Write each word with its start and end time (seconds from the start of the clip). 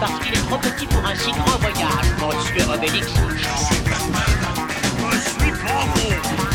Parce 0.00 0.18
qu'il 0.20 0.32
est 0.32 0.42
trop 0.46 0.58
petit 0.58 0.86
pour 0.86 1.04
un 1.04 1.14
si 1.14 1.30
grand 1.32 1.58
voyage, 1.58 2.08
monsieur 2.20 2.72
Obélix. 2.72 3.06
Je 3.36 3.64
suis 3.64 3.82
Batman. 3.82 4.68
Je 5.10 5.18
suis 5.18 5.52
pas 5.52 6.51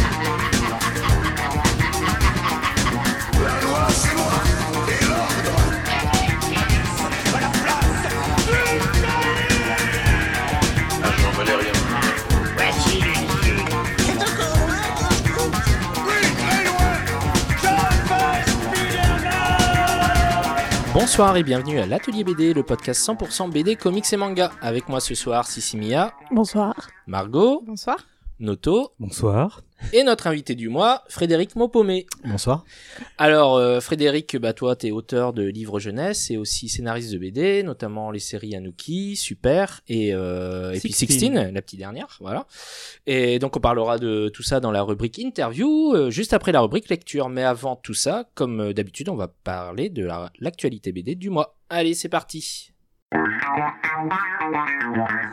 Bonsoir 21.07 21.37
et 21.37 21.43
bienvenue 21.43 21.79
à 21.79 21.85
l'Atelier 21.85 22.25
BD, 22.25 22.53
le 22.53 22.63
podcast 22.63 23.01
100% 23.07 23.49
BD, 23.49 23.77
comics 23.77 24.11
et 24.11 24.17
manga. 24.17 24.51
Avec 24.61 24.89
moi 24.89 24.99
ce 24.99 25.15
soir, 25.15 25.47
Sissimia, 25.47 26.13
Bonsoir. 26.31 26.75
Margot, 27.07 27.63
Bonsoir. 27.65 27.95
Noto 28.41 28.91
Bonsoir. 28.99 29.61
Et 29.93 30.03
notre 30.03 30.27
invité 30.27 30.55
du 30.55 30.69
mois, 30.69 31.03
Frédéric 31.09 31.55
Maupomé. 31.55 32.05
Bonsoir. 32.25 32.65
Alors, 33.17 33.55
euh, 33.55 33.79
Frédéric, 33.79 34.35
bah, 34.37 34.53
toi, 34.53 34.75
t'es 34.75 34.91
auteur 34.91 35.33
de 35.33 35.43
livres 35.43 35.79
jeunesse 35.79 36.29
et 36.31 36.37
aussi 36.37 36.69
scénariste 36.69 37.11
de 37.13 37.17
BD, 37.17 37.63
notamment 37.63 38.11
les 38.11 38.19
séries 38.19 38.55
Anouki, 38.55 39.15
Super 39.15 39.81
et, 39.87 40.13
euh, 40.13 40.71
et 40.73 40.79
puis 40.79 40.91
Sixteen. 40.93 41.51
La 41.53 41.61
petite 41.61 41.79
dernière, 41.79 42.17
voilà. 42.19 42.45
Et 43.05 43.39
donc, 43.39 43.55
on 43.55 43.59
parlera 43.59 43.97
de 43.97 44.29
tout 44.29 44.43
ça 44.43 44.59
dans 44.59 44.71
la 44.71 44.81
rubrique 44.83 45.17
interview, 45.19 45.93
euh, 45.95 46.09
juste 46.09 46.33
après 46.33 46.51
la 46.51 46.61
rubrique 46.61 46.89
lecture. 46.89 47.29
Mais 47.29 47.43
avant 47.43 47.75
tout 47.75 47.93
ça, 47.93 48.29
comme 48.33 48.59
euh, 48.61 48.73
d'habitude, 48.73 49.09
on 49.09 49.15
va 49.15 49.27
parler 49.27 49.89
de 49.89 50.05
la- 50.05 50.31
l'actualité 50.39 50.91
BD 50.91 51.15
du 51.15 51.29
mois. 51.29 51.57
Allez, 51.69 51.93
c'est 51.93 52.09
parti. 52.09 52.71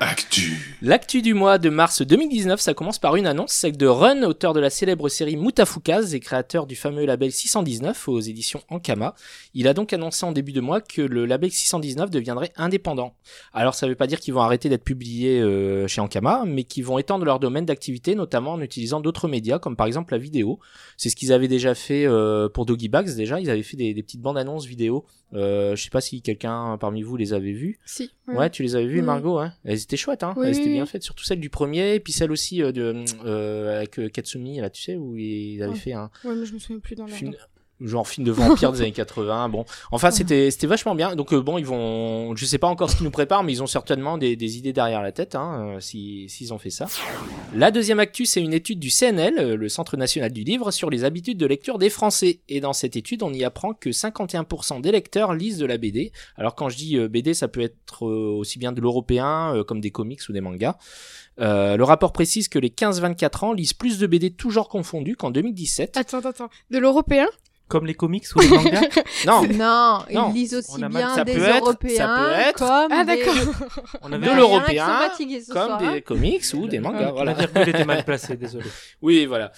Actu. 0.01 0.77
L'actu 0.81 1.23
du 1.23 1.35
mois 1.35 1.59
de 1.59 1.71
mars 1.71 2.03
2019, 2.03 2.61
ça 2.61 2.73
commence 2.73 2.99
par 2.99 3.17
une 3.17 3.27
annonce, 3.27 3.53
celle 3.53 3.77
de 3.77 3.87
Run, 3.87 4.23
auteur 4.23 4.53
de 4.53 4.61
la 4.61 4.71
célèbre 4.71 5.09
série 5.09 5.37
Mutafukaz 5.37 6.15
et 6.15 6.21
créateur 6.21 6.67
du 6.67 6.77
fameux 6.77 7.05
label 7.05 7.33
619 7.33 8.09
aux 8.09 8.21
éditions 8.21 8.63
Ankama. 8.69 9.15
Il 9.55 9.67
a 9.67 9.75
donc 9.75 9.93
annoncé 9.93 10.25
en 10.25 10.33
début 10.33 10.53
de 10.53 10.61
mois 10.61 10.81
que 10.81 11.03
le 11.03 11.27
label 11.27 11.51
619 11.51 12.11
deviendrait 12.11 12.53
indépendant. 12.57 13.17
Alors 13.53 13.75
ça 13.75 13.89
veut 13.89 13.97
pas 13.97 14.07
dire 14.07 14.21
qu'ils 14.21 14.35
vont 14.35 14.43
arrêter 14.43 14.69
d'être 14.69 14.85
publiés 14.85 15.41
euh, 15.41 15.89
chez 15.89 16.01
Ankama, 16.01 16.45
mais 16.47 16.65
qu'ils 16.65 16.85
vont 16.85 16.99
étendre 16.99 17.25
leur 17.25 17.41
domaine 17.41 17.67
d'activité, 17.67 18.15
notamment 18.15 18.53
en 18.53 18.61
utilisant 18.61 19.01
d'autres 19.01 19.27
médias, 19.27 19.59
comme 19.59 19.77
par 19.77 19.87
exemple 19.87 20.15
la 20.15 20.19
vidéo. 20.19 20.61
C'est 20.97 21.11
ce 21.11 21.17
qu'ils 21.17 21.33
avaient 21.33 21.49
déjà 21.49 21.75
fait 21.75 22.07
euh, 22.07 22.49
pour 22.49 22.67
Doggy 22.67 22.89
Bags 22.89 23.15
déjà, 23.17 23.41
ils 23.41 23.51
avaient 23.51 23.63
fait 23.63 23.77
des, 23.77 23.95
des 23.95 24.03
petites 24.03 24.23
bandes 24.23 24.39
annonces 24.39 24.67
vidéo. 24.67 25.05
Euh, 25.35 25.75
je 25.75 25.83
sais 25.83 25.91
pas 25.91 26.01
si 26.01 26.23
quelqu'un 26.23 26.79
parmi 26.79 27.03
vous 27.03 27.17
les 27.17 27.33
avait 27.33 27.53
vues. 27.53 27.64
Si. 27.85 28.11
Ouais, 28.29 28.51
tu 28.51 28.63
les 28.63 28.75
avais 28.77 28.87
vues. 28.87 29.03
Margot, 29.03 29.39
hein 29.39 29.53
Elles 29.65 29.83
étaient 29.83 29.97
chouettes, 29.97 30.23
hein 30.23 30.35
Oui, 30.37 30.47
Elles 30.49 30.57
étaient 30.57 30.71
bien 30.71 30.87
faites, 30.87 31.03
surtout 31.03 31.25
celle 31.25 31.41
du 31.41 31.51
premier, 31.51 31.95
et 31.95 32.01
puis 32.01 32.13
celle 32.13 32.33
aussi 32.33 32.63
euh, 32.63 32.73
de 32.73 33.05
euh, 33.25 33.77
avec 33.79 33.99
euh, 33.99 34.09
Katsumi, 34.09 34.61
là, 34.61 34.71
tu 34.71 34.83
sais, 34.83 34.97
où 34.97 35.17
ils 35.17 35.63
avaient 35.63 35.73
Ouais. 35.73 35.79
fait 35.79 35.93
un 35.93 36.11
Ouais, 36.25 36.35
mais 36.35 36.47
je 36.47 36.55
me 36.55 36.59
souviens 36.59 36.81
plus 36.81 36.95
dans 36.97 37.07
l'ordre. 37.07 37.37
Genre 37.87 38.09
film 38.09 38.27
de 38.27 38.33
vampire 38.33 38.73
des 38.73 38.81
années 38.83 38.93
80. 38.93 39.49
Bon, 39.49 39.65
enfin, 39.91 40.11
c'était 40.11 40.51
c'était 40.51 40.67
vachement 40.67 40.95
bien. 40.95 41.15
Donc 41.15 41.33
euh, 41.33 41.41
bon, 41.41 41.59
ils 41.59 41.67
vont, 41.67 42.35
je 42.37 42.45
sais 42.45 42.59
pas 42.59 42.67
encore 42.67 42.91
ce 42.91 42.97
qu'ils 42.97 43.05
nous 43.05 43.11
préparent, 43.11 43.45
mais 43.45 43.53
ils 43.53 43.63
ont 43.63 43.67
certainement 43.67 44.19
des, 44.19 44.37
des 44.37 44.59
idées 44.59 44.73
derrière 44.73 45.03
la 45.03 45.13
tête, 45.13 45.35
hein, 45.35 45.75
euh, 45.77 45.81
si 45.81 46.29
s'ils 46.29 46.53
ont 46.53 46.59
fait 46.59 46.71
ça. 46.71 46.87
La 47.55 47.71
deuxième 47.71 48.01
actu, 48.01 48.27
c'est 48.27 48.41
une 48.41 48.55
étude 48.55 48.79
du 48.79 48.91
CNL, 48.91 49.39
euh, 49.39 49.57
le 49.57 49.69
Centre 49.69 49.97
national 49.97 50.33
du 50.33 50.45
livre, 50.45 50.71
sur 50.71 50.91
les 50.91 51.05
habitudes 51.05 51.39
de 51.39 51.47
lecture 51.47 51.79
des 51.79 51.91
Français. 51.91 52.41
Et 52.49 52.61
dans 52.61 52.73
cette 52.73 52.97
étude, 52.97 53.23
on 53.23 53.33
y 53.33 53.45
apprend 53.45 53.75
que 53.75 53.91
51% 53.91 54.81
des 54.81 54.93
lecteurs 54.93 55.35
lisent 55.35 55.59
de 55.59 55.67
la 55.67 55.79
BD. 55.79 56.13
Alors 56.37 56.55
quand 56.55 56.69
je 56.69 56.77
dis 56.77 56.99
euh, 56.99 57.09
BD, 57.09 57.35
ça 57.35 57.49
peut 57.49 57.61
être 57.61 58.05
aussi 58.05 58.59
bien 58.59 58.73
de 58.73 58.81
l'européen, 58.81 59.63
comme 59.67 59.81
des 59.81 59.91
comics 59.91 60.21
ou 60.29 60.33
des 60.33 60.41
mangas. 60.41 60.77
Euh, 61.41 61.77
le 61.77 61.85
rapport 61.85 62.13
précise 62.13 62.49
que 62.49 62.59
les 62.59 62.71
15-24 62.71 63.45
ans 63.45 63.53
lisent 63.53 63.73
plus 63.73 63.99
de 63.99 64.07
BD 64.07 64.35
genre 64.49 64.69
confondus 64.69 65.17
qu'en 65.17 65.31
2017. 65.31 65.97
Attends, 65.97 66.19
attends, 66.19 66.29
attends. 66.29 66.51
De 66.71 66.79
l'européen? 66.79 67.27
Comme 67.67 67.87
les 67.87 67.95
comics 67.95 68.27
ou 68.37 68.41
les 68.41 68.49
mangas 68.57 68.83
Non, 69.27 69.43
Non, 69.49 69.99
Non. 70.13 70.31
ils 70.31 70.35
lisent 70.35 70.55
aussi 70.55 70.85
bien 70.85 71.15
ça 71.15 71.25
des 71.25 71.33
peut 71.35 71.39
être- 71.43 71.55
ça 71.55 71.59
Européens 71.61 72.17
peut 72.19 72.41
être- 72.51 72.59
comme 72.59 72.89
Ah, 72.93 73.05
des 73.05 73.17
d'accord. 73.17 73.35
On 74.03 74.09
de 74.11 74.15
avait, 74.17 74.35
l'européen, 74.35 74.87
ce 75.19 75.53
comme 75.53 75.67
soir, 75.67 75.79
des 75.79 75.87
hein. 75.87 76.01
comics 76.05 76.45
ou 76.55 76.69
des 76.69 76.79
mangas. 76.79 77.01
la 77.07 77.11
Voilà. 77.13 77.33
virgule 77.33 77.69
était 77.71 77.85
mal 77.87 78.05
placée, 78.05 78.37
désolé. 78.37 78.67
Oui, 79.01 79.25
voilà. 79.25 79.51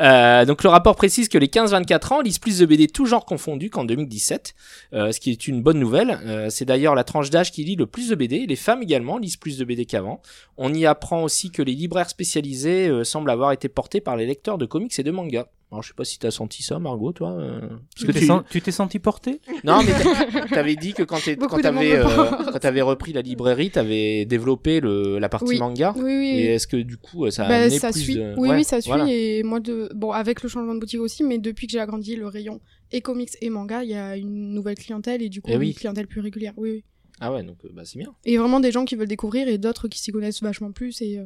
Euh, 0.00 0.44
donc 0.44 0.64
le 0.64 0.70
rapport 0.70 0.96
précise 0.96 1.28
que 1.28 1.38
les 1.38 1.46
15-24 1.46 2.12
ans 2.12 2.20
lisent 2.20 2.40
plus 2.40 2.58
de 2.58 2.66
BD 2.66 2.88
tout 2.88 3.06
genre 3.06 3.24
confondus 3.24 3.70
qu'en 3.70 3.84
2017, 3.84 4.54
euh, 4.94 5.12
ce 5.12 5.20
qui 5.20 5.30
est 5.30 5.46
une 5.46 5.62
bonne 5.62 5.78
nouvelle. 5.78 6.18
Euh, 6.26 6.50
c'est 6.50 6.64
d'ailleurs 6.64 6.96
la 6.96 7.04
tranche 7.04 7.30
d'âge 7.30 7.52
qui 7.52 7.62
lit 7.64 7.76
le 7.76 7.86
plus 7.86 8.08
de 8.08 8.16
BD. 8.16 8.46
Les 8.46 8.56
femmes 8.56 8.82
également 8.82 9.18
lisent 9.18 9.36
plus 9.36 9.56
de 9.56 9.64
BD 9.64 9.86
qu'avant. 9.86 10.20
On 10.56 10.74
y 10.74 10.84
apprend 10.84 11.22
aussi 11.22 11.50
que 11.52 11.62
les 11.62 11.74
libraires 11.74 12.10
spécialisés 12.10 12.88
euh, 12.88 13.04
semblent 13.04 13.30
avoir 13.30 13.52
été 13.52 13.68
portés 13.68 14.00
par 14.00 14.16
les 14.16 14.26
lecteurs 14.26 14.58
de 14.58 14.66
comics 14.66 14.98
et 14.98 15.02
de 15.04 15.10
mangas. 15.12 15.46
Alors 15.72 15.82
je 15.82 15.88
sais 15.88 15.94
pas 15.94 16.04
si 16.04 16.18
t'as 16.18 16.30
senti 16.30 16.62
ça, 16.62 16.78
Margot, 16.78 17.12
toi. 17.12 17.32
euh, 17.32 17.60
Parce 17.60 17.78
Tu 17.96 18.06
que 18.06 18.12
t'es 18.12 18.26
tu... 18.50 18.60
t'es 18.60 18.70
senti 18.70 18.98
porté 18.98 19.40
Non, 19.64 19.80
mais 19.82 19.92
t'a- 20.40 20.46
t'avais 20.48 20.76
dit 20.76 20.92
que 20.92 21.02
quand 21.02 21.18
t'es- 21.24 21.34
Beaucoup 21.34 21.52
quand 21.52 21.56
de 21.56 21.62
t'avais 21.62 21.98
monde 21.98 22.12
me 22.12 22.20
euh, 22.20 22.52
quand 22.52 22.58
t'avais 22.58 22.82
repris 22.82 23.14
la 23.14 23.22
librairie, 23.22 23.70
t'avais 23.70 24.26
développé 24.26 24.80
le 24.80 25.18
la 25.18 25.30
partie 25.30 25.46
Oui. 25.48 25.58
manga. 25.58 25.94
Oui, 25.96 26.02
oui, 26.18 26.28
Et 26.28 26.44
est-ce 26.54 26.66
que 26.66 26.76
du 26.76 26.98
coup 26.98 27.30
ça 27.30 27.46
a 27.46 27.48
Bah, 27.48 27.56
amené 27.62 27.78
ça 27.78 27.90
plus 27.90 28.00
suit. 28.02 28.16
de... 28.16 28.34
Oui, 28.36 28.50
Ouais, 28.50 28.56
oui, 28.56 28.64
ça 28.64 28.82
suit. 28.82 28.90
voilà. 28.90 29.06
Et 29.08 29.42
moi, 29.42 29.60
de... 29.60 29.88
bon, 29.94 30.10
avec 30.12 30.42
le 30.42 30.48
changement 30.50 30.74
de 30.74 30.78
boutique 30.80 31.00
aussi, 31.00 31.24
mais 31.24 31.38
depuis 31.38 31.66
que 31.66 31.72
j'ai 31.72 31.80
agrandi 31.80 32.16
le 32.16 32.26
rayon 32.26 32.60
et 32.92 33.00
comics 33.00 33.30
et 33.40 33.48
manga, 33.48 33.82
il 33.82 33.88
y 33.90 33.94
a 33.94 34.16
une 34.18 34.52
nouvelle 34.52 34.76
clientèle 34.76 35.22
et 35.22 35.30
du 35.30 35.40
coup, 35.40 35.50
Eh 35.54 35.56
oui. 35.56 35.68
une 35.68 35.74
clientèle 35.74 36.06
plus 36.06 36.20
régulière. 36.20 36.52
Oui, 36.58 36.70
oui. 36.70 36.84
Ah 37.20 37.32
ouais, 37.32 37.42
donc 37.44 37.56
euh, 37.64 37.70
bah 37.72 37.82
c'est 37.86 37.98
bien. 37.98 38.12
Et 38.26 38.36
vraiment 38.36 38.60
des 38.60 38.72
gens 38.72 38.84
qui 38.84 38.94
veulent 38.96 39.08
découvrir 39.08 39.48
et 39.48 39.56
d'autres 39.56 39.88
qui 39.88 40.00
s'y 40.00 40.12
connaissent 40.12 40.42
vachement 40.42 40.70
plus. 40.72 41.00
Et 41.00 41.18
euh, 41.18 41.24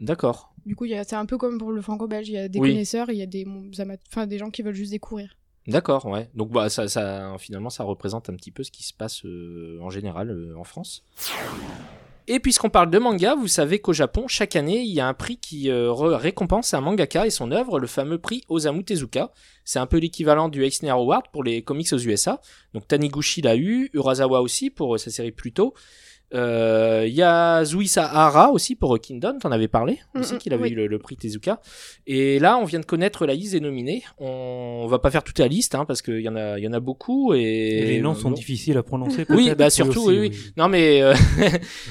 D'accord. 0.00 0.52
du 0.66 0.74
coup, 0.76 0.86
c'est 0.86 1.14
un 1.14 1.26
peu 1.26 1.38
comme 1.38 1.58
pour 1.58 1.72
le 1.72 1.80
franco-belge. 1.80 2.28
Il 2.28 2.34
y 2.34 2.38
a 2.38 2.48
des 2.48 2.58
Oui. 2.58 2.70
connaisseurs 2.70 3.10
il 3.10 3.16
y 3.16 3.22
a 3.22 3.26
des, 3.26 3.46
enfin, 4.10 4.26
des 4.26 4.38
gens 4.38 4.50
qui 4.50 4.62
veulent 4.62 4.74
juste 4.74 4.90
découvrir. 4.92 5.36
D'accord, 5.66 6.06
ouais. 6.06 6.28
Donc 6.34 6.50
bah 6.50 6.68
ça, 6.68 6.86
ça 6.86 7.34
finalement 7.38 7.70
ça 7.70 7.82
représente 7.82 8.30
un 8.30 8.34
petit 8.34 8.52
peu 8.52 8.62
ce 8.62 8.70
qui 8.70 8.84
se 8.84 8.92
passe 8.94 9.24
euh, 9.24 9.78
en 9.82 9.90
général 9.90 10.30
euh, 10.30 10.54
en 10.56 10.62
France. 10.64 11.02
Et 12.28 12.40
puisqu'on 12.40 12.70
parle 12.70 12.90
de 12.90 12.98
manga, 12.98 13.36
vous 13.36 13.46
savez 13.46 13.78
qu'au 13.78 13.92
Japon, 13.92 14.26
chaque 14.26 14.56
année, 14.56 14.80
il 14.82 14.92
y 14.92 14.98
a 14.98 15.06
un 15.06 15.14
prix 15.14 15.36
qui 15.38 15.70
euh, 15.70 15.92
récompense 15.92 16.74
un 16.74 16.80
mangaka 16.80 17.24
et 17.26 17.30
son 17.30 17.52
œuvre, 17.52 17.78
le 17.78 17.86
fameux 17.86 18.18
prix 18.18 18.42
Osamu 18.48 18.82
Tezuka. 18.84 19.32
C'est 19.64 19.78
un 19.78 19.86
peu 19.86 19.98
l'équivalent 19.98 20.48
du 20.48 20.64
Eisner 20.64 20.90
Award 20.90 21.26
pour 21.32 21.44
les 21.44 21.62
comics 21.62 21.92
aux 21.92 21.98
USA. 21.98 22.40
Donc 22.74 22.88
Taniguchi 22.88 23.42
l'a 23.42 23.56
eu, 23.56 23.90
Urasawa 23.92 24.40
aussi 24.40 24.70
pour 24.70 24.98
sa 24.98 25.10
série 25.10 25.30
Pluto. 25.30 25.74
Euh, 26.34 27.04
Il 27.06 27.14
y 27.14 27.22
a 27.22 27.64
Zuisa 27.64 28.04
Hara 28.04 28.50
aussi 28.50 28.74
pour 28.74 28.98
Kingdom, 28.98 29.38
t'en 29.40 29.52
avais 29.52 29.68
parlé 29.68 30.00
aussi 30.14 30.32
Mhm, 30.34 30.38
qu'il 30.40 30.52
avait 30.54 30.62
oui. 30.64 30.70
eu 30.70 30.74
le, 30.74 30.86
le 30.88 30.98
prix 30.98 31.16
Tezuka. 31.16 31.60
Et 32.06 32.38
là, 32.40 32.58
on 32.58 32.64
vient 32.64 32.80
de 32.80 32.84
connaître 32.84 33.26
la 33.26 33.34
liste 33.34 33.52
des 33.52 33.60
nominés. 33.60 34.02
On, 34.18 34.82
on 34.84 34.86
va 34.88 34.98
pas 34.98 35.10
faire 35.12 35.22
toute 35.22 35.38
la 35.38 35.46
liste 35.48 35.74
hein, 35.76 35.84
parce 35.84 36.02
qu'il 36.02 36.20
y 36.20 36.28
en 36.28 36.34
a, 36.36 36.58
il 36.58 36.64
y 36.64 36.68
en 36.68 36.72
a 36.72 36.80
beaucoup 36.80 37.32
et, 37.34 37.40
Et 37.40 37.84
les 37.86 38.00
noms 38.00 38.14
sont 38.16 38.30
bon. 38.30 38.34
difficiles 38.34 38.76
à 38.76 38.82
prononcer. 38.82 39.24
Oui, 39.28 39.52
bah 39.56 39.66
oui, 39.66 39.70
surtout, 39.70 40.00
aussi, 40.06 40.18
oui, 40.18 40.28
oui. 40.30 40.52
Non 40.56 40.68
mais 40.68 41.00
euh, 41.02 41.14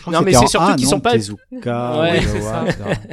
Non, 0.08 0.22
mais 0.22 0.34
c'est 0.34 0.48
surtout 0.48 0.76
qu'ils 0.76 0.88
sont 0.88 1.00
pas- 1.00 1.14
Tezuka, 1.14 2.00
Ouais, 2.02 2.22
ça. 2.22 2.66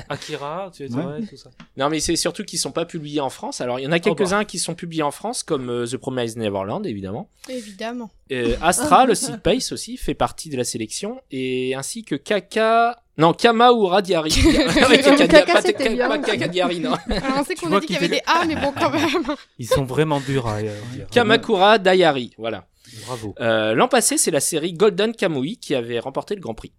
Akira, 0.08 0.70
tu 0.74 0.82
Ouais. 0.84 1.22
tout 1.28 1.36
ça. 1.36 1.50
non 1.76 1.88
mais 1.88 2.00
c'est 2.00 2.16
surtout 2.16 2.42
qu'ils 2.44 2.58
sont 2.58 2.72
pas 2.72 2.84
publiés 2.84 3.20
en 3.20 3.30
France. 3.30 3.60
Alors 3.60 3.78
il 3.78 3.84
y 3.84 3.86
en 3.86 3.92
a 3.92 4.00
quelques-uns 4.00 4.44
qui 4.44 4.58
sont 4.58 4.74
publiés 4.74 5.02
en 5.02 5.10
France 5.12 5.42
comme 5.44 5.70
euh, 5.70 5.86
The 5.86 5.96
Promised 5.96 6.36
Neverland 6.38 6.84
évidemment. 6.84 7.28
Évidemment. 7.48 8.10
Euh, 8.32 8.56
Astra, 8.62 9.04
le 9.06 9.14
site 9.14 9.36
Pace 9.42 9.72
aussi 9.72 9.96
fait 9.96 10.14
partie 10.14 10.48
de 10.48 10.56
la 10.56 10.64
sélection 10.64 11.20
et 11.30 11.74
ainsi 11.74 12.02
que 12.04 12.14
Kaka 12.14 12.98
non, 13.18 13.34
Kamaura 13.34 14.00
Diari. 14.00 14.30
Kaka, 15.18 15.44
Pas- 15.44 15.60
c'était 15.60 15.84
pas- 15.84 15.90
bien. 15.90 16.08
pas 16.08 16.18
Kaka 16.18 16.48
Diari, 16.48 16.80
non. 16.80 16.94
Alors, 17.10 17.22
on 17.40 17.44
sait 17.44 17.54
qu'on 17.54 17.70
a 17.76 17.78
dit 17.80 17.86
qu'il 17.86 17.96
y 17.96 17.98
avait 17.98 18.08
des 18.08 18.22
A, 18.26 18.46
mais 18.46 18.54
bon, 18.56 18.72
quand 18.72 18.90
même. 18.90 19.36
Ils 19.58 19.66
sont 19.68 19.84
vraiment 19.84 20.18
durs 20.20 20.46
à 20.46 20.62
dire. 20.62 20.72
Kamakura 21.10 21.76
Diary, 21.78 22.32
voilà. 22.38 22.64
Bravo. 23.06 23.34
Euh, 23.40 23.74
L'an 23.74 23.88
passé, 23.88 24.16
c'est 24.16 24.30
la 24.30 24.40
série 24.40 24.72
Golden 24.72 25.14
Kamui 25.14 25.58
qui 25.58 25.74
avait 25.74 25.98
remporté 25.98 26.34
le 26.34 26.40
Grand 26.40 26.54
Prix. 26.54 26.72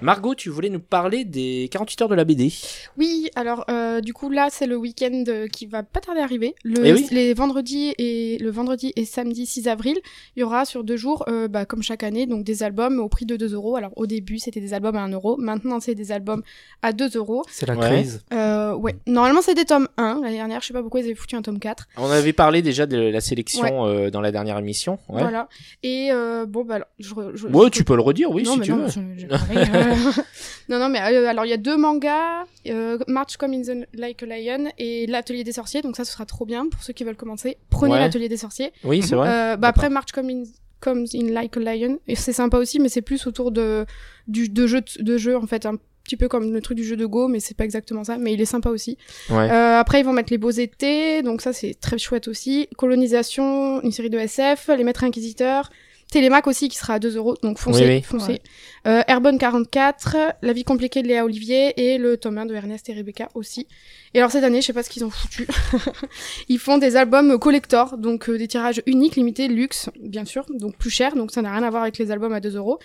Margot, 0.00 0.34
tu 0.34 0.48
voulais 0.50 0.68
nous 0.70 0.78
parler 0.80 1.24
des 1.24 1.68
48 1.72 2.02
heures 2.02 2.08
de 2.08 2.14
la 2.14 2.24
BD. 2.24 2.52
Oui, 2.96 3.28
alors 3.34 3.64
euh, 3.70 4.00
du 4.00 4.12
coup 4.12 4.30
là 4.30 4.48
c'est 4.50 4.66
le 4.66 4.76
week-end 4.76 5.24
euh, 5.28 5.48
qui 5.48 5.66
va 5.66 5.82
pas 5.82 6.00
tarder 6.00 6.20
à 6.20 6.24
arriver. 6.24 6.54
Le, 6.62 6.86
Eh 6.86 6.92
oui. 6.92 7.06
Les 7.10 7.34
vendredis 7.34 7.94
et 7.98 8.38
le 8.40 8.50
vendredi 8.50 8.92
et 8.96 9.04
samedi 9.04 9.44
6 9.46 9.66
avril, 9.68 9.96
il 10.36 10.40
y 10.40 10.42
aura 10.44 10.64
sur 10.64 10.84
deux 10.84 10.96
jours, 10.96 11.24
euh, 11.28 11.48
bah, 11.48 11.64
comme 11.64 11.82
chaque 11.82 12.02
année, 12.04 12.26
donc 12.26 12.44
des 12.44 12.62
albums 12.62 13.00
au 13.00 13.08
prix 13.08 13.26
de 13.26 13.36
2 13.36 13.54
euros. 13.54 13.76
Alors 13.76 13.92
au 13.96 14.06
début 14.06 14.38
c'était 14.38 14.60
des 14.60 14.72
albums 14.72 14.96
à 14.96 15.00
1 15.02 15.08
euro, 15.10 15.36
maintenant 15.36 15.80
c'est 15.80 15.94
des 15.96 16.12
albums 16.12 16.42
à 16.82 16.92
2 16.92 17.16
euros. 17.16 17.42
C'est 17.50 17.66
la 17.66 17.74
Ouais. 17.76 17.86
crise. 17.90 18.22
Euh, 18.32 18.74
ouais, 18.74 18.96
normalement 19.06 19.40
c'est 19.42 19.54
des 19.54 19.64
tomes 19.64 19.88
1. 19.96 20.20
L'année 20.22 20.36
dernière, 20.36 20.60
je 20.60 20.66
sais 20.68 20.72
pas 20.72 20.80
pourquoi 20.82 21.00
ils 21.00 21.06
avaient 21.06 21.14
foutu 21.14 21.34
un 21.36 21.42
tome 21.42 21.58
4. 21.58 21.88
On 21.96 22.10
avait 22.10 22.32
parlé 22.32 22.62
déjà 22.62 22.86
de 22.86 22.96
la 22.98 23.20
sélection 23.20 23.86
euh, 23.86 24.10
dans 24.10 24.20
la 24.20 24.30
dernière 24.32 24.58
émission. 24.58 24.98
Ouais, 25.08 25.22
Voilà. 25.22 25.48
Et 25.82 26.10
euh, 26.12 26.46
bon 26.46 26.64
bah 26.64 26.76
alors, 26.76 26.88
je, 27.00 27.14
re- 27.14 27.30
je- 27.34 27.46
Ouais, 27.48 27.64
je- 27.66 27.70
tu 27.70 27.84
peux 27.84 27.96
le 27.96 28.02
redire, 28.02 28.30
oui, 28.30 28.42
non, 28.44 28.52
si 28.54 28.58
mais 28.60 28.64
tu 28.64 28.72
non, 28.72 28.86
veux. 28.86 29.87
non, 30.68 30.78
non, 30.78 30.88
mais 30.88 31.00
euh, 31.00 31.26
alors 31.28 31.44
il 31.44 31.48
y 31.48 31.52
a 31.54 31.56
deux 31.58 31.76
mangas, 31.76 32.44
euh, 32.66 32.98
March 33.08 33.36
Come 33.36 33.52
in 33.54 33.62
the 33.62 33.86
Like 33.94 34.22
a 34.22 34.26
Lion 34.26 34.70
et 34.78 35.06
l'Atelier 35.06 35.44
des 35.44 35.52
Sorciers, 35.52 35.82
donc 35.82 35.96
ça 35.96 36.04
ce 36.04 36.12
sera 36.12 36.26
trop 36.26 36.44
bien 36.46 36.68
pour 36.68 36.82
ceux 36.82 36.92
qui 36.92 37.04
veulent 37.04 37.16
commencer. 37.16 37.58
Prenez 37.70 37.92
Ouais. 37.94 37.98
l'Atelier 38.00 38.28
des 38.28 38.36
Sorciers. 38.36 38.72
Oui, 38.84 39.02
c'est 39.02 39.14
vrai. 39.14 39.28
Euh, 39.28 39.56
bah 39.56 39.68
après 39.68 39.90
March 39.90 40.12
Come 40.12 40.30
in, 40.30 40.42
Comes 40.80 41.06
in 41.14 41.32
Like 41.32 41.56
a 41.56 41.60
Lion, 41.60 41.98
et 42.06 42.14
c'est 42.14 42.32
sympa 42.32 42.58
aussi, 42.58 42.78
mais 42.78 42.88
c'est 42.88 43.02
plus 43.02 43.26
autour 43.26 43.50
de, 43.50 43.84
du, 44.28 44.48
de 44.48 44.66
jeux 44.66 44.82
de 45.00 45.16
jeu 45.18 45.36
en 45.36 45.46
fait, 45.46 45.66
un 45.66 45.76
petit 46.04 46.16
peu 46.16 46.28
comme 46.28 46.52
le 46.54 46.60
truc 46.62 46.76
du 46.76 46.84
jeu 46.84 46.96
de 46.96 47.04
Go, 47.04 47.28
mais 47.28 47.38
c'est 47.40 47.56
pas 47.56 47.64
exactement 47.64 48.02
ça, 48.04 48.16
mais 48.16 48.32
il 48.32 48.40
est 48.40 48.46
sympa 48.46 48.70
aussi. 48.70 48.96
Ouais. 49.28 49.50
Euh, 49.50 49.78
après, 49.78 50.00
ils 50.00 50.04
vont 50.04 50.14
mettre 50.14 50.32
les 50.32 50.38
beaux 50.38 50.48
étés, 50.50 51.20
donc 51.22 51.42
ça 51.42 51.52
c'est 51.52 51.74
très 51.78 51.98
chouette 51.98 52.28
aussi. 52.28 52.66
Colonisation, 52.78 53.82
une 53.82 53.92
série 53.92 54.08
de 54.08 54.18
SF, 54.18 54.68
les 54.76 54.84
maîtres 54.84 55.04
inquisiteurs, 55.04 55.70
Télémac 56.10 56.46
aussi 56.46 56.68
qui 56.68 56.78
sera 56.78 56.94
à 56.94 56.98
2 56.98 57.16
euros, 57.16 57.36
donc 57.42 57.58
foncez, 57.58 57.84
Oui, 57.84 57.88
oui. 57.96 58.02
foncez. 58.02 58.40
Euh, 58.86 59.02
Airborne 59.08 59.36
44, 59.38 60.16
La 60.40 60.52
vie 60.54 60.64
compliquée 60.64 61.02
de 61.02 61.08
Léa 61.08 61.24
Olivier 61.24 61.74
et 61.76 61.98
le 61.98 62.16
tome 62.16 62.38
1 62.38 62.46
de 62.46 62.54
Ernest 62.54 62.88
et 62.88 62.94
Rebecca 62.94 63.28
aussi. 63.34 63.66
Et 64.14 64.18
alors 64.18 64.30
cette 64.30 64.42
année, 64.44 64.62
je 64.62 64.66
sais 64.66 64.72
pas 64.72 64.82
ce 64.82 64.88
qu'ils 64.88 65.04
ont 65.04 65.10
foutu. 65.10 65.46
Ils 66.48 66.58
font 66.58 66.78
des 66.78 66.96
albums 66.96 67.38
collector, 67.38 67.98
donc 67.98 68.30
euh, 68.30 68.38
des 68.38 68.48
tirages 68.48 68.82
uniques, 68.86 69.16
limités, 69.16 69.48
luxe, 69.48 69.90
bien 70.00 70.24
sûr, 70.24 70.46
donc 70.48 70.76
plus 70.78 70.90
cher, 70.90 71.14
donc 71.14 71.30
ça 71.30 71.42
n'a 71.42 71.52
rien 71.52 71.62
à 71.62 71.68
voir 71.70 71.82
avec 71.82 71.98
les 71.98 72.10
albums 72.10 72.32
à 72.32 72.40
2 72.40 72.56
euros. 72.56 72.78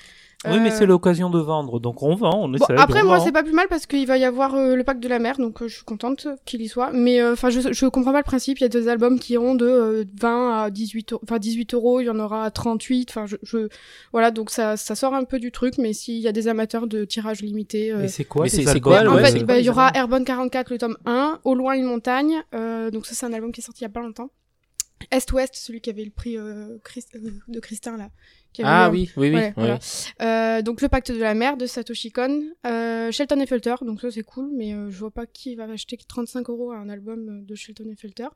Oui, 0.45 0.60
mais 0.60 0.72
Euh, 0.72 0.75
c'est 0.78 0.86
l'occasion 0.86 1.30
de 1.30 1.40
vendre, 1.40 1.80
donc 1.80 2.04
on 2.04 2.16
vend, 2.16 2.44
on 2.44 2.50
Bon, 2.50 2.56
essaie. 2.56 2.75
après, 2.78 3.01
on 3.01 3.06
moi, 3.06 3.19
c'est 3.22 3.31
pas 3.31 3.44
plus 3.44 3.54
mal 3.54 3.68
parce 3.69 3.86
qu'il 3.86 4.06
va 4.06 4.18
y 4.18 4.25
avoir 4.25 4.56
euh, 4.56 4.75
le 4.75 4.84
pack 4.84 5.00
de 5.00 5.07
la 5.07 5.19
mer, 5.19 5.38
donc 5.38 5.62
euh, 5.62 5.68
je 5.68 5.75
suis 5.75 5.86
contente 5.86 6.28
qu'il 6.45 6.62
y 6.62 6.68
soit. 6.68 6.92
Mais 6.92 7.22
euh, 7.22 7.34
enfin, 7.34 7.50
je, 7.50 7.72
je 7.72 7.86
comprends 7.88 8.12
pas 8.12 8.18
le 8.19 8.24
principe. 8.24 8.60
Il 8.60 8.62
y 8.62 8.66
a 8.66 8.69
des 8.69 8.88
albums 8.88 9.19
qui 9.19 9.34
iront 9.34 9.56
de 9.56 9.66
euh, 9.66 10.04
20 10.19 10.63
à 10.63 10.69
18, 10.69 11.13
euros- 11.13 11.22
enfin 11.24 11.40
18 11.40 11.74
euros. 11.74 12.01
Il 12.01 12.06
y 12.06 12.10
en 12.10 12.19
aura 12.19 12.44
à 12.45 12.51
38. 12.51 13.10
Enfin, 13.10 13.25
je, 13.25 13.38
je, 13.44 13.68
voilà, 14.12 14.31
donc 14.31 14.50
ça, 14.50 14.75
ça 14.78 14.95
sort 14.95 15.13
un 15.13 15.24
peu 15.24 15.40
du 15.40 15.51
truc. 15.51 15.78
Mais 15.78 15.94
s'il 15.94 16.19
y 16.19 16.28
a 16.28 16.31
des 16.31 16.48
amateurs 16.48 16.88
de 16.88 17.06
tirage 17.06 17.42
limité, 17.42 17.92
euh, 17.92 18.04
Et 18.04 18.07
c'est 18.10 18.25
quoi 18.25 18.44
Mais 18.44 18.50
ces 18.50 18.63
c'est- 18.66 18.80
quoi, 18.81 19.00
en 19.07 19.16
ouais, 19.16 19.24
fait, 19.25 19.40
bah, 19.40 19.54
quoi, 19.54 19.57
il 19.60 19.66
y 19.66 19.69
aura 19.69 19.92
Airborne 19.95 20.25
44, 20.25 20.72
le 20.72 20.78
tome 20.78 20.98
1, 21.06 21.40
Au 21.45 21.56
loin 21.56 21.74
une 21.75 21.86
montagne. 21.86 22.42
euh, 22.54 22.92
donc 22.92 23.06
ça, 23.06 23.13
c'est 23.16 23.25
un 23.25 23.34
album 23.34 23.51
qui 23.51 23.62
est 23.62 23.63
sorti 23.63 23.81
il 23.81 23.84
y 23.84 23.88
a 23.88 23.90
pas 23.90 24.01
longtemps. 24.01 24.30
Est-Ouest, 25.12 25.56
celui 25.56 25.81
qui 25.81 25.90
avait 25.90 26.06
le 26.06 26.12
prix 26.12 26.38
euh, 26.38 26.78
Christ- 26.84 27.16
euh, 27.16 27.31
de 27.48 27.60
Christin 27.60 27.98
là. 27.98 28.10
Qui 28.53 28.61
Ah 28.63 28.89
oui, 28.89 29.09
oui, 29.17 29.29
oui. 29.29 29.35
Ouais, 29.35 29.53
voilà. 29.55 29.79
Euh, 30.21 30.61
donc 30.61 30.81
le 30.81 30.88
pacte 30.88 31.11
de 31.11 31.19
la 31.19 31.33
mer 31.33 31.57
de 31.57 31.65
Satoshi 31.65 32.11
Kon, 32.11 32.44
euh, 32.65 33.11
Shelton 33.11 33.39
et 33.39 33.45
Felter, 33.45 33.75
donc 33.81 34.01
ça 34.01 34.11
c'est 34.11 34.23
cool, 34.23 34.50
mais 34.55 34.73
euh, 34.73 34.89
je 34.89 35.00
vois 35.00 35.11
pas 35.11 35.25
qui 35.25 35.55
va 35.55 35.65
acheter 35.65 35.97
35 35.97 36.50
euros 36.50 36.71
à 36.71 36.77
un 36.77 36.89
album 36.89 37.45
de 37.45 37.55
Shelton 37.55 37.89
et 37.91 37.95
Felter. 37.95 38.27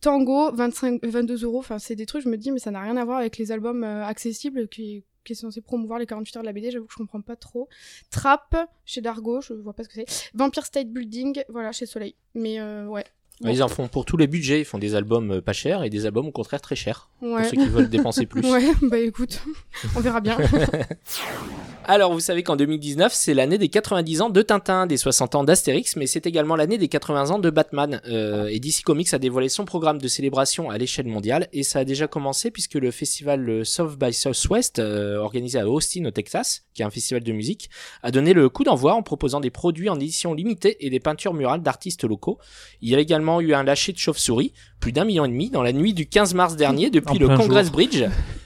Tango, 0.00 0.52
25, 0.52 1.04
22 1.04 1.44
euros, 1.44 1.58
enfin 1.58 1.78
c'est 1.78 1.96
des 1.96 2.06
trucs, 2.06 2.22
je 2.22 2.28
me 2.28 2.36
dis, 2.36 2.50
mais 2.52 2.60
ça 2.60 2.70
n'a 2.70 2.80
rien 2.80 2.96
à 2.96 3.04
voir 3.04 3.18
avec 3.18 3.36
les 3.36 3.52
albums 3.52 3.84
accessibles 3.84 4.68
qui, 4.68 5.04
qui 5.26 5.32
est 5.32 5.36
censé 5.36 5.60
promouvoir 5.60 5.98
les 5.98 6.06
48 6.06 6.36
heures 6.36 6.42
de 6.42 6.46
la 6.46 6.52
BD, 6.52 6.70
j'avoue 6.70 6.86
que 6.86 6.92
je 6.92 6.98
comprends 6.98 7.20
pas 7.20 7.36
trop. 7.36 7.68
Trap, 8.10 8.70
chez 8.84 9.00
Dargo, 9.02 9.40
je 9.42 9.52
vois 9.52 9.74
pas 9.74 9.82
ce 9.82 9.88
que 9.88 9.94
c'est. 9.94 10.30
Vampire 10.32 10.64
State 10.64 10.88
Building, 10.88 11.42
voilà, 11.48 11.72
chez 11.72 11.84
Soleil. 11.84 12.14
Mais 12.34 12.60
euh, 12.60 12.86
ouais. 12.86 13.04
Ouais, 13.42 13.52
Ils 13.52 13.62
en 13.62 13.68
font 13.68 13.86
pour 13.86 14.06
tous 14.06 14.16
les 14.16 14.26
budgets. 14.26 14.60
Ils 14.60 14.64
font 14.64 14.78
des 14.78 14.94
albums 14.94 15.30
euh, 15.30 15.40
pas 15.42 15.52
chers 15.52 15.82
et 15.82 15.90
des 15.90 16.06
albums 16.06 16.26
au 16.26 16.32
contraire 16.32 16.60
très 16.60 16.76
chers. 16.76 17.10
Pour 17.20 17.38
ceux 17.44 17.50
qui 17.56 17.68
veulent 17.68 17.90
dépenser 17.90 18.26
plus. 18.26 18.42
Ouais, 18.50 18.72
bah 18.82 18.98
écoute, 18.98 19.42
on 19.96 20.00
verra 20.00 20.20
bien. 20.20 20.38
Alors, 21.88 22.12
vous 22.12 22.18
savez 22.18 22.42
qu'en 22.42 22.56
2019, 22.56 23.12
c'est 23.14 23.32
l'année 23.32 23.58
des 23.58 23.68
90 23.68 24.20
ans 24.20 24.28
de 24.28 24.42
Tintin, 24.42 24.88
des 24.88 24.96
60 24.96 25.36
ans 25.36 25.44
d'Astérix, 25.44 25.94
mais 25.94 26.08
c'est 26.08 26.26
également 26.26 26.56
l'année 26.56 26.78
des 26.78 26.88
80 26.88 27.30
ans 27.30 27.38
de 27.38 27.48
Batman. 27.48 28.00
Euh, 28.08 28.48
et 28.48 28.58
DC 28.58 28.82
Comics 28.84 29.14
a 29.14 29.20
dévoilé 29.20 29.48
son 29.48 29.64
programme 29.64 29.98
de 30.00 30.08
célébration 30.08 30.68
à 30.68 30.78
l'échelle 30.78 31.06
mondiale, 31.06 31.46
et 31.52 31.62
ça 31.62 31.78
a 31.78 31.84
déjà 31.84 32.08
commencé 32.08 32.50
puisque 32.50 32.74
le 32.74 32.90
festival 32.90 33.64
South 33.64 33.96
by 33.96 34.12
Southwest, 34.12 34.80
euh, 34.80 35.18
organisé 35.18 35.60
à 35.60 35.68
Austin 35.68 36.04
au 36.06 36.10
Texas, 36.10 36.64
qui 36.74 36.82
est 36.82 36.84
un 36.84 36.90
festival 36.90 37.22
de 37.22 37.32
musique, 37.32 37.70
a 38.02 38.10
donné 38.10 38.32
le 38.32 38.48
coup 38.48 38.64
d'envoi 38.64 38.94
en 38.94 39.04
proposant 39.04 39.38
des 39.38 39.50
produits 39.50 39.88
en 39.88 39.94
édition 39.94 40.34
limitée 40.34 40.84
et 40.84 40.90
des 40.90 40.98
peintures 40.98 41.34
murales 41.34 41.62
d'artistes 41.62 42.02
locaux. 42.02 42.38
Il 42.82 42.90
y 42.90 42.96
a 42.96 42.98
également 42.98 43.40
eu 43.40 43.54
un 43.54 43.62
lâcher 43.62 43.92
de 43.92 43.98
chauves-souris, 43.98 44.52
plus 44.80 44.90
d'un 44.90 45.04
million 45.04 45.24
et 45.24 45.28
demi, 45.28 45.50
dans 45.50 45.62
la 45.62 45.72
nuit 45.72 45.94
du 45.94 46.08
15 46.08 46.34
mars 46.34 46.56
dernier, 46.56 46.90
depuis 46.90 47.22
En 47.24 47.28
le 47.28 47.36
Congress 47.36 47.66
jour. 47.66 47.74
Bridge. 47.74 48.02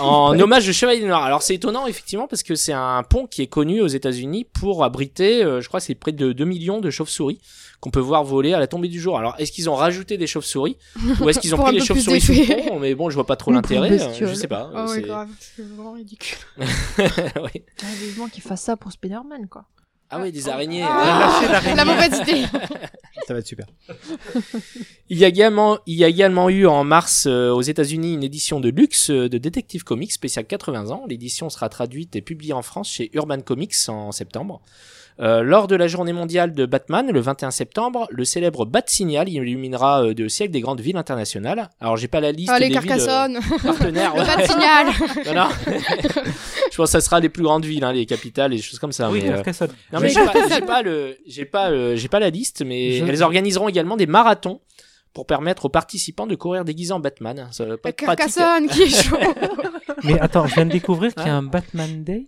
En 0.00 0.38
hommage 0.38 0.66
de 0.66 0.72
Chevalier 0.72 1.04
Noir. 1.06 1.22
Alors 1.24 1.42
c'est 1.42 1.54
étonnant 1.54 1.86
effectivement 1.86 2.26
parce 2.26 2.42
que 2.42 2.54
c'est 2.54 2.72
un 2.72 3.02
pont 3.02 3.26
qui 3.26 3.42
est 3.42 3.46
connu 3.46 3.80
aux 3.80 3.86
États-Unis 3.86 4.44
pour 4.52 4.84
abriter, 4.84 5.42
euh, 5.44 5.60
je 5.60 5.68
crois, 5.68 5.80
c'est 5.80 5.94
près 5.94 6.12
de 6.12 6.32
2 6.32 6.44
millions 6.44 6.80
de 6.80 6.90
chauves-souris 6.90 7.40
qu'on 7.80 7.90
peut 7.90 8.00
voir 8.00 8.24
voler 8.24 8.54
à 8.54 8.58
la 8.58 8.66
tombée 8.66 8.88
du 8.88 9.00
jour. 9.00 9.18
Alors 9.18 9.34
est-ce 9.38 9.52
qu'ils 9.52 9.68
ont 9.68 9.74
rajouté 9.74 10.16
des 10.16 10.26
chauves-souris 10.26 10.76
ou 11.20 11.28
est-ce 11.28 11.38
qu'ils 11.38 11.54
ont 11.54 11.58
pris 11.62 11.74
les 11.74 11.84
chauves-souris 11.84 12.20
sous 12.20 12.32
le 12.32 12.68
pont? 12.68 12.78
Mais 12.80 12.94
bon, 12.94 13.10
je 13.10 13.14
vois 13.14 13.26
pas 13.26 13.36
trop 13.36 13.52
l'intérêt. 13.52 13.90
bestiole. 13.90 14.28
Je 14.30 14.34
sais 14.34 14.48
pas. 14.48 14.70
Ah 14.74 14.86
ouais, 14.86 14.94
c'est- 14.94 15.02
grave, 15.02 15.28
c'est 15.38 15.62
vraiment 15.66 15.92
ridicule. 15.92 16.38
Ouais. 17.42 17.64
Qu'ils 18.32 18.42
fassent 18.42 18.62
ça 18.62 18.76
pour 18.76 18.90
Spider-Man, 18.92 19.48
quoi. 19.48 19.64
Ah 20.10 20.20
oui, 20.20 20.30
des 20.32 20.48
araignées. 20.48 20.82
Ah, 20.82 21.40
lâcher 21.40 21.52
l'araignée. 21.52 21.76
la 21.76 21.84
mauvaise 21.84 22.20
idée. 22.20 22.44
Ça 23.26 23.32
va 23.32 23.40
être 23.40 23.46
super. 23.46 23.66
Il 25.08 25.18
y 25.18 25.24
a 25.24 25.28
également, 25.28 25.78
il 25.86 25.96
y 25.96 26.04
a 26.04 26.08
également 26.08 26.48
eu 26.48 26.66
en 26.66 26.82
mars 26.84 27.26
euh, 27.26 27.50
aux 27.50 27.62
États-Unis 27.62 28.14
une 28.14 28.22
édition 28.22 28.58
de 28.60 28.68
luxe 28.68 29.10
euh, 29.10 29.28
de 29.28 29.38
Detective 29.38 29.84
Comics 29.84 30.12
spéciale 30.12 30.46
80 30.46 30.90
ans. 30.90 31.04
L'édition 31.08 31.50
sera 31.50 31.68
traduite 31.68 32.16
et 32.16 32.22
publiée 32.22 32.52
en 32.52 32.62
France 32.62 32.90
chez 32.90 33.10
Urban 33.14 33.40
Comics 33.40 33.74
en 33.88 34.12
septembre. 34.12 34.60
Euh, 35.20 35.42
lors 35.44 35.68
de 35.68 35.76
la 35.76 35.86
journée 35.86 36.12
mondiale 36.12 36.52
de 36.54 36.66
Batman, 36.66 37.08
le 37.12 37.20
21 37.20 37.52
septembre, 37.52 38.08
le 38.10 38.24
célèbre 38.24 38.64
Bat 38.66 38.82
Signal 38.86 39.28
illuminera 39.28 40.02
euh, 40.02 40.14
le 40.18 40.28
siècle 40.28 40.50
des 40.52 40.60
grandes 40.60 40.80
villes 40.80 40.96
internationales. 40.96 41.70
Alors 41.80 41.96
j'ai 41.96 42.08
pas 42.08 42.18
la 42.20 42.32
liste 42.32 42.50
Ah, 42.52 42.58
les 42.58 42.68
des 42.68 42.78
villes 42.80 42.90
euh, 42.92 42.96
Carcassonne, 42.96 43.38
partenaires. 43.62 44.12
le 44.16 44.20
ouais. 44.22 44.36
de 44.42 44.50
signal. 44.50 44.86
Non, 45.26 45.34
non. 45.34 45.48
Je 46.72 46.76
pense 46.76 46.86
que 46.88 46.92
ça 46.92 47.00
sera 47.00 47.20
les 47.20 47.28
plus 47.28 47.44
grandes 47.44 47.64
villes, 47.64 47.84
hein, 47.84 47.92
les 47.92 48.06
capitales 48.06 48.52
et 48.52 48.56
des 48.56 48.62
choses 48.62 48.80
comme 48.80 48.90
ça. 48.90 49.08
Oui, 49.08 49.20
mais, 49.22 49.30
euh, 49.30 49.34
Carcassonne. 49.36 49.70
non 49.92 50.00
mais 50.00 50.08
Je- 50.08 50.14
j'ai 50.18 50.24
pas, 50.26 50.48
j'ai 50.48 50.60
pas 50.62 50.82
le, 50.82 51.16
j'ai 51.26 51.44
pas, 51.44 51.70
euh, 51.70 51.94
j'ai 51.94 52.08
pas 52.08 52.18
la 52.18 52.30
liste, 52.30 52.64
mais 52.66 52.98
Je- 52.98 53.04
elles 53.04 53.22
organiseront 53.22 53.68
également 53.68 53.96
des 53.96 54.06
marathons 54.06 54.60
pour 55.12 55.26
permettre 55.26 55.66
aux 55.66 55.68
participants 55.68 56.26
de 56.26 56.34
courir 56.34 56.64
déguisés 56.64 56.92
en 56.92 56.98
Batman. 56.98 57.46
Ça 57.52 57.64
va 57.64 57.76
pas 57.76 57.90
être 57.90 58.02
pratique. 58.02 58.34
Carcassonne 58.34 58.66
qui 58.66 58.82
est 58.82 58.88
chaud. 59.04 59.16
Mais 60.02 60.18
attends, 60.18 60.48
je 60.48 60.54
viens 60.56 60.66
de 60.66 60.72
découvrir 60.72 61.14
qu'il 61.14 61.26
y 61.26 61.30
a 61.30 61.36
un 61.36 61.44
Batman 61.44 62.02
Day. 62.02 62.26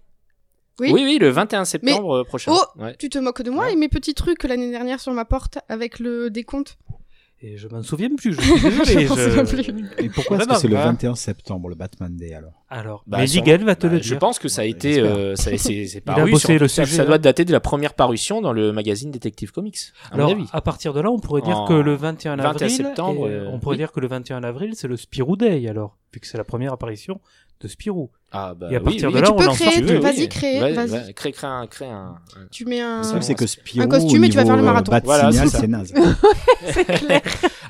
Oui. 0.81 0.91
Oui, 0.93 1.03
oui, 1.05 1.19
le 1.19 1.31
21 1.31 1.65
septembre 1.65 2.19
euh, 2.19 2.25
prochain. 2.25 2.53
Oh 2.55 2.81
Ouais. 2.83 2.95
Tu 2.99 3.09
te 3.09 3.19
moques 3.19 3.43
de 3.43 3.51
moi 3.51 3.65
Ouais. 3.67 3.73
et 3.73 3.77
mes 3.77 3.89
petits 3.89 4.15
trucs 4.15 4.45
l'année 4.45 4.71
dernière 4.71 5.01
sur 5.01 5.13
ma 5.13 5.25
porte 5.25 5.59
avec 5.69 5.99
le 5.99 6.29
décompte. 6.31 6.77
Et 7.43 7.59
je 7.59 7.69
m'en 7.69 7.83
souviens 7.83 8.09
plus, 8.17 8.33
je 8.33 8.41
suis 8.41 8.61
désolé. 8.63 9.07
Je 9.07 9.09
m'en 9.09 9.15
souviens 9.17 9.45
plus. 9.45 9.85
Et 9.99 10.09
pourquoi 10.09 10.39
est-ce 10.39 10.49
que 10.49 10.55
c'est 10.55 10.69
le 10.69 10.75
bah. 10.75 10.85
21 10.87 11.15
septembre, 11.15 11.69
le 11.69 11.75
Batman 11.75 12.15
Day 12.17 12.33
alors? 12.33 12.65
Alors, 12.71 13.05
Bah, 13.07 13.27
sur- 13.27 13.43
Gaga 13.43 13.63
va 13.65 13.75
te 13.77 13.87
Bah, 13.87 13.93
le 13.93 13.99
je 14.03 14.09
dire. 14.09 14.19
pense 14.19 14.39
que 14.39 14.49
ça 14.49 14.63
a 14.63 14.65
Ouais, 14.65 14.71
été, 14.71 14.99
euh, 15.01 15.37
ça, 15.37 15.51
c'est, 15.59 15.87
c'est 15.87 16.03
Il 16.07 16.11
a 16.13 16.25
bossé 16.27 16.59
le 16.59 16.67
ça, 16.67 16.85
sujet, 16.87 16.97
ça 16.97 17.05
doit 17.05 17.19
dater 17.19 17.45
de 17.45 17.53
la 17.53 17.61
première 17.61 17.93
parution 17.93 18.41
dans 18.41 18.55
le 18.55 18.73
magazine 18.73 19.11
Detective 19.11 19.53
Comics. 19.53 19.77
À 20.11 20.17
mon 20.17 20.25
Alors, 20.25 20.31
avis. 20.33 20.47
à 20.51 20.61
partir 20.63 20.95
de 20.95 21.01
là, 21.01 21.11
on 21.11 21.19
pourrait 21.19 21.43
dire 21.43 21.59
En 21.61 21.67
que 21.67 21.75
le 21.75 21.95
21 21.95 22.37
21 22.37 22.51
avril, 22.51 22.71
septembre, 22.71 23.29
et, 23.29 23.33
euh, 23.33 23.51
on 23.53 23.59
pourrait 23.61 23.75
oui. 23.75 23.79
dire 23.79 23.93
que 23.93 24.01
le 24.01 24.09
21 24.09 24.43
avril, 24.43 24.73
c'est 24.75 24.89
le 24.89 24.97
Spirou 24.97 25.37
Day, 25.37 25.69
alors, 25.69 25.99
vu 26.15 26.21
que 26.21 26.27
c'est 26.27 26.39
la 26.39 26.45
première 26.45 26.73
apparition 26.73 27.21
de 27.61 27.69
Spirou. 27.69 28.11
Ah, 28.33 28.55
bah, 28.55 28.69
et 28.71 28.77
à 28.77 28.81
partir 28.81 29.09
oui. 29.09 29.15
de 29.15 29.19
là, 29.21 29.27
tu 29.29 29.33
on 29.33 29.37
peux 29.37 29.45
lance 29.47 29.57
créer, 29.59 29.69
un 29.69 29.81
tu 29.81 29.87
jeu. 29.89 29.95
veux, 29.95 30.01
vas-y, 30.01 30.29
crée, 30.29 30.73
vas-y. 30.75 31.15
crée, 31.15 31.33
crée 31.33 31.47
un, 31.47 31.67
crée 31.67 31.87
un, 31.89 32.17
Tu 32.51 32.65
mets 32.67 32.81
un. 32.81 33.01
Le 33.03 33.09
truc, 33.09 33.23
c'est 33.23 33.35
que 33.35 33.47
Spirou, 33.47 33.83
Un 33.85 33.89
costume 33.89 34.25
et 34.25 34.29
tu 34.29 34.37
vas 34.37 34.45
faire 34.45 34.57
le 34.57 34.63
euh, 34.63 34.67
marathon. 34.67 34.91
Bat 34.91 35.01
Voilà, 35.05 35.33
c'est 35.33 35.49
c'est 35.49 35.67
naze. 35.67 35.93
C'est 36.73 36.85
clair. 36.85 37.23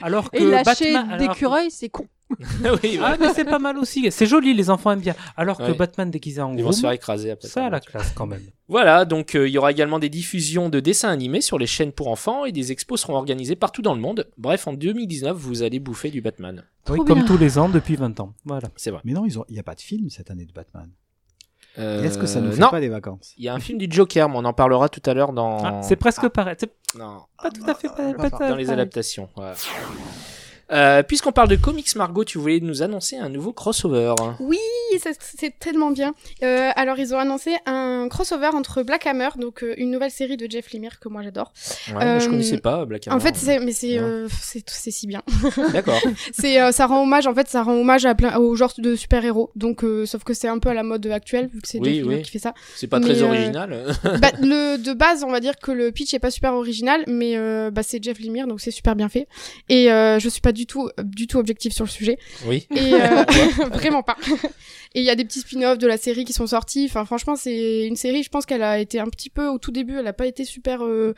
Alors 0.02 0.30
que 0.30 0.36
Et 0.38 0.44
lâcher 0.50 0.92
Batman, 0.92 1.10
alors 1.12 1.26
que- 1.28 1.32
d'écureuil, 1.32 1.70
c'est 1.70 1.88
con. 1.88 2.06
oui, 2.82 2.98
Ah, 3.02 3.16
mais 3.20 3.32
c'est 3.34 3.44
pas 3.44 3.58
mal 3.60 3.78
aussi. 3.78 4.10
C'est 4.10 4.26
joli, 4.26 4.52
les 4.52 4.68
enfants 4.68 4.90
aiment 4.90 5.00
bien. 5.00 5.14
Alors 5.36 5.58
que 5.58 5.62
Ouais. 5.62 5.74
Batman 5.74 6.10
déguisé 6.10 6.40
en 6.42 6.56
Ils 6.56 6.64
vont 6.64 6.72
se 6.72 6.80
faire 6.80 6.90
écraser 6.90 7.30
après. 7.30 7.46
ça 7.48 7.66
a 7.66 7.70
la 7.70 7.80
classe 7.80 8.12
quand 8.14 8.26
même. 8.26 8.42
Voilà, 8.68 9.04
donc 9.04 9.36
euh, 9.36 9.46
il 9.46 9.52
y 9.52 9.58
aura 9.58 9.70
également 9.70 10.00
des 10.00 10.08
diffusions 10.08 10.68
de 10.68 10.80
dessins 10.80 11.08
animés 11.10 11.40
sur 11.40 11.56
les 11.56 11.68
chaînes 11.68 11.92
pour 11.92 12.08
enfants 12.08 12.44
et 12.46 12.50
des 12.50 12.72
expos 12.72 13.00
seront 13.00 13.14
organisés 13.14 13.54
partout 13.54 13.80
dans 13.80 13.94
le 13.94 14.00
monde. 14.00 14.28
Bref, 14.38 14.66
en 14.66 14.72
2019, 14.72 15.36
vous 15.36 15.62
allez 15.62 15.78
bouffer 15.78 16.10
du 16.10 16.20
Batman. 16.20 16.64
Oui, 16.88 16.98
comme 17.06 17.24
tous 17.24 17.38
les 17.38 17.58
ans 17.58 17.68
depuis 17.68 17.94
20 17.94 18.18
ans. 18.18 18.34
Voilà. 18.44 18.66
C'est 18.74 18.90
vrai. 18.90 19.02
Mais 19.04 19.12
non, 19.12 19.24
il 19.24 19.52
n'y 19.52 19.60
a 19.60 19.62
pas 19.62 19.76
de 19.76 19.80
film 19.80 20.10
cette 20.10 20.32
année 20.32 20.46
de 20.46 20.52
Batman. 20.52 20.90
Euh, 21.78 22.02
Est-ce 22.02 22.18
que 22.18 22.26
ça 22.26 22.40
ne 22.40 22.50
fait 22.50 22.60
non, 22.60 22.70
pas 22.70 22.80
des 22.80 22.88
vacances 22.88 23.34
il 23.36 23.44
y 23.44 23.48
a 23.48 23.54
un 23.54 23.60
film 23.60 23.78
du 23.78 23.86
Joker, 23.88 24.28
mais 24.30 24.36
on 24.38 24.44
en 24.46 24.52
parlera 24.54 24.88
tout 24.88 25.02
à 25.08 25.14
l'heure 25.14 25.32
dans. 25.32 25.58
Ah, 25.62 25.82
c'est 25.84 25.94
presque 25.96 26.26
pareil. 26.30 26.56
C'est 26.58 26.72
Non, 26.98 27.20
pas 27.40 27.50
tout 27.50 27.62
à 27.70 27.74
fait 27.74 27.88
pas, 27.88 28.12
bah, 28.14 28.30
pas- 28.30 28.48
dans 28.48 28.56
les 28.56 28.64
pareil. 28.64 28.70
adaptations. 28.70 29.28
Euh, 30.72 31.02
Puisqu'on 31.02 31.32
parle 31.32 31.48
de 31.48 31.56
comics, 31.56 31.94
Margot, 31.96 32.24
tu 32.24 32.38
voulais 32.38 32.60
nous 32.60 32.82
annoncer 32.82 33.16
un 33.16 33.28
nouveau 33.28 33.52
crossover. 33.52 34.14
Oui, 34.40 34.58
c'est 34.98 35.58
tellement 35.58 35.90
bien. 35.90 36.14
Euh, 36.42 36.70
alors, 36.74 36.98
ils 36.98 37.14
ont 37.14 37.18
annoncé 37.18 37.56
un 37.66 38.08
crossover 38.08 38.50
entre 38.54 38.82
Black 38.82 39.06
Hammer, 39.06 39.28
donc 39.38 39.62
euh, 39.62 39.74
une 39.76 39.90
nouvelle 39.90 40.10
série 40.10 40.36
de 40.36 40.50
Jeff 40.50 40.72
Lemire 40.72 40.98
que 40.98 41.08
moi 41.08 41.22
j'adore. 41.22 41.52
Ouais, 41.94 42.18
je 42.20 42.28
connaissais 42.28 42.58
pas 42.58 42.84
Black 42.84 43.06
Hammer. 43.06 43.16
En 43.16 43.20
fait, 43.20 43.36
c'est 43.36 43.58
mais 43.60 43.72
c'est 43.72 43.98
si 44.90 45.06
bien. 45.06 45.22
D'accord. 45.72 46.00
C'est 46.32 46.72
ça 46.72 46.86
rend 46.86 47.02
hommage 47.02 47.26
en 47.26 47.34
fait, 47.34 47.48
ça 47.48 47.62
rend 47.62 47.74
hommage 47.74 48.04
à 48.06 48.14
plein 48.14 48.36
au 48.38 48.54
genre 48.54 48.72
de 48.78 48.94
super-héros. 48.94 49.50
Donc 49.56 49.84
euh, 49.84 50.06
sauf 50.06 50.24
que 50.24 50.34
c'est 50.34 50.48
un 50.48 50.58
peu 50.58 50.68
à 50.68 50.74
la 50.74 50.82
mode 50.82 51.06
actuelle 51.06 51.48
vu 51.52 51.60
que 51.60 51.68
c'est 51.68 51.78
Oui, 51.78 51.94
Jeff 51.94 52.02
Lemire 52.02 52.18
oui. 52.18 52.22
qui 52.22 52.30
fait 52.30 52.38
ça. 52.38 52.54
C'est 52.74 52.86
pas 52.86 52.98
Mais, 52.98 53.06
très 53.06 53.22
original. 53.22 53.94
bah, 54.20 54.30
le 54.40 54.76
de 54.76 54.92
base, 54.92 55.24
on 55.24 55.30
va 55.30 55.40
dire 55.40 55.56
que 55.56 55.72
le 55.72 55.92
pitch 55.92 56.14
est 56.14 56.18
pas 56.18 56.30
super 56.30 56.54
original, 56.54 57.04
mais 57.06 57.36
bah, 57.70 57.82
c'est 57.82 58.02
Jeff 58.02 58.18
Lemire 58.20 58.46
donc 58.46 58.60
c'est 58.60 58.70
super 58.70 58.96
bien 58.96 59.08
fait. 59.08 59.28
Et 59.68 59.86
je 59.86 60.28
suis 60.28 60.40
pas 60.40 60.52
du 60.56 60.66
tout 60.66 60.90
du 61.04 61.26
tout 61.26 61.38
objective 61.38 61.72
sur 61.72 61.84
le 61.84 61.90
sujet. 61.90 62.18
oui. 62.46 62.66
Et 62.70 62.94
euh, 62.94 63.24
vraiment 63.72 64.02
pas. 64.02 64.16
Et 64.94 65.00
il 65.00 65.04
y 65.04 65.10
a 65.10 65.14
des 65.14 65.24
petits 65.24 65.40
spin-offs 65.40 65.78
de 65.78 65.86
la 65.86 65.98
série 65.98 66.24
qui 66.24 66.32
sont 66.32 66.46
sortis. 66.46 66.86
Enfin, 66.88 67.04
franchement, 67.04 67.36
c'est 67.36 67.86
une 67.86 67.96
série, 67.96 68.22
je 68.22 68.30
pense 68.30 68.46
qu'elle 68.46 68.62
a 68.62 68.78
été 68.78 68.98
un 68.98 69.08
petit 69.08 69.30
peu, 69.30 69.46
au 69.48 69.58
tout 69.58 69.70
début, 69.70 69.98
elle 69.98 70.04
n'a 70.04 70.12
pas 70.12 70.26
été 70.26 70.44
super, 70.44 70.84
euh, 70.84 71.14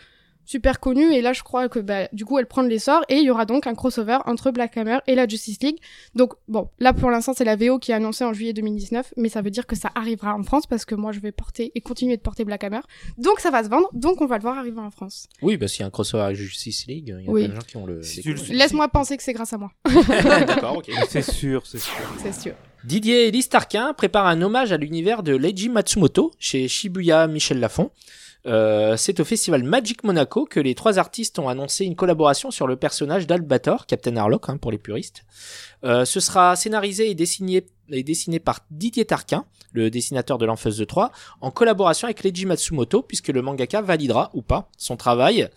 super 0.49 0.81
connue. 0.81 1.13
Et 1.13 1.21
là, 1.21 1.33
je 1.35 1.43
crois 1.43 1.69
que, 1.69 1.79
bah, 1.79 2.09
du 2.13 2.25
coup, 2.25 2.39
elle 2.39 2.47
prend 2.47 2.63
de 2.63 2.69
l'essor. 2.69 3.05
Et 3.09 3.17
il 3.17 3.25
y 3.25 3.31
aura 3.31 3.45
donc 3.45 3.67
un 3.67 3.75
crossover 3.75 4.19
entre 4.25 4.51
Black 4.51 4.77
Hammer 4.79 4.99
et 5.07 5.15
la 5.15 5.29
Justice 5.29 5.59
League. 5.63 5.77
Donc, 6.15 6.33
bon, 6.49 6.71
là, 6.79 6.93
pour 6.95 7.11
l'instant, 7.11 7.35
c'est 7.37 7.45
la 7.45 7.55
VO 7.55 7.79
qui 7.79 7.93
est 7.93 7.95
annoncée 7.95 8.25
en 8.25 8.33
juillet 8.33 8.55
2019. 8.55 9.13
Mais 9.19 9.29
ça 9.29 9.43
veut 9.43 9.51
dire 9.51 9.67
que 9.67 9.77
ça 9.77 9.91
arrivera 9.95 10.35
en 10.35 10.43
France 10.43 10.67
parce 10.67 10.85
que 10.87 10.95
moi, 10.95 11.13
je 11.13 11.21
vais 11.21 11.33
porter 11.33 11.71
et 11.75 11.81
continuer 11.83 12.17
de 12.17 12.23
porter 12.23 12.45
Black 12.45 12.65
Hammer. 12.65 12.81
Donc, 13.19 13.41
ça 13.41 13.51
va 13.51 13.63
se 13.63 13.69
vendre. 13.69 13.89
Donc, 13.93 14.21
on 14.23 14.27
va 14.27 14.37
le 14.39 14.43
voir 14.43 14.57
arriver 14.57 14.81
en 14.81 14.91
France. 14.91 15.29
Oui, 15.43 15.57
bah 15.59 15.69
s'il 15.69 15.81
y 15.81 15.83
a 15.83 15.87
un 15.87 15.91
crossover 15.91 16.25
avec 16.25 16.37
Justice 16.37 16.87
League, 16.87 17.15
il 17.19 17.25
y 17.27 17.29
a 17.29 17.31
Oui. 17.31 17.45
plein 17.45 17.55
de 17.55 17.61
gens 17.61 17.67
qui 17.67 17.77
ont 17.77 17.87
le. 17.87 18.03
Si. 18.03 18.23
Laisse-moi 18.53 18.89
penser 18.89 19.17
que 19.19 19.23
c'est 19.23 19.35
grâce 19.35 19.53
à 19.53 19.59
moi. 19.59 19.71
D'accord, 20.47 20.79
ok. 20.79 20.91
C'est 21.11 21.23
sûr, 21.23 21.67
c'est 21.67 21.79
sûr. 21.79 21.93
c'est 22.23 22.35
sûr. 22.35 22.55
Didier 22.85 23.27
Elis 23.29 23.49
Tarquin 23.49 23.93
prépare 23.93 24.27
un 24.27 24.41
hommage 24.41 24.73
à 24.73 24.77
l'univers 24.77 25.23
de 25.23 25.35
Leiji 25.37 25.69
Matsumoto 25.69 26.33
chez 26.39 26.69
Shibuya 26.69 27.27
Michel 27.27 27.61
Lafon. 27.61 27.91
Euh, 28.47 28.97
c'est 28.97 29.21
au 29.21 29.25
festival 29.25 29.63
Magic 29.63 30.05
Monaco 30.05 30.45
que 30.45 30.61
les 30.61 30.75
trois 30.75 30.99
artistes 30.99 31.39
ont 31.39 31.49
annoncé 31.49 31.85
une 31.85 31.97
collaboration 31.97 32.51
sur 32.51 32.67
le 32.67 32.77
personnage 32.77 33.27
d'Albator, 33.27 33.87
Captain 33.87 34.17
Harlock 34.17 34.49
hein, 34.49 34.57
pour 34.57 34.71
les 34.71 34.79
puristes. 34.79 35.25
Euh, 35.85 36.05
ce 36.05 36.21
sera 36.21 36.55
scénarisé 36.57 37.11
et 37.11 37.15
dessiné, 37.15 37.67
et 37.91 38.41
par 38.41 38.61
Didier 38.71 39.05
Tarquin, 39.05 39.45
le 39.73 39.91
dessinateur 39.91 40.39
de 40.39 40.47
l'Enfeuse 40.47 40.79
de 40.79 40.85
3, 40.85 41.11
en 41.41 41.51
collaboration 41.51 42.07
avec 42.07 42.23
Leiji 42.23 42.47
Matsumoto, 42.47 43.03
puisque 43.03 43.29
le 43.29 43.43
mangaka 43.43 43.81
validera 43.81 44.31
ou 44.35 44.43
pas 44.43 44.71
son 44.77 44.97
travail. 44.97 45.49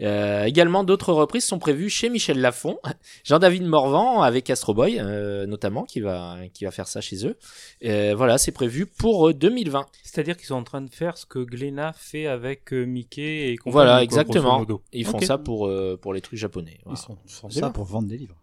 Euh, 0.00 0.44
également, 0.44 0.84
d'autres 0.84 1.12
reprises 1.12 1.44
sont 1.44 1.58
prévues 1.58 1.88
chez 1.88 2.08
Michel 2.08 2.40
Lafon, 2.40 2.78
Jean-David 3.24 3.64
Morvan 3.64 4.22
avec 4.22 4.50
Astro 4.50 4.74
Boy, 4.74 4.98
euh, 4.98 5.46
notamment, 5.46 5.84
qui 5.84 6.00
va, 6.00 6.36
qui 6.52 6.64
va 6.64 6.70
faire 6.70 6.88
ça 6.88 7.00
chez 7.00 7.26
eux. 7.26 7.36
Euh, 7.84 8.14
voilà, 8.16 8.38
c'est 8.38 8.52
prévu 8.52 8.86
pour 8.86 9.28
euh, 9.28 9.34
2020. 9.34 9.86
C'est-à-dire 10.02 10.36
qu'ils 10.36 10.46
sont 10.46 10.54
en 10.54 10.64
train 10.64 10.80
de 10.82 10.90
faire 10.90 11.16
ce 11.18 11.26
que 11.26 11.38
Glénat 11.38 11.92
fait 11.92 12.26
avec 12.26 12.72
euh, 12.72 12.84
Mickey 12.84 13.50
et 13.52 13.56
compagnie, 13.56 13.72
Voilà, 13.72 14.02
exactement. 14.02 14.66
ils 14.92 15.06
font 15.06 15.20
ça 15.20 15.38
pour, 15.38 15.66
euh, 15.66 15.98
pour 16.00 16.12
les 16.14 16.20
trucs 16.20 16.38
japonais. 16.38 16.78
Voilà. 16.84 16.98
Ils 16.98 17.02
sont, 17.02 17.18
font 17.26 17.50
ça 17.50 17.60
bien. 17.60 17.70
pour 17.70 17.84
vendre 17.84 18.08
des 18.08 18.16
livres. 18.16 18.36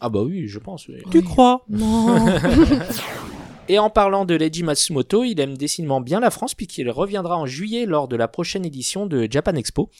Ah 0.00 0.08
bah 0.10 0.20
oui, 0.22 0.46
je 0.46 0.58
pense. 0.58 0.88
oui. 0.88 0.96
Tu 1.10 1.22
crois? 1.22 1.64
Non. 1.70 2.16
Et 3.68 3.78
en 3.80 3.90
parlant 3.90 4.24
de 4.24 4.34
Leiji 4.34 4.62
Matsumoto, 4.62 5.24
il 5.24 5.40
aime 5.40 5.56
décidément 5.56 6.00
bien 6.00 6.20
la 6.20 6.30
France 6.30 6.54
puisqu'il 6.54 6.88
reviendra 6.88 7.36
en 7.36 7.46
juillet 7.46 7.84
lors 7.84 8.06
de 8.06 8.14
la 8.14 8.28
prochaine 8.28 8.64
édition 8.64 9.06
de 9.06 9.26
Japan 9.28 9.54
Expo. 9.56 9.90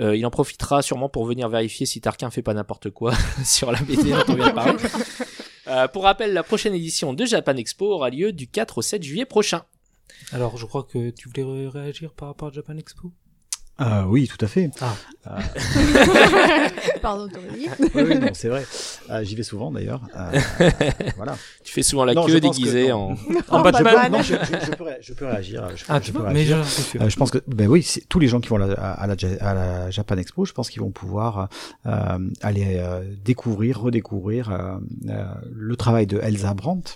Euh, 0.00 0.16
il 0.16 0.26
en 0.26 0.30
profitera 0.30 0.82
sûrement 0.82 1.08
pour 1.08 1.24
venir 1.24 1.48
vérifier 1.48 1.86
si 1.86 2.00
Tarquin 2.00 2.30
fait 2.30 2.42
pas 2.42 2.54
n'importe 2.54 2.90
quoi 2.90 3.12
sur 3.44 3.70
la 3.70 3.80
BD 3.80 4.10
dont 4.10 4.24
on 4.28 4.34
vient 4.34 4.48
de 4.48 4.52
parler. 4.54 4.74
Euh, 5.66 5.88
pour 5.88 6.02
rappel, 6.02 6.34
la 6.34 6.42
prochaine 6.42 6.74
édition 6.74 7.14
de 7.14 7.24
Japan 7.24 7.56
Expo 7.56 7.86
aura 7.90 8.10
lieu 8.10 8.32
du 8.32 8.46
4 8.48 8.76
au 8.78 8.82
7 8.82 9.02
juillet 9.02 9.24
prochain. 9.24 9.62
Alors, 10.30 10.58
je 10.58 10.66
crois 10.66 10.82
que 10.82 11.08
tu 11.08 11.30
voulais 11.30 11.42
ré- 11.42 11.68
réagir 11.68 12.12
par 12.12 12.28
rapport 12.28 12.48
à 12.48 12.52
Japan 12.52 12.76
Expo? 12.76 13.10
Ah 13.76 14.06
oui, 14.08 14.28
tout 14.28 14.42
à 14.44 14.48
fait. 14.48 14.70
Ah. 14.80 14.94
Pardon, 17.02 17.28
Aurélie. 17.36 17.68
Oui, 17.94 18.02
oui, 18.06 18.18
non, 18.18 18.28
c'est 18.32 18.48
vrai. 18.48 18.64
Euh, 19.10 19.24
J'y 19.24 19.34
vais 19.34 19.42
souvent 19.42 19.70
d'ailleurs. 19.72 20.00
Euh, 20.16 20.38
voilà. 21.16 21.36
Tu 21.64 21.72
fais 21.72 21.82
souvent 21.82 22.04
la 22.04 22.14
Non, 22.14 22.24
queue 22.26 22.40
déguisée 22.40 22.88
non. 22.90 23.16
en... 23.48 23.58
En 23.58 23.62
Batman 23.62 24.12
Non, 24.12 24.22
je, 24.22 24.34
je- 24.34 24.66
je 24.66 24.70
peux, 24.72 24.84
ré- 24.84 24.98
je 25.00 25.12
peux 25.12 25.26
réagir. 25.26 25.68
Je, 25.76 25.84
Ah, 25.88 26.00
peux 26.00 26.22
mais 26.28 26.32
réagir. 26.44 26.62
je 26.62 26.68
sûr. 26.82 27.02
Euh, 27.02 27.08
je 27.08 27.16
pense 27.16 27.30
que 27.30 27.38
ben 27.48 27.66
oui, 27.68 27.82
c'est- 27.82 28.06
tous 28.08 28.20
les 28.20 28.28
gens 28.28 28.40
qui 28.40 28.48
vont 28.48 28.56
à 28.56 28.66
la, 28.66 28.74
à 28.74 29.06
la, 29.06 29.16
Ja- 29.16 29.28
à 29.40 29.54
la 29.54 29.90
Japan 29.90 30.16
Expo, 30.18 30.44
je 30.44 30.52
pense 30.52 30.70
qu'ils 30.70 30.80
vont 30.82 30.90
pouvoir 30.92 31.48
euh, 31.86 32.18
aller 32.42 32.76
euh, 32.78 33.02
découvrir, 33.24 33.80
redécouvrir 33.80 34.50
euh, 34.52 34.76
euh, 35.08 35.24
le 35.52 35.76
travail 35.76 36.06
de 36.06 36.18
Elsa 36.20 36.54
Brandt, 36.54 36.92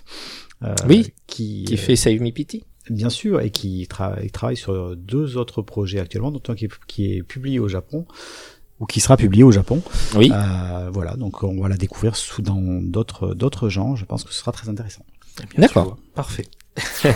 euh, 0.63 0.73
Oui, 0.87 1.13
qui, 1.27 1.65
qui 1.65 1.73
euh, 1.73 1.77
fait 1.77 1.95
Save 1.95 2.21
Me 2.21 2.31
Pity. 2.31 2.63
Bien 2.89 3.09
sûr 3.09 3.41
et 3.41 3.49
qui 3.51 3.87
tra- 3.89 4.17
il 4.23 4.31
travaille 4.31 4.57
sur 4.57 4.95
deux 4.95 5.37
autres 5.37 5.61
projets 5.61 5.99
actuellement, 5.99 6.31
dont 6.31 6.41
un 6.47 6.55
qui 6.55 6.65
est, 6.65 6.71
qui 6.87 7.13
est 7.13 7.23
publié 7.23 7.59
au 7.59 7.67
Japon 7.67 8.05
ou 8.79 8.85
qui 8.85 8.99
sera 8.99 9.17
publié 9.17 9.43
au 9.43 9.51
Japon. 9.51 9.81
Oui. 10.15 10.31
Euh, 10.33 10.89
voilà, 10.93 11.15
donc 11.15 11.43
on 11.43 11.61
va 11.61 11.67
la 11.69 11.77
découvrir 11.77 12.15
sous 12.15 12.41
dans 12.41 12.61
d'autres 12.81 13.33
d'autres 13.33 13.69
genres. 13.69 13.95
Je 13.97 14.05
pense 14.05 14.23
que 14.23 14.31
ce 14.33 14.39
sera 14.39 14.51
très 14.51 14.69
intéressant. 14.69 15.05
Bien 15.55 15.61
D'accord. 15.67 15.85
sûr. 15.85 15.97
Parfait. 16.15 16.45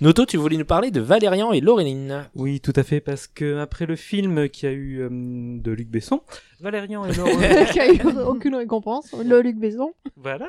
Noto, 0.00 0.26
tu 0.26 0.36
voulais 0.36 0.56
nous 0.56 0.64
parler 0.64 0.90
de 0.90 1.00
Valérian 1.00 1.52
et 1.52 1.60
Laureline. 1.60 2.28
Oui, 2.34 2.60
tout 2.60 2.72
à 2.74 2.82
fait, 2.82 3.00
parce 3.00 3.28
que 3.28 3.58
après 3.58 3.86
le 3.86 3.94
film 3.94 4.48
qui 4.48 4.66
a 4.66 4.72
eu 4.72 5.00
euh, 5.02 5.08
de 5.10 5.70
Luc 5.70 5.88
Besson, 5.88 6.20
Valérian 6.60 7.04
et 7.04 7.12
Laure... 7.12 7.28
Qui 7.72 7.80
a 7.80 7.92
eu 7.92 8.00
aucune 8.26 8.56
récompense. 8.56 9.14
Le 9.24 9.40
Luc 9.40 9.56
Besson. 9.56 9.92
voilà. 10.16 10.48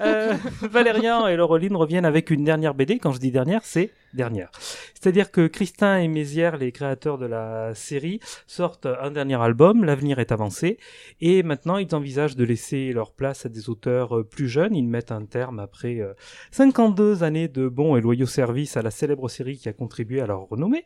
Euh, 0.00 0.34
Valérian 0.62 1.26
et 1.26 1.36
Laureline 1.36 1.74
reviennent 1.74 2.04
avec 2.04 2.30
une 2.30 2.44
dernière 2.44 2.74
BD. 2.74 2.98
Quand 2.98 3.12
je 3.12 3.18
dis 3.18 3.30
dernière, 3.30 3.62
c'est 3.64 3.90
dernière. 4.14 4.50
C'est-à-dire 4.94 5.30
que 5.30 5.46
Christin 5.46 5.98
et 5.98 6.08
Mézières, 6.08 6.56
les 6.56 6.72
créateurs 6.72 7.18
de 7.18 7.26
la 7.26 7.74
série, 7.74 8.20
sortent 8.46 8.86
un 8.86 9.10
dernier 9.10 9.40
album, 9.40 9.84
L'avenir 9.84 10.18
est 10.18 10.32
avancé, 10.32 10.78
et 11.20 11.42
maintenant 11.42 11.76
ils 11.76 11.94
envisagent 11.94 12.36
de 12.36 12.44
laisser 12.44 12.92
leur 12.92 13.12
place 13.12 13.46
à 13.46 13.48
des 13.48 13.68
auteurs 13.68 14.18
euh, 14.18 14.24
plus 14.24 14.48
jeunes. 14.48 14.74
Ils 14.74 14.88
mettent 14.88 15.12
un 15.12 15.24
terme 15.24 15.58
après 15.58 16.00
euh, 16.00 16.14
52 16.50 17.22
années 17.22 17.48
de 17.48 17.68
bons 17.68 17.96
et 17.96 18.00
loyaux 18.00 18.26
services 18.26 18.76
à 18.76 18.82
la 18.82 18.90
célèbre 18.90 19.28
série 19.28 19.58
qui 19.58 19.68
a 19.68 19.72
contribué 19.72 20.20
à 20.20 20.26
leur 20.26 20.48
renommée. 20.48 20.84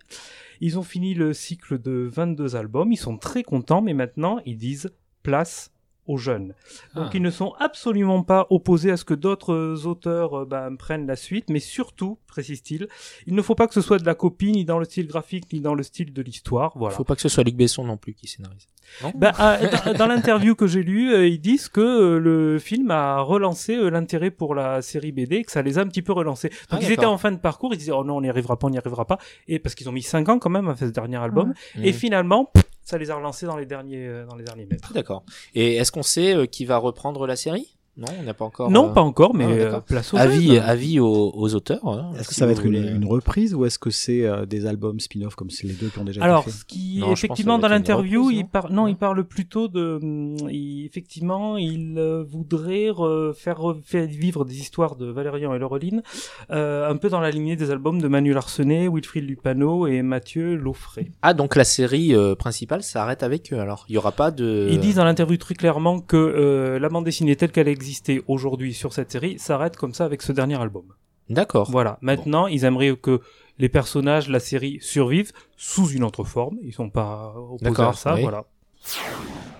Ils 0.60 0.78
ont 0.78 0.82
fini 0.82 1.14
le 1.14 1.32
cycle 1.32 1.80
de 1.80 2.08
22 2.12 2.56
albums, 2.56 2.92
ils 2.92 2.96
sont 2.96 3.16
très 3.16 3.42
contents, 3.42 3.82
mais 3.82 3.94
maintenant 3.94 4.40
ils 4.44 4.56
disent 4.56 4.90
place 5.22 5.72
aux 6.10 6.16
jeunes. 6.16 6.54
Donc 6.94 7.06
Ah. 7.06 7.10
ils 7.14 7.22
ne 7.22 7.30
sont 7.30 7.52
absolument 7.58 8.22
pas 8.22 8.46
opposés 8.50 8.90
à 8.90 8.96
ce 8.96 9.04
que 9.04 9.14
d'autres 9.14 9.52
euh, 9.54 9.86
auteurs 9.86 10.40
euh, 10.40 10.44
ben, 10.44 10.76
prennent 10.76 11.06
la 11.06 11.16
suite, 11.16 11.50
mais 11.50 11.60
surtout, 11.60 12.18
précise-t-il, 12.26 12.88
il 13.26 13.34
ne 13.34 13.42
faut 13.42 13.54
pas 13.54 13.66
que 13.66 13.74
ce 13.74 13.80
soit 13.80 13.98
de 13.98 14.06
la 14.06 14.14
copie, 14.14 14.52
ni 14.52 14.64
dans 14.64 14.78
le 14.78 14.84
style 14.84 15.06
graphique, 15.06 15.52
ni 15.52 15.60
dans 15.60 15.74
le 15.74 15.82
style 15.82 16.12
de 16.12 16.22
l'histoire. 16.22 16.72
Voilà. 16.76 16.94
Faut 16.96 17.04
pas 17.04 17.14
que 17.16 17.22
ce 17.22 17.28
soit 17.28 17.44
Luc 17.44 17.56
Besson 17.56 17.84
non 17.84 17.96
plus 17.96 18.14
qui 18.14 18.26
scénarise. 18.26 18.66
Non 19.02 19.12
Ben, 19.14 19.32
euh, 19.38 19.68
dans, 19.86 19.98
dans 19.98 20.06
l'interview 20.06 20.54
que 20.56 20.66
j'ai 20.66 20.82
lue, 20.82 21.12
euh, 21.12 21.26
ils 21.28 21.40
disent 21.40 21.68
que 21.68 21.80
euh, 21.80 22.18
le 22.18 22.58
film 22.58 22.90
a 22.90 23.20
relancé 23.20 23.76
euh, 23.76 23.88
l'intérêt 23.88 24.30
pour 24.32 24.54
la 24.54 24.82
série 24.82 25.12
BD, 25.12 25.44
que 25.44 25.52
ça 25.52 25.62
les 25.62 25.78
a 25.78 25.82
un 25.82 25.86
petit 25.86 26.02
peu 26.02 26.12
relancés. 26.12 26.48
Donc 26.70 26.80
Ah, 26.82 26.82
ils 26.82 26.90
étaient 26.90 27.04
en 27.06 27.18
fin 27.18 27.30
de 27.30 27.36
parcours, 27.38 27.72
ils 27.72 27.78
disaient 27.78 27.92
oh 27.92 28.02
non 28.04 28.16
on 28.16 28.20
n'y 28.20 28.28
arrivera 28.28 28.58
pas, 28.58 28.66
on 28.66 28.70
n'y 28.70 28.78
arrivera 28.78 29.04
pas, 29.04 29.18
et 29.46 29.58
parce 29.60 29.74
qu'ils 29.76 29.88
ont 29.88 29.92
mis 29.92 30.02
5 30.02 30.28
ans 30.28 30.38
quand 30.40 30.50
même 30.50 30.68
à 30.68 30.74
faire 30.74 30.88
ce 30.88 30.92
dernier 30.92 31.18
album, 31.18 31.54
et 31.76 31.88
Mhm. 31.88 31.92
finalement 31.92 32.50
ça 32.82 32.98
les 32.98 33.10
a 33.10 33.16
relancés 33.16 33.46
dans 33.46 33.56
les 33.56 33.66
derniers 33.66 34.06
euh, 34.06 34.26
dans 34.26 34.36
les 34.36 34.44
derniers 34.44 34.66
mètres. 34.66 34.92
D'accord. 34.92 35.24
Et 35.54 35.76
est-ce 35.76 35.92
qu'on 35.92 36.02
sait 36.02 36.34
euh, 36.34 36.46
qui 36.46 36.64
va 36.64 36.76
reprendre 36.78 37.26
la 37.26 37.36
série? 37.36 37.76
Non, 38.00 38.06
on 38.18 38.22
n'a 38.22 38.34
pas 38.34 38.44
encore. 38.46 38.70
Non, 38.70 38.88
euh, 38.90 38.92
pas 38.92 39.02
encore, 39.02 39.34
mais 39.34 39.44
Ah, 39.44 39.50
euh, 39.50 39.64
d'accord. 39.66 39.82
place 39.82 40.14
aux 40.14 40.16
Avis, 40.16 40.48
jeunes. 40.54 40.58
avis 40.64 41.00
aux, 41.00 41.32
aux 41.34 41.54
auteurs. 41.54 41.86
hein, 41.86 42.12
Est-ce 42.18 42.28
que 42.28 42.34
ça 42.34 42.46
va 42.46 42.52
être 42.52 42.64
une, 42.64 43.04
reprise 43.04 43.54
ou 43.54 43.64
est-ce 43.66 43.78
que 43.78 43.90
c'est 43.90 44.24
euh, 44.24 44.46
des 44.46 44.66
albums 44.66 44.98
spin-off 45.00 45.34
comme 45.34 45.50
c'est 45.50 45.66
les 45.66 45.74
deux 45.74 45.88
qui 45.88 45.98
ont 45.98 46.04
déjà 46.04 46.22
Alors, 46.24 46.42
été 46.42 46.50
faits 46.50 46.60
ce 46.60 46.64
qui 46.64 46.98
Non, 46.98 47.12
effectivement 47.12 47.58
dans 47.58 47.68
l'interview, 47.68 48.22
reprise, 48.24 48.38
il 48.38 48.42
non 48.42 48.48
parle 48.48 48.72
non, 48.72 48.84
Ouais. 48.84 48.90
il 48.92 48.96
parle 48.96 49.24
plutôt 49.24 49.68
de 49.68 49.98
hum, 50.02 50.36
il- 50.50 50.86
effectivement, 50.86 51.56
il 51.56 51.94
euh, 51.98 52.24
voudrait 52.26 52.88
re- 52.90 53.34
faire 53.34 53.58
re- 53.58 53.82
faire 53.82 54.06
vivre 54.06 54.44
des 54.44 54.58
histoires 54.60 54.96
de 54.96 55.06
Valérian 55.06 55.54
et 55.54 55.58
Laureline 55.58 56.02
euh, 56.50 56.88
un 56.90 56.96
peu 56.96 57.08
dans 57.10 57.20
la 57.20 57.30
lignée 57.30 57.56
des 57.56 57.70
albums 57.70 58.00
de 58.00 58.08
Manu 58.08 58.32
Larsenet, 58.32 58.88
Wilfried 58.88 59.24
Lupano 59.28 59.86
et 59.86 60.02
Mathieu 60.02 60.56
Laufray. 60.56 61.10
Ah, 61.22 61.34
donc 61.34 61.54
la 61.56 61.64
série 61.64 62.14
euh, 62.14 62.34
principale 62.34 62.82
s'arrête 62.82 63.22
avec 63.22 63.52
eux 63.52 63.58
alors. 63.60 63.84
Il 63.88 63.94
y 63.94 63.98
aura 63.98 64.12
pas 64.12 64.30
de. 64.30 64.68
Ils 64.70 64.80
disent 64.80 64.96
dans 64.96 65.04
l'interview 65.04 65.36
très 65.36 65.54
clairement 65.54 66.00
que 66.00 66.16
euh, 66.16 66.78
la 66.78 66.88
bande 66.88 67.04
dessinée 67.04 67.36
telle 67.36 67.50
qu'elle 67.50 67.68
existait 67.90 68.22
aujourd'hui 68.28 68.72
sur 68.72 68.92
cette 68.92 69.10
série 69.10 69.38
s'arrête 69.38 69.76
comme 69.76 69.94
ça 69.94 70.04
avec 70.04 70.22
ce 70.22 70.30
dernier 70.30 70.54
album. 70.60 70.84
D'accord. 71.28 71.68
Voilà. 71.70 71.98
Maintenant, 72.02 72.46
ils 72.46 72.64
aimeraient 72.64 72.96
que 72.96 73.20
les 73.58 73.68
personnages, 73.68 74.28
la 74.28 74.38
série 74.40 74.78
survivent 74.80 75.32
sous 75.56 75.88
une 75.90 76.04
autre 76.04 76.22
forme. 76.24 76.56
Ils 76.62 76.72
sont 76.72 76.90
pas 76.90 77.34
opposés 77.36 77.82
à 77.82 77.92
ça. 77.92 78.14
oui. 78.14 78.22
Voilà. 78.22 78.44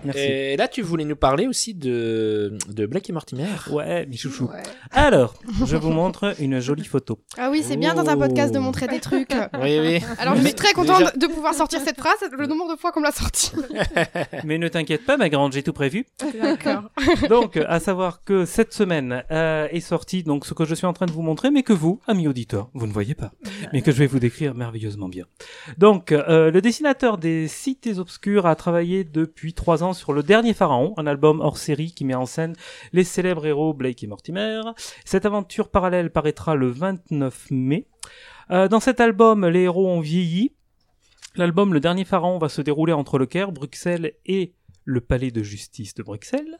Merci. 0.03 0.19
Et 0.21 0.57
là, 0.57 0.67
tu 0.67 0.81
voulais 0.81 1.05
nous 1.05 1.15
parler 1.15 1.47
aussi 1.47 1.73
de, 1.73 2.57
de 2.69 2.85
Blake 2.85 3.09
et 3.09 3.13
Mortimer. 3.13 3.45
Ouais, 3.69 4.05
mes 4.05 4.17
chouchous. 4.17 4.45
Ouais. 4.45 4.63
Alors, 4.91 5.33
je 5.65 5.75
vous 5.77 5.91
montre 5.91 6.33
une 6.39 6.59
jolie 6.59 6.85
photo. 6.85 7.19
Ah 7.37 7.49
oui, 7.51 7.63
c'est 7.65 7.77
bien 7.77 7.93
dans 7.93 8.07
un 8.09 8.17
podcast 8.17 8.53
de 8.53 8.59
Oh. 8.59 8.61
montrer 8.61 8.87
des 8.87 8.99
trucs. 8.99 9.31
Oui, 9.61 9.79
oui. 9.79 9.99
Alors 10.17 10.35
je 10.35 10.41
suis 10.43 10.53
très 10.53 10.73
contente 10.73 10.99
Déjà- 10.99 11.11
de 11.11 11.27
pouvoir 11.27 11.53
sortir 11.53 11.79
cette 11.81 11.97
phrase, 11.99 12.15
le 12.37 12.47
nombre 12.47 12.71
de 12.73 12.79
fois 12.79 12.91
qu'on 12.91 12.99
me 13.01 13.05
l'a 13.05 13.11
sortie. 13.11 13.51
Mais 14.43 14.57
ne 14.57 14.67
t'inquiète 14.67 15.05
pas, 15.05 15.17
ma 15.17 15.29
grande, 15.29 15.53
j'ai 15.53 15.61
tout 15.63 15.73
prévu. 15.73 16.05
D'accord. 16.41 16.83
Donc, 17.29 17.57
à 17.57 17.79
savoir 17.79 18.23
que 18.23 18.45
cette 18.45 18.73
semaine 18.73 19.23
euh, 19.31 19.67
est 19.71 19.79
sorti 19.81 20.23
donc 20.23 20.45
ce 20.45 20.53
que 20.53 20.65
je 20.65 20.73
suis 20.75 20.87
en 20.87 20.93
train 20.93 21.05
de 21.05 21.11
vous 21.11 21.21
montrer, 21.21 21.51
mais 21.51 21.63
que 21.63 21.73
vous, 21.73 21.99
amis 22.07 22.27
auditeurs, 22.27 22.69
vous 22.73 22.87
ne 22.87 22.93
voyez 22.93 23.13
pas, 23.15 23.31
mais 23.73 23.81
que 23.81 23.91
je 23.91 23.97
vais 23.97 24.07
vous 24.07 24.19
décrire 24.19 24.53
merveilleusement 24.55 25.09
bien. 25.09 25.25
Donc, 25.77 26.11
euh, 26.11 26.49
le 26.51 26.61
dessinateur 26.61 27.17
des 27.17 27.47
Cités 27.47 27.99
Obscures 27.99 28.45
a 28.45 28.55
travaillé 28.55 29.03
depuis 29.03 29.53
trois 29.53 29.83
ans 29.83 29.90
sur 29.93 30.13
le 30.13 30.23
dernier 30.23 30.53
Pharaon, 30.53 30.93
un 30.97 31.07
album 31.07 31.41
hors 31.41 31.57
série 31.57 31.91
qui 31.91 32.05
met 32.05 32.15
en 32.15 32.25
scène 32.25 32.55
les 32.93 33.03
célèbres 33.03 33.45
héros 33.45 33.73
Blake 33.73 34.03
et 34.03 34.07
Mortimer. 34.07 34.61
Cette 35.05 35.25
aventure 35.25 35.69
parallèle 35.69 36.11
paraîtra 36.11 36.55
le 36.55 36.69
29 36.69 37.47
mai. 37.51 37.87
Euh, 38.51 38.67
dans 38.67 38.79
cet 38.79 38.99
album, 38.99 39.47
les 39.47 39.61
héros 39.61 39.87
ont 39.87 39.99
vieilli. 39.99 40.53
L'album 41.35 41.73
Le 41.73 41.79
Dernier 41.79 42.03
Pharaon 42.03 42.37
va 42.37 42.49
se 42.49 42.61
dérouler 42.61 42.93
entre 42.93 43.17
le 43.17 43.25
Caire, 43.25 43.51
Bruxelles 43.51 44.13
et 44.25 44.53
le 44.83 45.01
palais 45.01 45.31
de 45.31 45.43
justice 45.43 45.93
de 45.93 46.03
Bruxelles. 46.03 46.59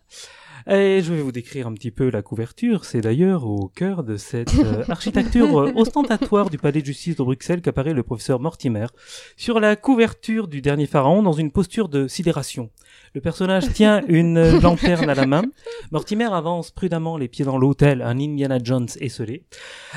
Et 0.70 1.02
je 1.02 1.14
vais 1.14 1.22
vous 1.22 1.32
décrire 1.32 1.68
un 1.68 1.74
petit 1.74 1.92
peu 1.92 2.10
la 2.10 2.22
couverture. 2.22 2.86
C'est 2.86 3.02
d'ailleurs 3.02 3.46
au 3.46 3.68
cœur 3.68 4.04
de 4.04 4.18
cette 4.18 4.54
euh, 4.56 4.84
architecture 4.90 5.60
euh, 5.60 5.72
ostentatoire 5.76 6.50
du 6.50 6.58
palais 6.58 6.82
de 6.82 6.86
justice 6.86 7.16
de 7.16 7.24
Bruxelles 7.24 7.62
qu'apparaît 7.62 7.94
le 7.94 8.04
professeur 8.04 8.40
Mortimer 8.40 8.88
sur 9.38 9.60
la 9.60 9.76
couverture 9.76 10.48
du 10.48 10.62
dernier 10.62 10.86
pharaon 10.86 11.24
dans 11.24 11.34
une 11.34 11.52
posture 11.52 11.90
de 11.90 12.08
sidération. 12.08 12.70
Le 13.14 13.22
personnage 13.22 13.74
tient 13.74 14.02
une 14.08 14.60
lanterne 14.60 15.10
à 15.10 15.16
la 15.16 15.26
main. 15.26 15.44
Mortimer 15.92 16.32
avance 16.32 16.72
prudemment 16.72 17.18
les 17.18 17.28
pieds 17.28 17.46
dans 17.46 17.58
l'autel, 17.58 18.02
un 18.02 18.20
Indiana 18.20 18.58
Jones 18.64 18.88
esselé. 19.00 19.44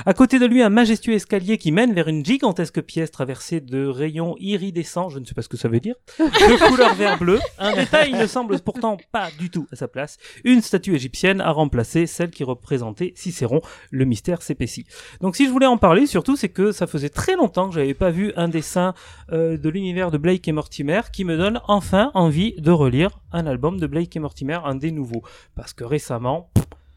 À 0.06 0.14
côté 0.14 0.38
de 0.38 0.46
lui, 0.46 0.62
un 0.62 0.68
majestueux 0.68 1.14
escalier 1.14 1.58
qui 1.58 1.72
mène 1.72 1.92
vers 1.92 2.08
une 2.08 2.24
gigantesque 2.24 2.80
pièce 2.82 3.10
traversée 3.10 3.60
de 3.60 3.86
rayons 3.86 4.34
iridescents, 4.38 5.10
je 5.10 5.18
ne 5.18 5.24
sais 5.24 5.34
pas 5.34 5.42
ce 5.42 5.48
que 5.48 5.56
ça 5.56 5.68
veut 5.68 5.80
dire, 5.80 5.94
de 6.18 6.68
couleur 6.68 6.94
vert-bleu. 6.94 7.38
Un 7.58 7.74
détail 7.74 8.12
ne 8.12 8.26
semble 8.26 8.58
pourtant 8.60 8.96
pas 9.12 9.28
du 9.38 9.50
tout 9.50 9.66
à 9.72 9.76
sa 9.76 9.88
place. 9.88 10.16
Une 10.44 10.53
statue 10.62 10.94
égyptienne 10.94 11.40
a 11.40 11.50
remplacé 11.50 12.06
celle 12.06 12.30
qui 12.30 12.44
représentait 12.44 13.12
Cicéron. 13.16 13.60
Le 13.90 14.04
mystère 14.04 14.42
s'épaissit. 14.42 14.86
Donc 15.20 15.36
si 15.36 15.46
je 15.46 15.50
voulais 15.50 15.66
en 15.66 15.78
parler, 15.78 16.06
surtout, 16.06 16.36
c'est 16.36 16.48
que 16.48 16.72
ça 16.72 16.86
faisait 16.86 17.08
très 17.08 17.36
longtemps 17.36 17.68
que 17.68 17.74
j'avais 17.74 17.94
pas 17.94 18.10
vu 18.10 18.32
un 18.36 18.48
dessin 18.48 18.94
euh, 19.32 19.56
de 19.56 19.68
l'univers 19.68 20.10
de 20.10 20.18
Blake 20.18 20.46
et 20.48 20.52
Mortimer 20.52 21.02
qui 21.12 21.24
me 21.24 21.36
donne 21.36 21.60
enfin 21.68 22.10
envie 22.14 22.54
de 22.58 22.70
relire 22.70 23.20
un 23.32 23.46
album 23.46 23.78
de 23.78 23.86
Blake 23.86 24.14
et 24.16 24.20
Mortimer, 24.20 24.58
un 24.64 24.74
des 24.74 24.90
nouveaux. 24.90 25.22
Parce 25.54 25.72
que 25.72 25.84
récemment, 25.84 26.50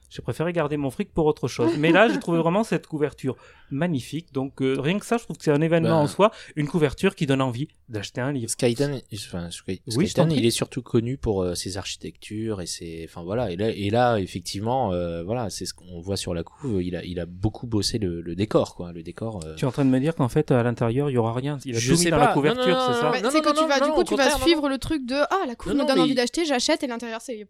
j'ai 0.09 0.21
préféré 0.21 0.53
garder 0.53 0.77
mon 0.77 0.89
fric 0.89 1.13
pour 1.13 1.25
autre 1.25 1.47
chose. 1.47 1.71
Mais 1.77 1.91
là, 1.91 2.07
j'ai 2.07 2.19
trouvé 2.19 2.37
vraiment 2.39 2.63
cette 2.63 2.87
couverture 2.87 3.35
magnifique. 3.71 4.31
Donc 4.33 4.61
euh, 4.61 4.75
rien 4.79 4.99
que 4.99 5.05
ça, 5.05 5.17
je 5.17 5.23
trouve 5.23 5.37
que 5.37 5.43
c'est 5.43 5.51
un 5.51 5.61
événement 5.61 5.89
Bah. 5.89 5.95
en 5.95 6.07
soi, 6.07 6.31
une 6.55 6.67
couverture 6.67 7.15
qui 7.15 7.25
donne 7.25 7.41
envie 7.41 7.67
d'acheter 7.89 8.21
un 8.21 8.31
livre. 8.31 8.49
Skyden, 8.49 9.01
enfin, 9.13 9.49
Sky- 9.49 9.81
Oui, 9.95 10.07
Skyden, 10.07 10.31
il 10.31 10.45
est 10.45 10.51
surtout 10.51 10.81
connu 10.81 11.17
pour 11.17 11.43
euh, 11.43 11.55
ses 11.55 11.77
architectures 11.77 12.61
et 12.61 12.65
ses, 12.65 13.05
enfin 13.09 13.23
voilà. 13.23 13.51
Et 13.51 13.55
là, 13.57 13.69
et 13.69 13.89
là, 13.89 14.17
effectivement, 14.17 14.93
euh, 14.93 15.23
voilà, 15.23 15.49
c'est 15.49 15.65
ce 15.65 15.73
qu'on 15.73 15.99
voit 15.99 16.17
sur 16.17 16.33
la 16.33 16.43
couve. 16.43 16.81
Il 16.81 16.95
a, 16.95 17.03
il 17.03 17.19
a 17.19 17.25
beaucoup 17.25 17.67
bossé 17.67 17.97
le, 17.97 18.21
le 18.21 18.35
décor, 18.35 18.75
quoi. 18.75 18.91
Le 18.93 19.03
décor. 19.03 19.41
euh, 19.45 19.55
Tu 19.55 19.65
es 19.65 19.67
en 19.67 19.71
train 19.71 19.85
de 19.85 19.89
me 19.89 19.99
dire 19.99 20.15
qu'en 20.15 20.29
fait, 20.29 20.51
à 20.51 20.63
l'intérieur, 20.63 21.09
il 21.09 21.13
y 21.13 21.17
aura 21.17 21.33
rien. 21.33 21.57
Il 21.65 21.75
a 21.75 21.79
Je 21.79 21.93
tout 21.93 21.99
mis 21.99 22.05
dans 22.05 22.17
pas. 22.17 22.27
la 22.27 22.33
couverture, 22.33 22.63
c'est 22.87 22.93
ça 23.01 23.11
non, 23.13 23.21
non, 23.23 23.29
c'est 23.31 23.41
que 23.41 23.47
non, 23.49 23.61
tu 23.63 23.67
vas, 23.67 23.79
non, 23.79 23.85
du 23.87 23.91
coup, 23.91 24.03
tu 24.03 24.15
vas 24.15 24.31
suivre 24.37 24.69
le 24.69 24.77
truc 24.77 25.05
de 25.05 25.15
ah 25.15 25.45
la 25.45 25.55
couve 25.55 25.73
Non, 25.73 25.83
me 25.83 25.87
donne 25.87 25.97
mais- 25.97 26.01
envie 26.03 26.15
d'acheter, 26.15 26.45
j'achète 26.45 26.83
et 26.83 26.87
l'intérieur 26.87 27.19
c'est 27.21 27.47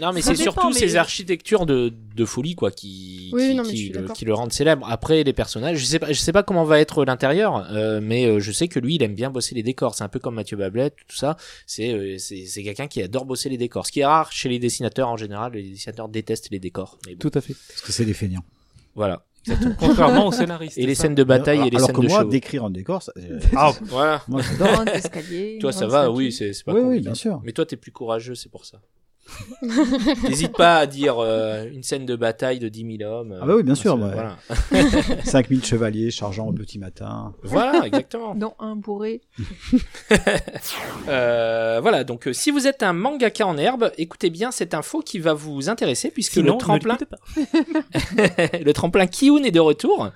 Non, 0.00 0.12
mais 0.12 0.22
c'est 0.22 0.34
surtout 0.34 0.72
ces 0.72 0.96
architectures 0.96 1.66
de, 1.66 1.92
de 2.14 2.24
folie, 2.24 2.54
quoi, 2.54 2.70
qui, 2.70 3.30
Oui, 3.32 3.50
qui, 3.50 3.54
non, 3.54 3.62
le, 3.62 4.12
qui 4.12 4.24
le 4.24 4.34
rendent 4.34 4.52
célèbre. 4.52 4.86
Après, 4.88 5.22
les 5.22 5.32
personnages, 5.32 5.78
je 5.78 5.84
sais 5.84 5.98
pas, 5.98 6.12
je 6.12 6.18
sais 6.18 6.32
pas 6.32 6.42
comment 6.42 6.64
va 6.64 6.80
être 6.80 7.04
l'intérieur, 7.04 7.66
euh, 7.72 8.00
mais 8.02 8.26
euh, 8.26 8.40
je 8.40 8.52
sais 8.52 8.68
que 8.68 8.78
lui, 8.78 8.96
il 8.96 9.02
aime 9.02 9.14
bien 9.14 9.30
bosser 9.30 9.54
les 9.54 9.62
décors. 9.62 9.94
C'est 9.94 10.04
un 10.04 10.08
peu 10.08 10.18
comme 10.18 10.34
Mathieu 10.34 10.56
Bablet, 10.56 10.90
tout 10.90 11.16
ça. 11.16 11.36
C'est, 11.66 11.92
euh, 11.92 12.18
c'est, 12.18 12.62
quelqu'un 12.62 12.88
qui 12.88 13.02
adore 13.02 13.24
bosser 13.24 13.48
les 13.48 13.56
décors. 13.58 13.86
Ce 13.86 13.92
qui 13.92 14.00
est 14.00 14.06
rare 14.06 14.32
chez 14.32 14.48
les 14.48 14.58
dessinateurs 14.58 15.08
en 15.08 15.16
général. 15.16 15.52
Les 15.52 15.62
dessinateurs 15.62 16.08
détestent 16.08 16.50
les 16.50 16.58
décors. 16.58 16.98
Mais 17.06 17.14
bon, 17.14 17.18
Tout 17.18 17.38
à 17.38 17.40
fait. 17.40 17.54
Parce 17.68 17.80
que 17.82 17.92
c'est 17.92 18.04
des 18.04 18.14
feignants. 18.14 18.44
voilà. 18.94 19.24
Contrairement 19.78 20.26
au 20.26 20.32
scénariste. 20.32 20.76
Et 20.76 20.84
les 20.84 20.94
ça. 20.94 21.04
scènes 21.04 21.14
de 21.14 21.24
bataille 21.24 21.56
alors, 21.56 21.68
et 21.68 21.70
les 21.70 21.76
alors 21.78 21.86
scènes 21.86 21.96
que 21.96 22.02
de 22.02 22.08
moi, 22.08 22.20
show. 22.20 22.28
décrire 22.28 22.64
un 22.66 22.70
décor, 22.70 23.02
ça- 23.02 23.12
euh, 23.16 23.40
Ah, 23.56 23.72
voilà. 23.84 24.22
moi 24.28 24.42
escalier. 24.92 25.56
Toi, 25.58 25.72
ça 25.72 25.86
va, 25.86 26.10
oui, 26.10 26.30
c'est, 26.30 26.52
pas 26.62 26.74
Oui, 26.74 27.00
bien 27.00 27.14
sûr. 27.14 27.40
Mais 27.42 27.52
toi, 27.52 27.64
t'es 27.64 27.76
plus 27.76 27.90
courageux, 27.90 28.34
c'est 28.34 28.50
pour 28.50 28.66
ça. 28.66 28.82
N'hésite 30.28 30.56
pas 30.56 30.78
à 30.78 30.86
dire 30.86 31.16
euh, 31.18 31.64
une 31.72 31.82
scène 31.82 32.04
de 32.06 32.16
bataille 32.16 32.58
de 32.58 32.68
10 32.68 32.98
000 32.98 33.10
hommes. 33.10 33.38
Ah 33.40 33.46
bah 33.46 33.54
oui, 33.56 33.62
bien 33.62 33.74
sûr, 33.74 33.96
Voilà. 33.96 34.36
ouais. 34.50 34.56
Voilà, 34.70 35.22
5000 35.24 35.64
chevaliers 35.64 36.10
chargeant 36.10 36.46
au 36.48 36.52
petit 36.52 36.78
matin. 36.78 37.32
Voilà, 37.42 37.86
exactement. 37.86 38.34
Dont 38.34 38.54
un 38.58 38.76
bourré. 38.76 39.20
Euh, 41.08 41.80
voilà, 41.80 42.04
donc 42.04 42.26
euh, 42.28 42.32
si 42.32 42.50
vous 42.50 42.66
êtes 42.66 42.82
un 42.82 42.92
mangaka 42.92 43.46
en 43.46 43.56
herbe, 43.56 43.90
écoutez 43.98 44.30
bien 44.30 44.50
cette 44.50 44.74
info 44.74 45.00
qui 45.00 45.18
va 45.18 45.32
vous 45.34 45.68
intéresser 45.68 46.10
puisque 46.10 46.34
Sinon, 46.34 46.54
le 46.54 46.58
tremplin, 46.58 46.96
pas. 46.96 47.16
le 48.62 48.72
tremplin 48.72 49.06
Kiun 49.06 49.42
est 49.44 49.50
de 49.50 49.60
retour. 49.60 50.10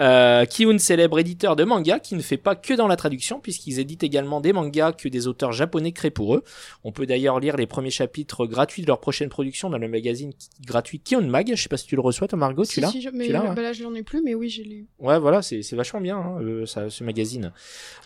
Euh, 0.00 0.44
Kiun, 0.46 0.78
célèbre 0.78 1.18
éditeur 1.18 1.56
de 1.56 1.64
manga, 1.64 1.98
qui 1.98 2.14
ne 2.14 2.22
fait 2.22 2.36
pas 2.38 2.54
que 2.54 2.72
dans 2.74 2.86
la 2.88 2.96
traduction 2.96 3.38
puisqu'ils 3.40 3.78
éditent 3.78 4.02
également 4.02 4.40
des 4.40 4.52
mangas 4.52 4.92
que 4.92 5.08
des 5.08 5.26
auteurs 5.26 5.52
japonais 5.52 5.92
créent 5.92 6.10
pour 6.10 6.34
eux. 6.34 6.44
On 6.84 6.92
peut 6.92 7.04
d'ailleurs 7.06 7.38
lire 7.38 7.56
les 7.56 7.66
premiers 7.66 7.90
chapitres 7.90 8.46
gratuits 8.46 8.82
de 8.82 8.86
leur 8.86 9.00
prochaine 9.00 9.28
production 9.28 9.68
dans 9.68 9.78
le 9.78 9.88
magazine 9.88 10.32
gratuit 10.66 11.00
Kiun 11.00 11.20
Mag. 11.26 11.52
Je 11.54 11.62
sais 11.62 11.68
pas 11.68 11.76
si 11.76 11.86
tu 11.86 11.96
le 11.96 12.00
reçois, 12.00 12.28
toi 12.28 12.38
Margot, 12.38 12.64
tu 12.64 12.74
Si, 12.74 12.80
l'as 12.80 12.88
si, 12.90 13.02
je- 13.02 13.10
mais 13.12 13.26
Tu 13.26 13.32
l'as, 13.32 13.42
ouais. 13.44 13.54
bah 13.54 13.62
là 13.62 13.72
je 13.72 13.82
l'en 13.82 13.94
ai 13.94 14.02
plus 14.02 14.22
mais 14.22 14.34
oui 14.34 14.48
j'ai 14.48 14.64
lu. 14.64 14.86
Ouais, 14.98 15.18
voilà, 15.18 15.42
c'est 15.42 15.62
c'est 15.62 15.76
vachement 15.76 16.00
bien 16.00 16.16
hein, 16.16 16.38
euh, 16.42 16.64
ça, 16.66 16.88
ce 16.88 17.04
magazine. 17.04 17.52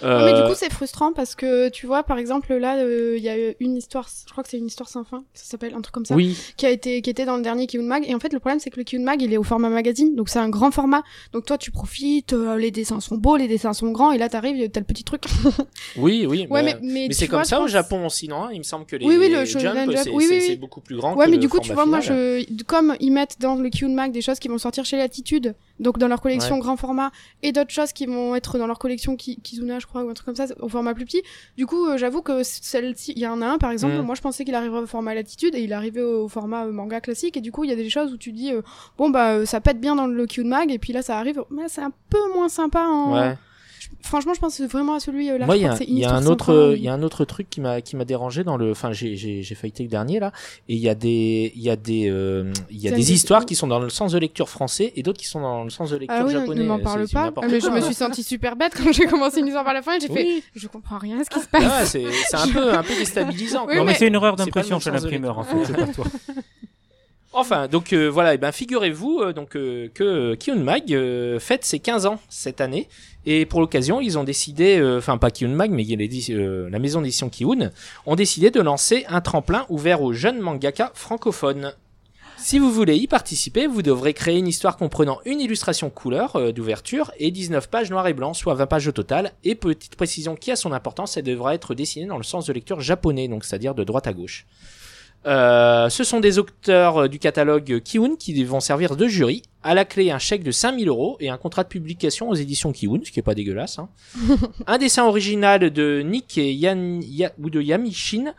Mais 0.03 0.09
Euh, 0.09 0.43
du 0.43 0.49
coup 0.49 0.57
c'est 0.57 0.73
frustrant 0.73 1.13
parce 1.13 1.35
que 1.35 1.69
tu 1.69 1.87
vois 1.87 2.03
par 2.03 2.19
exemple 2.19 2.53
là 2.55 2.77
euh, 2.79 3.15
il 3.17 3.23
y 3.23 3.29
a 3.29 3.37
une 3.61 3.77
histoire 3.77 4.09
je 4.27 4.33
crois 4.33 4.43
que 4.43 4.51
c'est 4.51 4.59
une 4.59 4.67
histoire 4.67 4.89
sans 4.89 5.05
fin 5.05 5.25
ça 5.35 5.45
s'appelle 5.45 5.75
un 5.75 5.81
truc 5.81 5.95
comme 5.95 6.05
ça 6.05 6.15
oui, 6.17 6.37
qui 6.57 6.67
a 6.67 6.71
été 6.71 7.03
qui 7.03 7.11
était 7.11 7.25
dans 7.25 7.37
le 7.37 7.43
dernier 7.43 7.67
Kiun 7.67 7.83
Mag 7.85 8.05
et 8.09 8.15
en 8.15 8.19
fait 8.21 8.33
le 8.33 8.41
problème 8.41 8.59
c'est 8.59 8.71
que 8.71 8.79
le 8.79 8.85
Kiun 8.85 9.03
Mag 9.05 9.23
il 9.23 9.33
est 9.33 9.37
au 9.37 9.43
format 9.43 9.69
magazine 9.69 10.15
donc 10.17 10.29
c'est 10.29 10.39
un 10.41 10.49
grand 10.49 10.71
format 10.71 11.03
donc 11.33 11.45
toi 11.47 11.57
tu 11.59 11.71
euh, 12.33 12.57
les 12.57 12.71
dessins 12.71 13.01
sont 13.01 13.17
beaux 13.17 13.37
les 13.37 13.49
dessins 13.49 13.73
sont 13.73 13.91
grands 13.91 14.13
et 14.13 14.19
là 14.19 14.29
t'arrives 14.29 14.69
t'as 14.71 14.81
le 14.81 14.87
petit 14.87 15.05
truc 15.05 15.25
oui, 15.97 16.27
oui. 16.29 16.47
ouais 16.51 16.63
mais- 16.63 16.75
mais 16.75 16.81
mais, 16.83 16.93
Mais 17.03 17.09
tu 17.09 17.15
c'est 17.15 17.27
comme 17.29 17.39
vois, 17.41 17.45
ça 17.45 17.61
au 17.61 17.69
Japon 17.69 18.07
aussi, 18.07 18.29
non? 18.29 18.51
Il 18.51 18.59
me 18.59 18.63
semble 18.63 18.87
que 18.87 18.97
les 18.97 19.07
Oui, 19.07 19.17
oui, 19.19 19.29
le 19.29 19.45
Jump, 19.45 19.91
c'est 19.97 20.11
oui, 20.11 20.27
oui, 20.31 20.57
beaucoup 20.57 20.81
plus 20.81 20.97
grand. 20.97 21.15
Ouais, 21.17 21.27
que 21.27 21.31
mais 21.31 21.37
le 21.37 21.43
du 21.43 21.49
coup, 21.49 21.61
tu 21.61 21.73
vois, 21.73 21.87
moi, 21.87 22.01
je, 22.01 22.45
comme 22.65 22.97
ils 23.01 23.11
mettent 23.13 23.37
dans 23.41 23.55
le 23.57 23.69
Kyun 23.69 23.91
Mag 23.95 24.13
des 24.13 24.23
choses 24.23 24.39
qui 24.39 24.49
vont 24.49 24.59
sortir 24.59 24.85
chez 24.85 24.97
Latitude, 24.97 25.55
donc 25.81 25.99
dans 25.99 26.09
leur 26.09 26.21
collection 26.21 26.55
Ouais. 26.57 26.61
grand 26.61 26.77
format, 26.77 27.11
et 27.43 27.53
d'autres 27.53 27.71
choses 27.73 27.93
qui 27.93 28.07
vont 28.07 28.35
être 28.35 28.59
dans 28.59 28.67
leur 28.67 28.79
collection 28.79 29.17
Ki- 29.17 29.41
Kizuna, 29.43 29.79
je 29.79 29.87
crois, 29.87 30.05
ou 30.05 30.09
un 30.09 30.15
truc 30.15 30.27
comme 30.27 30.37
ça, 30.37 30.47
au 30.61 30.69
format 30.69 30.95
plus 30.95 31.05
petit. 31.05 31.23
Du 31.57 31.67
coup, 31.67 31.87
euh, 31.87 31.97
j'avoue 31.97 32.23
que 32.23 32.43
celle-ci, 32.43 33.13
il 33.17 33.23
y 33.23 33.27
en 33.27 33.43
a 33.43 33.47
un, 33.47 33.59
par 33.59 33.71
exemple, 33.71 33.95
Mm. 33.97 34.03
moi, 34.03 34.15
je 34.15 34.21
pensais 34.21 34.45
qu'il 34.45 34.55
arriverait 34.55 34.81
au 34.83 34.87
format 34.87 35.15
Latitude, 35.15 35.55
et 35.55 35.61
il 35.63 35.73
arrivait 35.73 36.03
au 36.03 36.29
format 36.29 36.65
euh, 36.67 36.73
manga 36.73 37.01
classique, 37.01 37.37
et 37.37 37.41
du 37.41 37.51
coup, 37.53 37.65
il 37.65 37.71
y 37.71 37.73
a 37.73 37.77
des 37.77 37.91
choses 37.91 38.13
où 38.13 38.17
tu 38.17 38.33
dis, 38.33 38.53
euh, 38.53 38.63
bon, 38.99 39.11
bah, 39.11 39.45
ça 39.47 39.61
pète 39.61 39.81
bien 39.81 39.95
dans 39.97 40.07
le 40.07 40.27
Kyun 40.27 40.45
Mag, 40.49 40.71
et 40.71 40.79
puis 40.79 40.93
là, 40.93 41.03
ça 41.03 41.19
arrive, 41.19 41.43
mais 41.51 41.69
c'est 41.69 41.83
un 41.83 41.93
peu 42.11 42.19
moins 42.35 42.49
sympa 42.49 42.83
en. 42.85 43.13
Ouais. 43.15 43.35
Franchement, 44.05 44.35
je 44.35 44.41
pense 44.41 44.61
vraiment 44.61 44.95
à 44.95 45.01
celui 45.01 45.31
euh, 45.31 45.39
là. 45.39 45.47
Moi, 45.47 45.57
il 45.57 45.63
y 45.63 45.67
a, 45.67 45.71
un 46.15 46.27
autre, 46.27 46.45
sans 46.47 46.53
fin, 46.53 46.73
il 46.77 46.83
y 46.83 46.89
a 46.89 46.93
un 46.93 47.03
autre 47.03 47.25
truc 47.25 47.49
qui 47.49 47.63
m'a, 47.63 47.81
qui 47.81 47.97
m'a 47.97 48.05
dérangé 48.05 48.45
dans 48.45 48.59
le, 48.59 48.71
enfin, 48.71 48.93
j'ai, 48.93 49.17
j'ai, 49.17 49.43
j'ai 49.43 49.55
feuilleté 49.55 49.83
le 49.83 49.89
dernier 49.89 50.21
là, 50.21 50.31
et 50.69 50.75
il 50.75 50.79
y 50.81 50.91
a 50.91 50.95
des, 50.95 51.53
il 51.57 51.63
y 51.63 51.71
a 51.71 51.77
des, 51.77 52.11
euh, 52.11 52.53
il 52.71 52.77
y 52.79 52.87
a 52.87 52.91
Ça, 52.91 52.97
des 52.97 53.03
c'est- 53.03 53.13
histoires 53.15 53.47
qui 53.47 53.55
sont 53.55 53.67
dans 53.67 53.79
le 53.81 53.89
sens 53.89 54.13
de 54.13 54.19
lecture 54.19 54.51
français 54.51 54.93
et 54.95 55.03
d'autres 55.03 55.19
qui 55.19 55.27
sont 55.27 55.41
dans 55.41 55.65
le 55.65 55.71
sens 55.71 55.91
de 55.91 55.97
lecture 55.97 56.17
Ah 56.21 56.25
oui, 56.27 56.33
japonais. 56.35 56.61
ne 56.63 56.67
m'en 56.67 56.79
parle 56.79 57.09
pas. 57.09 57.33
Ah, 57.35 57.47
mais 57.49 57.61
je 57.61 57.69
me 57.69 57.81
suis 57.81 57.95
sentie 57.95 58.23
super 58.23 58.57
bête 58.57 58.75
quand 58.77 58.93
j'ai 58.93 59.07
commencé 59.07 59.41
une 59.41 59.47
histoire 59.47 59.65
par 59.65 59.75
la 59.75 59.81
fin 59.81 59.97
et 59.97 60.01
j'ai 60.01 60.09
fait, 60.09 60.43
je 60.55 60.69
comprends 60.69 60.99
rien 60.99 61.21
à 61.21 61.25
ce 61.25 61.31
qui 61.31 61.41
se 61.41 61.49
passe. 61.49 61.65
Ah 61.67 61.87
c'est, 61.87 62.05
c'est 62.29 62.37
un 62.37 62.49
peu, 62.49 62.75
un 62.75 62.83
peu 62.83 62.95
déstabilisant. 62.95 63.61
Oui, 63.63 63.67
quoi. 63.69 63.77
Non, 63.77 63.85
mais 63.85 63.93
mais- 63.93 63.99
c'est 63.99 64.07
une 64.07 64.15
erreur 64.15 64.37
d'impression 64.37 64.79
chez 64.81 64.91
l'imprimeur, 64.91 65.39
en 65.39 65.45
fait. 65.45 65.57
C'est 65.67 65.77
pas 65.77 65.87
toi. 65.87 66.05
Enfin, 67.37 67.67
donc 67.67 67.93
euh, 67.93 68.07
voilà, 68.07 68.35
et 68.35 68.39
ben 68.39 68.53
figurez-vous 68.53 69.19
euh, 69.21 69.33
donc 69.33 69.57
euh, 69.57 69.89
que 69.93 70.37
Kiun 70.37 70.55
Mag 70.55 70.97
fête 71.41 71.65
ses 71.65 71.81
15 71.81 72.07
ans 72.07 72.21
cette 72.29 72.61
année 72.61 72.89
et 73.27 73.45
pour 73.45 73.61
l'occasion, 73.61 74.01
ils 74.01 74.17
ont 74.19 74.23
décidé 74.23 74.81
enfin 74.97 75.19
pas 75.19 75.33
Kiun 75.33 75.49
Mag 75.49 75.73
mais 75.73 75.85
la 75.85 76.79
maison 76.79 77.01
d'édition 77.01 77.29
Kiun 77.29 77.73
ont 78.07 78.15
décidé 78.15 78.53
de 78.53 78.61
lancer 78.61 79.05
un 79.09 79.21
tremplin 79.21 79.67
ouvert 79.69 80.03
aux 80.03 80.13
jeunes 80.13 80.39
mangaka 80.39 80.93
francophones. 80.95 81.73
Si 82.39 82.61
vous 82.61 82.71
voulez 82.71 82.97
y 82.97 83.09
participer, 83.09 83.67
vous 83.67 83.83
devrez 83.83 84.15
créer 84.15 84.39
une 84.39 84.47
histoire 84.47 84.77
comprenant 84.77 85.19
une 85.25 85.41
illustration 85.41 85.91
couleur 85.91 86.53
d'ouverture 86.53 87.11
et 87.19 87.33
19 87.33 87.69
pages 87.69 87.91
noir 87.91 88.07
et 88.07 88.13
blanc, 88.13 88.33
soit 88.35 88.55
20 88.55 88.67
pages 88.67 88.87
au 88.87 88.93
total. 88.93 89.33
Et 89.43 89.55
petite 89.55 89.97
précision 89.97 90.37
qui 90.37 90.53
a 90.53 90.57
son 90.57 90.73
importance, 90.73 91.17
elle 91.17 91.25
devra 91.25 91.55
être 91.55 91.75
dessinée 91.75 92.07
dans 92.07 92.19
le 92.19 92.23
sens 92.23 92.47
de 92.47 92.53
lecture 92.53 92.81
japonais, 92.81 93.27
donc 93.27 93.45
c'est-à-dire 93.45 93.75
de 93.75 93.83
droite 93.83 94.07
à 94.07 94.13
gauche. 94.13 94.47
Euh, 95.27 95.89
ce 95.89 96.05
sont 96.05 96.21
des 96.21 96.39
auteurs 96.39 97.03
euh, 97.05 97.09
du 97.09 97.19
catalogue 97.19 97.81
Kiun 97.83 98.17
qui 98.19 98.45
vont 98.45 98.61
servir 98.61 98.95
de 98.97 99.07
jury. 99.07 99.43
À 99.63 99.75
la 99.75 99.85
clé, 99.87 100.11
un 100.11 100.19
chèque 100.19 100.43
de 100.43 100.51
5000 100.51 100.89
euros 100.89 101.17
et 101.21 101.31
un 101.31 101.39
contrat 101.39 101.65
de 101.65 101.69
publication 101.69 102.29
aux 102.29 102.35
éditions 102.35 102.73
Kiun, 102.73 103.01
ce 103.05 103.11
qui 103.11 103.21
est 103.21 103.23
pas 103.23 103.35
dégueulasse. 103.35 103.79
hein. 103.79 103.89
un 104.67 104.77
dessin 104.79 105.05
original 105.05 105.71
de 105.71 106.03
Nick 106.05 106.37
et 106.37 106.53
Yan, 106.53 107.01
Ya- 107.03 107.33
ou 107.43 107.49
de 107.49 107.63
Yamishin, 107.63 108.35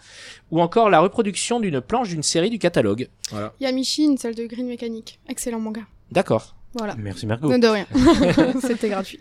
ou 0.51 0.61
encore 0.61 0.89
la 0.91 0.99
reproduction 0.99 1.59
d'une 1.59 1.81
planche 1.81 2.09
d'une 2.09 2.21
série 2.23 2.51
du 2.51 2.59
catalogue. 2.59 3.09
Voilà. 3.31 3.53
Yamishin, 3.59 4.15
celle 4.17 4.35
de 4.35 4.45
Green 4.45 4.67
Mechanic. 4.67 5.19
Excellent 5.27 5.59
manga. 5.59 5.81
D'accord. 6.11 6.55
Voilà. 6.77 6.93
Merci 6.99 7.25
Margot. 7.25 7.57
De 7.57 7.67
rien. 7.67 7.87
C'était 8.61 8.89
gratuit. 8.89 9.19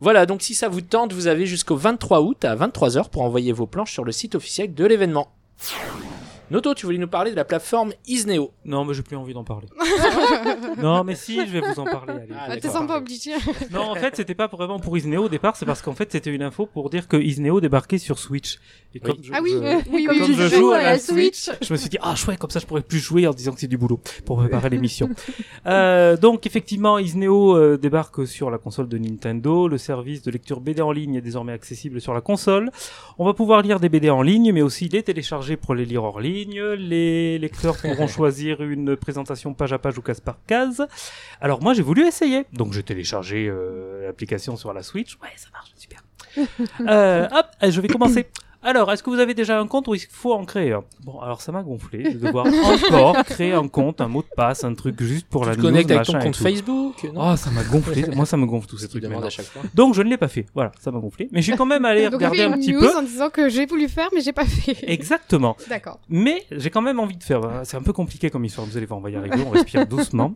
Voilà, 0.00 0.26
donc 0.26 0.42
si 0.42 0.54
ça 0.54 0.68
vous 0.68 0.82
tente, 0.82 1.12
vous 1.12 1.26
avez 1.26 1.46
jusqu'au 1.46 1.76
23 1.76 2.20
août 2.20 2.44
à 2.44 2.54
23h 2.54 3.08
pour 3.10 3.22
envoyer 3.22 3.52
vos 3.52 3.66
planches 3.66 3.92
sur 3.92 4.04
le 4.04 4.12
site 4.12 4.34
officiel 4.36 4.72
de 4.74 4.84
l'événement. 4.84 5.28
Noto, 6.52 6.74
tu 6.74 6.86
voulais 6.86 6.98
nous 6.98 7.08
parler 7.08 7.30
de 7.30 7.36
la 7.36 7.44
plateforme 7.44 7.92
Isneo. 8.06 8.52
Non, 8.64 8.84
mais 8.84 8.92
j'ai 8.94 9.02
plus 9.02 9.16
envie 9.16 9.32
d'en 9.34 9.42
parler. 9.42 9.66
non, 10.82 11.02
mais 11.02 11.14
si, 11.14 11.34
je 11.46 11.50
vais 11.52 11.60
vous 11.60 11.80
en 11.80 11.84
parler. 11.84 12.12
Allez, 12.12 12.28
Ah, 12.38 12.46
je 12.48 12.52
Ah, 12.52 12.56
T'es 12.58 12.68
en 12.68 12.72
sympa 12.72 12.96
obligé. 12.98 13.30
Non, 13.70 13.90
en 13.90 13.94
fait, 13.94 14.14
c'était 14.16 14.34
pas 14.34 14.46
vraiment 14.48 14.78
pour 14.78 14.96
Isneo 14.96 15.24
au 15.24 15.28
départ, 15.28 15.56
c'est 15.56 15.66
parce 15.66 15.82
qu'en 15.82 15.94
fait, 15.94 16.12
c'était 16.12 16.30
une 16.34 16.42
info 16.42 16.66
pour 16.66 16.90
dire 16.90 17.08
que 17.08 17.16
Isneo 17.16 17.60
débarquait 17.60 17.98
sur 17.98 18.18
Switch. 18.18 18.58
Et 18.94 19.00
comme 19.00 19.16
je- 19.22 19.32
Ah 19.34 19.38
oui, 19.42 19.52
je- 19.52 19.90
oui, 19.90 20.04
Comme 20.04 20.18
oui, 20.20 20.34
joues 20.50 20.70
oui. 20.72 20.76
à 20.76 20.82
la 20.82 20.98
Switch, 20.98 21.48
je 21.62 21.72
me 21.72 21.78
suis 21.78 21.88
dit 21.88 21.96
ah 22.02 22.14
chouette 22.14 22.38
comme 22.38 22.50
ça 22.50 22.60
je 22.60 22.66
pourrais 22.66 22.82
plus 22.82 22.98
jouer 22.98 23.26
en 23.26 23.30
disant 23.32 23.52
que 23.52 23.60
c'est 23.60 23.66
du 23.66 23.78
boulot 23.78 23.98
pour 24.26 24.36
préparer 24.38 24.68
l'émission. 24.68 25.08
Euh, 25.64 26.16
donc 26.16 26.44
effectivement 26.44 26.98
Isneo 26.98 27.56
euh, 27.56 27.76
débarque 27.78 28.26
sur 28.26 28.50
la 28.50 28.58
console 28.58 28.88
de 28.88 28.98
Nintendo, 28.98 29.68
le 29.68 29.78
service 29.78 30.22
de 30.22 30.30
lecture 30.32 30.60
BD 30.60 30.82
en 30.82 30.90
ligne 30.90 31.14
est 31.14 31.20
désormais 31.20 31.52
accessible 31.52 32.00
sur 32.00 32.12
la 32.14 32.20
console. 32.20 32.70
On 33.18 33.24
va 33.24 33.32
pouvoir 33.32 33.62
lire 33.62 33.78
des 33.78 33.88
BD 33.88 34.10
en 34.10 34.22
ligne 34.22 34.52
mais 34.52 34.60
aussi 34.62 34.88
les 34.88 35.02
télécharger 35.04 35.56
pour 35.56 35.74
les 35.76 35.84
lire 35.84 36.02
hors 36.02 36.20
ligne. 36.20 36.41
Les 36.44 37.38
lecteurs 37.38 37.76
pourront 37.76 38.06
choisir 38.08 38.62
une 38.62 38.96
présentation 38.96 39.54
page 39.54 39.72
à 39.72 39.78
page 39.78 39.98
ou 39.98 40.02
case 40.02 40.20
par 40.20 40.38
case. 40.46 40.86
Alors 41.40 41.62
moi 41.62 41.74
j'ai 41.74 41.82
voulu 41.82 42.06
essayer 42.06 42.44
donc 42.52 42.72
j'ai 42.72 42.82
téléchargé 42.82 43.48
euh, 43.48 44.06
l'application 44.06 44.56
sur 44.56 44.72
la 44.72 44.82
Switch. 44.82 45.16
Ouais 45.22 45.28
ça 45.36 45.48
marche 45.52 45.72
super. 45.76 46.02
Euh, 46.80 47.28
hop, 47.30 47.46
je 47.62 47.80
vais 47.80 47.88
commencer. 47.88 48.26
Alors, 48.62 48.92
est-ce 48.92 49.02
que 49.02 49.10
vous 49.10 49.18
avez 49.18 49.34
déjà 49.34 49.58
un 49.58 49.66
compte 49.66 49.88
ou 49.88 49.94
il 49.94 50.00
faut 50.10 50.32
en 50.32 50.44
créer 50.44 50.72
un? 50.72 50.84
Bon, 51.04 51.18
alors 51.20 51.40
ça 51.40 51.50
m'a 51.50 51.62
gonflé 51.62 52.14
de 52.14 52.18
devoir 52.18 52.46
encore 52.86 53.16
créer 53.24 53.52
un 53.52 53.66
compte, 53.66 54.00
un 54.00 54.06
mot 54.08 54.22
de 54.22 54.28
passe, 54.36 54.62
un 54.62 54.74
truc 54.74 55.02
juste 55.02 55.26
pour 55.26 55.44
la 55.44 55.52
Tu 55.52 55.56
te 55.58 55.62
news, 55.62 55.70
connectes 55.72 55.90
avec 55.90 56.06
ton 56.06 56.18
compte. 56.20 56.36
Facebook? 56.36 57.04
Non 57.12 57.32
Oh, 57.32 57.36
ça 57.36 57.50
m'a 57.50 57.64
gonflé. 57.64 58.04
Moi, 58.14 58.24
ça 58.24 58.36
me 58.36 58.46
gonfle 58.46 58.68
tous 58.68 58.78
ces 58.78 58.88
trucs. 58.88 59.04
à 59.04 59.30
chaque 59.30 59.46
fois. 59.46 59.62
Donc, 59.74 59.94
je 59.94 60.02
ne 60.02 60.08
l'ai 60.10 60.16
pas 60.16 60.28
fait. 60.28 60.46
Voilà, 60.54 60.70
ça 60.80 60.92
m'a 60.92 61.00
gonflé. 61.00 61.28
Mais 61.32 61.40
je 61.42 61.48
suis 61.50 61.56
quand 61.56 61.66
même 61.66 61.84
allé 61.84 62.04
Donc, 62.10 62.12
on 62.14 62.16
regarder 62.16 62.38
fait 62.38 62.44
un 62.44 62.54
une 62.54 62.60
petit 62.60 62.72
news 62.72 62.80
peu. 62.80 62.96
en 62.96 63.02
disant 63.02 63.30
que 63.30 63.48
j'ai 63.48 63.66
voulu 63.66 63.88
faire, 63.88 64.08
mais 64.14 64.20
j'ai 64.20 64.32
pas 64.32 64.44
fait. 64.44 64.76
Exactement. 64.88 65.56
D'accord. 65.68 65.98
Mais 66.08 66.44
j'ai 66.52 66.70
quand 66.70 66.82
même 66.82 67.00
envie 67.00 67.16
de 67.16 67.24
faire. 67.24 67.42
euh, 67.44 67.60
C'est 67.64 67.76
un 67.76 67.82
peu 67.82 67.92
compliqué 67.92 68.30
comme 68.30 68.44
histoire. 68.44 68.66
Vous 68.66 68.76
allez 68.76 68.86
voir, 68.86 69.00
on 69.00 69.02
va 69.02 69.10
y 69.10 69.16
arriver. 69.16 69.42
On 69.44 69.50
respire 69.50 69.86
doucement. 69.88 70.34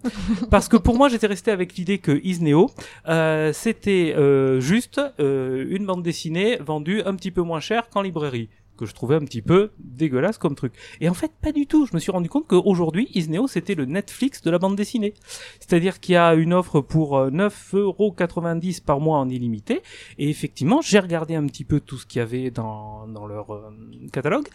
Parce 0.51 0.67
que 0.69 0.77
pour 0.77 0.97
moi, 0.97 1.09
j'étais 1.09 1.29
resté 1.29 1.53
avec 1.53 1.77
l'idée 1.77 1.99
que 1.99 2.21
Isneo, 2.25 2.71
euh, 3.09 3.53
c'était 3.53 4.15
euh, 4.17 4.59
juste 4.59 5.01
euh, 5.21 5.65
une 5.71 5.87
bande 5.87 6.03
dessinée 6.03 6.59
vendue 6.61 7.03
un 7.07 7.15
petit 7.15 7.31
peu 7.31 7.43
moins 7.43 7.61
cher 7.61 7.89
qu'en 7.89 8.03
librairie 8.03 8.16
que 8.77 8.87
je 8.87 8.95
trouvais 8.95 9.17
un 9.17 9.21
petit 9.21 9.43
peu 9.43 9.71
dégueulasse 9.79 10.39
comme 10.39 10.55
truc. 10.55 10.73
Et 11.01 11.09
en 11.09 11.15
fait, 11.15 11.33
pas 11.41 11.53
du 11.53 11.67
tout. 11.67 11.87
Je 11.87 11.95
me 11.95 11.99
suis 11.99 12.13
rendu 12.13 12.29
compte 12.29 12.47
qu'aujourd'hui, 12.47 13.09
Isneo, 13.15 13.49
c'était 13.49 13.75
le 13.75 13.87
Netflix 13.87 14.43
de 14.43 14.51
la 14.51 14.59
bande 14.59 14.77
dessinée. 14.77 15.15
C'est-à-dire 15.61 15.99
qu'il 16.01 16.15
y 16.15 16.17
a 16.17 16.35
une 16.35 16.53
offre 16.53 16.81
pour 16.81 17.17
euh, 17.17 17.31
9,90€ 17.31 18.85
par 18.85 19.01
mois 19.01 19.19
en 19.19 19.29
illimité. 19.29 19.83
Et 20.19 20.29
effectivement, 20.29 20.81
j'ai 20.83 20.99
regardé 20.99 21.35
un 21.35 21.47
petit 21.47 21.65
peu 21.65 21.81
tout 21.81 21.97
ce 21.97 22.07
qu'il 22.07 22.19
y 22.19 22.23
avait 22.23 22.51
dans, 22.51 23.07
dans 23.09 23.27
leur 23.27 23.53
euh, 23.55 23.71
catalogue. 24.13 24.49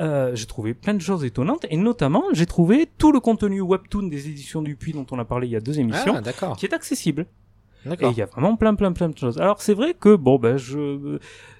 Euh, 0.00 0.34
j'ai 0.34 0.46
trouvé 0.46 0.74
plein 0.74 0.94
de 0.94 1.00
choses 1.00 1.24
étonnantes. 1.24 1.66
Et 1.70 1.76
notamment, 1.76 2.24
j'ai 2.32 2.46
trouvé 2.46 2.88
tout 2.98 3.12
le 3.12 3.20
contenu 3.20 3.60
webtoon 3.60 4.08
des 4.08 4.28
éditions 4.28 4.62
Dupuis 4.62 4.92
dont 4.92 5.06
on 5.12 5.18
a 5.18 5.24
parlé 5.24 5.46
il 5.46 5.50
y 5.50 5.56
a 5.56 5.60
deux 5.60 5.78
émissions. 5.78 6.14
Ah, 6.16 6.54
qui 6.58 6.66
est 6.66 6.74
accessible. 6.74 7.26
Et 7.86 8.06
il 8.06 8.16
y 8.16 8.22
a 8.22 8.26
vraiment 8.26 8.56
plein, 8.56 8.74
plein, 8.74 8.92
plein 8.92 9.08
de 9.08 9.16
choses. 9.16 9.38
Alors 9.38 9.62
c'est 9.62 9.74
vrai 9.74 9.94
que 9.94 10.14
bon, 10.16 10.38
ben 10.38 10.56
je, 10.56 11.18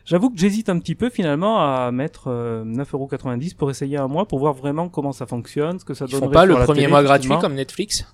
j'avoue 0.09 0.31
que 0.31 0.39
j'hésite 0.39 0.69
un 0.69 0.79
petit 0.79 0.95
peu 0.95 1.11
finalement 1.11 1.61
à 1.61 1.93
mettre 1.93 2.29
euh, 2.29 2.65
9,90€ 2.65 3.57
pour 3.57 3.71
essayer 3.71 3.99
un 3.99 4.09
mois 4.09 4.27
pour 4.27 4.39
voir 4.39 4.55
vraiment 4.55 4.89
comment 4.89 5.13
ça 5.13 5.27
fonctionne, 5.27 5.79
ce 5.79 5.85
que 5.85 5.95
ça 5.95 6.07
Ils 6.07 6.13
donnerait 6.13 6.27
font 6.27 6.33
pas 6.33 6.47
le 6.47 6.55
premier 6.55 6.81
télé, 6.81 6.87
mois 6.89 7.03
gratuit 7.03 7.33
comme 7.41 7.55
Netflix? 7.55 8.07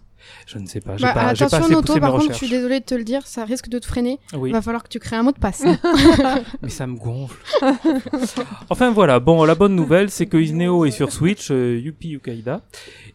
Je 0.46 0.58
ne 0.58 0.66
sais 0.66 0.80
pas. 0.80 0.96
Bah, 0.96 1.12
pas, 1.12 1.14
pas 1.14 1.20
attention, 1.28 1.58
assez 1.58 1.72
Noto, 1.72 1.98
par 1.98 2.12
contre, 2.12 2.32
je 2.32 2.32
suis 2.32 2.48
désolée 2.48 2.80
de 2.80 2.84
te 2.84 2.94
le 2.94 3.04
dire, 3.04 3.26
ça 3.26 3.44
risque 3.44 3.68
de 3.68 3.78
te 3.78 3.86
freiner. 3.86 4.18
Oui, 4.36 4.52
Va 4.52 4.62
falloir 4.62 4.82
que 4.82 4.88
tu 4.88 4.98
crées 4.98 5.16
un 5.16 5.22
mot 5.22 5.32
de 5.32 5.38
passe. 5.38 5.64
mais 6.62 6.68
ça 6.68 6.86
me 6.86 6.96
gonfle. 6.96 7.36
enfin 8.70 8.90
voilà. 8.90 9.20
Bon, 9.20 9.44
la 9.44 9.54
bonne 9.54 9.74
nouvelle, 9.74 10.10
c'est 10.10 10.26
que 10.26 10.38
Isneo 10.38 10.86
est 10.86 10.90
sur 10.90 11.12
Switch, 11.12 11.50
euh, 11.50 11.78
Yupi 11.78 12.08
Yukaida, 12.08 12.62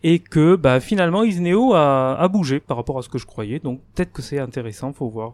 et 0.04 0.20
que 0.20 0.56
bah 0.56 0.80
finalement 0.80 1.24
Isneo 1.24 1.74
a, 1.74 2.16
a 2.20 2.28
bougé 2.28 2.60
par 2.60 2.78
rapport 2.78 3.00
à 3.00 3.02
ce 3.02 3.10
que 3.10 3.18
je 3.18 3.26
croyais. 3.26 3.60
Donc 3.60 3.82
peut-être 3.96 4.12
que 4.12 4.22
c'est 4.22 4.40
intéressant, 4.40 4.94
faut 4.94 5.10
voir. 5.10 5.34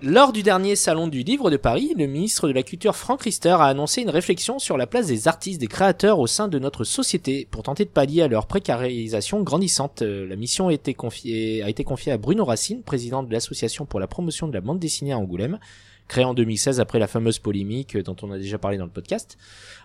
Lors 0.00 0.32
du 0.32 0.44
dernier 0.44 0.76
salon 0.76 1.08
du 1.08 1.24
livre 1.24 1.50
de 1.50 1.56
Paris, 1.56 1.92
le 1.98 2.06
ministre 2.06 2.46
de 2.46 2.52
la 2.52 2.62
Culture 2.62 2.94
Franck 2.94 3.22
Rister 3.22 3.48
a 3.50 3.64
annoncé 3.64 4.00
une 4.00 4.10
réflexion 4.10 4.60
sur 4.60 4.76
la 4.76 4.86
place 4.86 5.08
des 5.08 5.26
artistes, 5.26 5.60
des 5.60 5.66
créateurs 5.66 6.20
au 6.20 6.28
sein 6.28 6.46
de 6.46 6.60
notre 6.60 6.84
société 6.84 7.48
pour 7.50 7.64
tenter 7.64 7.84
de 7.84 7.90
pallier 7.90 8.22
à 8.22 8.28
leur 8.28 8.46
précarisation 8.46 9.42
grandissante. 9.42 10.02
Euh, 10.02 10.24
La 10.28 10.36
mission 10.36 10.68
a 10.68 10.72
été 10.72 10.94
confiée, 10.94 11.64
a 11.64 11.68
été 11.68 11.82
confiée 11.82 12.12
à 12.12 12.16
Bruno 12.16 12.44
Racine, 12.44 12.82
président 12.82 13.24
de 13.24 13.32
l'association 13.32 13.86
pour 13.86 13.98
la 13.98 14.06
promotion 14.06 14.46
de 14.46 14.54
la 14.54 14.60
bande 14.60 14.78
dessinée 14.78 15.10
à 15.12 15.18
Angoulême, 15.18 15.58
créée 16.06 16.24
en 16.24 16.32
2016 16.32 16.78
après 16.78 17.00
la 17.00 17.08
fameuse 17.08 17.40
polémique 17.40 17.96
euh, 17.96 18.02
dont 18.04 18.16
on 18.22 18.30
a 18.30 18.38
déjà 18.38 18.56
parlé 18.58 18.78
dans 18.78 18.84
le 18.84 18.92
podcast. 18.92 19.36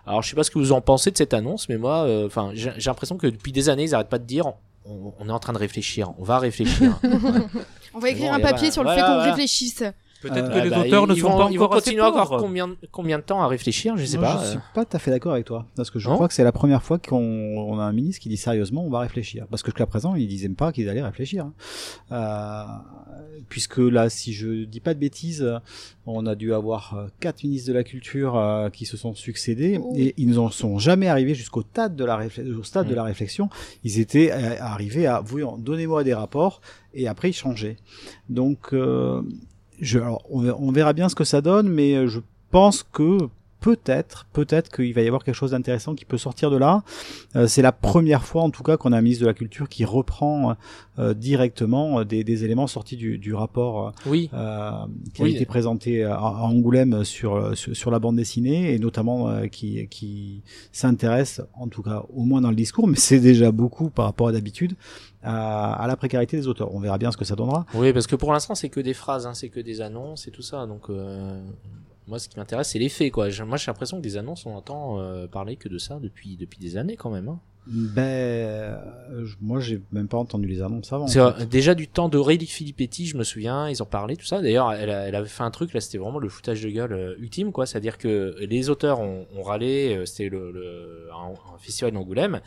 Alors 0.06 0.22
je 0.22 0.30
sais 0.30 0.36
pas 0.36 0.44
ce 0.44 0.50
que 0.52 0.60
vous 0.60 0.70
en 0.70 0.80
pensez 0.80 1.10
de 1.10 1.16
cette 1.16 1.34
annonce, 1.34 1.68
mais 1.68 1.76
moi, 1.76 2.04
euh, 2.04 2.26
enfin, 2.26 2.52
j'ai 2.54 2.70
j'ai 2.76 2.88
l'impression 2.88 3.16
que 3.16 3.26
depuis 3.26 3.50
des 3.50 3.68
années, 3.68 3.82
ils 3.84 3.94
arrêtent 3.96 4.08
pas 4.10 4.20
de 4.20 4.26
dire 4.26 4.46
on, 4.84 5.12
on 5.18 5.28
est 5.28 5.32
en 5.32 5.40
train 5.40 5.54
de 5.54 5.58
réfléchir, 5.58 6.12
on 6.18 6.22
va 6.24 6.38
réfléchir. 6.38 7.00
On 7.96 8.00
va 8.00 8.10
écrire 8.10 8.30
Bon, 8.30 8.34
un 8.34 8.40
papier 8.40 8.70
voilà, 8.70 8.72
sur 8.72 8.82
le 8.82 8.88
voilà, 8.88 9.02
fait 9.02 9.06
qu'on 9.08 9.14
voilà. 9.18 9.30
réfléchisse. 9.32 9.84
Peut-être 10.28 10.50
Euh, 10.50 10.60
que 10.60 10.64
les 10.64 10.70
bah, 10.70 10.80
auteurs 10.80 11.06
ne 11.06 11.14
ils 11.14 11.20
sont 11.20 11.28
vont- 11.30 11.38
pas 11.38 11.48
ils 11.50 11.58
vont 11.58 11.64
encore 11.66 11.76
assez 11.76 11.84
continuer 11.90 12.02
encore 12.02 12.28
pauvres. 12.28 12.42
combien, 12.42 12.74
combien 12.90 13.18
de 13.18 13.22
temps 13.24 13.40
à 13.42 13.46
réfléchir 13.46 13.96
Je 13.96 14.04
sais 14.04 14.18
Moi, 14.18 14.26
pas. 14.26 14.40
Je 14.42 14.46
euh. 14.46 14.50
suis 14.50 14.58
pas 14.74 14.84
tout 14.84 14.96
à 14.96 14.98
fait 14.98 15.10
d'accord 15.10 15.32
avec 15.32 15.44
toi. 15.46 15.66
Parce 15.76 15.90
que 15.90 15.98
je 15.98 16.08
Non 16.08 16.14
crois 16.16 16.28
que 16.28 16.34
c'est 16.34 16.44
la 16.44 16.52
première 16.52 16.82
fois 16.82 16.98
qu'on 16.98 17.16
on 17.18 17.78
a 17.78 17.84
un 17.84 17.92
ministre 17.92 18.22
qui 18.22 18.28
dit 18.28 18.36
sérieusement 18.36 18.84
on 18.84 18.90
va 18.90 19.00
réfléchir. 19.00 19.46
Parce 19.50 19.62
que 19.62 19.70
jusqu'à 19.70 19.86
présent, 19.86 20.14
ils 20.14 20.26
disaient 20.26 20.48
pas 20.48 20.72
qu'ils 20.72 20.88
allaient 20.88 21.02
réfléchir. 21.02 21.44
hein. 21.46 21.52
Euh, 22.12 22.64
puisque 23.48 23.78
là, 23.78 24.08
si 24.10 24.32
je 24.32 24.64
dis 24.64 24.80
pas 24.80 24.94
de 24.94 24.98
bêtises, 24.98 25.46
on 26.06 26.26
a 26.26 26.34
dû 26.34 26.52
avoir 26.54 26.94
euh, 26.96 27.06
quatre 27.20 27.42
ministres 27.44 27.68
de 27.68 27.74
la 27.74 27.84
culture 27.84 28.36
euh, 28.36 28.70
qui 28.70 28.86
se 28.86 28.96
sont 28.96 29.14
succédés 29.14 29.78
Oh. 29.82 29.92
et 29.96 30.14
ils 30.16 30.28
ne 30.28 30.48
sont 30.50 30.78
jamais 30.78 31.08
arrivés 31.08 31.34
jusqu'au 31.34 31.62
stade 31.62 31.96
de 31.96 32.04
la, 32.04 32.16
réfle- 32.16 32.54
au 32.58 32.62
stade 32.62 32.86
Mm. 32.86 32.90
de 32.90 32.94
la 32.94 33.02
réflexion. 33.02 33.48
Ils 33.84 34.00
étaient 34.00 34.30
euh, 34.32 34.56
arrivés 34.60 35.06
à 35.06 35.20
voyons, 35.20 35.56
donnez-moi 35.58 36.04
des 36.04 36.14
rapports 36.14 36.60
et 36.94 37.08
après 37.08 37.30
ils 37.30 37.34
changeaient. 37.34 37.76
Donc 38.28 38.72
euh, 38.72 39.22
je, 39.80 39.98
alors, 39.98 40.22
on, 40.30 40.40
ver- 40.40 40.60
on 40.60 40.72
verra 40.72 40.92
bien 40.92 41.08
ce 41.08 41.14
que 41.14 41.24
ça 41.24 41.40
donne, 41.40 41.68
mais 41.68 41.94
euh, 41.94 42.06
je 42.08 42.20
pense 42.50 42.82
que 42.82 43.18
peut-être, 43.60 44.26
peut-être 44.34 44.70
qu'il 44.70 44.92
va 44.92 45.00
y 45.00 45.06
avoir 45.06 45.24
quelque 45.24 45.34
chose 45.34 45.52
d'intéressant 45.52 45.94
qui 45.94 46.04
peut 46.04 46.18
sortir 46.18 46.50
de 46.50 46.58
là. 46.58 46.82
Euh, 47.34 47.46
c'est 47.46 47.62
la 47.62 47.72
première 47.72 48.22
fois, 48.24 48.42
en 48.42 48.50
tout 48.50 48.62
cas, 48.62 48.76
qu'on 48.76 48.92
a 48.92 48.98
un 48.98 49.00
ministre 49.00 49.22
de 49.22 49.26
la 49.26 49.32
Culture 49.32 49.70
qui 49.70 49.86
reprend 49.86 50.54
euh, 50.98 51.14
directement 51.14 52.00
euh, 52.00 52.04
des, 52.04 52.24
des 52.24 52.44
éléments 52.44 52.66
sortis 52.66 52.96
du, 52.98 53.16
du 53.16 53.32
rapport 53.32 53.92
Oui. 54.04 54.28
euh, 54.34 54.70
qui 55.14 55.22
a 55.22 55.28
été 55.28 55.46
présenté 55.46 56.04
à, 56.04 56.14
à 56.16 56.42
Angoulême 56.42 57.04
sur, 57.04 57.56
sur 57.56 57.74
sur 57.74 57.90
la 57.90 57.98
bande 57.98 58.16
dessinée 58.16 58.74
et 58.74 58.78
notamment 58.78 59.30
euh, 59.30 59.46
qui 59.46 59.88
qui 59.88 60.42
s'intéresse, 60.70 61.40
en 61.54 61.68
tout 61.68 61.82
cas 61.82 62.02
au 62.14 62.24
moins 62.24 62.42
dans 62.42 62.50
le 62.50 62.56
discours, 62.56 62.86
mais 62.86 62.96
c'est 62.98 63.18
déjà 63.20 63.50
beaucoup 63.50 63.88
par 63.88 64.04
rapport 64.04 64.28
à 64.28 64.32
d'habitude, 64.32 64.74
à, 65.24 65.84
la 65.86 65.96
précarité 65.96 66.36
des 66.36 66.48
auteurs. 66.48 66.74
On 66.74 66.80
verra 66.80 66.98
bien 66.98 67.10
ce 67.10 67.16
que 67.16 67.24
ça 67.24 67.34
donnera. 67.34 67.66
Oui, 67.74 67.92
parce 67.92 68.06
que 68.06 68.16
pour 68.16 68.32
l'instant, 68.32 68.54
c'est 68.54 68.68
que 68.68 68.80
des 68.80 68.94
phrases, 68.94 69.26
hein, 69.26 69.34
c'est 69.34 69.48
que 69.48 69.60
des 69.60 69.80
annonces 69.80 70.26
et 70.28 70.30
tout 70.30 70.42
ça. 70.42 70.66
Donc, 70.66 70.90
euh, 70.90 71.40
moi, 72.06 72.18
ce 72.18 72.28
qui 72.28 72.38
m'intéresse, 72.38 72.70
c'est 72.70 72.78
les 72.78 72.88
faits, 72.88 73.12
quoi. 73.12 73.28
Moi, 73.44 73.56
j'ai 73.56 73.66
l'impression 73.70 73.96
que 73.96 74.02
des 74.02 74.16
annonces, 74.16 74.46
on 74.46 74.54
entend 74.54 75.00
euh, 75.00 75.26
parler 75.26 75.56
que 75.56 75.68
de 75.68 75.78
ça 75.78 75.98
depuis, 76.00 76.36
depuis 76.36 76.58
des 76.58 76.76
années, 76.76 76.96
quand 76.96 77.10
même. 77.10 77.28
Hein. 77.28 77.40
Ben, 77.66 78.02
euh, 78.02 78.76
moi, 79.40 79.58
j'ai 79.58 79.80
même 79.90 80.06
pas 80.06 80.18
entendu 80.18 80.46
les 80.46 80.60
annonces 80.60 80.92
avant. 80.92 81.06
C'est 81.06 81.18
euh, 81.18 81.32
déjà 81.50 81.74
du 81.74 81.88
temps 81.88 82.10
d'Aurélie 82.10 82.46
Filippetti, 82.46 83.06
je 83.06 83.16
me 83.16 83.24
souviens, 83.24 83.70
ils 83.70 83.82
en 83.82 83.86
parlaient, 83.86 84.16
tout 84.16 84.26
ça. 84.26 84.42
D'ailleurs, 84.42 84.72
elle, 84.72 84.90
elle 84.90 85.14
avait 85.14 85.28
fait 85.28 85.44
un 85.44 85.50
truc, 85.50 85.72
là, 85.72 85.80
c'était 85.80 85.96
vraiment 85.96 86.18
le 86.18 86.28
foutage 86.28 86.62
de 86.62 86.68
gueule 86.68 86.92
euh, 86.92 87.14
ultime, 87.18 87.52
quoi. 87.52 87.64
C'est-à-dire 87.64 87.96
que 87.96 88.36
les 88.40 88.68
auteurs 88.68 89.00
ont, 89.00 89.26
ont 89.34 89.42
râlé, 89.42 89.96
euh, 89.96 90.04
c'était 90.04 90.28
le, 90.28 90.50
le, 90.52 91.08
un, 91.12 91.54
un 91.54 91.58
festival 91.58 91.92
d'Angoulême. 91.92 92.40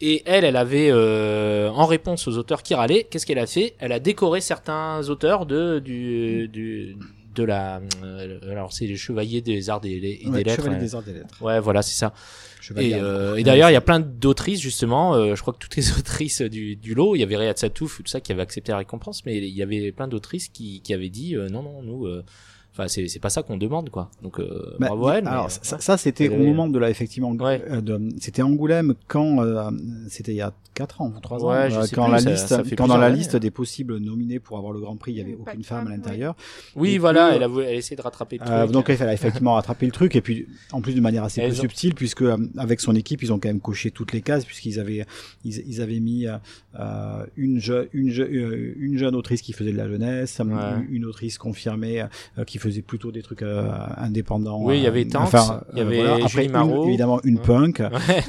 Et 0.00 0.22
elle, 0.24 0.44
elle 0.44 0.56
avait, 0.56 0.88
euh, 0.90 1.68
en 1.68 1.84
réponse 1.84 2.26
aux 2.26 2.38
auteurs 2.38 2.62
qui 2.62 2.74
râlaient, 2.74 3.04
qu'est-ce 3.04 3.26
qu'elle 3.26 3.38
a 3.38 3.46
fait? 3.46 3.74
Elle 3.78 3.92
a 3.92 4.00
décoré 4.00 4.40
certains 4.40 5.06
auteurs 5.10 5.44
de, 5.44 5.80
du, 5.80 6.48
du, 6.48 6.96
de 7.34 7.44
la, 7.44 7.80
euh, 8.04 8.38
alors 8.50 8.72
c'est 8.72 8.86
les 8.86 8.96
chevaliers 8.96 9.40
des 9.40 9.70
arts 9.70 9.80
des, 9.80 9.90
et 9.90 10.30
des 10.30 10.44
lettres. 10.44 10.56
Chevalier 10.56 10.76
ouais. 10.76 10.80
des 10.80 10.94
Arts 10.94 11.02
des 11.02 11.12
Lettres. 11.12 11.42
Ouais, 11.42 11.60
voilà, 11.60 11.82
c'est 11.82 11.94
ça. 11.96 12.12
Chevalier 12.60 12.90
Et, 12.90 12.94
euh, 12.94 13.36
et 13.36 13.42
d'ailleurs, 13.42 13.70
il 13.70 13.72
y 13.72 13.76
a 13.76 13.80
plein 13.80 14.00
d'autrices 14.00 14.60
justement. 14.60 15.14
euh, 15.14 15.34
je 15.34 15.40
crois 15.42 15.52
que 15.52 15.58
toutes 15.58 15.76
les 15.76 15.90
autrices 15.98 16.42
du, 16.42 16.76
du 16.76 16.94
lot, 16.94 17.16
il 17.16 17.20
y 17.20 17.22
avait 17.22 17.36
Riyad 17.36 17.58
Satouf, 17.58 17.98
tout 18.02 18.08
ça, 18.08 18.20
qui 18.20 18.32
avait 18.32 18.42
accepté 18.42 18.72
la 18.72 18.78
récompense, 18.78 19.24
mais 19.26 19.38
il 19.38 19.54
y 19.56 19.62
avait 19.62 19.92
plein 19.92 20.08
d'autrices 20.08 20.48
qui, 20.48 20.80
qui 20.82 20.94
avaient 20.94 21.08
dit 21.08 21.34
euh, 21.36 21.48
non, 21.48 21.62
non, 21.62 21.82
nous, 21.82 22.06
euh, 22.06 22.24
enfin, 22.72 22.88
c'est 22.88 23.08
c'est 23.08 23.18
pas 23.20 23.30
ça 23.30 23.42
qu'on 23.42 23.56
demande, 23.56 23.90
quoi. 23.90 24.10
Donc, 24.22 24.40
euh, 24.40 24.76
Bah, 24.78 24.88
bravo 24.88 25.08
à 25.08 25.18
elle. 25.18 25.24
mais, 25.24 25.30
alors 25.30 25.46
euh, 25.46 25.48
ça, 25.62 25.78
ça, 25.80 25.96
c'était 25.96 26.28
au 26.28 26.36
moment 26.36 26.68
de 26.68 26.78
la 26.78 26.90
effectivement 26.90 27.32
Ouais. 27.32 27.62
euh, 27.70 27.80
de- 27.80 28.08
c'était 28.20 28.42
Angoulême 28.42 28.94
quand 29.08 29.42
euh, 29.44 29.70
c'était 30.08 30.32
il 30.32 30.36
y 30.36 30.40
a 30.40 30.52
4 30.74 31.02
ans 31.02 31.12
ou 31.14 31.20
3 31.20 31.44
ans 31.44 31.50
Ouais, 31.50 31.70
je 31.70 31.76
euh, 31.76 31.82
sais 31.82 31.94
quand 31.94 32.04
plus, 32.06 32.12
la 32.12 32.18
ça- 32.20 32.30
liste 32.30 32.46
ça 32.48 32.62
quand 32.78 32.86
dans 32.86 32.96
la 32.96 33.06
années, 33.06 33.16
liste 33.16 33.36
des 33.36 33.50
possibles 33.50 33.98
nominés 33.98 34.38
pour 34.38 34.56
avoir 34.56 34.72
le 34.72 34.80
Grand 34.80 34.96
Prix 34.96 35.12
il 35.12 35.18
y 35.18 35.20
avait 35.20 35.34
aucune 35.38 35.62
femme 35.62 35.86
à 35.86 35.90
l'intérieur 35.90 36.34
Oui, 36.76 36.92
et 36.94 36.98
voilà, 36.98 37.30
que- 37.30 37.36
elle 37.36 37.42
a, 37.42 37.46
voulu- 37.48 37.64
elle 37.66 37.74
a 37.74 37.76
essayé 37.76 37.94
de 37.96 38.00
rattraper 38.00 38.38
le 38.38 38.50
Euh, 38.50 38.60
truc. 38.62 38.72
donc 38.72 38.88
elle 38.88 39.02
a 39.02 39.12
effectivement 39.12 39.52
rattrapé 39.54 39.84
le 39.84 39.92
truc 39.92 40.16
et 40.16 40.22
puis 40.22 40.46
en 40.72 40.80
plus 40.80 40.94
de 40.94 41.00
manière 41.02 41.24
assez 41.24 41.42
peu 41.46 41.52
subtile 41.52 41.94
puisque 41.94 42.22
euh, 42.22 42.38
avec 42.56 42.80
son 42.80 42.94
équipe 42.94 43.22
ils 43.22 43.32
ont 43.34 43.38
quand 43.38 43.50
même 43.50 43.60
coché 43.60 43.90
toutes 43.90 44.12
les 44.12 44.22
cases 44.22 44.46
puisqu'ils 44.46 44.80
avaient 44.80 45.04
ils, 45.44 45.58
ils 45.68 45.82
avaient 45.82 46.00
mis 46.00 46.26
euh, 46.26 46.36
euh, 46.80 47.26
une, 47.36 47.60
je- 47.60 47.88
une, 47.92 48.08
je- 48.10 48.22
euh, 48.22 48.72
une 48.78 48.96
jeune 48.96 49.14
autrice 49.14 49.42
qui 49.42 49.52
faisait 49.52 49.72
de 49.72 49.76
la 49.76 49.88
jeunesse 49.88 50.40
Ouais. 50.42 50.46
une, 50.88 50.94
une 50.96 51.04
autrice 51.04 51.36
confirmée 51.36 52.02
euh, 52.38 52.44
qui 52.44 52.56
faisait 52.62 52.82
plutôt 52.82 53.12
des 53.12 53.22
trucs 53.22 53.42
euh, 53.42 53.70
indépendants. 53.96 54.60
Oui, 54.62 54.78
il 54.78 54.82
y 54.82 54.86
avait 54.86 55.04
euh, 55.04 55.10
Tanks, 55.10 55.22
enfin, 55.34 55.62
il 55.72 55.78
y 55.78 55.80
avait 55.82 55.96
voilà. 56.04 56.24
Après, 56.24 56.46
une- 56.46 56.86
évidemment 56.88 57.20
une 57.24 57.38
punk. 57.38 57.80
Ouais. 57.80 58.22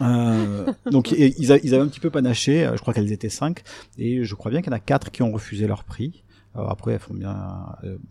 Euh, 0.00 0.72
donc 0.90 1.12
i- 1.12 1.34
ils, 1.38 1.52
avaient 1.52 1.78
un 1.82 1.88
petit 1.88 2.00
peu 2.00 2.10
panaché. 2.10 2.68
Je 2.74 2.80
crois 2.80 2.94
qu'elles 2.94 3.12
étaient 3.12 3.28
cinq 3.28 3.62
et 3.98 4.24
je 4.24 4.34
crois 4.34 4.50
bien 4.50 4.60
qu'il 4.62 4.70
y 4.70 4.74
en 4.74 4.76
a 4.76 4.80
quatre 4.80 5.10
qui 5.10 5.22
ont 5.22 5.32
refusé 5.32 5.66
leur 5.66 5.84
prix. 5.84 6.22
Alors 6.54 6.70
après, 6.70 6.92
elles 6.92 6.98
font 6.98 7.14
bien. 7.14 7.34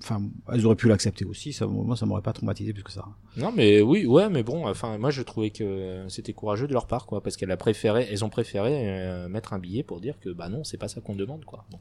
Enfin, 0.02 0.22
elles 0.52 0.66
auraient 0.66 0.76
pu 0.76 0.88
l'accepter 0.88 1.26
aussi. 1.26 1.54
Ça, 1.54 1.68
moi, 1.68 1.96
ça 1.96 2.06
m'aurait 2.06 2.24
pas 2.24 2.34
traumatisé 2.34 2.74
plus 2.74 2.84
que 2.84 2.92
ça. 2.92 3.06
Non, 3.38 3.52
mais 3.56 3.82
oui, 3.82 4.06
ouais, 4.06 4.30
mais 4.30 4.44
bon, 4.44 4.68
enfin, 4.68 4.98
moi 4.98 5.10
je 5.10 5.22
trouvais 5.22 5.50
que 5.52 6.04
c'était 6.10 6.34
courageux 6.34 6.68
de 6.68 6.74
leur 6.74 6.86
part, 6.88 7.06
quoi, 7.06 7.22
parce 7.24 7.38
qu'elles 7.38 7.52
a 7.52 7.58
préféré, 7.58 8.08
elles 8.12 8.26
ont 8.26 8.30
préféré 8.30 8.72
euh, 8.74 9.30
mettre 9.30 9.54
un 9.54 9.60
billet 9.60 9.84
pour 9.84 10.00
dire 10.02 10.16
que 10.20 10.30
bah 10.30 10.50
non, 10.50 10.64
c'est 10.64 10.78
pas 10.78 10.88
ça 10.88 11.00
qu'on 11.02 11.16
demande, 11.16 11.46
quoi. 11.46 11.64
Bon. 11.72 11.80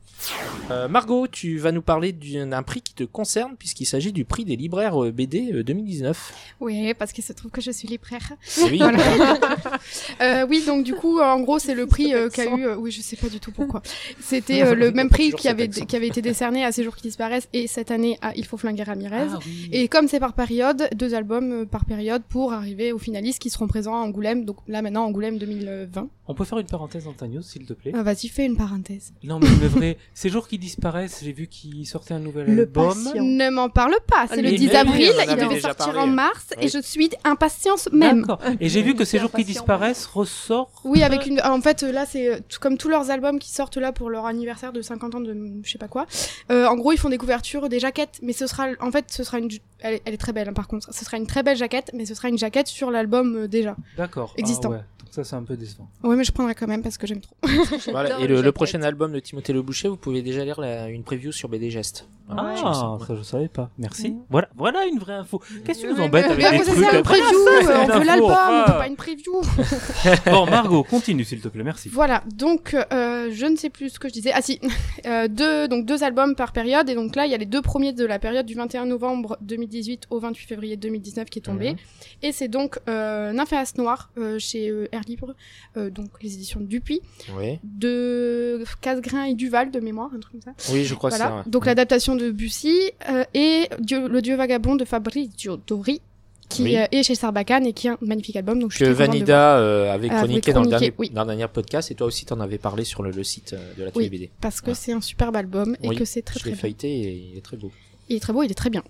Euh, 0.71 0.89
Margot, 0.89 1.27
tu 1.27 1.59
vas 1.59 1.73
nous 1.73 1.83
parler 1.83 2.13
d'un 2.13 2.63
prix 2.63 2.83
qui 2.83 2.95
te 2.95 3.05
concerne, 3.05 3.57
puisqu'il 3.57 3.87
s'agit 3.87 4.13
du 4.13 4.25
prix 4.25 4.45
des 4.45 4.57
libraires 4.57 5.03
euh, 5.03 5.11
BD 5.11 5.53
euh, 5.53 5.65
2019. 5.65 6.33
Oui, 6.61 6.95
parce 6.95 7.13
qu'il 7.13 7.25
se 7.25 7.33
trouve 7.33 7.51
que 7.51 7.61
je 7.61 7.71
suis 7.73 7.89
libraire. 7.89 8.33
Et 8.61 8.65
oui, 8.65 8.79
Voilà. 8.79 8.99
Euh, 10.21 10.47
oui, 10.49 10.63
donc 10.67 10.85
du 10.85 10.95
coup, 10.95 11.19
en 11.21 11.41
gros, 11.41 11.59
c'est 11.59 11.75
le 11.75 11.87
prix 11.87 12.13
euh, 12.15 12.29
qu'a 12.29 12.45
eu. 12.45 12.67
euh, 12.67 12.77
oui, 12.77 12.91
je 12.91 13.01
sais 13.01 13.17
pas 13.17 13.29
du 13.29 13.41
tout 13.41 13.53
pourquoi. 13.53 13.83
C'était 14.21 14.63
euh, 14.63 14.75
le 14.75 14.91
même 14.93 15.09
prix 15.09 15.33
qui 15.33 15.49
avait 15.49 15.69
qui 15.69 15.97
avait 15.97 16.09
été 16.09 16.21
décerné 16.21 16.65
à 16.65 16.73
Ces 16.73 16.85
jours 16.85 16.95
qui 16.97 17.03
disparaissent 17.03 17.49
et 17.53 17.67
cette 17.67 17.91
année 17.91 18.19
à 18.21 18.35
Il 18.37 18.45
faut 18.45 18.57
flinguer 18.59 18.83
Ramirez. 18.83 19.29
Ah 19.33 19.39
oui. 19.47 19.69
Et 19.73 19.89
comme 19.89 20.09
c'est 20.09 20.21
par 20.21 20.35
période, 20.35 20.89
deux 20.95 21.15
albums 21.15 21.40
euh, 21.53 21.65
par 21.67 21.85
période 21.85 22.23
pour 22.29 22.53
arriver 22.53 22.93
aux 22.93 22.99
finalistes 22.99 23.39
qui 23.41 23.51
seront 23.51 23.67
présents 23.67 23.95
à 23.95 23.99
Angoulême. 23.99 24.45
Donc 24.45 24.57
là 24.69 24.83
maintenant 24.83 25.05
Angoulême 25.05 25.39
2020. 25.39 26.09
On 26.29 26.35
peut 26.35 26.45
faire 26.45 26.59
une 26.59 26.67
parenthèse 26.67 27.05
dans 27.05 27.13
ta 27.13 27.27
news, 27.27 27.43
s'il 27.43 27.67
te 27.67 27.73
plaît 27.73 27.93
Euh, 27.95 28.03
Vas-y, 28.05 28.29
fais 28.29 28.45
une 28.47 28.57
parenthèse. 28.57 29.13
Non, 29.25 29.41
mais 29.41 29.49
le 29.61 29.67
vrai, 29.67 29.97
ces 30.15 30.29
jours 30.29 30.47
qui 30.47 30.59
disparaissent, 30.59 31.21
j'ai 31.25 31.33
vu 31.33 31.49
qu'il 31.49 31.85
sortait 31.87 32.15
un 32.15 32.21
nouvel 32.21 32.47
Le 32.55 32.63
album. 32.63 32.89
patient. 33.05 33.25
Ne 33.25 33.51
m'en 33.51 33.69
parle 33.69 33.97
pas. 34.07 34.27
C'est 34.29 34.37
le 34.37 34.43
Mais 34.51 34.53
10 34.57 34.69
oui, 34.69 34.77
avril. 34.77 35.13
Il 35.29 35.37
devait 35.37 35.61
sortir 35.61 35.87
parlé. 35.87 35.99
en 36.01 36.07
mars 36.07 36.47
Oui. 36.57 36.65
et 36.65 36.69
je 36.69 36.81
suis 36.81 37.11
impatience 37.25 37.89
même. 37.93 38.21
D'accord. 38.21 38.41
Et 38.61 38.69
j'ai 38.69 38.83
vu 38.83 38.95
que 38.95 39.05
ces 39.05 39.19
jours 39.19 39.33
qui 39.33 39.45
disparaissent 39.45 40.07
ressort. 40.07 40.71
Oui, 40.85 41.03
avec 41.03 41.27
une. 41.27 41.41
En 41.41 41.61
fait, 41.61 41.83
là, 41.83 42.07
c'est 42.07 42.29
euh, 42.35 42.39
comme 42.61 42.79
tous 42.79 42.89
leurs 42.89 43.11
albums 43.11 43.39
qui 43.41 43.51
sortent 43.51 43.77
là 43.79 43.91
pour 43.93 44.09
leur 44.11 44.27
anniversaire 44.27 44.73
de 44.73 44.83
50 44.83 45.15
ans 45.17 45.21
de 45.21 45.37
je 45.65 45.71
sais 45.71 45.79
pas 45.79 45.89
quoi. 45.89 46.07
Euh, 46.53 46.67
en 46.67 46.77
gros, 46.77 46.93
ils 46.93 46.99
font 46.99 47.09
des 47.09 47.19
couvertures, 47.19 47.69
des 47.69 47.81
jaquettes, 47.81 48.21
mais 48.23 48.33
ce 48.33 48.47
sera, 48.47 48.69
en 48.81 48.91
fait, 48.93 49.07
ce 49.09 49.25
sera 49.25 49.39
une. 49.41 49.49
Elle, 49.83 49.95
est- 49.95 50.03
elle 50.05 50.15
est 50.15 50.19
très 50.19 50.33
belle, 50.33 50.49
hein, 50.49 50.53
par 50.53 50.69
contre. 50.69 50.93
Ce 50.93 51.05
sera 51.05 51.17
une 51.17 51.27
très 51.27 51.43
belle 51.43 51.57
jaquette, 51.57 51.91
mais 51.95 52.07
ce 52.07 52.15
sera 52.15 52.29
une 52.29 52.39
jaquette 52.39 52.67
sur 52.69 52.91
l'album 52.91 53.37
euh, 53.37 53.49
déjà. 53.49 53.77
D'accord. 53.97 54.35
Existant. 54.37 54.71
Ah 54.73 54.77
ouais. 54.77 54.85
Donc 55.01 55.09
ça, 55.15 55.25
c'est 55.25 55.35
un 55.37 55.43
peu 55.43 55.57
décevant. 55.57 55.89
Ouais, 56.05 56.15
mais 56.17 56.25
je 56.25 56.31
prendrai 56.33 56.55
quand 56.55 56.67
même 56.69 56.83
parce 56.83 56.97
que 56.99 57.07
j'aime 57.07 57.21
trop. 57.21 57.35
Voilà. 57.91 58.21
Et 58.21 58.27
le, 58.29 58.53
prochain 58.53 58.83
album 58.83 59.13
de 59.13 59.19
Timothée 59.21 59.53
Le 59.53 59.63
Boucher, 59.63 59.89
vous 59.89 59.97
pouvez 59.97 60.23
déjà 60.23 60.45
lire 60.45 60.61
la- 60.61 60.89
une 60.89 61.03
preview 61.03 61.33
sur 61.33 61.49
BD 61.49 61.71
Geste. 61.71 62.07
Voilà, 62.33 62.55
je 62.55 62.63
Ah, 62.65 62.97
sais. 63.01 63.07
ça 63.09 63.15
je 63.17 63.23
savais 63.25 63.49
pas. 63.49 63.71
Merci. 63.77 64.15
Voilà, 64.31 64.49
voilà 64.57 64.85
une 64.87 65.01
vraie 65.01 65.15
info. 65.15 65.43
Qu'est-ce 65.65 65.83
que 65.83 65.87
tu 65.89 65.93
nous 65.95 65.99
Ouais, 65.99 66.05
embêtes 66.05 66.27
mais- 66.37 66.45
avec 66.45 66.61
Mais 66.61 66.65
des 66.65 66.65
trucs 66.65 66.77
c'est 66.77 66.85
un 66.85 67.03
Voilà, 67.03 67.03
preview. 67.03 67.25
euh, 67.25 67.85
une 67.85 67.91
on 67.91 67.99
veut 67.99 68.05
l'album, 68.05 68.29
veut 68.31 68.73
pas 68.79 68.87
une 68.87 68.95
preview. 68.97 69.41
Bon, 70.27 70.47
Margot, 70.47 70.85
continue 70.85 71.25
s'il 71.25 71.41
te 71.41 71.49
plaît, 71.49 71.65
merci. 71.65 71.89
Voilà, 71.89 72.23
donc 72.37 72.75
euh, 72.93 73.31
je 73.33 73.47
ne 73.47 73.57
sais 73.57 73.69
plus 73.71 73.91
ce 73.91 73.99
que 73.99 74.07
je 74.09 74.13
disais. 74.13 74.31
Ah 74.33 74.43
si, 74.43 74.61
euh, 75.07 75.27
deux, 75.27 75.67
donc 75.67 75.87
deux 75.87 76.05
albums 76.05 76.37
par 76.37 76.53
période. 76.53 76.89
Et 76.89 76.95
donc 76.95 77.17
là, 77.17 77.27
il 77.27 77.33
y 77.33 77.35
a 77.35 77.39
les 77.39 77.47
deux 77.47 77.63
premiers 77.63 77.93
de 77.93 78.05
la 78.07 78.21
période 78.21 78.47
du 78.47 78.55
21 78.55 78.87
novembre 78.87 79.37
2018 79.71 80.07
au 80.11 80.19
28 80.19 80.47
février 80.47 80.77
2019 80.77 81.31
qui 81.31 81.39
est 81.39 81.43
tombé. 81.43 81.71
Mhm. 81.73 81.77
Et 82.23 82.33
c'est 82.33 82.49
donc 82.49 82.79
euh, 82.89 83.33
Nymphéas 83.33 83.73
Noir 83.79 84.11
euh, 84.19 84.39
chez 84.39 84.69
euh, 84.69 84.89
Air 84.93 85.03
Libre, 85.07 85.35
euh, 85.77 85.91
donc 85.91 86.09
les 86.23 86.35
éditions 86.35 86.61
Dupuis, 86.61 87.01
Oui. 87.39 87.59
de 87.63 88.65
Casgrain 88.81 89.25
et 89.25 89.35
Duval 89.35 89.71
de 89.71 89.81
mémoire, 89.81 90.11
un 90.15 90.19
truc 90.21 90.33
comme 90.43 90.55
ça. 90.55 90.73
Oui, 90.73 90.85
je 90.85 90.95
crois 90.95 91.11
voilà, 91.11 91.43
ça. 91.45 91.45
donc 91.47 91.67
l'adaptation 91.67 92.17
de 92.17 92.31
Bussy 92.31 92.77
euh, 93.09 93.25
et 93.35 93.69
Dieu, 93.79 94.09
Le 94.09 94.21
Dieu 94.23 94.37
vagabond 94.37 94.75
de 94.77 94.85
Fabrizio 94.85 95.57
Dori 95.67 96.01
qui 96.49 96.65
Oui. 96.65 96.75
est 96.75 97.03
chez 97.05 97.15
Sarbacane 97.15 97.65
et 97.65 97.73
qui 97.73 97.87
est 97.87 97.91
un 97.91 97.99
magnifique 98.01 98.35
album. 98.35 98.59
Donc 98.59 98.73
je 98.73 98.77
suis 98.79 98.85
que 98.85 98.91
contente 98.91 99.07
de 99.07 99.13
Vanida 99.13 99.59
euh, 99.59 99.93
avait 99.95 100.09
Ah, 100.11 100.15
oui, 100.15 100.19
chroniqué 100.27 100.53
dans, 100.53 100.63
le 100.63 100.67
chroniqué, 100.67 100.87
dernier, 100.91 100.95
oui. 100.99 101.11
dans 101.11 101.21
le 101.23 101.29
dernier 101.29 101.47
podcast 101.47 101.93
et 101.93 101.95
toi 101.95 102.09
aussi 102.09 102.25
t'en 102.27 102.41
avais 102.41 102.59
parlé 102.59 102.83
sur 102.83 103.05
le, 103.05 103.13
le 103.13 103.23
site 103.23 103.55
de 103.79 103.85
la 103.85 103.91
Oui. 103.95 104.09
BD. 104.09 104.31
parce 104.41 104.61
que 104.61 104.73
Ah. 104.73 104.75
c'est 104.75 104.93
un 104.93 105.01
superbe 105.01 105.37
album 105.37 105.77
et 105.83 105.95
que 105.95 106.05
c'est 106.05 106.23
très 106.23 106.35
je 106.35 106.41
très 106.41 106.51
l'ai 106.51 106.55
bien. 106.57 106.61
feuilleté 106.61 106.89
et 106.89 107.29
il 107.33 107.39
est 107.39 107.41
très 107.41 107.57
beau. 107.57 107.71
Il 108.09 108.17
est 108.17 108.21
très 108.21 108.33
beau, 108.33 108.43
il 108.43 108.51
est 108.51 108.55
très 108.55 108.71
bien. 108.71 108.83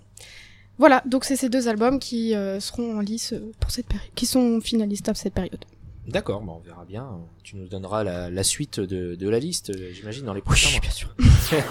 Voilà, 0.81 1.03
donc 1.05 1.27
c'est 1.27 1.37
ces 1.37 1.51
deux 1.51 1.69
albums 1.69 1.99
qui 1.99 2.35
euh, 2.35 2.59
seront 2.59 2.97
en 2.97 3.01
lice 3.01 3.35
euh, 3.35 3.53
pour 3.61 3.71
cette 3.71 3.87
période, 3.87 4.09
qui 4.14 4.25
sont 4.25 4.62
finalistes 4.62 5.11
à 5.11 5.14
cette 5.14 5.35
période. 5.35 5.62
D'accord, 6.11 6.40
bon, 6.40 6.57
on 6.57 6.66
verra 6.66 6.85
bien. 6.85 7.07
Tu 7.44 7.57
nous 7.57 7.68
donneras 7.68 8.03
la, 8.03 8.31
la 8.31 8.42
suite 8.42 8.81
de, 8.81 9.14
de 9.14 9.29
la 9.29 9.38
liste, 9.38 9.70
euh, 9.70 9.90
j'imagine, 9.92 10.25
dans 10.25 10.35
les 10.35 10.40
prochains 10.40 10.70
mois. 10.70 10.81
bien 10.81 10.90
sûr. 10.90 11.09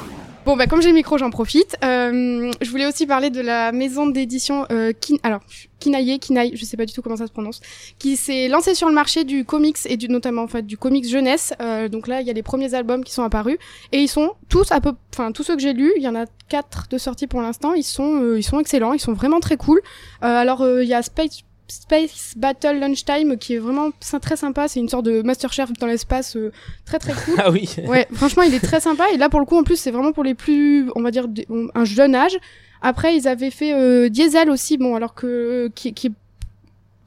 bon, 0.45 0.55
bah 0.55 0.65
comme 0.65 0.81
j'ai 0.81 0.89
le 0.89 0.95
micro, 0.95 1.17
j'en 1.17 1.29
profite. 1.29 1.75
Euh, 1.83 2.51
je 2.61 2.69
voulais 2.69 2.85
aussi 2.85 3.05
parler 3.05 3.29
de 3.31 3.41
la 3.41 3.71
maison 3.73 4.07
d'édition 4.07 4.65
euh, 4.71 4.93
Kin... 4.93 5.15
alors 5.23 5.41
Kinaye, 5.79 6.19
Kinaï, 6.19 6.51
je 6.55 6.65
sais 6.65 6.77
pas 6.77 6.85
du 6.85 6.93
tout 6.93 7.01
comment 7.01 7.15
ça 7.15 7.27
se 7.27 7.31
prononce, 7.31 7.61
qui 7.97 8.17
s'est 8.17 8.47
lancée 8.49 8.75
sur 8.75 8.87
le 8.87 8.93
marché 8.93 9.23
du 9.23 9.45
comics 9.45 9.77
et 9.85 9.97
du 9.97 10.09
notamment 10.09 10.43
en 10.43 10.47
fait 10.47 10.65
du 10.65 10.77
comics 10.77 11.07
jeunesse. 11.07 11.53
Euh, 11.61 11.87
donc 11.87 12.07
là, 12.07 12.21
il 12.21 12.27
y 12.27 12.29
a 12.29 12.33
les 12.33 12.43
premiers 12.43 12.73
albums 12.73 13.03
qui 13.03 13.13
sont 13.13 13.23
apparus 13.23 13.57
et 13.91 13.99
ils 13.99 14.07
sont 14.09 14.33
tous 14.49 14.71
à 14.71 14.81
peu, 14.81 14.93
enfin 15.13 15.31
tous 15.31 15.43
ceux 15.43 15.55
que 15.55 15.61
j'ai 15.61 15.73
lus, 15.73 15.93
il 15.97 16.03
y 16.03 16.07
en 16.07 16.15
a 16.15 16.25
quatre 16.49 16.87
de 16.89 16.97
sortis 16.97 17.27
pour 17.27 17.41
l'instant. 17.41 17.73
Ils 17.73 17.83
sont, 17.83 18.21
euh, 18.21 18.39
ils 18.39 18.43
sont 18.43 18.59
excellents, 18.59 18.93
ils 18.93 18.99
sont 18.99 19.13
vraiment 19.13 19.39
très 19.39 19.57
cool. 19.57 19.79
Euh, 20.23 20.27
alors 20.27 20.61
euh, 20.61 20.83
il 20.83 20.89
y 20.89 20.93
a 20.93 21.01
Space 21.01 21.43
Space 21.71 22.33
Battle 22.35 22.79
Lunchtime 22.79 23.37
qui 23.37 23.55
est 23.55 23.59
vraiment 23.59 23.91
très 24.21 24.35
sympa. 24.35 24.67
C'est 24.67 24.79
une 24.79 24.89
sorte 24.89 25.05
de 25.05 25.21
Masterchef 25.21 25.71
dans 25.73 25.87
l'espace 25.87 26.35
euh, 26.35 26.51
très 26.85 26.99
très 26.99 27.13
cool. 27.13 27.35
Ah 27.39 27.51
oui 27.51 27.69
Ouais, 27.87 28.07
franchement, 28.13 28.43
il 28.43 28.53
est 28.53 28.59
très 28.59 28.79
sympa. 28.79 29.05
Et 29.13 29.17
là, 29.17 29.29
pour 29.29 29.39
le 29.39 29.45
coup, 29.45 29.57
en 29.57 29.63
plus, 29.63 29.77
c'est 29.77 29.91
vraiment 29.91 30.11
pour 30.11 30.23
les 30.23 30.33
plus, 30.35 30.89
on 30.95 31.01
va 31.01 31.11
dire, 31.11 31.27
un 31.75 31.85
jeune 31.85 32.15
âge. 32.15 32.37
Après, 32.81 33.15
ils 33.15 33.27
avaient 33.27 33.51
fait 33.51 33.73
euh, 33.73 34.09
Diesel 34.09 34.49
aussi, 34.49 34.77
bon, 34.77 34.95
alors 34.95 35.13
que 35.13 35.69
qui, 35.75 35.93
qui 35.93 36.07
est 36.07 36.11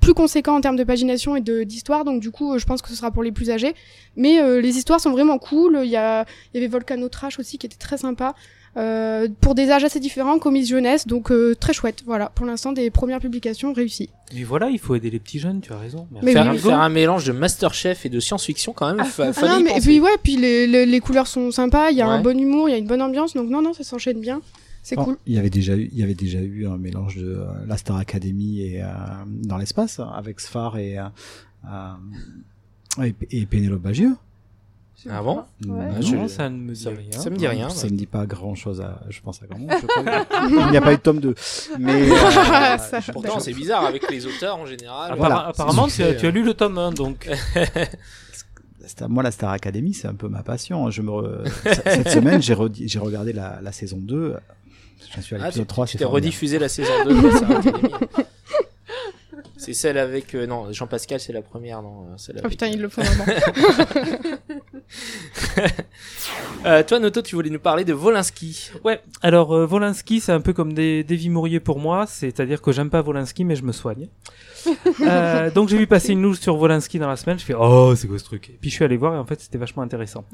plus 0.01 0.15
conséquent 0.15 0.57
en 0.57 0.61
termes 0.61 0.77
de 0.77 0.85
pagination 0.85 1.37
et 1.37 1.41
de 1.41 1.63
d'histoire. 1.63 2.05
Donc, 2.05 2.21
du 2.21 2.31
coup, 2.31 2.53
euh, 2.53 2.59
je 2.59 2.67
pense 2.67 2.83
que 2.83 2.89
ce 2.89 2.97
sera 2.97 3.11
pour 3.11 3.23
les 3.23 3.33
plus 3.33 3.51
âgés. 3.51 3.75
Mais 4.17 4.41
euh, 4.41 4.61
les 4.61 4.77
histoires 4.77 5.01
sont 5.01 5.13
vraiment 5.13 5.39
cool. 5.39 5.81
Il 5.83 5.91
y 5.91 5.97
a, 5.97 6.27
il 6.53 6.57
y 6.57 6.59
avait 6.59 6.71
Volcano 6.71 7.09
Trash 7.09 7.39
aussi 7.39 7.57
qui 7.57 7.67
était 7.67 7.77
très 7.77 7.97
sympa. 7.97 8.35
Euh, 8.79 9.29
pour 9.43 9.55
des 9.55 9.71
âges 9.71 9.85
assez 9.85 10.01
différents, 10.01 10.39
comics 10.39 10.67
jeunesse, 10.67 11.07
donc 11.07 11.31
euh, 11.31 11.55
très 11.55 11.75
chouette. 11.75 12.03
Voilà, 12.07 12.31
pour 12.35 12.47
l'instant, 12.47 12.73
des 12.73 12.89
premières 12.91 13.21
publications 13.21 13.75
réussies. 13.75 14.09
Mais 14.35 14.45
voilà, 14.45 14.71
il 14.71 14.79
faut 14.79 14.95
aider 14.95 15.11
les 15.11 15.19
petits 15.19 15.39
jeunes, 15.39 15.61
tu 15.61 15.75
as 15.75 15.79
raison. 15.79 16.07
Mais 16.23 16.33
faire, 16.33 16.45
oui, 16.45 16.49
un, 16.49 16.53
oui. 16.53 16.59
faire 16.59 16.81
un 16.81 16.89
mélange 16.89 17.27
de 17.27 17.33
Masterchef 17.33 18.07
et 18.07 18.09
de 18.09 18.19
science-fiction 18.19 18.73
quand 18.73 18.95
même, 18.95 19.05
fa- 19.05 19.27
Ah 19.29 19.33
fallait 19.35 19.53
non, 19.53 19.59
y 19.61 19.63
mais 19.65 19.71
et 19.71 19.75
penser. 19.75 19.87
puis 19.89 20.01
ouais, 20.01 20.17
puis 20.23 20.37
les, 20.39 20.67
les, 20.67 20.87
les 20.87 21.01
couleurs 21.01 21.27
sont 21.27 21.51
sympas, 21.51 21.91
il 21.91 21.99
y 21.99 22.01
a 22.01 22.09
un 22.09 22.23
bon 22.23 22.39
humour, 22.41 22.71
il 22.71 22.73
y 22.73 22.75
a 22.75 22.79
une 22.79 22.87
bonne 22.87 23.03
ambiance, 23.03 23.35
donc 23.35 23.51
non, 23.51 23.61
non, 23.61 23.75
ça 23.75 23.85
s'enchaîne 23.85 24.21
bien. 24.21 24.41
C'est 24.83 24.97
Bon, 24.97 25.05
cool. 25.05 25.17
Il 25.27 25.35
y 25.35 25.39
avait 25.39 25.51
déjà 25.51 25.77
eu, 25.77 25.91
il 25.93 25.99
y 25.99 26.03
avait 26.03 26.15
déjà 26.15 26.41
eu 26.41 26.67
un 26.67 26.79
mélange 26.79 27.17
de 27.17 27.27
euh, 27.27 27.45
la 27.69 27.77
Star 27.77 27.99
Academy 27.99 28.63
et 28.63 28.83
euh, 28.83 28.87
dans 29.29 29.59
l'espace 29.59 30.01
avec 30.17 30.41
Sfar 30.41 30.79
et 30.79 30.97
et, 33.03 33.15
et 33.31 33.47
Pénélope 33.47 33.83
Bagieux. 33.83 34.15
Ah 35.11 35.23
bon 35.23 35.37
Ouais. 35.67 35.87
Ah, 35.91 35.99
Non, 36.01 36.27
je- 36.27 36.33
ça 36.33 36.49
ne 36.49 36.57
me 36.57 36.75
dit 36.75 36.81
ça, 36.83 36.91
rien. 36.91 37.11
ça 37.21 37.31
me 37.31 37.37
dit 37.37 37.47
rien. 37.49 37.69
Ça 37.71 37.89
ne 37.89 37.97
dit 37.97 38.07
pas 38.07 38.25
grand 38.27 38.55
chose 38.55 38.81
à, 38.81 39.01
je 39.09 39.21
pense 39.21 39.43
à 39.43 39.47
grand 39.47 39.59
monde. 39.59 39.71
il 40.49 40.71
n'y 40.71 40.77
a 40.77 40.81
pas 40.81 40.93
eu 40.93 40.97
de 40.97 41.01
tome 41.03 41.19
2. 41.21 41.35
Mais, 41.79 42.09
euh, 42.11 42.77
Pourtant, 43.13 43.41
c'est 43.41 43.53
bizarre 43.53 43.85
avec 43.85 44.09
les 44.11 44.27
auteurs 44.27 44.57
en 44.57 44.67
général. 44.67 45.13
Appara- 45.13 45.17
Voilà, 45.17 45.47
apparemment, 45.49 45.89
tu, 45.89 46.03
as, 46.03 46.15
tu 46.15 46.27
as 46.27 46.31
lu 46.31 46.43
le 46.45 46.55
tome 46.55 46.79
1, 46.79 46.93
donc. 46.93 47.29
Moi, 49.09 49.23
la 49.23 49.31
Star 49.31 49.51
Academy, 49.53 49.95
c'est 49.95 50.09
un 50.09 50.15
peu 50.15 50.29
ma 50.29 50.43
passion. 50.43 50.91
Je 50.91 51.03
me, 51.03 51.11
re- 51.11 51.49
cette 51.85 52.09
semaine, 52.11 52.43
j'ai, 52.43 52.57
j'ai 52.87 52.99
regardé 52.99 53.33
la, 53.33 53.61
la 53.63 53.73
saison 53.73 53.97
2. 53.99 54.37
J'en 55.15 55.23
suis 55.23 55.35
à 55.37 55.39
Ah, 55.41 55.45
l'épisode 55.47 55.67
tu 55.67 55.69
3. 55.69 55.87
tu 55.87 55.97
t'es 55.99 56.05
rediffusé 56.05 56.59
la 56.59 56.69
saison 56.69 56.93
2 57.07 57.23
de 57.23 57.31
Star 57.31 57.51
Academy. 57.53 57.89
C'est 59.65 59.75
celle 59.75 59.99
avec... 59.99 60.35
euh, 60.35 60.47
non, 60.47 60.73
Jean-Pascal, 60.73 61.21
c'est 61.21 61.33
la 61.33 61.43
première, 61.43 61.83
non. 61.83 62.03
euh, 62.03 62.15
celle 62.17 62.37
Oh 62.37 62.41
avec- 62.41 62.51
putain, 62.51 62.67
ils 62.69 62.81
le 62.81 62.89
font 62.89 63.03
vraiment. 63.03 63.25
Euh, 66.65 66.83
toi, 66.85 67.01
Noto, 67.01 67.23
tu 67.23 67.35
voulais 67.35 67.51
nous 67.51 67.59
parler 67.59 67.85
de 67.85 67.93
Volinsky. 67.93 68.71
Ouais, 68.85 69.01
alors 69.21 69.53
euh, 69.53 69.67
Volinsky, 69.67 70.21
c'est 70.21 70.31
un 70.31 70.41
peu 70.41 70.53
comme 70.53 70.73
des, 70.75 71.03
Davy 71.03 71.29
Mourier 71.29 71.59
pour 71.59 71.81
moi, 71.81 72.07
c'est-à-dire 72.07 72.63
que 72.63 72.71
j'aime 72.71 72.89
pas 72.89 73.01
Volinsky, 73.03 73.45
mais 73.45 73.57
je 73.57 73.65
me 73.65 73.73
soigne. 73.73 74.09
Euh, 75.01 75.51
donc 75.51 75.69
j'ai 75.69 75.77
vu 75.77 75.89
passer 75.89 76.13
une 76.13 76.21
news 76.23 76.37
sur 76.37 76.55
Volinsky 76.57 77.01
dans 77.01 77.09
la 77.09 77.17
semaine, 77.17 77.37
je 77.37 77.45
fais 77.45 77.55
oh 77.59 77.95
c'est 77.97 78.07
quoi 78.07 78.17
ce 78.21 78.25
truc? 78.25 78.49
Et 78.51 78.59
puis 78.61 78.71
je 78.71 78.77
suis 78.77 78.85
allé 78.85 78.97
voir 78.97 79.13
et 79.15 79.19
en 79.19 79.25
fait 79.27 79.41
c'était 79.41 79.59
vachement 79.59 79.83
intéressant. 79.83 80.25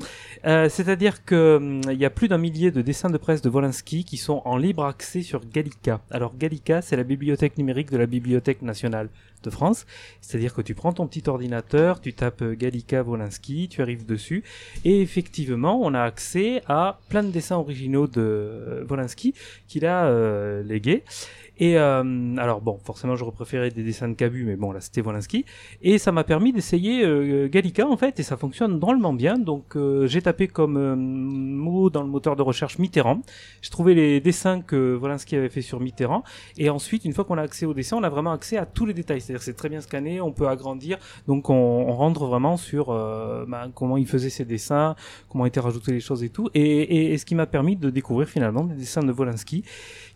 Euh, 0.44 0.68
c'est-à-dire 0.68 1.24
que 1.24 1.56
hum, 1.56 1.80
il 1.90 1.98
y 1.98 2.04
a 2.04 2.10
plus 2.10 2.28
d'un 2.28 2.36
millier 2.36 2.70
de 2.70 2.82
dessins 2.82 3.08
de 3.08 3.16
presse 3.16 3.40
de 3.40 3.48
Volinsky 3.48 4.04
qui 4.04 4.18
sont 4.18 4.42
en 4.44 4.58
libre 4.58 4.84
accès 4.84 5.22
sur 5.22 5.40
Gallica. 5.50 6.02
Alors 6.10 6.36
Gallica, 6.36 6.82
c'est 6.82 6.96
la 6.96 7.04
bibliothèque 7.04 7.56
numérique 7.56 7.90
de 7.90 7.96
la 7.96 8.04
Bibliothèque 8.04 8.60
nationale 8.60 9.08
de 9.42 9.50
France. 9.50 9.86
C'est-à-dire 10.20 10.54
que 10.54 10.62
tu 10.62 10.74
prends 10.74 10.92
ton 10.92 11.06
petit 11.06 11.28
ordinateur, 11.28 12.00
tu 12.00 12.12
tapes 12.12 12.42
Gallica 12.42 13.02
Volinsky, 13.02 13.68
tu 13.68 13.82
arrives 13.82 14.06
dessus 14.06 14.42
et 14.84 15.00
effectivement, 15.00 15.80
on 15.80 15.94
a 15.94 16.02
accès 16.02 16.62
à 16.66 16.98
plein 17.08 17.22
de 17.22 17.30
dessins 17.30 17.56
originaux 17.56 18.06
de 18.06 18.84
Volinsky 18.86 19.34
qu'il 19.66 19.86
a 19.86 20.06
euh, 20.06 20.62
légués. 20.62 21.04
Et 21.58 21.76
euh, 21.78 22.36
alors 22.36 22.60
bon, 22.60 22.78
forcément, 22.84 23.16
j'aurais 23.16 23.32
préféré 23.32 23.70
des 23.70 23.82
dessins 23.82 24.08
de 24.08 24.14
Cabu, 24.14 24.44
mais 24.44 24.56
bon, 24.56 24.72
là, 24.72 24.80
c'était 24.80 25.00
Wolinski. 25.00 25.44
Et 25.82 25.98
ça 25.98 26.12
m'a 26.12 26.24
permis 26.24 26.52
d'essayer 26.52 27.04
euh, 27.04 27.48
Gallica, 27.48 27.86
en 27.86 27.96
fait, 27.96 28.20
et 28.20 28.22
ça 28.22 28.36
fonctionne 28.36 28.78
drôlement 28.78 29.12
bien. 29.12 29.38
Donc, 29.38 29.76
euh, 29.76 30.06
j'ai 30.06 30.22
tapé 30.22 30.46
comme 30.46 30.76
euh, 30.76 30.94
mot 30.96 31.90
dans 31.90 32.02
le 32.02 32.08
moteur 32.08 32.36
de 32.36 32.42
recherche 32.42 32.78
Mitterrand. 32.78 33.20
J'ai 33.60 33.70
trouvé 33.70 33.94
les 33.94 34.20
dessins 34.20 34.60
que 34.60 34.96
Wolinski 34.96 35.36
avait 35.36 35.48
fait 35.48 35.62
sur 35.62 35.80
Mitterrand. 35.80 36.22
Et 36.56 36.70
ensuite, 36.70 37.04
une 37.04 37.12
fois 37.12 37.24
qu'on 37.24 37.38
a 37.38 37.42
accès 37.42 37.66
aux 37.66 37.74
dessins, 37.74 37.96
on 37.96 38.04
a 38.04 38.08
vraiment 38.08 38.32
accès 38.32 38.56
à 38.56 38.66
tous 38.66 38.86
les 38.86 38.94
détails. 38.94 39.20
C'est-à-dire, 39.20 39.42
c'est 39.42 39.56
très 39.56 39.68
bien 39.68 39.80
scanné, 39.80 40.20
on 40.20 40.32
peut 40.32 40.48
agrandir. 40.48 40.98
Donc, 41.26 41.50
on, 41.50 41.54
on 41.54 41.92
rentre 41.92 42.24
vraiment 42.26 42.56
sur 42.56 42.86
bah, 42.88 43.68
comment 43.74 43.96
il 43.96 44.06
faisait 44.06 44.30
ses 44.30 44.44
dessins, 44.44 44.94
comment 45.28 45.46
étaient 45.46 45.60
rajoutées 45.60 45.92
les 45.92 46.00
choses 46.00 46.22
et 46.22 46.28
tout. 46.28 46.48
Et, 46.54 46.62
et, 46.62 47.12
et 47.12 47.18
ce 47.18 47.24
qui 47.24 47.34
m'a 47.34 47.46
permis 47.46 47.76
de 47.76 47.90
découvrir 47.90 48.28
finalement 48.28 48.64
des 48.64 48.74
dessins 48.74 49.02
de 49.02 49.12
Wolinski 49.12 49.64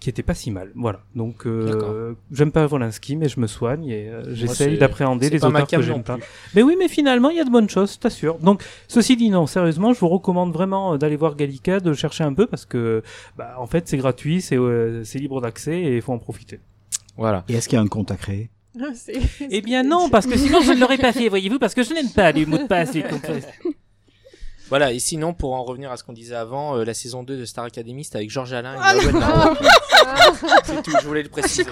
qui 0.02 0.10
étaient 0.10 0.24
pas 0.24 0.34
si 0.34 0.50
mal. 0.50 0.72
Voilà. 0.74 1.00
Donc, 1.14 1.46
euh, 1.46 2.14
j'aime 2.32 2.50
pas 2.50 2.66
Wolinski, 2.66 3.14
mais 3.14 3.28
je 3.28 3.38
me 3.38 3.46
soigne 3.46 3.86
et 3.88 4.08
euh, 4.08 4.34
j'essaye 4.34 4.76
d'appréhender 4.76 5.30
les 5.30 5.44
auteurs 5.44 5.66
que 5.68 5.80
j'aime 5.80 6.02
pas. 6.02 6.18
Mais 6.56 6.62
oui, 6.64 6.74
mais 6.76 6.88
finalement, 6.88 7.30
il 7.30 7.36
y 7.36 7.40
a 7.40 7.44
de 7.44 7.50
bonnes 7.50 7.70
choses, 7.70 8.00
t'assure. 8.00 8.38
Donc, 8.38 8.64
ceci 8.88 9.16
dit, 9.16 9.30
non, 9.30 9.46
sérieusement, 9.46 9.92
je 9.92 10.00
vous 10.00 10.08
recommande 10.08 10.52
vraiment 10.52 10.94
euh, 10.94 10.98
d'aller 10.98 11.14
voir 11.14 11.36
Gallica, 11.36 11.78
de 11.78 11.92
chercher 11.92 12.24
un 12.24 12.34
peu 12.34 12.46
parce 12.48 12.66
que, 12.66 13.02
bah, 13.38 13.54
en 13.58 13.68
fait, 13.68 13.86
c'est 13.86 13.96
gratuit, 13.96 14.40
c'est 14.42 14.58
euh, 14.58 15.04
c'est 15.04 15.20
libre 15.20 15.40
d'accès 15.40 15.78
et 15.80 15.94
il 15.96 16.02
faut 16.02 16.12
en 16.12 16.18
profiter. 16.18 16.58
Voilà. 17.16 17.44
Et 17.48 17.54
est-ce 17.54 17.68
qu'il 17.68 17.76
y 17.76 17.78
a 17.78 17.82
un 17.82 17.86
compte 17.86 18.10
à 18.10 18.16
créer? 18.16 18.50
C'est- 18.94 19.20
Eh 19.50 19.60
bien 19.60 19.84
non, 19.84 20.08
parce 20.08 20.26
que 20.26 20.36
sinon 20.36 20.62
je 20.62 20.72
ne 20.72 20.80
l'aurais 20.80 20.98
pas 20.98 21.12
fait, 21.12 21.28
voyez-vous, 21.28 21.58
parce 21.60 21.74
que 21.74 21.82
je 21.84 21.92
n'aime 21.94 22.08
pas 22.10 22.32
les 22.32 22.44
mots 22.46 22.58
de 22.58 22.66
passe, 22.66 22.94
les 22.94 23.02
comptes. 23.02 23.30
Voilà, 24.72 24.90
et 24.90 24.98
sinon, 25.00 25.34
pour 25.34 25.52
en 25.52 25.64
revenir 25.64 25.92
à 25.92 25.98
ce 25.98 26.02
qu'on 26.02 26.14
disait 26.14 26.34
avant, 26.34 26.78
euh, 26.78 26.84
la 26.86 26.94
saison 26.94 27.22
2 27.22 27.36
de 27.36 27.44
Star 27.44 27.66
Academy, 27.66 28.04
c'était 28.04 28.16
avec 28.16 28.30
Georges 28.30 28.54
Alain 28.54 28.72
et 28.74 28.78
Ah 28.80 28.94
Ah. 29.20 29.52
C'est 30.64 30.82
tout, 30.82 30.92
je 31.02 31.06
voulais 31.06 31.22
le 31.22 31.28
préciser. 31.28 31.64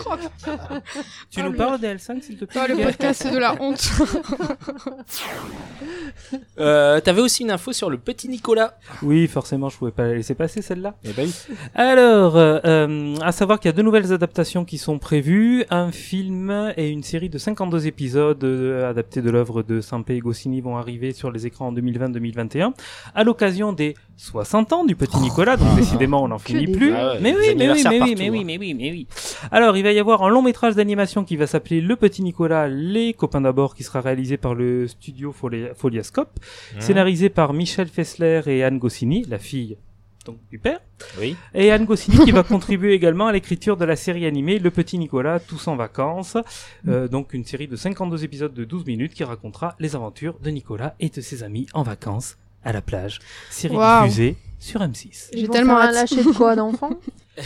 Tu 1.30 1.40
Ah, 1.40 1.42
nous 1.44 1.50
le- 1.52 1.56
parles 1.56 1.80
des 1.80 1.94
L5, 1.94 2.20
s'il 2.20 2.36
te 2.36 2.44
plaît 2.44 2.60
Oh, 2.62 2.66
le 2.68 2.84
podcast 2.84 3.26
de 3.32 3.38
la 3.38 3.54
honte. 3.58 3.90
Euh, 6.58 7.00
T'avais 7.00 7.20
aussi 7.22 7.42
une 7.42 7.50
info 7.50 7.72
sur 7.72 7.88
le 7.88 7.96
petit 7.96 8.28
Nicolas. 8.28 8.74
Oui, 9.02 9.26
forcément, 9.28 9.68
je 9.70 9.78
pouvais 9.78 9.90
pas 9.90 10.02
la 10.06 10.14
laisser 10.14 10.34
passer 10.34 10.60
celle-là. 10.60 10.94
Eh 11.04 11.12
ben 11.12 11.26
oui. 11.26 11.54
Alors, 11.74 12.34
euh, 12.36 13.14
à 13.22 13.32
savoir 13.32 13.58
qu'il 13.58 13.68
y 13.70 13.72
a 13.72 13.76
deux 13.76 13.82
nouvelles 13.82 14.12
adaptations 14.12 14.64
qui 14.64 14.76
sont 14.76 14.98
prévues, 14.98 15.64
un 15.70 15.90
film 15.92 16.72
et 16.76 16.88
une 16.88 17.02
série 17.02 17.30
de 17.30 17.38
52 17.38 17.86
épisodes 17.86 18.44
adaptés 18.88 19.22
de 19.22 19.30
l'œuvre 19.30 19.62
de 19.62 19.80
Sampe 19.80 20.10
et 20.10 20.18
Goscinny 20.18 20.60
vont 20.60 20.76
arriver 20.76 21.12
sur 21.12 21.30
les 21.30 21.46
écrans 21.46 21.68
en 21.68 21.72
2020-2021, 21.72 22.72
à 23.14 23.24
l'occasion 23.24 23.72
des 23.72 23.94
60 24.16 24.72
ans 24.74 24.84
du 24.84 24.96
petit 24.96 25.18
Nicolas, 25.18 25.56
donc 25.56 25.74
décidément 25.76 26.22
on 26.22 26.28
n'en 26.28 26.38
finit 26.38 26.66
des 26.66 26.72
plus. 26.72 26.92
Ah 26.94 27.12
ouais, 27.14 27.18
mais, 27.20 27.32
oui, 27.34 27.54
mais 27.56 27.70
oui, 27.70 27.82
mais 27.84 28.00
oui, 28.00 28.14
mais 28.18 28.30
oui, 28.30 28.40
hein. 28.40 28.42
mais 28.46 28.58
oui, 28.58 28.74
mais 28.74 28.90
oui. 28.90 29.06
Alors, 29.50 29.76
il 29.76 29.82
va 29.82 29.92
y 29.92 29.98
avoir 29.98 30.22
un 30.22 30.28
long 30.28 30.42
métrage 30.42 30.74
d'animation 30.74 31.24
qui 31.24 31.36
va 31.36 31.46
s'appeler 31.46 31.80
Le 31.80 31.96
Petit 31.96 32.22
Nicolas, 32.22 32.68
les 32.68 33.14
copains 33.14 33.40
d'abord, 33.40 33.74
qui 33.74 33.82
sera 33.82 34.00
réalisé 34.02 34.36
par 34.36 34.54
le 34.54 34.86
studio 34.88 35.32
Folia- 35.32 35.74
Foliascope, 35.74 36.38
Mmh. 36.76 36.80
scénarisé 36.80 37.28
par 37.30 37.52
Michel 37.54 37.88
Fessler 37.88 38.42
et 38.46 38.62
Anne 38.62 38.78
Goscinny, 38.78 39.24
la 39.28 39.38
fille 39.38 39.76
donc 40.26 40.36
du 40.50 40.58
père. 40.58 40.80
Oui. 41.18 41.34
Et 41.54 41.70
Anne 41.72 41.86
Goscinny 41.86 42.18
qui 42.26 42.30
va 42.30 42.42
contribuer 42.44 42.92
également 42.92 43.26
à 43.26 43.32
l'écriture 43.32 43.78
de 43.78 43.86
la 43.86 43.96
série 43.96 44.26
animée 44.26 44.58
Le 44.58 44.70
Petit 44.70 44.98
Nicolas, 44.98 45.40
tous 45.40 45.66
en 45.66 45.76
vacances. 45.76 46.36
Euh, 46.88 47.08
donc 47.08 47.32
une 47.32 47.44
série 47.46 47.68
de 47.68 47.74
52 47.74 48.22
épisodes 48.22 48.52
de 48.52 48.64
12 48.64 48.84
minutes 48.84 49.14
qui 49.14 49.24
racontera 49.24 49.76
les 49.78 49.96
aventures 49.96 50.38
de 50.42 50.50
Nicolas 50.50 50.94
et 51.00 51.08
de 51.08 51.20
ses 51.22 51.42
amis 51.42 51.66
en 51.72 51.82
vacances 51.82 52.36
à 52.64 52.72
la 52.72 52.80
plage. 52.82 53.18
Série 53.50 53.74
Waouh. 53.76 54.04
diffusée 54.04 54.36
sur 54.58 54.80
M6. 54.80 55.30
Ils 55.32 55.40
J'ai 55.40 55.48
tellement 55.48 55.78
hâte. 55.80 55.94
lâcher 55.94 56.22
de 56.22 56.30
quoi 56.32 56.54
d'enfant 56.56 56.90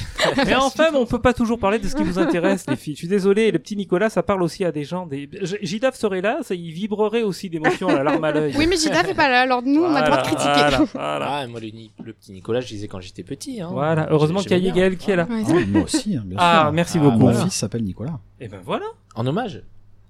Mais 0.46 0.56
enfin, 0.56 0.88
on 0.94 1.06
peut 1.06 1.20
pas 1.20 1.32
toujours 1.32 1.56
parler 1.60 1.78
de 1.78 1.86
ce 1.86 1.94
qui 1.94 2.02
vous 2.02 2.18
intéresse, 2.18 2.64
les 2.68 2.74
filles. 2.74 2.94
Je 2.94 2.98
suis 2.98 3.06
désolé, 3.08 3.52
le 3.52 3.60
petit 3.60 3.76
Nicolas, 3.76 4.10
ça 4.10 4.24
parle 4.24 4.42
aussi 4.42 4.64
à 4.64 4.72
des 4.72 4.82
gens. 4.82 5.06
Des... 5.06 5.28
J- 5.42 5.56
Gidaf 5.62 5.94
serait 5.94 6.20
là, 6.20 6.38
ça, 6.42 6.56
il 6.56 6.72
vibrerait 6.72 7.22
aussi 7.22 7.48
d'émotion, 7.48 7.86
la 7.88 8.02
larme 8.02 8.24
à 8.24 8.32
l'œil. 8.32 8.54
Oui, 8.58 8.66
mais 8.66 8.76
Gida 8.76 9.04
fait 9.04 9.14
pas 9.14 9.28
là, 9.28 9.42
alors 9.42 9.62
nous, 9.62 9.82
on 9.84 9.94
a 9.94 10.00
le 10.00 10.06
droit 10.06 10.16
de 10.22 10.26
critiquer. 10.26 10.50
Voilà, 10.52 10.78
voilà. 10.94 11.26
Ah, 11.30 11.46
moi, 11.46 11.60
le, 11.60 11.68
ni- 11.68 11.92
le 12.02 12.12
petit 12.12 12.32
Nicolas, 12.32 12.60
je 12.60 12.66
disais 12.66 12.88
quand 12.88 12.98
j'étais 12.98 13.22
petit. 13.22 13.60
Hein. 13.60 13.68
Voilà. 13.70 14.08
heureusement 14.10 14.40
qu'il 14.40 14.50
y 14.50 14.54
a 14.54 14.58
J'aimais 14.58 14.72
bien. 14.72 14.82
Yegel 14.84 14.98
qui 14.98 15.10
est 15.12 15.16
là. 15.16 15.28
Ouais, 15.30 15.42
Ah, 15.46 15.52
Moi 15.68 15.82
aussi, 15.82 16.16
hein, 16.16 16.22
bien 16.26 16.38
Ah, 16.40 16.62
sûr. 16.64 16.72
merci 16.72 16.98
Ah, 16.98 17.02
beaucoup. 17.04 17.18
Mon 17.18 17.24
voilà. 17.30 17.44
fils 17.44 17.54
s'appelle 17.54 17.84
Nicolas. 17.84 18.18
Et 18.40 18.48
ben 18.48 18.60
voilà. 18.64 18.86
En 19.14 19.24
hommage. 19.28 19.62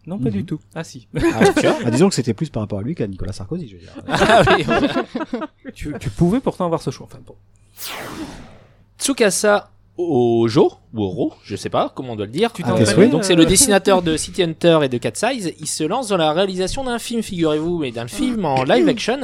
Non, 0.07 0.19
pas 0.19 0.27
Mhm. 0.27 0.31
du 0.33 0.45
tout. 0.45 0.61
Ah 0.75 0.85
si. 0.85 1.09
Ah, 1.17 1.21
tu 1.57 1.67
vois 1.67 1.77
Ah, 1.87 1.91
disons 1.91 2.09
que 2.09 2.15
c'était 2.15 2.35
plus 2.35 2.51
par 2.51 2.63
rapport 2.63 2.79
à 2.79 2.83
lui 2.83 2.95
qu'à 2.95 3.07
Nicolas 3.07 3.33
Sarkozy, 3.33 3.69
je 3.69 3.75
veux 3.77 3.81
dire. 3.81 3.93
Ah 4.09 4.43
oui, 4.57 4.65
tu, 5.75 5.95
tu 5.99 6.11
pouvais 6.11 6.41
pourtant 6.41 6.67
avoir 6.67 6.83
ce 6.83 6.91
choix. 6.91 7.07
Enfin 7.11 7.21
bon. 7.27 7.35
Tsukasa 8.99 9.71
Ojo, 9.97 10.73
ou 10.93 11.03
Oro, 11.05 11.35
je 11.45 11.55
sais 11.55 11.69
pas 11.69 11.93
comment 11.95 12.15
on 12.15 12.17
doit 12.17 12.27
le 12.27 12.33
dire. 12.33 12.53
Tu 12.53 12.63
Ah, 12.67 12.75
Euh, 12.77 13.07
donc 13.09 13.25
c'est 13.25 13.37
le 13.37 13.47
dessinateur 13.47 14.03
de 14.03 14.17
City 14.17 14.43
Hunter 14.43 14.81
et 14.83 14.89
de 14.89 14.99
Cat 14.99 15.13
Size. 15.15 15.53
Il 15.61 15.69
se 15.69 15.85
lance 15.85 16.09
dans 16.09 16.17
la 16.17 16.33
réalisation 16.33 16.83
d'un 16.83 16.99
film, 16.99 17.23
figurez-vous, 17.23 17.79
mais 17.79 17.93
d'un 17.93 18.09
film 18.09 18.45
en 18.45 18.65
live 18.65 18.89
action. 18.89 19.21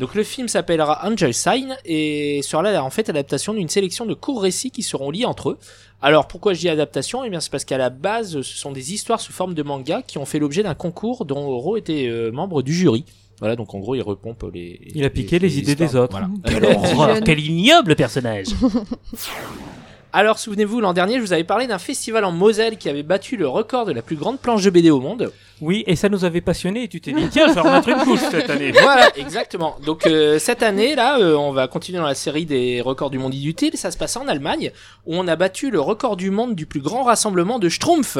Donc 0.00 0.16
le 0.16 0.24
film 0.24 0.48
s'appellera 0.48 1.06
Angel 1.08 1.32
Sign 1.32 1.76
et 1.84 2.40
sera 2.42 2.62
là 2.62 2.82
en 2.82 2.90
fait 2.90 3.08
adaptation 3.10 3.54
d'une 3.54 3.68
sélection 3.68 4.04
de 4.04 4.14
courts 4.14 4.42
récits 4.42 4.72
qui 4.72 4.82
seront 4.82 5.10
liés 5.12 5.26
entre 5.26 5.50
eux. 5.50 5.58
Alors 6.02 6.26
pourquoi 6.26 6.52
je 6.52 6.58
dis 6.58 6.68
adaptation? 6.68 7.24
Eh 7.24 7.30
bien 7.30 7.38
c'est 7.38 7.50
parce 7.50 7.64
qu'à 7.64 7.78
la 7.78 7.88
base 7.88 8.42
ce 8.42 8.58
sont 8.58 8.72
des 8.72 8.92
histoires 8.92 9.20
sous 9.20 9.32
forme 9.32 9.54
de 9.54 9.62
manga 9.62 10.02
qui 10.02 10.18
ont 10.18 10.24
fait 10.24 10.40
l'objet 10.40 10.64
d'un 10.64 10.74
concours 10.74 11.24
dont 11.24 11.46
Oro 11.46 11.76
était 11.76 12.08
euh, 12.08 12.32
membre 12.32 12.62
du 12.62 12.74
jury. 12.74 13.04
Voilà 13.38 13.54
donc 13.54 13.72
en 13.72 13.78
gros 13.78 13.94
il 13.94 14.02
repompe 14.02 14.44
les. 14.52 14.80
Il 14.94 15.04
a 15.04 15.10
piqué 15.10 15.38
les, 15.38 15.58
idées 15.60 15.76
des 15.76 15.94
autres. 15.94 16.10
Voilà. 16.10 16.28
Quelle 16.44 16.66
Alors, 16.66 16.84
horreur, 16.84 17.14
jeune. 17.14 17.24
quel 17.24 17.38
ignoble 17.38 17.94
personnage. 17.94 18.48
Alors 20.12 20.40
souvenez-vous 20.40 20.80
l'an 20.80 20.92
dernier 20.92 21.16
je 21.16 21.20
vous 21.20 21.32
avais 21.32 21.44
parlé 21.44 21.68
d'un 21.68 21.78
festival 21.78 22.24
en 22.24 22.32
Moselle 22.32 22.78
qui 22.78 22.88
avait 22.88 23.04
battu 23.04 23.36
le 23.36 23.46
record 23.46 23.86
de 23.86 23.92
la 23.92 24.02
plus 24.02 24.16
grande 24.16 24.40
planche 24.40 24.64
de 24.64 24.70
BD 24.70 24.90
au 24.90 25.00
monde. 25.00 25.32
Oui, 25.62 25.84
et 25.86 25.94
ça 25.96 26.08
nous 26.08 26.24
avait 26.24 26.40
passionné 26.40 26.82
et 26.82 26.88
tu 26.88 27.00
t'es 27.00 27.12
dit 27.12 27.28
tiens, 27.30 27.46
je 27.48 27.52
vais 27.54 27.60
remettre 27.60 27.88
une 27.88 27.98
couche 28.00 28.18
cette 28.30 28.50
année. 28.50 28.72
voilà, 28.82 29.16
exactement. 29.16 29.76
Donc 29.86 30.06
euh, 30.06 30.38
cette 30.40 30.62
année 30.62 30.94
là, 30.96 31.18
euh, 31.20 31.36
on 31.36 31.52
va 31.52 31.68
continuer 31.68 31.98
dans 32.00 32.06
la 32.06 32.16
série 32.16 32.46
des 32.46 32.80
records 32.80 33.10
du 33.10 33.18
monde 33.18 33.32
inutile. 33.32 33.76
Ça 33.76 33.92
se 33.92 33.96
passe 33.96 34.16
en 34.16 34.26
Allemagne 34.26 34.72
où 35.06 35.14
on 35.16 35.26
a 35.28 35.36
battu 35.36 35.70
le 35.70 35.80
record 35.80 36.16
du 36.16 36.30
monde 36.32 36.56
du 36.56 36.66
plus 36.66 36.80
grand 36.80 37.04
rassemblement 37.04 37.60
de 37.60 37.68
Schtroumpf. 37.68 38.18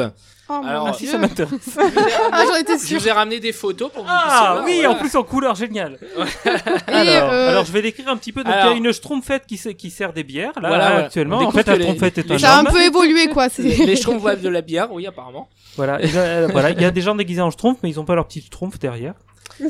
Oh, 0.49 0.53
Alors, 0.65 0.87
Ah 0.89 0.93
si, 0.93 1.07
ça 1.07 1.17
m'intéresse. 1.17 1.77
Ah, 2.31 2.43
j'en 2.47 2.55
étais 2.55 2.77
Je 2.77 2.85
sûre. 2.85 2.99
vous 2.99 3.07
ai 3.07 3.11
ramené 3.11 3.39
des 3.39 3.53
photos 3.53 3.89
pour 3.91 4.03
que 4.03 4.07
vous 4.09 4.13
Ah 4.15 4.51
voir, 4.55 4.65
oui, 4.65 4.75
voilà. 4.75 4.91
en 4.91 4.95
plus 4.95 5.15
en 5.15 5.23
couleur, 5.23 5.55
génial. 5.55 5.97
Et, 6.45 6.49
Alors, 6.91 7.31
euh, 7.31 7.49
alors 7.49 7.65
je 7.65 7.71
vais 7.71 7.81
décrire 7.81 8.09
un 8.09 8.17
petit 8.17 8.31
peu. 8.33 8.43
Donc 8.43 8.53
il 8.61 8.65
y 8.65 8.69
a 8.69 8.75
une 8.75 8.91
schtroumpfette 8.91 9.45
qui, 9.47 9.57
qui 9.75 9.89
sert 9.89 10.11
des 10.13 10.23
bières 10.23 10.51
là, 10.61 10.67
Voilà, 10.67 10.77
là, 10.77 10.89
voilà. 10.91 11.05
actuellement. 11.05 11.37
En 11.39 11.51
fait, 11.51 11.67
la 11.67 11.75
schtroumpfette 11.75 12.17
est 12.19 12.31
un 12.31 12.37
Ça 12.37 12.55
a 12.55 12.59
un 12.59 12.65
peu 12.65 12.81
évolué, 12.81 13.27
quoi. 13.27 13.47
les 13.57 13.95
Schtroumpfs 13.95 14.21
boivent 14.21 14.41
de 14.41 14.49
la 14.49 14.61
bière, 14.61 14.91
oui 14.91 15.07
apparemment. 15.07 15.49
Voilà, 15.75 15.99
euh, 16.01 16.47
voilà, 16.51 16.71
il 16.71 16.81
y 16.81 16.85
a 16.85 16.91
des 16.91 17.01
gens 17.01 17.15
déguisés 17.15 17.41
en 17.41 17.51
schtroumpf, 17.51 17.79
mais 17.83 17.89
ils 17.89 17.99
ont 17.99 18.05
pas 18.05 18.15
leur 18.15 18.27
petite 18.27 18.45
schtroumpf 18.45 18.77
derrière. 18.79 19.15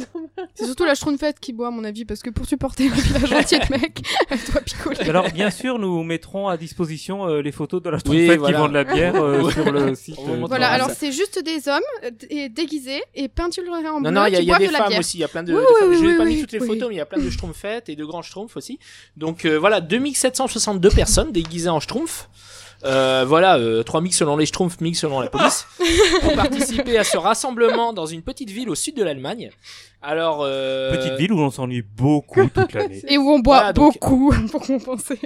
C'est 0.56 0.66
surtout 0.66 0.86
la 0.86 0.96
Schtroumpfette 0.96 1.39
qui 1.39 1.52
boit, 1.52 1.68
à 1.68 1.72
mon 1.72 1.84
avis, 1.84 2.06
parce 2.06 2.22
que 2.22 2.30
pour 2.30 2.46
supporter 2.46 2.88
un 2.88 2.94
village 2.94 3.34
entier 3.34 3.60
de 3.60 3.66
mecs, 3.72 4.02
elle 4.30 4.39
doit 4.52 4.62
picoler. 4.62 5.10
Alors 5.10 5.30
bien 5.32 5.50
sûr, 5.50 5.78
nous 5.78 6.04
mettrons 6.04 6.48
à 6.48 6.56
disposition 6.58 7.28
euh, 7.28 7.42
les 7.42 7.52
photos 7.52 7.82
de 7.82 7.89
la 7.89 7.98
Oui, 7.98 8.00
schtroumpfette 8.02 8.39
voilà. 8.39 8.54
qui 8.58 8.62
vendent 8.62 8.72
la 8.74 8.84
bière 8.86 9.16
euh, 9.16 9.50
sur 9.52 9.72
le 9.72 9.94
site. 9.96 10.18
Euh, 10.20 10.46
Voilà, 10.48 10.70
alors 10.70 10.89
c'est 10.92 11.12
juste 11.12 11.44
des 11.44 11.68
hommes 11.68 11.82
euh, 12.06 12.12
et 12.30 12.50
déguisés 12.50 13.02
et 13.13 13.28
peinturés 13.28 13.68
en 13.70 14.00
bleu 14.00 14.10
Non, 14.10 14.22
non, 14.22 14.26
il 14.28 14.34
y 14.34 14.38
a, 14.38 14.42
y 14.42 14.52
a 14.54 14.58
des 14.60 14.68
de 14.68 14.72
femmes 14.72 14.94
aussi, 15.00 15.18
il 15.18 15.22
y 15.22 15.24
a 15.26 15.28
plein 15.28 15.44
de, 15.44 15.54
Oui, 15.54 15.60
de 15.60 15.66
oui, 15.66 15.74
femmes. 15.80 15.89
oui, 15.89 15.96
Je 15.96 16.00
vous 16.00 16.06
ai 16.06 16.08
oui, 16.12 16.18
pas 16.18 16.24
oui, 16.24 16.36
mis 16.36 16.42
toutes 16.42 16.52
les 16.54 16.60
oui. 16.62 16.68
photos, 16.68 16.88
mais 16.89 16.96
il 16.96 16.98
y 17.00 17.02
a 17.02 17.06
plein 17.06 17.22
de 17.22 17.30
Schtroumpfettes 17.30 17.89
et 17.89 17.96
de 17.96 18.06
grands 18.06 18.22
Schtroumpfs 18.22 18.56
aussi. 18.56 18.80
Donc 19.18 19.44
euh, 19.46 19.58
voilà, 19.58 19.82
2762 19.82 20.89
personnes 20.92 21.32
déguisées 21.32 21.70
en 21.70 21.80
Schtroumpf. 21.82 22.30
Euh, 22.86 23.24
voilà, 23.28 23.58
euh, 23.58 23.82
3000 23.84 24.13
selon 24.13 24.36
les 24.38 24.46
Schtroumpfs, 24.46 24.80
1000 24.82 24.96
selon 24.96 25.19
la 25.22 25.28
police, 25.30 25.65
pour 26.22 26.34
participer 26.34 26.98
à 26.98 27.04
ce 27.04 27.17
rassemblement 27.17 27.93
dans 27.93 28.06
une 28.06 28.22
petite 28.22 28.50
ville 28.50 28.69
au 28.69 28.76
sud 28.76 28.96
de 28.98 29.04
l'Allemagne. 29.04 29.52
Alors, 30.02 30.39
euh, 30.41 30.96
Petite 30.98 31.13
ville 31.17 31.32
où 31.32 31.39
on 31.39 31.50
s'ennuie 31.52 31.82
beaucoup 31.82 32.46
toute 32.50 32.74
l'année. 32.74 33.02
Et 33.08 33.17
où 33.17 33.30
on 33.30 33.39
boit 33.39 33.58
Voilà, 33.58 33.74
donc- 33.74 33.93
beaucoup 33.93 34.34
pour 34.52 34.62
compenser. 34.65 35.17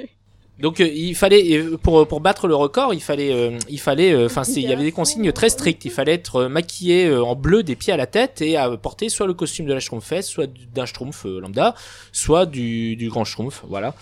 Donc 0.59 0.79
euh, 0.79 0.87
il 0.87 1.13
fallait 1.13 1.55
euh, 1.55 1.77
pour 1.77 2.07
pour 2.07 2.19
battre 2.19 2.47
le 2.47 2.55
record, 2.55 2.91
il 2.95 2.99
fallait 2.99 3.31
euh, 3.31 3.59
il 3.69 3.79
fallait 3.79 4.25
enfin 4.25 4.43
c'est 4.43 4.59
il 4.59 4.67
y 4.67 4.73
avait 4.73 4.85
des 4.85 4.91
consignes 4.91 5.31
très 5.31 5.49
strictes, 5.49 5.85
il 5.85 5.91
fallait 5.91 6.13
être 6.15 6.35
euh, 6.37 6.49
maquillé 6.49 7.05
euh, 7.05 7.23
en 7.23 7.35
bleu 7.35 7.61
des 7.61 7.75
pieds 7.75 7.93
à 7.93 7.97
la 7.97 8.07
tête 8.07 8.41
et 8.41 8.57
à 8.57 8.67
porter 8.75 9.09
soit 9.09 9.27
le 9.27 9.35
costume 9.35 9.67
de 9.67 9.73
la 9.75 9.79
Schtroumpfesse, 9.79 10.27
soit 10.27 10.47
du- 10.47 10.65
d'un 10.65 10.87
Schtroumpf 10.87 11.27
euh, 11.27 11.39
lambda, 11.39 11.75
soit 12.11 12.47
du 12.47 12.95
du 12.95 13.07
grand 13.07 13.23
Schtroumpf, 13.23 13.61
voilà. 13.67 13.93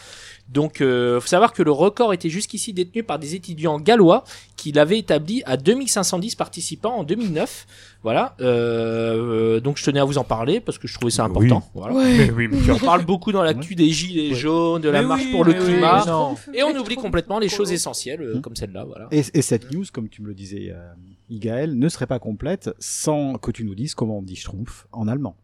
Donc 0.47 0.79
euh, 0.79 1.19
faut 1.19 1.27
savoir 1.27 1.53
que 1.53 1.63
le 1.63 1.71
record 1.71 2.13
était 2.13 2.29
jusqu'ici 2.29 2.71
détenu 2.71 3.01
par 3.03 3.17
des 3.17 3.33
étudiants 3.33 3.79
gallois 3.79 4.23
qui 4.55 4.71
l'avaient 4.71 4.99
établi 4.99 5.41
à 5.45 5.57
2510 5.57 6.35
participants 6.35 6.95
en 6.97 7.03
2009. 7.03 7.65
Voilà. 8.03 8.35
Euh, 8.41 9.55
euh, 9.55 9.59
donc 9.59 9.77
je 9.77 9.83
tenais 9.83 9.99
à 9.99 10.03
vous 10.05 10.19
en 10.19 10.23
parler 10.23 10.59
parce 10.59 10.77
que 10.77 10.87
je 10.87 10.93
trouvais 10.93 11.09
ça 11.11 11.23
Oui. 11.25 11.31
important. 11.47 11.67
Voilà. 11.73 11.95
Mais 11.95 12.29
oui, 12.31 12.47
mais 12.47 12.59
tu 12.61 12.71
On 12.71 12.77
parle 12.85 13.03
beaucoup 13.05 13.31
dans 13.31 13.41
l'actu 13.41 13.73
des 13.73 13.89
gilets 13.89 14.29
Ouais. 14.29 14.35
jaunes, 14.35 14.81
de 14.83 14.89
la 14.89 15.01
Mais 15.01 15.07
marche 15.07 15.23
oui, 15.25 15.31
pour 15.31 15.43
le 15.45 15.53
climat. 15.53 16.05
Et 16.53 16.61
on 16.63 16.75
oublie 16.77 16.95
complètement 16.95 17.39
les 17.39 17.49
choses 17.49 17.71
essentielles, 17.71 18.21
euh, 18.21 18.35
Hmm. 18.35 18.41
comme 18.41 18.55
celle-là, 18.55 18.83
voilà. 18.85 19.07
Et, 19.11 19.23
et 19.33 19.41
cette 19.41 19.71
news, 19.71 19.85
comme 19.91 20.09
tu 20.09 20.21
me 20.21 20.27
le 20.27 20.35
disais, 20.35 20.69
euh, 20.71 20.93
Igaël, 21.29 21.77
ne 21.77 21.89
serait 21.89 22.05
pas 22.07 22.19
complète 22.19 22.69
sans 22.77 23.33
que 23.39 23.49
tu 23.49 23.63
nous 23.65 23.73
dises 23.75 23.95
comment 23.95 24.19
on 24.19 24.21
dit 24.21 24.35
Schtroumpf 24.35 24.85
en 24.91 25.07
allemand. 25.07 25.35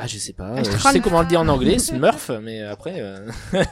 Ah, 0.00 0.06
je 0.06 0.16
sais 0.16 0.32
pas. 0.32 0.50
euh, 0.50 0.62
je 0.64 0.78
sais 0.78 1.00
comment 1.00 1.22
le 1.22 1.26
dire 1.26 1.40
en 1.40 1.48
anglais, 1.48 1.78
Smurf, 1.80 2.30
mais 2.42 2.62
après. 2.62 2.94
euh, 2.98 3.18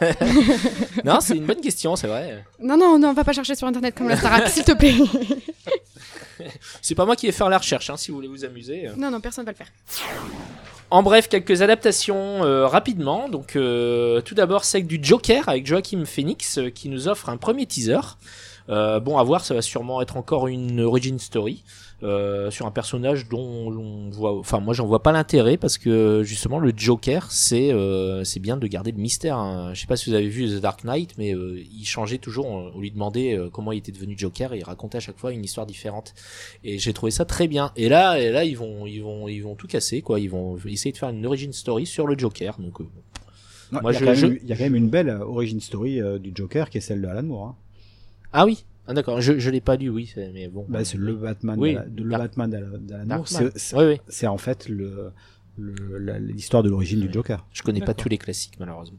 non, 1.05 1.21
c'est 1.21 1.37
une 1.37 1.47
bonne 1.47 1.61
question, 1.61 1.95
c'est 1.95 2.09
vrai. 2.09 2.45
Non, 2.61 2.77
non, 2.77 2.99
non, 2.99 3.13
va 3.13 3.23
pas 3.23 3.33
chercher 3.33 3.55
sur 3.55 3.67
internet 3.69 3.95
comme 3.97 4.09
la 4.09 4.17
Starac, 4.17 4.49
s'il 4.51 4.65
te 4.65 4.73
plaît. 4.73 4.95
C'est 6.83 6.95
pas 6.95 7.05
moi 7.07 7.17
qui 7.17 7.27
vais 7.27 7.33
faire 7.33 7.49
la 7.49 7.59
recherche, 7.59 7.91
hein, 7.91 7.97
si 7.97 8.11
vous 8.11 8.17
voulez 8.17 8.29
vous 8.29 8.45
amuser. 8.45 8.91
non, 8.97 9.11
non, 9.11 9.21
personne 9.21 9.45
va 9.45 9.53
le 9.53 9.57
faire. 9.57 9.69
En 10.91 11.03
bref, 11.03 11.29
quelques 11.29 11.63
adaptations 11.63 12.45
euh, 12.45 12.67
rapidement. 12.67 13.29
Donc, 13.29 13.57
euh, 13.57 14.21
tout 14.21 14.35
d'abord, 14.35 14.65
celle 14.65 14.87
du 14.87 14.99
Joker 15.03 15.49
avec 15.49 15.67
Joaquin 15.67 16.05
Phoenix 16.05 16.59
qui 16.75 16.89
nous 16.89 17.09
offre 17.09 17.29
un 17.29 17.37
premier 17.37 17.67
teaser. 17.67 17.99
Bon, 18.69 19.17
à 19.19 19.23
voir, 19.23 19.45
ça 19.45 19.55
va 19.55 19.63
sûrement 19.63 20.03
être 20.03 20.17
encore 20.17 20.49
une 20.49 20.81
origin 20.81 21.19
story 21.19 21.63
euh, 22.03 22.51
sur 22.51 22.67
un 22.67 22.71
personnage 22.71 23.27
dont 23.29 23.39
on 23.73 24.11
voit. 24.11 24.39
Enfin, 24.39 24.61
moi, 24.61 24.75
j'en 24.75 24.87
vois 24.87 25.03
pas 25.03 25.13
l'intérêt 25.13 25.57
parce 25.57 25.79
que 25.79 26.23
justement, 26.25 26.59
le 26.59 26.73
Joker, 26.77 27.31
c'est 27.31 27.73
euh, 27.73 28.23
c'est 28.25 28.39
bien 28.41 28.57
de 28.59 28.67
garder 28.67 28.93
le 28.93 28.99
mystère. 28.99 29.39
hein. 29.39 29.73
Je 29.73 29.81
sais 29.81 29.87
pas 29.87 29.97
si 29.97 30.11
vous 30.11 30.15
avez 30.17 30.29
vu 30.29 30.47
The 30.47 30.61
Dark 30.61 30.85
Knight, 30.85 31.17
mais 31.17 31.35
euh, 31.35 31.59
il 31.73 31.87
changeait 31.87 32.19
toujours. 32.19 32.47
On, 32.47 32.73
on 32.75 32.81
lui 32.81 32.91
demandait 32.91 33.37
euh, 33.39 33.49
comment 33.51 33.73
il 33.73 33.79
était 33.79 33.93
devenu 33.93 34.15
Joker 34.17 34.53
et 34.53 34.59
il 34.59 34.65
racontait 34.65 34.99
à 34.99 35.01
chaque 35.01 35.19
fois 35.19 35.33
une 35.33 35.43
histoire 35.45 35.65
différente. 35.67 36.13
Et 36.65 36.79
j'ai 36.79 36.93
trouvé 36.93 37.11
ça 37.11 37.25
très 37.25 37.49
bien. 37.49 37.73
Et 37.77 37.89
là, 37.89 38.21
et 38.21 38.31
là, 38.31 38.45
ils 38.45 38.57
vont, 38.59 38.87
ils 38.87 39.01
vont, 39.03 39.27
ils 39.29 39.41
vont 39.41 39.55
tout 39.55 39.67
casser, 39.67 40.03
quoi. 40.03 40.21
Ils 40.21 40.29
vont 40.31 40.59
essayer 40.67 40.93
de 40.93 40.99
faire 40.99 41.09
une 41.09 41.25
origin 41.25 41.53
story 41.53 41.87
sur 41.87 42.07
le 42.07 42.17
Joker. 42.19 42.57
Donc, 42.59 42.81
euh, 42.81 42.85
il, 43.73 43.95
y 43.95 43.97
a 43.97 44.15
je- 44.15 44.27
y 44.47 44.53
a 44.53 44.57
quand 44.57 44.63
même 44.65 44.77
une 44.77 44.91
belle 44.91 45.09
origin 45.11 45.61
story 45.61 46.01
du 46.21 46.31
Joker 46.35 46.69
qui 46.71 46.79
est 46.79 46.83
celle 46.83 47.01
de 47.01 47.07
Alan 47.09 47.23
Moore. 47.23 47.47
hein. 47.47 47.57
ah 48.33 48.45
oui, 48.45 48.65
ah, 48.87 48.95
d'accord. 48.95 49.21
Je, 49.21 49.39
je 49.39 49.51
l'ai 49.51 49.61
pas 49.61 49.77
lu, 49.77 49.89
oui, 49.89 50.13
mais 50.35 50.49
bon. 50.49 50.65
Bah, 50.69 50.85
c'est 50.85 50.99
le 50.99 51.15
Batman, 51.15 51.57
Oui. 51.59 51.77
de, 51.89 52.03
le 52.05 52.11
Batman 52.17 52.51
d'Ala- 52.51 52.67
d'Alan 52.79 53.17
Moore. 53.17 53.29
C'est- 53.29 53.57
C'est 53.59 53.77
Oui, 53.77 53.85
oui. 53.85 54.01
c'est 54.09 54.27
en 54.27 54.39
fait 54.39 54.69
le 54.69 55.11
le- 55.59 55.97
la- 55.97 56.19
l'histoire 56.19 56.63
de 56.63 56.69
l'origine 56.69 57.01
du 57.01 57.11
Joker. 57.11 57.47
Je 57.55 57.63
connais 57.63 57.81
pas 57.81 57.95
tous 57.95 58.11
les 58.11 58.19
classiques 58.19 58.53
malheureusement. 58.61 58.99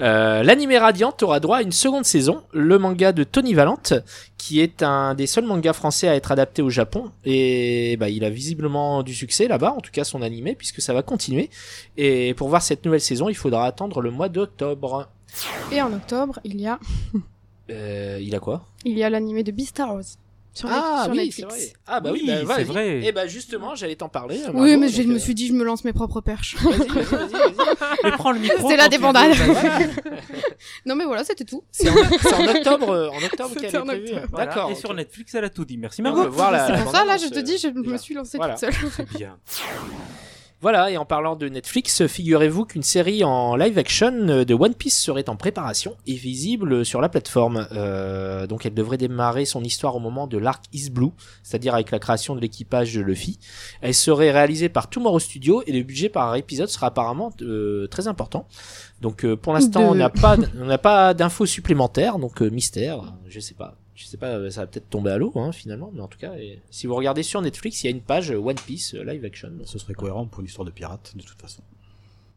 Euh, 0.00 0.42
L'animé 0.42 0.76
Radiant 0.76 1.14
aura 1.22 1.38
droit 1.38 1.58
à 1.58 1.62
une 1.62 1.70
seconde 1.70 2.04
saison, 2.04 2.42
le 2.52 2.80
manga 2.80 3.12
de 3.12 3.22
Tony 3.22 3.54
Valente, 3.54 3.92
qui 4.38 4.58
est 4.58 4.82
un 4.82 5.14
des 5.14 5.28
seuls 5.28 5.44
mangas 5.46 5.74
français 5.74 6.08
à 6.08 6.16
être 6.16 6.32
adapté 6.32 6.62
au 6.62 6.70
Japon, 6.70 7.12
et 7.24 7.96
bah, 8.00 8.08
il 8.08 8.24
a 8.24 8.30
visiblement 8.30 9.04
du 9.04 9.14
succès 9.14 9.46
là-bas, 9.46 9.70
en 9.72 9.80
tout 9.80 9.92
cas 9.92 10.02
son 10.02 10.20
animé, 10.22 10.56
puisque 10.56 10.80
ça 10.82 10.92
va 10.94 11.02
continuer. 11.02 11.48
Et 11.96 12.34
pour 12.34 12.48
voir 12.48 12.60
cette 12.62 12.84
nouvelle 12.84 13.00
saison, 13.00 13.28
il 13.28 13.36
faudra 13.36 13.64
attendre 13.66 14.00
le 14.00 14.10
mois 14.10 14.28
d'octobre. 14.28 15.10
Et 15.70 15.80
en 15.80 15.92
octobre, 15.92 16.40
il 16.42 16.60
y 16.60 16.66
a, 16.66 16.80
Euh, 17.70 18.18
il 18.20 18.34
a 18.34 18.38
quoi? 18.40 18.66
Il 18.84 18.96
y 18.98 19.04
a 19.04 19.10
l'animé 19.10 19.42
de 19.44 19.52
Beastars 19.52 20.00
sur, 20.54 20.68
Ah 20.70 21.02
sur 21.04 21.12
oui, 21.12 21.32
c'est 21.32 21.42
Netflix. 21.42 21.64
vrai. 21.64 21.72
Ah 21.86 22.00
bah 22.00 22.10
oui, 22.12 22.20
Oui, 22.26 22.44
bah, 22.46 22.54
c'est 22.58 22.64
vrai. 22.64 23.02
Et 23.04 23.12
bah 23.12 23.26
justement, 23.26 23.74
j'allais 23.74 23.96
t'en 23.96 24.10
parler. 24.10 24.36
Oui, 24.52 24.52
Margot, 24.52 24.80
mais 24.80 24.88
je 24.88 25.02
me 25.04 25.14
euh, 25.14 25.18
suis 25.18 25.34
dit, 25.34 25.46
je 25.46 25.54
me 25.54 25.64
lance 25.64 25.82
mes 25.84 25.94
propres 25.94 26.20
perches. 26.20 26.56
Vas-y, 26.62 26.88
vas-y, 26.88 28.10
prends 28.18 28.32
le 28.32 28.38
micro. 28.40 28.68
C'est 28.68 28.76
la 28.76 28.88
débandade. 28.88 29.32
voilà. 29.32 29.78
non, 30.86 30.94
mais 30.94 31.06
voilà, 31.06 31.24
c'était 31.24 31.44
tout. 31.44 31.62
C'est 31.70 31.88
en, 31.88 31.94
octobre, 32.48 32.90
euh, 32.90 33.08
en 33.08 33.22
octobre 33.22 33.54
qu'elle 33.54 33.74
est 33.74 33.78
en 33.78 33.86
prévue. 33.86 34.08
octobre. 34.08 34.26
Voilà. 34.30 34.46
D'accord. 34.46 34.70
Et 34.70 34.74
sur. 34.74 34.92
Netflix, 34.92 35.34
elle 35.34 35.44
a 35.44 35.48
tout 35.50 35.64
dit. 35.64 35.78
Merci 35.78 36.02
Margot. 36.02 36.24
la- 36.50 36.66
C'est 36.76 36.82
pour 36.82 36.92
ça, 36.92 37.04
là, 37.06 37.16
je 37.16 37.28
te 37.28 37.38
dis, 37.38 37.56
je 37.56 37.68
euh, 37.68 37.72
me 37.92 37.96
suis 37.96 38.14
lancée 38.14 38.36
Voilà. 38.36 38.56
toute 38.56 38.70
seule. 38.70 38.90
C'est 38.94 39.08
bien. 39.16 39.38
Voilà, 40.62 40.92
et 40.92 40.96
en 40.96 41.04
parlant 41.04 41.34
de 41.34 41.48
Netflix, 41.48 42.06
figurez-vous 42.06 42.66
qu'une 42.66 42.84
série 42.84 43.24
en 43.24 43.56
live 43.56 43.76
action 43.78 44.12
de 44.44 44.54
One 44.54 44.74
Piece 44.74 44.96
serait 44.96 45.28
en 45.28 45.34
préparation 45.34 45.96
et 46.06 46.14
visible 46.14 46.84
sur 46.86 47.00
la 47.00 47.08
plateforme. 47.08 47.66
Euh, 47.72 48.46
donc 48.46 48.64
elle 48.64 48.72
devrait 48.72 48.96
démarrer 48.96 49.44
son 49.44 49.64
histoire 49.64 49.96
au 49.96 49.98
moment 49.98 50.28
de 50.28 50.38
l'arc 50.38 50.64
East 50.72 50.92
Blue, 50.92 51.10
c'est-à-dire 51.42 51.74
avec 51.74 51.90
la 51.90 51.98
création 51.98 52.36
de 52.36 52.40
l'équipage 52.40 52.94
de 52.94 53.00
Luffy. 53.00 53.40
Elle 53.80 53.92
serait 53.92 54.30
réalisée 54.30 54.68
par 54.68 54.88
Tomorrow 54.88 55.18
Studio 55.18 55.64
et 55.66 55.72
le 55.72 55.82
budget 55.82 56.08
par 56.08 56.36
épisode 56.36 56.68
sera 56.68 56.86
apparemment 56.86 57.32
euh, 57.42 57.88
très 57.88 58.06
important. 58.06 58.46
Donc 59.00 59.24
euh, 59.24 59.34
pour 59.36 59.54
l'instant, 59.54 59.80
De- 59.80 59.86
on 59.86 59.94
n'a 59.96 60.10
pas 60.10 60.36
on 60.60 60.66
n'a 60.66 60.78
pas 60.78 61.12
d'infos 61.12 61.44
supplémentaires, 61.44 62.20
donc 62.20 62.40
euh, 62.40 62.48
mystère, 62.50 63.14
je 63.26 63.40
sais 63.40 63.54
pas. 63.54 63.78
Je 63.94 64.06
sais 64.06 64.16
pas, 64.16 64.50
ça 64.50 64.62
va 64.62 64.66
peut-être 64.66 64.88
tomber 64.88 65.10
à 65.10 65.18
l'eau 65.18 65.32
hein, 65.36 65.52
finalement, 65.52 65.90
mais 65.94 66.00
en 66.00 66.08
tout 66.08 66.18
cas, 66.18 66.32
et- 66.36 66.60
si 66.70 66.86
vous 66.86 66.94
regardez 66.94 67.22
sur 67.22 67.42
Netflix, 67.42 67.82
il 67.84 67.86
y 67.86 67.88
a 67.88 67.90
une 67.90 68.00
page 68.02 68.30
euh, 68.30 68.36
One 68.38 68.56
Piece 68.56 68.94
euh, 68.94 69.04
live 69.04 69.24
action. 69.24 69.52
Ce 69.64 69.78
serait 69.78 69.92
cohérent 69.94 70.26
pour 70.26 70.40
une 70.40 70.46
histoire 70.46 70.64
de 70.64 70.70
pirate 70.70 71.12
de 71.14 71.22
toute 71.22 71.40
façon. 71.40 71.62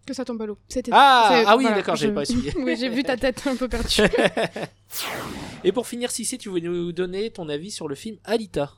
Que 0.05 0.13
ça 0.13 0.23
tombe 0.25 0.41
à 0.41 0.45
l'eau. 0.45 0.57
C'était 0.67 0.91
Ah, 0.93 1.43
ah 1.47 1.55
oui, 1.57 1.63
voilà, 1.63 1.77
d'accord, 1.77 1.95
j'avais 1.95 2.25
je- 2.25 2.33
pas 2.53 2.59
oui, 2.59 2.75
j'ai 2.77 2.89
vu 2.89 3.03
ta 3.03 3.17
tête 3.17 3.41
un 3.47 3.55
peu 3.55 3.67
perdue. 3.67 4.01
Et 5.63 5.71
pour 5.71 5.87
finir, 5.87 6.11
Cissé, 6.11 6.37
tu 6.37 6.49
veux 6.49 6.59
nous 6.59 6.91
donner 6.91 7.31
ton 7.31 7.49
avis 7.49 7.71
sur 7.71 7.87
le 7.87 7.95
film 7.95 8.17
Alita 8.23 8.71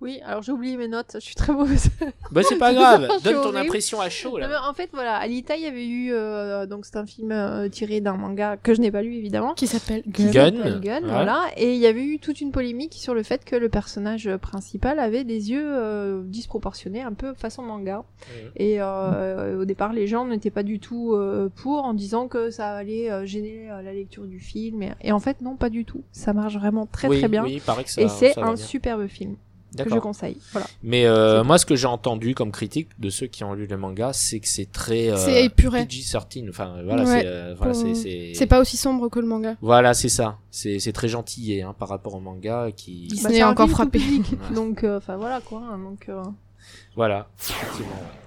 Oui, 0.00 0.18
alors 0.24 0.42
j'ai 0.42 0.52
oublié 0.52 0.76
mes 0.78 0.88
notes, 0.88 1.10
je 1.14 1.18
suis 1.20 1.34
très 1.34 1.52
mauvaise. 1.52 1.90
Bah 2.32 2.42
c'est 2.42 2.56
pas 2.58 2.72
grave, 2.72 3.08
donne 3.22 3.34
ton 3.34 3.40
horrible. 3.40 3.58
impression 3.58 4.00
à 4.00 4.08
chaud 4.08 4.38
Non, 4.38 4.46
mais 4.46 4.52
là. 4.52 4.62
en 4.68 4.72
fait, 4.72 4.88
voilà, 4.92 5.16
Alita, 5.16 5.56
il 5.56 5.62
y 5.62 5.66
avait 5.66 5.86
eu. 5.86 6.12
euh, 6.12 6.64
donc, 6.64 6.86
c'est 6.86 6.96
un 6.96 7.04
film 7.06 7.32
euh, 7.32 7.68
tiré 7.68 8.00
d'un 8.00 8.14
manga 8.16 8.56
que 8.56 8.72
je 8.72 8.80
n'ai 8.80 8.90
pas 8.90 9.02
lu, 9.02 9.14
évidemment. 9.16 9.52
Qui 9.54 9.66
s'appelle 9.66 10.02
Gun. 10.06 10.30
Gun, 10.80 11.02
Ouais. 11.02 11.08
voilà. 11.08 11.44
Et 11.56 11.74
il 11.74 11.80
y 11.80 11.86
avait 11.86 12.02
eu 12.04 12.18
toute 12.18 12.40
une 12.40 12.50
polémique 12.52 12.94
sur 12.94 13.12
le 13.14 13.22
fait 13.22 13.44
que 13.44 13.56
le 13.56 13.68
personnage 13.68 14.30
principal 14.36 14.98
avait 15.00 15.24
des 15.24 15.50
yeux 15.50 15.64
euh, 15.66 16.22
disproportionnés, 16.24 17.02
un 17.02 17.12
peu 17.12 17.34
façon 17.34 17.62
manga. 17.62 17.98
Ouais. 17.98 18.50
Et 18.56 18.76
euh, 18.80 19.60
au 19.60 19.64
départ, 19.64 19.92
les 19.92 20.06
gens 20.06 20.24
n'étaient 20.24 20.50
pas 20.50 20.62
du 20.62 20.78
tout 20.80 21.12
euh, 21.14 21.48
pour, 21.56 21.84
en 21.84 21.92
disant 21.94 22.28
que 22.28 22.50
ça 22.50 22.70
allait 22.72 23.10
euh, 23.10 23.26
gêner 23.26 23.68
euh, 23.70 23.82
la 23.82 23.92
lecture 23.92 24.24
du 24.24 24.38
film. 24.40 24.82
Et, 24.82 24.92
et 25.02 25.12
en 25.12 25.20
fait, 25.20 25.40
non, 25.42 25.56
pas 25.56 25.68
du 25.68 25.84
tout. 25.84 26.04
Ça 26.12 26.32
marche 26.32 26.54
vraiment 26.56 26.86
très 26.86 27.08
oui, 27.08 27.18
très 27.18 27.28
bien. 27.28 27.42
Oui, 27.44 27.54
il 27.54 27.60
paraît 27.60 27.84
que 27.84 27.90
ça, 27.90 28.00
et 28.00 28.08
c'est 28.08 28.38
un 28.38 28.54
bien. 28.54 28.56
superbe 28.56 29.06
film 29.08 29.36
que 29.76 29.90
je 29.90 29.98
conseille. 29.98 30.36
Voilà. 30.52 30.66
Mais 30.82 31.06
euh, 31.06 31.42
moi, 31.44 31.58
ce 31.58 31.66
que 31.66 31.76
j'ai 31.76 31.86
entendu 31.86 32.34
comme 32.34 32.50
critique 32.52 32.88
de 32.98 33.10
ceux 33.10 33.26
qui 33.26 33.44
ont 33.44 33.54
lu 33.54 33.66
le 33.66 33.76
manga, 33.76 34.12
c'est 34.12 34.40
que 34.40 34.48
c'est 34.48 34.70
très 34.70 35.10
euh, 35.10 35.16
C'est 35.16 35.44
épuré. 35.44 35.84
PG-13. 35.84 36.48
Enfin, 36.50 36.76
voilà, 36.84 37.04
Ouais. 37.04 37.20
c'est 37.22 37.26
euh, 37.26 37.54
voilà, 37.56 37.72
Pour- 37.72 37.82
c'est 37.82 37.94
c'est 37.94 38.32
C'est 38.34 38.46
pas 38.46 38.60
aussi 38.60 38.76
sombre 38.76 39.08
que 39.08 39.18
le 39.20 39.26
manga. 39.26 39.56
Voilà, 39.60 39.94
c'est 39.94 40.08
ça. 40.08 40.38
C'est 40.50 40.78
c'est 40.78 40.92
très 40.92 41.08
gentil 41.08 41.60
hein, 41.62 41.74
par 41.78 41.88
rapport 41.88 42.14
au 42.14 42.20
manga 42.20 42.70
qui 42.76 43.06
Disney 43.08 43.40
Bah, 43.40 43.46
un 43.48 43.50
encore 43.52 43.68
frappé. 43.70 43.98
public. 43.98 44.26
Ouais. 44.50 44.54
donc, 44.54 44.84
euh, 44.84 44.98
enfin 44.98 45.16
voilà 45.16 45.40
quoi. 45.40 45.62
hein, 45.72 45.78
Donc, 45.78 46.08
euh, 46.08 46.22
Voilà, 46.96 47.28
effectivement. 47.38 47.88
ouais. 47.90 48.19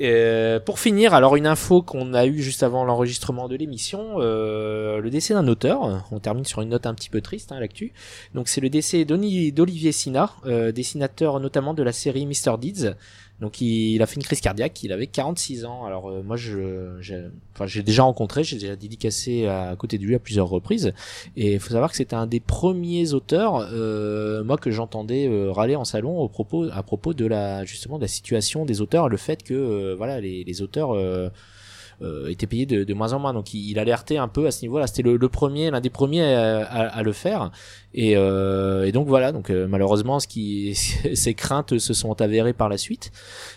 Euh, 0.00 0.60
pour 0.60 0.78
finir, 0.78 1.12
alors 1.12 1.34
une 1.36 1.46
info 1.46 1.82
qu'on 1.82 2.14
a 2.14 2.26
eue 2.26 2.40
juste 2.40 2.62
avant 2.62 2.84
l'enregistrement 2.84 3.48
de 3.48 3.56
l'émission, 3.56 4.16
euh, 4.18 5.00
le 5.00 5.10
décès 5.10 5.34
d'un 5.34 5.48
auteur. 5.48 6.04
On 6.12 6.20
termine 6.20 6.44
sur 6.44 6.62
une 6.62 6.70
note 6.70 6.86
un 6.86 6.94
petit 6.94 7.10
peu 7.10 7.20
triste, 7.20 7.52
hein, 7.52 7.58
l'actu. 7.58 7.92
Donc 8.34 8.48
c'est 8.48 8.60
le 8.60 8.70
décès 8.70 9.04
d'Olivier 9.04 9.92
Sina, 9.92 10.30
euh, 10.46 10.72
dessinateur 10.72 11.40
notamment 11.40 11.74
de 11.74 11.82
la 11.82 11.92
série 11.92 12.26
Mr. 12.26 12.58
Deeds. 12.58 12.94
Donc 13.40 13.60
il, 13.60 14.02
a 14.02 14.06
fait 14.06 14.16
une 14.16 14.22
crise 14.22 14.40
cardiaque, 14.40 14.82
il 14.82 14.92
avait 14.92 15.06
46 15.06 15.64
ans. 15.64 15.84
Alors 15.84 16.10
euh, 16.10 16.22
moi 16.22 16.36
je, 16.36 16.98
j'ai, 17.00 17.82
déjà 17.82 18.02
rencontré, 18.02 18.42
j'ai 18.42 18.58
déjà 18.58 18.74
dédicacé 18.74 19.46
à, 19.46 19.76
côté 19.76 19.96
de 19.96 20.04
lui 20.04 20.14
à 20.14 20.18
plusieurs 20.18 20.48
reprises. 20.48 20.92
Et 21.36 21.54
il 21.54 21.60
faut 21.60 21.70
savoir 21.70 21.90
que 21.90 21.96
c'était 21.96 22.16
un 22.16 22.26
des 22.26 22.40
premiers 22.40 23.12
auteurs, 23.12 23.68
euh, 23.72 24.42
moi 24.42 24.56
que 24.56 24.70
j'entendais 24.70 25.28
euh, 25.28 25.52
râler 25.52 25.76
en 25.76 25.84
salon 25.84 26.24
à 26.24 26.82
propos 26.82 27.14
de 27.14 27.26
la 27.26 27.64
justement 27.64 27.98
de 27.98 28.02
la 28.02 28.08
situation 28.08 28.64
des 28.64 28.80
auteurs, 28.80 29.08
le 29.08 29.16
fait 29.16 29.42
que 29.44 29.94
voilà 29.94 30.20
les 30.20 30.62
auteurs 30.62 30.96
euh, 32.02 32.28
étaient 32.28 32.46
payés 32.46 32.66
de, 32.66 32.84
de 32.84 32.94
moins 32.94 33.12
en 33.12 33.18
moins. 33.18 33.32
Donc 33.34 33.54
il, 33.54 33.68
il 33.70 33.78
alertait 33.78 34.16
un 34.18 34.28
peu 34.28 34.46
à 34.46 34.50
ce 34.50 34.62
niveau-là. 34.62 34.86
C'était 34.86 35.02
le, 35.02 35.16
le 35.16 35.28
premier, 35.28 35.70
l'un 35.70 35.80
des 35.80 35.90
premiers 35.90 36.22
à, 36.34 36.64
à- 36.66 36.86
à 36.88 37.02
le 37.02 37.12
faire. 37.12 37.50
Et, 37.94 38.16
euh, 38.16 38.84
et 38.86 38.92
donc 38.92 39.08
voilà. 39.08 39.32
Donc 39.32 39.50
euh, 39.50 39.66
malheureusement, 39.66 40.20
ce 40.20 40.28
qui, 40.28 40.74
ces 41.14 41.34
craintes 41.34 41.78
se 41.78 41.94
sont 41.94 42.20
avérées 42.20 42.52
par 42.52 42.68
la 42.68 42.78
suite. 42.78 43.10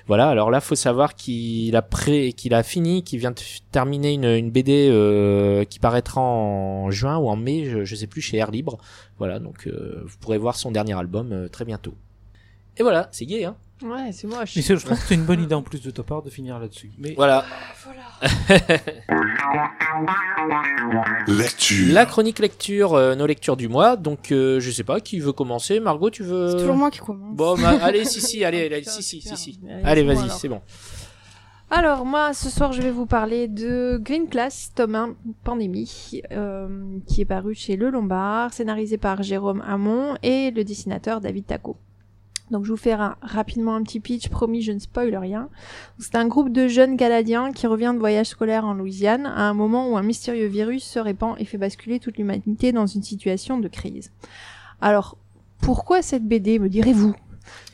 Voilà. 0.07 0.29
Alors 0.29 0.49
là, 0.51 0.59
faut 0.61 0.75
savoir 0.75 1.15
qu'il 1.15 1.75
a 1.75 1.81
pré, 1.81 2.33
qu'il 2.33 2.53
a 2.53 2.63
fini, 2.63 3.03
qu'il 3.03 3.19
vient 3.19 3.31
de 3.31 3.39
terminer 3.71 4.13
une, 4.13 4.25
une 4.25 4.49
BD 4.51 4.89
euh, 4.89 5.63
qui 5.65 5.79
paraîtra 5.79 6.21
en 6.21 6.89
juin 6.91 7.17
ou 7.17 7.27
en 7.29 7.35
mai, 7.35 7.65
je, 7.65 7.83
je 7.85 7.95
sais 7.95 8.07
plus, 8.07 8.21
chez 8.21 8.37
Air 8.37 8.51
Libre. 8.51 8.77
Voilà. 9.19 9.39
Donc 9.39 9.67
euh, 9.67 10.01
vous 10.05 10.17
pourrez 10.19 10.37
voir 10.37 10.55
son 10.55 10.71
dernier 10.71 10.97
album 10.97 11.31
euh, 11.31 11.47
très 11.47 11.65
bientôt. 11.65 11.93
Et 12.77 12.83
voilà, 12.83 13.09
c'est 13.11 13.25
gay, 13.25 13.43
hein. 13.43 13.55
Ouais, 13.83 14.11
c'est 14.11 14.27
moche. 14.27 14.55
Mais 14.55 14.61
je 14.61 14.73
pense 14.73 14.99
que 14.99 15.07
c'est 15.07 15.15
une 15.15 15.25
bonne 15.25 15.41
idée 15.41 15.55
en 15.55 15.61
plus 15.61 15.81
de 15.81 15.91
ta 15.91 16.03
part 16.03 16.21
de 16.21 16.29
finir 16.29 16.59
là-dessus. 16.59 16.91
Mais 16.97 17.13
Voilà. 17.15 17.45
Lecture. 21.27 21.93
La 21.93 22.05
chronique 22.05 22.39
lecture, 22.39 22.93
euh, 22.93 23.15
nos 23.15 23.25
lectures 23.25 23.57
du 23.57 23.67
mois. 23.67 23.95
Donc, 23.95 24.31
euh, 24.31 24.59
je 24.59 24.71
sais 24.71 24.83
pas 24.83 24.99
qui 24.99 25.19
veut 25.19 25.33
commencer. 25.33 25.79
Margot, 25.79 26.09
tu 26.09 26.23
veux 26.23 26.51
C'est 26.51 26.57
toujours 26.57 26.75
moi 26.75 26.91
qui 26.91 26.99
commence. 26.99 27.35
Bon, 27.35 27.55
bah, 27.57 27.77
allez, 27.81 28.05
si, 28.05 28.21
si, 28.21 28.43
allez, 28.43 28.83
si, 28.85 29.03
si, 29.03 29.21
si, 29.21 29.37
si. 29.37 29.59
Allez, 29.83 30.03
vas-y, 30.03 30.23
alors. 30.23 30.31
c'est 30.31 30.49
bon. 30.49 30.61
Alors 31.73 32.05
moi, 32.05 32.33
ce 32.33 32.49
soir, 32.49 32.73
je 32.73 32.81
vais 32.81 32.91
vous 32.91 33.05
parler 33.05 33.47
de 33.47 33.97
Green 34.03 34.27
Class, 34.27 34.73
tome 34.75 34.93
1, 34.95 35.15
Pandémie, 35.45 36.21
euh, 36.33 36.67
qui 37.07 37.21
est 37.21 37.25
paru 37.25 37.55
chez 37.55 37.77
Le 37.77 37.89
Lombard, 37.89 38.53
scénarisé 38.53 38.97
par 38.97 39.23
Jérôme 39.23 39.63
Hamon 39.65 40.17
et 40.21 40.51
le 40.51 40.65
dessinateur 40.65 41.21
David 41.21 41.45
Taco. 41.45 41.77
Donc 42.51 42.65
je 42.65 42.71
vous 42.71 42.77
fais 42.77 42.95
rapidement 42.95 43.75
un 43.75 43.83
petit 43.83 43.99
pitch, 43.99 44.27
promis, 44.27 44.61
je 44.61 44.73
ne 44.73 44.79
spoil 44.79 45.15
rien. 45.15 45.49
C'est 45.99 46.15
un 46.15 46.27
groupe 46.27 46.51
de 46.51 46.67
jeunes 46.67 46.97
Canadiens 46.97 47.51
qui 47.53 47.65
revient 47.65 47.91
de 47.93 47.99
voyage 47.99 48.27
scolaire 48.27 48.65
en 48.65 48.73
Louisiane 48.73 49.25
à 49.25 49.49
un 49.49 49.53
moment 49.53 49.89
où 49.89 49.97
un 49.97 50.03
mystérieux 50.03 50.47
virus 50.47 50.83
se 50.83 50.99
répand 50.99 51.35
et 51.39 51.45
fait 51.45 51.57
basculer 51.57 51.99
toute 51.99 52.17
l'humanité 52.17 52.73
dans 52.73 52.85
une 52.85 53.03
situation 53.03 53.57
de 53.57 53.69
crise. 53.69 54.11
Alors, 54.81 55.17
pourquoi 55.61 56.01
cette 56.01 56.27
BD, 56.27 56.59
me 56.59 56.69
direz-vous? 56.69 57.15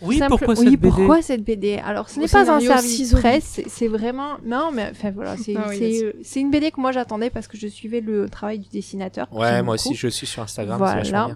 Oui, 0.02 0.18
Simple- 0.18 0.30
pourquoi 0.30 0.54
oui, 0.54 0.70
cette 0.72 0.80
BD 0.80 0.90
pourquoi 0.90 1.22
cette 1.22 1.44
BD 1.44 1.80
Alors, 1.84 2.10
ce 2.10 2.20
n'est 2.20 2.28
pas 2.28 2.52
un 2.52 2.60
service 2.60 3.14
presse, 3.14 3.62
c'est- 3.68 3.88
vraiment... 3.88 4.34
Non, 4.46 4.70
mais 4.74 4.88
enfin 4.92 5.12
voilà, 5.12 5.36
c'est 5.44 5.56
Ah 5.56 5.68
oui, 5.70 6.02
euh, 6.04 6.12
une 6.36 6.52
BD 6.52 6.70
que 6.72 6.80
moi 6.80 6.92
j'attendais 6.92 7.30
parce 7.30 7.48
que 7.48 7.58
je 7.58 7.68
suivais 7.68 8.02
le 8.02 8.30
travail 8.30 8.60
du 8.60 8.70
dessinateur. 8.70 9.28
Ouais, 9.32 9.64
moi 9.64 9.74
aussi, 9.76 9.96
je 9.96 10.08
suis 10.08 10.28
sur 10.28 10.44
Instagram. 10.44 10.78
Voilà. 10.78 11.30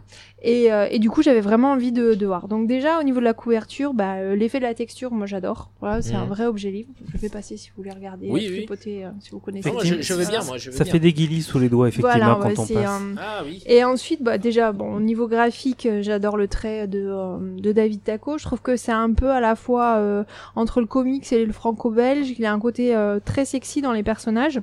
Et, 0.44 0.72
euh, 0.74 0.88
et 0.89 0.98
du 0.98 1.10
coup, 1.12 1.22
j'avais 1.22 1.39
vraiment 1.42 1.72
envie 1.74 1.92
de, 1.92 2.16
de 2.16 2.26
voir. 2.26 2.48
Donc 2.48 2.68
déjà, 2.68 3.00
au 3.00 3.04
niveau 3.04 3.20
de 3.20 3.26
la 3.26 3.34
couverture, 3.34 3.94
bah, 3.94 4.16
euh, 4.16 4.36
l'effet 4.36 4.58
de 4.60 4.64
la 4.64 4.74
texture, 4.74 5.12
moi 5.12 5.28
j'adore. 5.28 5.70
Voilà, 5.82 6.02
c'est 6.02 6.14
Mhm. 6.16 6.22
un 6.22 6.26
vrai 6.26 6.46
objet 6.48 6.72
livre. 6.72 6.89
Je 7.14 7.20
vais 7.20 7.30
passer 7.30 7.58
si 7.58 7.70
vous 7.70 7.76
voulez 7.78 7.92
regarder, 7.92 8.28
Oui, 8.30 8.48
oui. 8.50 8.58
tripoter, 8.58 9.06
euh, 9.06 9.10
si 9.20 9.30
vous 9.32 9.39
connaissez. 9.39 9.68
Non, 9.70 9.76
moi, 9.76 9.84
je, 9.84 10.02
je 10.02 10.14
veux 10.16 10.26
bien, 10.26 10.44
moi, 10.44 10.58
je 10.58 10.72
veux 10.72 10.78
Ça 10.78 10.84
bien. 10.84 10.94
fait 10.94 11.00
des 11.00 11.14
guilis 11.14 11.44
sous 11.44 11.60
les 11.60 11.70
doigts, 11.70 11.89
effectivement, 11.89 12.12
Voilà, 12.12 12.39
quand 12.42 12.48
ouais, 12.50 12.60
on 12.60 12.66
c'est 12.66 12.74
passe. 12.74 12.86
un- 12.89 13.16
Ah 13.20 13.44
oui. 13.46 13.62
Et 13.68 13.84
ensuite, 13.84 14.24
bah, 14.24 14.39
déjà, 14.39 14.72
bon, 14.72 14.96
au 14.96 15.00
niveau 15.00 15.28
graphique, 15.28 15.88
j'adore 16.02 16.38
le 16.38 16.48
trait 16.48 16.88
de, 16.88 17.06
euh, 17.08 17.38
de 17.60 17.72
David 17.72 18.04
Taco. 18.04 18.31
Je 18.38 18.46
trouve 18.46 18.62
que 18.62 18.76
c'est 18.76 18.92
un 18.92 19.14
peu 19.14 19.32
à 19.32 19.40
la 19.40 19.56
fois 19.56 19.96
euh, 19.98 20.24
entre 20.56 20.82
le 20.82 20.88
comics 20.88 21.32
et 21.32 21.46
le 21.46 21.54
franco-belge. 21.54 22.34
Il 22.38 22.46
a 22.46 22.54
un 22.54 22.60
côté 22.60 22.96
euh, 22.96 23.20
très 23.24 23.46
sexy 23.46 23.82
dans 23.82 23.92
les 23.92 24.04
personnages. 24.04 24.62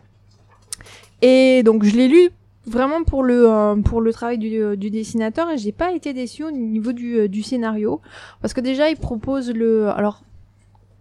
Et 1.23 1.63
donc, 1.65 1.85
je 1.85 1.97
l'ai 1.97 2.09
lu 2.09 2.31
vraiment 2.67 3.03
pour 3.03 3.23
le 3.23 3.51
euh, 3.51 3.77
pour 3.77 4.01
le 4.01 4.13
travail 4.13 4.37
du, 4.37 4.77
du 4.77 4.91
dessinateur 4.91 5.49
et 5.51 5.57
j'ai 5.57 5.73
pas 5.73 5.93
été 5.93 6.13
déçue 6.13 6.45
au 6.45 6.51
niveau 6.51 6.93
du, 6.93 7.27
du 7.27 7.43
scénario 7.43 8.03
parce 8.43 8.53
que 8.53 8.61
déjà 8.61 8.91
il 8.91 8.97
propose 8.97 9.51
le 9.51 9.89
alors 9.89 10.21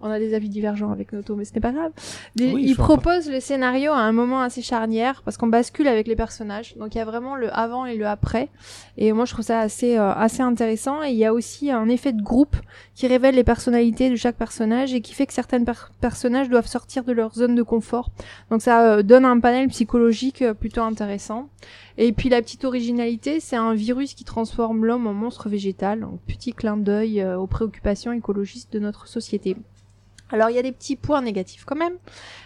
on 0.01 0.09
a 0.11 0.19
des 0.19 0.33
avis 0.33 0.49
divergents 0.49 0.91
avec 0.91 1.11
Noto, 1.11 1.35
mais 1.35 1.43
ce 1.45 1.53
n'est 1.53 1.59
pas 1.61 1.71
grave. 1.71 1.91
Des- 2.35 2.51
Oui, 2.53 2.63
il 2.67 2.75
propose 2.75 3.29
le 3.31 3.39
scénario 3.39 3.91
à 3.93 3.97
un 3.99 4.11
moment 4.11 4.41
assez 4.41 4.61
charnière 4.61 5.23
parce 5.23 5.37
qu'on 5.37 5.47
bascule 5.47 5.87
avec 5.87 6.07
les 6.07 6.15
personnages. 6.15 6.75
Donc 6.77 6.93
il 6.93 6.99
y 6.99 7.01
a 7.01 7.05
vraiment 7.05 7.35
le 7.35 7.51
avant 7.57 7.85
et 7.85 7.95
le 7.95 8.05
après. 8.07 8.49
Et 8.97 9.11
moi 9.11 9.25
je 9.25 9.33
trouve 9.33 9.45
ça 9.45 9.59
assez 9.59 9.97
euh, 9.97 10.11
assez 10.13 10.41
intéressant. 10.41 11.01
Et 11.03 11.09
il 11.09 11.17
y 11.17 11.25
a 11.25 11.33
aussi 11.33 11.71
un 11.71 11.89
effet 11.89 12.13
de 12.13 12.21
groupe 12.21 12.55
qui 12.93 13.07
révèle 13.07 13.35
les 13.35 13.43
personnalités 13.43 14.09
de 14.09 14.15
chaque 14.15 14.35
personnage 14.35 14.93
et 14.93 15.01
qui 15.01 15.13
fait 15.13 15.25
que 15.25 15.33
certains 15.33 15.63
per- 15.63 15.73
personnages 15.99 16.49
doivent 16.49 16.67
sortir 16.67 17.03
de 17.03 17.11
leur 17.11 17.33
zone 17.33 17.55
de 17.55 17.63
confort. 17.63 18.11
Donc 18.51 18.61
ça 18.61 18.83
euh, 18.97 19.01
donne 19.03 19.25
un 19.25 19.39
panel 19.39 19.67
psychologique 19.69 20.41
euh, 20.43 20.53
plutôt 20.53 20.81
intéressant. 20.81 21.49
Et 21.97 22.11
puis 22.11 22.29
la 22.29 22.43
petite 22.43 22.63
originalité, 22.65 23.39
c'est 23.39 23.55
un 23.55 23.73
virus 23.73 24.13
qui 24.13 24.23
transforme 24.23 24.85
l'homme 24.85 25.07
en 25.07 25.13
monstre 25.13 25.49
végétal. 25.49 26.01
Donc 26.01 26.19
petit 26.27 26.53
clin 26.53 26.77
d'œil 26.77 27.21
euh, 27.21 27.39
aux 27.39 27.47
préoccupations 27.47 28.11
écologistes 28.11 28.71
de 28.71 28.77
notre 28.79 29.07
société. 29.07 29.57
Alors 30.29 30.49
il 30.49 30.55
y 30.55 30.59
a 30.59 30.61
des 30.61 30.71
petits 30.71 30.95
points 30.95 31.21
négatifs 31.21 31.63
quand 31.65 31.75
même, 31.77 31.93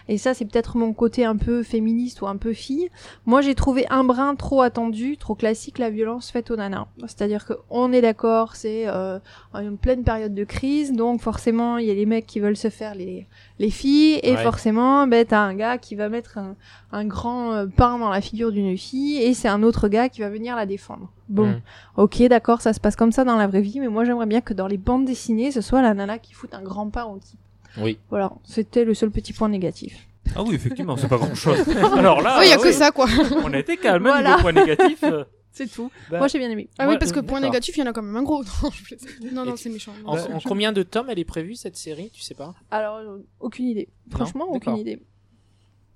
et 0.08 0.16
ça 0.18 0.34
c'est 0.34 0.44
peut-être 0.44 0.76
mon 0.76 0.92
côté 0.92 1.24
un 1.24 1.36
peu 1.36 1.62
féministe 1.62 2.22
ou 2.22 2.26
un 2.28 2.36
peu 2.36 2.52
fille. 2.52 2.88
Moi 3.26 3.40
j'ai 3.40 3.54
trouvé 3.54 3.86
un 3.90 4.04
brin 4.04 4.34
trop 4.36 4.62
attendu, 4.62 5.16
trop 5.16 5.34
classique 5.34 5.78
la 5.78 5.90
violence 5.90 6.30
faite 6.30 6.50
aux 6.50 6.56
nanas. 6.56 6.86
C'est-à-dire 7.00 7.44
que 7.44 7.54
on 7.70 7.92
est 7.92 8.00
d'accord, 8.00 8.54
c'est 8.54 8.84
euh, 8.86 9.18
une 9.54 9.78
pleine 9.78 10.04
période 10.04 10.34
de 10.34 10.44
crise, 10.44 10.92
donc 10.92 11.20
forcément 11.20 11.78
il 11.78 11.86
y 11.86 11.90
a 11.90 11.94
les 11.94 12.06
mecs 12.06 12.26
qui 12.26 12.38
veulent 12.40 12.56
se 12.56 12.70
faire 12.70 12.94
les 12.94 13.26
les 13.58 13.70
filles, 13.70 14.20
et 14.22 14.32
Ouais. 14.34 14.42
forcément 14.42 15.06
ben 15.06 15.24
t'as 15.26 15.40
un 15.40 15.54
gars 15.54 15.78
qui 15.78 15.94
va 15.96 16.08
mettre 16.08 16.38
un, 16.38 16.54
un 16.92 17.04
grand 17.04 17.52
euh, 17.52 17.66
pain 17.66 17.98
dans 17.98 18.10
la 18.10 18.20
figure 18.20 18.52
d'une 18.52 18.76
fille, 18.78 19.16
et 19.22 19.34
c'est 19.34 19.48
un 19.48 19.62
autre 19.62 19.88
gars 19.88 20.08
qui 20.08 20.20
va 20.20 20.28
venir 20.30 20.54
la 20.56 20.66
défendre. 20.66 21.10
Bon, 21.28 21.46
Mm. 21.48 21.60
ok 21.96 22.22
d'accord, 22.28 22.60
ça 22.60 22.72
se 22.72 22.80
passe 22.80 22.94
comme 22.96 23.12
ça 23.12 23.24
dans 23.24 23.36
la 23.36 23.46
vraie 23.46 23.60
vie, 23.62 23.80
mais 23.80 23.88
moi 23.88 24.04
j'aimerais 24.04 24.26
bien 24.26 24.40
que 24.40 24.52
dans 24.54 24.66
les 24.66 24.76
bandes 24.78 25.04
dessinées 25.04 25.50
ce 25.50 25.60
soit 25.60 25.82
la 25.82 25.94
nana 25.94 26.18
qui 26.18 26.34
fout 26.34 26.52
un 26.54 26.62
grand 26.62 26.88
pain 26.90 27.04
au 27.04 27.18
type. 27.18 27.38
Oui. 27.78 27.98
Voilà, 28.10 28.32
c'était 28.44 28.84
le 28.84 28.94
seul 28.94 29.10
petit 29.10 29.32
point 29.32 29.48
négatif. 29.48 30.06
Ah 30.36 30.42
oui, 30.42 30.54
effectivement, 30.54 30.96
c'est 30.96 31.08
pas 31.08 31.16
grand 31.18 31.34
chose. 31.34 31.58
Alors 31.96 32.22
là, 32.22 32.40
il 32.44 32.48
y 32.48 32.52
a 32.52 32.54
ah 32.54 32.58
que 32.58 32.68
oui, 32.68 32.72
ça, 32.72 32.90
quoi. 32.90 33.06
on 33.44 33.52
a 33.52 33.58
été 33.58 33.76
calme, 33.76 34.04
Voilà. 34.04 34.30
niveau 34.30 34.42
point 34.42 34.52
négatif. 34.52 35.02
euh, 35.04 35.24
C'est 35.54 35.70
tout. 35.70 35.90
bah, 36.10 36.16
Moi 36.18 36.28
j'ai 36.28 36.38
bien 36.38 36.48
aimé. 36.50 36.70
Ah 36.78 36.88
oui, 36.88 36.96
parce 36.98 37.12
que 37.12 37.20
point 37.20 37.40
négatif, 37.40 37.76
il 37.76 37.80
y 37.80 37.82
en 37.82 37.86
a 37.86 37.92
quand 37.92 38.00
même 38.02 38.16
un 38.16 38.22
gros. 38.22 38.42
Non, 39.32 39.44
non, 39.44 39.56
c'est 39.56 39.68
méchant. 39.68 39.92
En, 40.06 40.16
en 40.18 40.40
combien 40.40 40.72
de 40.72 40.82
tomes 40.82 41.10
elle 41.10 41.18
est 41.18 41.26
prévue 41.26 41.56
cette 41.56 41.76
série 41.76 42.10
Tu 42.14 42.22
sais 42.22 42.34
pas? 42.34 42.54
Alors, 42.70 42.96
euh, 42.96 43.18
aucune 43.38 43.66
idée. 43.68 43.88
Franchement, 44.10 44.46
aucune 44.48 44.76
idée. 44.78 45.02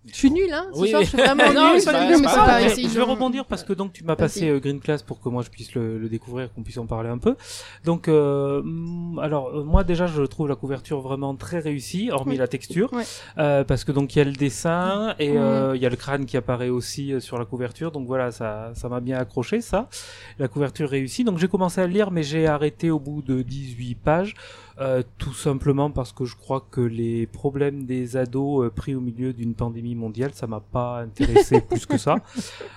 Je 0.09 0.15
suis 0.17 0.31
nulle, 0.31 0.53
hein. 0.53 0.67
Ce 0.73 0.79
Oui, 0.81 0.91
soir, 0.91 1.01
oui. 1.01 1.05
je 1.07 1.09
suis 1.11 1.19
vraiment 1.19 1.49
Non, 1.53 1.79
pas- 1.85 2.61
mais 2.61 2.69
je 2.71 2.89
vais 2.97 3.03
rebondir 3.03 3.45
parce 3.45 3.65
que 3.65 3.73
donc 3.73 3.93
tu 3.93 4.05
m'as 4.05 4.15
passé 4.17 4.49
euh, 4.49 4.61
Green 4.61 4.79
Class 4.81 5.03
pour 5.03 5.21
que 5.21 5.29
moi 5.29 5.43
je 5.43 5.51
puisse 5.51 5.75
le, 5.75 5.99
le 5.99 6.09
découvrir, 6.09 6.53
qu'on 6.55 6.63
puisse 6.63 6.79
en 6.79 6.87
parler 6.87 7.09
un 7.09 7.19
peu. 7.19 7.35
Donc, 7.85 8.09
euh, 8.09 8.63
mm, 8.65 9.19
alors 9.19 9.49
euh, 9.49 9.65
moi 9.65 9.83
déjà 9.85 10.07
je 10.07 10.23
trouve 10.23 10.49
la 10.49 10.55
couverture 10.55 11.01
vraiment 11.01 11.35
très 11.35 11.59
réussie, 11.59 12.11
hormis 12.13 12.33
Oui. 12.33 12.39
la 12.39 12.49
texture, 12.49 12.93
Ouais. 12.93 13.03
Euh, 13.39 13.65
parce 13.65 13.85
que 13.85 13.93
donc 13.93 14.15
il 14.15 14.19
y 14.19 14.23
a 14.23 14.25
le 14.25 14.33
dessin 14.33 15.15
et 15.19 15.37
euh, 15.37 15.75
il 15.77 15.83
y 15.83 15.87
a 15.87 15.91
le 15.91 15.97
crâne 15.97 16.25
qui 16.27 16.37
apparaît 16.37 16.69
aussi 16.69 17.21
sur 17.21 17.39
la 17.39 17.45
couverture. 17.45 17.91
Donc 17.91 18.07
voilà, 18.07 18.31
ça 18.31 18.71
ça 18.75 18.89
m'a 18.89 19.01
bien 19.01 19.19
accroché 19.19 19.61
ça. 19.61 19.89
La 20.39 20.49
couverture 20.49 20.89
réussie. 20.89 21.25
Donc 21.25 21.39
j'ai 21.39 21.49
commencé 21.49 21.81
à 21.81 21.87
le 21.87 21.93
lire, 21.93 22.11
mais 22.11 22.23
j'ai 22.23 22.47
arrêté 22.47 22.91
au 22.91 22.99
bout 23.01 23.23
de 23.23 23.43
18 23.43 23.95
pages. 23.97 24.35
Euh, 24.79 25.03
tout 25.17 25.33
simplement 25.33 25.91
parce 25.91 26.13
que 26.13 26.27
je 26.27 26.37
crois 26.37 26.67
que 26.71 26.83
les 26.83 27.27
problèmes 27.27 27.87
des 27.87 28.19
ados 28.19 28.67
euh, 28.67 28.71
pris 28.71 28.95
au 28.95 29.01
milieu 29.01 29.33
d'une 29.33 29.55
pandémie 29.55 29.95
mondiale, 29.95 30.33
ça 30.35 30.47
m'a 30.47 30.61
pas 30.61 31.01
intéressé 31.01 31.61
plus 31.69 31.87
que 31.87 31.97
ça. 31.97 32.17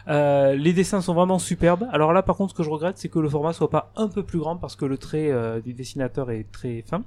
Euh, 0.08 0.56
les 0.56 0.72
dessins 0.72 1.02
sont 1.02 1.14
vraiment 1.14 1.40
superbes. 1.40 1.88
Alors 1.92 2.14
là, 2.14 2.24
par 2.24 2.38
contre, 2.38 2.52
ce 2.52 2.58
que 2.58 2.64
je 2.64 2.70
regrette, 2.70 2.98
c'est 2.98 3.10
que 3.10 3.20
le 3.20 3.28
format 3.28 3.52
soit 3.52 3.70
pas 3.70 3.92
un 3.98 4.08
peu 4.08 4.24
plus 4.24 4.40
grand 4.40 4.56
parce 4.56 4.78
que 4.78 4.86
le 4.86 4.98
trait 4.98 5.32
du 5.62 5.74
dessinateur 5.74 6.32
est 6.32 6.50
très 6.52 6.84
fin. 6.84 7.04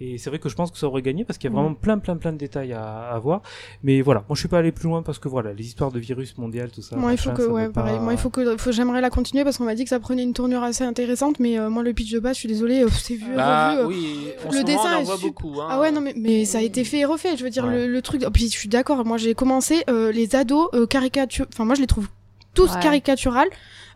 Et 0.00 0.16
c'est 0.16 0.30
vrai 0.30 0.38
que 0.38 0.48
je 0.48 0.54
pense 0.54 0.70
que 0.70 0.78
ça 0.78 0.86
aurait 0.86 1.02
gagné 1.02 1.24
parce 1.24 1.38
qu'il 1.38 1.50
y 1.50 1.52
a 1.52 1.56
vraiment 1.56 1.74
plein, 1.74 1.98
plein, 1.98 2.16
plein 2.16 2.32
de 2.32 2.38
détails 2.38 2.72
à, 2.72 3.10
à 3.10 3.18
voir. 3.18 3.42
Mais 3.82 4.00
voilà, 4.00 4.20
moi 4.28 4.34
je 4.36 4.40
suis 4.40 4.48
pas 4.48 4.58
allé 4.58 4.70
plus 4.70 4.84
loin 4.88 5.02
parce 5.02 5.18
que 5.18 5.26
voilà, 5.28 5.52
les 5.52 5.66
histoires 5.66 5.90
de 5.90 5.98
virus 5.98 6.38
mondial, 6.38 6.70
tout 6.70 6.82
ça. 6.82 6.94
Moi, 6.96 7.12
il 7.12 7.18
faut 7.18 7.32
que, 7.32 7.42
ouais, 7.42 7.66
pas- 7.66 7.82
pareil. 7.82 7.98
Moi, 8.00 8.12
il 8.12 8.18
faut 8.18 8.30
que, 8.30 8.56
faut, 8.58 8.70
j'aimerais 8.70 9.00
la 9.00 9.10
continuer 9.10 9.42
parce 9.42 9.58
qu'on 9.58 9.64
m'a 9.64 9.74
dit 9.74 9.82
que 9.82 9.90
ça 9.90 9.98
prenait 9.98 10.22
une 10.22 10.34
tournure 10.34 10.62
assez 10.62 10.84
intéressante, 10.84 11.40
mais 11.40 11.58
euh, 11.58 11.68
moi, 11.68 11.82
le 11.82 11.92
pitch 11.92 12.12
de 12.12 12.20
base, 12.20 12.34
je 12.36 12.40
suis 12.40 12.48
désolée, 12.48 12.84
euh, 12.84 12.88
c'est 12.90 13.14
vu, 13.16 13.24
Bah 13.34 13.70
revu. 13.72 13.80
euh. 13.82 13.86
oui, 13.88 14.18
en 14.44 14.50
le 14.50 14.52
ce 14.52 14.56
moment, 14.62 14.64
dessin 14.66 14.92
on 14.94 14.96
en 14.96 15.00
est 15.00 15.04
voit 15.04 15.16
sup- 15.16 15.22
beaucoup. 15.26 15.60
Hein. 15.60 15.66
Ah 15.70 15.80
ouais, 15.80 15.90
non, 15.90 16.00
mais, 16.00 16.14
mais 16.16 16.44
ça 16.44 16.58
a 16.58 16.62
été 16.62 16.84
fait 16.84 16.98
et 17.00 17.04
refait. 17.04 17.36
Je 17.36 17.42
veux 17.42 17.50
dire, 17.50 17.64
Ouais. 17.64 17.86
le, 17.86 17.92
le 17.92 18.02
truc. 18.02 18.22
oh, 18.26 18.30
puis 18.30 18.44
je 18.44 18.56
suis 18.56 18.68
d'accord. 18.68 19.04
Moi, 19.04 19.16
j'ai 19.16 19.34
commencé 19.34 19.82
euh, 19.90 20.12
les 20.12 20.36
ados 20.36 20.68
euh, 20.74 20.86
caricature. 20.86 21.46
Enfin, 21.52 21.64
moi, 21.64 21.74
je 21.74 21.80
les 21.80 21.86
trouve 21.88 22.06
tous 22.54 22.72
Ouais. 22.72 22.80
caricaturales. 22.80 23.48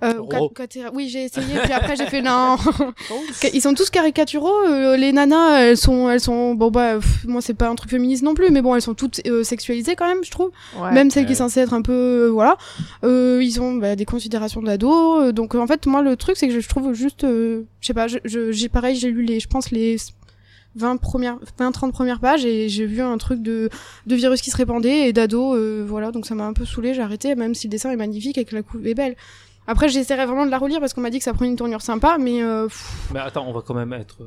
Euh, 0.03 0.15
Oh. 0.19 0.27
Oui, 0.95 1.09
j'ai 1.09 1.25
essayé. 1.25 1.59
puis 1.63 1.73
après, 1.73 1.97
j'ai 1.97 2.07
fait 2.07 2.23
non. 2.23 2.57
Ils 3.53 3.61
sont 3.61 3.75
tous 3.75 3.91
caricaturaux. 3.91 4.53
euh, 4.69 4.97
les 4.97 5.13
nanas, 5.13 5.61
elles 5.61 5.77
sont, 5.77 6.09
elles 6.11 6.21
sont. 6.21 6.55
Bon 6.55 6.71
bah, 6.71 6.95
pff, 6.97 7.25
moi, 7.27 7.41
c'est 7.41 7.55
pas 7.55 7.69
un 7.69 7.75
truc 7.75 7.91
féministe 7.91 8.23
non 8.23 8.35
plus, 8.35 8.51
mais 8.51 8.63
bon, 8.63 8.75
elles 8.75 8.83
sont 8.83 8.95
toutes 8.95 9.21
euh, 9.27 9.45
sexualisées 9.45 9.95
quand 9.97 10.07
même, 10.09 10.25
je 10.25 10.31
trouve. 10.31 10.51
Ouais. 10.81 10.93
même 10.93 11.11
celles 11.11 11.27
qui 11.27 11.35
sont 11.37 11.45
censées 11.45 11.61
être 11.61 11.75
un 11.75 11.83
peu 11.83 11.93
euh, 11.93 12.29
voilà 12.31 12.57
euh, 13.05 13.41
ils 13.43 13.61
ont 13.61 13.75
bah, 13.75 13.97
des 13.97 14.05
considérations 14.05 14.63
d'ados 14.63 15.21
euh, 15.23 15.33
donc 15.33 15.55
euh, 15.55 15.59
en 15.59 15.67
fait 15.67 15.87
moi 15.87 16.03
le 16.03 16.17
truc 16.17 16.37
c'est 16.37 16.47
que 16.49 16.59
je, 16.61 16.69
trouve 16.69 16.93
juste 16.93 17.25
euh, 17.25 17.63
je 17.81 17.87
sais 17.89 17.95
pas 17.95 18.07
je- 18.07 18.19
je- 18.25 18.53
j'ai 18.53 18.69
pareil 18.69 18.95
j'ai 18.97 19.11
lu 19.11 19.23
les 19.23 19.41
je 19.41 19.49
pense 19.49 19.71
les 19.71 19.97
20 20.77 20.97
premières 20.99 21.39
20 21.59 21.73
30 21.73 21.93
premières 21.93 22.21
pages 22.21 22.45
et 22.45 22.69
j'ai 22.69 22.87
vu 22.87 23.01
un 23.03 23.19
truc 23.19 23.43
de 23.43 23.69
de 24.07 24.15
virus 24.15 24.41
qui 24.41 24.51
se 24.51 24.57
répandait 24.57 25.09
et 25.09 25.13
d'ados 25.13 25.57
euh, 25.57 25.85
voilà 25.87 26.11
donc 26.13 26.27
ça 26.27 26.35
m'a 26.35 26.45
un 26.47 26.53
peu 26.53 26.65
saoulé 26.65 26.95
j'ai 26.95 27.03
arrêté 27.03 27.35
même 27.35 27.55
si 27.55 27.67
le 27.67 27.71
dessin 27.73 27.91
est 27.91 27.97
magnifique 27.97 28.39
et 28.39 28.45
que 28.45 28.55
la 28.55 28.63
coupe 28.63 28.87
est 28.87 28.95
belle 28.95 29.17
après 29.67 29.89
j'essaierai 29.89 30.27
vraiment 30.27 30.47
de 30.47 30.51
la 30.51 30.59
relire 30.59 30.81
parce 30.81 30.95
qu'on 30.95 31.01
m'a 31.01 31.11
dit 31.11 31.19
que 31.19 31.25
ça 31.25 31.33
prenait 31.35 31.51
une 31.51 31.57
tournure 31.57 31.83
sympa 31.83 32.17
mais 32.19 32.43
euh, 32.43 32.69
Mais 33.13 33.21
attends, 33.21 33.47
on 33.47 33.53
va 33.53 33.61
quand 33.61 33.75
même 33.75 33.93
être. 33.93 34.19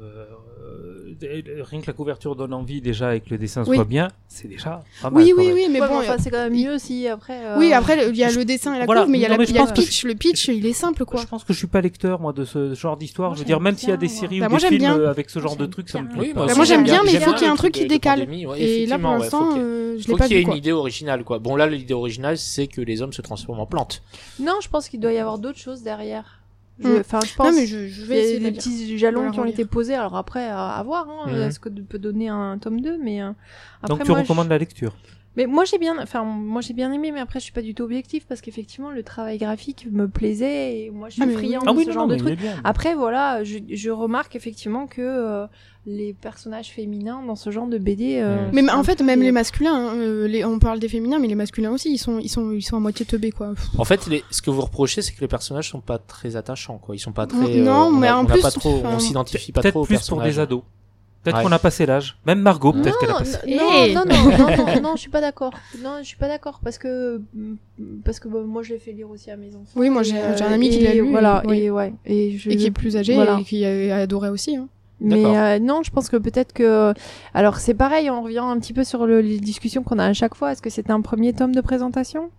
Euh, 1.24 1.42
rien 1.64 1.82
que 1.82 1.88
la 1.88 1.94
couverture 1.94 2.36
donne 2.36 2.54
envie 2.54 2.82
déjà 2.82 3.16
et 3.16 3.20
que 3.22 3.30
le 3.30 3.38
dessin 3.38 3.64
Oui. 3.68 3.76
soit 3.76 3.86
bien, 3.86 4.10
c'est 4.28 4.48
déjà 4.48 4.84
pas 5.02 5.10
mal. 5.10 5.24
oui 5.24 5.34
oui 5.36 5.52
oui 5.54 5.68
mais 5.72 5.82
Ouais, 5.82 5.88
bon 5.88 5.98
enfin, 6.00 6.14
euh, 6.14 6.18
c'est 6.20 6.30
quand 6.32 6.38
même 6.44 6.54
mieux 6.54 6.78
si 6.78 7.08
après. 7.08 7.46
euh, 7.46 7.58
oui 7.60 7.74
après 7.74 8.10
il 8.10 8.16
y 8.16 8.24
a 8.24 8.30
je- 8.30 8.38
le 8.40 8.46
dessin 8.46 8.74
et 8.76 8.80
la 8.80 8.86
voilà, 8.86 9.02
couve 9.04 9.12
mais 9.12 9.18
il 9.20 9.22
y 9.22 9.26
a, 9.26 9.30
non, 9.30 9.38
la- 9.38 9.44
il 9.44 9.52
y 9.56 9.58
a 9.58 9.66
le 9.66 9.74
pitch 9.74 10.04
le 10.06 10.16
pitch 10.16 10.48
il 10.50 10.66
est 10.66 10.74
simple 10.74 11.06
quoi 11.06 11.22
Je 11.22 11.28
pense 11.28 11.44
que 11.44 11.54
je 11.54 11.58
suis 11.58 11.68
pas 11.68 11.82
lecteur 11.82 12.20
moi 12.20 12.34
de 12.34 12.44
ce 12.46 12.74
genre 12.74 12.98
d'histoire. 12.98 13.34
Je 13.36 13.40
veux 13.40 13.46
dire, 13.46 13.60
même 13.60 13.76
s'il 13.78 13.90
y 13.90 13.94
a 13.94 13.98
des 13.98 14.08
séries 14.08 14.40
Bah, 14.40 14.48
ou 14.50 14.54
des 14.58 14.60
films 14.68 14.78
bien. 14.78 15.04
avec 15.06 15.30
ce 15.30 15.40
genre 15.40 15.56
de 15.56 15.66
trucs, 15.66 15.90
ça 15.90 16.02
me 16.02 16.08
plaît 16.10 16.20
Oui, 16.20 16.34
pas. 16.34 16.40
moi 16.42 16.48
Bah, 16.48 16.56
moi, 16.56 16.66
j'aime 16.66 16.84
bien, 16.84 17.02
mais 17.06 17.14
il 17.14 17.20
faut 17.20 17.32
qu'il 17.34 17.44
y 17.44 17.46
ait 17.46 17.52
un 17.52 17.56
truc 17.56 17.74
qui 17.74 17.86
décale. 17.86 18.28
et 18.58 18.86
là 18.86 18.98
pour 19.00 19.12
faut 19.16 19.18
l'instant 19.20 19.56
je 19.56 20.04
faut 20.04 20.12
l'ai 20.12 20.18
pas 20.18 20.28
qu'il 20.28 20.38
y 20.38 20.40
ait 20.40 20.44
une 20.44 20.54
idée 20.54 20.72
originale 20.72 21.24
quoi. 21.24 21.40
Bon 21.40 21.56
là 21.56 21.68
l'idée 21.68 21.94
originale 21.94 22.38
c'est 22.38 22.68
que 22.68 22.82
les 22.82 23.02
hommes 23.02 23.14
se 23.14 23.22
transforment 23.22 23.60
en 23.62 23.66
plantes. 23.66 24.02
Non, 24.40 24.54
je 24.62 24.68
pense 24.70 24.90
qu'il 24.90 25.00
doit 25.00 25.14
y 25.14 25.18
avoir 25.18 25.38
d'autres 25.40 25.60
choses 25.60 25.82
derrière. 25.84 26.40
Je- 26.80 26.88
Mm. 26.90 27.00
Enfin, 27.00 27.20
je 27.26 27.34
pense. 27.36 27.48
non 27.48 27.54
mais 27.56 27.66
je, 27.68 27.88
je 27.88 28.02
Il 28.02 28.08
vais 28.08 28.16
y 28.16 28.20
a 28.20 28.22
essayer 28.24 28.40
de 28.40 28.44
des 28.46 28.52
petits 28.52 28.98
jalons 28.98 29.20
Voilà, 29.20 29.32
qui 29.32 29.40
ont 29.40 29.44
relire. 29.44 29.54
été 29.54 29.66
posés. 29.66 29.94
Alors 29.96 30.16
après, 30.18 30.46
à, 30.48 30.72
à 30.72 30.84
voir 30.84 31.08
hein, 31.10 31.32
Mhm. 31.32 31.52
ce 31.52 31.60
que 31.60 31.70
peut 31.70 32.00
donner 32.00 32.28
un 32.30 32.58
tome 32.58 32.82
2. 32.82 32.98
Mais 33.02 33.22
euh, 33.22 33.30
après, 33.82 33.96
Donc 33.96 34.04
tu 34.04 34.12
moi, 34.12 34.20
recommandes 34.22 34.46
je- 34.46 34.50
la 34.50 34.58
lecture. 34.58 34.94
Mais 35.38 35.48
moi 35.48 35.66
j'ai 35.66 35.78
bien, 35.78 35.98
enfin 36.02 36.24
moi 36.24 36.62
j'ai 36.62 36.74
bien 36.74 36.92
aimé, 36.94 37.12
mais 37.12 37.20
après 37.20 37.40
je 37.40 37.44
suis 37.44 37.52
pas 37.52 37.62
du 37.62 37.74
tout 37.76 37.84
objectif 37.84 38.26
parce 38.26 38.40
qu'effectivement 38.40 38.90
le 38.92 39.04
travail 39.04 39.38
graphique 39.38 39.86
me 39.92 40.08
plaisait 40.08 40.80
et 40.86 40.90
moi 40.92 41.10
je 41.10 41.16
suis 41.16 41.24
Ah, 41.24 41.26
mais 41.26 41.34
friand 41.34 41.60
oui. 41.60 41.66
de 41.66 41.70
Ah 41.70 41.74
oui, 41.74 41.84
ce 41.84 41.88
non, 41.90 41.94
genre 41.94 42.08
non, 42.08 42.16
de 42.16 42.36
bien. 42.36 42.54
Après 42.64 42.94
voilà, 42.96 43.44
je, 43.44 43.58
je 43.70 43.90
remarque 43.90 44.38
effectivement 44.38 44.88
que 44.88 45.02
euh, 45.02 45.46
les 45.88 46.14
personnages 46.14 46.70
féminins 46.72 47.22
dans 47.28 47.36
ce 47.36 47.52
genre 47.52 47.68
de 47.68 47.78
BD. 47.78 48.18
euh, 48.20 48.48
Mm. 48.48 48.50
Mais 48.54 48.62
c'est 48.64 48.72
en 48.72 48.84
fait, 48.84 49.02
même 49.02 49.22
les 49.22 49.32
masculins, 49.32 49.74
hein, 49.76 49.94
euh, 49.98 50.28
les, 50.28 50.44
on 50.44 50.58
parle 50.58 50.80
des 50.80 50.88
féminins, 50.90 51.20
mais 51.20 51.28
les 51.28 51.36
masculins 51.36 51.72
aussi, 51.72 51.92
ils 51.92 51.98
sont, 52.00 52.18
ils 52.20 52.28
sont, 52.30 52.52
ils 52.52 52.64
sont 52.64 52.78
à 52.78 52.80
moitié 52.80 53.06
teubés, 53.06 53.32
quoi. 53.32 53.54
En 53.78 53.86
fait, 53.86 54.08
les- 54.08 54.24
ce 54.32 54.42
que 54.42 54.50
vous 54.50 54.62
reprochez, 54.62 55.02
c'est 55.04 55.14
que 55.14 55.22
les 55.22 55.28
personnages 55.28 55.70
sont 55.70 55.82
pas 55.82 56.00
très 56.00 56.36
attachants, 56.36 56.80
quoi. 56.80 56.96
Ils 56.96 57.00
sont 57.00 57.12
pas 57.12 57.28
très. 57.28 57.58
Non, 57.58 57.88
euh, 57.94 57.98
mais 58.00 58.08
a- 58.08 58.18
en 58.18 58.26
plus, 58.26 58.42
pas 58.42 58.50
trop, 58.52 58.82
on 58.84 58.98
s'identifie 59.00 59.52
pas 59.52 59.62
Peut-être 59.62 59.74
trop 59.74 59.84
aux 59.84 59.86
plus 59.86 60.08
pour 60.08 60.22
des 60.24 60.40
ados. 60.40 60.64
Peut-être 61.24 61.38
Ouais. 61.38 61.44
qu'on 61.44 61.52
a 61.54 61.60
passé 61.60 61.88
l'âge. 61.88 62.18
Même 62.28 62.40
Margot, 62.40 62.72
peut-être 62.72 63.00
qu'elle 63.00 63.10
a 63.10 63.14
Non, 63.14 63.18
passé. 63.20 63.38
non, 63.48 63.72
Hey. 63.72 63.96
non, 63.96 64.04
non, 64.08 64.16
non, 64.16 64.38
non, 64.38 64.58
non, 64.58 64.82
non, 64.82 64.96
je 64.96 65.02
suis 65.02 65.10
pas 65.10 65.22
d'accord. 65.22 65.54
Non, 65.84 65.98
je 66.00 66.04
suis 66.08 66.18
pas 66.18 66.28
d'accord 66.28 66.60
parce 66.64 66.78
que 66.78 67.20
parce 68.04 68.20
que 68.20 68.28
bon, 68.28 68.44
moi 68.46 68.62
je 68.62 68.74
l'ai 68.74 68.80
fait 68.80 68.92
lire 68.92 69.10
aussi 69.10 69.32
à 69.32 69.36
mes 69.36 69.50
enfants. 69.56 69.72
Oui, 69.76 69.90
moi, 69.90 70.04
j'ai- 70.04 70.16
euh, 70.20 70.38
j'ai 70.38 70.44
un 70.44 70.52
ami 70.52 70.70
qui 70.70 70.82
l'a 70.82 70.94
lu, 70.94 71.10
Voilà, 71.10 71.42
et- 71.46 71.48
oui. 71.48 71.58
et 71.62 71.72
ouais, 71.72 71.94
et 72.06 72.38
je 72.38 72.50
Et 72.52 72.58
qui 72.58 72.68
est 72.68 72.72
plus 72.72 72.96
âgé 72.96 73.16
Voilà. 73.16 73.40
et 73.40 73.44
qui 73.44 73.66
a 73.66 73.98
adoré 73.98 74.30
aussi. 74.30 74.56
Hein. 74.56 74.68
Mais 75.02 75.24
euh, 75.38 75.60
non, 75.60 75.82
je 75.84 75.92
pense 75.92 76.08
que 76.10 76.16
peut-être 76.18 76.54
que. 76.54 76.94
Alors 77.34 77.58
c'est 77.58 77.74
pareil, 77.74 78.10
on 78.10 78.22
revient 78.24 78.40
un 78.40 78.58
petit 78.60 78.72
peu 78.74 78.84
sur 78.86 79.06
le- 79.06 79.20
les 79.22 79.40
discussions 79.40 79.84
qu'on 79.84 80.00
a 80.00 80.06
à 80.06 80.14
chaque 80.14 80.36
fois. 80.36 80.54
Est-ce 80.54 80.62
que 80.62 80.70
c'était 80.70 80.92
un 80.92 81.02
premier 81.02 81.34
tome 81.34 81.54
de 81.54 81.60
présentation? 81.62 82.30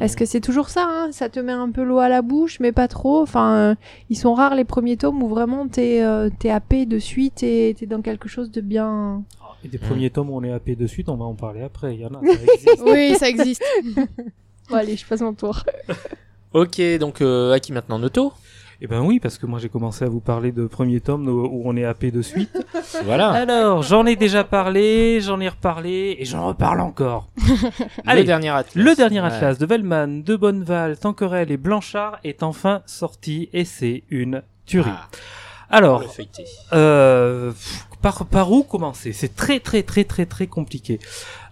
Est-ce 0.00 0.16
que 0.16 0.24
c'est 0.24 0.40
toujours 0.40 0.68
ça 0.68 0.86
hein? 0.88 1.08
Ça 1.10 1.28
te 1.28 1.40
met 1.40 1.52
un 1.52 1.70
peu 1.70 1.82
l'eau 1.82 1.98
à 1.98 2.08
la 2.08 2.22
bouche, 2.22 2.60
mais 2.60 2.70
pas 2.70 2.86
trop? 2.86 3.20
Enfin, 3.20 3.54
euh, 3.56 3.74
ils 4.10 4.16
sont 4.16 4.32
rares 4.34 4.54
les 4.54 4.64
premiers 4.64 4.96
tomes 4.96 5.22
où 5.22 5.28
vraiment 5.28 5.66
t'es 5.66 6.02
euh, 6.02 6.30
t'es 6.38 6.50
happé 6.50 6.86
de 6.86 6.98
suite 7.00 7.42
et 7.42 7.74
t'es 7.78 7.86
dans 7.86 8.00
quelque 8.00 8.28
chose 8.28 8.50
de 8.52 8.60
bien. 8.60 9.24
Et 9.64 9.68
des 9.68 9.78
premiers 9.78 10.10
tomes 10.10 10.30
où 10.30 10.36
on 10.36 10.44
est 10.44 10.52
happé 10.52 10.76
de 10.76 10.86
suite, 10.86 11.08
on 11.08 11.16
va 11.16 11.24
en 11.24 11.34
parler 11.34 11.62
après. 11.62 11.94
Il 11.94 12.00
y 12.00 12.06
en 12.06 12.10
a, 12.14 12.20
ça 12.24 12.42
existe. 12.54 12.82
Oui, 12.86 13.14
ça 13.16 13.28
existe. 13.28 13.64
Bon, 14.70 14.76
allez, 14.76 14.96
je 14.96 15.04
passe 15.06 15.20
mon 15.20 15.34
tour. 15.34 15.62
Ok, 16.52 16.80
donc 16.98 17.20
euh, 17.20 17.52
à 17.52 17.60
qui 17.60 17.72
maintenant? 17.72 17.98
Noto? 17.98 18.32
Eh 18.80 18.86
ben 18.86 19.00
oui, 19.02 19.20
parce 19.20 19.38
que 19.38 19.46
moi 19.46 19.58
j'ai 19.58 19.68
commencé 19.68 20.04
à 20.04 20.08
vous 20.08 20.20
parler 20.20 20.52
de 20.52 20.66
premier 20.66 21.00
tome 21.00 21.28
où 21.28 21.62
on 21.64 21.76
est 21.76 21.84
happé 21.84 22.10
de 22.10 22.22
suite. 22.22 22.50
Voilà. 23.04 23.30
Alors, 23.32 23.82
j'en 23.82 24.06
ai 24.06 24.14
déjà 24.14 24.44
parlé, 24.44 25.20
j'en 25.20 25.40
ai 25.40 25.48
reparlé 25.48 26.16
et 26.18 26.24
j'en 26.24 26.46
reparle 26.46 26.80
encore. 26.80 27.28
Allez, 28.06 28.20
le 28.20 28.26
dernier 28.26 28.50
atlas. 28.50 28.84
Le 28.84 28.94
dernier 28.94 29.20
Ouais. 29.20 29.26
atlas 29.26 29.58
de 29.58 29.66
Vellman, 29.66 30.22
de 30.22 30.36
Bonneval, 30.36 30.96
Tanquerel 30.98 31.50
et 31.50 31.56
Blanchard 31.56 32.18
est 32.24 32.42
enfin 32.42 32.82
sorti 32.86 33.48
et 33.52 33.64
c'est 33.64 34.04
une 34.10 34.42
tuerie. 34.64 34.90
Ah, 34.92 35.08
Alors, 35.76 36.04
euh, 36.72 37.50
pff, 37.50 37.86
par, 38.04 38.26
par 38.26 38.52
où 38.52 38.62
commencer? 38.62 39.12
C'est 39.20 39.34
très 39.34 39.58
très 39.60 39.82
très 39.82 40.04
très 40.04 40.26
très 40.26 40.46
compliqué. 40.46 40.94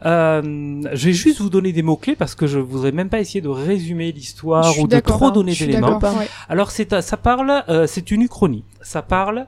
Euh, 0.04 0.42
je 0.92 1.04
vais 1.06 1.12
juste 1.24 1.40
vous 1.40 1.48
donner 1.56 1.72
des 1.72 1.82
mots-clés 1.82 2.14
parce 2.22 2.34
que 2.34 2.46
je 2.46 2.58
voudrais 2.58 2.92
même 2.92 3.08
pas 3.08 3.20
essayer 3.20 3.40
de 3.40 3.48
résumer 3.48 4.12
l'histoire 4.12 4.78
ou 4.78 4.86
de 4.86 5.00
trop 5.00 5.26
hein, 5.28 5.30
donner 5.30 5.54
d'éléments. 5.54 5.98
ouais. 5.98 6.28
Alors 6.50 6.70
c'est 6.70 7.00
ça 7.00 7.16
parle, 7.16 7.64
euh, 7.68 7.86
c'est 7.86 8.10
une 8.10 8.22
uchronie. 8.28 8.64
Ça 8.82 9.00
parle 9.00 9.46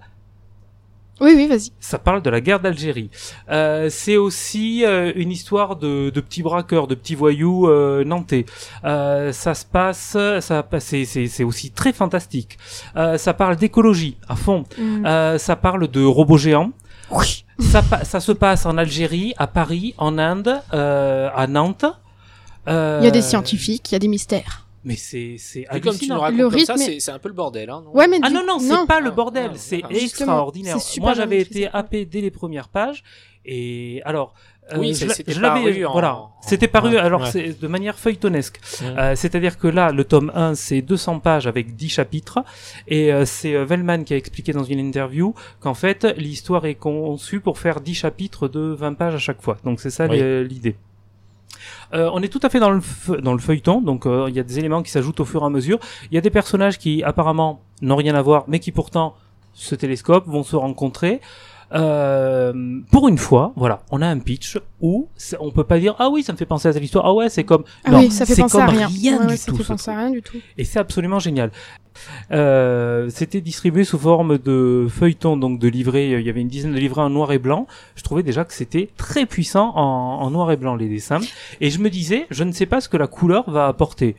Oui, 1.20 1.32
oui, 1.36 1.46
vas-y. 1.46 1.70
ça 1.78 1.98
parle 1.98 2.22
de 2.22 2.30
la 2.30 2.40
guerre 2.40 2.60
d'Algérie. 2.60 3.10
Euh, 3.50 3.88
c'est 3.90 4.16
aussi 4.16 4.84
euh, 4.84 5.12
une 5.14 5.30
histoire 5.30 5.76
de, 5.76 6.10
de 6.10 6.20
petits 6.20 6.42
braqueurs, 6.42 6.86
de 6.88 6.94
petits 6.94 7.14
voyous 7.14 7.68
euh, 7.68 8.02
nantais. 8.04 8.46
Euh, 8.84 9.30
ça 9.32 9.54
se 9.54 9.66
passe, 9.66 10.16
ça, 10.40 10.66
c'est, 10.78 11.04
c'est, 11.04 11.26
c'est 11.28 11.44
aussi 11.44 11.70
très 11.70 11.92
fantastique. 11.92 12.56
Euh, 12.96 13.18
ça 13.18 13.32
parle 13.34 13.56
d'écologie 13.56 14.16
à 14.28 14.36
fond. 14.36 14.64
Mm. 14.78 15.06
Euh, 15.06 15.38
ça 15.38 15.54
parle 15.56 15.86
de 15.88 16.02
robots 16.04 16.38
géants. 16.38 16.72
Ça, 17.60 17.82
ça 18.04 18.20
se 18.20 18.32
passe 18.32 18.66
en 18.66 18.76
Algérie, 18.76 19.32
à 19.36 19.46
Paris, 19.46 19.94
en 19.98 20.18
Inde, 20.18 20.60
euh, 20.72 21.30
à 21.34 21.46
Nantes. 21.46 21.84
Euh, 22.68 22.98
Il 23.00 23.04
y 23.04 23.08
a 23.08 23.10
des 23.10 23.22
scientifiques, 23.22 23.90
il 23.90 23.94
y 23.94 23.96
a 23.96 23.98
des 24.00 24.08
mystères. 24.08 24.66
Mais 24.86 24.96
c'est, 24.96 25.36
c'est 25.38 25.64
Et 25.72 25.80
comme 25.80 25.96
tu 25.96 26.08
nous 26.08 26.18
racontes 26.20 26.38
Le 26.38 26.50
comme 26.50 26.58
ça, 26.60 26.74
rythme 26.74 26.90
est- 26.92 27.00
c'est 27.00 27.10
un 27.10 27.18
peu 27.18 27.28
le 27.28 27.34
bordel. 27.34 27.70
Hein, 27.70 27.82
non 27.84 27.92
Ouais, 27.96 28.06
mais 28.06 28.18
Ah 28.22 28.28
du- 28.28 28.34
non, 28.34 28.42
non, 28.46 28.58
c'est 28.58 28.86
pas 28.86 29.00
le 29.00 29.10
bordel, 29.10 29.50
Ah, 29.54 29.56
c'est 29.56 29.80
extraordinaire. 29.90 30.76
Moi, 31.00 31.14
j'avais 31.14 31.40
été 31.40 31.68
happé 31.72 32.04
dès 32.04 32.20
les 32.20 32.30
premières 32.30 32.68
pages. 32.68 33.02
Et 33.46 34.02
alors, 34.04 34.34
euh, 34.34 34.53
Oui, 34.78 34.94
je 34.94 35.06
l'avais- 35.40 35.60
paru 35.62 35.84
en- 35.84 35.92
Voilà, 35.92 36.22
c'était 36.40 36.68
paru 36.68 36.90
ouais, 36.92 36.96
alors 36.98 37.20
ouais. 37.22 37.30
c'est 37.30 37.60
de 37.60 37.68
manière 37.68 37.98
feuilletonesque. 37.98 38.60
Euh, 38.82 39.14
C'est-à-dire 39.14 39.58
que 39.58 39.68
là, 39.68 39.92
le 39.92 40.04
tome 40.04 40.32
1, 40.34 40.54
c'est 40.54 40.80
200 40.80 41.20
pages 41.20 41.46
avec 41.46 41.76
10 41.76 41.90
chapitres. 41.90 42.38
Et 42.88 43.12
euh, 43.12 43.24
c'est 43.26 43.54
euh, 43.54 43.64
Vellman 43.66 44.04
qui 44.04 44.14
a 44.14 44.16
expliqué 44.16 44.52
dans 44.52 44.64
une 44.64 44.78
interview 44.78 45.34
qu'en 45.60 45.74
fait, 45.74 46.04
l'histoire 46.16 46.64
est 46.64 46.76
conçue 46.76 47.40
pour 47.40 47.58
faire 47.58 47.80
10 47.80 47.94
chapitres 47.94 48.48
de 48.48 48.60
20 48.60 48.94
pages 48.94 49.14
à 49.14 49.18
chaque 49.18 49.42
fois. 49.42 49.58
Donc 49.64 49.80
c'est 49.80 49.90
ça 49.90 50.06
Oui. 50.06 50.18
l'idée. 50.48 50.76
Euh, 51.92 52.10
on 52.12 52.22
est 52.22 52.28
tout 52.28 52.40
à 52.42 52.48
fait 52.48 52.58
dans 52.60 52.70
le, 52.70 52.80
dans 53.20 53.32
le 53.34 53.38
feuilleton, 53.38 53.80
donc 53.80 54.06
euh, 54.06 54.26
il 54.28 54.34
y 54.34 54.40
a 54.40 54.42
des 54.42 54.58
éléments 54.58 54.82
qui 54.82 54.90
s'ajoutent 54.90 55.20
au 55.20 55.24
fur 55.24 55.42
et 55.42 55.46
à 55.46 55.50
mesure. 55.50 55.78
Il 56.10 56.14
y 56.14 56.18
a 56.18 56.20
des 56.20 56.30
personnages 56.30 56.78
qui 56.78 57.02
apparemment 57.04 57.60
n'ont 57.82 57.96
rien 57.96 58.14
à 58.14 58.22
voir, 58.22 58.44
mais 58.48 58.58
qui 58.58 58.72
pourtant 58.72 59.14
se 59.52 59.74
télescopent, 59.74 60.26
vont 60.26 60.42
se 60.42 60.56
rencontrer. 60.56 61.20
Euh, 61.74 62.52
pour 62.92 63.08
une 63.08 63.18
fois, 63.18 63.52
voilà, 63.56 63.80
on 63.90 64.00
a 64.00 64.06
un 64.06 64.18
pitch 64.20 64.58
où 64.80 65.08
on 65.40 65.50
peut 65.50 65.64
pas 65.64 65.78
dire 65.78 65.96
ah 65.98 66.08
oui 66.08 66.22
ça 66.22 66.32
me 66.32 66.38
fait 66.38 66.46
penser 66.46 66.68
à 66.68 66.72
cette 66.72 66.84
histoire 66.84 67.04
ah 67.06 67.12
ouais 67.14 67.28
c'est 67.28 67.44
comme 67.44 67.64
Ah 67.84 67.90
non 67.90 67.98
oui, 68.00 68.10
ça 68.10 68.26
fait 68.26 68.34
c'est 68.34 68.42
penser 68.42 68.58
à 68.58 68.66
rien. 68.66 68.88
Ouais, 68.88 69.18
du 69.24 69.26
ouais, 69.26 69.36
ça 69.36 69.50
tout 69.50 69.58
fait 69.58 69.64
penser 69.64 69.90
à 69.90 69.98
rien 69.98 70.10
du 70.10 70.22
tout. 70.22 70.36
et 70.56 70.64
c'est 70.64 70.78
absolument 70.78 71.18
génial. 71.18 71.50
Euh, 72.32 73.08
C'était 73.10 73.40
distribué 73.40 73.84
sous 73.84 73.98
forme 73.98 74.38
de 74.38 74.86
feuilleton, 74.88 75.36
donc 75.36 75.58
de 75.58 75.68
livrets. 75.68 76.10
Il 76.10 76.20
y 76.26 76.30
avait 76.30 76.40
une 76.40 76.48
dizaine 76.48 76.72
de 76.74 76.78
livrets 76.78 77.02
en 77.02 77.10
noir 77.10 77.32
et 77.32 77.38
blanc. 77.38 77.66
Je 77.96 78.02
trouvais 78.02 78.22
déjà 78.22 78.44
que 78.44 78.52
c'était 78.52 78.90
très 78.96 79.26
puissant 79.26 79.72
en, 79.74 80.20
en 80.22 80.30
noir 80.30 80.50
et 80.52 80.56
blanc 80.56 80.74
les 80.76 80.88
dessins. 80.88 81.20
Et 81.60 81.70
je 81.70 81.78
me 81.78 81.90
disais, 81.90 82.26
je 82.30 82.44
ne 82.44 82.52
sais 82.52 82.66
pas 82.66 82.80
ce 82.80 82.88
que 82.88 82.96
la 82.96 83.06
couleur 83.06 83.48
va 83.50 83.66
apporter. 83.66 84.16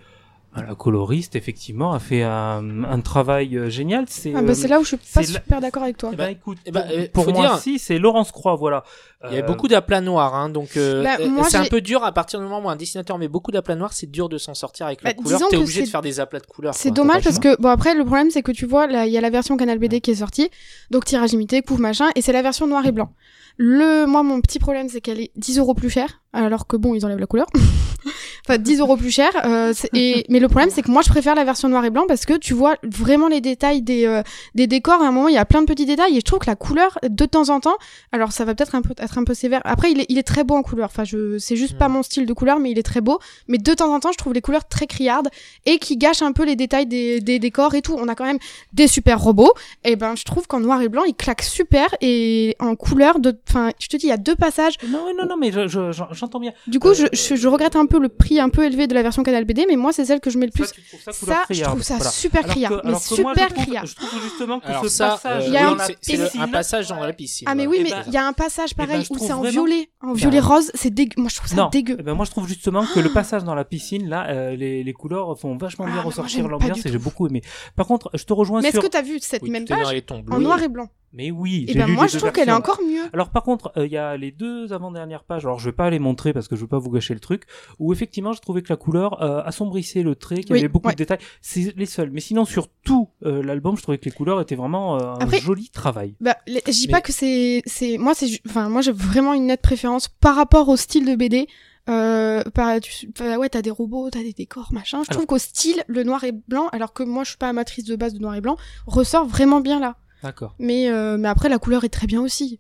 La 0.56 0.74
coloriste, 0.76 1.36
effectivement, 1.36 1.94
a 1.94 2.00
fait 2.00 2.24
un, 2.24 2.84
un 2.86 3.02
travail 3.02 3.58
euh, 3.58 3.70
génial. 3.70 4.06
C'est 4.08 4.34
Ah 4.36 4.42
bah, 4.42 4.52
euh, 4.52 4.54
c'est 4.54 4.68
là 4.70 4.80
où 4.80 4.84
je 4.84 4.90
suis 4.90 4.98
pas 4.98 5.22
la- 5.22 5.28
super 5.28 5.60
d'accord 5.62 5.84
avec 5.84 5.98
toi. 5.98 6.12
eh 6.14 6.16
ben, 6.16 6.30
écoute, 6.30 6.58
eh 6.66 6.72
ben, 6.72 6.82
pour, 6.82 6.92
euh, 6.92 7.08
pour 7.26 7.34
moi, 7.34 7.48
dire- 7.48 7.58
si, 7.60 7.78
c'est 7.80 8.00
Laurence 8.00 8.32
Croix, 8.32 8.56
voilà. 8.56 8.84
Il 9.30 9.36
y 9.36 9.40
Euh, 9.40 9.42
beaucoup 9.44 9.68
d'aplats 9.68 10.02
noirs, 10.02 10.36
hein, 10.36 10.50
donc 10.50 10.78
euh, 10.78 11.04
Bah, 11.04 11.18
euh, 11.20 11.28
moi, 11.30 11.50
c'est 11.50 11.58
un 11.58 11.66
peu 11.66 11.82
dur 11.82 12.04
à 12.04 12.12
partir 12.12 12.40
du 12.40 12.46
moment 12.46 12.64
où 12.66 12.70
un 12.70 12.76
dessinateur 12.76 13.18
met 13.18 13.28
beaucoup 13.28 13.52
d'aplats 13.52 13.76
noirs, 13.76 13.92
c'est 13.94 14.10
dur 14.10 14.30
de 14.30 14.38
s'en 14.38 14.54
sortir 14.54 14.86
avec 14.86 15.02
la 15.04 15.12
Bah, 15.14 15.16
couleur. 15.22 15.40
disons 15.40 15.50
T'es 15.50 15.58
obligé 15.58 15.82
de 15.84 15.88
faire 15.90 16.02
des 16.04 16.20
aplats 16.20 16.40
de 16.40 16.46
couleurs. 16.46 16.74
C'est 16.76 16.92
dommage 16.92 17.24
parce 17.24 17.40
que 17.40 17.60
bon 17.60 17.70
après 17.70 17.96
le 17.96 18.06
problème 18.06 18.30
c'est 18.30 18.44
que 18.44 18.52
tu 18.52 18.66
vois 18.66 18.86
là 18.88 19.08
il 19.08 19.12
y 19.14 19.18
a 19.18 19.22
la 19.22 19.30
version 19.32 19.58
Canal 19.58 19.80
BD 19.80 20.00
qui 20.00 20.12
est 20.12 20.16
sortie 20.16 20.50
donc 20.92 21.06
tirage 21.06 21.32
limité 21.32 21.62
couvre 21.64 21.80
machin 21.82 22.10
et 22.16 22.22
c'est 22.22 22.34
la 22.34 22.42
version 22.44 22.68
noir 22.68 22.86
et 22.86 22.92
blanc. 22.92 23.12
Le 23.58 24.06
moi 24.06 24.24
mon 24.24 24.42
petit 24.42 24.60
problème 24.60 24.90
c'est 24.90 25.02
qu'elle 25.02 25.22
est 25.22 25.32
10 25.36 25.60
euros 25.60 25.74
plus 25.74 25.90
chère 25.90 26.22
alors 26.34 26.68
que 26.68 26.76
bon 26.76 26.94
ils 26.94 27.06
enlèvent 27.06 27.20
la 27.20 27.28
couleur. 27.28 27.48
enfin 28.48 28.58
10 28.58 28.80
euros 28.82 28.98
plus 28.98 29.10
cher 29.10 29.30
euh, 29.46 29.74
et 29.94 30.26
mais 30.30 30.40
le 30.40 30.48
problème 30.48 30.70
c'est 30.70 30.82
que 30.82 30.92
moi 30.92 31.02
je 31.02 31.10
préfère 31.10 31.34
la 31.34 31.44
version 31.46 31.70
noir 31.70 31.84
et 31.86 31.90
blanc 31.90 32.04
parce 32.08 32.26
que 32.26 32.34
tu 32.38 32.54
vois 32.54 32.76
vraiment 32.84 33.28
les 33.30 33.42
détails 33.42 33.82
des 33.82 34.06
euh, 34.06 34.22
des 34.54 34.68
décors 34.68 35.02
à 35.02 35.08
un 35.08 35.12
moment 35.12 35.30
il 35.30 35.36
y 35.36 35.40
a 35.40 35.46
plein 35.46 35.62
de 35.62 35.66
petits 35.66 35.86
détails 35.86 36.18
et 36.18 36.20
je 36.20 36.26
trouve 36.26 36.40
que 36.40 36.48
la 36.48 36.56
couleur 36.56 37.00
de 37.08 37.26
temps 37.26 37.50
en 37.50 37.60
temps 37.62 37.78
alors 38.12 38.32
ça 38.34 38.46
va 38.46 38.54
peut-être 38.54 38.76
un 38.76 38.82
peu 38.82 38.94
être 38.98 39.18
un 39.18 39.24
peu 39.24 39.34
sévère 39.34 39.62
après 39.64 39.92
il 39.92 40.02
est, 40.02 40.06
il 40.10 40.18
est 40.18 40.24
très 40.24 40.44
beau 40.44 40.56
en 40.56 40.62
couleur 40.62 40.88
enfin 40.88 41.06
je 41.06 41.38
c'est 41.40 41.56
juste 41.56 41.78
pas 41.78 41.86
Mm. 41.88 41.94
mon 41.94 42.04
style 42.04 42.26
de 42.26 42.34
couleur 42.34 42.60
mais 42.60 42.72
il 42.72 42.80
est 42.80 42.84
très 42.84 43.02
beau 43.02 43.20
mais 43.48 43.58
de 43.58 43.74
temps 43.74 43.94
en 43.94 44.00
temps 44.00 44.12
je 44.12 44.18
trouve 44.18 44.34
les 44.34 44.42
couleurs 44.42 44.68
très 44.68 44.88
criardes 44.88 45.30
et 45.66 45.80
qui 45.80 45.98
gâche 45.98 46.22
un 46.22 46.32
peu 46.32 46.46
les 46.46 46.56
détails 46.56 46.86
des, 46.86 47.22
des 47.22 47.40
décors 47.40 47.76
et 47.76 47.82
tout. 47.82 47.96
On 47.98 48.08
a 48.08 48.16
quand 48.16 48.26
même 48.26 48.40
des 48.74 48.88
super 48.88 49.20
robots. 49.20 49.54
Et 49.84 49.96
ben, 49.96 50.16
je 50.16 50.24
trouve 50.24 50.48
qu'en 50.48 50.60
noir 50.60 50.82
et 50.82 50.90
blanc, 50.90 51.04
ils 51.06 51.16
claquent 51.16 51.42
super 51.42 51.88
et 52.02 52.56
en 52.60 52.76
couleur 52.76 53.20
de, 53.20 53.32
enfin, 53.50 53.72
je 53.80 53.88
te 53.88 53.98
dis, 53.98 54.06
il 54.08 54.10
y 54.10 54.12
a 54.14 54.18
deux 54.18 54.36
passages. 54.36 54.76
Non, 54.88 55.08
non, 55.18 55.26
non, 55.28 55.38
mais 55.38 55.52
je- 55.52 55.68
je- 55.68 55.92
j'en- 55.92 56.08
j'entends 56.12 56.40
bien. 56.40 56.54
Du 56.68 56.80
coup, 56.80 56.94
je, 56.94 57.06
je, 57.14 57.36
je 57.36 57.48
regrette 57.48 57.76
un 57.76 57.86
peu 57.86 58.00
le 58.00 58.10
prix 58.10 58.40
un 58.40 58.50
peu 58.50 58.64
élevé 58.66 58.88
de 58.88 58.94
la 58.94 59.04
version 59.04 59.24
Canal 59.24 59.46
BD, 59.46 59.66
mais 59.68 59.76
moi, 59.76 59.92
c'est 59.94 60.06
celle 60.06 60.20
que 60.20 60.30
je 60.30 60.38
mets 60.38 60.46
le 60.48 60.52
plus. 60.52 60.66
Ça, 60.66 61.46
je 61.50 61.62
trouve 61.64 61.82
ça 61.84 61.96
voilà. 61.96 62.12
super 62.12 62.40
Alors 62.44 62.48
que- 62.48 62.60
criard. 62.60 62.82
Mais 62.84 62.92
moi, 62.92 63.00
super 63.00 63.48
trouve- 63.48 63.64
criard. 63.64 63.86
Je 63.86 63.96
trouve 63.96 64.22
justement 64.24 64.60
que 64.60 64.68
Alors 64.68 64.84
ce 64.84 64.90
ça, 64.90 65.08
passage 65.10 65.44
euh, 65.44 65.48
Il 65.48 65.54
y 65.54 65.58
a 65.58 65.72
oui, 65.72 65.78
un 65.80 65.86
c'est- 66.02 66.38
un 66.40 66.48
passage 66.48 66.88
dans 66.88 67.00
la 67.00 67.14
piscine. 67.14 67.48
Ah 67.50 67.56
mais 67.56 67.68
oui, 67.68 67.78
Eh 67.80 67.84
mais 67.84 67.90
ben- 67.92 68.04
il 68.08 68.14
y 68.14 68.18
a 68.18 68.26
un 68.28 68.34
passage 68.34 68.76
ben, 68.76 68.86
pareil 68.86 69.06
je 69.08 69.14
où 69.14 69.18
c'est 69.18 69.32
en 69.32 69.40
vraiment- 69.42 69.64
violet, 69.66 69.90
en 70.02 70.14
violet 70.14 70.40
rose, 70.40 70.72
c'est 70.74 70.94
dégueu. 70.94 71.14
Moi 71.18 71.30
je 71.30 71.36
trouve 71.38 71.50
ça 71.50 71.56
non, 71.56 71.70
dégueu. 71.70 71.98
eh 72.00 72.04
ben 72.04 72.14
moi 72.14 72.26
je 72.26 72.32
trouve 72.32 72.48
justement 72.48 72.86
que 72.86 73.00
le 73.00 73.10
passage 73.12 73.44
dans 73.44 73.56
la 73.56 73.64
piscine, 73.66 74.08
là, 74.10 74.28
euh, 74.30 74.56
les, 74.56 74.94
couleurs 74.94 75.38
font 75.40 75.58
vachement 75.58 75.86
Ah, 75.88 75.92
bien 75.92 76.02
ressortir 76.02 76.48
l'ambiance 76.48 76.82
du 76.82 76.88
et 76.88 76.92
j'ai 76.92 76.98
beaucoup 76.98 77.28
aimé. 77.28 77.42
Par 77.76 77.86
contre, 77.88 78.10
je 78.14 78.24
te 78.24 78.34
rejoins 78.34 78.62
Mais 78.62 78.70
est-ce 78.70 78.78
sur. 78.78 78.84
que 78.84 78.88
t'as 78.88 79.02
vu 79.02 79.20
cette 79.22 79.44
même 79.44 79.66
page 79.66 79.86
en 80.32 80.40
noir 80.40 80.62
et 80.64 80.68
blanc? 80.70 80.88
Mais 81.16 81.32
oui, 81.32 81.66
Et 81.68 81.74
j'ai 81.74 81.80
ben 81.80 81.88
moi 81.88 82.08
je 82.08 82.18
trouve 82.18 82.32
qu'elle 82.32 82.50
est 82.50 82.52
encore 82.52 82.80
mieux. 82.86 83.04
Alors 83.14 83.30
par 83.30 83.44
contre, 83.44 83.72
euh, 83.78 83.86
il 83.86 83.92
y 83.92 83.98
a 83.98 84.18
les 84.18 84.32
deux 84.32 84.74
avant-dernières 84.74 85.24
pages. 85.24 85.46
Alors 85.46 85.60
je 85.60 85.66
vais 85.70 85.76
pas 85.76 85.90
les 85.90 86.00
montrer 86.00 86.34
parce 86.34 86.48
que 86.48 86.56
je 86.56 86.62
veux 86.62 86.68
pas 86.68 86.78
vous 86.80 86.92
gâcher 86.92 87.14
le 87.14 87.20
truc. 87.20 87.44
Où 87.80 87.94
effectivement, 87.94 88.34
je 88.34 88.42
trouvais 88.42 88.62
que 88.62 88.72
la 88.72 88.76
couleur 88.78 89.22
euh, 89.24 89.42
assombrissait 89.44 90.04
le 90.04 90.16
trait, 90.16 90.38
qu'il 90.38 90.50
y 90.50 90.54
Oui, 90.54 90.60
avait 90.60 90.68
beaucoup 90.68 90.88
ouais. 90.88 90.94
de 90.94 90.98
détails. 90.98 91.20
C'est 91.42 91.74
les 91.78 91.86
seuls. 91.86 92.10
Mais 92.12 92.20
sinon, 92.22 92.44
sur 92.46 92.68
tout 92.84 93.10
euh, 93.24 93.42
l'album, 93.42 93.78
je 93.78 93.82
trouvais 93.82 93.98
que 93.98 94.06
les 94.06 94.12
couleurs 94.12 94.42
étaient 94.42 94.56
vraiment 94.56 94.98
euh, 94.98 95.14
un 95.14 95.20
Après- 95.20 95.40
joli 95.40 95.70
travail. 95.70 96.16
Bah, 96.20 96.36
les- 96.48 96.62
je 96.66 96.72
dis 96.72 96.88
Mais- 96.88 96.92
pas 96.92 97.02
que 97.02 97.14
c'est, 97.14 97.62
c'est, 97.66 97.98
moi 97.98 98.14
c'est, 98.14 98.28
enfin 98.48 98.68
moi 98.70 98.82
j'ai 98.82 98.92
vraiment 98.92 99.34
une 99.34 99.46
nette 99.48 99.62
préférence 99.62 100.08
par 100.10 100.36
rapport 100.36 100.68
au 100.70 100.76
style 100.78 101.06
de 101.06 101.16
BD. 101.16 101.48
Euh, 101.88 102.42
par, 102.56 102.80
tu, 102.82 103.12
enfin, 103.16 103.38
ouais, 103.38 103.48
t'as 103.48 103.62
des 103.62 103.70
robots, 103.70 104.10
t'as 104.10 104.24
des 104.24 104.34
décors, 104.34 104.70
machin. 104.74 105.04
Je 105.04 105.12
Alors- 105.12 105.18
trouve 105.22 105.26
qu'au 105.28 105.38
style, 105.38 105.84
le 105.88 106.04
noir 106.04 106.24
et 106.24 106.32
blanc, 106.32 106.68
alors 106.72 106.94
que 106.94 107.04
moi 107.04 107.24
je 107.24 107.30
suis 107.30 107.38
pas 107.38 107.50
amatrice 107.50 107.86
de 107.86 107.96
base 107.96 108.14
de 108.16 108.20
noir 108.20 108.34
et 108.36 108.42
blanc, 108.42 108.58
ressort 108.88 109.26
vraiment 109.28 109.60
bien 109.62 109.80
là. 109.80 109.96
D'accord. 110.26 110.56
Mais, 110.60 110.90
euh, 110.90 111.18
mais 111.18 111.28
après 111.28 111.50
la 111.50 111.60
couleur 111.60 111.84
est 111.84 111.90
très 111.90 112.08
bien 112.08 112.22
aussi. 112.22 112.58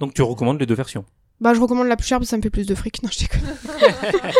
Donc 0.00 0.14
tu 0.14 0.22
recommandes 0.22 0.58
les 0.58 0.66
deux 0.66 0.74
versions. 0.74 1.04
Bah 1.40 1.52
je 1.52 1.60
recommande 1.60 1.88
la 1.88 1.96
plus 1.96 2.06
chère 2.06 2.18
parce 2.18 2.28
que 2.28 2.30
ça 2.30 2.36
me 2.36 2.42
fait 2.42 2.48
plus 2.50 2.66
de 2.66 2.74
fric. 2.74 3.02
Non 3.02 3.10
je 3.12 3.18
déconne. 3.20 3.40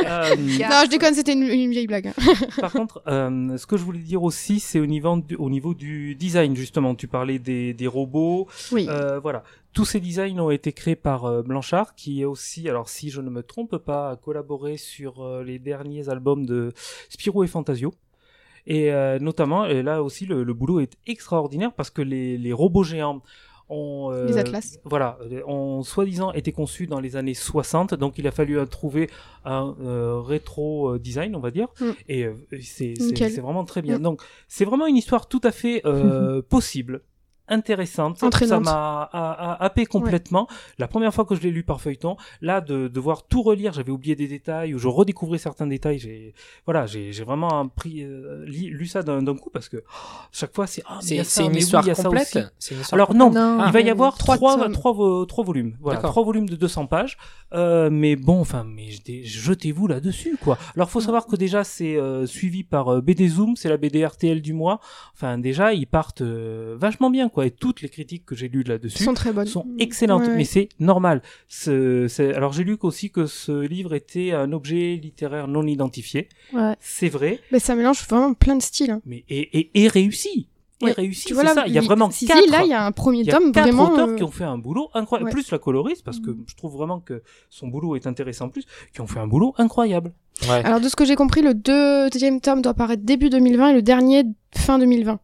Euh, 0.06 0.36
Non 0.36 0.82
je 0.84 0.88
déconne, 0.90 1.14
c'était 1.14 1.32
une, 1.32 1.42
une 1.42 1.70
vieille 1.70 1.86
blague. 1.88 2.08
hein. 2.08 2.32
Par 2.60 2.72
contre, 2.72 3.02
euh, 3.08 3.56
ce 3.58 3.66
que 3.66 3.76
je 3.76 3.82
voulais 3.84 3.98
dire 3.98 4.22
aussi, 4.22 4.60
c'est 4.60 4.80
au 4.80 4.86
niveau 4.86 5.16
du, 5.18 5.34
au 5.34 5.50
niveau 5.50 5.74
du 5.74 6.14
design 6.14 6.54
justement. 6.56 6.94
Tu 6.94 7.08
parlais 7.08 7.38
des, 7.38 7.74
des 7.74 7.86
robots, 7.86 8.46
Oui. 8.72 8.86
euh, 8.88 9.18
voilà. 9.20 9.42
Tous 9.72 9.84
ces 9.84 9.98
designs 10.00 10.38
ont 10.38 10.50
été 10.50 10.72
créés 10.72 10.94
par 10.96 11.24
euh, 11.24 11.42
Blanchard, 11.42 11.96
qui 11.96 12.22
est 12.22 12.24
aussi, 12.24 12.68
alors 12.68 12.88
si 12.88 13.10
je 13.10 13.20
ne 13.20 13.28
me 13.28 13.42
trompe 13.42 13.76
pas, 13.78 14.10
a 14.12 14.16
collaboré 14.16 14.76
sur 14.76 15.22
euh, 15.24 15.42
les 15.42 15.58
derniers 15.58 16.08
albums 16.08 16.46
de 16.46 16.72
Spirou 17.08 17.42
et 17.42 17.48
Fantasio. 17.48 17.92
Et 18.66 18.92
euh, 18.92 19.18
notamment, 19.18 19.66
et 19.66 19.82
là 19.82 20.02
aussi, 20.02 20.24
le, 20.26 20.42
le 20.42 20.54
boulot 20.54 20.80
est 20.80 20.94
extraordinaire 21.06 21.72
parce 21.72 21.90
que 21.90 22.02
les, 22.02 22.38
les 22.38 22.52
robots 22.52 22.82
géants 22.84 23.22
ont 23.70 24.10
euh, 24.12 24.26
Les 24.26 24.36
Atlas. 24.38 24.78
voilà, 24.84 25.18
ont 25.46 25.82
soi-disant 25.82 26.32
été 26.32 26.52
conçus 26.52 26.86
dans 26.86 27.00
les 27.00 27.16
années 27.16 27.32
60, 27.34 27.94
donc 27.94 28.18
il 28.18 28.26
a 28.26 28.30
fallu 28.30 28.58
euh, 28.58 28.66
trouver 28.66 29.08
un 29.44 29.74
euh, 29.82 30.20
rétro 30.20 30.94
euh, 30.94 30.98
design, 30.98 31.34
on 31.34 31.40
va 31.40 31.50
dire, 31.50 31.68
Mm. 31.80 31.84
et 32.08 32.24
euh, 32.24 32.34
c'est 32.60 33.40
vraiment 33.40 33.64
très 33.64 33.80
bien. 33.82 33.98
Mm. 33.98 34.02
Donc 34.02 34.22
c'est 34.48 34.64
vraiment 34.66 34.86
une 34.86 34.96
histoire 34.96 35.28
tout 35.28 35.40
à 35.44 35.50
fait 35.50 35.80
euh, 35.86 36.42
possible. 36.48 37.00
Intéressante. 37.48 38.18
Ça 38.18 38.60
m'a 38.60 39.02
a- 39.12 39.52
a- 39.52 39.64
happé 39.64 39.86
complètement. 39.86 40.46
La 40.78 40.88
première 40.88 41.12
fois 41.14 41.24
que 41.24 41.34
je 41.34 41.40
l'ai 41.42 41.50
lu 41.50 41.62
par 41.62 41.80
feuilleton, 41.80 42.16
là, 42.40 42.60
de 42.60 42.88
devoir 42.88 43.22
tout 43.26 43.42
relire, 43.42 43.72
j'avais 43.72 43.90
oublié 43.92 44.14
des 44.16 44.28
détails 44.28 44.74
ou 44.74 44.78
je 44.78 44.88
redécouvrais 44.88 45.38
certains 45.38 45.66
détails. 45.66 45.98
J'ai, 45.98 46.34
voilà, 46.66 46.86
j'ai, 46.86 47.12
j'ai 47.12 47.24
vraiment 47.24 47.68
pris, 47.68 48.02
euh, 48.02 48.44
li- 48.46 48.68
lu 48.70 48.86
ça 48.86 49.02
d'un, 49.02 49.24
coup 49.36 49.50
parce 49.50 49.68
que 49.68 49.78
oh, 49.78 50.22
chaque 50.32 50.54
fois 50.54 50.66
c'est, 50.66 50.82
ah, 50.86 50.98
C'est 51.00 51.16
une 51.44 51.52
oui, 51.52 51.58
histoire 51.58 51.84
complète. 51.84 52.34
une 52.70 52.78
histoire 52.80 52.94
Alors 52.94 53.14
non, 53.14 53.30
Non. 53.30 53.64
il 53.66 53.72
va 53.72 53.80
y 53.80 53.88
Ah. 53.88 53.92
avoir 53.92 54.16
Trois 54.16 54.36
trois, 54.36 54.70
trois, 54.70 55.26
trois 55.26 55.44
volumes. 55.44 55.76
Voilà, 55.80 56.00
trois 56.00 56.22
volumes 56.24 56.48
de 56.48 56.56
200 56.56 56.86
pages. 56.86 57.16
Euh, 57.52 57.88
mais 57.90 58.16
bon, 58.16 58.40
enfin, 58.40 58.64
mais 58.64 58.90
je- 58.90 59.22
jetez-vous 59.24 59.86
là-dessus, 59.86 60.36
quoi. 60.42 60.56
Alors, 60.76 60.90
faut 60.90 61.00
savoir 61.00 61.26
que 61.26 61.36
déjà, 61.36 61.62
c'est 61.64 61.96
euh, 61.96 62.26
suivi 62.26 62.64
par 62.64 62.88
euh, 62.92 63.00
BD 63.00 63.28
Zoom, 63.28 63.56
c'est 63.56 63.68
la 63.68 63.76
BD 63.76 64.04
RTL 64.04 64.40
du 64.40 64.52
mois. 64.52 64.80
Enfin, 65.14 65.38
déjà, 65.38 65.72
ils 65.72 65.86
partent 65.86 66.22
euh, 66.22 66.76
vachement 66.78 67.10
bien, 67.10 67.28
quoi. 67.28 67.33
Et 67.42 67.50
toutes 67.50 67.82
les 67.82 67.88
critiques 67.88 68.24
que 68.24 68.34
j'ai 68.34 68.48
lues 68.48 68.62
là-dessus 68.62 69.02
sont 69.04 69.14
très 69.14 69.32
bonnes. 69.32 69.46
sont 69.46 69.66
excellentes. 69.78 70.22
Ouais, 70.22 70.28
ouais. 70.28 70.36
Mais 70.36 70.44
c'est 70.44 70.68
normal. 70.78 71.22
C'est- 71.48 72.34
Alors, 72.34 72.52
j'ai 72.52 72.64
lu 72.64 72.76
aussi 72.82 73.10
que 73.10 73.26
ce 73.26 73.60
livre 73.66 73.94
était 73.94 74.32
un 74.32 74.52
objet 74.52 74.96
littéraire 75.02 75.48
non 75.48 75.66
identifié. 75.66 76.28
Ouais. 76.52 76.74
C'est 76.80 77.08
vrai, 77.08 77.40
Mais 77.52 77.58
ça 77.58 77.74
mélange 77.74 78.06
vraiment 78.08 78.34
plein 78.34 78.56
de 78.56 78.62
styles. 78.62 78.90
hein. 78.90 79.00
mais 79.06 79.24
et, 79.28 79.58
et, 79.58 79.70
et 79.84 79.88
réussi. 79.88 80.48
Et 80.80 80.86
Ouais. 80.86 80.92
réussi, 80.92 81.26
Tu 81.26 81.34
vois 81.34 81.44
c'est 81.44 81.48
là, 81.48 81.54
ça. 81.54 81.66
Il 81.68 81.72
y 81.72 81.78
a 81.78 81.80
vraiment 81.80 82.10
si, 82.10 82.20
si, 82.20 82.26
quatre. 82.26 82.50
là, 82.50 82.62
il 82.64 82.68
y 82.68 82.72
a 82.74 82.84
un 82.84 82.92
premier 82.92 83.20
Il 83.20 83.26
y 83.26 83.30
a 83.30 83.38
tome 83.38 83.52
quatre 83.52 83.64
vraiment. 83.68 83.92
auteurs 83.92 84.08
euh, 84.08 84.16
qui 84.16 84.22
ont 84.24 84.30
fait 84.30 84.44
un 84.44 84.58
boulot 84.58 84.90
incroyable, 84.92 85.28
ouais. 85.28 85.32
plus 85.32 85.50
la 85.50 85.58
coloriste, 85.58 86.04
parce 86.04 86.18
que 86.20 86.30
Mm. 86.30 86.44
je 86.46 86.54
trouve 86.56 86.72
vraiment 86.76 86.98
que 87.00 87.22
son 87.48 87.68
boulot 87.68 87.94
est 87.96 88.06
intéressant 88.06 88.48
plus, 88.48 88.64
qui 88.92 89.00
ont 89.00 89.06
fait 89.06 89.20
un 89.20 89.26
boulot 89.28 89.54
incroyable. 89.56 90.12
Ouais. 90.42 90.62
Alors 90.64 90.80
de 90.80 90.88
ce 90.88 90.96
que 90.96 91.04
j'ai 91.04 91.14
compris, 91.14 91.42
le 91.42 91.54
deuxième 91.54 92.40
tome 92.40 92.60
doit 92.60 92.72
apparaître 92.72 93.02
début 93.04 93.30
2020 93.30 93.68
et 93.70 93.74
le 93.74 93.82
dernier 93.82 94.24
fin 94.54 94.78
2020. 94.78 95.20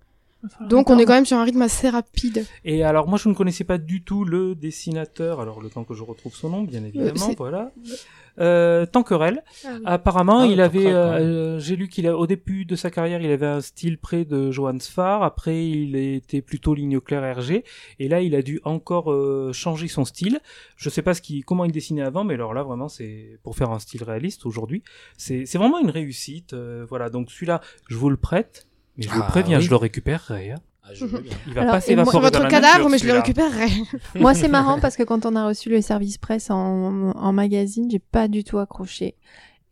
Donc 0.68 0.88
on 0.90 0.98
est 0.98 1.04
quand 1.04 1.12
même 1.14 1.26
sur 1.26 1.36
un 1.38 1.44
rythme 1.44 1.62
assez 1.62 1.88
rapide. 1.90 2.46
Et 2.64 2.82
alors 2.82 3.08
moi 3.08 3.18
je 3.18 3.28
ne 3.28 3.34
connaissais 3.34 3.64
pas 3.64 3.78
du 3.78 4.02
tout 4.02 4.24
le 4.24 4.54
dessinateur, 4.54 5.40
alors 5.40 5.60
le 5.60 5.68
temps 5.68 5.84
que 5.84 5.94
je 5.94 6.02
retrouve 6.02 6.34
son 6.34 6.48
nom, 6.48 6.62
bien 6.62 6.82
évidemment, 6.84 7.14
c'est- 7.14 7.36
voilà. 7.36 7.72
Euh, 8.38 8.86
Tanquerel. 8.86 9.42
Apparemment, 9.84 10.40
Ah, 10.42 10.46
il 10.46 10.60
avait, 10.62 10.84
quand 10.84 10.88
euh, 10.90 11.58
j'ai 11.58 11.76
lu 11.76 11.88
qu'il 11.88 12.06
a, 12.06 12.16
au 12.16 12.26
début 12.26 12.64
de 12.64 12.74
sa 12.74 12.90
carrière, 12.90 13.20
il 13.20 13.30
avait 13.30 13.44
un 13.44 13.60
style 13.60 13.98
près 13.98 14.24
de 14.24 14.50
Johan 14.50 14.78
Sfar. 14.78 15.22
Après, 15.24 15.68
il 15.68 15.94
était 15.96 16.40
plutôt 16.40 16.72
ligne 16.74 17.00
claire 17.00 17.36
RG. 17.36 17.64
Et 17.98 18.08
là, 18.08 18.22
il 18.22 18.34
a 18.34 18.40
dû 18.40 18.60
encore 18.64 19.12
euh, 19.12 19.52
changer 19.52 19.88
son 19.88 20.04
style. 20.06 20.40
Je 20.76 20.88
sais 20.88 21.02
pas 21.02 21.12
ce 21.12 21.20
qui, 21.20 21.42
comment 21.42 21.64
il 21.66 21.72
dessinait 21.72 22.02
avant, 22.02 22.24
mais 22.24 22.34
alors 22.34 22.54
là, 22.54 22.62
vraiment, 22.62 22.88
c'est 22.88 23.38
pour 23.42 23.56
faire 23.56 23.70
un 23.72 23.78
style 23.78 24.04
réaliste 24.04 24.46
aujourd'hui. 24.46 24.84
C'est, 25.18 25.44
c'est 25.44 25.58
vraiment 25.58 25.78
une 25.80 25.90
réussite. 25.90 26.54
euh, 26.54 26.86
voilà. 26.88 27.10
Donc 27.10 27.30
celui-là, 27.30 27.60
je 27.88 27.96
vous 27.96 28.08
le 28.08 28.16
prête, 28.16 28.68
mais 29.00 29.06
je 29.06 29.10
vous 29.10 29.22
Ah, 29.24 29.30
préviens, 29.30 29.58
oui. 29.58 29.64
je 29.64 29.70
le 29.70 29.76
récupérerai. 29.76 30.52
hein. 30.52 30.58
Ah, 30.84 30.88
je 30.94 31.04
veux 31.04 31.20
bien. 31.20 31.32
Il 31.48 31.54
va 31.54 31.62
Alors, 31.62 31.72
pas 31.78 31.86
et 31.88 31.94
moi- 31.96 32.04
votre 32.04 32.40
la 32.42 32.48
cadavre, 32.48 32.74
nature, 32.74 32.88
mais 32.90 32.98
je 32.98 33.06
le 33.06 33.12
récupérerai. 33.14 33.68
Moi, 34.20 34.34
c'est 34.34 34.48
marrant 34.48 34.78
parce 34.80 34.96
que 34.96 35.02
quand 35.02 35.26
on 35.26 35.34
a 35.36 35.46
reçu 35.46 35.68
le 35.70 35.80
service 35.82 36.18
presse 36.18 36.50
en, 36.50 37.10
en 37.14 37.32
magazine, 37.32 37.88
j'ai 37.90 37.98
pas 38.00 38.28
du 38.28 38.44
tout 38.44 38.58
accroché. 38.58 39.14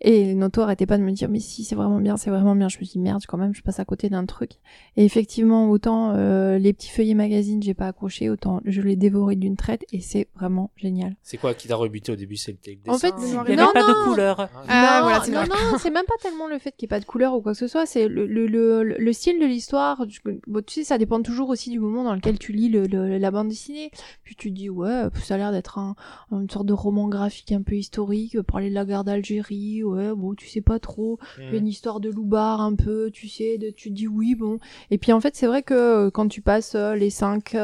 Et 0.01 0.35
Noto 0.35 0.61
arrêtait 0.61 0.87
pas 0.87 0.97
de 0.97 1.03
me 1.03 1.11
dire, 1.11 1.29
mais 1.29 1.41
si, 1.41 1.65
c'est 1.65 1.75
vraiment 1.75 1.99
bien, 1.99 2.17
c'est 2.17 2.31
vraiment 2.31 2.55
bien. 2.55 2.69
Je 2.69 2.79
me 2.79 2.85
dis, 2.85 2.99
merde, 2.99 3.23
quand 3.27 3.37
même, 3.37 3.55
je 3.55 3.63
passe 3.63 3.81
à 3.81 3.85
côté 3.85 4.09
d'un 4.09 4.27
truc. 4.27 4.53
Et 4.97 5.05
effectivement, 5.05 5.71
autant 5.71 6.13
euh, 6.15 6.57
les 6.59 6.73
petits 6.73 6.91
feuillets 6.91 7.15
magazines, 7.15 7.63
j'ai 7.63 7.75
pas 7.75 7.89
accroché, 7.89 8.31
autant 8.31 8.61
je 8.65 8.81
l'ai 8.81 8.95
dévoré 8.97 9.35
d'une 9.37 9.57
traite 9.57 9.85
et 9.93 10.01
c'est 10.01 10.29
vraiment 10.37 10.71
génial. 10.77 11.17
C'est 11.23 11.37
quoi 11.37 11.55
qui 11.55 11.67
t'a 11.69 11.75
rebuté 11.77 12.13
au 12.13 12.17
début? 12.17 12.37
C'est 12.37 12.53
le 12.53 12.59
le 12.87 12.93
En 12.93 12.99
fait, 12.99 13.13
dessin, 13.17 13.45
Il 13.47 13.51
n'y 13.51 13.57
Non, 13.57 13.65
avait 13.65 13.73
pas 13.73 13.81
non. 13.83 13.89
de 13.89 14.05
couleur. 14.11 14.49
Ah, 14.69 14.99
non, 15.01 15.03
voilà, 15.03 15.21
c'est 15.25 15.33
non, 15.33 15.43
non, 15.43 15.79
c'est 15.79 15.91
même 15.91 16.07
pas 16.07 16.15
tellement 16.23 16.47
le 16.49 16.59
fait 16.59 16.73
qu'il 16.77 16.87
n'y 16.87 16.89
ait 16.89 16.97
pas 16.97 17.01
de 17.01 17.05
couleur 17.05 17.35
ou 17.35 17.41
quoi 17.41 17.53
que 17.53 17.59
ce 17.59 17.67
soit, 17.67 17.87
c'est 17.87 18.07
le, 18.09 18.27
le, 18.27 18.47
le, 18.47 18.83
le 18.85 19.13
style 19.13 19.41
de 19.41 19.47
l'histoire. 19.47 20.07
Tu, 20.09 20.21
bon, 20.47 20.63
tu 20.65 20.75
sais, 20.75 20.85
ça 20.85 20.99
dépend 20.99 21.21
toujours 21.23 21.49
aussi 21.49 21.71
du 21.71 21.81
moment 21.81 22.05
dans 22.05 22.15
lequel 22.15 22.39
tu 22.39 22.53
lis 22.53 22.69
le, 22.69 22.87
le- 22.87 23.19
la 23.19 23.31
bande 23.31 23.49
dessinée. 23.49 23.91
Puis 24.23 24.37
tu 24.37 24.51
te 24.51 24.55
dis, 24.55 24.71
ouais, 24.71 25.09
ça 25.25 25.35
a 25.35 25.39
l'air 25.39 25.51
d'être 25.53 25.79
un, 25.79 25.97
une 26.31 26.49
sorte 26.49 26.67
de 26.67 26.73
roman 26.73 27.09
graphique 27.09 27.51
un 27.53 27.63
peu 27.63 27.75
historique, 27.75 28.41
parler 28.43 28.69
de 28.71 28.75
la 28.75 28.85
guerre 28.85 29.03
d'Algérie, 29.05 29.83
ouais, 29.89 30.15
bon, 30.15 30.35
tu 30.35 30.49
sais 30.49 30.61
pas 30.61 30.79
trop. 30.79 31.19
Hmm. 31.39 31.55
une 31.55 31.67
histoire 31.67 32.01
de 32.01 32.11
loubar 32.11 32.61
un 32.61 32.75
peu, 32.75 33.11
tu 33.11 33.29
sais, 33.29 33.59
de, 33.59 33.71
tu 33.71 33.91
te 33.91 33.95
dis 33.95 34.09
oui, 34.09 34.35
bon. 34.35 34.59
Et 34.91 34.99
puis 34.99 35.13
en 35.13 35.21
fait, 35.21 35.37
c'est 35.37 35.47
vrai 35.47 35.63
que 35.63 35.75
euh, 35.75 36.11
quand 36.11 36.29
tu 36.29 36.41
passes 36.41 36.75
euh, 36.75 36.95
les 36.95 37.11
5, 37.11 37.57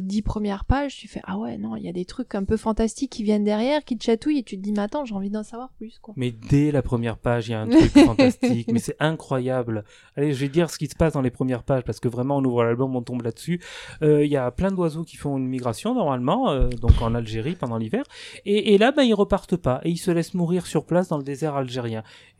10 0.00 0.22
premières 0.22 0.64
pages, 0.64 0.96
tu 0.96 1.08
fais, 1.08 1.20
ah 1.24 1.38
ouais, 1.38 1.58
non, 1.58 1.76
il 1.76 1.84
y 1.84 1.88
a 1.88 1.92
des 1.92 2.04
trucs 2.04 2.34
un 2.34 2.44
peu 2.44 2.56
fantastiques 2.56 3.10
qui 3.10 3.22
viennent 3.22 3.44
derrière, 3.44 3.84
qui 3.84 3.96
te 3.96 4.04
chatouillent, 4.04 4.38
et 4.38 4.42
tu 4.42 4.56
te 4.56 4.62
dis, 4.62 4.72
mais 4.72 4.80
attends, 4.80 5.04
j'ai 5.04 5.14
envie 5.14 5.30
d'en 5.30 5.42
savoir 5.42 5.70
plus, 5.76 5.98
quoi. 6.00 6.14
Mais 6.16 6.32
dès 6.50 6.70
la 6.70 6.82
première 6.82 7.18
page, 7.18 7.48
il 7.48 7.52
y 7.52 7.54
a 7.54 7.60
un 7.60 7.68
truc 7.68 7.90
fantastique, 8.06 8.70
mais 8.72 8.78
c'est 8.78 8.96
incroyable. 9.00 9.84
Allez, 10.16 10.32
je 10.32 10.40
vais 10.40 10.48
dire 10.48 10.70
ce 10.70 10.78
qui 10.78 10.86
se 10.86 10.96
passe 10.96 11.14
dans 11.14 11.22
les 11.22 11.30
premières 11.30 11.62
pages, 11.62 11.82
parce 11.84 12.00
que 12.00 12.08
vraiment, 12.08 12.36
on 12.36 12.44
ouvre 12.44 12.64
l'album, 12.64 12.94
on 12.96 13.02
tombe 13.02 13.22
là-dessus. 13.22 13.60
Euh, 14.02 14.24
Il 14.24 14.30
y 14.30 14.36
a 14.36 14.50
plein 14.50 14.70
d'oiseaux 14.70 15.04
qui 15.04 15.16
font 15.16 15.36
une 15.38 15.48
migration, 15.48 15.94
normalement, 15.94 16.50
euh, 16.50 16.68
donc 16.68 17.00
en 17.00 17.14
Algérie 17.14 17.54
pendant 17.54 17.78
l'hiver. 17.78 18.04
Et, 18.44 18.74
et 18.74 18.78
là, 18.78 18.92
ben, 18.92 19.02
ils 19.02 19.14
repartent 19.14 19.56
pas, 19.56 19.80
et 19.84 19.90
ils 19.90 19.98
se 19.98 20.10
laissent 20.10 20.34
mourir 20.34 20.66
sur 20.66 20.84
place 20.84 21.08
dans 21.08 21.18
le 21.18 21.24
désert 21.24 21.56
algérien. 21.56 21.71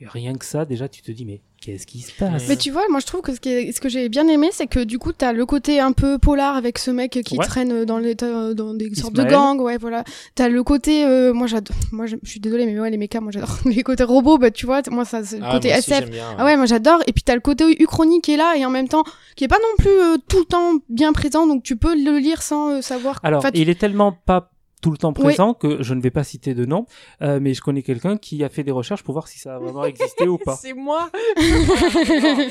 Et 0.01 0.07
rien 0.09 0.35
que 0.35 0.45
ça, 0.45 0.64
déjà, 0.64 0.89
tu 0.89 1.01
te 1.03 1.12
dis, 1.12 1.24
mais 1.24 1.41
qu'est-ce 1.61 1.87
qui 1.87 2.01
se 2.01 2.11
passe? 2.12 2.49
Mais 2.49 2.57
tu 2.57 2.70
vois, 2.72 2.83
moi 2.91 2.99
je 3.01 3.07
trouve 3.07 3.20
que 3.20 3.33
ce, 3.35 3.39
qui 3.41 3.51
est- 3.51 3.72
ce 3.72 3.80
que 3.80 3.89
j'ai 3.89 4.09
bien 4.09 4.26
aimé, 4.26 4.49
c'est 4.53 4.66
que 4.66 4.83
du 4.83 4.99
coup, 4.99 5.12
t'as 5.12 5.33
le 5.33 5.47
côté 5.47 5.78
un 5.78 5.93
peu 5.93 6.18
polar 6.18 6.57
avec 6.57 6.78
ce 6.78 6.91
mec 6.91 7.20
qui 7.24 7.37
Ouais. 7.39 7.45
traîne 7.47 7.85
dans, 7.85 7.99
les, 7.99 8.14
dans 8.16 8.74
des 8.74 8.93
sortes 8.97 9.12
de 9.14 9.22
gangs, 9.24 9.61
ouais, 9.61 9.78
voilà. 9.78 10.03
T'as 10.35 10.49
le 10.49 10.62
côté, 10.64 11.05
euh, 11.05 11.33
moi 11.33 11.47
j'adore, 11.47 11.76
moi 11.93 12.07
je 12.07 12.16
suis 12.24 12.41
désolée, 12.41 12.66
mais 12.66 12.78
ouais, 12.80 12.91
les 12.91 12.97
mechas, 12.97 13.20
moi 13.20 13.30
j'adore. 13.33 13.57
Les 13.64 13.83
côtés 13.85 14.03
robots, 14.05 14.39
bah 14.39 14.51
tu 14.51 14.66
vois, 14.66 14.83
moi 14.91 15.05
ça, 15.05 15.22
c'est 15.24 15.39
le 15.39 15.45
Ah, 15.47 15.53
côté 15.53 15.68
aussi, 15.70 15.78
SF. 15.93 16.01
j'aime 16.01 16.11
bien, 16.11 16.35
Ah 16.37 16.45
ouais, 16.45 16.57
moi 16.57 16.66
j'adore. 16.66 17.01
Et 17.07 17.12
puis 17.12 17.22
t'as 17.22 17.35
le 17.35 17.41
côté 17.41 17.64
uchronique 17.80 18.24
qui 18.24 18.33
est 18.33 18.37
là 18.37 18.55
et 18.57 18.64
en 18.66 18.70
même 18.70 18.89
temps 18.89 19.05
qui 19.37 19.45
est 19.45 19.49
pas 19.49 19.59
non 19.59 19.76
plus 19.85 19.91
euh, 19.91 20.16
tout 20.28 20.41
le 20.41 20.45
temps 20.47 20.72
bien 20.89 21.12
présent, 21.12 21.47
donc 21.47 21.62
tu 21.62 21.76
peux 21.76 21.95
le 21.95 22.18
lire 22.18 22.43
sans 22.43 22.70
euh, 22.70 22.80
savoir. 22.83 23.20
Alors, 23.22 23.39
Enfin, 23.39 23.53
tu- 23.53 23.61
il 23.61 23.68
est 23.70 23.78
tellement 23.78 24.11
pas 24.12 24.51
tout 24.83 24.91
le 24.91 24.99
temps 24.99 25.12
présent 25.14 25.55
que 25.55 25.83
je 25.83 25.95
ne 25.95 26.03
vais 26.03 26.11
pas 26.11 26.24
citer 26.24 26.53
de 26.55 26.66
nom, 26.66 26.85
euh, 27.22 27.39
mais 27.41 27.55
je 27.55 27.62
connais 27.62 27.83
quelqu'un 27.83 28.16
qui 28.18 28.45
a 28.45 28.49
fait 28.51 28.64
des 28.64 28.70
recherches 28.72 29.03
pour 29.03 29.14
voir 29.14 29.28
si 29.28 29.39
ça 29.39 29.55
a 29.55 29.59
vraiment 29.59 29.85
existé 29.85 30.28
ou 30.28 30.37
pas. 30.37 30.57
C'est 30.61 30.74
moi 30.74 31.09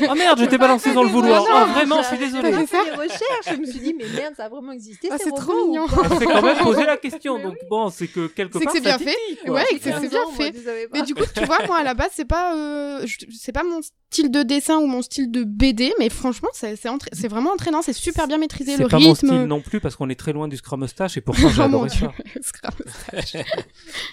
Oh 0.09 0.15
merde, 0.15 0.39
je 0.39 0.45
t'ai 0.45 0.57
balancé 0.57 0.93
dans 0.93 1.03
le 1.03 1.09
vouloir. 1.09 1.41
Non, 1.43 1.47
Oh, 1.63 1.65
vraiment, 1.73 2.01
je 2.01 2.07
suis 2.07 2.17
J'ai 2.17 2.25
désolé. 2.25 2.51
fait 2.65 2.83
des 2.85 2.91
recherches, 2.91 3.51
je 3.51 3.55
me 3.57 3.65
suis 3.65 3.79
dit, 3.79 3.93
mais 3.97 4.05
merde, 4.15 4.33
ça 4.35 4.45
a 4.45 4.49
vraiment 4.49 4.71
existé, 4.71 5.09
Ah, 5.11 5.17
ces 5.17 5.25
c'est 5.25 5.31
trop 5.35 5.67
mignon. 5.67 5.87
s'est 5.87 6.25
quand 6.25 6.41
même 6.41 6.57
posé 6.63 6.85
la 6.85 6.97
question, 6.97 7.37
donc 7.39 7.55
bon, 7.69 7.89
c'est 7.89 8.07
que 8.07 8.27
quelque 8.27 8.53
C'est 8.53 8.59
que 8.59 8.63
part 8.65 8.73
c'est 8.73 8.81
bien 8.81 8.97
fait. 8.97 9.49
Ouais, 9.49 9.63
J'ai 9.71 9.79
c'est 9.79 9.91
15 9.91 10.09
bien 10.09 10.19
fait. 10.37 10.55
Mais 10.93 11.01
du 11.03 11.13
coup, 11.13 11.23
tu 11.35 11.43
vois, 11.45 11.59
moi 11.67 11.77
à 11.79 11.83
la 11.83 11.93
base, 11.93 12.09
c'est 12.13 12.25
pas, 12.25 12.55
euh, 12.55 13.05
c'est 13.37 13.51
pas 13.51 13.63
mon 13.63 13.81
style 13.81 14.31
de 14.31 14.43
dessin 14.43 14.77
ou 14.77 14.87
mon 14.87 15.01
style 15.01 15.29
de 15.31 15.43
BD, 15.43 15.93
mais 15.99 16.09
franchement, 16.09 16.49
c'est 16.53 16.75
c'est 16.75 16.89
entra- 16.89 17.09
c'est 17.13 17.27
vraiment 17.27 17.51
entraînant, 17.51 17.81
c'est 17.81 17.93
super 17.93 18.27
bien 18.27 18.37
maîtrisé, 18.37 18.75
C'est 18.77 18.83
le 18.83 18.89
pas 18.89 18.99
mon 18.99 19.15
style 19.15 19.31
rythme. 19.31 19.45
non 19.45 19.61
plus 19.61 19.79
parce 19.79 19.95
qu'on 19.95 20.09
est 20.09 20.19
très 20.19 20.33
loin 20.33 20.47
du 20.47 20.57
Scrum 20.57 20.81
Mustache 20.81 21.17
et 21.17 21.21
pourtant 21.21 21.49
j'ai 21.49 21.61
adoré 21.61 21.89
ça. 21.89 22.11
Scrap. 22.41 22.75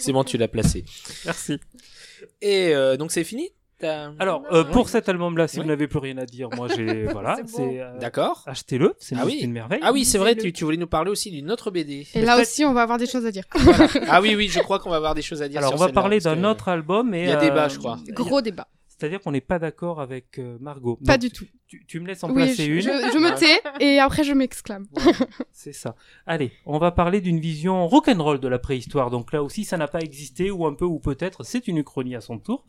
C'est 0.01 0.13
bon, 0.13 0.25
tu 0.25 0.39
l'as 0.39 0.49
placé. 0.49 0.85
Merci. 1.25 1.59
Et 2.41 2.75
euh, 2.75 2.97
donc 2.97 3.13
c'est 3.13 3.25
fini 3.25 3.51
T'as- 3.81 4.11
Alors, 4.19 4.43
euh, 4.51 4.65
pour 4.65 4.89
cet 4.89 5.09
album-là, 5.09 5.47
si 5.47 5.59
vous 5.59 5.65
n'avez 5.65 5.87
plus 5.87 6.01
rien 6.01 6.19
à 6.19 6.27
dire, 6.27 6.49
moi 6.57 6.67
j'ai 6.75 7.05
voilà, 7.13 7.37
C'est 7.37 7.43
bon. 7.45 7.49
c'est 7.71 7.81
euh, 7.81 7.97
D'accord. 8.01 8.43
achetez-le, 8.47 8.95
c'est 8.99 9.15
Ah 9.17 9.21
une- 9.21 9.27
oui. 9.27 9.37
c'est 9.39 9.45
une 9.45 9.53
merveille. 9.53 9.79
Ah 9.83 9.93
oui, 9.93 10.05
c'est 10.05 10.19
vrai, 10.19 10.35
tu, 10.35 10.53
tu 10.53 10.65
voulais 10.65 10.77
nous 10.77 10.89
parler 10.89 11.13
aussi 11.13 11.31
d'une 11.31 11.49
autre 11.53 11.71
BD. 11.71 12.05
Et 12.15 12.23
là 12.23 12.41
aussi, 12.41 12.65
on 12.65 12.73
va 12.73 12.83
avoir 12.83 12.99
des 12.99 13.07
choses 13.07 13.25
à 13.25 13.31
dire. 13.31 13.45
ah 14.09 14.21
oui, 14.21 14.35
oui, 14.35 14.49
je 14.49 14.59
crois 14.59 14.81
qu'on 14.81 14.91
va 14.91 14.97
avoir 14.97 15.15
des 15.15 15.23
choses 15.23 15.43
à 15.43 15.49
dire. 15.49 15.59
Alors, 15.59 15.71
sur 15.71 15.77
on 15.77 15.79
va 15.79 15.87
celle-là, 15.87 16.01
parler 16.01 16.17
parce 16.21 16.35
d'un 16.37 16.43
que- 16.43 16.47
autre 16.49 16.69
album 16.69 17.15
et 17.15 17.23
il 17.23 17.29
y 17.29 17.31
a 17.33 17.39
euh, 17.39 17.41
débat, 17.41 17.69
je 17.69 17.79
crois. 17.79 17.99
Gros 18.09 18.41
débat. 18.41 18.67
C'est-à-dire 18.99 19.21
qu'on 19.21 19.31
n'est 19.31 19.41
pas 19.41 19.61
d'accord 19.61 20.01
avec 20.01 20.39
euh, 20.41 20.59
Margot. 20.61 20.99
Pas 21.07 21.13
Donc, 21.13 21.21
du 21.21 21.31
tout. 21.31 21.45
Tu, 21.69 21.85
tu 21.87 22.01
me 22.01 22.07
laisses 22.09 22.25
en 22.25 22.29
Oui, 22.31 22.35
placer 22.47 22.65
je, 22.65 22.73
une. 22.73 22.81
je, 22.81 23.13
je 23.13 23.19
me 23.19 23.39
tais 23.39 23.61
et 23.85 24.01
après 24.01 24.25
je 24.25 24.33
m'exclame. 24.33 24.87
Voilà, 24.93 25.19
c'est 25.53 25.73
ça. 25.73 25.95
Allez, 26.27 26.51
on 26.67 26.79
va 26.79 26.91
parler 26.91 27.21
d'une 27.21 27.39
vision 27.39 27.87
rock'n'roll 27.87 28.41
de 28.41 28.49
la 28.49 28.59
préhistoire. 28.59 29.11
Donc 29.11 29.33
là 29.33 29.43
aussi, 29.45 29.65
ça 29.65 29.77
n'a 29.77 29.87
pas 29.87 30.01
existé, 30.01 30.51
ou 30.51 30.67
un 30.67 30.75
peu, 30.75 30.85
ou 30.85 30.99
peut-être, 30.99 31.45
c'est 31.45 31.69
une 31.69 31.77
uchronie 31.77 32.17
à 32.17 32.21
son 32.21 32.39
tour. 32.39 32.67